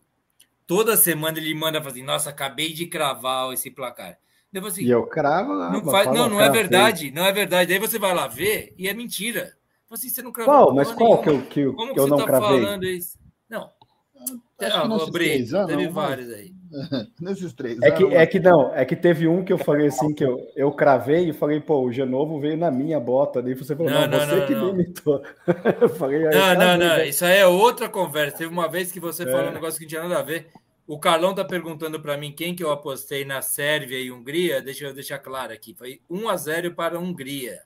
toda 0.66 0.96
semana 0.96 1.38
ele 1.38 1.54
manda 1.54 1.82
fazer, 1.82 2.00
assim, 2.00 2.06
nossa, 2.06 2.30
acabei 2.30 2.72
de 2.72 2.86
cravar 2.86 3.52
esse 3.52 3.70
placar. 3.70 4.18
Depois, 4.52 4.74
assim, 4.74 4.84
e 4.84 4.90
eu 4.90 5.06
cravo 5.06 5.52
lá. 5.52 5.70
Não, 5.70 5.84
faz, 5.84 6.06
não, 6.06 6.28
não 6.28 6.40
é 6.40 6.50
verdade, 6.50 7.10
não 7.10 7.24
é 7.24 7.32
verdade. 7.32 7.70
Daí 7.70 7.78
você 7.78 7.98
vai 7.98 8.14
lá 8.14 8.26
ver 8.26 8.74
e 8.78 8.88
é 8.88 8.94
mentira. 8.94 9.54
Assim, 9.90 10.08
você 10.08 10.22
não 10.22 10.32
cravou. 10.32 10.52
Qual? 10.52 10.74
Mas 10.74 10.92
qual 10.92 11.22
que 11.22 11.28
eu, 11.28 11.42
que, 11.42 11.64
Como 11.72 11.94
que 11.94 12.00
eu 12.00 12.06
não 12.06 12.16
tá 12.16 12.24
cravei? 12.24 12.60
falando 12.62 12.84
isso? 12.84 13.18
Não, 13.48 13.70
Acho 14.58 14.76
ah, 14.76 14.88
nesses 14.88 15.10
três 15.10 15.54
anos, 15.54 15.68
teve 15.68 15.88
vários 15.88 16.30
aí. 16.30 16.54
nesses 17.20 17.52
três 17.52 17.80
é 17.82 17.90
que, 17.90 18.04
é 18.04 18.26
que 18.26 18.40
não, 18.40 18.74
é 18.74 18.84
que 18.84 18.96
teve 18.96 19.28
um 19.28 19.44
que 19.44 19.52
eu 19.52 19.58
falei 19.58 19.86
assim, 19.86 20.12
que 20.12 20.24
eu, 20.24 20.50
eu 20.56 20.72
cravei 20.72 21.30
e 21.30 21.32
falei, 21.32 21.60
pô, 21.60 21.80
o 21.80 21.92
Genovo 21.92 22.40
veio 22.40 22.56
na 22.56 22.70
minha 22.70 22.98
bota. 22.98 23.42
Daí 23.42 23.54
você 23.54 23.74
falou, 23.76 23.90
não, 23.90 24.02
não, 24.02 24.18
não 24.18 24.26
você 24.26 24.36
não, 24.36 24.46
que 24.46 24.54
não. 24.54 24.72
me 24.72 24.84
imitou. 24.84 25.22
eu 25.80 25.88
falei, 25.90 26.24
não, 26.24 26.54
não, 26.54 26.76
não, 26.76 27.02
isso 27.02 27.24
aí 27.24 27.38
é 27.38 27.46
outra 27.46 27.88
conversa. 27.88 28.38
Teve 28.38 28.52
uma 28.52 28.68
vez 28.68 28.90
que 28.90 29.00
você 29.00 29.22
é. 29.22 29.26
falou 29.30 29.50
um 29.50 29.54
negócio 29.54 29.78
que 29.78 29.84
não 29.84 29.88
tinha 29.88 30.02
nada 30.02 30.18
a 30.18 30.22
ver. 30.22 30.48
O 30.86 30.98
Carlão 30.98 31.34
tá 31.34 31.44
perguntando 31.44 32.00
para 32.00 32.16
mim 32.16 32.32
quem 32.32 32.54
que 32.54 32.62
eu 32.62 32.70
apostei 32.70 33.24
na 33.24 33.42
Sérvia 33.42 33.98
e 33.98 34.10
Hungria. 34.10 34.62
Deixa 34.62 34.84
eu 34.84 34.94
deixar 34.94 35.18
claro 35.18 35.52
aqui. 35.52 35.74
Foi 35.74 36.00
1 36.08 36.28
a 36.28 36.36
0 36.36 36.74
para 36.74 36.96
a 36.96 37.00
Hungria. 37.00 37.62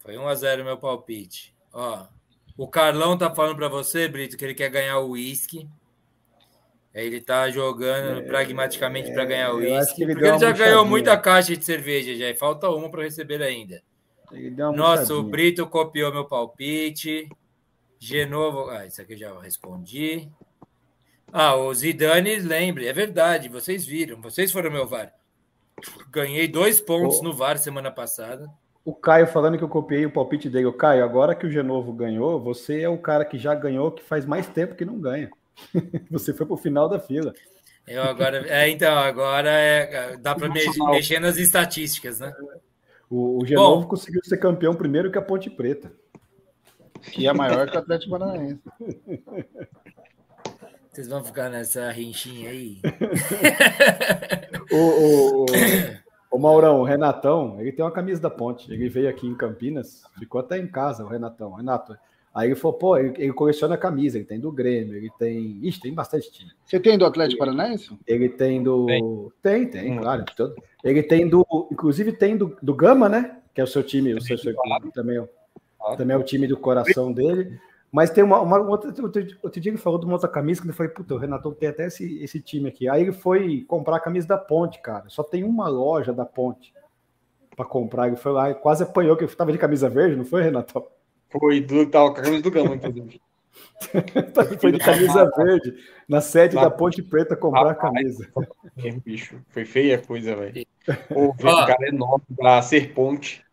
Foi 0.00 0.18
1 0.18 0.26
a 0.26 0.34
0 0.34 0.64
meu 0.64 0.76
palpite. 0.76 1.54
Ó, 1.72 2.06
o 2.56 2.66
Carlão 2.66 3.16
tá 3.16 3.32
falando 3.32 3.56
para 3.56 3.68
você, 3.68 4.08
Brito, 4.08 4.36
que 4.36 4.44
ele 4.44 4.54
quer 4.54 4.68
ganhar 4.68 4.98
o 4.98 5.10
uísque. 5.10 5.68
Ele 6.94 7.20
tá 7.20 7.48
jogando 7.50 8.20
é, 8.20 8.22
pragmaticamente 8.22 9.12
para 9.12 9.24
ganhar 9.24 9.52
o 9.52 9.56
uísque. 9.56 10.02
Ele 10.02 10.12
porque 10.12 10.28
ele 10.28 10.38
já 10.38 10.52
ganhou 10.52 10.84
muita 10.84 11.16
caixa 11.16 11.56
de 11.56 11.64
cerveja 11.64 12.14
já, 12.14 12.28
e 12.28 12.34
falta 12.34 12.68
uma 12.68 12.90
para 12.90 13.02
receber 13.02 13.42
ainda. 13.42 13.82
Nossa, 14.74 15.14
o 15.14 15.22
Brito 15.22 15.66
copiou 15.66 16.12
meu 16.12 16.26
palpite. 16.26 17.28
Genovo. 17.98 18.68
Ah, 18.68 18.86
isso 18.86 19.00
aqui 19.00 19.12
eu 19.12 19.18
já 19.18 19.40
respondi. 19.40 20.28
Ah, 21.32 21.56
o 21.56 21.72
Zidane, 21.72 22.36
lembre, 22.40 22.86
é 22.86 22.92
verdade, 22.92 23.48
vocês 23.48 23.86
viram, 23.86 24.20
vocês 24.20 24.52
foram 24.52 24.70
meu 24.70 24.86
VAR. 24.86 25.14
Ganhei 26.10 26.46
dois 26.46 26.78
pontos 26.78 27.22
no 27.22 27.32
VAR 27.32 27.56
semana 27.56 27.90
passada. 27.90 28.50
O 28.84 28.92
Caio 28.94 29.26
falando 29.26 29.56
que 29.56 29.64
eu 29.64 29.68
copiei 29.68 30.04
o 30.04 30.10
palpite 30.10 30.50
dele. 30.50 30.66
O 30.66 30.72
Caio, 30.72 31.04
agora 31.04 31.34
que 31.34 31.46
o 31.46 31.50
Genovo 31.50 31.92
ganhou, 31.92 32.38
você 32.38 32.82
é 32.82 32.88
o 32.88 32.98
cara 32.98 33.24
que 33.24 33.38
já 33.38 33.54
ganhou, 33.54 33.92
que 33.92 34.02
faz 34.02 34.26
mais 34.26 34.46
tempo 34.46 34.74
que 34.74 34.84
não 34.84 35.00
ganha. 35.00 35.30
você 36.10 36.32
foi 36.32 36.46
pro 36.46 36.56
final 36.56 36.88
da 36.88 36.98
fila. 36.98 37.34
Eu 37.86 38.02
agora, 38.02 38.46
é, 38.48 38.68
então, 38.68 38.96
agora 38.96 39.50
é, 39.50 40.16
dá 40.16 40.34
para 40.34 40.48
mexer, 40.48 40.84
mexer 40.84 41.18
nas 41.18 41.36
estatísticas, 41.36 42.20
né? 42.20 42.32
O, 43.10 43.42
o 43.42 43.46
Genovo 43.46 43.82
Bom, 43.82 43.88
conseguiu 43.88 44.20
ser 44.24 44.38
campeão 44.38 44.74
primeiro 44.74 45.10
que 45.10 45.18
a 45.18 45.22
Ponte 45.22 45.50
Preta. 45.50 45.92
Que 47.00 47.26
é 47.26 47.32
maior 47.32 47.68
que 47.68 47.76
o 47.76 47.80
Atlético 47.80 48.12
Paranaense. 48.12 48.62
Vocês 50.92 51.08
vão 51.08 51.24
ficar 51.24 51.48
nessa 51.48 51.90
rinchinha 51.90 52.50
aí. 52.50 52.78
o, 54.70 54.76
o, 54.76 55.46
o, 56.30 56.38
Maurão, 56.38 56.80
o 56.80 56.84
Renatão, 56.84 57.58
ele 57.58 57.72
tem 57.72 57.84
uma 57.84 57.90
camisa 57.90 58.20
da 58.20 58.30
ponte. 58.30 58.70
Ele 58.70 58.88
veio 58.88 59.08
aqui 59.08 59.26
em 59.26 59.34
Campinas, 59.34 60.02
ficou 60.18 60.40
até 60.40 60.58
em 60.58 60.66
casa, 60.66 61.02
o 61.02 61.08
Renatão. 61.08 61.54
Renato, 61.54 61.96
aí 62.34 62.48
ele 62.48 62.54
falou, 62.54 62.76
pô, 62.76 62.96
ele, 62.96 63.14
ele 63.18 63.32
coleciona 63.32 63.76
camisa, 63.76 64.18
ele 64.18 64.24
tem 64.24 64.40
do 64.40 64.50
Grêmio, 64.50 64.96
ele 64.96 65.10
tem. 65.18 65.58
Ixi, 65.62 65.80
tem 65.80 65.94
bastante 65.94 66.30
time. 66.30 66.50
Você 66.64 66.80
tem 66.80 66.96
do 66.96 67.04
Atlético 67.04 67.38
Paranaense? 67.38 67.96
Ele 68.06 68.28
tem 68.28 68.62
do. 68.62 68.86
Tem, 68.86 69.02
tem, 69.42 69.66
tem 69.68 69.92
hum. 69.92 70.00
claro. 70.00 70.24
Ele 70.82 71.02
tem 71.02 71.28
do. 71.28 71.46
Inclusive 71.70 72.12
tem 72.12 72.36
do, 72.36 72.56
do 72.62 72.74
Gama, 72.74 73.08
né? 73.08 73.38
Que 73.54 73.60
é 73.60 73.64
o 73.64 73.66
seu 73.66 73.82
time, 73.82 74.14
o 74.14 74.20
seu, 74.20 74.38
seu 74.38 74.54
também, 74.94 75.22
também 75.98 76.14
é 76.14 76.18
o 76.18 76.22
time 76.22 76.46
do 76.46 76.56
coração 76.56 77.12
dele. 77.12 77.58
Mas 77.92 78.08
tem 78.08 78.24
uma, 78.24 78.40
uma 78.40 78.58
outra, 78.58 78.88
outro, 79.02 79.22
outro 79.42 79.60
dia 79.60 79.70
ele 79.70 79.76
falou 79.76 80.00
de 80.00 80.06
uma 80.06 80.14
outra 80.14 80.28
camisa 80.28 80.62
que 80.62 80.66
ele 80.66 80.72
falou, 80.72 80.92
puta, 80.94 81.14
o 81.14 81.18
Renato 81.18 81.52
tem 81.52 81.68
até 81.68 81.86
esse, 81.86 82.22
esse 82.24 82.40
time 82.40 82.70
aqui. 82.70 82.88
Aí 82.88 83.02
ele 83.02 83.12
foi 83.12 83.66
comprar 83.68 83.96
a 83.96 84.00
camisa 84.00 84.26
da 84.26 84.38
Ponte, 84.38 84.80
cara. 84.80 85.04
Só 85.08 85.22
tem 85.22 85.44
uma 85.44 85.68
loja 85.68 86.10
da 86.10 86.24
Ponte 86.24 86.72
para 87.54 87.66
comprar. 87.66 88.06
Ele 88.06 88.16
foi 88.16 88.32
lá 88.32 88.50
e 88.50 88.54
quase 88.54 88.82
apanhou, 88.82 89.14
que 89.14 89.24
estava 89.24 89.52
de 89.52 89.58
camisa 89.58 89.90
verde, 89.90 90.16
não 90.16 90.24
foi, 90.24 90.42
Renato? 90.42 90.82
Foi, 91.32 91.60
do, 91.60 91.86
tava 91.86 92.12
com 92.12 92.20
a 92.20 92.22
camisa 92.22 92.42
do 92.42 92.50
Gama, 92.50 92.74
inclusive. 92.76 93.20
foi 94.60 94.72
de 94.72 94.78
camisa 94.78 95.30
verde, 95.36 95.74
na 96.08 96.20
sede 96.20 96.54
da 96.54 96.70
Ponte 96.70 97.02
Preta 97.02 97.36
comprar 97.36 97.70
a 97.70 97.74
camisa. 97.74 98.28
Que 98.78 98.92
bicho, 98.92 99.40
foi 99.48 99.64
feia 99.64 99.96
a 99.96 99.98
coisa, 99.98 100.36
velho. 100.36 100.66
O 101.10 101.34
cara 101.34 101.76
é 101.80 101.88
enorme 101.88 102.24
pra 102.36 102.60
ser 102.62 102.92
ponte. 102.92 103.44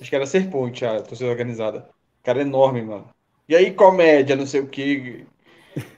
Acho 0.00 0.10
que 0.10 0.16
era 0.16 0.26
ser 0.26 0.50
ponte 0.50 0.84
a 0.84 1.00
torcida 1.00 1.30
organizada. 1.30 1.88
Cara 2.22 2.40
é 2.40 2.42
enorme, 2.42 2.82
mano. 2.82 3.08
E 3.48 3.54
aí, 3.54 3.72
comédia, 3.72 4.34
não 4.34 4.46
sei 4.46 4.60
o 4.60 4.66
que. 4.66 5.24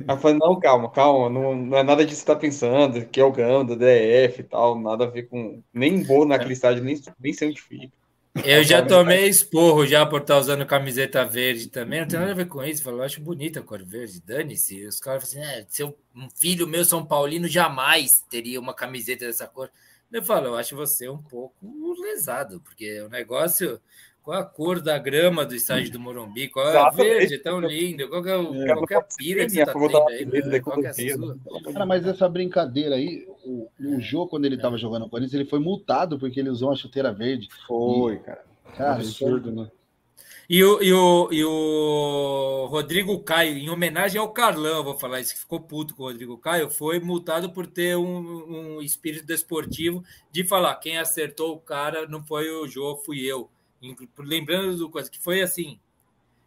Ela 0.07 0.19
falou, 0.19 0.39
não, 0.39 0.61
calma, 0.61 0.91
calma, 0.91 1.31
não, 1.31 1.55
não 1.55 1.79
é 1.79 1.83
nada 1.83 2.05
disso 2.05 2.21
que 2.23 2.27
você 2.27 2.35
tá 2.35 2.37
pensando, 2.37 3.07
que 3.07 3.21
é 3.21 3.25
o 3.25 3.33
GAM, 3.33 3.65
da 3.65 3.75
DF 3.75 4.41
e 4.41 4.45
tal, 4.45 4.79
nada 4.79 5.05
a 5.05 5.09
ver 5.09 5.25
com. 5.25 5.63
Nem 5.73 6.03
vou 6.03 6.27
naquele 6.27 6.55
estádio, 6.55 6.83
nem, 6.83 7.01
nem 7.21 7.33
sei 7.33 7.49
onde 7.49 7.61
fica. 7.61 7.93
Eu 8.45 8.63
já 8.63 8.85
tomei 8.85 9.29
esporro 9.29 9.87
já 9.87 10.05
por 10.05 10.21
estar 10.21 10.39
usando 10.39 10.67
camiseta 10.67 11.25
verde 11.25 11.69
também, 11.69 12.01
não 12.01 12.09
tem 12.09 12.19
nada 12.19 12.33
a 12.33 12.35
ver 12.35 12.47
com 12.47 12.63
isso. 12.63 12.89
Eu 12.89 13.03
acho 13.03 13.21
bonita 13.21 13.61
a 13.61 13.63
cor 13.63 13.83
verde, 13.83 14.21
dane-se. 14.21 14.87
Os 14.87 15.01
caras 15.01 15.33
falam 15.33 15.47
assim: 15.47 15.61
é, 15.61 15.67
seu 15.69 15.99
um 16.15 16.29
filho 16.31 16.67
meu, 16.67 16.85
São 16.85 17.05
Paulino, 17.05 17.49
jamais 17.49 18.25
teria 18.29 18.61
uma 18.61 18.75
camiseta 18.75 19.27
dessa 19.27 19.47
cor. 19.47 19.71
Eu 20.13 20.23
falo, 20.23 20.47
eu 20.47 20.55
acho 20.57 20.77
você 20.77 21.09
um 21.09 21.21
pouco 21.23 21.95
lesado, 22.01 22.61
porque 22.61 23.01
o 23.01 23.09
negócio 23.09 23.81
qual 24.27 24.41
a 24.41 24.45
cor 24.45 24.81
da 24.81 24.99
grama 24.99 25.47
do 25.47 25.55
estádio 25.55 25.93
do 25.93 26.01
Morumbi? 26.01 26.49
Qual 26.49 26.69
é 26.69 26.77
a 26.77 26.91
verde? 26.91 27.39
Tão 27.39 27.61
lindo. 27.61 28.09
Qual 28.09 28.27
é, 28.27 28.37
o, 28.37 28.61
é, 28.61 28.75
qual 28.75 28.87
é 28.91 28.95
a 28.97 29.03
pira 29.03 29.45
que 29.45 29.53
você 29.53 29.65
tá 29.65 29.73
tendo 29.73 30.35
aí? 30.35 30.61
Qual 30.61 30.83
é 30.83 30.89
a 30.89 30.93
sua? 30.93 31.39
Cara, 31.73 31.87
mas 31.87 32.05
essa 32.05 32.29
brincadeira 32.29 32.97
aí, 32.97 33.25
o, 33.45 33.69
o 33.79 34.01
jogo, 34.01 34.31
quando 34.31 34.45
ele 34.45 34.59
tava 34.59 34.77
jogando 34.77 35.05
no 35.05 35.09
Corinthians, 35.09 35.35
ele 35.35 35.49
foi 35.49 35.61
multado 35.61 36.19
porque 36.19 36.41
ele 36.41 36.51
usou 36.51 36.71
uma 36.71 36.75
chuteira 36.75 37.13
verde. 37.13 37.49
Foi, 37.69 38.15
e, 38.15 38.19
cara. 38.19 38.45
Cara, 38.77 38.95
absurdo, 38.95 39.53
né? 39.53 39.71
E 40.51 40.65
o, 40.65 40.83
e, 40.83 40.93
o, 40.93 41.29
e 41.31 41.45
o 41.45 42.67
Rodrigo 42.69 43.21
Caio, 43.21 43.57
em 43.57 43.71
homenagem 43.71 44.21
ao 44.21 44.33
Carlão, 44.33 44.83
vou 44.83 44.99
falar 44.99 45.21
isso, 45.21 45.35
que 45.35 45.41
ficou 45.41 45.61
puto 45.61 45.95
com 45.95 46.03
o 46.03 46.07
Rodrigo 46.07 46.37
Caio, 46.37 46.69
foi 46.69 46.99
multado 46.99 47.51
por 47.51 47.65
ter 47.65 47.97
um, 47.97 48.77
um 48.77 48.83
espírito 48.83 49.25
desportivo 49.25 50.03
de 50.33 50.43
falar: 50.43 50.75
quem 50.77 50.99
acertou 50.99 51.55
o 51.55 51.61
cara 51.61 52.09
não 52.09 52.25
foi 52.25 52.51
o 52.51 52.67
Jô, 52.67 52.97
fui 53.05 53.21
eu. 53.21 53.49
Lembrando 54.19 54.77
do 54.77 54.91
coisa 54.91 55.11
que 55.11 55.19
foi 55.19 55.43
assim. 55.43 55.79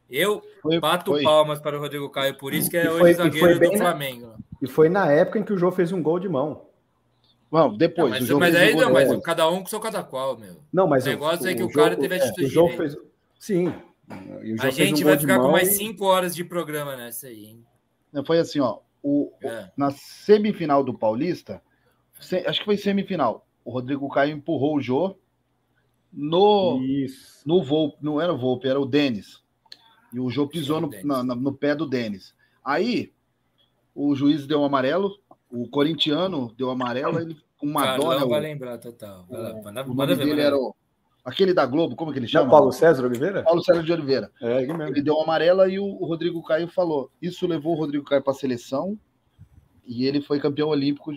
Eu 0.09 0.41
foi, 0.61 0.79
bato 0.79 1.11
foi. 1.11 1.23
palmas 1.23 1.59
para 1.59 1.77
o 1.77 1.79
Rodrigo 1.79 2.09
Caio, 2.09 2.35
por 2.35 2.53
isso 2.53 2.69
que 2.69 2.77
é 2.77 2.89
hoje 2.91 3.13
zagueiro 3.13 3.59
do 3.59 3.77
Flamengo. 3.77 4.27
Na, 4.27 4.37
e 4.61 4.67
foi 4.67 4.89
na 4.89 5.11
época 5.11 5.37
em 5.37 5.43
que 5.43 5.53
o 5.53 5.57
João 5.57 5.71
fez 5.71 5.91
um 5.91 6.01
gol 6.01 6.19
de 6.19 6.27
mão. 6.27 6.65
Bom, 7.51 7.75
depois. 7.75 8.27
Não, 8.27 8.39
mas, 8.39 8.53
mas 8.53 8.55
aí 8.55 8.75
não, 8.75 8.91
mas 8.91 9.23
cada 9.23 9.49
um 9.49 9.61
com 9.61 9.67
seu 9.67 9.79
cada 9.79 10.03
qual, 10.03 10.37
meu. 10.37 10.57
Não, 10.73 10.87
mas 10.87 11.05
o 11.05 11.09
negócio 11.09 11.45
o, 11.45 11.49
é 11.49 11.53
que 11.53 11.63
o, 11.63 11.67
o 11.67 11.71
cara 11.71 11.95
teve 11.95 12.15
atitude. 12.15 12.43
É, 12.43 12.47
o 12.47 12.49
João 12.49 12.69
fez. 12.69 12.97
Sim. 13.39 13.73
a 14.59 14.69
gente 14.69 15.03
um 15.03 15.07
vai 15.07 15.17
ficar 15.17 15.39
com 15.39 15.51
mais 15.51 15.75
cinco 15.75 16.05
horas 16.05 16.35
de 16.35 16.43
programa 16.43 16.95
nessa 16.95 17.27
aí, 17.27 17.45
hein? 17.45 17.65
Foi 18.25 18.39
assim, 18.39 18.59
ó. 18.59 18.79
O, 19.01 19.31
é. 19.43 19.69
Na 19.77 19.91
semifinal 19.91 20.83
do 20.83 20.93
Paulista, 20.93 21.61
acho 22.45 22.59
que 22.59 22.65
foi 22.65 22.77
semifinal. 22.77 23.47
O 23.63 23.71
Rodrigo 23.71 24.09
Caio 24.09 24.35
empurrou 24.35 24.75
o 24.75 24.81
Jô 24.81 25.15
no, 26.11 26.81
Isso. 26.81 27.41
no 27.45 27.63
Volpe, 27.63 27.97
não 28.01 28.19
era 28.19 28.33
o 28.33 28.37
Volpe, 28.37 28.67
era 28.67 28.79
o 28.79 28.85
Denis. 28.85 29.43
E 30.11 30.19
o 30.19 30.29
Jô 30.29 30.47
pisou 30.47 30.81
no, 30.81 30.89
na, 31.03 31.23
no 31.35 31.53
pé 31.53 31.75
do 31.75 31.87
Denis. 31.87 32.33
Aí, 32.63 33.11
o 33.93 34.15
juiz 34.15 34.47
deu 34.47 34.61
um 34.61 34.65
amarelo, 34.65 35.17
o 35.51 35.67
corintiano 35.69 36.53
deu 36.57 36.69
amarelo, 36.69 37.19
ele 37.19 37.37
com 37.57 37.67
uma 37.67 37.97
dó. 37.97 38.25
vai 38.27 38.39
lembrar 38.39 38.77
total. 38.77 39.25
Vai 39.29 39.41
lá, 39.41 39.53
manda, 39.61 39.83
o 39.83 39.93
nome 39.93 40.15
dele 40.15 40.41
era 40.41 40.55
o, 40.55 40.73
aquele 41.23 41.53
da 41.53 41.65
Globo, 41.65 41.95
como 41.95 42.11
é 42.11 42.13
que 42.13 42.19
ele 42.19 42.27
chama? 42.27 42.45
Não, 42.45 42.51
Paulo 42.51 42.71
César 42.71 43.05
Oliveira? 43.05 43.43
Paulo 43.43 43.63
César 43.63 43.83
de 43.83 43.91
Oliveira. 43.91 44.31
É, 44.41 44.63
ele 44.63 45.01
deu 45.01 45.15
uma 45.15 45.23
amarela 45.23 45.67
e 45.67 45.77
o, 45.77 45.85
o 45.85 46.05
Rodrigo 46.05 46.41
Caio 46.43 46.67
falou. 46.67 47.11
Isso 47.21 47.45
levou 47.45 47.73
o 47.73 47.77
Rodrigo 47.77 48.05
Caio 48.05 48.23
para 48.23 48.31
a 48.31 48.35
seleção 48.35 48.97
e 49.89 50.05
ele 50.05 50.21
foi 50.21 50.39
campeão 50.39 50.69
olímpico 50.69 51.11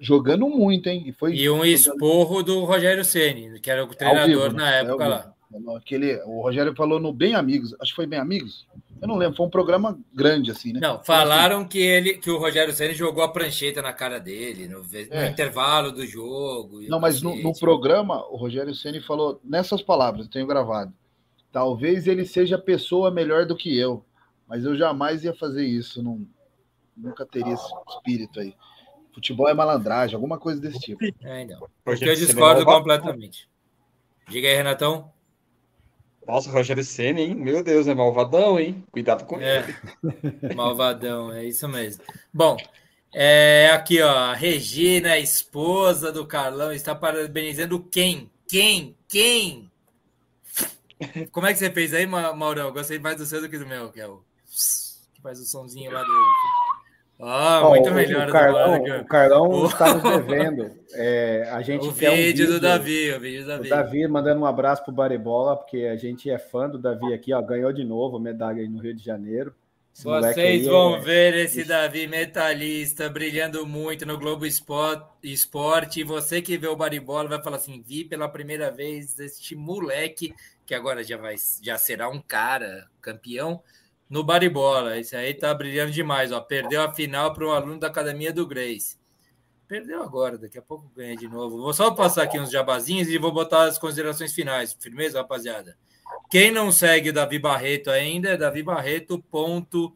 jogando 0.00 0.48
muito, 0.48 0.88
hein? 0.88 1.04
E, 1.06 1.12
foi 1.12 1.34
e 1.34 1.50
um 1.50 1.62
esporro 1.62 2.42
do 2.42 2.64
Rogério 2.64 3.04
Ceni, 3.04 3.60
que 3.60 3.70
era 3.70 3.84
o 3.84 3.88
treinador 3.88 4.26
vivo, 4.26 4.48
né? 4.48 4.64
na 4.64 4.70
época 4.76 5.04
é 5.04 5.08
lá. 5.08 5.34
Aquele, 5.76 6.16
o 6.22 6.40
Rogério 6.40 6.74
falou 6.74 6.98
no 6.98 7.12
Bem 7.12 7.34
Amigos, 7.34 7.76
acho 7.78 7.92
que 7.92 7.96
foi 7.96 8.06
Bem 8.06 8.18
Amigos. 8.18 8.66
Eu 9.00 9.06
não 9.06 9.16
lembro, 9.16 9.36
foi 9.36 9.46
um 9.46 9.50
programa 9.50 10.00
grande 10.12 10.50
assim, 10.50 10.72
né? 10.72 10.80
Não, 10.80 11.04
falaram 11.04 11.58
assim, 11.58 11.68
que 11.68 11.78
ele, 11.78 12.14
que 12.14 12.30
o 12.30 12.38
Rogério 12.38 12.72
Ceni 12.72 12.94
jogou 12.94 13.22
a 13.22 13.28
prancheta 13.28 13.82
na 13.82 13.92
cara 13.92 14.18
dele 14.18 14.68
no, 14.68 14.78
no 14.80 14.88
é. 15.10 15.28
intervalo 15.28 15.92
do 15.92 16.06
jogo. 16.06 16.80
Não, 16.88 16.98
mas 16.98 17.20
no, 17.20 17.36
no, 17.36 17.52
programa 17.52 18.26
o 18.30 18.36
Rogério 18.36 18.74
Ceni 18.74 19.02
falou 19.02 19.38
nessas 19.44 19.82
palavras, 19.82 20.24
eu 20.24 20.32
tenho 20.32 20.46
gravado. 20.46 20.94
Talvez 21.52 22.08
ele 22.08 22.24
seja 22.24 22.56
pessoa 22.56 23.10
melhor 23.10 23.44
do 23.44 23.54
que 23.54 23.78
eu, 23.78 24.02
mas 24.48 24.64
eu 24.64 24.74
jamais 24.74 25.24
ia 25.24 25.34
fazer 25.34 25.66
isso. 25.66 26.02
Não, 26.02 26.26
nunca 26.96 27.26
teria 27.26 27.54
esse 27.54 27.72
espírito 27.88 28.40
aí. 28.40 28.54
Futebol 29.14 29.48
é 29.48 29.54
malandragem, 29.54 30.14
alguma 30.14 30.38
coisa 30.38 30.60
desse 30.60 30.80
tipo. 30.80 31.04
É, 31.22 31.42
então. 31.42 31.68
Porque 31.84 32.04
eu 32.04 32.14
discordo 32.14 32.64
completamente. 32.64 33.48
Diga 34.28 34.48
aí, 34.48 34.56
Renatão. 34.56 35.12
Nossa, 36.26 36.50
Rogério 36.50 36.82
Senna, 36.82 37.20
hein? 37.20 37.34
Meu 37.34 37.62
Deus, 37.62 37.86
é 37.86 37.94
malvadão, 37.94 38.58
hein? 38.58 38.82
Cuidado 38.90 39.24
com 39.24 39.38
é. 39.38 39.58
ele. 40.02 40.54
Malvadão, 40.54 41.30
é 41.32 41.44
isso 41.44 41.68
mesmo. 41.68 42.02
Bom, 42.32 42.56
é, 43.12 43.70
aqui, 43.72 44.00
ó, 44.00 44.10
a 44.10 44.34
Regina, 44.34 45.18
esposa 45.18 46.10
do 46.10 46.26
Carlão, 46.26 46.72
está 46.72 46.94
parabenizando 46.94 47.78
quem? 47.80 48.30
Quem? 48.48 48.96
Quem? 49.06 49.70
Como 51.30 51.46
é 51.46 51.52
que 51.52 51.58
você 51.58 51.70
fez 51.70 51.92
aí, 51.92 52.06
Maurão? 52.06 52.72
Gostei 52.72 52.98
mais 52.98 53.16
do 53.16 53.26
seu 53.26 53.40
do 53.40 53.48
que 53.48 53.58
do 53.58 53.66
meu, 53.66 53.92
que 53.92 54.00
é 54.00 54.08
o 54.08 54.24
que 55.14 55.22
faz 55.22 55.38
o 55.38 55.44
sonzinho 55.44 55.92
lá 55.92 56.02
do 56.02 56.08
ah, 57.20 57.68
muito 57.68 57.90
oh, 57.90 57.94
melhor. 57.94 58.28
O 58.28 58.32
Carlão, 58.32 58.82
o 58.82 59.04
Carlão 59.04 59.66
está 59.66 59.94
nos 59.94 60.02
devendo. 60.02 60.70
É, 60.92 61.48
a 61.52 61.62
gente 61.62 61.86
o 61.86 61.92
vídeo, 61.92 62.12
um 62.12 62.16
vídeo 62.16 62.46
do 62.48 62.60
Davi, 62.60 63.12
o 63.12 63.20
vídeo 63.20 63.42
do 63.42 63.48
Davi. 63.48 63.66
O 63.66 63.70
Davi 63.70 64.08
mandando 64.08 64.40
um 64.40 64.46
abraço 64.46 64.82
para 64.82 64.92
o 64.92 64.94
Baribola, 64.94 65.56
porque 65.56 65.86
a 65.86 65.96
gente 65.96 66.28
é 66.28 66.38
fã 66.38 66.68
do 66.68 66.78
Davi 66.78 67.14
aqui, 67.14 67.32
ó, 67.32 67.40
ganhou 67.40 67.72
de 67.72 67.84
novo 67.84 68.16
a 68.16 68.20
medalha 68.20 68.60
aí 68.60 68.68
no 68.68 68.80
Rio 68.80 68.94
de 68.94 69.04
Janeiro. 69.04 69.54
Esse 69.94 70.02
Vocês 70.02 70.66
vão 70.66 70.96
é... 70.96 71.00
ver 71.00 71.34
esse 71.34 71.62
Davi 71.62 72.08
metalista 72.08 73.08
brilhando 73.08 73.64
muito 73.64 74.04
no 74.04 74.18
Globo 74.18 74.44
Esporte. 74.44 76.00
E 76.00 76.04
você 76.04 76.42
que 76.42 76.58
vê 76.58 76.66
o 76.66 76.74
Baribola 76.74 77.28
vai 77.28 77.40
falar 77.40 77.58
assim: 77.58 77.80
vi 77.80 78.04
pela 78.04 78.28
primeira 78.28 78.72
vez 78.72 79.16
este 79.20 79.54
moleque, 79.54 80.34
que 80.66 80.74
agora 80.74 81.04
já, 81.04 81.16
vai, 81.16 81.36
já 81.62 81.78
será 81.78 82.08
um 82.08 82.20
cara 82.20 82.88
campeão 83.00 83.62
no 84.08 84.22
Baribola. 84.24 84.98
Esse 84.98 85.16
aí 85.16 85.34
tá 85.34 85.52
brilhando 85.54 85.92
demais, 85.92 86.32
ó. 86.32 86.40
Perdeu 86.40 86.82
a 86.82 86.92
final 86.92 87.32
para 87.32 87.46
um 87.46 87.50
aluno 87.50 87.78
da 87.78 87.86
academia 87.86 88.32
do 88.32 88.46
Grace. 88.46 88.98
Perdeu 89.66 90.02
agora, 90.02 90.36
daqui 90.36 90.58
a 90.58 90.62
pouco 90.62 90.90
ganha 90.94 91.16
de 91.16 91.26
novo. 91.26 91.58
Vou 91.58 91.72
só 91.72 91.90
passar 91.90 92.24
aqui 92.24 92.38
uns 92.38 92.50
jabazinhos 92.50 93.08
e 93.08 93.16
vou 93.18 93.32
botar 93.32 93.64
as 93.64 93.78
considerações 93.78 94.32
finais. 94.32 94.76
Firmeza, 94.78 95.18
rapaziada? 95.18 95.76
Quem 96.30 96.50
não 96.50 96.70
segue 96.70 97.10
Davi 97.10 97.38
Barreto 97.38 97.90
ainda 97.90 98.30
é 98.30 98.36
Davi 98.36 98.62
Barreto.bjj, 98.62 99.92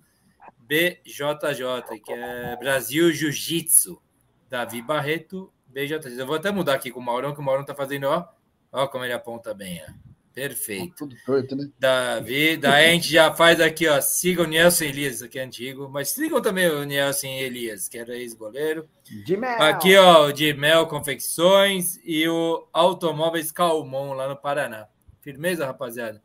que 2.05 2.13
é 2.13 2.57
Brasil 2.57 3.13
Jiu-Jitsu. 3.13 4.01
Davi 4.49 4.81
Barreto, 4.81 5.53
BJJ. 5.67 6.19
Eu 6.19 6.27
vou 6.27 6.37
até 6.37 6.51
mudar 6.51 6.75
aqui 6.75 6.91
com 6.91 7.01
o 7.01 7.03
Maurão, 7.03 7.35
que 7.35 7.41
o 7.41 7.43
Maurão 7.43 7.65
tá 7.65 7.75
fazendo, 7.75 8.05
ó. 8.05 8.27
Ó 8.73 8.87
como 8.87 9.05
ele 9.05 9.13
aponta 9.13 9.53
bem, 9.53 9.83
ó. 9.87 10.08
Perfeito. 10.39 10.95
Tudo 10.99 11.17
torto, 11.27 11.57
né? 11.57 11.69
Davi, 11.81 12.57
daí 12.57 12.91
a 12.91 12.93
gente 12.93 13.11
já 13.11 13.35
faz 13.35 13.61
aqui, 13.61 13.89
ó. 13.89 14.01
Sigam 14.01 14.45
o 14.45 14.49
Nelson 14.49 14.85
Elias, 14.85 15.21
aqui 15.21 15.37
é 15.37 15.43
antigo, 15.43 15.89
mas 15.89 16.11
sigam 16.11 16.41
também 16.41 16.69
o 16.69 16.85
Nelson 16.85 17.27
Elias, 17.27 17.89
que 17.89 17.99
era 17.99 18.17
ex-goleiro. 18.17 18.89
Mel. 19.37 19.63
Aqui, 19.63 19.97
ó, 19.97 20.27
o 20.27 20.33
de 20.33 20.55
Mel 20.55 20.87
Confecções 20.87 21.99
e 22.05 22.29
o 22.29 22.69
Automóveis 22.73 23.51
Calmon, 23.51 24.13
lá 24.13 24.29
no 24.29 24.37
Paraná. 24.37 24.87
Firmeza, 25.21 25.67
rapaziada? 25.67 26.23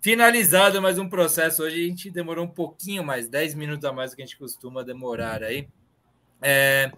Finalizado 0.00 0.82
mais 0.82 0.98
um 0.98 1.08
processo. 1.08 1.62
Hoje 1.62 1.76
a 1.76 1.88
gente 1.88 2.10
demorou 2.10 2.44
um 2.44 2.50
pouquinho 2.50 3.04
mais, 3.04 3.28
10 3.28 3.54
minutos 3.54 3.84
a 3.84 3.92
mais 3.92 4.10
do 4.10 4.16
que 4.16 4.22
a 4.22 4.26
gente 4.26 4.36
costuma 4.36 4.82
demorar 4.82 5.44
aí. 5.44 5.68
É, 6.42 6.90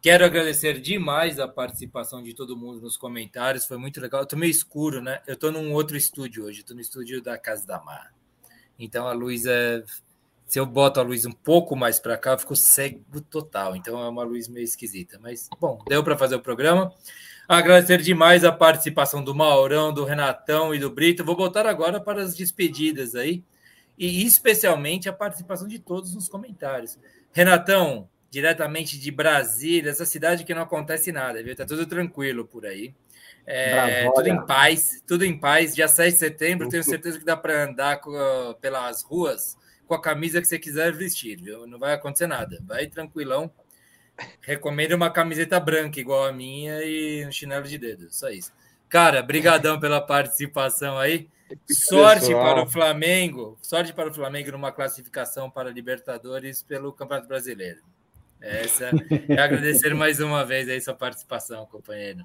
Quero 0.00 0.24
agradecer 0.24 0.80
demais 0.80 1.40
a 1.40 1.48
participação 1.48 2.22
de 2.22 2.32
todo 2.32 2.56
mundo 2.56 2.80
nos 2.80 2.96
comentários, 2.96 3.66
foi 3.66 3.76
muito 3.76 4.00
legal. 4.00 4.20
Eu 4.20 4.26
tô 4.26 4.36
meio 4.36 4.50
escuro, 4.50 5.02
né? 5.02 5.20
Eu 5.26 5.36
tô 5.36 5.50
num 5.50 5.72
outro 5.72 5.96
estúdio 5.96 6.44
hoje, 6.44 6.62
tô 6.62 6.72
no 6.72 6.80
estúdio 6.80 7.20
da 7.20 7.36
Casa 7.36 7.66
da 7.66 7.82
Mar. 7.82 8.14
Então 8.78 9.08
a 9.08 9.12
luz 9.12 9.44
é. 9.44 9.82
Se 10.46 10.58
eu 10.58 10.64
boto 10.64 10.98
a 11.00 11.02
luz 11.02 11.26
um 11.26 11.32
pouco 11.32 11.76
mais 11.76 11.98
para 11.98 12.16
cá, 12.16 12.32
eu 12.32 12.38
fico 12.38 12.54
cego 12.54 13.20
total. 13.28 13.74
Então 13.74 14.00
é 14.00 14.08
uma 14.08 14.22
luz 14.22 14.48
meio 14.48 14.64
esquisita. 14.64 15.18
Mas, 15.20 15.48
bom, 15.60 15.82
deu 15.86 16.02
para 16.02 16.16
fazer 16.16 16.36
o 16.36 16.40
programa. 16.40 16.94
Agradecer 17.46 18.00
demais 18.00 18.44
a 18.44 18.52
participação 18.52 19.22
do 19.22 19.34
Maurão, 19.34 19.92
do 19.92 20.04
Renatão 20.04 20.74
e 20.74 20.78
do 20.78 20.90
Brito. 20.90 21.24
Vou 21.24 21.36
botar 21.36 21.66
agora 21.66 22.00
para 22.00 22.22
as 22.22 22.34
despedidas 22.34 23.14
aí. 23.14 23.42
E 23.98 24.24
especialmente 24.24 25.08
a 25.08 25.12
participação 25.12 25.66
de 25.66 25.78
todos 25.78 26.14
nos 26.14 26.28
comentários. 26.28 26.98
Renatão, 27.32 28.08
diretamente 28.30 28.98
de 28.98 29.10
Brasília, 29.10 29.90
essa 29.90 30.04
cidade 30.04 30.44
que 30.44 30.54
não 30.54 30.62
acontece 30.62 31.10
nada, 31.12 31.42
viu? 31.42 31.56
Tá 31.56 31.64
tudo 31.64 31.86
tranquilo 31.86 32.44
por 32.44 32.66
aí. 32.66 32.94
É, 33.46 34.10
tudo 34.10 34.28
em 34.28 34.44
paz, 34.44 35.02
tudo 35.06 35.24
em 35.24 35.38
paz. 35.38 35.74
Dia 35.74 35.88
7 35.88 36.12
de 36.12 36.18
setembro, 36.18 36.68
tenho 36.68 36.84
certeza 36.84 37.18
que 37.18 37.24
dá 37.24 37.36
para 37.36 37.64
andar 37.64 38.00
com, 38.00 38.12
pelas 38.60 39.02
ruas 39.02 39.56
com 39.86 39.94
a 39.94 40.00
camisa 40.00 40.40
que 40.40 40.46
você 40.46 40.58
quiser 40.58 40.92
vestir, 40.92 41.40
viu? 41.40 41.66
Não 41.66 41.78
vai 41.78 41.94
acontecer 41.94 42.26
nada. 42.26 42.62
Vai 42.66 42.86
tranquilão. 42.86 43.50
Recomendo 44.42 44.92
uma 44.92 45.10
camiseta 45.10 45.58
branca 45.58 45.98
igual 45.98 46.26
a 46.26 46.32
minha 46.32 46.82
e 46.82 47.24
um 47.26 47.32
chinelo 47.32 47.66
de 47.66 47.78
dedo, 47.78 48.08
só 48.10 48.28
isso. 48.28 48.52
Cara, 48.88 49.22
brigadão 49.22 49.80
pela 49.80 50.00
participação 50.00 50.98
aí. 50.98 51.28
Sorte 51.70 52.26
Pessoal. 52.26 52.44
para 52.44 52.62
o 52.62 52.68
Flamengo, 52.68 53.58
sorte 53.62 53.92
para 53.94 54.10
o 54.10 54.14
Flamengo 54.14 54.52
numa 54.52 54.70
classificação 54.70 55.50
para 55.50 55.70
Libertadores 55.70 56.62
pelo 56.62 56.92
Campeonato 56.92 57.28
Brasileiro. 57.28 57.80
Essa 58.40 58.90
é 59.28 59.40
agradecer 59.40 59.94
mais 59.94 60.20
uma 60.20 60.44
vez 60.44 60.68
aí 60.68 60.80
sua 60.80 60.94
participação, 60.94 61.66
companheiro. 61.66 62.24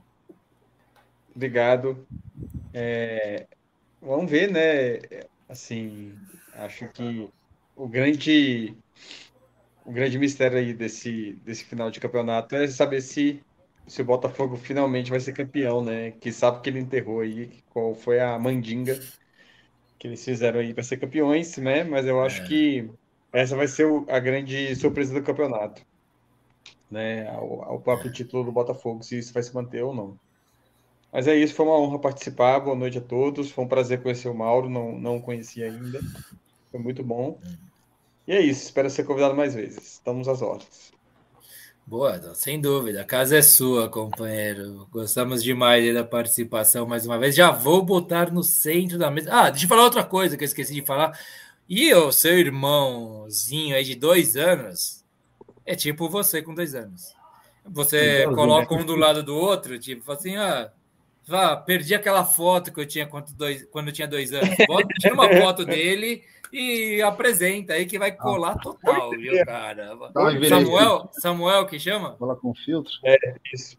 Obrigado. 1.36 2.08
É, 2.74 3.48
vamos 4.02 4.30
ver, 4.30 4.52
né? 4.52 5.26
Assim, 5.50 6.16
acho 6.54 6.88
que 6.90 7.30
o 7.76 7.88
grande 7.88 8.76
o 9.86 9.92
grande 9.92 10.18
mistério 10.18 10.58
aí 10.58 10.74
desse, 10.74 11.34
desse 11.44 11.66
final 11.66 11.92
de 11.92 12.00
campeonato 12.00 12.56
é 12.56 12.68
saber 12.68 13.02
se, 13.02 13.44
se 13.86 14.02
o 14.02 14.06
Botafogo 14.06 14.56
finalmente 14.56 15.10
vai 15.10 15.20
ser 15.20 15.34
campeão, 15.34 15.84
né? 15.84 16.12
Que 16.12 16.32
sabe 16.32 16.62
que 16.62 16.70
ele 16.70 16.80
enterrou 16.80 17.20
aí, 17.20 17.62
qual 17.70 17.94
foi 17.94 18.20
a 18.20 18.38
mandinga 18.40 18.98
que 20.00 20.08
eles 20.08 20.24
fizeram 20.24 20.60
aí 20.60 20.74
para 20.74 20.84
ser 20.84 20.98
campeões, 20.98 21.58
né? 21.58 21.84
Mas 21.84 22.06
eu 22.06 22.22
acho 22.22 22.44
é. 22.44 22.48
que 22.48 22.90
essa 23.34 23.56
vai 23.56 23.68
ser 23.68 23.88
a 24.08 24.20
grande 24.20 24.76
surpresa 24.76 25.14
do 25.14 25.24
campeonato 25.24 25.84
né, 26.94 27.28
ao, 27.28 27.64
ao, 27.64 27.80
próprio 27.82 28.12
título 28.12 28.44
do 28.44 28.52
Botafogo, 28.52 29.04
se 29.04 29.18
isso 29.18 29.34
vai 29.34 29.42
se 29.42 29.54
manter 29.54 29.84
ou 29.84 29.94
não. 29.94 30.18
Mas 31.12 31.28
é 31.28 31.36
isso, 31.36 31.54
foi 31.56 31.66
uma 31.66 31.78
honra 31.78 32.00
participar. 32.00 32.60
Boa 32.60 32.76
noite 32.76 32.98
a 32.98 33.02
todos. 33.02 33.52
Foi 33.52 33.64
um 33.64 33.68
prazer 33.68 34.02
conhecer 34.02 34.30
o 34.30 34.34
Mauro, 34.34 34.70
não, 34.70 34.98
não 34.98 35.20
conheci 35.20 35.64
ainda. 35.64 36.00
Foi 36.72 36.80
muito 36.80 37.04
bom. 37.04 37.40
E 38.28 38.32
é 38.32 38.42
isso, 38.42 38.64
espero 38.64 38.90
ser 38.90 39.04
convidado 39.04 39.36
mais 39.36 39.54
vezes. 39.54 39.94
Estamos 39.94 40.28
às 40.28 40.42
ordens. 40.42 40.92
Boa, 41.86 42.34
sem 42.34 42.60
dúvida. 42.60 43.02
A 43.02 43.06
casa 43.06 43.38
é 43.38 43.42
sua, 43.42 43.90
companheiro. 43.90 44.88
Gostamos 44.90 45.44
demais 45.44 45.94
da 45.94 46.04
participação 46.04 46.88
mais 46.88 47.06
uma 47.06 47.20
vez. 47.20 47.36
Já 47.36 47.52
vou 47.52 47.84
botar 47.84 48.32
no 48.32 48.42
centro 48.42 48.98
da 48.98 49.12
mesa. 49.12 49.30
Ah, 49.32 49.50
deixa 49.50 49.66
eu 49.66 49.70
falar 49.70 49.84
outra 49.84 50.04
coisa 50.04 50.38
que 50.38 50.44
eu 50.44 50.48
esqueci 50.48 50.74
de 50.74 50.86
falar. 50.86 51.20
E 51.68 51.94
o 51.94 52.12
seu 52.12 52.40
irmãozinho 52.40 53.76
aí 53.76 53.84
de 53.84 53.96
dois 53.96 54.36
anos, 54.36 55.03
é 55.66 55.76
tipo 55.76 56.10
você 56.10 56.42
com 56.42 56.54
dois 56.54 56.76
anos. 56.76 57.14
Você 57.66 58.26
coloca 58.26 58.74
um 58.74 58.86
do 58.86 58.96
lado 58.96 59.24
do 59.24 59.36
outro, 59.36 59.80
tipo 59.80 60.12
assim, 60.12 60.36
ah, 60.36 60.72
ah, 61.30 61.56
perdi 61.56 61.96
aquela 61.96 62.26
foto 62.26 62.74
que 62.74 62.80
eu 62.80 62.86
tinha 62.86 63.08
quando, 63.08 63.34
dois, 63.34 63.66
quando 63.72 63.88
eu 63.88 63.94
tinha 63.94 64.08
dois 64.08 64.34
anos. 64.34 64.50
Bota, 64.68 64.88
tira 65.00 65.14
uma 65.14 65.30
foto 65.30 65.66
dele 65.66 66.24
e 66.52 67.02
apresenta 67.02 67.74
aí 67.74 67.86
que 67.86 67.98
vai 67.98 68.12
colar 68.12 68.58
total, 68.60 69.12
viu, 69.12 69.44
cara? 69.46 69.98
Samuel, 70.50 71.10
Samuel 71.14 71.66
que 71.66 71.80
chama? 71.80 72.16
Fala 72.18 72.36
com 72.36 72.54
filtro. 72.54 72.94
É, 73.06 73.18
isso. 73.54 73.78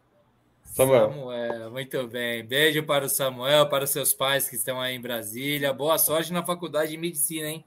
Samuel. 0.63 1.13
Samuel, 1.13 1.71
muito 1.71 2.09
bem. 2.09 2.45
Beijo 2.45 2.83
para 2.83 3.05
o 3.05 3.09
Samuel, 3.09 3.69
para 3.69 3.85
os 3.85 3.91
seus 3.91 4.15
pais 4.15 4.49
que 4.49 4.57
estão 4.57 4.81
aí 4.81 4.95
em 4.97 5.01
Brasília. 5.01 5.73
Boa 5.73 5.99
sorte 5.99 6.33
na 6.33 6.43
faculdade 6.43 6.91
de 6.91 6.97
medicina, 6.97 7.49
hein? 7.49 7.65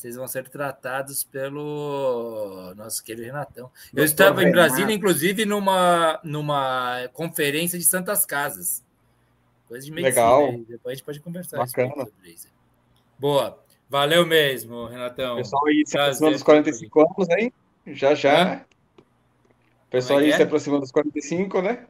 Vocês 0.00 0.16
vão 0.16 0.26
ser 0.26 0.48
tratados 0.48 1.22
pelo 1.24 2.72
nosso 2.74 3.04
querido 3.04 3.26
Renatão. 3.26 3.64
Eu 3.64 3.96
Doutor 3.96 4.04
estava 4.04 4.42
em 4.42 4.50
Brasília, 4.50 4.94
inclusive, 4.94 5.44
numa, 5.44 6.18
numa 6.24 7.08
conferência 7.12 7.78
de 7.78 7.84
Santas 7.84 8.24
Casas. 8.24 8.82
Coisa 9.68 9.84
de 9.84 9.92
medicina. 9.92 10.24
Legal. 10.24 10.52
Depois 10.66 10.92
a 10.92 10.94
gente 10.94 11.04
pode 11.04 11.20
conversar 11.20 11.58
Bacana. 11.58 11.94
sobre 11.94 12.30
isso. 12.30 12.48
Boa. 13.18 13.62
Valeu 13.90 14.24
mesmo, 14.24 14.86
Renatão. 14.86 15.36
Pessoal 15.36 15.66
aí 15.66 15.82
se 15.84 15.98
aproximando 15.98 16.34
dos 16.34 16.42
45 16.42 17.00
anos, 17.00 17.28
hein? 17.28 17.52
Já, 17.88 18.14
já. 18.14 18.64
Pessoal 19.90 20.20
é 20.20 20.24
aí 20.24 20.30
é? 20.30 20.36
se 20.36 20.42
aproximando 20.42 20.82
dos 20.82 20.92
45, 20.92 21.60
né? 21.60 21.86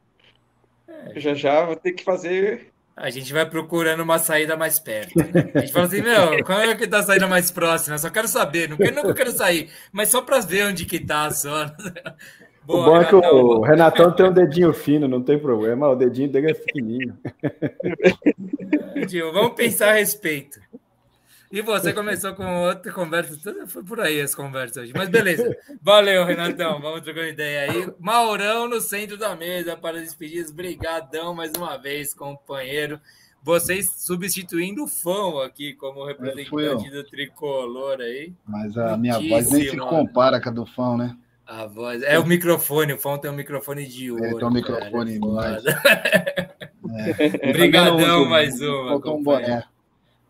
É. 0.89 1.21
Já, 1.21 1.35
já 1.35 1.65
vou 1.65 1.77
ter 1.77 1.93
que 1.93 2.03
fazer 2.03 2.73
a 2.97 3.11
gente 3.11 3.33
vai 3.33 3.49
procurando 3.49 4.03
uma 4.03 4.19
saída 4.19 4.57
mais 4.57 4.79
perto. 4.79 5.17
Né? 5.17 5.51
A 5.55 5.59
gente 5.61 5.73
fala 5.73 5.87
assim, 5.87 6.03
meu, 6.03 6.45
qual 6.45 6.61
é 6.61 6.75
que 6.75 6.87
tá 6.87 6.99
a 6.99 7.03
saída 7.03 7.27
mais 7.27 7.51
próxima? 7.51 7.97
Só 7.99 8.11
quero 8.11 8.29
saber, 8.29 8.69
não 8.69 8.77
quero, 8.77 8.97
nunca 8.97 9.15
quero 9.15 9.33
sair, 9.33 9.71
mas 9.93 10.11
só 10.11 10.21
para 10.21 10.41
ver 10.41 10.67
onde 10.67 10.85
que 10.85 10.99
tá 10.99 11.31
só. 11.31 11.67
Boa, 12.63 12.83
o 12.83 12.85
bom 12.85 12.97
é 13.01 13.05
que 13.05 13.15
o 13.17 13.61
Renatão 13.63 14.13
tem 14.13 14.27
um 14.27 14.33
dedinho 14.33 14.73
fino, 14.73 15.09
não 15.09 15.23
tem 15.23 15.39
problema, 15.39 15.89
o 15.89 15.97
dedinho 15.97 16.31
dele 16.31 16.53
é 16.53 16.55
fininho. 16.55 17.19
Vamos 19.33 19.55
pensar 19.55 19.89
a 19.89 19.95
respeito. 19.95 20.61
E 21.53 21.63
você 21.63 21.93
começou 21.93 22.33
com 22.33 22.63
outra 22.63 22.93
conversa, 22.93 23.67
foi 23.67 23.83
por 23.83 23.99
aí 24.01 24.21
as 24.21 24.37
conversas 24.37 24.85
hoje. 24.85 24.93
Mas 24.95 25.09
beleza. 25.09 25.57
Valeu, 25.83 26.25
Renatão. 26.25 26.81
Vamos 26.81 27.01
trocar 27.01 27.27
ideia 27.27 27.73
aí. 27.73 27.93
Maurão 27.99 28.69
no 28.69 28.81
centro 28.81 29.19
da 29.19 29.35
mesa 29.35 29.77
para 29.77 29.97
as 29.97 30.05
despedidas. 30.05 30.53
Brigadão 30.53 31.35
mais 31.35 31.51
uma 31.57 31.77
vez, 31.77 32.15
companheiro. 32.15 33.01
Vocês 33.43 33.91
substituindo 33.97 34.85
o 34.85 34.87
Fão 34.87 35.41
aqui 35.41 35.75
como 35.75 36.05
representante 36.05 36.89
do 36.89 37.03
tricolor 37.03 38.01
aí. 38.01 38.33
Mas 38.47 38.79
a 38.79 38.97
minha 38.97 39.19
voz 39.19 39.51
nem 39.51 39.71
se 39.71 39.77
compara 39.77 40.41
com 40.41 40.51
a 40.51 40.53
do 40.53 40.67
Fão, 40.67 40.97
né? 40.97 41.17
A 41.45 41.67
voz. 41.67 42.01
É 42.05 42.17
o 42.17 42.25
microfone, 42.25 42.93
o 42.93 42.99
Fão 42.99 43.19
tem 43.19 43.29
um 43.29 43.35
microfone 43.35 43.89
de 43.89 44.13
ouro. 44.13 44.25
É, 44.25 44.35
tem 44.35 44.47
um 44.47 44.53
microfone 44.53 45.19
mais. 45.19 45.65
É. 45.67 47.41
Obrigadão 47.51 48.25
mais 48.27 48.61
uma. 48.61 48.95
Um 48.95 49.23
boné. 49.23 49.65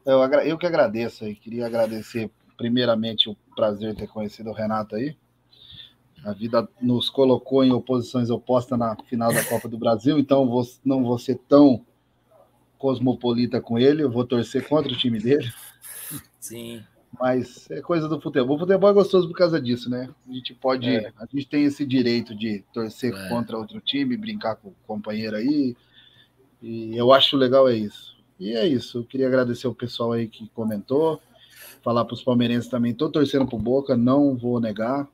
Eu, 0.05 0.23
eu 0.43 0.59
que 0.59 0.67
agradeço 0.67 1.25
aí. 1.25 1.35
Queria 1.35 1.67
agradecer, 1.67 2.31
primeiramente, 2.57 3.29
o 3.29 3.37
prazer 3.55 3.93
de 3.93 4.01
ter 4.01 4.09
conhecido 4.09 4.51
o 4.51 4.55
Renato 4.55 4.97
aí. 4.97 5.17
A 6.25 6.33
vida 6.33 6.69
nos 6.81 7.09
colocou 7.09 7.65
em 7.65 7.73
oposições 7.73 8.29
opostas 8.29 8.79
na 8.79 8.95
final 9.09 9.33
da 9.33 9.43
Copa 9.45 9.69
do 9.69 9.79
Brasil, 9.79 10.19
então 10.19 10.47
vou, 10.47 10.63
não 10.85 11.03
vou 11.03 11.19
ser 11.19 11.37
tão 11.49 11.85
cosmopolita 12.77 13.61
com 13.61 13.79
ele, 13.79 14.03
eu 14.03 14.11
vou 14.11 14.25
torcer 14.25 14.67
contra 14.69 14.93
o 14.93 14.97
time 14.97 15.19
dele. 15.19 15.51
Sim. 16.39 16.83
Mas 17.19 17.71
é 17.71 17.81
coisa 17.81 18.09
do 18.09 18.21
futebol. 18.21 18.57
O 18.57 18.59
futebol 18.59 18.91
é 18.91 18.93
gostoso 18.93 19.29
por 19.29 19.37
causa 19.37 19.61
disso, 19.61 19.91
né? 19.91 20.09
A 20.29 20.33
gente 20.33 20.55
pode, 20.55 20.89
é. 20.89 21.13
a 21.19 21.27
gente 21.27 21.47
tem 21.47 21.65
esse 21.65 21.85
direito 21.85 22.35
de 22.35 22.65
torcer 22.73 23.15
é. 23.15 23.29
contra 23.29 23.59
outro 23.59 23.81
time, 23.81 24.17
brincar 24.17 24.57
com 24.57 24.69
o 24.69 24.77
companheiro 24.87 25.37
aí. 25.37 25.77
E 26.63 26.97
eu 26.97 27.13
acho 27.13 27.37
legal 27.37 27.69
é 27.69 27.77
isso. 27.77 28.10
E 28.41 28.55
é 28.55 28.67
isso. 28.67 28.99
Eu 28.99 29.05
queria 29.05 29.29
agradecer 29.29 29.69
o 29.69 29.75
pessoal 29.75 30.13
aí 30.13 30.27
que 30.27 30.49
comentou. 30.49 31.21
Falar 31.83 32.05
para 32.07 32.15
os 32.15 32.25
palmeirenses 32.25 32.71
também. 32.71 32.93
Estou 32.93 33.11
torcendo 33.11 33.47
para 33.47 33.59
Boca, 33.59 33.97
não 33.97 34.35
vou 34.35 34.59
negar. 34.59 35.07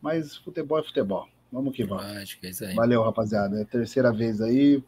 Mas 0.00 0.36
futebol 0.36 0.78
é 0.78 0.82
futebol. 0.82 1.26
Vamos 1.50 1.74
que 1.74 1.84
vamos. 1.84 2.34
Que 2.34 2.48
é. 2.48 2.74
Valeu, 2.74 3.02
rapaziada. 3.02 3.58
É 3.58 3.62
a 3.62 3.66
terceira 3.66 4.12
vez 4.12 4.40
aí. 4.40 4.82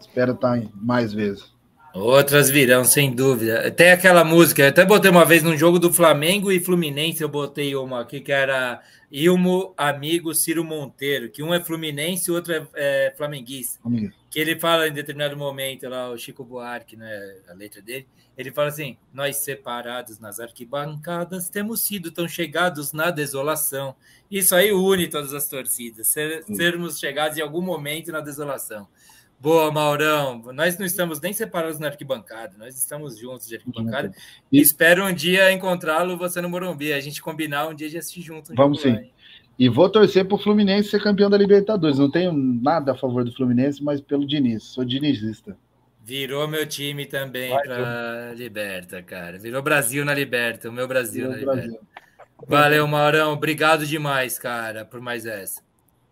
Espero 0.00 0.32
estar 0.32 0.62
mais 0.74 1.12
vezes. 1.12 1.51
Outras 1.94 2.48
virão, 2.48 2.84
sem 2.84 3.14
dúvida. 3.14 3.70
Tem 3.70 3.92
aquela 3.92 4.24
música, 4.24 4.68
até 4.68 4.84
botei 4.84 5.10
uma 5.10 5.24
vez 5.24 5.42
num 5.42 5.56
jogo 5.56 5.78
do 5.78 5.92
Flamengo 5.92 6.50
e 6.50 6.58
Fluminense, 6.58 7.22
eu 7.22 7.28
botei 7.28 7.76
uma 7.76 8.00
aqui 8.00 8.20
que 8.20 8.32
era 8.32 8.80
Ilmo 9.10 9.74
Amigo 9.76 10.34
Ciro 10.34 10.64
Monteiro, 10.64 11.30
que 11.30 11.42
um 11.42 11.52
é 11.52 11.60
Fluminense 11.60 12.30
e 12.30 12.32
o 12.32 12.34
outro 12.34 12.54
é, 12.54 12.66
é 12.74 13.14
flamenguista. 13.16 13.78
Amigo. 13.84 14.12
Que 14.30 14.40
ele 14.40 14.58
fala 14.58 14.88
em 14.88 14.92
determinado 14.92 15.36
momento 15.36 15.86
lá, 15.86 16.10
o 16.10 16.16
Chico 16.16 16.42
Buarque, 16.42 16.96
né, 16.96 17.36
a 17.50 17.52
letra 17.52 17.82
dele, 17.82 18.06
ele 18.38 18.50
fala 18.50 18.68
assim: 18.68 18.96
Nós 19.12 19.36
separados 19.36 20.18
nas 20.18 20.40
arquibancadas 20.40 21.50
temos 21.50 21.82
sido 21.82 22.10
tão 22.10 22.26
chegados 22.26 22.94
na 22.94 23.10
desolação. 23.10 23.94
Isso 24.30 24.54
aí 24.54 24.72
une 24.72 25.08
todas 25.08 25.34
as 25.34 25.46
torcidas, 25.46 26.08
ser, 26.08 26.42
sermos 26.44 26.98
chegados 26.98 27.36
em 27.36 27.42
algum 27.42 27.60
momento 27.60 28.10
na 28.10 28.20
desolação. 28.20 28.88
Boa, 29.42 29.72
Maurão. 29.72 30.40
Nós 30.54 30.78
não 30.78 30.86
estamos 30.86 31.20
nem 31.20 31.32
separados 31.32 31.80
na 31.80 31.88
arquibancada, 31.88 32.56
nós 32.56 32.78
estamos 32.78 33.18
juntos 33.18 33.48
de 33.48 33.56
arquibancada. 33.56 34.12
E 34.52 34.60
espero 34.60 35.04
um 35.04 35.12
dia 35.12 35.50
encontrá-lo 35.50 36.16
você 36.16 36.40
no 36.40 36.48
Morumbi, 36.48 36.92
a 36.92 37.00
gente 37.00 37.20
combinar 37.20 37.66
um 37.66 37.74
dia 37.74 37.90
de 37.90 37.98
assistir 37.98 38.22
junto. 38.22 38.54
Vamos 38.54 38.80
sim. 38.80 38.92
Lá, 38.92 39.02
e 39.58 39.68
vou 39.68 39.90
torcer 39.90 40.24
para 40.24 40.36
o 40.36 40.38
Fluminense 40.38 40.90
ser 40.90 41.02
campeão 41.02 41.28
da 41.28 41.36
Libertadores. 41.36 41.98
Não 41.98 42.08
tenho 42.08 42.32
nada 42.32 42.92
a 42.92 42.94
favor 42.94 43.24
do 43.24 43.32
Fluminense, 43.32 43.82
mas 43.82 44.00
pelo 44.00 44.24
Diniz. 44.24 44.62
Sou 44.62 44.84
dinizista. 44.84 45.56
Virou 46.04 46.46
meu 46.46 46.64
time 46.64 47.04
também 47.04 47.50
para 47.50 48.34
Liberta, 48.36 49.02
cara. 49.02 49.40
Virou 49.40 49.60
Brasil 49.60 50.04
na 50.04 50.14
Liberta, 50.14 50.68
o 50.68 50.72
meu 50.72 50.86
Brasil 50.86 51.28
Virou 51.28 51.32
na 51.32 51.38
Liberta. 51.54 51.68
Brasil. 51.68 51.88
Valeu, 52.46 52.86
Maurão. 52.86 53.32
Obrigado 53.32 53.84
demais, 53.84 54.38
cara, 54.38 54.84
por 54.84 55.00
mais 55.00 55.26
essa. 55.26 55.60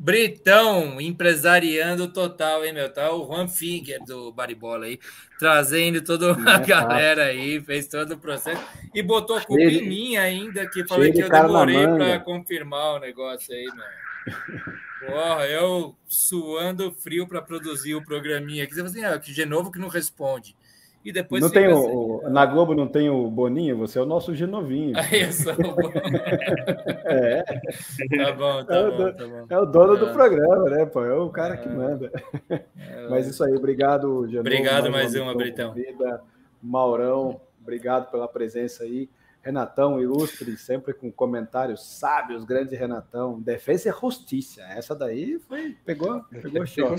Britão, 0.03 0.99
empresariando 0.99 2.09
total, 2.09 2.65
hein, 2.65 2.73
meu? 2.73 2.91
Tá 2.91 3.13
o 3.13 3.27
Juan 3.27 3.47
Finger 3.47 4.03
do 4.03 4.33
Baribola 4.33 4.87
aí, 4.87 4.99
trazendo 5.39 6.03
toda 6.03 6.35
a 6.35 6.55
é 6.55 6.67
galera 6.67 7.25
aí, 7.25 7.61
fez 7.61 7.87
todo 7.87 8.13
o 8.13 8.19
processo 8.19 8.65
e 8.95 9.03
botou 9.03 9.37
a 9.37 9.43
culpa 9.43 9.61
em 9.61 9.87
mim 9.87 10.17
ainda, 10.17 10.67
que 10.71 10.89
falei 10.89 11.13
que 11.13 11.23
eu 11.23 11.29
demorei 11.29 11.87
para 11.87 12.19
confirmar 12.21 12.95
o 12.95 12.99
negócio 12.99 13.55
aí, 13.55 13.67
mano. 13.67 13.85
Porra, 15.07 15.47
eu 15.47 15.95
suando 16.07 16.93
frio 16.93 17.29
para 17.29 17.43
produzir 17.43 17.95
o 17.95 18.03
programinha 18.03 18.65
aqui. 18.65 18.73
Você 18.75 18.81
fala 18.81 18.91
assim, 18.91 19.05
ah, 19.05 19.19
que 19.19 19.35
de 19.35 19.45
novo 19.45 19.71
que 19.71 19.79
não 19.79 19.89
responde. 19.89 20.57
E 21.03 21.13
depois 21.13 21.43
não 21.43 21.49
tem 21.49 21.67
o, 21.69 22.21
assim. 22.23 22.33
na 22.33 22.45
Globo 22.45 22.75
não 22.75 22.87
tem 22.87 23.09
o 23.09 23.31
Boninho, 23.31 23.79
você 23.79 23.99
é 23.99 24.03
o 24.03 24.07
nosso 24.07 24.35
Genovinho. 24.35 24.93
Aí 24.99 25.23
eu 25.25 25.33
sou 25.33 25.55
o 25.55 25.57
é. 27.09 27.43
Tá 27.43 28.33
bom, 28.33 28.65
tá, 28.65 28.77
é 28.77 28.91
bom, 28.91 29.13
tá 29.13 29.27
bom. 29.27 29.47
É 29.49 29.59
o 29.59 29.65
dono 29.65 29.97
é. 29.97 29.99
do 29.99 30.13
programa, 30.13 30.69
né, 30.69 30.85
pô? 30.85 31.03
É 31.03 31.15
o 31.15 31.31
cara 31.31 31.55
é. 31.55 31.57
que 31.57 31.69
manda. 31.69 32.13
É. 32.51 32.63
Mas 33.09 33.27
isso 33.27 33.43
aí, 33.43 33.55
obrigado, 33.55 34.27
Genovo. 34.27 34.41
Obrigado 34.41 34.91
mais, 34.91 35.15
mais 35.15 35.15
uma, 35.15 35.35
Britão. 35.35 35.73
Vida. 35.73 36.23
Maurão, 36.63 37.41
obrigado 37.63 38.11
pela 38.11 38.29
presença 38.29 38.85
aí. 38.85 39.09
Renatão, 39.43 39.99
ilustre, 39.99 40.59
sempre 40.59 40.93
com 40.93 41.11
comentários 41.11 41.83
sábios, 41.83 42.45
grande 42.45 42.77
Renatão. 42.77 43.41
Defesa 43.41 43.89
e 43.89 43.93
justiça. 43.93 44.61
Essa 44.65 44.95
daí 44.95 45.39
foi, 45.49 45.75
pegou, 45.83 46.23
pegou 46.25 46.67
show. 46.67 46.95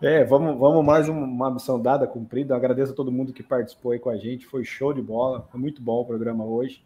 É, 0.00 0.22
vamos, 0.22 0.56
vamos 0.56 0.84
mais 0.84 1.08
uma 1.08 1.50
missão 1.50 1.80
dada, 1.80 2.06
cumprida. 2.06 2.54
agradeço 2.54 2.92
a 2.92 2.94
todo 2.94 3.10
mundo 3.10 3.32
que 3.32 3.42
participou 3.42 3.90
aí 3.90 3.98
com 3.98 4.08
a 4.08 4.16
gente. 4.16 4.46
Foi 4.46 4.64
show 4.64 4.92
de 4.92 5.02
bola, 5.02 5.44
foi 5.50 5.58
muito 5.60 5.82
bom 5.82 6.02
o 6.02 6.04
programa 6.04 6.44
hoje. 6.44 6.84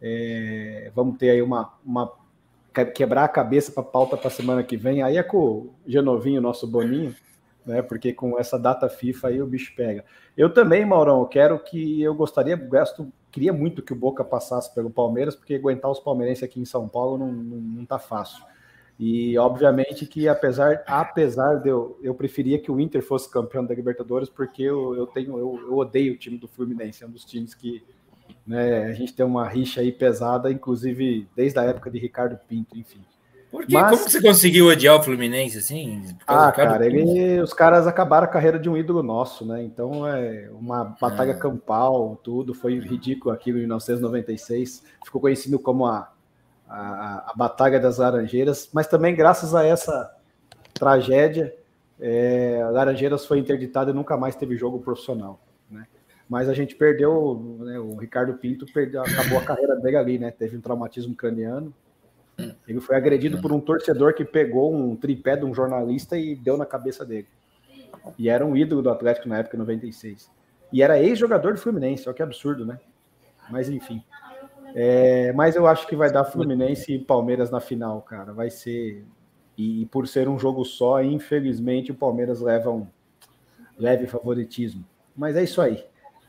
É, 0.00 0.90
vamos 0.94 1.18
ter 1.18 1.30
aí 1.30 1.42
uma, 1.42 1.72
uma 1.84 2.12
quebrar 2.94 3.24
a 3.24 3.28
cabeça 3.28 3.72
para 3.72 3.82
pauta 3.82 4.16
para 4.16 4.30
semana 4.30 4.62
que 4.62 4.76
vem. 4.76 5.02
Aí 5.02 5.16
é 5.16 5.24
com 5.24 5.38
o 5.38 5.74
Genovinho, 5.84 6.40
nosso 6.40 6.64
Boninho, 6.64 7.12
né? 7.66 7.82
Porque 7.82 8.12
com 8.12 8.38
essa 8.38 8.56
data 8.56 8.88
FIFA 8.88 9.28
aí 9.28 9.42
o 9.42 9.46
bicho 9.46 9.74
pega. 9.74 10.04
Eu 10.36 10.54
também, 10.54 10.84
Maurão, 10.84 11.18
eu 11.20 11.26
quero 11.26 11.58
que 11.58 12.00
eu 12.00 12.14
gostaria, 12.14 12.54
gosto, 12.54 13.12
queria 13.32 13.52
muito 13.52 13.82
que 13.82 13.92
o 13.92 13.96
Boca 13.96 14.22
passasse 14.22 14.72
pelo 14.72 14.88
Palmeiras, 14.88 15.34
porque 15.34 15.56
aguentar 15.56 15.90
os 15.90 15.98
palmeirenses 15.98 16.44
aqui 16.44 16.60
em 16.60 16.64
São 16.64 16.88
Paulo 16.88 17.18
não, 17.18 17.32
não, 17.32 17.56
não 17.56 17.84
tá 17.84 17.98
fácil. 17.98 18.44
E 19.04 19.36
obviamente 19.36 20.06
que 20.06 20.28
apesar, 20.28 20.84
apesar 20.86 21.56
de 21.56 21.68
eu, 21.68 21.98
eu 22.00 22.14
preferia 22.14 22.60
que 22.60 22.70
o 22.70 22.78
Inter 22.78 23.02
fosse 23.02 23.28
campeão 23.28 23.66
da 23.66 23.74
Libertadores, 23.74 24.28
porque 24.28 24.62
eu, 24.62 24.94
eu 24.94 25.08
tenho 25.08 25.36
eu, 25.36 25.60
eu 25.60 25.76
odeio 25.76 26.14
o 26.14 26.16
time 26.16 26.38
do 26.38 26.46
Fluminense, 26.46 27.02
é 27.02 27.06
um 27.08 27.10
dos 27.10 27.24
times 27.24 27.52
que 27.52 27.82
né, 28.46 28.84
a 28.84 28.92
gente 28.92 29.12
tem 29.12 29.26
uma 29.26 29.48
rixa 29.48 29.80
aí 29.80 29.90
pesada, 29.90 30.52
inclusive 30.52 31.26
desde 31.34 31.58
a 31.58 31.64
época 31.64 31.90
de 31.90 31.98
Ricardo 31.98 32.38
Pinto, 32.46 32.78
enfim. 32.78 33.00
Por 33.50 33.66
quê? 33.66 33.74
Mas, 33.74 33.90
Como 33.90 34.08
você 34.08 34.22
conseguiu 34.22 34.68
odiar 34.68 34.94
o 34.94 35.02
Fluminense 35.02 35.58
assim? 35.58 36.00
Ah, 36.24 36.52
cara, 36.52 36.86
ele, 36.86 37.40
os 37.40 37.52
caras 37.52 37.88
acabaram 37.88 38.28
a 38.28 38.30
carreira 38.30 38.56
de 38.56 38.70
um 38.70 38.76
ídolo 38.76 39.02
nosso, 39.02 39.44
né? 39.44 39.64
Então 39.64 40.06
é 40.06 40.48
uma 40.52 40.96
batalha 41.00 41.32
ah. 41.32 41.38
campal, 41.38 42.20
tudo 42.22 42.54
foi 42.54 42.78
ridículo 42.78 43.34
aquilo 43.34 43.58
em 43.58 43.62
1996. 43.62 44.84
Ficou 45.04 45.20
conhecido 45.20 45.58
como 45.58 45.86
a 45.86 46.12
a, 46.72 47.30
a 47.30 47.34
Batalha 47.36 47.78
das 47.78 47.98
Laranjeiras, 47.98 48.70
mas 48.72 48.86
também 48.86 49.14
graças 49.14 49.54
a 49.54 49.64
essa 49.64 50.10
tragédia, 50.72 51.54
é, 52.00 52.66
Laranjeiras 52.70 53.26
foi 53.26 53.38
interditado 53.38 53.90
e 53.90 53.94
nunca 53.94 54.16
mais 54.16 54.34
teve 54.34 54.56
jogo 54.56 54.80
profissional. 54.80 55.38
Né? 55.70 55.86
Mas 56.28 56.48
a 56.48 56.54
gente 56.54 56.74
perdeu, 56.74 57.58
né, 57.60 57.78
o 57.78 57.96
Ricardo 57.96 58.34
Pinto 58.34 58.66
perdeu, 58.72 59.02
acabou 59.02 59.38
a 59.38 59.44
carreira 59.44 59.76
dele 59.76 59.96
ali, 59.96 60.18
né? 60.18 60.30
Teve 60.30 60.56
um 60.56 60.60
traumatismo 60.60 61.14
craniano. 61.14 61.72
Ele 62.66 62.80
foi 62.80 62.96
agredido 62.96 63.40
por 63.40 63.52
um 63.52 63.60
torcedor 63.60 64.14
que 64.14 64.24
pegou 64.24 64.74
um 64.74 64.96
tripé 64.96 65.36
de 65.36 65.44
um 65.44 65.54
jornalista 65.54 66.16
e 66.16 66.34
deu 66.34 66.56
na 66.56 66.64
cabeça 66.64 67.04
dele. 67.04 67.28
E 68.18 68.28
era 68.28 68.44
um 68.44 68.56
ídolo 68.56 68.82
do 68.82 68.90
Atlético 68.90 69.28
na 69.28 69.38
época, 69.38 69.56
96. 69.56 70.30
E 70.72 70.82
era 70.82 70.98
ex-jogador 70.98 71.52
do 71.52 71.60
Fluminense, 71.60 72.08
olha 72.08 72.16
que 72.16 72.22
absurdo, 72.22 72.64
né? 72.64 72.80
Mas 73.50 73.68
enfim. 73.68 74.02
É, 74.74 75.32
mas 75.32 75.54
eu 75.56 75.66
acho 75.66 75.86
que 75.86 75.96
vai 75.96 76.10
dar 76.10 76.24
Fluminense 76.24 76.92
e 76.94 76.98
Palmeiras 76.98 77.50
na 77.50 77.60
final, 77.60 78.00
cara. 78.02 78.32
Vai 78.32 78.50
ser. 78.50 79.04
E, 79.56 79.86
por 79.86 80.08
ser 80.08 80.28
um 80.28 80.38
jogo 80.38 80.64
só, 80.64 81.02
infelizmente 81.02 81.92
o 81.92 81.94
Palmeiras 81.94 82.40
leva 82.40 82.70
um 82.70 82.86
leve 83.78 84.06
favoritismo. 84.06 84.84
Mas 85.16 85.36
é 85.36 85.44
isso 85.44 85.60
aí. 85.60 85.84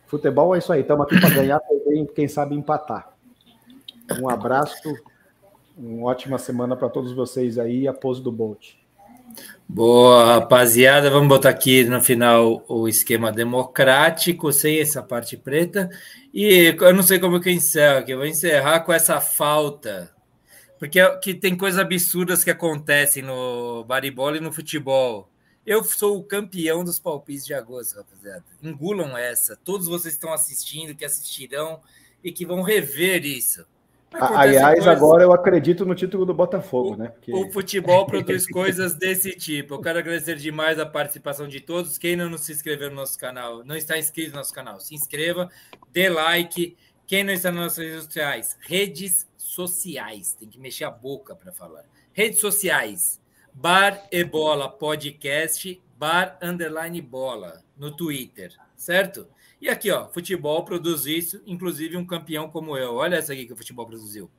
Futebol 0.05 0.53
é 0.53 0.57
isso 0.59 0.73
aí. 0.73 0.81
Estamos 0.81 1.05
aqui 1.05 1.19
para 1.19 1.29
ganhar 1.29 1.59
também, 1.59 2.05
quem 2.05 2.27
sabe 2.27 2.55
empatar. 2.55 3.13
Um 4.21 4.29
abraço, 4.29 4.93
uma 5.77 6.09
ótima 6.09 6.37
semana 6.37 6.75
para 6.75 6.89
todos 6.89 7.13
vocês 7.13 7.57
aí. 7.57 7.87
A 7.87 7.93
pose 7.93 8.21
do 8.21 8.31
Bolt. 8.31 8.75
Boa, 9.67 10.35
rapaziada. 10.35 11.09
Vamos 11.09 11.27
botar 11.27 11.49
aqui 11.49 11.83
no 11.85 12.01
final 12.01 12.63
o 12.67 12.87
esquema 12.87 13.31
democrático, 13.31 14.51
sem 14.51 14.79
essa 14.79 15.01
parte 15.01 15.35
preta. 15.37 15.89
E 16.33 16.75
eu 16.79 16.93
não 16.93 17.03
sei 17.03 17.19
como 17.19 17.39
que 17.39 17.49
eu 17.49 17.53
encerro 17.53 17.99
aqui. 17.99 18.11
Eu 18.11 18.17
vou 18.17 18.27
encerrar 18.27 18.81
com 18.81 18.93
essa 18.93 19.19
falta. 19.19 20.13
Porque 20.77 20.99
é 20.99 21.17
que 21.17 21.33
tem 21.33 21.57
coisas 21.57 21.79
absurdas 21.79 22.43
que 22.43 22.51
acontecem 22.51 23.23
no 23.23 23.83
baribola 23.85 24.37
e 24.37 24.41
no 24.41 24.51
futebol. 24.51 25.29
Eu 25.65 25.83
sou 25.83 26.17
o 26.17 26.23
campeão 26.23 26.83
dos 26.83 26.99
palpites 26.99 27.45
de 27.45 27.53
agosto, 27.53 27.95
rapaziada. 27.95 28.43
Engulam 28.61 29.17
essa. 29.17 29.55
Todos 29.55 29.87
vocês 29.87 30.13
estão 30.13 30.33
assistindo, 30.33 30.93
que 30.93 31.05
assistirão 31.05 31.79
e 32.21 32.31
que 32.31 32.45
vão 32.45 32.61
rever 32.61 33.25
isso. 33.25 33.65
Aliás, 34.13 34.87
agora 34.87 35.23
eu 35.23 35.33
acredito 35.33 35.85
no 35.85 35.95
título 35.95 36.25
do 36.25 36.33
Botafogo, 36.33 36.93
o, 36.93 36.97
né? 36.97 37.09
Porque... 37.09 37.33
O 37.33 37.51
futebol 37.51 38.05
produz 38.07 38.47
coisas 38.47 38.93
desse 38.95 39.35
tipo. 39.35 39.75
Eu 39.75 39.81
quero 39.81 39.99
agradecer 39.99 40.35
demais 40.35 40.79
a 40.79 40.85
participação 40.85 41.47
de 41.47 41.59
todos. 41.59 41.97
Quem 41.97 42.15
não 42.15 42.37
se 42.37 42.51
inscreveu 42.51 42.89
no 42.89 42.97
nosso 42.97 43.17
canal, 43.17 43.63
não 43.63 43.75
está 43.75 43.97
inscrito 43.97 44.31
no 44.31 44.37
nosso 44.37 44.53
canal, 44.53 44.79
se 44.79 44.95
inscreva, 44.95 45.49
dê 45.91 46.09
like. 46.09 46.77
Quem 47.05 47.23
não 47.23 47.33
está 47.33 47.51
nas 47.51 47.63
nossas 47.63 47.85
redes 47.85 48.03
sociais, 48.05 48.57
redes 48.61 49.27
sociais, 49.37 50.33
tem 50.33 50.47
que 50.47 50.59
mexer 50.59 50.85
a 50.85 50.91
boca 50.91 51.35
para 51.35 51.51
falar. 51.51 51.83
Redes 52.13 52.39
sociais, 52.39 53.19
Bar 53.53 54.07
e 54.11 54.23
Bola 54.23 54.69
Podcast, 54.69 55.81
Bar 55.97 56.37
Underline 56.41 57.01
Bola, 57.01 57.61
no 57.77 57.95
Twitter, 57.95 58.53
certo? 58.75 59.27
E 59.63 59.69
aqui, 59.69 59.89
ó, 59.89 60.09
futebol 60.09 60.65
produz 60.65 61.05
isso, 61.05 61.41
inclusive 61.47 61.95
um 61.95 62.05
campeão 62.05 62.49
como 62.49 62.75
eu. 62.75 62.95
Olha 62.95 63.15
essa 63.15 63.31
aqui 63.31 63.45
que 63.45 63.53
o 63.53 63.55
futebol 63.55 63.85
produziu. 63.85 64.29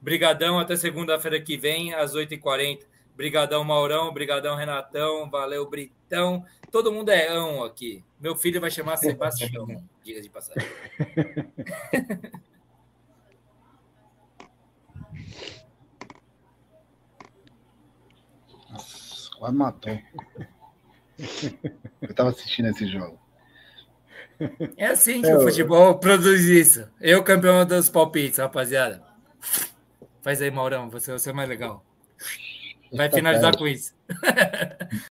Brigadão, 0.00 0.58
até 0.58 0.74
segunda-feira 0.74 1.40
que 1.40 1.56
vem, 1.56 1.94
às 1.94 2.16
8h40. 2.16 2.80
Brigadão, 3.14 3.62
Maurão. 3.62 4.12
Brigadão, 4.12 4.56
Renatão. 4.56 5.30
Valeu, 5.30 5.70
Britão. 5.70 6.44
Todo 6.72 6.90
mundo 6.90 7.10
é 7.10 7.28
ão 7.28 7.62
aqui. 7.62 8.04
Meu 8.18 8.34
filho 8.34 8.60
vai 8.60 8.72
chamar 8.72 8.96
Sebastião, 8.96 9.68
diga 10.02 10.20
de 10.20 10.28
passagem. 10.28 10.68
Nossa, 18.68 19.30
quase 19.38 19.54
matou. 19.54 19.98
Eu 22.00 22.10
estava 22.10 22.30
assistindo 22.30 22.66
esse 22.66 22.88
jogo. 22.88 23.21
É 24.76 24.86
assim 24.86 25.22
que 25.22 25.28
é, 25.28 25.36
o 25.36 25.40
futebol 25.40 25.98
produz 25.98 26.42
isso. 26.42 26.88
Eu, 27.00 27.22
campeão 27.22 27.64
dos 27.64 27.88
palpites, 27.88 28.38
rapaziada. 28.38 29.02
Faz 30.22 30.40
aí, 30.40 30.50
Maurão, 30.50 30.88
você, 30.88 31.12
você 31.12 31.30
é 31.30 31.32
mais 31.32 31.48
legal. 31.48 31.84
Vai 32.92 33.10
finalizar 33.10 33.56
com 33.56 33.66
isso. 33.66 33.94